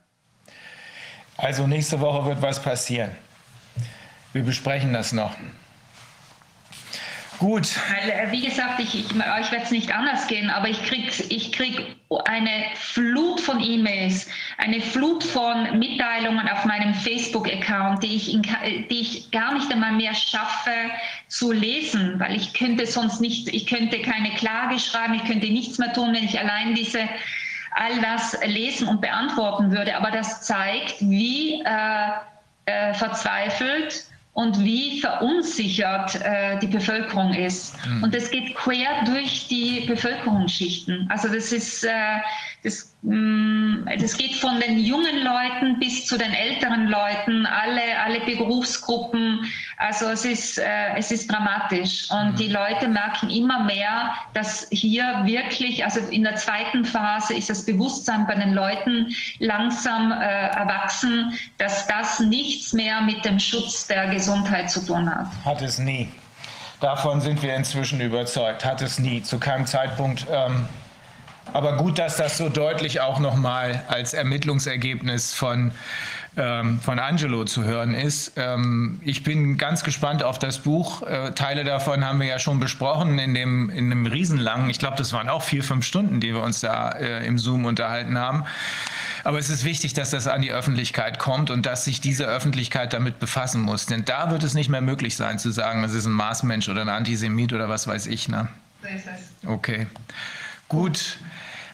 [1.37, 3.11] Also nächste Woche wird was passieren.
[4.33, 5.37] Wir besprechen das noch.
[7.45, 7.69] Gut.
[7.91, 11.13] Weil, äh, wie gesagt, ich, ich, euch wird es nicht anders gehen, aber ich kriege
[11.29, 11.95] ich krieg
[12.25, 18.41] eine Flut von E-Mails, eine Flut von Mitteilungen auf meinem Facebook-Account, die, ich
[18.89, 20.71] die ich gar nicht einmal mehr schaffe
[21.29, 25.77] zu lesen, weil ich könnte sonst nicht, ich könnte keine Klage schreiben, ich könnte nichts
[25.77, 27.01] mehr tun, wenn ich allein diese
[27.73, 29.95] all das lesen und beantworten würde.
[29.95, 32.09] Aber das zeigt, wie äh,
[32.65, 37.75] äh, verzweifelt und wie verunsichert äh, die Bevölkerung ist.
[37.87, 38.03] Mhm.
[38.03, 41.07] Und das geht quer durch die Bevölkerungsschichten.
[41.09, 41.91] Also das ist, äh,
[42.65, 48.21] das, mm, das geht von den jungen Leuten bis zu den älteren Leuten, alle, alle
[48.21, 49.45] Berufsgruppen.
[49.77, 52.11] Also es ist, äh, es ist dramatisch.
[52.11, 52.37] Und mhm.
[52.37, 57.67] die Leute merken immer mehr, dass hier wirklich, also in der zweiten Phase ist das
[57.67, 64.09] Bewusstsein bei den Leuten langsam äh, erwachsen, dass das nichts mehr mit dem Schutz der
[64.09, 65.27] Gesundheit zu tun hat.
[65.45, 66.09] Hat es nie.
[66.81, 68.65] Davon sind wir inzwischen überzeugt.
[68.65, 69.23] Hat es nie.
[69.23, 70.27] Zu keinem Zeitpunkt.
[70.33, 70.67] Ähm
[71.55, 75.71] aber gut, dass das so deutlich auch nochmal als Ermittlungsergebnis von,
[76.37, 78.33] ähm, von Angelo zu hören ist.
[78.35, 81.03] Ähm, ich bin ganz gespannt auf das Buch.
[81.03, 84.97] Äh, Teile davon haben wir ja schon besprochen in dem, in dem riesenlangen, ich glaube,
[84.97, 88.45] das waren auch vier, fünf Stunden, die wir uns da äh, im Zoom unterhalten haben.
[89.23, 92.93] Aber es ist wichtig, dass das an die Öffentlichkeit kommt und dass sich diese Öffentlichkeit
[92.93, 93.87] damit befassen muss.
[93.87, 96.81] Denn da wird es nicht mehr möglich sein zu sagen, das ist ein Marsmensch oder
[96.81, 98.29] ein Antisemit oder was weiß ich.
[98.29, 98.49] Ne?
[99.47, 99.87] Okay.
[100.69, 101.19] Gut.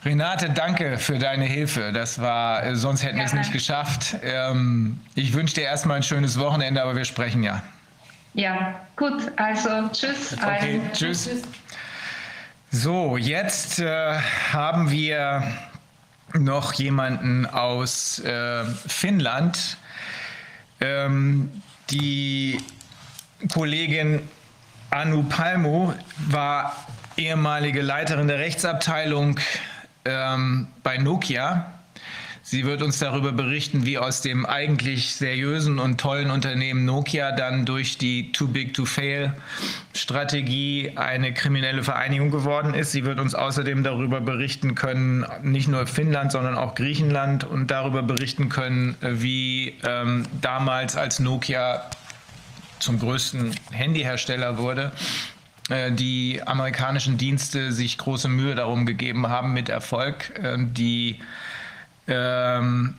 [0.04, 1.92] Renate, danke für deine Hilfe.
[1.92, 4.16] Das war, äh, sonst hätten wir es nicht geschafft.
[4.22, 7.62] Ähm, ich wünsche dir erstmal ein schönes Wochenende, aber wir sprechen ja.
[8.32, 9.30] Ja, gut.
[9.36, 10.36] Also tschüss.
[10.42, 11.28] Okay, tschüss.
[12.70, 14.14] So, jetzt äh,
[14.52, 15.42] haben wir
[16.34, 19.76] noch jemanden aus äh, Finnland.
[20.80, 21.50] Ähm,
[21.90, 22.58] die
[23.52, 24.22] Kollegin
[24.90, 25.94] Anu Palmo
[26.28, 26.76] war
[27.16, 29.38] ehemalige Leiterin der Rechtsabteilung
[30.04, 31.74] ähm, bei Nokia.
[32.42, 37.64] Sie wird uns darüber berichten, wie aus dem eigentlich seriösen und tollen Unternehmen Nokia dann
[37.64, 39.34] durch die Too Big to Fail
[39.94, 42.90] Strategie eine kriminelle Vereinigung geworden ist.
[42.90, 48.02] Sie wird uns außerdem darüber berichten können, nicht nur Finnland, sondern auch Griechenland und darüber
[48.02, 51.88] berichten können, wie ähm, damals als Nokia
[52.80, 54.90] zum größten Handyhersteller wurde,
[55.92, 61.20] die amerikanischen Dienste sich große Mühe darum gegeben haben, mit Erfolg ähm, die
[62.08, 62.94] ähm,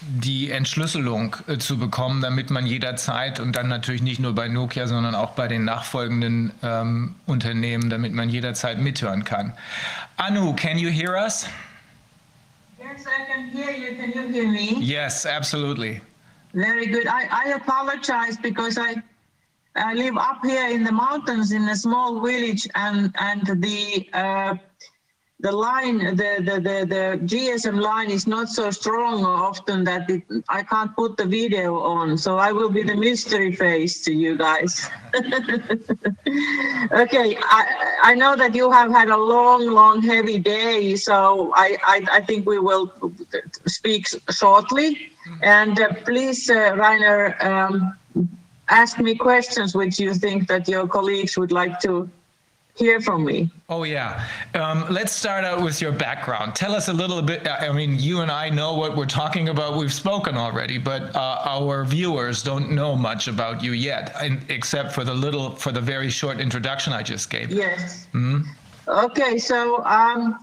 [0.00, 4.86] die Entschlüsselung äh, zu bekommen, damit man jederzeit und dann natürlich nicht nur bei Nokia,
[4.86, 9.52] sondern auch bei den nachfolgenden ähm, Unternehmen, damit man jederzeit mithören kann.
[10.16, 11.46] Anu, can you hear us?
[12.78, 13.96] Yes, I can hear you.
[13.96, 14.82] Can you hear me?
[14.82, 16.00] Yes, absolutely.
[16.54, 17.06] Very good.
[17.06, 19.02] I, I apologize because I,
[19.80, 24.54] I live up here in the mountains in a small village and, and the uh,
[25.42, 30.22] the line, the, the, the, the GSM line is not so strong often that it,
[30.48, 32.18] I can't put the video on.
[32.18, 34.88] So I will be the mystery face to you guys.
[36.92, 40.94] okay, I, I know that you have had a long, long, heavy day.
[40.96, 42.92] So I, I, I think we will
[43.66, 45.10] speak shortly.
[45.42, 47.96] And uh, please, uh, Rainer, um,
[48.70, 52.08] ask me questions which you think that your colleagues would like to
[52.76, 53.50] hear from me.
[53.68, 54.26] Oh, yeah.
[54.54, 56.54] Um, let's start out with your background.
[56.54, 57.46] Tell us a little bit.
[57.46, 59.76] I mean, you and I know what we're talking about.
[59.76, 64.16] We've spoken already, but uh, our viewers don't know much about you yet,
[64.48, 67.50] except for the little, for the very short introduction I just gave.
[67.50, 68.06] Yes.
[68.14, 68.48] Mm-hmm.
[68.88, 70.38] Okay, so um,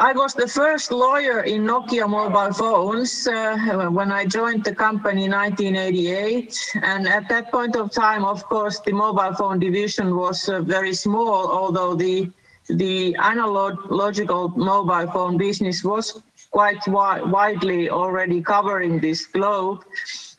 [0.00, 3.58] I was the first lawyer in Nokia mobile phones uh,
[3.90, 6.56] when I joined the company in 1988.
[6.82, 10.94] And at that point of time, of course, the mobile phone division was uh, very
[10.94, 12.32] small, although the
[12.70, 19.84] the analogical mobile phone business was quite wi widely already covering this globe.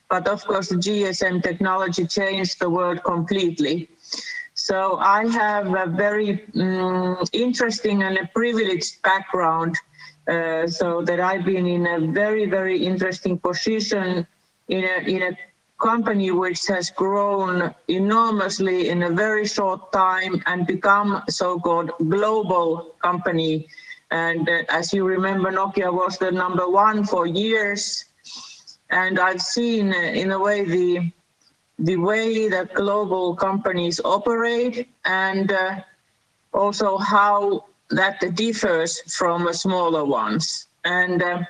[0.10, 3.91] But of course, the GSM technology changed the world completely.
[4.64, 9.76] So I have a very um, interesting and a privileged background,
[10.28, 14.28] uh, so that I've been in a very, very interesting position
[14.68, 15.32] in a, in a
[15.82, 23.68] company which has grown enormously in a very short time and become so-called global company.
[24.12, 28.06] And uh, as you remember, Nokia was the number one for years.
[28.92, 31.12] And I've seen, uh, in a way, the
[31.82, 35.80] the way that global companies operate and uh,
[36.54, 40.68] also how that differs from smaller ones.
[40.86, 41.42] And uh,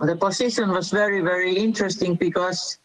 [0.00, 2.78] the position was very, very interesting because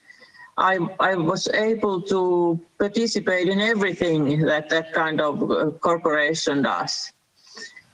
[0.57, 7.13] I, I was able to participate in everything that that kind of uh, corporation does.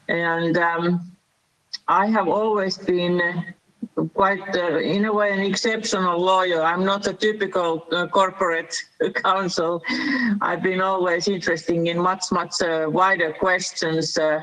[0.08, 1.12] And um,
[1.88, 3.54] I have always been
[4.14, 6.62] quite, uh, in a way, an exceptional lawyer.
[6.62, 8.76] I'm not a typical uh, corporate
[9.16, 9.84] counsel.
[10.42, 14.18] I've been always interested in much, much uh, wider questions.
[14.18, 14.42] Uh,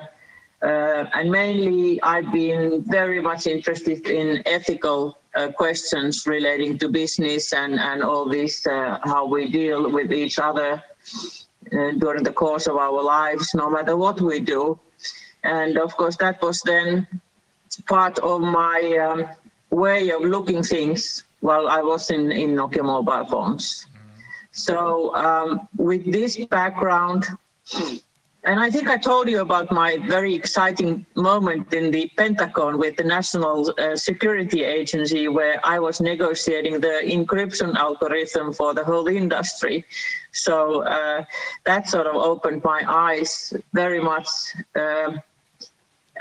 [0.62, 5.18] uh, and mainly, I've been very much interested in ethical
[5.54, 10.82] questions relating to business and, and all this, how we deal with each other
[11.70, 14.80] during the course of our lives, no matter what we do.
[15.44, 17.06] And of course, that was then
[17.86, 19.28] part of my um,
[19.70, 23.86] way of looking things while I was in, in Nokia mobile phones.
[24.52, 27.26] So um, with this background,
[28.44, 32.96] and I think I told you about my very exciting moment in the Pentagon with
[32.96, 39.08] the National uh, Security Agency, where I was negotiating the encryption algorithm for the whole
[39.08, 39.84] industry.
[40.32, 41.24] So uh,
[41.66, 44.28] that sort of opened my eyes very much
[44.74, 45.12] uh,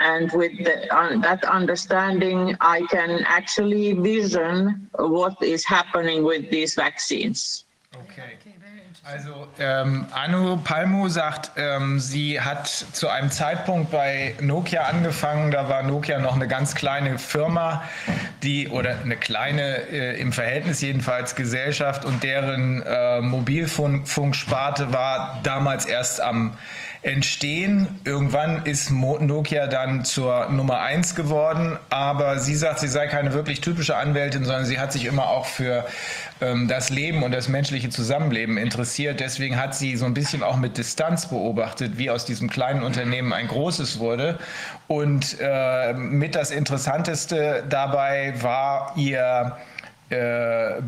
[0.00, 6.74] and with the, uh, that understanding, I can actually vision what is happening with these
[6.74, 7.64] vaccines.
[7.94, 8.38] Okay.
[9.10, 15.50] Also ähm, Anu Palmu sagt, ähm, sie hat zu einem Zeitpunkt bei Nokia angefangen.
[15.50, 17.82] Da war Nokia noch eine ganz kleine Firma,
[18.42, 25.86] die oder eine kleine äh, im Verhältnis jedenfalls Gesellschaft und deren äh, Mobilfunksparte war damals
[25.86, 26.58] erst am
[27.02, 27.86] entstehen.
[28.04, 33.60] Irgendwann ist Nokia dann zur Nummer eins geworden, aber sie sagt, sie sei keine wirklich
[33.60, 35.86] typische Anwältin, sondern sie hat sich immer auch für
[36.40, 39.20] ähm, das Leben und das menschliche Zusammenleben interessiert.
[39.20, 43.32] Deswegen hat sie so ein bisschen auch mit Distanz beobachtet, wie aus diesem kleinen Unternehmen
[43.32, 44.38] ein großes wurde.
[44.88, 49.56] Und äh, mit das Interessanteste dabei war ihr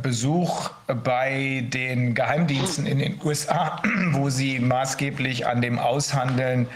[0.02, 0.70] Besuch
[1.04, 6.66] bei den Geheimdiensten in den USA, wo sie maßgeblich an dem Aushandeln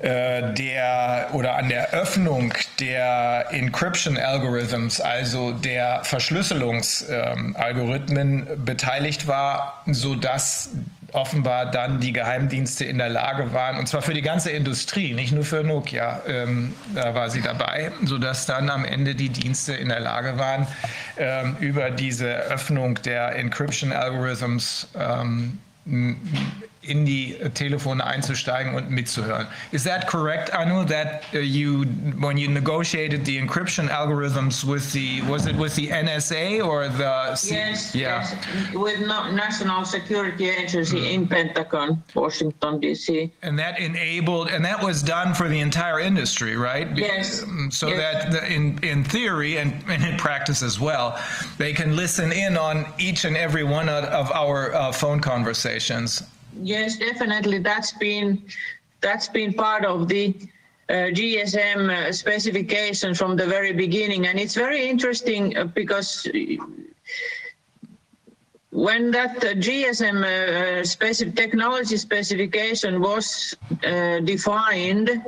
[0.00, 9.82] äh, der oder an der Öffnung der Encryption Algorithms, also der Verschlüsselungsalgorithmen ähm, beteiligt war,
[9.86, 10.70] sodass
[11.12, 15.32] offenbar dann die Geheimdienste in der Lage waren, und zwar für die ganze Industrie, nicht
[15.32, 19.88] nur für Nokia, ähm, da war sie dabei, sodass dann am Ende die Dienste in
[19.88, 20.66] der Lage waren,
[21.16, 25.58] ähm, über diese Öffnung der Encryption Algorithms ähm,
[26.82, 29.46] in die Telefone einzusteigen und mitzuhören.
[29.70, 30.84] Is that correct, Anu?
[30.84, 31.84] That uh, you,
[32.18, 37.34] when you negotiated the encryption algorithms with the, was it with the NSA or the?
[37.36, 38.20] C yes, yeah.
[38.20, 41.12] yes, with no, National Security Agency mm.
[41.12, 43.30] in Pentagon, Washington D.C.
[43.42, 46.88] And that enabled, and that was done for the entire industry, right?
[46.96, 47.42] Yes.
[47.42, 47.98] Um, so yes.
[47.98, 51.20] that the, in in theory and, and, in practice as well,
[51.58, 56.22] they can listen in on each and every one of our uh, phone conversations.
[56.58, 57.58] Yes, definitely.
[57.58, 58.42] That's been
[59.00, 60.34] that's been part of the
[60.88, 66.28] uh, GSM uh, specification from the very beginning, and it's very interesting uh, because
[68.70, 75.22] when that uh, GSM uh, specific technology specification was uh, defined,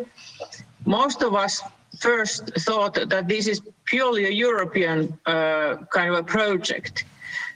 [0.84, 1.62] most of us
[2.00, 7.04] first thought that this is purely a European kind of a project,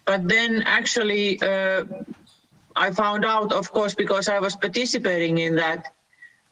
[0.04, 1.38] but then actually
[2.76, 5.92] I found out, of course, because I was participating in that,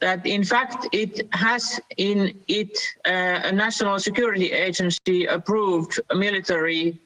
[0.00, 2.76] that in fact it has in it
[3.06, 6.98] uh, a national security agency approved military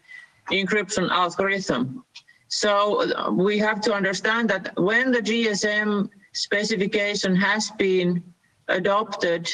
[0.51, 2.05] encryption algorithm.
[2.49, 8.23] So uh, we have to understand that when the GSM specification has been
[8.69, 9.51] adopted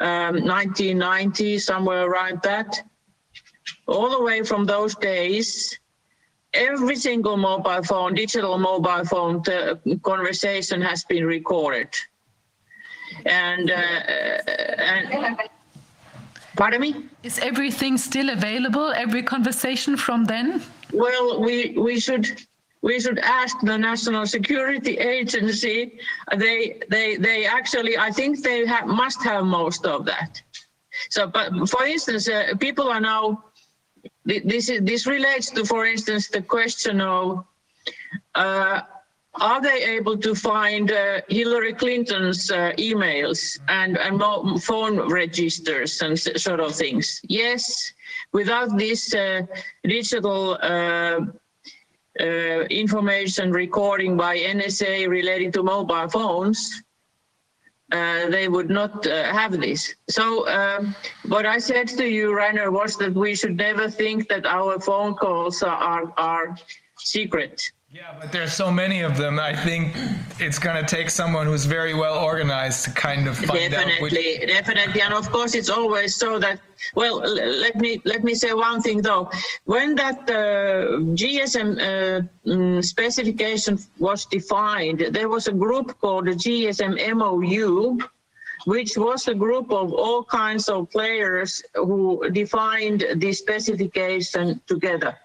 [0.00, 2.82] um, 1990, somewhere around that,
[3.86, 5.78] all the way from those days,
[6.54, 9.42] every single mobile phone, digital mobile phone
[10.02, 11.88] conversation has been recorded.
[13.26, 15.38] And, uh, and
[16.56, 17.04] pardon me?
[17.22, 18.92] Is everything still available?
[18.92, 20.62] Every conversation from then?
[20.92, 22.26] Well, we we should
[22.82, 25.98] we should ask the National Security Agency.
[26.36, 30.42] They they they actually I think they have, must have most of that.
[31.10, 33.44] So, but for instance, uh, people are now
[34.24, 37.44] this, this relates to, for instance, the question of
[38.34, 38.80] uh,
[39.40, 46.18] are they able to find uh, Hillary Clinton's uh, emails and, and phone registers and
[46.18, 47.20] sort of things?
[47.24, 47.92] Yes,
[48.32, 49.42] without this uh,
[49.82, 51.20] digital uh,
[52.20, 52.24] uh,
[52.70, 56.83] information recording by NSA relating to mobile phones,
[57.92, 59.94] uh, they would not uh, have this.
[60.08, 60.94] So um,
[61.28, 65.14] what I said to you, Rainer, was that we should never think that our phone
[65.14, 66.56] calls are, are
[66.98, 67.62] secret.
[67.94, 69.38] Yeah, but there's so many of them.
[69.38, 69.94] I think
[70.40, 74.00] it's going to take someone who's very well organized to kind of find definitely, out.
[74.00, 76.58] Definitely, definitely, and of course, it's always so that.
[76.96, 79.30] Well, let me let me say one thing though.
[79.66, 86.32] When that uh, GSM uh, mm, specification was defined, there was a group called the
[86.32, 88.00] GSM MOU,
[88.66, 95.16] which was a group of all kinds of players who defined the specification together.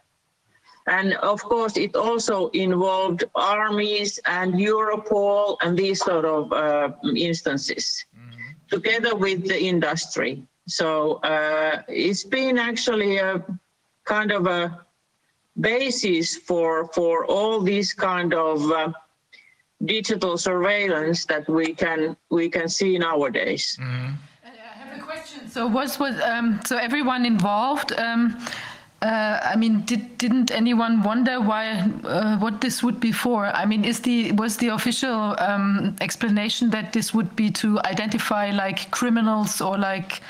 [0.88, 8.06] And of course, it also involved armies and Europol and these sort of uh, instances,
[8.17, 8.51] mm-hmm.
[8.69, 10.44] together with the industry.
[10.67, 13.44] So uh, it's been actually a
[14.06, 14.85] kind of a
[15.60, 18.92] basis for for all these kind of uh,
[19.85, 23.78] digital surveillance that we can we can see nowadays.
[23.79, 24.13] Mm-hmm.
[24.44, 24.49] I
[24.81, 25.49] have a question.
[25.49, 27.94] So was was um, so everyone involved?
[27.94, 28.38] Um,
[29.01, 33.46] uh, I mean, did, didn't anyone wonder why uh, what this would be for?
[33.46, 38.51] I mean, is the was the official um, explanation that this would be to identify
[38.51, 40.22] like criminals or like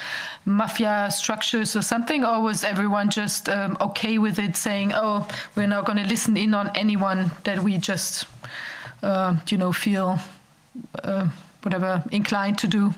[0.46, 5.68] mafia structures or something, or was everyone just um, okay with it, saying, "Oh, we're
[5.68, 8.28] not going to listen in on anyone that we just,
[9.02, 10.20] uh, you know, feel
[11.04, 11.28] uh,
[11.64, 12.94] whatever inclined to do"?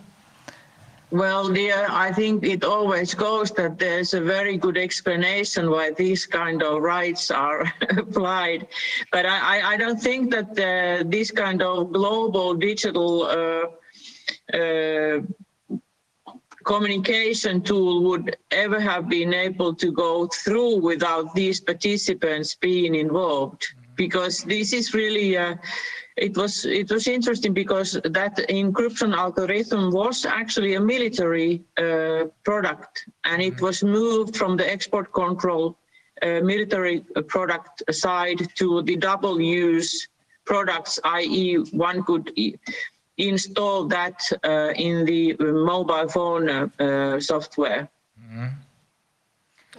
[1.12, 6.26] Well, dear, I think it always goes that there's a very good explanation why these
[6.26, 7.66] kind of rights are
[7.98, 8.68] applied.
[9.12, 15.20] But I, I, don't think that uh, this kind of global digital uh, uh,
[16.64, 23.68] communication tool would ever have been able to go through without these participants being involved.
[23.98, 25.60] Because this is really a
[26.18, 33.06] it was it was interesting because that encryption algorithm was actually a military uh, product,
[33.26, 35.78] and it was moved from the export control
[36.22, 40.08] uh, military product side to the double use
[40.46, 42.56] products, i.e., one could e
[43.18, 47.88] install that uh, in the mobile phone uh, uh, software.
[48.20, 48.71] Mm -hmm.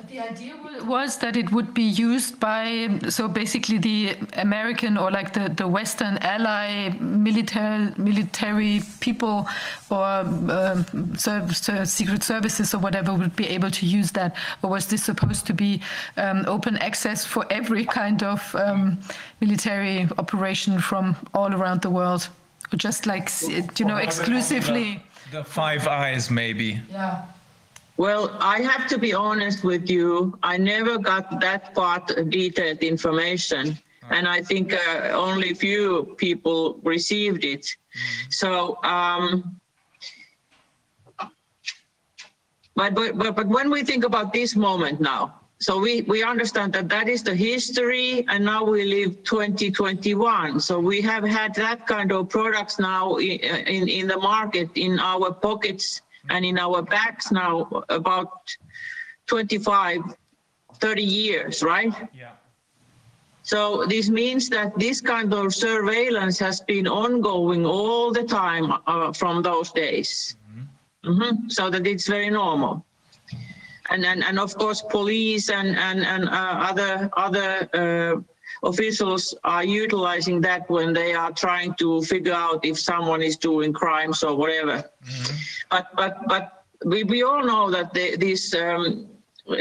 [0.09, 0.55] The idea
[0.85, 5.67] was that it would be used by, so basically the American or like the, the
[5.67, 9.47] Western ally military, military people
[9.91, 14.37] or um, secret services or whatever would be able to use that.
[14.63, 15.81] Or was this supposed to be
[16.17, 19.01] um, open access for every kind of um,
[19.41, 22.29] military operation from all around the world?
[22.73, 23.31] Or just like,
[23.79, 25.03] you know, exclusively?
[25.31, 26.81] The, the Five Eyes, maybe.
[26.91, 27.23] Yeah.
[28.03, 30.37] Well, I have to be honest with you.
[30.43, 33.79] I never got that part detailed information.
[34.11, 37.65] And I think uh, only few people received it.
[38.29, 39.61] So, um,
[42.75, 46.73] but, but, but, but when we think about this moment now, so we, we understand
[46.73, 50.59] that that is the history and now we live 2021.
[50.59, 54.99] So we have had that kind of products now in, in, in the market, in
[54.99, 58.55] our pockets and in our backs now about
[59.27, 60.01] 25,
[60.81, 61.93] 30 years, right?
[62.15, 62.33] Yeah.
[63.43, 69.13] So this means that this kind of surveillance has been ongoing all the time uh,
[69.13, 70.37] from those days.
[71.05, 71.49] Mm-hmm.
[71.49, 72.85] So that it's very normal.
[73.91, 78.21] And and, and of course, police and and and uh, other other uh,
[78.63, 83.73] officials are utilizing that when they are trying to figure out if someone is doing
[83.73, 84.85] crimes or whatever.
[85.71, 89.09] But but but we, we all know that they, these um,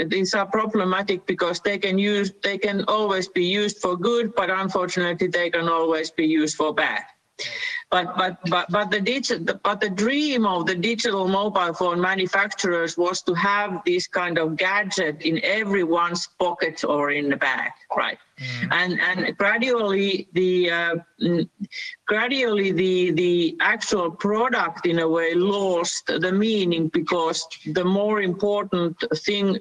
[0.08, 4.50] these are problematic because they can use they can always be used for good, but
[4.50, 7.04] unfortunately they can always be used for bad.
[7.90, 12.98] But but but but the digital but the dream of the digital mobile phone manufacturers
[12.98, 18.18] was to have this kind of gadget in everyone's pocket or in the bag, right?
[18.72, 21.50] And and gradually the uh, mm,
[22.08, 29.04] gradually the the actual product in a way lost the meaning because the more important
[29.18, 29.60] thing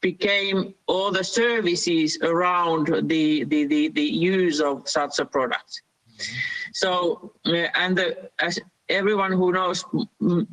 [0.00, 5.82] became all the services around the the the, the use of such a product.
[6.72, 9.84] So, uh, and the, as everyone who knows
[10.20, 10.46] mm,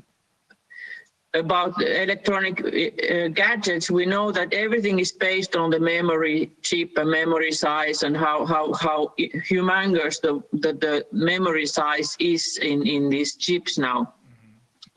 [1.33, 7.09] about electronic uh, gadgets, we know that everything is based on the memory chip and
[7.09, 9.13] memory size and how how how
[9.49, 14.13] humongous the the, the memory size is in in these chips now.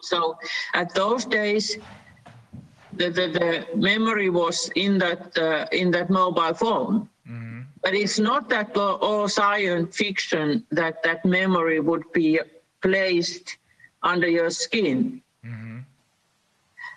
[0.00, 0.36] So,
[0.74, 1.78] at those days.
[2.94, 7.08] The, the, the memory was in that uh, in that mobile phone,
[7.82, 12.38] but it's not that all- all science fiction that that memory would be
[12.82, 13.56] placed
[14.02, 15.22] under your skin.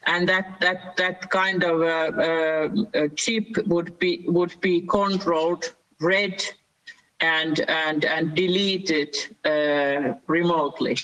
[0.07, 6.43] And that, that, that kind of uh, uh, chip would be, would be controlled, read
[7.21, 10.97] and, and, and deleted uh, remotely.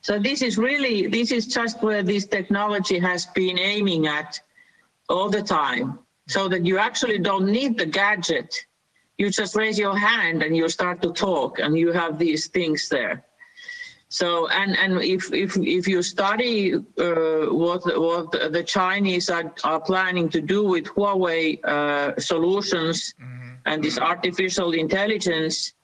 [0.00, 4.40] So this is really, this is just where this technology has been aiming at
[5.08, 8.54] all the time so that you actually don't need the gadget.
[9.18, 12.88] You just raise your hand and you start to talk and you have these things
[12.88, 13.24] there.
[14.08, 19.80] So and and if if if you study uh, what what the Chinese are, are
[19.80, 23.14] planning to do with Huawei uh, solutions
[23.66, 25.74] and this artificial intelligence,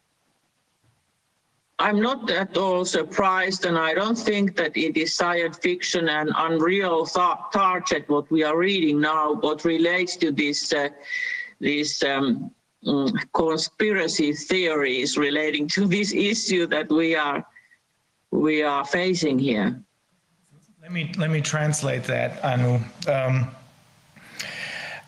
[1.81, 6.31] I'm not at all surprised, and I don't think that it is science fiction and
[6.37, 10.91] unreal thought target what we are reading now, what relates to this uh,
[11.59, 12.53] these um,
[12.87, 17.45] mm, conspiracy theories relating to this issue that we are
[18.33, 19.81] we are facing here.
[20.81, 22.81] Let me, let me translate that, Anu.
[23.07, 23.47] Ähm,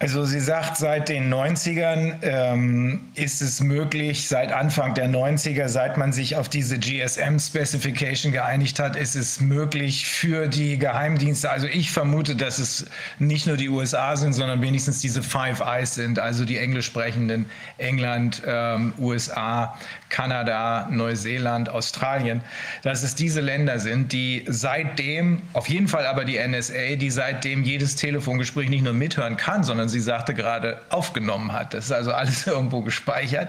[0.00, 5.96] also sie sagt, seit den 90ern ähm, ist es möglich, seit Anfang der 90er, seit
[5.96, 11.90] man sich auf diese GSM-Specification geeinigt hat, ist es möglich für die Geheimdienste, also ich
[11.90, 12.84] vermute, dass es
[13.18, 17.46] nicht nur die USA sind, sondern wenigstens diese Five Eyes sind, also die englisch sprechenden
[17.78, 19.78] England, ähm, USA,
[20.14, 22.40] Kanada, Neuseeland, Australien,
[22.82, 27.64] dass es diese Länder sind, die seitdem, auf jeden Fall aber die NSA, die seitdem
[27.64, 31.74] jedes Telefongespräch nicht nur mithören kann, sondern sie sagte gerade aufgenommen hat.
[31.74, 33.48] Das ist also alles irgendwo gespeichert.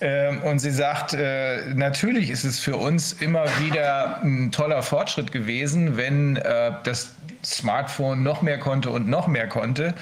[0.00, 5.30] Ähm, Und sie sagt, äh, natürlich ist es für uns immer wieder ein toller Fortschritt
[5.30, 9.94] gewesen, wenn äh, das Smartphone noch mehr konnte und noch mehr konnte.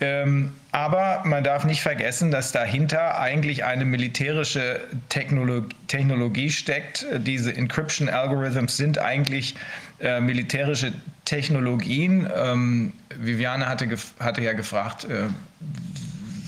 [0.00, 4.78] Ähm, Aber man darf nicht vergessen, dass dahinter eigentlich eine militärische
[5.08, 7.06] Technologie, Technologie steckt.
[7.16, 9.54] Diese Encryption Algorithms sind eigentlich
[10.00, 10.92] äh, militärische
[11.24, 12.28] Technologien.
[12.36, 13.88] Ähm, Viviane hatte,
[14.20, 15.28] hatte ja gefragt, äh,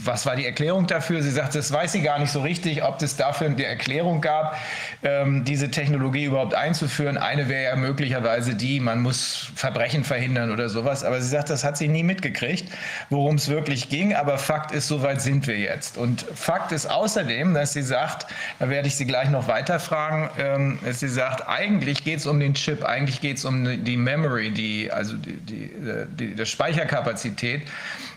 [0.05, 1.23] was war die Erklärung dafür?
[1.23, 4.57] Sie sagt, das weiß sie gar nicht so richtig, ob es dafür eine Erklärung gab,
[5.03, 7.17] ähm, diese Technologie überhaupt einzuführen.
[7.17, 11.05] Eine wäre ja möglicherweise die, man muss Verbrechen verhindern oder sowas.
[11.05, 12.71] Aber sie sagt, das hat sie nie mitgekriegt,
[13.11, 14.15] worum es wirklich ging.
[14.15, 15.97] Aber Fakt ist, soweit sind wir jetzt.
[15.97, 18.27] Und Fakt ist außerdem, dass sie sagt,
[18.59, 22.27] da werde ich sie gleich noch weiter fragen, ähm, dass sie sagt, eigentlich geht es
[22.27, 25.71] um den Chip, eigentlich geht es um die Memory, die, also die, die,
[26.19, 27.63] die, die Speicherkapazität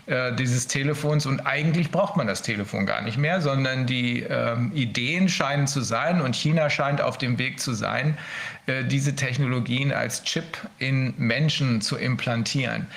[0.06, 4.72] äh, dieses Telefons und eigentlich braucht man das Telefon gar nicht mehr, sondern die ähm,
[4.74, 8.18] Ideen scheinen zu sein und China scheint auf dem Weg zu sein,
[8.66, 12.88] äh, diese Technologien als Chip in Menschen zu implantieren.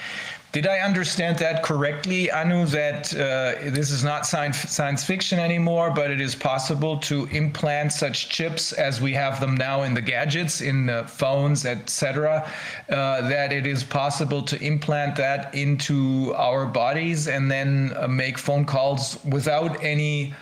[0.55, 5.91] Did I understand that correctly, Anu, that uh, this is not science, science fiction anymore,
[5.91, 10.01] but it is possible to implant such chips as we have them now in the
[10.01, 12.49] gadgets, in the phones, etc.,
[12.87, 18.37] uh, that it is possible to implant that into our bodies and then uh, make
[18.37, 20.33] phone calls without any,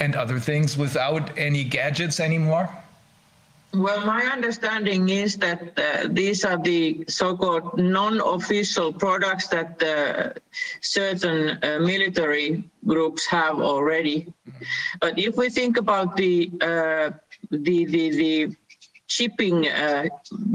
[0.00, 2.70] and other things, without any gadgets anymore?
[3.74, 10.38] Well, my understanding is that uh, these are the so-called non-official products that uh,
[10.82, 14.30] certain uh, military groups have already.
[15.00, 17.10] But if we think about the uh,
[17.50, 18.56] the, the the
[19.06, 20.04] shipping uh,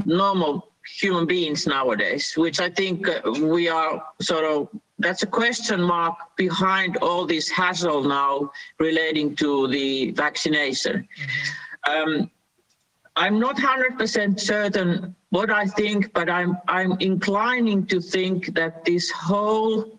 [0.04, 0.68] normal
[1.00, 4.68] human beings nowadays, which I think uh, we are sort of
[5.00, 11.08] that's a question mark behind all this hassle now relating to the vaccination.
[11.86, 11.90] Mm-hmm.
[11.90, 12.30] Um,
[13.18, 19.10] I'm not 100% certain what I think, but I'm I'm inclining to think that this
[19.10, 19.98] whole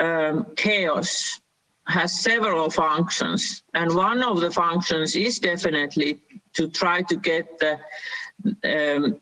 [0.00, 1.40] um, chaos
[1.86, 6.20] has several functions, and one of the functions is definitely
[6.52, 7.78] to try to get the
[8.64, 9.20] um,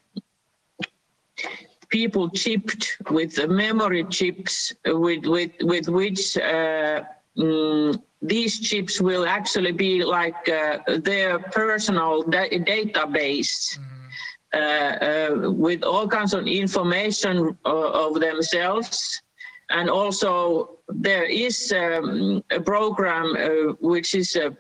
[1.89, 7.03] people chipped with the memory chips with with with which uh,
[7.39, 15.47] mm, these chips will actually be like uh, their personal da database mm-hmm.
[15.47, 19.21] uh, with all kinds of information uh, of themselves.
[19.69, 24.51] And also there is um, a program uh, which is uh,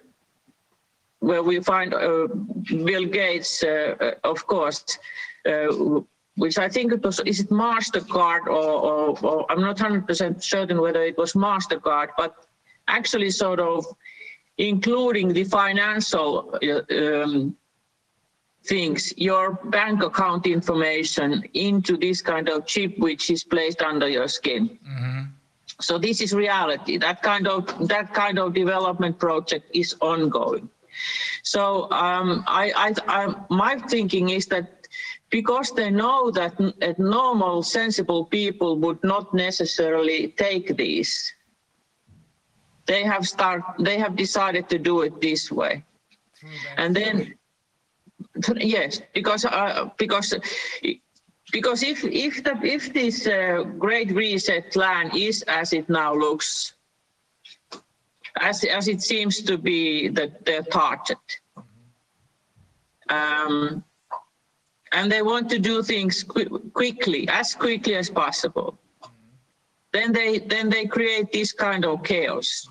[1.20, 1.90] where we find
[2.84, 3.64] Bill Gates,
[4.24, 4.98] of course,
[6.36, 10.82] which I think it was, is it MasterCard or, or, or I'm not 100% certain
[10.82, 12.44] whether it was MasterCard, but
[12.88, 13.84] actually sort of
[14.58, 17.56] including the financial uh, um,
[18.64, 24.28] things, your bank account information into this kind of chip which is placed under your
[24.28, 24.78] skin.
[24.88, 25.22] Mm-hmm.
[25.80, 26.98] So this is reality.
[26.98, 30.70] That kind of that kind of development project is ongoing.
[31.42, 34.86] So um, I, I, I, my thinking is that
[35.30, 36.54] because they know that
[36.98, 41.34] normal, sensible people would not necessarily take these,
[42.86, 45.84] they have start they have decided to do it this way
[46.76, 47.34] and then
[48.56, 50.34] yes because uh, because
[51.52, 56.74] because if if the if this uh, great reset plan is as it now looks
[58.40, 61.24] as as it seems to be the, the target
[63.08, 63.84] um,
[64.92, 68.78] and they want to do things qu quickly as quickly as possible
[69.94, 72.68] then they then they create this kind of chaos.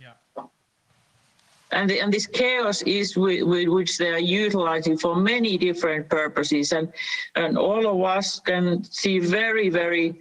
[1.74, 6.10] And, the, and this chaos is with, with, which they are utilizing for many different
[6.10, 6.92] purposes, and
[7.36, 10.20] and all of us can see very very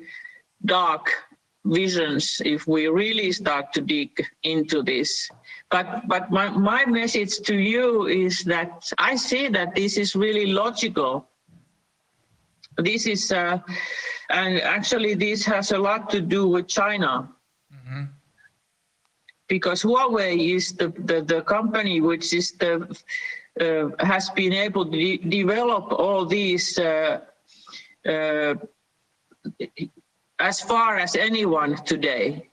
[0.64, 1.06] dark
[1.64, 4.10] visions if we really start to dig
[4.42, 5.28] into this.
[5.70, 10.46] But but my, my message to you is that I see that this is really
[10.46, 11.28] logical.
[12.78, 13.58] This is uh,
[14.32, 17.28] and actually, this has a lot to do with China.
[17.72, 18.04] Mm-hmm.
[19.56, 22.72] Because Huawei is the, the, the, company which is the
[23.60, 27.20] uh, has been able to de- develop all these uh,
[28.14, 28.54] uh,
[30.38, 32.48] as far as anyone today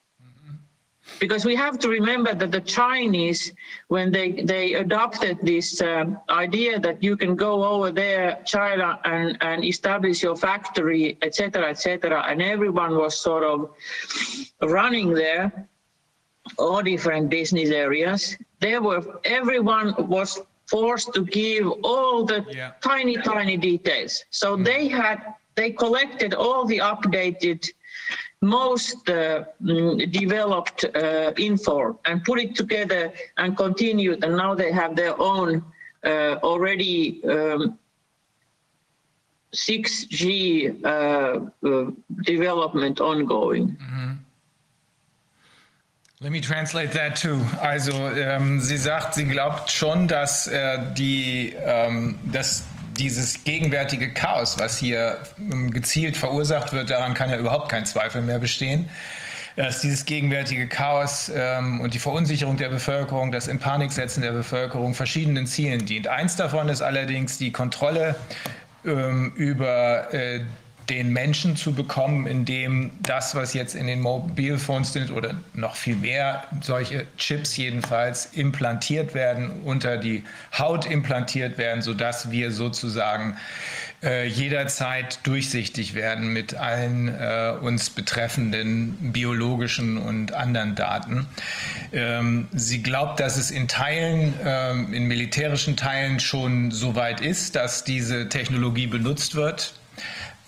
[1.19, 3.53] because we have to remember that the Chinese,
[3.87, 9.37] when they, they adopted this uh, idea that you can go over there, China, and,
[9.41, 13.71] and establish your factory, etc., etc., and everyone was sort of
[14.61, 15.67] running there,
[16.57, 18.37] all different business areas.
[18.59, 22.71] There were everyone was forced to give all the yeah.
[22.81, 24.23] tiny, tiny details.
[24.29, 24.63] So mm.
[24.63, 27.67] they had they collected all the updated
[28.41, 34.71] most uh, mm, developed uh, info and put it together and continued and now they
[34.71, 35.61] have their own
[36.05, 37.77] uh, already um,
[39.53, 41.91] 6G uh, uh,
[42.23, 43.69] development ongoing.
[43.69, 44.11] Mm-hmm.
[46.21, 47.39] Let me translate that too.
[47.61, 52.65] Also ähm, sie sagt, sie glaubt schon, dass äh, die, ähm, dass
[52.97, 58.21] dieses gegenwärtige Chaos, was hier ähm, gezielt verursacht wird, daran kann ja überhaupt kein Zweifel
[58.21, 58.89] mehr bestehen
[59.55, 64.93] dass dieses gegenwärtige Chaos ähm, und die Verunsicherung der Bevölkerung, das in Paniksetzen der Bevölkerung
[64.93, 66.07] verschiedenen Zielen dient.
[66.07, 68.15] Eins davon ist allerdings die Kontrolle
[68.85, 70.41] ähm, über äh,
[70.89, 75.95] den Menschen zu bekommen, indem das, was jetzt in den Mobilphones sind oder noch viel
[75.95, 80.23] mehr, solche Chips jedenfalls implantiert werden, unter die
[80.57, 83.37] Haut implantiert werden, sodass wir sozusagen
[84.01, 91.27] äh, jederzeit durchsichtig werden mit allen äh, uns betreffenden biologischen und anderen Daten.
[91.91, 97.55] Ähm, sie glaubt, dass es in Teilen, ähm, in militärischen Teilen schon so weit ist,
[97.55, 99.73] dass diese Technologie benutzt wird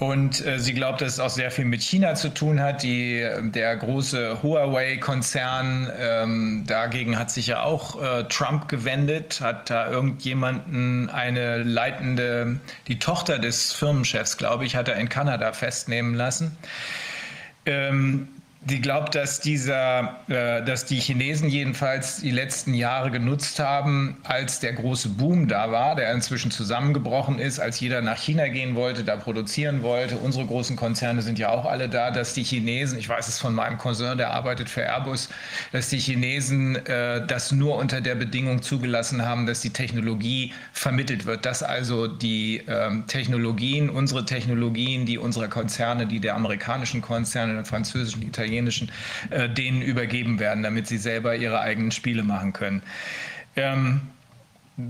[0.01, 2.81] und äh, sie glaubt, dass es auch sehr viel mit China zu tun hat.
[2.81, 9.91] Die, der große Huawei-Konzern, ähm, dagegen hat sich ja auch äh, Trump gewendet, hat da
[9.91, 16.57] irgendjemanden, eine leitende, die Tochter des Firmenchefs, glaube ich, hat er in Kanada festnehmen lassen.
[17.67, 18.27] Ähm,
[18.63, 24.59] die glaubt, dass dieser, äh, dass die Chinesen jedenfalls die letzten Jahre genutzt haben, als
[24.59, 29.03] der große Boom da war, der inzwischen zusammengebrochen ist, als jeder nach China gehen wollte,
[29.03, 30.17] da produzieren wollte.
[30.17, 33.55] Unsere großen Konzerne sind ja auch alle da, dass die Chinesen, ich weiß es von
[33.55, 35.29] meinem Cousin, der arbeitet für Airbus,
[35.71, 41.25] dass die Chinesen äh, das nur unter der Bedingung zugelassen haben, dass die Technologie vermittelt
[41.25, 47.55] wird, dass also die äh, Technologien, unsere Technologien, die unserer Konzerne, die der amerikanischen Konzerne,
[47.55, 48.91] der französischen, italienischen italienischen,
[49.29, 52.81] äh, denen übergeben werden, damit sie selber ihre eigenen Spiele machen können.
[53.57, 54.01] Um,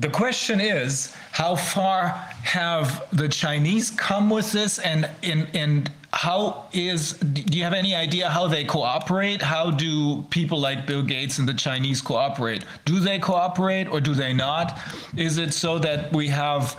[0.01, 6.65] the question is, how far have the Chinese come with this, and and and how
[6.73, 7.13] is?
[7.13, 9.41] Do you have any idea how they cooperate?
[9.41, 12.65] How do people like Bill Gates and the Chinese cooperate?
[12.85, 14.77] Do they cooperate or do they not?
[15.17, 16.75] Is it so that we have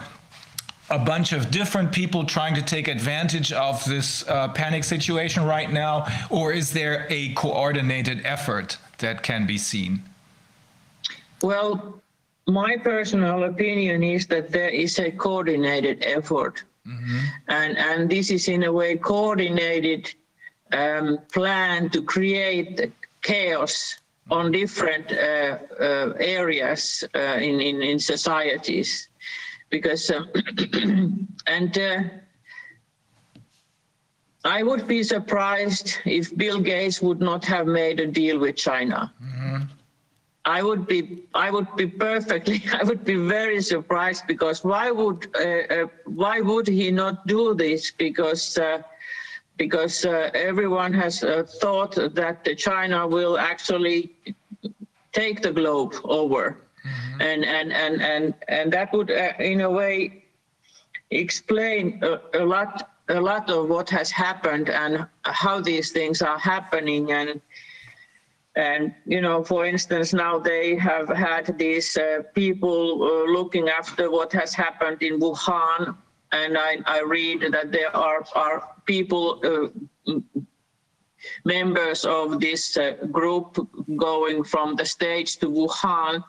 [0.93, 5.73] a bunch of different people trying to take advantage of this uh, panic situation right
[5.73, 10.03] now, or is there a coordinated effort that can be seen?
[11.41, 12.01] Well,
[12.47, 16.63] my personal opinion is that there is a coordinated effort.
[16.87, 17.19] Mm-hmm.
[17.49, 20.13] And, and this is in a way coordinated
[20.73, 22.93] um, plan to create
[23.23, 23.97] chaos
[24.31, 29.09] on different uh, uh, areas uh, in, in, in societies
[29.73, 30.29] because um,
[31.49, 31.99] and uh,
[34.45, 39.13] I would be surprised if Bill Gates would not have made a deal with China.
[39.21, 39.63] Mm-hmm.
[40.45, 45.29] I would be I would be perfectly I would be very surprised because why would
[45.37, 48.83] uh, uh, why would he not do this because uh,
[49.57, 54.11] because uh, everyone has uh, thought that China will actually
[55.13, 56.62] take the globe over.
[57.23, 60.25] And, and, and, and, and that would, uh, in a way,
[61.11, 66.39] explain a, a, lot a lot of what has happened and how these things are
[66.39, 67.13] happening.
[67.13, 67.41] And
[68.55, 74.11] and you know for instance now they have had these uh, people uh, looking after
[74.11, 75.97] what has happened in wuhan.
[76.33, 80.13] And i, I read that there are, are people uh,
[81.45, 83.57] members of this uh, group
[83.97, 86.17] going from the states to wuhan.
[86.17, 86.21] uh,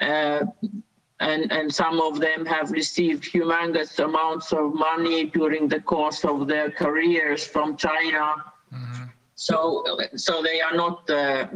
[0.00, 6.48] and, and some of them have received humongous amounts of money during the course of
[6.48, 8.34] their careers from China.
[8.72, 9.04] Mm-hmm.
[9.34, 9.84] So,
[10.16, 11.46] so they are not uh,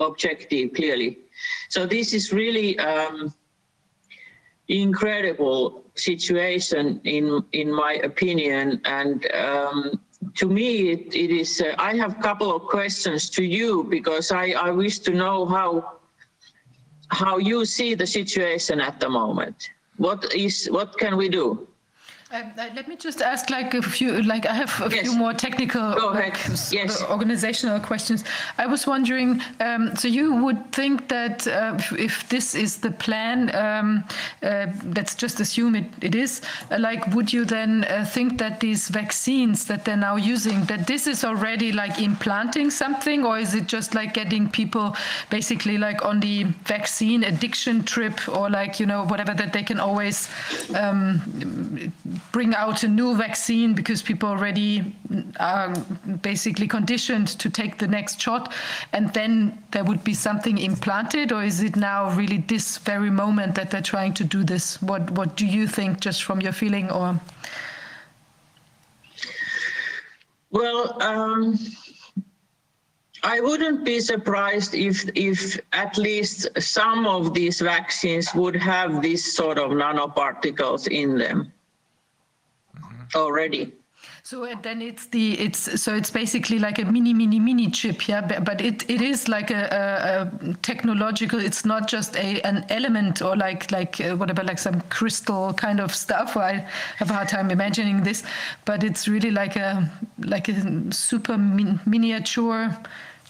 [0.00, 1.18] objective, clearly.
[1.68, 3.34] So this is really um,
[4.68, 10.00] incredible situation in in my opinion, and um,
[10.36, 11.60] to me it, it is.
[11.60, 15.46] Uh, I have a couple of questions to you because I, I wish to know
[15.46, 15.97] how
[17.08, 19.70] how you see the situation at the moment.
[19.96, 21.67] What is what can we do?
[22.30, 25.08] Uh, let me just ask, like a few, like I have a yes.
[25.08, 26.36] few more technical, like,
[26.70, 27.02] yes.
[27.04, 28.22] organizational questions.
[28.58, 33.54] I was wondering, um, so you would think that uh, if, this is the plan,
[33.56, 34.04] um,
[34.42, 36.42] uh, let's just assume it, it is.
[36.70, 40.86] Uh, like, would you then uh, think that these vaccines that they're now using, that
[40.86, 44.94] this is already like implanting something, or is it just like getting people
[45.30, 49.80] basically like on the vaccine addiction trip, or like you know whatever that they can
[49.80, 50.28] always.
[52.18, 54.94] Um, bring out a new vaccine because people already
[55.40, 55.74] are
[56.22, 58.52] basically conditioned to take the next shot.
[58.92, 63.54] And then there would be something implanted or is it now really this very moment
[63.54, 64.80] that they're trying to do this?
[64.82, 67.20] What what do you think just from your feeling or?
[70.50, 71.58] Well um,
[73.22, 79.34] I wouldn't be surprised if if at least some of these vaccines would have this
[79.36, 81.52] sort of nanoparticles in them
[83.14, 83.72] already.
[84.22, 88.20] So then it's the it's so it's basically like a mini mini mini chip, yeah.
[88.20, 91.40] But, but it, it is like a, a, a, technological.
[91.40, 95.80] It's not just a an element or like like uh, whatever like some crystal kind
[95.80, 96.36] of stuff.
[96.36, 98.22] I have a hard time imagining this,
[98.66, 102.76] but it's really like a like a super min, miniature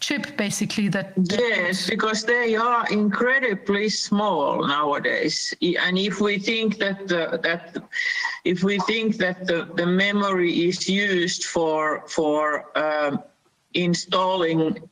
[0.00, 5.54] chip basically that yes because they are incredibly small nowadays.
[5.60, 7.76] And if we think that the, that
[8.44, 13.22] if we think that the, the memory is used for for um,
[13.74, 14.88] installing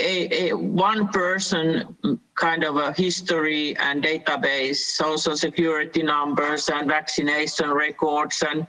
[0.00, 1.96] a, a, one person
[2.34, 8.66] kind of a history and database social security numbers and vaccination records and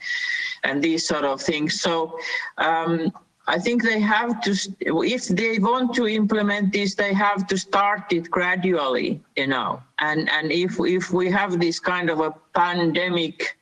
[0.64, 1.82] and these sort of things.
[1.82, 2.18] So
[2.58, 3.12] um,
[3.50, 8.12] I think they have to, if they want to implement this, they have to start
[8.12, 9.82] it gradually, you know.
[10.00, 13.58] And and if if we have this kind of a pandemic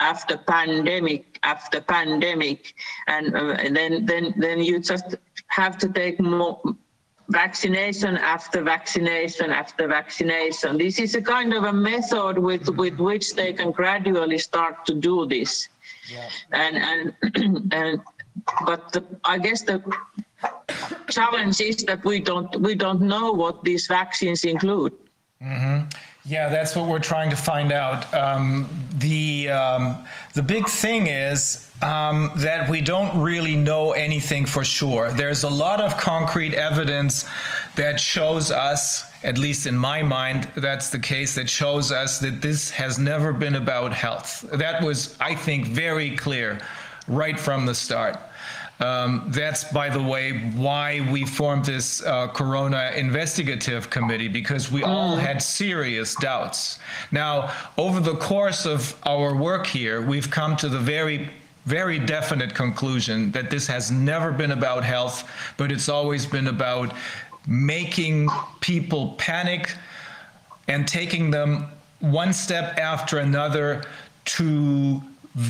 [0.00, 2.74] after pandemic after pandemic,
[3.06, 5.16] and, uh, and then then then you just
[5.48, 6.60] have to take more
[7.28, 10.78] vaccination after vaccination after vaccination.
[10.78, 14.94] This is a kind of a method with with which they can gradually start to
[14.94, 15.68] do this.
[16.10, 16.28] Yeah.
[16.52, 18.00] And and and
[18.66, 19.82] but the, I guess the
[21.08, 24.92] challenge is that we don't we don't know what these vaccines include.
[25.42, 25.88] Mm-hmm.
[26.26, 28.12] Yeah, that's what we're trying to find out.
[28.14, 34.64] Um, the um, the big thing is um, that we don't really know anything for
[34.64, 35.12] sure.
[35.12, 37.26] There's a lot of concrete evidence
[37.76, 42.40] that shows us, at least in my mind, that's the case, that shows us that
[42.40, 44.46] this has never been about health.
[44.52, 46.58] That was, I think, very clear
[47.08, 48.18] right from the start.
[48.80, 54.82] Um, that's, by the way, why we formed this uh, Corona investigative committee, because we
[54.82, 56.80] all had serious doubts.
[57.12, 61.30] Now, over the course of our work here, we've come to the very
[61.66, 66.92] very definite conclusion that this has never been about health, but it's always been about
[67.46, 68.28] making
[68.60, 69.74] people panic
[70.68, 71.66] and taking them
[72.00, 73.82] one step after another
[74.26, 75.02] to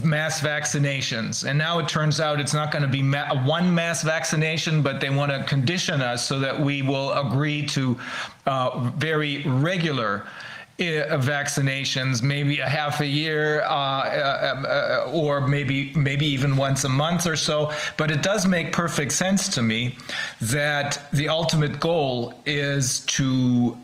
[0.03, 1.47] mass vaccinations.
[1.49, 5.01] And now it turns out it's not going to be ma- one mass vaccination, but
[5.01, 7.99] they want to condition us so that we will agree to
[8.47, 10.27] uh, very regular.
[10.81, 16.83] Uh, vaccinations, maybe a half a year, uh, uh, uh, or maybe maybe even once
[16.83, 17.71] a month or so.
[17.97, 19.97] But it does make perfect sense to me
[20.41, 23.79] that the ultimate goal is to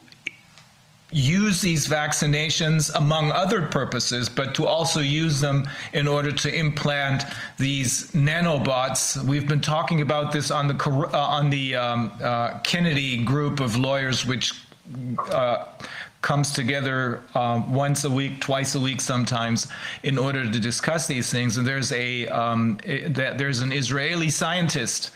[1.12, 7.24] use these vaccinations among other purposes, but to also use them in order to implant
[7.58, 9.22] these nanobots.
[9.24, 10.74] We've been talking about this on the
[11.12, 14.52] uh, on the um, uh, Kennedy group of lawyers, which.
[15.30, 15.66] Uh,
[16.22, 19.68] comes together um, once a week, twice a week, sometimes,
[20.02, 21.56] in order to discuss these things.
[21.56, 22.78] And there's a um,
[23.08, 25.12] that there's an Israeli scientist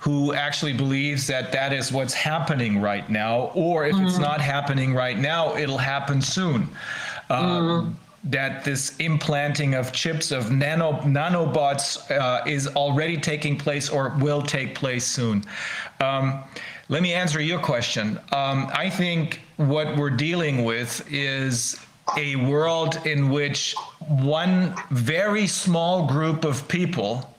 [0.00, 4.06] who actually believes that that is what's happening right now, or if mm.
[4.06, 6.68] it's not happening right now, it'll happen soon.
[7.30, 7.94] Um, mm.
[8.24, 14.42] That this implanting of chips of nano nanobots uh, is already taking place or will
[14.42, 15.44] take place soon.
[16.00, 16.42] Um,
[16.88, 18.18] let me answer your question.
[18.32, 21.78] Um, I think what we're dealing with is
[22.16, 27.34] a world in which one very small group of people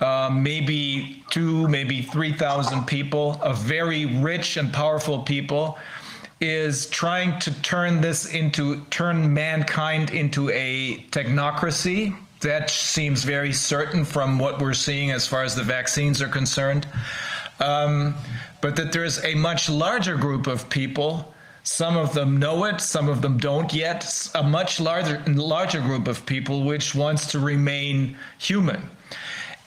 [0.00, 5.78] uh, maybe two, maybe 3,000 people, of very rich and powerful people,
[6.40, 12.16] is trying to turn this into, turn mankind into a technocracy.
[12.40, 16.86] That seems very certain from what we're seeing as far as the vaccines are concerned.
[17.58, 18.14] Um,
[18.60, 21.32] but that there's a much larger group of people
[21.66, 24.30] some of them know it, some of them don't yet.
[24.36, 28.88] A much larger larger group of people which wants to remain human.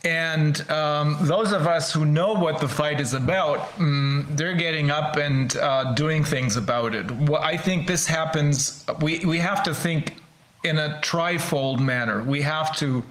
[0.05, 4.91] And um, those of us who know what the fight is about, um, they're getting
[4.91, 7.11] up and uh, doing things about it.
[7.11, 10.15] Well, I think this happens, we, we have to think
[10.63, 12.23] in a trifold manner.
[12.23, 13.03] We have to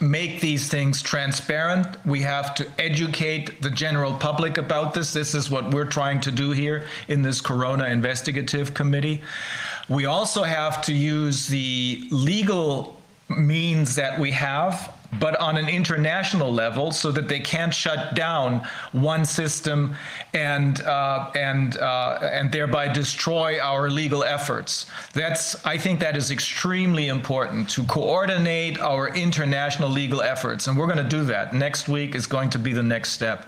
[0.00, 1.86] make these things transparent.
[2.04, 5.12] We have to educate the general public about this.
[5.12, 9.22] This is what we're trying to do here in this Corona Investigative Committee.
[9.88, 16.52] We also have to use the legal means that we have but on an international
[16.52, 19.94] level so that they can't shut down one system
[20.32, 24.86] and uh, and uh, and thereby destroy our legal efforts.
[25.12, 30.86] That's I think that is extremely important to coordinate our international legal efforts, and we're
[30.86, 31.54] going to do that.
[31.54, 33.46] Next week is going to be the next step.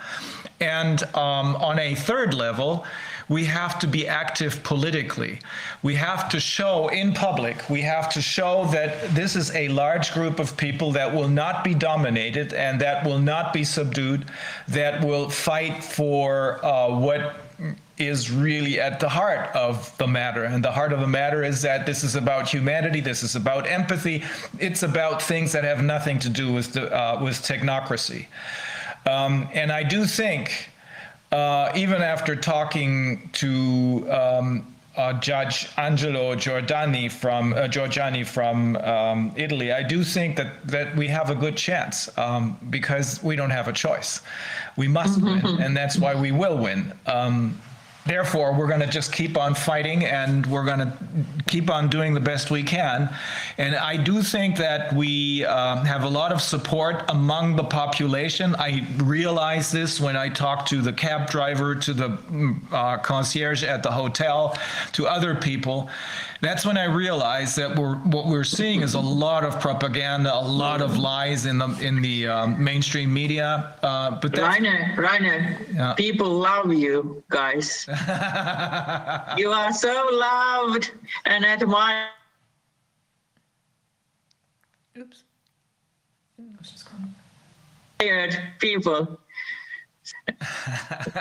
[0.61, 2.87] And um, on a third level,
[3.28, 5.41] we have to be active politically.
[5.83, 10.12] We have to show in public, we have to show that this is a large
[10.12, 14.26] group of people that will not be dominated and that will not be subdued,
[14.69, 17.37] that will fight for uh, what
[17.99, 20.44] is really at the heart of the matter.
[20.44, 23.67] And the heart of the matter is that this is about humanity, this is about
[23.67, 24.23] empathy,
[24.59, 28.26] it's about things that have nothing to do with, the, uh, with technocracy.
[29.07, 30.69] Um, and I do think
[31.33, 39.33] uh, even after talking to um, uh, Judge Angelo Giordani from uh, Giorgiani from um,
[39.37, 43.51] Italy, I do think that that we have a good chance um, because we don't
[43.51, 44.23] have a choice.
[44.76, 46.92] We must win, and that's why we will win.
[47.07, 47.60] Um,
[48.06, 50.92] therefore, we're going to just keep on fighting and we're going to
[51.47, 53.15] keep on doing the best we can.
[53.58, 58.55] And I do think that we um, have a lot of support among the population.
[58.56, 63.62] I realize this when I talk to the cab driver, to the mm, uh, concierge
[63.65, 64.56] at the hotel,
[64.92, 65.90] to other people.
[66.41, 70.41] That's when I realize that we're what we're seeing is a lot of propaganda, a
[70.41, 73.75] lot of lies in the in the um, mainstream media.
[73.83, 75.95] Uh, but that's, Rainer, Rainer, Yeah.
[75.95, 77.87] people love you guys.
[79.37, 80.93] you are so loved
[81.25, 82.09] and admired.
[84.99, 85.25] Oops.
[88.61, 89.19] people.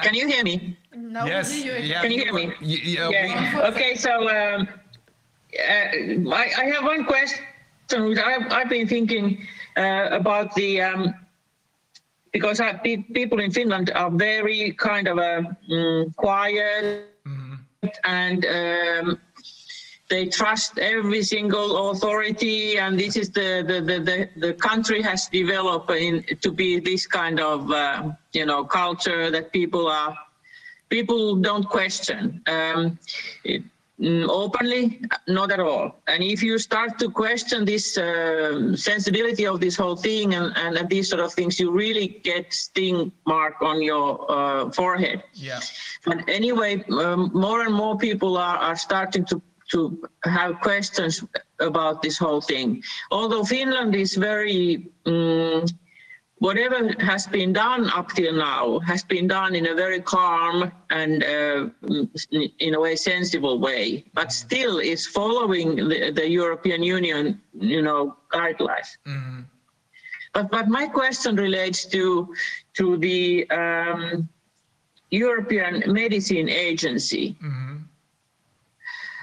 [0.03, 0.77] Can you hear me?
[0.93, 1.87] Now yes, we hear you.
[1.87, 2.47] yeah, Can you hear me?
[2.61, 3.61] y- yeah, Yeah.
[3.69, 4.67] Okay, so um,
[5.59, 7.43] uh, I, I have one question.
[7.93, 9.45] I've, I've been thinking
[9.77, 11.13] uh, about the um,
[12.33, 17.09] because I, pe- people in Finland are very kind of a mm, quiet
[18.03, 19.19] and um,
[20.09, 25.27] they trust every single authority and this is the the, the, the, the country has
[25.29, 30.15] developed in, to be this kind of uh, you know culture that people are
[30.89, 32.99] people don't question um,
[33.43, 33.63] it,
[33.99, 39.59] mm, openly not at all and if you start to question this uh, sensibility of
[39.59, 43.81] this whole thing and, and these sort of things you really get sting mark on
[43.81, 45.59] your uh, forehead yeah.
[46.05, 51.23] but anyway, um, more and more people are, are starting to, to have questions
[51.59, 52.81] about this whole thing.
[53.11, 55.65] Although Finland is very, um,
[56.45, 61.23] whatever has been done up till now has been done in a very calm and
[61.23, 61.67] uh,
[62.59, 68.15] in a way sensible way, but still is following the, the European Union, you know,
[68.31, 68.89] guidelines.
[70.33, 72.33] But, but my question relates to,
[72.77, 74.29] to the, um,
[75.11, 77.35] European Medicine Agency.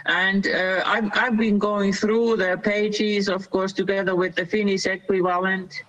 [0.07, 4.87] And uh, I've, I've been going through the pages, of course, together with the Finnish
[4.87, 5.83] equivalent.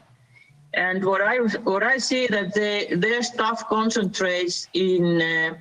[0.73, 5.53] And what I what I see that they, their stuff concentrates in uh,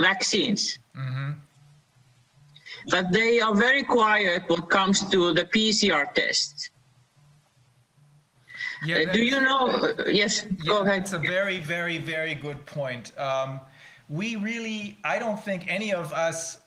[0.00, 0.78] vaccines,
[2.90, 6.70] but they are very quiet when it comes to the PCR test.
[8.84, 9.68] Yeah, Uh, do you know?
[9.68, 11.02] uh, yes, go ahead.
[11.02, 13.12] It's a very, very, very good point.
[13.18, 13.60] Um,
[14.08, 16.58] we really, I don't think any of us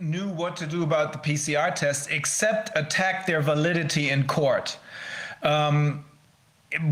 [0.00, 4.78] knew what to do about the PCR tests except attack their validity in court.
[5.42, 6.04] Um,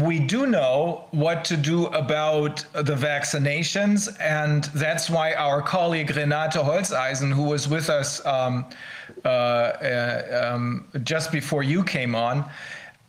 [0.01, 6.53] we do know what to do about the vaccinations, and that's why our colleague Renate
[6.53, 8.67] Holzeisen, who was with us um,
[9.25, 12.49] uh, uh, um, just before you came on,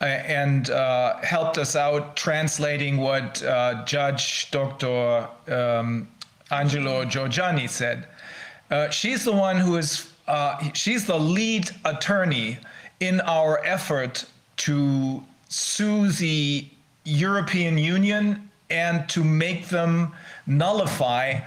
[0.02, 5.28] uh, and uh, helped us out translating what uh, Judge Dr.
[5.48, 6.08] Um,
[6.52, 8.08] Angelo Giorgiani said.
[8.92, 10.12] She's the one who is,
[10.74, 12.58] she's the lead attorney
[13.00, 14.26] in our effort
[14.58, 16.68] to sue the
[17.06, 20.12] European Union and to make them
[20.48, 21.40] nullify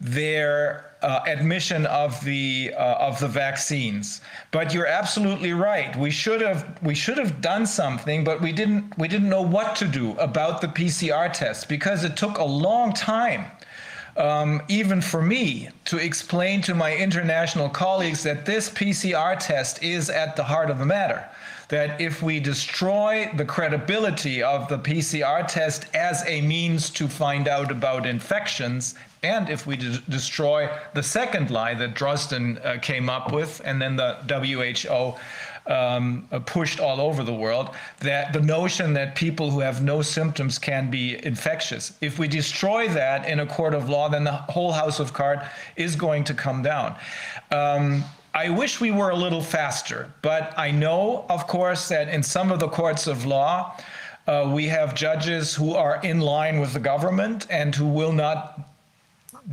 [0.00, 4.22] their uh, admission of the uh, of the vaccines.
[4.50, 5.94] But you're absolutely right.
[5.94, 9.76] We should have we should have done something, but we didn't we didn't know what
[9.76, 13.50] to do about the PCR test because it took a long time
[14.16, 20.10] um, even for me to explain to my international colleagues that this PCR test is
[20.10, 21.28] at the heart of the matter.
[21.70, 27.48] That if we destroy the credibility of the PCR test as a means to find
[27.48, 33.08] out about infections, and if we de- destroy the second lie that Drosten uh, came
[33.08, 35.16] up with, and then the WHO
[35.66, 37.70] um, uh, pushed all over the world
[38.00, 41.92] that the notion that people who have no symptoms can be infectious.
[42.00, 45.42] If we destroy that in a court of law, then the whole house of cards
[45.76, 46.96] is going to come down.
[47.50, 52.22] Um, I wish we were a little faster, but I know, of course, that in
[52.22, 53.76] some of the courts of law,
[54.26, 58.60] uh, we have judges who are in line with the government and who will not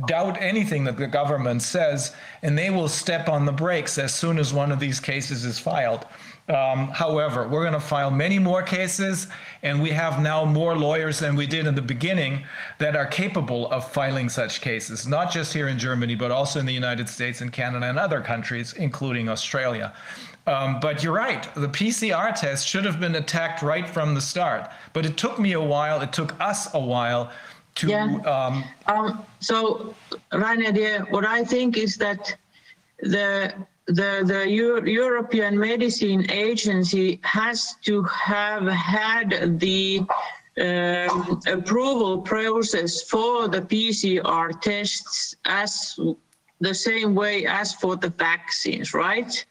[0.06, 4.38] doubt anything that the government says, and they will step on the brakes as soon
[4.38, 6.06] as one of these cases is filed.
[6.48, 9.28] Um, however, we're going to file many more cases,
[9.62, 12.44] and we have now more lawyers than we did in the beginning
[12.78, 16.64] that are capable of filing such cases, not just here in Germany, but also in
[16.64, 19.92] the United States and Canada and other countries, including Australia.
[20.46, 24.70] Um, but you're right, the PCR test should have been attacked right from the start.
[24.94, 27.30] But it took me a while, it took us a while
[27.74, 27.88] to.
[27.88, 28.04] Yeah.
[28.24, 29.94] Um, Um, so,
[30.32, 32.34] Rainer, dear, what I think is that
[33.00, 33.52] the
[33.88, 40.00] the the Eu- European Medicine Agency has to have had the
[40.60, 45.98] um, approval process for the PCR tests as
[46.60, 49.44] the same way as for the vaccines, right?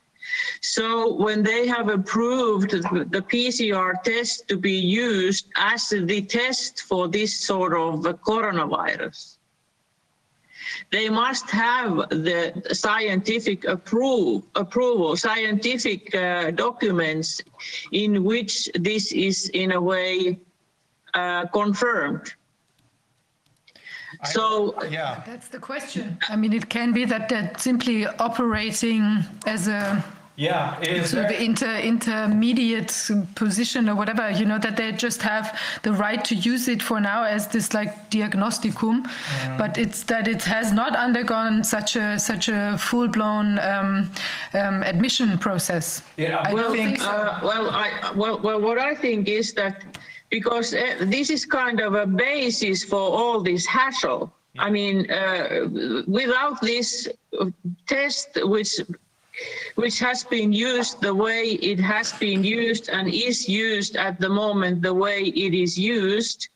[0.62, 7.08] So when they have approved the PCR test to be used as the test for
[7.08, 9.37] this sort of coronavirus,
[10.92, 17.42] they must have the scientific approve, approval, scientific uh, documents
[17.92, 20.40] in which this is in a way
[21.14, 22.34] uh, confirmed.
[24.32, 25.22] So yeah.
[25.26, 26.18] That's the question.
[26.30, 30.04] I mean, it can be that they're simply operating as a
[30.38, 31.10] Yeah, it is.
[31.10, 32.94] sort of very- inter, intermediate
[33.34, 37.02] position or whatever, you know, that they just have the right to use it for
[37.02, 39.10] now as this like diagnosticum,
[39.58, 44.12] but it's that it has not undergone such a such a full blown um,
[44.54, 46.04] um, admission process.
[46.18, 47.10] Yeah, I well, think so.
[47.10, 49.98] Uh, well, I, well, well, what I think is that
[50.30, 54.32] because uh, this is kind of a basis for all this hassle.
[54.60, 55.68] I mean, uh,
[56.08, 57.08] without this
[57.40, 57.46] uh,
[57.88, 58.74] test, which
[59.76, 64.30] which has been used the way it has been used and is used at the
[64.30, 66.50] moment the way it is used,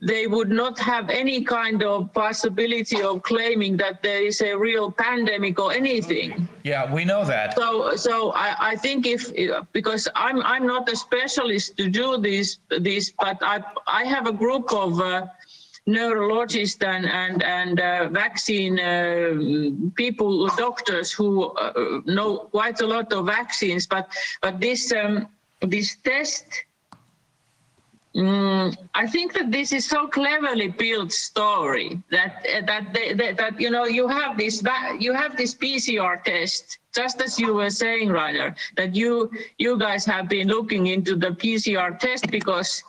[0.00, 4.90] they would not have any kind of possibility of claiming that there is a real
[4.90, 6.48] pandemic or anything.
[6.62, 7.56] Yeah, we know that.
[7.56, 9.32] So, so I, I think if
[9.72, 14.32] because I'm I'm not a specialist to do this this, but I I have a
[14.32, 15.26] group of uh,
[15.86, 19.34] neurologists and and and uh, vaccine uh,
[19.94, 23.86] people, doctors who uh, know quite a lot of vaccines.
[23.86, 24.08] But
[24.42, 25.28] but this um,
[25.60, 26.46] this test.
[28.16, 33.60] Mm, I think that this is so cleverly built story that that they, that, that
[33.60, 34.62] you know you have this
[35.00, 40.04] you have this PCR test just as you were saying, Ryder, that you you guys
[40.06, 42.84] have been looking into the PCR test because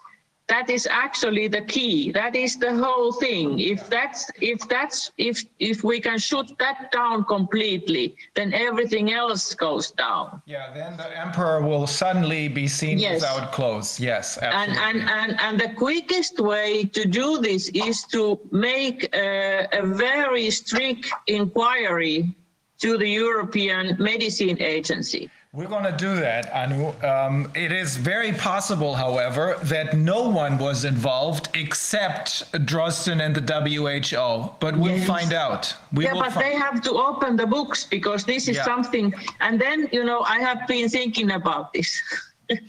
[0.47, 2.11] that is actually the key.
[2.11, 3.59] That is the whole thing.
[3.59, 9.55] If that's if that's if if we can shoot that down completely, then everything else
[9.55, 10.41] goes down.
[10.45, 13.21] Yeah, then the emperor will suddenly be seen Yes.
[13.21, 13.99] without clothes.
[13.99, 19.67] Yes, And, and, and, and the quickest way to do this is to make a,
[19.73, 22.35] a very strict inquiry
[22.79, 25.29] to the European Medicine Agency.
[25.55, 26.91] We're going to do that, Anu.
[27.01, 33.39] Um, it is very possible, however, that no one was involved except Drosten and the
[33.39, 34.51] WHO.
[34.59, 35.07] But we'll Yes.
[35.07, 35.73] find out.
[35.93, 38.65] We yeah, will but they have to open the books because this is Yeah.
[38.65, 39.13] something.
[39.39, 41.89] And then, you know, I have been thinking about this.
[42.49, 42.59] if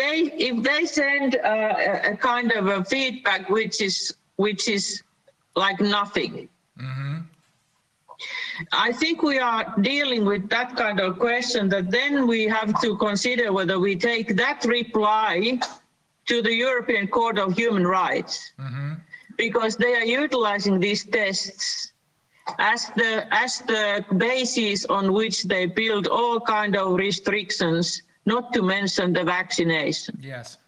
[0.00, 0.16] they
[0.48, 5.02] if they send uh, a, a kind of a feedback which is which is
[5.56, 6.50] like nothing.
[8.72, 12.96] I think we are dealing with that kind of question that then we have to
[12.96, 15.60] consider whether we take that reply
[16.26, 18.94] to the European Court of Human Rights mm-hmm.
[19.36, 21.92] because they are utilizing these tests
[22.58, 28.62] as the as the basis on which they build all kind of restrictions, not to
[28.62, 30.18] mention the vaccination.
[30.20, 30.58] Yes.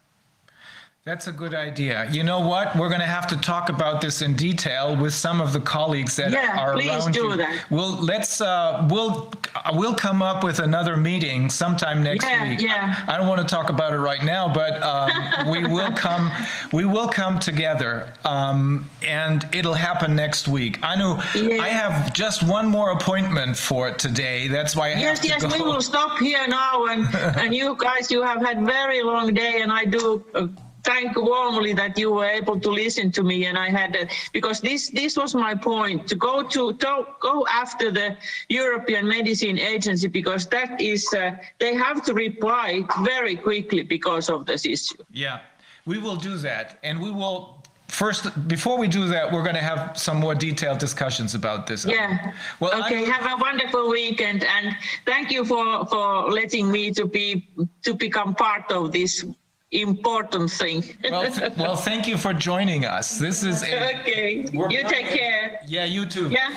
[1.10, 2.08] That's a good idea.
[2.12, 2.76] You know what?
[2.76, 6.14] We're going to have to talk about this in detail with some of the colleagues
[6.14, 7.36] that Yeah, are please around do you.
[7.36, 7.64] that.
[7.68, 9.32] We'll let's uh, we'll
[9.72, 12.60] we'll come up with another meeting sometime next Yeah, week.
[12.60, 13.04] yeah.
[13.08, 16.30] I don't want to talk about it right now, but um, we will come
[16.72, 20.78] we will come together, um, and it'll happen next week.
[20.84, 21.60] Anu, Yeah.
[21.60, 24.46] I have just one more appointment for today.
[24.46, 25.48] That's why I have Yes, yes, go.
[25.48, 27.12] we will stop here now, and
[27.42, 30.24] and you guys, you have had very long day, and I do.
[30.36, 30.46] Uh,
[30.84, 34.06] Thank you warmly that you were able to listen to me, and I had uh,
[34.32, 38.16] because this this was my point to go to, to go after the
[38.48, 44.46] European Medicine Agency because that is uh, they have to reply very quickly because of
[44.46, 45.02] this issue.
[45.12, 45.40] Yeah,
[45.86, 46.78] we will do that.
[46.82, 50.78] And we will, first, before we do that, we're going to have some more detailed
[50.78, 51.84] discussions about this.
[51.84, 52.32] Yeah.
[52.60, 53.04] Well, okay.
[53.04, 57.48] I- have a wonderful weekend, and thank you for for letting me to be
[57.82, 59.24] to become part of this
[59.72, 60.82] important thing.
[61.10, 63.18] Well, th- well, thank you for joining us.
[63.18, 64.46] This is a, okay.
[64.52, 65.60] We're You take care.
[65.66, 66.28] yeah, you too.
[66.28, 66.50] Yeah.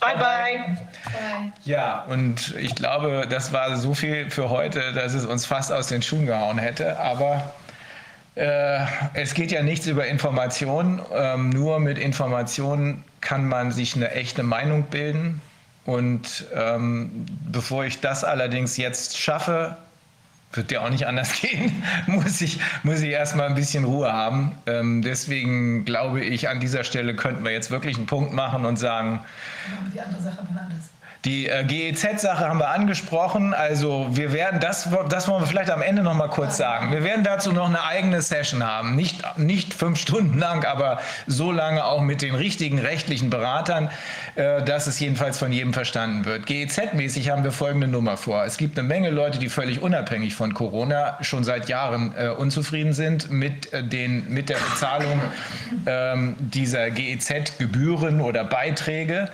[0.00, 0.78] Bye bye.
[1.64, 5.88] Ja, und ich glaube, das war so viel für heute, dass es uns fast aus
[5.88, 6.98] den Schuhen gehauen hätte.
[6.98, 7.52] Aber
[8.34, 11.02] äh, es geht ja nichts über Informationen.
[11.12, 15.42] Ähm, nur mit Informationen kann man sich eine echte Meinung bilden.
[15.84, 19.76] Und ähm, bevor ich das allerdings jetzt schaffe,
[20.52, 24.56] wird ja auch nicht anders gehen, muss ich, muss ich erstmal ein bisschen Ruhe haben.
[24.66, 28.76] Ähm, deswegen glaube ich, an dieser Stelle könnten wir jetzt wirklich einen Punkt machen und
[28.76, 29.20] sagen,
[29.94, 30.90] Die andere Sache war anders.
[31.26, 33.52] die äh, GEZ-Sache haben wir angesprochen.
[33.54, 36.90] Also wir werden, das, das wollen wir vielleicht am Ende noch mal kurz sagen.
[36.92, 38.96] Wir werden dazu noch eine eigene Session haben.
[38.96, 43.90] Nicht, nicht fünf Stunden lang, aber so lange auch mit den richtigen rechtlichen Beratern,
[44.40, 46.46] äh, dass es jedenfalls von jedem verstanden wird.
[46.46, 48.42] GEZ-mäßig haben wir folgende Nummer vor.
[48.46, 52.94] Es gibt eine Menge Leute, die völlig unabhängig von Corona schon seit Jahren äh, unzufrieden
[52.94, 55.20] sind mit, äh, den, mit der Bezahlung
[55.84, 59.28] ähm, dieser GEZ-Gebühren oder Beiträge,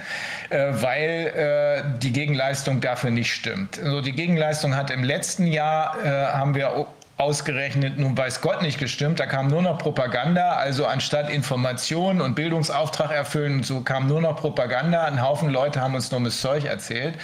[0.51, 3.79] äh, weil äh, die Gegenleistung dafür nicht stimmt.
[3.81, 6.87] Also die Gegenleistung hat im letzten Jahr, haben wir
[7.19, 12.35] ausgerechnet, nun weiß Gott nicht gestimmt, da kam nur noch Propaganda, also anstatt Information und
[12.35, 15.05] Bildungsauftrag erfüllen und so kam nur noch Propaganda.
[15.05, 17.15] Ein Haufen Leute haben uns dummes Zeug erzählt.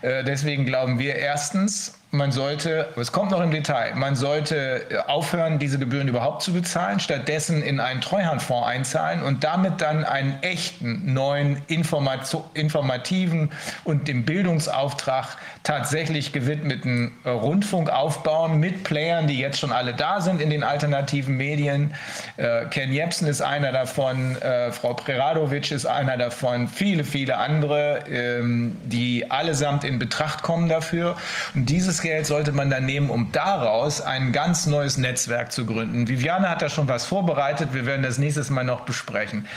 [0.00, 4.98] Äh, deswegen glauben wir erstens, man sollte, es kommt noch im Detail, man sollte äh,
[4.98, 10.38] aufhören, diese Gebühren überhaupt zu bezahlen, stattdessen in einen Treuhandfonds einzahlen und damit dann einen
[10.42, 13.50] echten, neuen, informativen
[13.82, 20.20] und dem Bildungsauftrag tatsächlich gewidmeten äh, Rundfunk aufbauen mit Playern, die jetzt schon alle da
[20.20, 21.94] sind in den alternativen Medien.
[22.36, 24.36] Äh, Ken Jebsen ist einer davon,
[24.70, 31.16] Frau Preradovic ist einer davon, viele, viele andere, ähm, die allesamt in Betracht kommen dafür.
[31.54, 36.06] Und dieses Geld sollte man dann nehmen, um daraus ein ganz neues Netzwerk zu gründen.
[36.06, 37.70] Viviane hat da schon was vorbereitet.
[37.72, 39.48] Wir werden das nächstes Mal noch besprechen.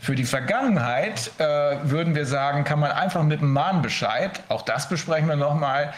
[0.00, 1.44] Für die Vergangenheit äh,
[1.82, 5.92] würden wir sagen, kann man einfach mit einem Mahnbescheid, auch das besprechen wir nochmal,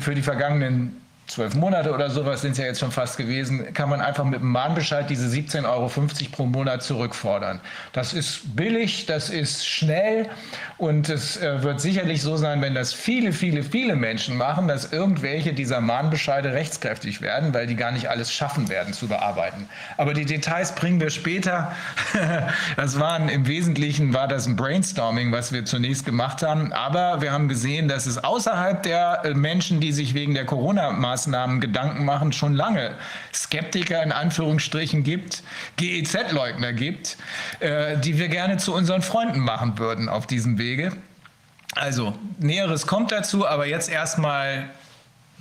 [0.00, 3.88] für die vergangenen zwölf Monate oder sowas sind es ja jetzt schon fast gewesen, kann
[3.88, 5.90] man einfach mit einem Mahnbescheid diese 17,50 Euro
[6.32, 7.60] pro Monat zurückfordern.
[7.92, 10.28] Das ist billig, das ist schnell
[10.76, 14.92] und es äh, wird sicherlich so sein, wenn das viele, viele, viele Menschen machen, dass
[14.92, 19.68] irgendwelche dieser Mahnbescheide rechtskräftig werden, weil die gar nicht alles schaffen werden zu bearbeiten.
[19.96, 21.72] Aber die Details bringen wir später.
[22.76, 26.72] Das waren im Wesentlichen war das ein Brainstorming, was wir zunächst gemacht haben.
[26.72, 31.19] Aber wir haben gesehen, dass es außerhalb der äh, Menschen, die sich wegen der Corona-Maßnahmen
[31.60, 32.94] Gedanken machen, schon lange
[33.32, 35.42] Skeptiker in Anführungsstrichen gibt,
[35.76, 37.16] GEZ-Leugner gibt,
[37.60, 40.92] äh, die wir gerne zu unseren Freunden machen würden auf diesem Wege.
[41.76, 44.70] Also, Näheres kommt dazu, aber jetzt erstmal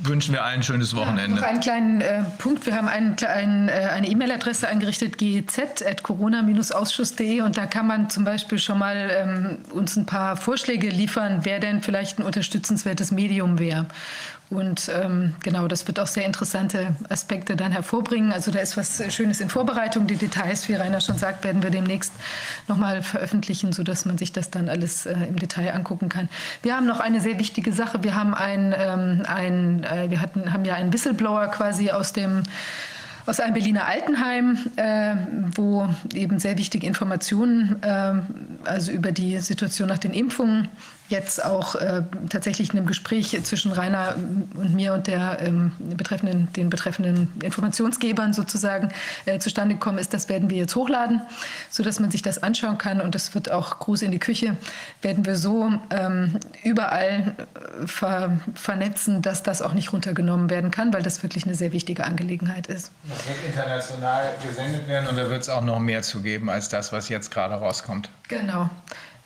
[0.02, 1.42] wünschen wir allen ein schönes Wochenende.
[1.42, 2.66] Noch einen kleinen äh, Punkt.
[2.66, 8.60] Wir haben einen, kleinen, äh, eine E-Mail-Adresse eingerichtet, gez.corona-ausschuss.de und da kann man zum Beispiel
[8.60, 13.88] schon mal ähm, uns ein paar Vorschläge liefern, wer denn vielleicht ein unterstützenswertes Medium wäre.
[14.50, 18.32] Und ähm, genau, das wird auch sehr interessante Aspekte dann hervorbringen.
[18.32, 20.08] Also da ist was Schönes in Vorbereitung.
[20.08, 22.12] Die Details, wie Rainer schon sagt, werden wir demnächst
[22.68, 26.30] nochmal veröffentlichen, sodass man sich das dann alles äh, im Detail angucken kann.
[26.64, 28.04] Wir haben noch eine sehr wichtige Sache.
[28.04, 32.42] Wir haben ein, ähm, ein äh, wir hatten, haben ja einen Whistleblower quasi aus dem
[33.28, 35.14] aus einem Berliner Altenheim, äh,
[35.54, 38.14] wo eben sehr wichtige Informationen, äh,
[38.64, 40.70] also über die Situation nach den Impfungen,
[41.10, 46.52] jetzt auch äh, tatsächlich in einem Gespräch zwischen Rainer und mir und der, ähm, betreffenden,
[46.54, 48.90] den betreffenden Informationsgebern sozusagen
[49.26, 50.14] äh, zustande gekommen ist.
[50.14, 51.22] Das werden wir jetzt hochladen,
[51.70, 53.02] sodass man sich das anschauen kann.
[53.02, 54.56] Und das wird auch Gruß in die Küche,
[55.02, 57.36] werden wir so ähm, überall
[57.82, 61.72] äh, ver vernetzen, dass das auch nicht runtergenommen werden kann, weil das wirklich eine sehr
[61.72, 62.92] wichtige Angelegenheit ist.
[63.08, 66.70] Das wird international gesendet werden und da wird es auch noch mehr zu geben als
[66.70, 68.10] das, was jetzt gerade rauskommt.
[68.28, 68.70] Genau.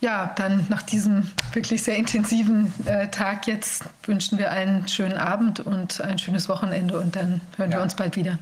[0.04, 5.62] Ja, dann nach diesem wirklich sehr intensiven äh, Tag jetzt wünschen wir einen schönen Abend
[5.62, 7.78] und ein schönes Wochenende und dann hören Ja.
[7.78, 8.38] wir uns bald wieder.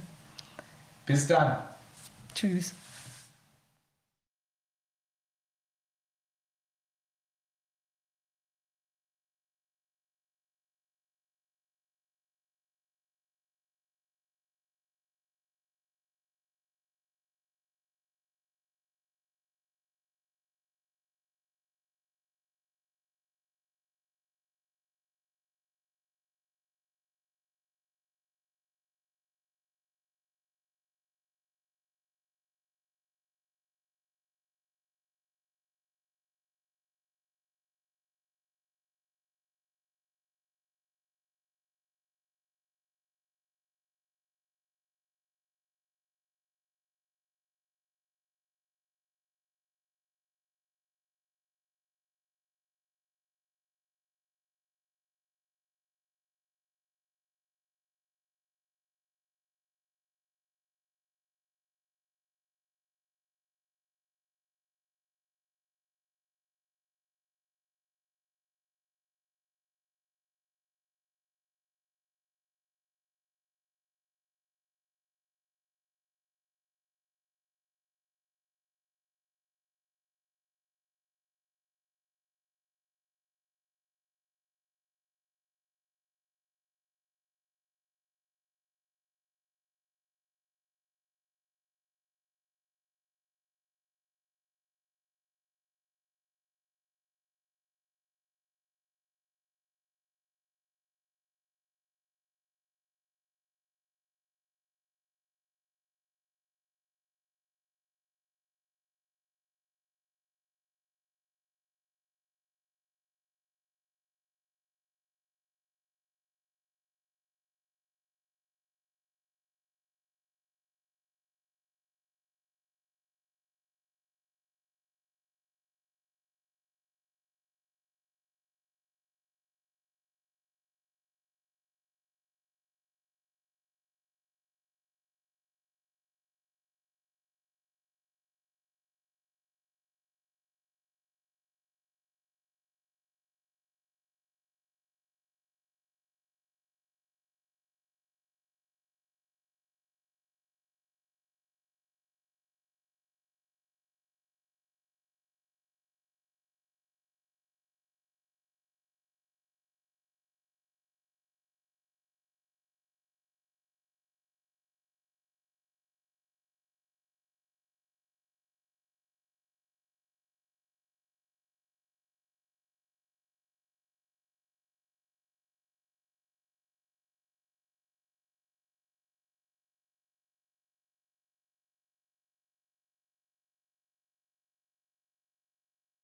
[1.06, 1.58] Bis dann.
[2.33, 2.74] Tschüss.